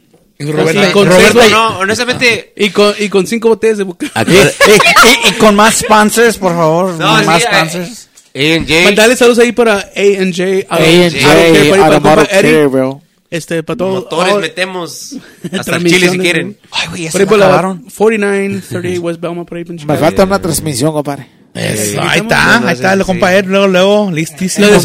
Y 0.41 0.51
Roberto, 0.53 0.83
Sí, 0.85 0.91
con 0.93 1.07
Roberto, 1.07 1.39
seis, 1.41 1.53
No, 1.53 1.79
honestamente... 1.81 2.53
Y 2.57 2.71
con, 2.71 2.95
y 2.99 3.09
con 3.11 3.27
cinco 3.27 3.49
botellas 3.51 3.77
de 3.79 3.85
boca. 3.85 4.07
Aquí- 4.15 4.33
y, 4.33 4.37
y- 4.37 5.29
y 5.29 5.33
con 5.35 5.55
más 5.55 5.75
sponsors, 5.77 6.39
por 6.39 6.53
favor. 6.55 6.95
No, 6.95 7.19
sí, 7.21 7.27
más 7.27 7.43
eh, 7.43 7.47
sponsors. 7.47 8.09
A&J. 8.35 8.85
Mandale 8.85 9.17
saludos 9.17 9.39
ahí 9.41 9.53
para 9.53 9.79
A&J. 9.95 10.67
A&J. 10.69 13.01
Este, 13.31 13.63
para 13.63 13.77
todo. 13.77 13.95
Motores 13.95 14.37
metemos 14.37 15.17
hasta 15.59 15.77
el 15.77 15.85
chile 15.85 16.09
si 16.11 16.19
quieren. 16.19 16.59
Ay, 16.73 16.89
güey, 16.89 17.03
ya 17.05 17.11
Por 17.13 17.19
se 17.19 17.23
ahí 17.23 17.29
por 17.29 17.39
la 17.39 17.47
acabaron. 17.47 17.85
49, 17.97 18.63
38 18.69 19.01
West 19.03 19.21
Belmont, 19.21 19.49
por 19.49 19.59
ahí 19.59 19.65
Me 19.87 19.97
falta 19.97 20.25
una 20.25 20.41
transmisión, 20.41 20.93
compadre. 20.93 21.29
Eso, 21.53 22.01
ahí 22.03 22.21
está, 22.21 22.61
no, 22.61 22.69
ahí 22.69 22.75
está, 22.75 22.95
lo 22.95 23.03
sí. 23.05 23.09
compa 23.09 23.35
Ed, 23.35 23.45
luego, 23.47 23.67
luego, 23.67 24.11
listísimo. 24.13 24.69
Compa. 24.69 24.79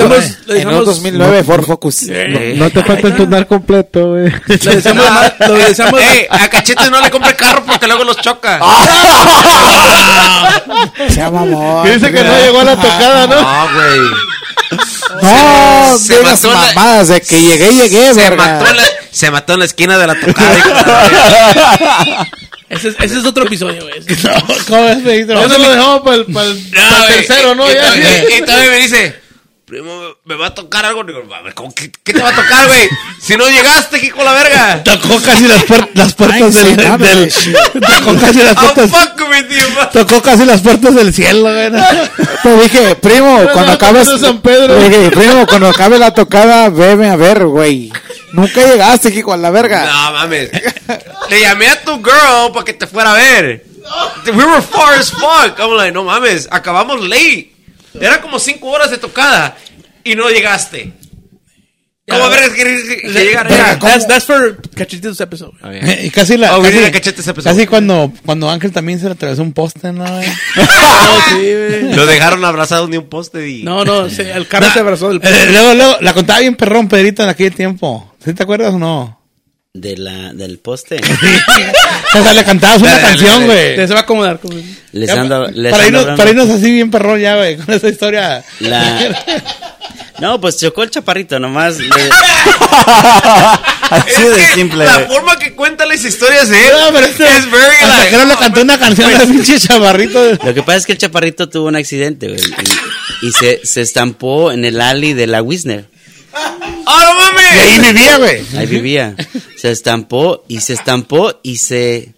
le 0.48 0.62
En 0.62 0.68
deseamos, 0.68 0.80
un 0.80 0.86
2009 0.86 1.44
Ford 1.44 1.64
Focus. 1.64 2.04
Eh, 2.10 2.56
No 2.58 2.70
te 2.72 2.84
falta 2.84 3.08
el 3.08 3.16
tunar 3.16 3.46
completo, 3.46 4.10
güey. 4.14 4.32
le 4.48 4.76
deseamos, 4.76 5.06
lo 5.48 5.54
deseamos, 5.54 6.02
Eh, 6.16 6.28
a 6.30 6.50
Cachete 6.50 6.90
no 6.90 7.00
le 7.02 7.12
compre 7.12 7.36
carro 7.36 7.64
porque 7.68 7.86
luego 7.86 8.04
los 8.04 8.18
choca. 8.18 8.60
Se 11.10 11.22
mamó. 11.30 11.84
Que 11.84 11.92
dice 11.98 12.12
que 12.12 12.24
no 12.24 12.38
llegó 12.40 12.60
a 12.62 12.64
la 12.64 12.76
tocada, 12.76 13.28
¿no? 13.28 13.42
No, 13.42 13.74
güey. 13.74 14.00
No, 15.22 15.98
Se- 16.00 16.04
se 16.08 16.18
digas 16.20 16.44
mató 16.44 16.54
la- 16.54 16.68
mamadas 16.74 17.08
de 17.10 17.22
que 17.22 17.42
llegué, 17.42 17.74
llegué, 17.76 18.14
Se 18.14 18.20
verga. 18.22 18.44
mató, 18.54 18.68
en 18.72 18.78
la, 18.78 18.84
se 19.12 19.32
mató 19.32 19.54
en 19.54 19.60
la 19.60 19.66
esquina 19.66 19.98
de 20.00 20.08
la 20.08 20.20
tocada. 20.20 20.58
ese, 22.70 22.90
es, 22.90 22.96
ese 23.00 23.20
es 23.20 23.26
otro 23.26 23.46
episodio, 23.46 23.84
güey. 23.84 24.02
¿Cómo 24.68 24.84
ves, 24.86 24.98
Pedrito? 25.04 25.34
Eso 25.34 25.58
lo 25.58 25.70
dejamos 25.70 26.02
para 26.02 26.16
el, 26.18 26.26
para 26.26 26.46
el, 26.48 26.64
No, 26.72 26.82
para 26.82 26.98
el 26.98 27.04
güey. 27.08 27.14
tercero, 27.28 27.56
¿no? 27.56 27.70
Y, 27.70 27.74
Ya. 27.74 27.82
todavía- 27.82 28.38
y 28.38 28.42
todavía 28.46 28.70
me 28.72 28.78
dice, 28.78 29.16
primo, 29.66 30.02
me 30.26 30.36
va 30.36 30.48
a 30.48 30.54
tocar 30.56 30.86
algo. 30.86 31.04
Digo, 31.04 31.22
"A 31.34 31.42
ver, 31.42 31.54
¿cómo 31.54 31.74
que- 31.74 31.92
¿qué 32.04 32.14
te 32.14 32.22
va 32.22 32.30
a 32.30 32.36
tocar, 32.36 32.68
güey? 32.68 32.88
Si 33.22 33.36
no 33.38 33.48
llegaste, 33.50 34.04
hijo 34.06 34.20
de 34.20 34.24
la 34.26 34.34
verga. 34.34 34.84
Tocó 34.84 35.20
casi 35.22 35.48
las, 35.48 35.66
puer- 35.66 35.90
las 35.96 36.14
puertas 36.14 36.56
Ay, 36.56 36.76
del, 36.76 36.98
del- 37.00 37.30
shit. 37.32 37.56
Tocó 37.74 38.16
casi 38.20 38.38
las 38.40 38.56
I'll 38.58 38.74
puertas. 38.74 38.90
fuck 38.92 39.20
you, 39.20 39.70
ma. 39.76 39.90
Tocó 39.90 40.22
casi 40.22 40.46
las 40.46 40.62
puertas 40.62 40.96
del 40.96 41.14
cielo, 41.14 41.42
güey. 41.52 41.72
Te 42.44 42.58
dije, 42.64 42.96
primo, 42.96 43.42
cuando 43.54 43.72
no, 43.72 43.74
acabes. 43.74 44.08
no, 44.08 44.18
San 44.20 44.42
Pedro. 44.42 44.76
Dije, 44.80 45.10
primo, 45.12 45.46
cuando 45.48 45.70
acabe 45.70 45.98
la 45.98 46.14
tocada, 46.14 46.70
veme 46.70 47.10
a 47.10 47.16
ver, 47.16 47.46
güey. 47.46 47.92
Nunca 48.36 48.66
llegaste, 48.66 49.10
hijo, 49.10 49.32
a 49.32 49.38
la 49.38 49.50
verga. 49.50 49.86
No, 49.86 50.12
mames. 50.12 50.50
Le 51.30 51.40
llamé 51.40 51.68
a 51.68 51.82
tu 51.82 52.04
girl 52.04 52.52
para 52.54 52.66
que 52.66 52.74
te 52.74 52.86
fuera 52.86 53.12
a 53.12 53.16
ver. 53.16 53.66
We 54.26 54.44
were 54.44 54.62
far 54.62 54.96
as 54.96 55.10
fuck. 55.10 55.58
I'm 55.58 55.78
like, 55.78 55.94
no 55.94 56.04
mames, 56.04 56.50
acabamos 56.52 57.02
late. 57.08 57.54
Era 57.94 58.22
como 58.22 58.38
cinco 58.40 58.68
horas 58.68 58.92
de 58.92 58.98
tocada 58.98 59.56
y 60.04 60.16
no 60.16 60.30
llegaste. 60.30 60.92
¿Cómo 62.08 62.30
ver 62.30 62.52
que, 62.54 63.02
que, 63.02 63.10
llegar 63.24 63.48
allá? 63.52 63.80
That's, 63.80 64.06
that's 64.08 64.26
for 64.26 64.58
Cachetitos 64.76 65.20
episode. 65.22 65.54
Ah, 65.64 65.70
bien. 65.70 66.00
Y 66.04 66.12
casi 66.12 66.38
la. 66.38 66.56
Oh, 66.56 66.62
casi, 66.62 66.78
ese 66.78 67.10
episodio. 67.10 67.44
casi 67.44 67.66
cuando, 67.66 68.14
cuando 68.24 68.48
Ángel 68.50 68.72
también 68.72 69.00
se 69.00 69.06
le 69.06 69.14
atravesó 69.14 69.42
un 69.42 69.54
poste, 69.54 69.92
¿no? 69.92 70.04
güey? 70.06 70.28
Oh, 70.58 71.20
sí. 71.30 71.96
Lo 71.96 72.06
dejaron 72.06 72.44
abrazado 72.46 72.88
ni 72.88 72.98
un 72.98 73.08
poste 73.10 73.50
y... 73.50 73.64
No, 73.64 73.84
no, 73.86 74.10
se- 74.10 74.32
el 74.32 74.48
carro 74.48 74.68
se 74.72 74.80
abrazó 74.80 75.10
del 75.10 75.20
Eh, 75.24 75.48
luego, 75.52 75.74
luego, 75.74 75.98
la 76.02 76.14
contaba 76.14 76.40
bien 76.40 76.56
perrón, 76.56 76.88
Pedrito, 76.88 77.24
en 77.24 77.30
aquel 77.30 77.54
tiempo. 77.56 78.14
¿Sí 78.24 78.34
te 78.34 78.44
acuerdas 78.44 78.74
o 78.74 78.80
no? 78.80 79.22
De 79.74 79.98
la, 79.98 80.34
del 80.34 80.60
poste. 80.60 81.00
O 82.18 82.24
sea, 82.24 82.34
le 82.34 82.44
cantabas 82.46 82.82
una 82.82 82.92
Dale, 82.92 83.02
canción, 83.02 83.46
güey. 83.46 83.76
Se 83.76 83.88
va 83.88 84.00
a 84.00 84.04
acomodar. 84.04 84.40
como- 84.40 84.56
Les 84.94 85.08
Ya, 85.10 85.20
ando, 85.22 85.48
les 85.52 85.72
para, 85.72 85.86
ando 85.86 86.02
irnos, 86.02 86.18
para 86.18 86.30
irnos 86.30 86.50
así 86.50 86.72
bien 86.72 86.90
perrón 86.92 87.20
ya, 87.20 87.36
güey, 87.36 87.58
con 87.58 87.74
esa 87.76 87.90
historia. 87.90 88.44
La... 88.60 89.24
No, 90.20 90.40
pues 90.40 90.58
chocó 90.60 90.84
el 90.84 90.90
chaparrito, 90.92 91.40
nomás. 91.40 91.78
le- 91.78 91.88
Así 93.90 94.10
Es 94.12 94.30
de 94.32 94.36
que 94.38 94.54
simple, 94.56 94.86
La 94.86 95.02
forma 95.08 95.38
que 95.38 95.54
cuenta 95.54 95.86
las 95.86 96.04
historias 96.04 96.50
de 96.50 96.58
él 96.60 96.72
No, 96.80 96.92
pero 96.94 97.06
este- 97.06 97.24
es 97.26 97.52
very 97.52 97.76
Hasta 97.76 97.88
like... 97.88 98.10
que 98.12 98.18
no 98.18 98.26
le 98.26 98.36
cantó 98.38 98.62
una 98.62 98.80
canción 98.80 99.10
Pues, 99.12 99.22
al 99.22 99.28
pinche 99.30 99.60
chavarrito. 99.60 100.34
Lo 100.44 100.54
que 100.54 100.64
pasa 100.64 100.78
es 100.78 100.86
que 100.86 100.92
el 100.94 100.98
chaparrito 100.98 101.50
tuvo 101.50 101.68
un 101.68 101.76
accidente, 101.76 102.28
güey. 102.30 102.40
Y, 103.22 103.28
y 103.28 103.32
se, 103.32 103.62
se 103.66 103.82
estampó 103.82 104.52
en 104.52 104.66
el 104.66 104.80
alley 104.82 105.14
de 105.14 105.28
la 105.28 105.42
Wisner. 105.42 105.88
¡Oh, 106.34 107.00
no 107.00 107.42
Y 107.42 107.58
ahí 107.58 107.80
mames! 107.80 107.94
vivía, 107.94 108.18
güey. 108.18 108.42
Ahí 108.58 108.66
vivía. 108.66 109.16
Se 109.58 109.72
estampó 109.72 110.44
y 110.48 110.60
se 110.62 110.74
estampó 110.74 111.40
y 111.44 111.58
se... 111.58 112.14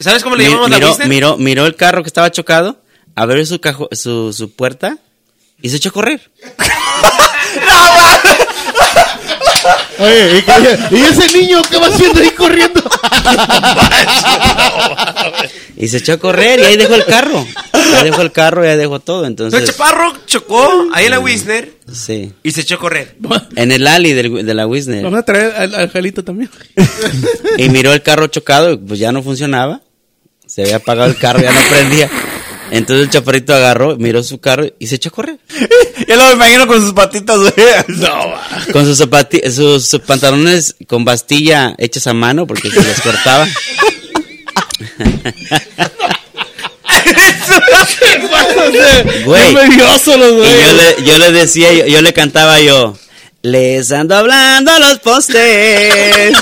¿Sabes 0.00 0.22
cómo 0.24 0.34
le 0.36 0.44
llamamos 0.44 0.70
la 0.70 0.76
miró, 0.76 0.88
Wisner? 0.90 1.08
miró, 1.08 1.36
miró 1.38 1.66
el 1.66 1.76
carro 1.76 2.02
que 2.02 2.08
estaba 2.08 2.30
chocado, 2.32 2.80
abrió 3.14 3.46
su, 3.46 3.60
cajo, 3.60 3.88
su, 3.92 4.32
su 4.32 4.50
puerta 4.52 4.98
y 5.62 5.70
se 5.70 5.76
echó 5.76 5.88
a 5.90 5.92
correr. 5.92 6.20
Oye, 9.98 10.44
¿y, 10.90 10.96
ese 11.02 11.38
niño 11.38 11.62
qué 11.70 11.78
va 11.78 11.86
haciendo 11.86 12.20
ahí 12.20 12.30
corriendo? 12.30 12.82
Y 15.76 15.88
se 15.88 15.98
echó 15.98 16.14
a 16.14 16.16
correr 16.16 16.60
y 16.60 16.64
ahí 16.64 16.76
dejó 16.76 16.94
el 16.94 17.04
carro. 17.04 17.46
Ahí 17.72 18.04
dejó 18.04 18.22
el 18.22 18.32
carro 18.32 18.64
y 18.64 18.68
ahí 18.68 18.76
dejó 18.76 18.98
todo. 19.00 19.26
Entonces, 19.26 19.60
Entonces, 19.60 19.76
Chaparro 19.76 20.12
chocó 20.26 20.88
ahí 20.92 21.04
en 21.06 21.10
la 21.12 21.20
Wisner 21.20 21.72
sí. 21.92 22.32
y 22.42 22.50
se 22.50 22.62
echó 22.62 22.76
a 22.76 22.78
correr. 22.78 23.16
En 23.56 23.70
el 23.72 23.86
alley 23.86 24.12
del- 24.12 24.44
de 24.44 24.54
la 24.54 24.66
Wisner. 24.66 25.04
Vamos 25.04 25.20
a 25.20 25.24
traer 25.24 25.54
al, 25.56 25.74
al 25.74 25.90
Jalito 25.90 26.24
también. 26.24 26.50
Y 27.58 27.68
miró 27.68 27.92
el 27.92 28.02
carro 28.02 28.26
chocado, 28.26 28.72
y 28.72 28.76
pues 28.78 28.98
ya 28.98 29.12
no 29.12 29.22
funcionaba. 29.22 29.80
Se 30.46 30.62
había 30.62 30.76
apagado 30.76 31.08
el 31.08 31.16
carro, 31.16 31.40
ya 31.40 31.52
no 31.52 31.60
prendía. 31.70 32.10
Entonces 32.72 33.04
el 33.04 33.10
chaparrito 33.10 33.54
agarró, 33.54 33.96
miró 33.98 34.22
su 34.22 34.40
carro 34.40 34.64
y 34.78 34.86
se 34.86 34.94
echó 34.94 35.10
a 35.10 35.12
correr. 35.12 35.36
Yo 36.08 36.16
lo 36.16 36.32
imagino 36.32 36.66
con 36.66 36.80
sus 36.80 36.94
patitas, 36.94 37.36
güey. 37.38 37.52
Con 38.72 38.86
sus, 38.86 38.98
zapati- 38.98 39.46
sus, 39.50 39.86
sus 39.86 40.00
pantalones 40.00 40.74
con 40.86 41.04
bastilla 41.04 41.74
hechas 41.76 42.06
a 42.06 42.14
mano 42.14 42.46
porque 42.46 42.70
se 42.70 42.82
les 42.82 43.00
cortaba. 43.02 43.46
Güey. 49.24 49.52
los 49.54 50.06
Y 50.06 50.60
yo 50.62 50.72
le, 50.72 51.04
yo 51.04 51.18
le 51.18 51.32
decía, 51.32 51.72
yo, 51.72 51.86
yo 51.86 52.02
le 52.02 52.12
cantaba 52.12 52.60
yo, 52.60 52.96
les 53.42 53.90
ando 53.92 54.16
hablando 54.16 54.70
a 54.72 54.78
los 54.78 54.98
postes, 54.98 56.36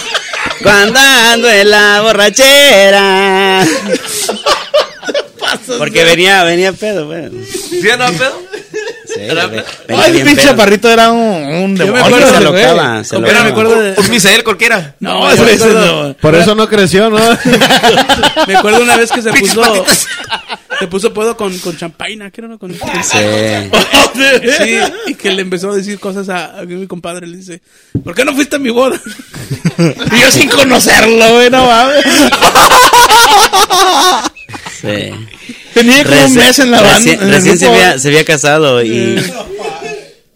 cuando 0.63 0.99
ando 1.01 1.49
en 1.51 1.71
la 1.71 2.01
borrachera. 2.03 3.67
Porque 5.79 6.05
venía, 6.05 6.45
venía 6.45 6.73
pedo, 6.73 7.07
güey. 7.07 7.31
¿Sí 7.45 7.89
o 7.89 7.97
no, 7.97 8.07
pedo? 8.13 8.43
Sí, 9.07 9.15
Era- 9.21 9.47
venía 9.47 9.65
Ay, 9.89 10.11
el 10.13 10.23
pinche 10.25 10.37
pedo. 10.37 10.51
chaparrito 10.51 10.89
era 10.89 11.11
un, 11.11 11.19
un 11.21 11.77
Yo 11.77 11.87
me 11.87 11.93
demonio. 11.99 12.05
acuerdo 12.17 12.35
se 12.35 12.41
lo 12.45 12.51
acaba, 12.51 13.05
se 13.05 13.19
lo 13.19 13.27
Era, 13.27 13.31
acaba. 13.41 13.45
me 13.45 13.51
acuerdo 13.51 13.83
de... 13.83 14.01
Un 14.01 14.11
Misael 14.11 14.45
cualquiera. 14.45 14.95
No, 15.01 15.27
me 15.27 15.35
ese 15.35 15.43
acuerdo- 15.43 16.09
no. 16.09 16.15
Por 16.15 16.35
eso 16.37 16.55
no 16.55 16.69
creció, 16.69 17.11
¿no? 17.11 17.19
Me 18.47 18.55
acuerdo 18.57 18.83
una 18.83 18.97
vez 18.97 19.11
que 19.11 19.21
se 19.23 19.33
puso... 19.33 19.85
Se 20.79 20.87
puso 20.87 21.13
pedo 21.13 21.37
con, 21.37 21.59
con 21.59 21.77
champaina, 21.77 22.31
¿qué 22.31 22.41
era? 22.41 22.57
Con, 22.57 22.73
Sí. 22.73 22.79
Sí, 24.59 24.79
y 25.09 25.15
que 25.15 25.31
le 25.33 25.43
empezó 25.43 25.71
a 25.73 25.77
decir 25.77 25.99
cosas 26.01 26.29
a, 26.31 26.61
a 26.61 26.63
mi 26.65 26.87
compadre. 26.87 27.27
Le 27.27 27.37
dice, 27.37 27.61
¿por 28.03 28.15
qué 28.15 28.25
no 28.25 28.33
fuiste 28.35 28.57
a 28.57 28.59
mi 28.61 28.71
boda? 28.71 28.99
Y 29.79 30.21
yo 30.21 30.31
sin 30.31 30.49
conocerlo, 30.49 31.35
güey, 31.35 31.51
no 31.51 31.67
mames. 31.67 32.05
Sí. 34.81 35.11
Tenía 35.75 36.05
como 36.05 36.17
un 36.17 36.31
Reci- 36.31 36.35
mes 36.37 36.59
en 36.59 36.71
la 36.71 36.83
banda. 36.83 37.13
el 37.13 37.31
recién 37.31 37.59
se, 37.59 37.67
había, 37.69 37.99
se 37.99 38.09
había 38.09 38.25
casado 38.25 38.83
y, 38.83 38.89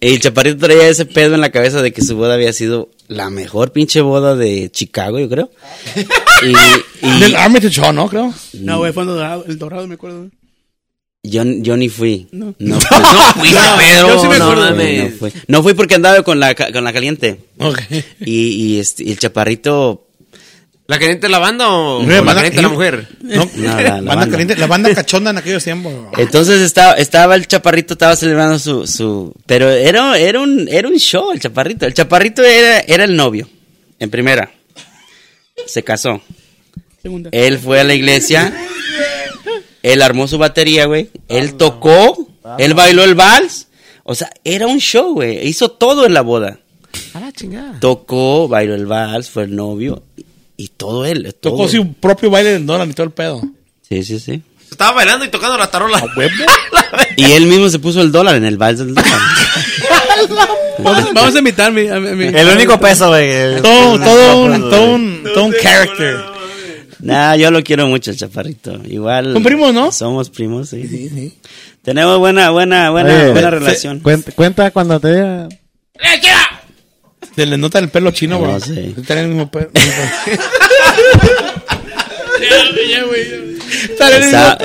y 0.01 0.07
el 0.09 0.21
chaparrito 0.21 0.59
traía 0.67 0.89
ese 0.89 1.07
pedo 1.07 1.35
en 1.35 1.41
la 1.41 1.51
cabeza 1.51 1.81
de 1.83 1.93
que 1.93 2.03
su 2.03 2.17
boda 2.17 2.35
había 2.35 2.53
sido 2.53 2.91
la 3.09 3.31
mejor 3.31 3.73
pinche 3.73 4.01
boda 4.03 4.37
de 4.37 4.71
Chicago, 4.71 5.19
yo 5.19 5.29
creo. 5.29 5.51
Y, 6.43 7.07
y 7.07 7.21
Del 7.21 7.37
Armitage 7.37 7.75
Show, 7.75 7.93
¿no? 7.93 8.09
Creo. 8.09 8.35
No, 8.55 8.79
güey, 8.79 8.93
fue 8.93 9.03
en 9.05 9.09
dorado, 9.11 9.45
el 9.49 9.59
dorado, 9.59 9.87
me 9.87 9.95
acuerdo. 9.95 10.29
yo, 11.23 11.43
yo 11.45 11.77
ni 11.77 11.89
fui. 11.89 12.27
No. 12.33 12.55
No 12.59 12.79
fui. 12.81 12.99
Fuiste, 13.49 13.59
Pedro. 13.79 14.09
yo 14.09 14.21
sí 14.21 14.29
me 14.29 14.39
no 14.39 14.45
acuerdo. 14.51 14.71
mames. 14.71 15.13
No 15.13 15.19
fui. 15.19 15.33
No 15.49 15.63
fui 15.63 15.75
porque 15.75 15.95
andaba 15.95 16.23
con 16.23 16.39
la, 16.41 16.55
con 16.55 16.85
la 16.85 16.93
caliente. 16.93 17.41
Ok. 17.59 17.81
Y, 18.27 18.49
y, 18.49 18.79
este, 18.81 19.05
y 19.05 19.11
el 19.13 19.19
chaparrito... 19.19 20.07
¿La 20.87 20.99
caliente 20.99 21.29
la 21.31 21.39
banda 21.39 21.69
o, 21.69 22.03
No, 22.03 22.07
o 22.07 22.11
la 22.11 22.17
banda- 22.21 22.35
caliente 22.35 22.61
la 22.63 22.69
mujer? 22.69 23.09
No, 23.23 23.45
No, 23.47 23.51
la- 23.57 23.81
la 23.81 23.91
banda 23.93 24.15
banda. 24.15 24.31
caliente- 24.31 24.57
la 24.57 24.67
banda 24.67 24.95
cachonda 24.95 25.31
en 25.31 25.39
aquellos 25.39 25.65
tiempos. 25.65 25.93
Entonces 26.19 26.61
estaba, 26.61 26.93
estaba 26.95 27.35
el 27.37 27.47
chaparrito, 27.47 27.95
estaba 27.95 28.15
celebrando 28.17 28.59
su, 28.59 28.87
su, 28.87 29.33
pero 29.47 29.71
era, 29.71 30.19
era 30.19 30.41
un, 30.41 30.69
era 30.71 30.87
un 30.89 30.97
show 30.99 31.33
el 31.33 31.41
chaparrito. 31.41 31.87
El 31.87 31.95
chaparrito 31.95 32.43
era, 32.43 32.81
era 32.81 33.05
el 33.05 33.17
novio, 33.17 33.49
en 33.99 34.11
primera. 34.11 34.51
Se 35.67 35.83
casó. 35.83 36.21
Segunda. 37.01 37.31
Él 37.33 37.59
fue 37.59 37.81
a 37.81 37.85
la 37.85 37.95
iglesia. 37.95 38.53
Él 39.83 40.03
armó 40.03 40.29
su 40.29 40.37
batería, 40.39 40.85
güey. 40.87 41.11
Él 41.29 41.55
tocó. 41.55 42.29
Él 42.59 42.75
bailó 42.75 43.05
el 43.05 43.15
vals. 43.15 43.69
O 44.03 44.15
sea, 44.15 44.31
era 44.45 44.67
un 44.67 44.81
show, 44.81 45.15
güey. 45.15 45.47
Hizo 45.47 45.71
todo 45.71 46.05
en 46.05 46.13
la 46.13 46.21
boda. 46.21 46.59
A 47.15 47.21
la 47.21 47.33
chingada. 47.33 47.81
Tocó, 47.81 48.49
bailó 48.49 48.75
el 48.75 48.85
vals, 48.87 49.31
fue 49.31 49.45
el 49.45 49.57
novio. 49.57 50.03
Y 50.57 50.69
todo 50.69 51.05
él. 51.05 51.35
todo. 51.41 51.53
Tocó 51.57 51.69
su 51.69 51.93
propio 51.95 52.31
baile 52.31 52.51
de 52.51 52.59
Donald 52.61 52.91
y 52.91 52.95
todo 52.95 53.05
el 53.07 53.13
pedo. 53.13 53.43
Sí, 53.89 54.03
sí, 54.05 54.19
sí. 54.21 54.43
Estaba 54.71 54.93
bailando 54.93 55.25
y 55.25 55.29
tocando 55.29 55.57
la 55.59 55.71
tarola. 55.71 56.03
Y 57.17 57.25
él 57.25 57.47
mismo 57.47 57.69
se 57.69 57.79
puso 57.79 58.01
el 58.01 58.11
dólar 58.13 58.37
en 58.37 58.45
el 58.45 58.57
vals 58.57 58.79
del 58.81 58.95
dólar. 58.95 59.13
Vamos, 60.79 61.13
vamos 61.15 61.35
a 61.35 61.39
invitar 61.39 61.69
a 61.69 61.71
mi, 61.71 61.87
a 61.89 62.01
mi- 62.01 62.09
a 62.09 62.15
mi- 62.15 62.27
El 62.39 62.49
único 62.49 62.79
peso, 62.81 63.09
güey. 63.09 63.61
Todo, 63.63 63.99
todo 64.01 64.43
un, 64.45 64.61
todo 64.71 64.95
un, 64.95 65.23
todo 65.33 65.45
un 65.45 65.55
character. 65.63 66.17
Nah, 66.99 67.37
yo 67.37 67.51
lo 67.53 67.63
quiero 67.63 67.87
mucho, 67.87 68.11
el 68.11 68.17
chaparrito. 68.17 68.81
Igual. 68.85 69.35
Son 69.35 69.43
primos, 69.45 69.73
¿no? 69.73 69.93
Somos 69.93 70.31
primos, 70.31 70.71
sí. 70.71 71.33
Tenemos 71.83 72.19
buena, 72.19 72.51
buena, 72.51 72.91
buena, 72.91 73.15
Oye, 73.15 73.31
buena 73.31 73.51
relación. 73.51 74.01
Cuenta, 74.01 74.33
cuenta 74.33 74.71
cuando 74.73 74.99
te 74.99 75.13
diga. 75.13 75.49
Se 77.37 77.47
le 77.47 77.59
nota 77.59 77.79
el 77.81 77.89
pelo 77.89 78.11
chino, 78.13 78.39
No, 78.41 78.61
sí. 78.61 78.95
Tiene 79.07 79.23
el 79.23 79.29
mismo 79.29 79.51
pelo. 79.51 79.71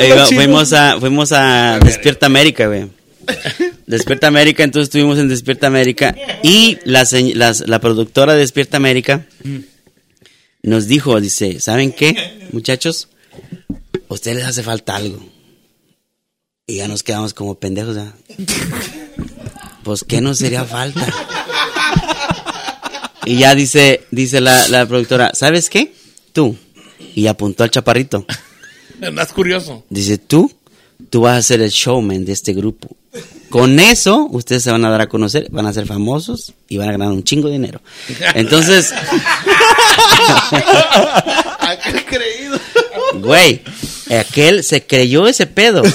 Iba- 0.08 0.26
fuimos 0.36 0.74
a, 0.74 1.00
fuimos 1.00 1.32
a 1.32 1.80
Despierta 1.80 2.26
América, 2.26 2.68
güey. 2.68 2.88
Despierta 3.86 4.28
América, 4.28 4.64
entonces 4.64 4.88
estuvimos 4.88 5.18
en 5.20 5.30
Despierta 5.30 5.68
América 5.68 6.16
y 6.44 6.78
la, 6.84 7.08
las- 7.36 7.68
la 7.68 7.80
productora 7.80 8.34
de 8.34 8.40
Despierta 8.40 8.78
América 8.78 9.26
nos 10.64 10.88
dijo, 10.88 11.20
dice, 11.22 11.60
¿saben 11.60 11.92
qué, 11.92 12.48
muchachos? 12.52 13.10
A 14.10 14.14
ustedes 14.14 14.38
les 14.38 14.46
hace 14.48 14.64
falta 14.64 14.96
algo. 14.96 15.24
Y 16.68 16.78
ya 16.78 16.88
nos 16.88 17.02
quedamos 17.04 17.34
como 17.34 17.56
pendejos. 17.60 17.98
Pues, 19.84 20.04
¿qué 20.04 20.22
nos 20.22 20.38
sería 20.38 20.66
falta? 20.66 21.08
Y 23.30 23.38
ya 23.38 23.56
dice, 23.56 24.02
dice 24.12 24.42
la, 24.42 24.68
la 24.70 24.86
productora, 24.86 25.32
¿sabes 25.34 25.70
qué? 25.70 25.94
Tú. 26.34 26.56
Y 27.16 27.28
apuntó 27.28 27.64
al 27.64 27.72
chaparrito. 27.72 28.26
Más 29.14 29.32
curioso. 29.34 29.86
Dice, 29.90 30.18
tú, 30.18 30.52
tú 31.10 31.22
vas 31.22 31.38
a 31.38 31.42
ser 31.42 31.62
el 31.62 31.70
showman 31.70 32.26
de 32.26 32.34
este 32.34 32.54
grupo. 32.54 32.90
Con 33.50 33.80
eso, 33.80 34.28
ustedes 34.32 34.62
se 34.64 34.72
van 34.72 34.84
a 34.86 34.92
dar 34.92 35.02
a 35.02 35.08
conocer, 35.08 35.48
van 35.50 35.66
a 35.66 35.74
ser 35.74 35.88
famosos 35.88 36.54
y 36.68 36.78
van 36.78 36.90
a 36.90 36.92
ganar 36.92 37.08
un 37.08 37.24
chingo 37.24 37.48
de 37.48 37.54
dinero. 37.54 37.82
Entonces, 38.36 38.94
güey, 43.16 43.62
aquel 44.20 44.64
se 44.64 44.86
creyó 44.86 45.28
ese 45.28 45.48
pedo. 45.48 45.82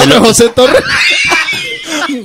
Se 0.00 0.06
lo- 0.06 0.20
José 0.20 0.48
Torres. 0.50 0.82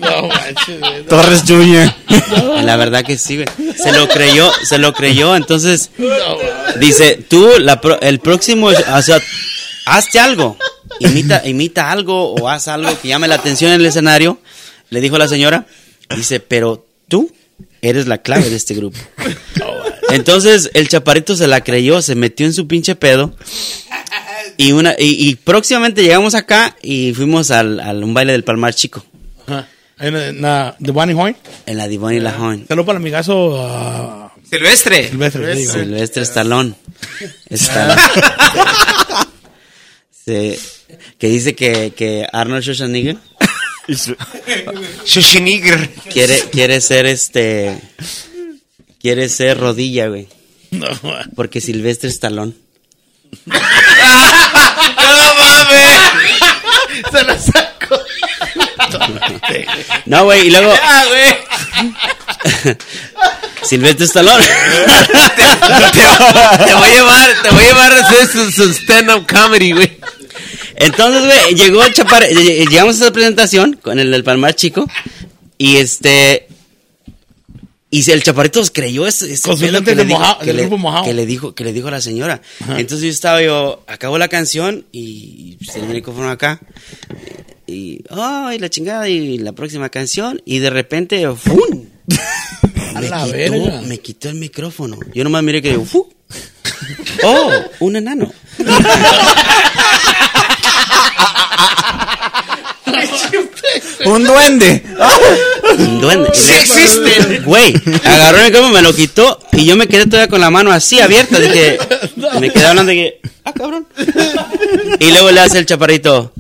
No, 0.06 0.28
manches, 0.28 0.80
güey. 0.80 1.06
Torres 1.06 1.44
Jr. 1.48 1.94
la 2.64 2.78
verdad 2.78 3.04
que 3.04 3.18
sí, 3.18 3.36
güey. 3.36 3.48
Se 3.78 3.92
lo 3.92 4.08
creyó, 4.08 4.52
se 4.64 4.78
lo 4.78 4.94
creyó. 4.94 5.36
Entonces, 5.36 5.90
dice, 6.80 7.16
tú, 7.30 7.50
la 7.60 7.82
pro- 7.82 8.00
el 8.02 8.20
próximo, 8.20 8.68
o 8.68 9.02
sea, 9.02 9.20
hazte 9.86 10.20
algo. 10.20 10.58
Imita, 11.00 11.42
imita 11.46 11.92
algo 11.92 12.34
o 12.36 12.48
haz 12.50 12.68
algo 12.68 12.90
que 13.02 13.08
llame 13.10 13.28
la 13.28 13.36
atención 13.36 13.72
en 13.72 13.82
el 13.82 13.86
escenario. 13.88 14.40
Le 14.90 15.02
dijo 15.02 15.18
la 15.18 15.28
señora. 15.28 15.66
Dice, 16.16 16.40
pero 16.40 16.86
tú, 17.10 17.32
eres 17.82 18.08
la 18.08 18.20
clave 18.20 18.50
de 18.50 18.56
este 18.56 18.74
grupo. 18.76 18.98
Entonces 20.10 20.70
el 20.74 20.88
chaparrito 20.88 21.36
se 21.36 21.48
la 21.48 21.62
creyó, 21.62 22.02
se 22.02 22.16
metió 22.16 22.46
en 22.46 22.54
su 22.54 22.68
pinche 22.68 22.96
pedo. 22.96 23.36
Y, 24.58 24.72
una, 24.72 24.94
y, 24.98 25.28
y 25.30 25.36
próximamente 25.36 26.04
llegamos 26.04 26.36
acá 26.36 26.78
y 26.82 27.14
fuimos 27.14 27.52
al, 27.52 27.80
al 27.80 28.04
un 28.04 28.14
baile 28.14 28.32
del 28.32 28.44
Palmar 28.44 28.74
Chico, 28.74 29.04
Ajá. 29.48 29.68
En, 30.00 30.42
la- 30.42 30.76
de 30.80 30.92
Bonnie 30.92 31.14
Hoy. 31.16 31.36
en 31.66 31.78
la 31.78 31.88
Divine 31.88 32.16
y 32.16 32.20
la 32.20 32.34
Joven. 32.34 32.66
Saludos 32.68 32.86
para 32.86 32.98
el 32.98 33.02
amigazo 33.04 33.66
ah, 33.66 34.34
Silvestre. 34.50 35.10
Silvestre. 35.10 35.56
digo. 35.56 35.74
Silvestre 35.74 36.24
Stallone. 36.24 36.74
Stallone. 37.50 38.02
Sí. 40.26 40.58
Que 41.20 41.28
dice 41.28 41.54
que, 41.54 41.94
que 41.96 42.26
Arnold 42.34 42.64
Schwarzenegger 42.64 43.18
Schwarzenegger. 45.06 45.88
quiere, 46.12 46.40
quiere 46.52 46.82
ser 46.82 47.06
este. 47.06 47.80
Quiere 49.00 49.30
ser 49.30 49.60
rodilla, 49.60 50.08
güey. 50.08 50.28
No, 50.72 50.88
Porque 51.36 51.62
Silvestre 51.62 52.10
Stallone. 52.10 52.54
¡No 53.46 53.54
mames! 55.36 56.12
Se 57.12 57.52
saco. 57.52 57.75
No, 60.06 60.26
güey, 60.26 60.48
y 60.48 60.52
luego 60.52 60.74
¡Ah, 60.84 61.04
güey! 61.08 62.76
Silvestre 63.64 64.06
Stallone. 64.06 64.46
Te 64.46 64.52
voy 66.74 66.90
a 66.90 66.96
llevar, 66.96 67.30
te 67.44 67.50
voy 67.50 67.64
a 67.64 67.68
llevar 67.68 67.92
a 67.94 68.00
hacer 68.00 68.28
su, 68.28 68.52
su 68.52 68.64
stand-up 68.74 69.26
comedy, 69.28 69.72
güey. 69.74 69.98
Entonces, 70.76 71.24
güey, 71.26 71.56
llegó 71.56 71.84
el 71.84 71.94
llegamos 72.70 73.02
a 73.02 73.06
esa 73.06 73.14
presentación 73.14 73.74
con 73.82 74.00
el 74.00 74.12
del 74.12 74.24
Palmar 74.24 74.54
Chico 74.56 74.88
y 75.58 75.78
este 75.78 76.48
y 77.90 78.12
el 78.12 78.22
chaparrito 78.24 78.62
creyó 78.74 79.08
ese, 79.08 79.32
ese 79.32 79.42
que 79.86 79.96
de 79.96 80.04
le 80.04 80.10
dijo- 80.10 80.20
moja- 80.20 80.38
que 80.40 80.46
del 80.48 80.56
le- 80.58 80.62
grupo 80.64 80.78
mojado. 80.78 81.06
que 81.06 81.14
le 81.14 81.26
dijo 81.26 81.56
que 81.56 81.64
le 81.64 81.72
dijo 81.72 81.88
a 81.88 81.92
la 81.92 82.02
señora. 82.02 82.42
Entonces 82.76 83.04
yo 83.04 83.10
estaba 83.10 83.42
yo 83.42 83.86
acabó 83.88 84.18
la 84.18 84.28
canción 84.28 84.86
y 84.92 85.58
se 85.66 85.80
el 85.80 85.86
micrófono 85.86 86.30
acá 86.30 86.60
y 87.76 88.04
ay 88.10 88.58
la 88.60 88.70
chingada 88.70 89.10
y 89.10 89.38
la 89.38 89.52
próxima 89.52 89.90
canción 89.90 90.42
y 90.46 90.60
de 90.60 90.70
repente 90.70 91.28
¡fum! 91.36 91.86
A 92.96 93.02
me, 93.02 93.10
la 93.10 93.26
quitó, 93.26 93.32
verga. 93.34 93.82
me 93.82 93.98
quitó 94.00 94.30
el 94.30 94.36
micrófono. 94.36 94.98
Yo 95.14 95.26
nomás 95.26 95.44
miré 95.44 95.62
que 95.62 95.74
yo, 95.74 95.84
¡fu! 95.84 96.08
¡Oh! 97.24 97.52
Un 97.80 97.98
enano. 97.98 98.32
Un 104.06 104.24
duende. 104.24 104.84
Un 105.78 106.00
duende. 106.00 106.30
¡Sí 106.34 106.54
existen! 106.54 107.44
Güey, 107.44 107.74
agarró 108.04 108.38
el 108.38 108.46
micrófono, 108.46 108.74
me 108.74 108.82
lo 108.82 108.96
quitó 108.96 109.40
y 109.52 109.66
yo 109.66 109.76
me 109.76 109.88
quedé 109.88 110.06
todavía 110.06 110.30
con 110.30 110.40
la 110.40 110.50
mano 110.50 110.72
así 110.72 111.02
abierta. 111.02 111.38
Dije, 111.40 111.78
me 112.40 112.50
quedé 112.50 112.66
hablando 112.66 112.92
de 112.92 112.96
que, 112.96 113.22
ah, 113.44 113.52
cabrón. 113.52 113.88
Y 115.00 115.12
luego 115.12 115.32
le 115.32 115.42
hace 115.42 115.58
el 115.58 115.66
chaparrito, 115.66 116.32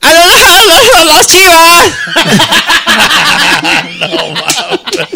¡A 0.00 0.12
las 1.04 1.26
chivas! 1.26 1.92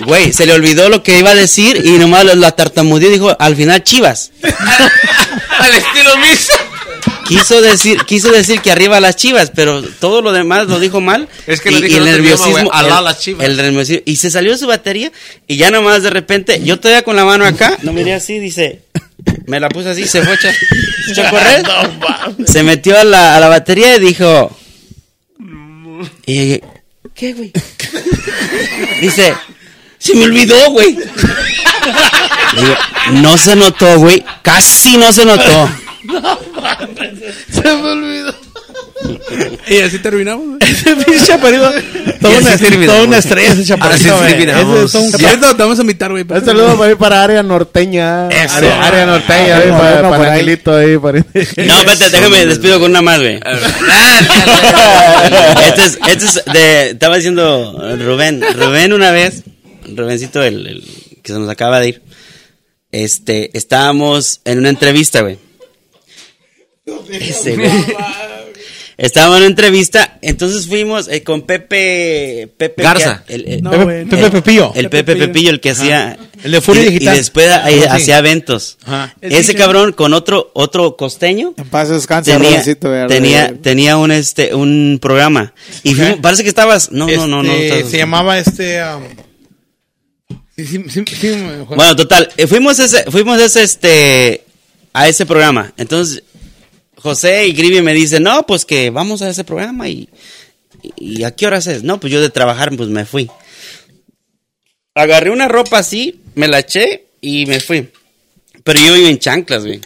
Güey, 0.06 0.32
se 0.32 0.46
le 0.46 0.52
olvidó 0.54 0.88
lo 0.88 1.02
que 1.02 1.18
iba 1.18 1.30
a 1.30 1.34
decir 1.34 1.82
y 1.84 1.90
nomás 1.98 2.24
lo, 2.24 2.34
lo 2.34 2.52
tartamudeó 2.54 3.08
y 3.08 3.12
dijo, 3.14 3.36
al 3.38 3.56
final 3.56 3.82
chivas. 3.82 4.30
Al 5.58 5.74
estilo 5.74 6.16
mismo. 6.18 6.54
Quiso 7.26 7.60
decir, 7.60 8.04
quiso 8.04 8.30
decir 8.30 8.60
que 8.60 8.70
arriba 8.70 9.00
las 9.00 9.16
chivas, 9.16 9.50
pero 9.54 9.82
todo 9.82 10.22
lo 10.22 10.30
demás 10.32 10.66
lo 10.68 10.78
dijo 10.78 11.00
mal. 11.00 11.28
Es 11.46 11.60
que 11.60 11.70
lo 11.72 11.78
y, 11.78 11.82
dijo 11.82 11.94
y 11.94 11.96
en 11.96 12.02
el 12.08 12.20
idioma, 12.20 12.44
nerviosismo. 12.46 12.72
alá 12.72 12.98
el- 12.98 13.04
las 13.04 13.18
chivas. 13.20 13.46
el 13.46 13.56
nerviosismo- 13.58 14.02
y 14.04 14.16
se 14.16 14.30
salió 14.30 14.52
de 14.52 14.58
su 14.58 14.66
batería 14.68 15.10
y 15.48 15.56
ya 15.56 15.70
nomás 15.72 16.02
de 16.04 16.10
repente, 16.10 16.60
yo 16.62 16.78
todavía 16.78 17.02
con 17.02 17.16
la 17.16 17.24
mano 17.24 17.44
acá, 17.44 17.76
no 17.82 17.92
miré 17.92 18.14
así, 18.14 18.38
dice, 18.38 18.82
me 19.46 19.60
la 19.60 19.68
puse 19.68 19.90
así, 19.90 20.06
se 20.06 20.22
fue 20.22 20.34
a 20.34 21.30
correr, 21.30 21.64
se 22.46 22.62
metió 22.62 22.98
a 22.98 23.04
la, 23.04 23.36
a 23.36 23.40
la 23.40 23.48
batería 23.48 23.96
y 23.96 24.00
dijo, 24.00 24.56
y, 26.26 26.60
¿qué, 27.14 27.32
güey? 27.32 27.52
Dice, 29.00 29.34
se 29.98 30.14
me 30.14 30.24
olvidó, 30.24 30.70
güey. 30.70 30.96
Digo, 32.56 32.76
no 33.12 33.38
se 33.38 33.56
notó, 33.56 33.98
güey, 33.98 34.24
casi 34.42 34.96
no 34.96 35.12
se 35.12 35.24
notó. 35.24 35.70
Se 37.50 37.62
me 37.62 37.90
olvidó. 37.90 38.45
Y 39.68 39.80
así 39.80 39.98
terminamos. 39.98 40.46
güey. 40.46 40.58
Ese 40.60 40.94
pinche 40.96 41.26
chaparrito. 41.26 41.70
Toda 42.20 42.38
una, 42.38 42.52
así 42.52 42.64
terminamos. 42.64 42.94
toda 42.94 43.06
una 43.08 43.18
estrella 43.18 43.52
ese 43.52 43.64
chaparrito. 43.64 44.14
Así 44.16 44.26
terminamos. 44.28 44.94
Es 44.94 45.20
te 45.20 45.62
vamos 45.62 45.78
a 45.78 45.82
invitar, 45.82 46.10
güey. 46.12 46.24
Un 46.28 46.44
saludo 46.44 46.78
para 46.78 46.90
ir 46.92 46.96
para 46.96 47.22
área 47.22 47.42
norteña. 47.42 48.28
Eso. 48.28 48.56
Área, 48.56 48.82
área 48.84 49.06
norteña, 49.06 49.56
ahí, 49.58 49.68
Ah, 49.70 49.78
para, 49.78 49.92
bueno, 49.94 50.10
para 50.10 50.22
ahí. 50.32 50.40
Angelito 50.40 50.74
ahí. 50.76 50.98
Para... 50.98 51.18
No, 51.34 51.78
espérate, 51.78 52.10
déjame, 52.10 52.46
despido 52.46 52.80
con 52.80 52.90
una 52.90 53.02
más, 53.02 53.18
güey. 53.18 53.40
Este 55.66 55.82
es, 55.84 55.98
este 56.08 56.24
es 56.24 56.44
de, 56.52 56.90
estaba 56.90 57.16
diciendo 57.16 57.96
Rubén, 57.98 58.42
Rubén 58.54 58.92
una 58.92 59.10
vez, 59.10 59.42
Rubencito, 59.94 60.42
el, 60.42 60.66
el 60.66 60.84
que 61.22 61.32
se 61.32 61.38
nos 61.38 61.48
acaba 61.48 61.80
de 61.80 61.88
ir, 61.88 62.02
este, 62.92 63.50
estábamos 63.56 64.40
en 64.44 64.58
una 64.58 64.68
entrevista, 64.70 65.20
güey. 65.22 65.38
Ese, 67.10 67.56
güey. 67.56 67.70
Estábamos 68.98 69.36
en 69.36 69.42
una 69.42 69.50
entrevista, 69.50 70.18
entonces 70.22 70.66
fuimos 70.68 71.06
eh, 71.08 71.22
con 71.22 71.42
Pepe, 71.42 72.48
Pepe 72.56 72.82
Garza. 72.82 73.24
que- 73.26 73.34
el, 73.34 73.46
el- 73.46 73.62
No, 73.62 73.70
Pepe, 73.72 74.30
Pepillo. 74.30 74.72
el 74.74 74.88
Pepe 74.88 75.04
Pepillo. 75.12 75.26
Pepillo, 75.26 75.50
el 75.50 75.60
que 75.60 75.70
hacía. 75.70 76.18
El 76.42 76.52
de 76.52 76.60
Furia 76.62 76.82
y, 76.82 76.86
Digital. 76.86 77.14
Y 77.14 77.18
después 77.18 77.50
ahí 77.50 77.80
así. 77.80 77.88
hacía 77.88 78.18
eventos. 78.18 78.78
Ajá. 78.86 79.14
Ese 79.20 79.52
DJ. 79.52 79.54
cabrón 79.56 79.92
con 79.92 80.14
otro, 80.14 80.50
otro 80.54 80.96
costeño 80.96 81.52
En 81.58 81.68
paz 81.68 81.90
descanse, 81.90 82.32
tenía, 82.32 83.06
tenía, 83.08 83.54
tenía 83.60 83.96
un 83.98 84.12
este 84.12 84.54
un 84.54 84.98
programa 85.02 85.52
y 85.82 85.94
fuimos- 85.94 86.20
parece 86.22 86.42
que 86.42 86.48
estabas 86.48 86.90
no 86.90 87.06
no 87.06 87.26
no 87.26 87.42
no 87.42 87.52
Este, 87.52 87.66
estabas- 87.66 87.90
Se 87.90 87.96
llamaba 87.98 88.38
este. 88.38 88.82
um, 88.82 89.02
sí, 90.56 90.64
sí, 90.66 90.84
sí, 90.88 91.04
sí, 91.20 91.26
me- 91.28 91.62
bueno 91.64 91.94
total 91.96 92.30
eh, 92.38 92.46
fuimos 92.46 92.78
ese 92.78 93.04
fuimos 93.10 93.40
ese 93.40 93.62
este 93.62 94.44
a 94.94 95.06
ese 95.08 95.26
programa 95.26 95.72
entonces 95.76 96.22
José 96.96 97.46
y 97.46 97.52
Grivi 97.52 97.82
me 97.82 97.92
dicen 97.94 98.22
no 98.24 98.44
pues 98.46 98.64
que 98.64 98.90
vamos 98.90 99.22
a 99.22 99.28
ese 99.28 99.44
programa 99.44 99.88
y 99.88 100.08
y 100.96 101.24
a 101.24 101.30
qué 101.34 101.46
horas 101.46 101.66
es 101.66 101.82
no 101.82 101.98
pues 102.00 102.12
yo 102.12 102.20
de 102.20 102.30
trabajar 102.30 102.74
pues 102.76 102.88
me 102.88 103.04
fui. 103.04 103.30
Agarré 104.94 105.30
una 105.30 105.48
ropa 105.48 105.78
así 105.78 106.20
me 106.34 106.48
la 106.48 106.60
eché 106.60 107.06
y 107.20 107.46
me 107.46 107.60
fui. 107.60 107.88
Pero 108.64 108.80
yo 108.80 108.96
iba 108.96 109.08
en 109.08 109.18
chanclas 109.18 109.64
güey. 109.64 109.80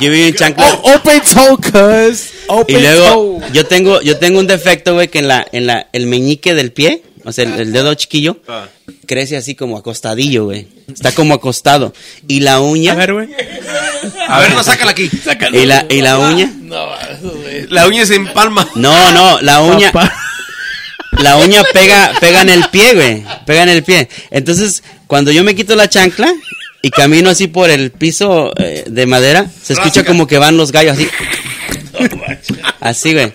Yo 0.00 0.12
iba 0.12 0.26
en 0.28 0.34
chanclas. 0.34 0.78
Oh, 0.82 0.94
open 0.94 1.20
toe, 1.22 1.56
cuz. 1.56 2.30
Open 2.48 2.76
Y 2.76 2.80
luego, 2.80 3.40
toe. 3.40 3.52
yo 3.52 3.66
tengo, 3.66 4.00
yo 4.00 4.18
tengo 4.18 4.38
un 4.38 4.46
defecto, 4.46 4.94
güey, 4.94 5.08
que 5.08 5.18
en 5.18 5.28
la, 5.28 5.46
en 5.52 5.66
la, 5.66 5.88
el 5.92 6.06
meñique 6.06 6.54
del 6.54 6.72
pie, 6.72 7.02
o 7.24 7.32
sea, 7.32 7.44
el, 7.44 7.58
el 7.60 7.72
dedo 7.72 7.94
chiquillo, 7.94 8.38
crece 9.06 9.36
así 9.36 9.54
como 9.54 9.78
acostadillo, 9.78 10.44
güey. 10.44 10.66
Está 10.92 11.12
como 11.12 11.34
acostado. 11.34 11.92
Y 12.28 12.40
la 12.40 12.54
A 12.54 12.60
uña, 12.60 12.94
ver, 12.94 13.12
güey. 13.14 13.28
A 14.28 14.40
ver, 14.40 14.54
no, 14.54 14.62
sácala 14.62 14.90
aquí. 14.90 15.08
y 15.52 15.66
la, 15.66 15.86
y 15.88 16.00
la 16.02 16.18
uña, 16.18 16.52
La 17.70 17.86
uña 17.86 18.04
se 18.04 18.16
empalma. 18.16 18.68
no, 18.74 19.12
no, 19.12 19.40
la 19.40 19.62
uña, 19.62 19.92
la 21.18 21.36
uña 21.38 21.62
pega, 21.72 22.12
pega 22.20 22.42
en 22.42 22.50
el 22.50 22.64
pie, 22.70 22.94
güey, 22.94 23.24
pega 23.46 23.62
en 23.62 23.68
el 23.70 23.82
pie. 23.82 24.08
Entonces, 24.30 24.82
cuando 25.06 25.30
yo 25.30 25.42
me 25.44 25.54
quito 25.54 25.74
la 25.76 25.88
chancla 25.88 26.32
y 26.82 26.90
camino 26.90 27.30
así 27.30 27.46
por 27.46 27.70
el 27.70 27.90
piso 27.90 28.52
eh, 28.58 28.84
de 28.86 29.06
madera, 29.06 29.46
se 29.62 29.72
escucha 29.72 30.04
como 30.04 30.26
que 30.26 30.38
van 30.38 30.56
los 30.56 30.72
gallos 30.72 30.96
así. 30.98 31.08
Así, 32.80 33.12
güey. 33.12 33.32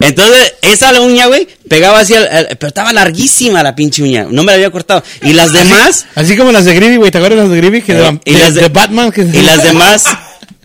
Entonces, 0.00 0.54
esa 0.62 1.00
uña, 1.00 1.26
güey, 1.26 1.48
pegaba 1.68 2.00
así, 2.00 2.14
al- 2.14 2.28
al- 2.28 2.46
pero 2.58 2.68
estaba 2.68 2.92
larguísima 2.92 3.62
la 3.62 3.74
pinche 3.74 4.02
uña. 4.02 4.24
No 4.30 4.42
me 4.42 4.46
la 4.48 4.54
había 4.54 4.70
cortado. 4.70 5.02
Y 5.22 5.32
las 5.32 5.52
demás, 5.52 6.06
Así 6.14 6.36
como 6.36 6.52
las 6.52 6.64
de 6.64 6.74
Grievy, 6.74 6.96
güey. 6.96 7.10
¿Te 7.10 7.18
acuerdas 7.18 7.40
las 7.40 7.50
de 7.50 7.56
Grievy? 7.56 7.82
Que 7.82 7.94
de, 7.94 8.06
Eh, 8.06 8.20
y 8.26 8.32
las 8.32 8.54
de- 8.54 8.62
de 8.62 8.68
Batman. 8.68 9.10
Que 9.12 9.22
y 9.22 9.42
las 9.42 9.62
demás, 9.62 10.04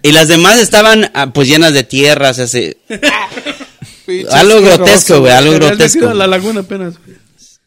y 0.03 0.11
las 0.11 0.27
demás 0.27 0.59
estaban 0.59 1.09
ah, 1.13 1.31
pues 1.33 1.47
llenas 1.47 1.73
de 1.73 1.83
tierras, 1.83 2.39
así. 2.39 2.75
algo 4.31 4.61
grotesco, 4.61 5.19
güey, 5.21 5.33
algo 5.33 5.53
grotesco. 5.53 6.13
la 6.13 6.27
laguna 6.27 6.61
apenas. 6.61 6.93
güey. 7.05 7.17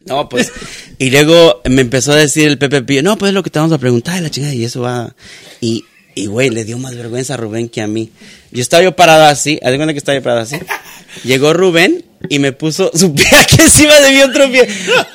No, 0.05 0.27
pues. 0.29 0.51
Y 0.97 1.11
luego 1.11 1.61
me 1.69 1.81
empezó 1.81 2.11
a 2.13 2.15
decir 2.15 2.47
el 2.47 2.57
Pepe 2.57 2.81
Pillo, 2.81 3.03
no, 3.03 3.17
pues 3.17 3.29
es 3.29 3.33
lo 3.35 3.43
que 3.43 3.51
te 3.51 3.59
vamos 3.59 3.73
a 3.73 3.77
preguntar, 3.77 4.17
y 4.17 4.21
la 4.21 4.29
chingada, 4.31 4.53
y 4.53 4.63
eso 4.65 4.81
va. 4.81 5.13
Y, 5.59 5.85
y 6.15 6.25
güey, 6.27 6.49
le 6.49 6.63
dio 6.65 6.77
más 6.77 6.95
vergüenza 6.95 7.33
a 7.35 7.37
Rubén 7.37 7.69
que 7.69 7.81
a 7.81 7.87
mí. 7.87 8.11
Yo 8.51 8.61
estaba 8.61 8.83
yo 8.83 8.95
parado 8.95 9.25
así, 9.25 9.59
haz 9.63 9.73
cuenta 9.75 9.93
que 9.93 9.97
estaba 9.99 10.17
yo 10.17 10.23
parado 10.23 10.41
así. 10.41 10.57
Llegó 11.23 11.53
Rubén 11.53 12.05
y 12.29 12.39
me 12.39 12.51
puso 12.51 12.91
su 12.93 13.13
pie 13.13 13.25
aquí 13.39 13.57
encima 13.61 13.99
de 14.01 14.11
mi 14.11 14.21
otro 14.21 14.49
pie 14.51 14.67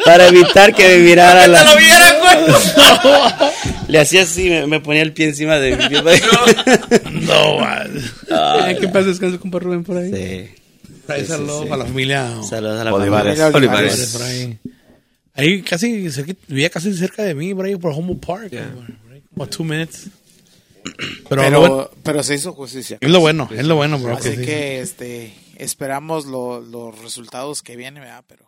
para 0.04 0.28
evitar 0.28 0.74
que 0.74 0.86
me 0.88 0.98
mirara 0.98 1.46
la. 1.46 1.64
lo 1.64 1.76
viera, 1.76 2.18
güey! 2.20 3.50
Le 3.88 4.00
hacía 4.00 4.22
así, 4.22 4.48
me, 4.50 4.66
me 4.66 4.80
ponía 4.80 5.02
el 5.02 5.12
pie 5.12 5.26
encima 5.28 5.58
de 5.58 5.76
mi 5.76 5.88
pie. 5.88 6.02
No, 7.12 7.58
man. 7.60 7.90
Eh, 8.68 8.76
que 8.80 8.88
paz 8.88 9.06
descanse, 9.06 9.38
compa 9.38 9.58
Rubén, 9.58 9.84
por 9.84 9.96
ahí. 9.98 10.10
Sí. 10.12 10.50
Ahí 11.08 11.24
saludos 11.24 11.70
a 11.70 11.76
la 11.76 11.84
familia. 11.84 12.28
Saludos 12.48 12.80
a 12.80 12.84
la 12.84 12.92
Olivares. 12.94 13.38
familia. 13.38 13.56
Olivares. 13.58 14.06
Por 14.12 14.22
ahí. 14.22 14.58
Ahí 15.34 15.62
casi, 15.62 16.06
cerqui- 16.06 16.36
vivía 16.48 16.68
casi 16.70 16.92
cerca 16.94 17.22
de 17.22 17.34
mí, 17.34 17.54
por 17.54 17.66
ahí, 17.66 17.76
por 17.76 17.92
Humboldt 17.92 18.24
Park. 18.26 18.50
Yeah. 18.50 18.70
por 18.74 19.12
ahí, 19.12 19.22
Como 19.32 19.46
two 19.48 19.64
minutes. 19.64 20.06
Pero, 21.28 21.42
Pero, 21.42 21.60
bueno- 21.60 21.90
pero 22.02 22.22
se 22.22 22.34
hizo 22.34 22.52
justicia. 22.52 22.98
es 23.00 23.10
lo 23.10 23.20
bueno, 23.20 23.48
es 23.54 23.64
lo 23.66 23.76
bueno, 23.76 23.98
bro. 23.98 24.16
Así 24.16 24.30
que 24.30 24.36
sí. 24.36 24.44
que 24.44 24.80
este 24.80 25.34
esperamos 25.56 26.26
lo- 26.26 26.60
los 26.60 26.98
resultados 27.00 27.62
que 27.62 27.76
vienen, 27.76 28.02
¿verdad? 28.02 28.24
Pero 28.26 28.46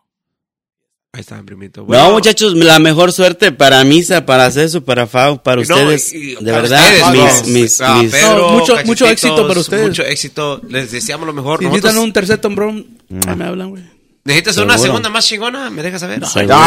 Ahí 1.11 1.23
está, 1.23 1.43
primito. 1.43 1.87
No, 1.89 2.11
muchachos, 2.13 2.53
la 2.55 2.79
mejor 2.79 3.13
suerte 3.13 3.51
para 3.51 3.83
Misa, 3.83 4.27
para 4.27 4.51
Ceso, 4.51 4.85
para 4.85 5.07
Fau, 5.07 5.43
para 5.43 5.57
No, 5.57 5.63
ustedes. 5.63 6.13
y- 6.13 6.17
y 6.17 6.35
de 6.35 6.37
para 6.53 6.61
verdad, 6.63 6.85
ustedes, 6.85 7.47
mis, 7.47 7.55
mis, 7.55 7.81
Ah, 7.81 8.03
mis- 8.03 8.13
Pedro, 8.13 8.39
No, 8.39 8.59
mucho- 8.59 8.77
mucho 8.85 9.09
éxito 9.09 9.49
para 9.49 9.59
ustedes. 9.59 9.89
Mucho 9.89 10.03
éxito. 10.03 10.61
Les 10.69 10.91
deseamos 10.93 11.27
lo 11.27 11.33
mejor. 11.33 11.61
Si 11.61 11.65
Nosotros- 11.65 11.85
necesitan 11.85 12.05
un 12.05 12.13
tercer 12.13 12.39
Tom 12.39 12.55
Brown, 12.55 12.87
ahí 13.27 13.37
me 13.37 13.45
hablan, 13.47 13.71
güey. 13.71 13.83
¿Necesitas 14.29 14.59
una 14.59 14.77
segunda 14.77 15.09
más 15.09 15.27
chingona? 15.27 15.71
¿Me 15.71 15.83
dejas 15.83 16.03
saber? 16.03 16.25
Seguro. 16.27 16.55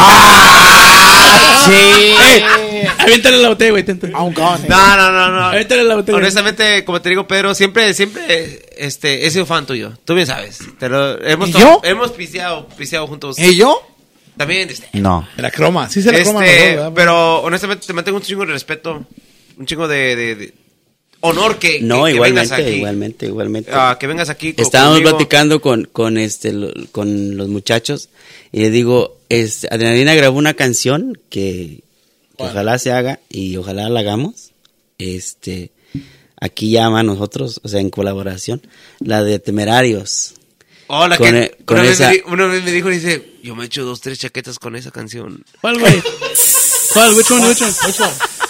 Aviéntale 2.98 3.38
la 3.38 3.48
botella, 3.50 3.70
güey. 3.70 3.84
I'm 3.86 4.34
gone. 4.34 4.66
No, 4.68 4.96
no, 4.96 5.12
no, 5.12 5.30
no. 5.30 5.44
Aviéntale 5.46 5.84
la 5.84 5.94
botella. 5.94 6.18
Honestamente, 6.18 6.84
como 6.84 7.00
te 7.00 7.08
digo, 7.10 7.26
Pedro, 7.28 7.54
siempre, 7.54 7.94
siempre, 7.94 8.66
este, 8.76 9.26
he 9.26 9.30
sido 9.30 9.46
fan 9.46 9.64
tuyo. 9.64 9.92
Tú 10.04 10.14
bien 10.14 10.26
sabes. 10.26 10.58
Te 10.78 10.88
lo- 10.88 11.22
hemos, 11.24 11.50
¿Y 11.50 11.52
yo? 11.52 11.80
hemos 11.84 12.10
pisteado, 12.10 12.68
pisteado 12.76 13.06
juntos. 13.06 13.38
¿Y 13.38 13.54
yo? 13.56 13.80
También, 14.36 14.68
este, 14.70 14.88
No. 14.94 15.28
La 15.36 15.50
croma, 15.52 15.88
sí 15.88 16.02
se 16.02 16.10
la 16.10 16.20
croma. 16.22 16.44
este, 16.44 16.56
los 16.56 16.66
dos, 16.66 16.76
¿verdad? 16.76 16.92
pero 16.96 17.42
honestamente 17.42 17.86
te 17.86 17.92
mantengo 17.92 18.18
un 18.18 18.24
chingo 18.24 18.44
de 18.44 18.52
respeto, 18.52 19.06
un 19.56 19.66
chingo 19.66 19.86
de, 19.86 20.16
de- 20.16 20.34
de 20.34 20.54
honor 21.22 21.58
que, 21.58 21.80
No, 21.80 22.04
que, 22.04 22.12
que 22.12 22.20
vengas 22.20 22.46
igualmente, 22.46 22.54
aquí. 22.54 22.76
igualmente, 22.76 23.26
igualmente. 23.26 23.70
Ah, 23.72 23.96
que 23.98 24.06
vengas 24.06 24.28
aquí. 24.28 24.54
Estábamos 24.56 24.98
conmigo. 24.98 25.16
platicando 25.16 25.60
con, 25.60 25.88
con, 25.92 26.18
este, 26.18 26.52
lo- 26.52 26.72
con 26.92 27.36
los 27.36 27.48
muchachos 27.48 28.10
y 28.52 28.60
le 28.60 28.70
digo, 28.70 29.16
este, 29.28 29.68
Adrenalina 29.70 30.14
grabó 30.14 30.36
una 30.38 30.54
canción 30.54 31.18
que, 31.30 31.80
que 32.36 32.44
ojalá 32.44 32.78
se 32.78 32.92
haga 32.92 33.20
y 33.30 33.56
ojalá 33.56 33.88
la 33.88 34.00
hagamos. 34.00 34.50
Este, 34.98 35.70
aquí 36.40 36.70
llama 36.70 37.00
a 37.00 37.04
nosotros, 37.04 37.60
o 37.64 37.68
sea, 37.68 37.80
en 37.80 37.90
colaboración, 37.90 38.60
la 39.00 39.22
de 39.24 39.38
Temerarios. 39.38 40.34
Oh, 40.88 41.08
la 41.08 41.16
con 41.16 41.30
que 41.30 41.56
con 41.64 41.78
una, 41.78 41.86
vez 41.88 41.92
esa- 42.00 42.08
me 42.10 42.14
di- 42.16 42.22
una 42.26 42.46
vez 42.46 42.62
me 42.64 42.70
dijo, 42.72 42.88
dice, 42.90 43.32
yo 43.42 43.54
me 43.56 43.64
echo 43.64 43.84
dos, 43.84 44.00
tres 44.00 44.18
chaquetas 44.18 44.58
con 44.58 44.76
esa 44.76 44.90
canción. 44.90 45.42
¿Cuál, 45.60 45.78
güey? 45.78 46.02
¿Cuál? 46.92 47.14
Which 47.14 47.30
one, 47.30 47.48
which 47.48 47.62
one? 47.62 47.72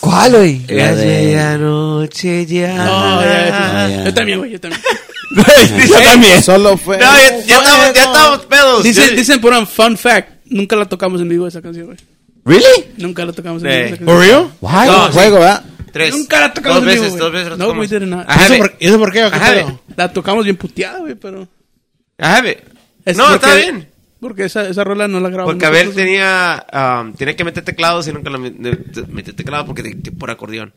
¿Cuál, 0.03 0.33
güey? 0.33 0.59
La 0.67 0.91
Es 0.91 0.97
de- 0.99 1.05
medianoche 1.07 2.47
ya. 2.47 2.75
Oh, 2.91 3.23
ya, 3.23 3.47
ya, 3.49 3.85
Ah, 3.85 3.89
ya. 3.89 4.05
Yo 4.05 4.15
también, 4.15 4.39
güey, 4.41 4.51
yo 4.51 4.61
también. 4.61 4.83
Yo 5.89 6.01
también. 6.05 6.43
Solo 6.43 6.77
fue. 6.77 6.99
No, 6.99 7.05
ya, 7.05 7.39
ya 7.47 7.57
estamos, 7.57 7.93
ya 7.95 8.03
estamos 8.05 8.47
pedos. 8.47 8.83
Dicen, 8.83 9.11
Yo- 9.11 9.17
dicen 9.17 9.41
por 9.41 9.53
un 9.55 9.67
fun 9.67 9.97
fact, 9.97 10.29
nunca 10.47 10.77
la 10.77 10.85
tocamos 10.87 11.21
en 11.23 11.29
vivo 11.29 11.47
esa 11.47 11.63
canción, 11.63 11.87
güey. 11.87 11.99
¿Really? 12.45 12.93
Nunca 12.99 13.25
la 13.25 13.33
tocamos 13.33 13.63
en 13.63 13.69
Eh. 13.71 13.77
vivo 13.85 13.87
esa 13.95 13.97
¿For 14.05 14.07
canción. 14.19 14.21
real? 14.21 14.51
Why? 14.61 14.87
No, 14.89 15.07
sí. 15.07 15.13
Juego, 15.15 15.39
¿verdad? 15.39 15.65
Tres. 15.93 16.15
Nunca 16.15 16.41
la 16.41 16.53
tocamos 16.53 16.79
Dos 16.81 16.87
en 16.89 16.93
vivo, 16.95 17.03
veces, 17.05 17.11
güey. 17.13 17.21
dos 17.23 17.33
veces 17.33 17.49
la 17.51 17.57
No, 17.57 17.65
tocamos. 17.67 17.91
we 17.91 17.99
did 18.01 18.07
not. 18.07 18.27
I 18.29 18.33
¿Y 18.33 18.35
eso 18.35 18.45
have 18.53 18.59
por, 18.59 18.67
it. 18.67 18.73
y 18.81 18.87
eso 18.89 18.99
por 18.99 19.13
qué? 19.13 19.25
¿O 19.25 19.31
qué 19.31 19.39
pedo? 19.39 19.69
it. 19.69 19.97
La 19.97 20.13
tocamos 20.13 20.45
bien 20.45 20.57
puteada, 20.57 20.99
güey, 20.99 21.15
pero... 21.15 21.43
I 21.43 22.25
have 22.25 22.51
it. 22.51 22.59
Es 23.05 23.17
No, 23.17 23.25
porque- 23.29 23.37
está 23.47 23.55
bien. 23.55 23.89
Porque 24.23 24.45
esa, 24.45 24.69
esa 24.69 24.85
rola 24.85 25.09
no 25.09 25.19
la 25.19 25.29
grabamos. 25.31 25.53
Porque 25.53 25.67
Abel 25.67 25.93
tenía, 25.95 26.65
um, 26.73 27.13
tenía 27.15 27.35
que 27.35 27.43
meter 27.43 27.65
teclados 27.65 28.07
y 28.07 28.13
nunca 28.13 28.31
lo 28.31 28.39
metió 28.39 29.35
teclado 29.35 29.67
porque 29.67 29.83
de- 29.83 29.95
de- 29.97 30.13
por 30.13 30.31
acordeón. 30.31 30.73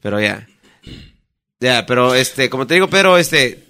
Pero 0.00 0.20
ya. 0.20 0.46
Ya, 1.58 1.84
pero 1.84 2.14
este, 2.14 2.48
como 2.48 2.66
te 2.68 2.74
digo, 2.74 2.88
pero 2.88 3.18
este, 3.18 3.64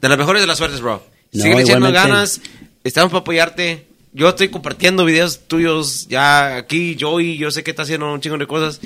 de 0.00 0.08
las 0.08 0.16
mejores 0.16 0.40
de 0.40 0.46
las 0.46 0.56
suertes, 0.58 0.80
bro. 0.80 1.04
No, 1.32 1.42
Sigue 1.42 1.62
echando 1.62 1.90
ganas. 1.92 2.40
Estamos 2.84 3.10
para 3.10 3.22
apoyarte. 3.22 3.88
Yo 4.12 4.28
estoy 4.28 4.48
compartiendo 4.50 5.04
videos 5.04 5.48
tuyos 5.48 6.06
ya 6.06 6.56
aquí, 6.56 6.96
Joey, 7.00 7.36
yo 7.36 7.50
sé 7.50 7.64
que 7.64 7.72
está 7.72 7.82
haciendo 7.82 8.12
un 8.12 8.20
chingo 8.20 8.38
de 8.38 8.46
cosas. 8.46 8.80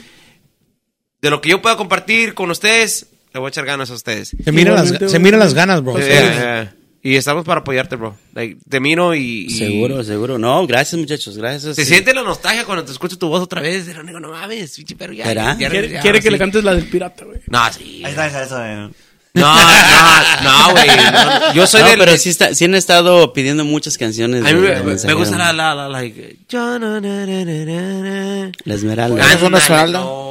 De 1.21 1.29
lo 1.29 1.43
que 1.43 1.51
yo 1.51 1.61
pueda 1.61 1.77
compartir 1.77 2.33
con 2.33 2.51
ustedes, 2.51 3.09
le 3.35 3.41
voy 3.41 3.49
a 3.49 3.51
echar 3.51 3.67
ganas 3.67 3.91
a 3.91 3.95
ustedes. 3.95 4.35
Se 4.43 4.51
miran, 4.51 4.77
las, 4.77 5.11
se 5.11 5.19
miran 5.19 5.41
las 5.41 5.53
ganas, 5.53 5.83
bro. 5.83 5.99
Yeah, 5.99 6.07
yeah. 6.09 6.75
Y 7.09 7.17
estamos 7.17 7.45
para 7.45 7.61
apoyarte, 7.61 7.97
bro. 7.97 8.17
Like, 8.35 8.59
te 8.69 8.81
miro 8.81 9.15
y, 9.15 9.47
y- 9.47 9.51
Seguro, 9.51 10.05
seguro. 10.05 10.39
No, 10.39 10.67
gracias 10.67 11.01
muchachos, 11.01 11.39
gracias. 11.39 11.75
Se 11.77 11.85
Sí. 11.85 11.93
siente 11.93 12.13
la 12.13 12.23
nostalgia 12.23 12.65
cuando 12.67 12.85
te 12.85 12.93
escucho 12.93 13.17
tu 13.17 13.29
voz 13.29 13.43
otra 13.43 13.63
vez. 13.63 13.85
Pero 13.87 14.03
digo, 14.03 14.21
no 14.21 14.29
mames, 14.31 14.77
pinche 14.77 14.95
perro, 14.95 15.15
ya. 15.15 15.25
¿Será? 15.25 15.53
ya- 15.55 15.59
ya- 15.59 15.71
Quiere, 15.71 15.89
ya, 15.89 16.01
quiere 16.01 16.19
que 16.19 16.25
sí. 16.27 16.31
le 16.31 16.39
cantes 16.39 16.63
la 16.65 16.75
del 16.75 16.85
pirata, 16.85 17.25
güey. 17.25 17.39
No, 17.47 17.73
sí. 17.73 18.03
Ahí 18.05 18.11
está, 18.11 18.25
ahí 18.25 18.29
está, 18.31 18.43
eso. 18.45 18.93
No, 19.35 19.55
no, 19.55 20.43
no, 20.43 20.71
güey. 20.73 20.87
no. 20.87 21.53
yo 21.55 21.67
soy 21.67 21.83
No, 21.83 21.89
del. 21.91 21.99
pero 22.01 22.17
sí, 22.19 22.29
está, 22.31 22.55
sí 22.55 22.65
han 22.67 22.75
estado 22.75 23.33
pidiendo 23.33 23.65
muchas 23.65 23.97
canciones. 23.97 24.45
A 24.45 24.53
mí 24.53 24.61
de- 24.61 24.83
me, 24.83 25.15
gusta 25.15 25.39
la, 25.39 25.53
la, 25.53 25.75
la, 25.75 25.89
like. 25.89 26.39
na, 26.53 26.79
na. 26.79 28.51
La 28.65 28.75
Esmeralda. 28.75 29.33
¿Es 29.33 29.43
una 29.43 29.59
esmeralda? 29.59 30.01
no. 30.01 30.28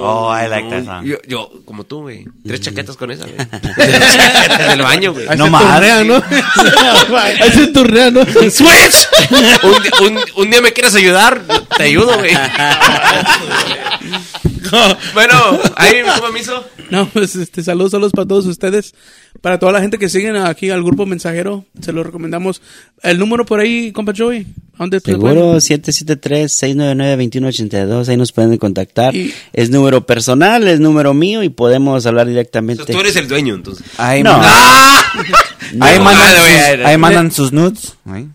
Oh, 0.00 0.30
I 0.30 0.48
like 0.48 0.68
that 0.70 0.84
song. 0.84 1.04
Yo, 1.04 1.16
yo, 1.26 1.50
como 1.64 1.84
tú, 1.84 2.02
güey. 2.02 2.24
Tres 2.46 2.60
chaquetas 2.60 2.96
con 2.96 3.10
esa, 3.10 3.24
güey. 3.24 3.36
Tres 3.74 4.16
chaquetas 4.16 4.68
del 4.70 4.82
baño, 4.82 5.12
güey. 5.12 5.26
No 5.36 5.48
más. 5.48 5.82
¿no? 6.06 6.14
Ahí 7.16 7.52
se 7.52 7.66
turrea, 7.68 8.10
¿no? 8.10 8.24
¡Switch! 8.24 9.08
un, 9.62 10.06
un, 10.06 10.18
un 10.36 10.50
día 10.50 10.60
me 10.60 10.72
quieres 10.72 10.94
ayudar, 10.94 11.42
te 11.76 11.82
ayudo, 11.84 12.16
güey. 12.16 12.32
bueno, 15.14 15.34
ahí, 15.76 16.02
¿cómo 16.16 16.32
me 16.32 16.40
hizo? 16.40 16.64
No, 16.90 17.06
pues 17.08 17.36
este, 17.36 17.62
saludos, 17.62 17.92
saludos 17.92 18.12
para 18.12 18.26
todos 18.26 18.46
ustedes. 18.46 18.94
Para 19.40 19.58
toda 19.60 19.70
la 19.72 19.80
gente 19.80 19.98
que 19.98 20.08
siguen 20.08 20.34
aquí 20.36 20.70
al 20.70 20.82
grupo 20.82 21.06
mensajero, 21.06 21.64
se 21.80 21.92
lo 21.92 22.02
recomendamos. 22.02 22.60
El 23.02 23.18
número 23.20 23.46
por 23.46 23.60
ahí, 23.60 23.92
compa 23.92 24.12
Joey. 24.16 24.46
¿A 24.74 24.78
dónde 24.84 24.98
Seguro, 25.00 25.34
pueden- 25.52 25.60
773-699-2182, 25.60 28.08
ahí 28.08 28.16
nos 28.16 28.32
pueden 28.32 28.56
contactar. 28.58 29.14
Y- 29.14 29.32
Es 29.52 29.70
número 29.70 30.06
personal, 30.06 30.66
es 30.66 30.80
número 30.80 31.14
mío 31.14 31.42
y 31.42 31.48
podemos 31.48 32.04
hablar 32.06 32.26
directamente. 32.28 32.92
Tú 32.92 33.00
eres 33.00 33.16
el 33.16 33.28
dueño, 33.28 33.54
entonces. 33.54 33.84
Ahí, 33.96 34.22
No. 34.22 34.38
mandan, 34.38 34.52
ahí, 35.80 35.98
mandan 36.00 36.34
sus, 36.34 36.86
ahí 36.86 36.98
mandan 36.98 37.32
sus 37.32 37.52
nudes. 37.52 37.96
Ahí. 38.06 38.28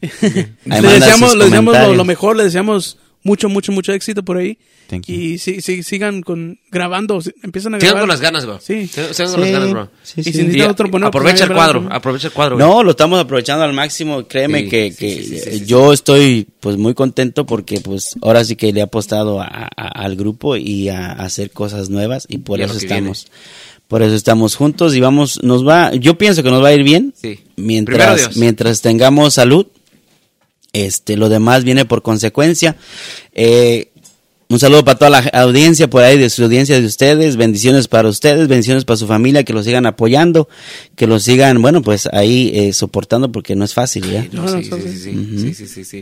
Ahí 0.70 0.82
le 0.82 0.88
deseamos, 0.94 1.32
sus 1.32 1.38
le 1.40 1.46
deseamos 1.46 1.74
lo, 1.78 1.94
lo 1.96 2.06
mejor, 2.06 2.36
le 2.38 2.44
deseamos 2.46 2.98
mucho, 3.24 3.50
mucho, 3.50 3.72
mucho 3.72 3.94
éxito 3.94 4.24
por 4.24 4.38
ahí. 4.38 4.58
Thank 4.88 5.06
you. 5.08 5.16
Y 5.16 5.38
sí, 5.38 5.62
sí, 5.62 5.82
sigan 5.82 6.22
con 6.22 6.60
grabando, 6.70 7.20
empiezan 7.42 7.74
a 7.76 7.80
Sigan 7.80 7.94
grabar. 7.96 8.02
con 8.02 8.10
las 8.10 8.20
ganas, 8.22 8.46
bro. 8.46 8.60
Sí. 8.62 8.86
Sigan 8.88 9.32
con 9.32 9.42
las 9.42 9.52
ganas, 9.52 9.70
bro. 9.72 9.90
sí, 10.04 10.22
Y 10.22 10.24
sí. 10.26 10.32
si 10.34 10.38
necesitan 10.40 10.68
Y 10.68 10.70
otro 10.72 10.92
poner, 10.92 11.08
aprovecha 11.08 11.46
el 11.46 11.54
cuadro, 11.54 11.88
aprovecha 11.90 12.28
el 12.28 12.34
cuadro. 12.34 12.58
güey. 12.58 12.68
No, 12.68 12.84
lo 12.84 12.92
estamos 12.92 13.20
aprovechando 13.20 13.64
al 13.64 13.74
máximo. 13.74 14.28
Créeme 14.28 14.64
Sí, 14.64 14.70
que, 14.70 14.92
sí, 14.92 14.98
que 14.98 15.16
sí, 15.16 15.24
sí, 15.24 15.30
sí, 15.40 15.50
eh, 15.50 15.60
sí, 15.60 15.66
yo 15.66 15.94
estoy 15.94 16.48
pues 16.60 16.78
muy 16.78 16.94
contento 16.94 17.46
porque 17.46 17.80
pues 17.80 18.16
ahora 18.22 18.44
sí 18.44 18.56
que 18.56 18.72
le 18.74 18.82
he 18.82 18.84
apostado 18.84 19.40
a- 19.42 19.46
a- 19.76 19.88
al 20.04 20.16
grupo 20.18 20.58
y 20.58 20.90
a, 20.90 21.08
a 21.14 21.24
hacer 21.24 21.52
cosas 21.52 21.90
nuevas 21.90 22.26
y 22.30 22.40
por 22.40 22.60
Y 22.60 22.64
eso 22.64 22.78
estamos. 22.78 23.28
Por 23.88 24.02
eso 24.02 24.16
estamos 24.16 24.56
juntos 24.56 24.96
y 24.96 25.00
vamos, 25.02 25.40
nos 25.44 25.68
va, 25.68 25.94
yo 25.94 26.18
pienso 26.18 26.42
que 26.42 26.50
nos 26.50 26.64
va 26.64 26.70
a 26.70 26.74
ir 26.74 26.84
bien 26.84 27.14
Sí. 27.22 27.40
Mientras, 27.56 28.36
mientras 28.38 28.82
tengamos 28.82 29.36
salud. 29.36 29.68
Este, 30.74 31.18
lo 31.18 31.30
demás 31.30 31.64
viene 31.64 31.86
por 31.86 32.02
consecuencia. 32.02 32.76
Eh, 33.34 33.90
un 34.50 34.60
saludo 34.60 34.84
para 34.84 35.00
toda 35.00 35.10
la 35.10 35.20
audiencia 35.42 35.90
por 35.90 36.04
ahí, 36.04 36.18
de 36.18 36.30
su 36.30 36.44
audiencia 36.44 36.80
de 36.80 36.86
ustedes. 36.86 37.38
Bendiciones 37.38 37.88
para 37.88 38.08
ustedes, 38.08 38.48
bendiciones 38.48 38.86
para 38.86 38.98
su 38.98 39.08
familia, 39.08 39.44
que 39.44 39.54
los 39.54 39.66
sigan 39.66 39.86
apoyando, 39.86 40.48
que 40.96 41.08
los 41.08 41.24
sigan, 41.24 41.62
bueno, 41.62 41.82
pues 41.82 42.08
ahí 42.12 42.52
eh, 42.54 42.74
soportando 42.74 43.32
porque 43.32 43.56
no 43.56 43.66
es 43.66 43.74
fácil, 43.74 44.10
¿ya? 44.12 44.28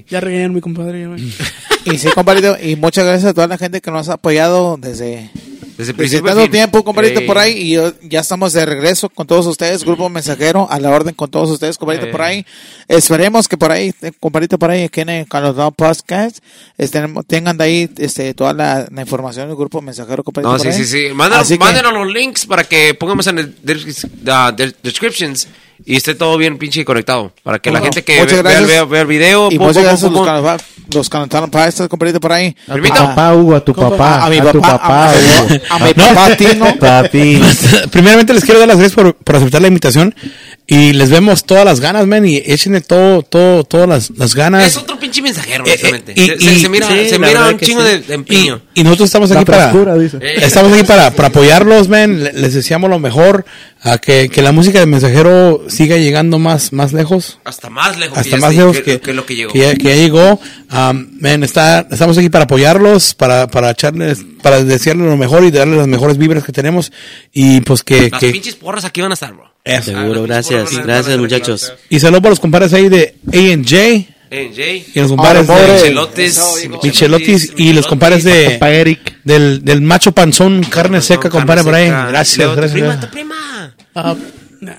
Ya 0.09 0.19
regañaron 0.19 0.53
mi 0.53 0.61
compadre. 0.61 1.08
y 1.85 1.98
sí, 1.98 2.09
compadre, 2.14 2.69
y 2.69 2.75
muchas 2.75 3.06
gracias 3.06 3.32
a 3.32 3.33
toda 3.33 3.48
la 3.48 3.58
gente 3.58 3.80
que 3.80 3.91
nos 3.91 4.09
ha 4.09 4.14
apoyado 4.14 4.77
desde 4.77 5.30
desde 5.77 5.93
desde 5.93 5.93
principio 5.95 6.25
tanto 6.27 6.41
fin. 6.43 6.51
tiempo, 6.51 6.83
compadrito, 6.83 7.19
Eh, 7.22 7.25
por 7.25 7.38
ahí. 7.38 7.53
Y 7.58 7.72
yo- 7.72 7.93
ya 8.03 8.19
estamos 8.19 8.53
de 8.53 8.66
regreso 8.66 9.09
con 9.09 9.27
todos 9.27 9.45
ustedes, 9.48 9.83
Grupo 9.83 10.09
Mensajero, 10.09 10.67
a 10.69 10.80
la 10.80 10.90
orden 10.90 11.14
con 11.16 11.30
todos 11.32 11.50
ustedes, 11.50 11.77
compadrito, 11.77 12.08
Eh. 12.08 12.11
por 12.11 12.22
ahí. 12.22 12.45
Esperemos 12.88 13.48
que 13.48 13.58
por 13.58 13.72
ahí, 13.72 13.93
eh, 14.01 14.11
compadrito, 14.19 14.58
por 14.59 14.72
ahí, 14.72 14.83
aquí 14.83 15.01
en 15.01 15.09
el 15.09 15.27
Canadá 15.27 15.72
Podcast, 15.72 16.40
este, 16.77 17.01
tengan 17.27 17.58
de 17.58 17.64
ahí 17.64 17.90
este, 17.98 18.33
toda 18.33 18.53
la, 18.53 18.88
la 18.91 19.01
información 19.01 19.48
del 19.48 19.56
Grupo 19.56 19.82
Mensajero, 19.82 20.24
compadrito. 20.24 20.51
No, 20.51 20.58
por 20.58 20.61
sí, 20.61 20.67
ahí. 20.80 20.85
sí, 20.85 21.08
sí. 21.08 21.14
Mándanos, 21.14 21.48
que- 21.48 21.82
los 21.91 22.08
links 22.14 22.45
para 22.45 22.64
que 22.64 22.93
pongamos 22.93 23.27
en 23.27 23.40
el 23.40 23.56
des- 23.64 24.03
uh, 24.06 24.51
des- 24.56 24.75
descriptions 24.83 25.48
y 25.85 25.95
esté 25.95 26.16
todo 26.16 26.38
bien 26.38 26.58
pinche 26.58 26.85
conectado. 26.85 27.33
Para 27.43 27.59
que 27.59 27.72
la 27.72 27.80
Bueno, 27.80 27.93
gente 27.93 28.03
que 28.03 28.24
ve- 28.25 28.41
vea, 28.43 28.61
vea- 28.61 28.85
vea 28.85 29.01
el 29.01 29.08
video... 29.08 29.50
Y 29.51 29.58
pum, 29.58 29.67
muchas 29.67 29.77
pum, 29.77 29.83
gracias 29.83 30.03
a 30.11 30.14
pum, 30.14 30.58
los 30.93 31.01
los 31.01 31.09
Canadá 31.09 31.47
Podcast, 31.47 31.87
compadrito, 31.87 32.19
por 32.19 32.31
ahí. 32.33 32.55
A 32.67 32.75
tu 32.75 32.81
papá, 32.83 33.33
Hugo, 33.33 33.55
a 33.55 33.65
tu 33.65 33.73
papá. 33.73 34.25
a 34.25 34.29
mi 34.29 34.39
tu 34.39 34.61
papá, 34.61 34.77
papá, 34.79 35.09
a- 35.09 35.13
Hugo. 35.43 35.61
a 35.69 35.79
mi 35.79 35.93
papá 35.95 36.35
Tino. 36.37 36.75
Papi. 36.79 37.41
Primeramente 37.91 38.33
les 38.33 38.43
quiero 38.43 38.59
dar 38.59 38.67
las 38.67 38.77
gracias 38.77 38.95
por, 38.95 39.15
por 39.15 39.35
aceptar 39.35 39.61
la 39.61 39.67
invitación 39.67 40.13
y 40.67 40.93
les 40.93 41.09
vemos 41.09 41.43
todas 41.45 41.65
las 41.65 41.79
ganas, 41.81 42.07
man, 42.07 42.25
y 42.25 42.37
échenle 42.37 42.79
todo, 42.81 43.23
todo, 43.23 43.63
todas 43.65 43.89
las, 43.89 44.09
las 44.11 44.35
ganas. 44.35 44.65
Es 44.67 44.77
otro 44.77 44.97
pinche 44.99 45.21
mensajero, 45.21 45.65
Eh, 45.65 45.69
honestamente. 45.69 46.13
eh, 46.15 46.21
y- 46.23 46.27
se, 46.27 46.37
se- 46.39 46.53
y- 46.53 46.61
se 46.61 46.69
mira, 46.69 46.87
sí, 46.87 46.93
se 47.09 47.11
la 47.19 47.27
mira 47.27 47.39
verdad 47.41 47.53
un 47.55 47.59
chingo 47.59 47.81
sí. 47.81 47.87
de, 47.87 47.99
de 47.99 48.13
empeño. 48.13 48.61
Y, 48.73 48.81
y 48.81 48.83
nosotros 48.83 49.07
estamos 49.07 49.29
La 49.31 49.37
aquí 49.41 49.45
para... 49.51 49.73
Estamos 50.37 50.71
aquí 50.73 50.83
para, 50.83 51.11
para 51.11 51.27
apoyarlos, 51.27 51.89
man. 51.89 52.23
Le- 52.23 52.33
Les 52.33 52.53
deseamos 52.53 52.89
lo 52.89 52.99
mejor. 52.99 53.45
A 53.84 53.98
que, 53.98 54.30
que 54.30 54.43
la 54.43 54.51
música 54.51 54.80
de 54.80 54.85
mensajero 54.85 55.66
siga 55.68 55.98
llegando 55.98 56.38
más, 56.38 56.72
más 56.72 56.93
lejos. 56.93 57.40
Hasta 57.43 57.72
más 57.72 57.98
lejos 57.98 58.14
que 58.14 58.19
Hasta 58.19 58.38
más 58.38 58.53
lejos 58.53 58.77
que, 58.77 58.84
que, 58.84 59.01
que 59.01 59.14
lo 59.14 59.26
que 59.26 59.35
llegó. 59.35 59.51
que 59.51 59.58
ya, 59.60 59.74
que 59.76 59.84
ya 59.85 59.95
llegó. 59.95 60.40
Um, 60.72 61.08
man, 61.19 61.43
está, 61.43 61.88
estamos 61.90 62.16
aquí 62.16 62.30
para 62.30 62.43
apoyarlos, 62.43 63.16
para, 63.16 63.48
para 63.48 63.72
echarles, 63.72 64.19
para 64.43 64.64
desearles 64.64 65.08
lo 65.08 65.18
mejor 65.18 65.43
y 65.43 65.50
darles 65.50 65.80
las 65.80 65.88
mejores 65.88 66.19
vibras 66.19 66.43
que 66.43 66.51
tenemos. 66.51 66.92
Y 67.34 67.61
pues 67.61 67.84
que, 67.84 68.11
Las 68.11 68.19
que 68.19 68.30
pinches 68.30 68.53
porras 68.56 68.85
aquí 68.85 69.01
van 69.01 69.11
a 69.11 69.14
estar, 69.16 69.34
bro. 69.34 69.51
eso. 69.64 69.92
Seguro, 69.92 70.24
gracias. 70.24 70.77
Gracias, 70.77 71.18
muchachos. 71.18 71.74
Y 71.90 72.00
saludos 72.00 72.22
para 72.22 72.30
los 72.32 72.40
compadres 72.40 72.74
ahí 72.74 72.88
de 72.88 73.16
A&J. 73.34 74.14
Y 74.32 74.92
los 74.95 75.10
compadres 75.10 75.48
de 75.48 75.53
Michelotes. 75.56 76.69
Michelotis 76.84 77.53
y 77.58 77.74
los 77.74 77.85
compadres 77.85 78.24
de 78.24 78.58
del, 79.24 79.64
del 79.64 79.82
macho 79.82 80.14
panzón, 80.14 80.64
carne 80.64 81.01
seca, 81.01 81.30
compadre 81.30 81.64
por 81.64 81.76
ahí. 81.76 81.90
Gracias, 81.90 82.50
tu 82.50 82.56
gracias. 82.56 82.72
Prima, 82.72 83.00
tu 83.00 83.10
prima. 83.10 83.76
Nah. 84.61 84.76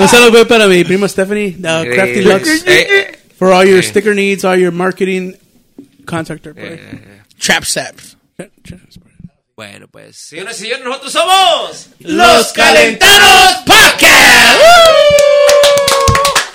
Un 0.00 0.08
saludo 0.08 0.48
para 0.48 0.66
mi 0.66 0.82
prima 0.84 1.06
Stephanie, 1.08 1.56
uh, 1.58 1.84
Crafty 1.84 2.20
Eh, 2.20 2.22
Lux, 2.22 2.48
eh, 2.48 2.62
eh, 2.66 3.18
for 3.38 3.52
all 3.52 3.68
your 3.68 3.82
sticker 3.82 4.14
needs, 4.14 4.44
all 4.44 4.58
your 4.58 4.72
marketing. 4.72 5.36
Contact 6.06 6.46
her. 6.46 6.54
Trap 7.38 7.64
Saps. 7.64 8.16
Bueno, 9.54 9.86
pues, 9.86 10.16
señoras 10.16 10.58
y 10.58 10.62
señores, 10.62 10.84
nosotros 10.84 11.12
somos 11.12 11.88
Los 12.00 12.52
Calentanos 12.52 13.58
Podcast. 13.66 14.60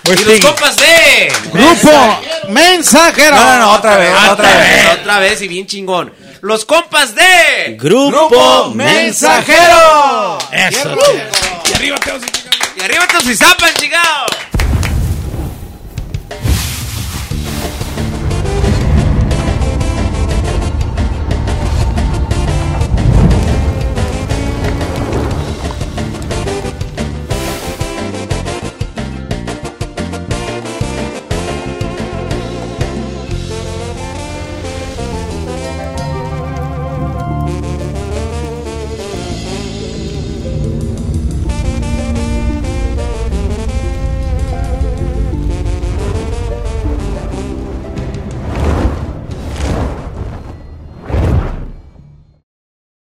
We're 0.07 0.21
Y 0.21 0.25
los 0.25 0.39
compas 0.39 0.75
de 0.77 1.33
Grupo 1.51 2.19
Mensajero. 2.49 3.35
No, 3.35 3.45
no, 3.45 3.59
no, 3.59 3.71
otra 3.73 3.97
vez, 3.97 4.13
otra 4.29 4.57
vez. 4.57 4.99
Otra 5.01 5.19
vez 5.19 5.41
y 5.41 5.47
bien 5.49 5.67
chingón. 5.67 6.13
Los 6.41 6.63
compas 6.63 7.13
de 7.13 7.75
Grupo 7.77 8.71
Mensajero. 8.73 10.37
Eso. 10.51 10.97
Y 11.67 11.73
arriba 11.73 13.07
todos 13.07 13.25
y 13.25 13.35
zapan, 13.35 13.73
chingado. 13.73 14.27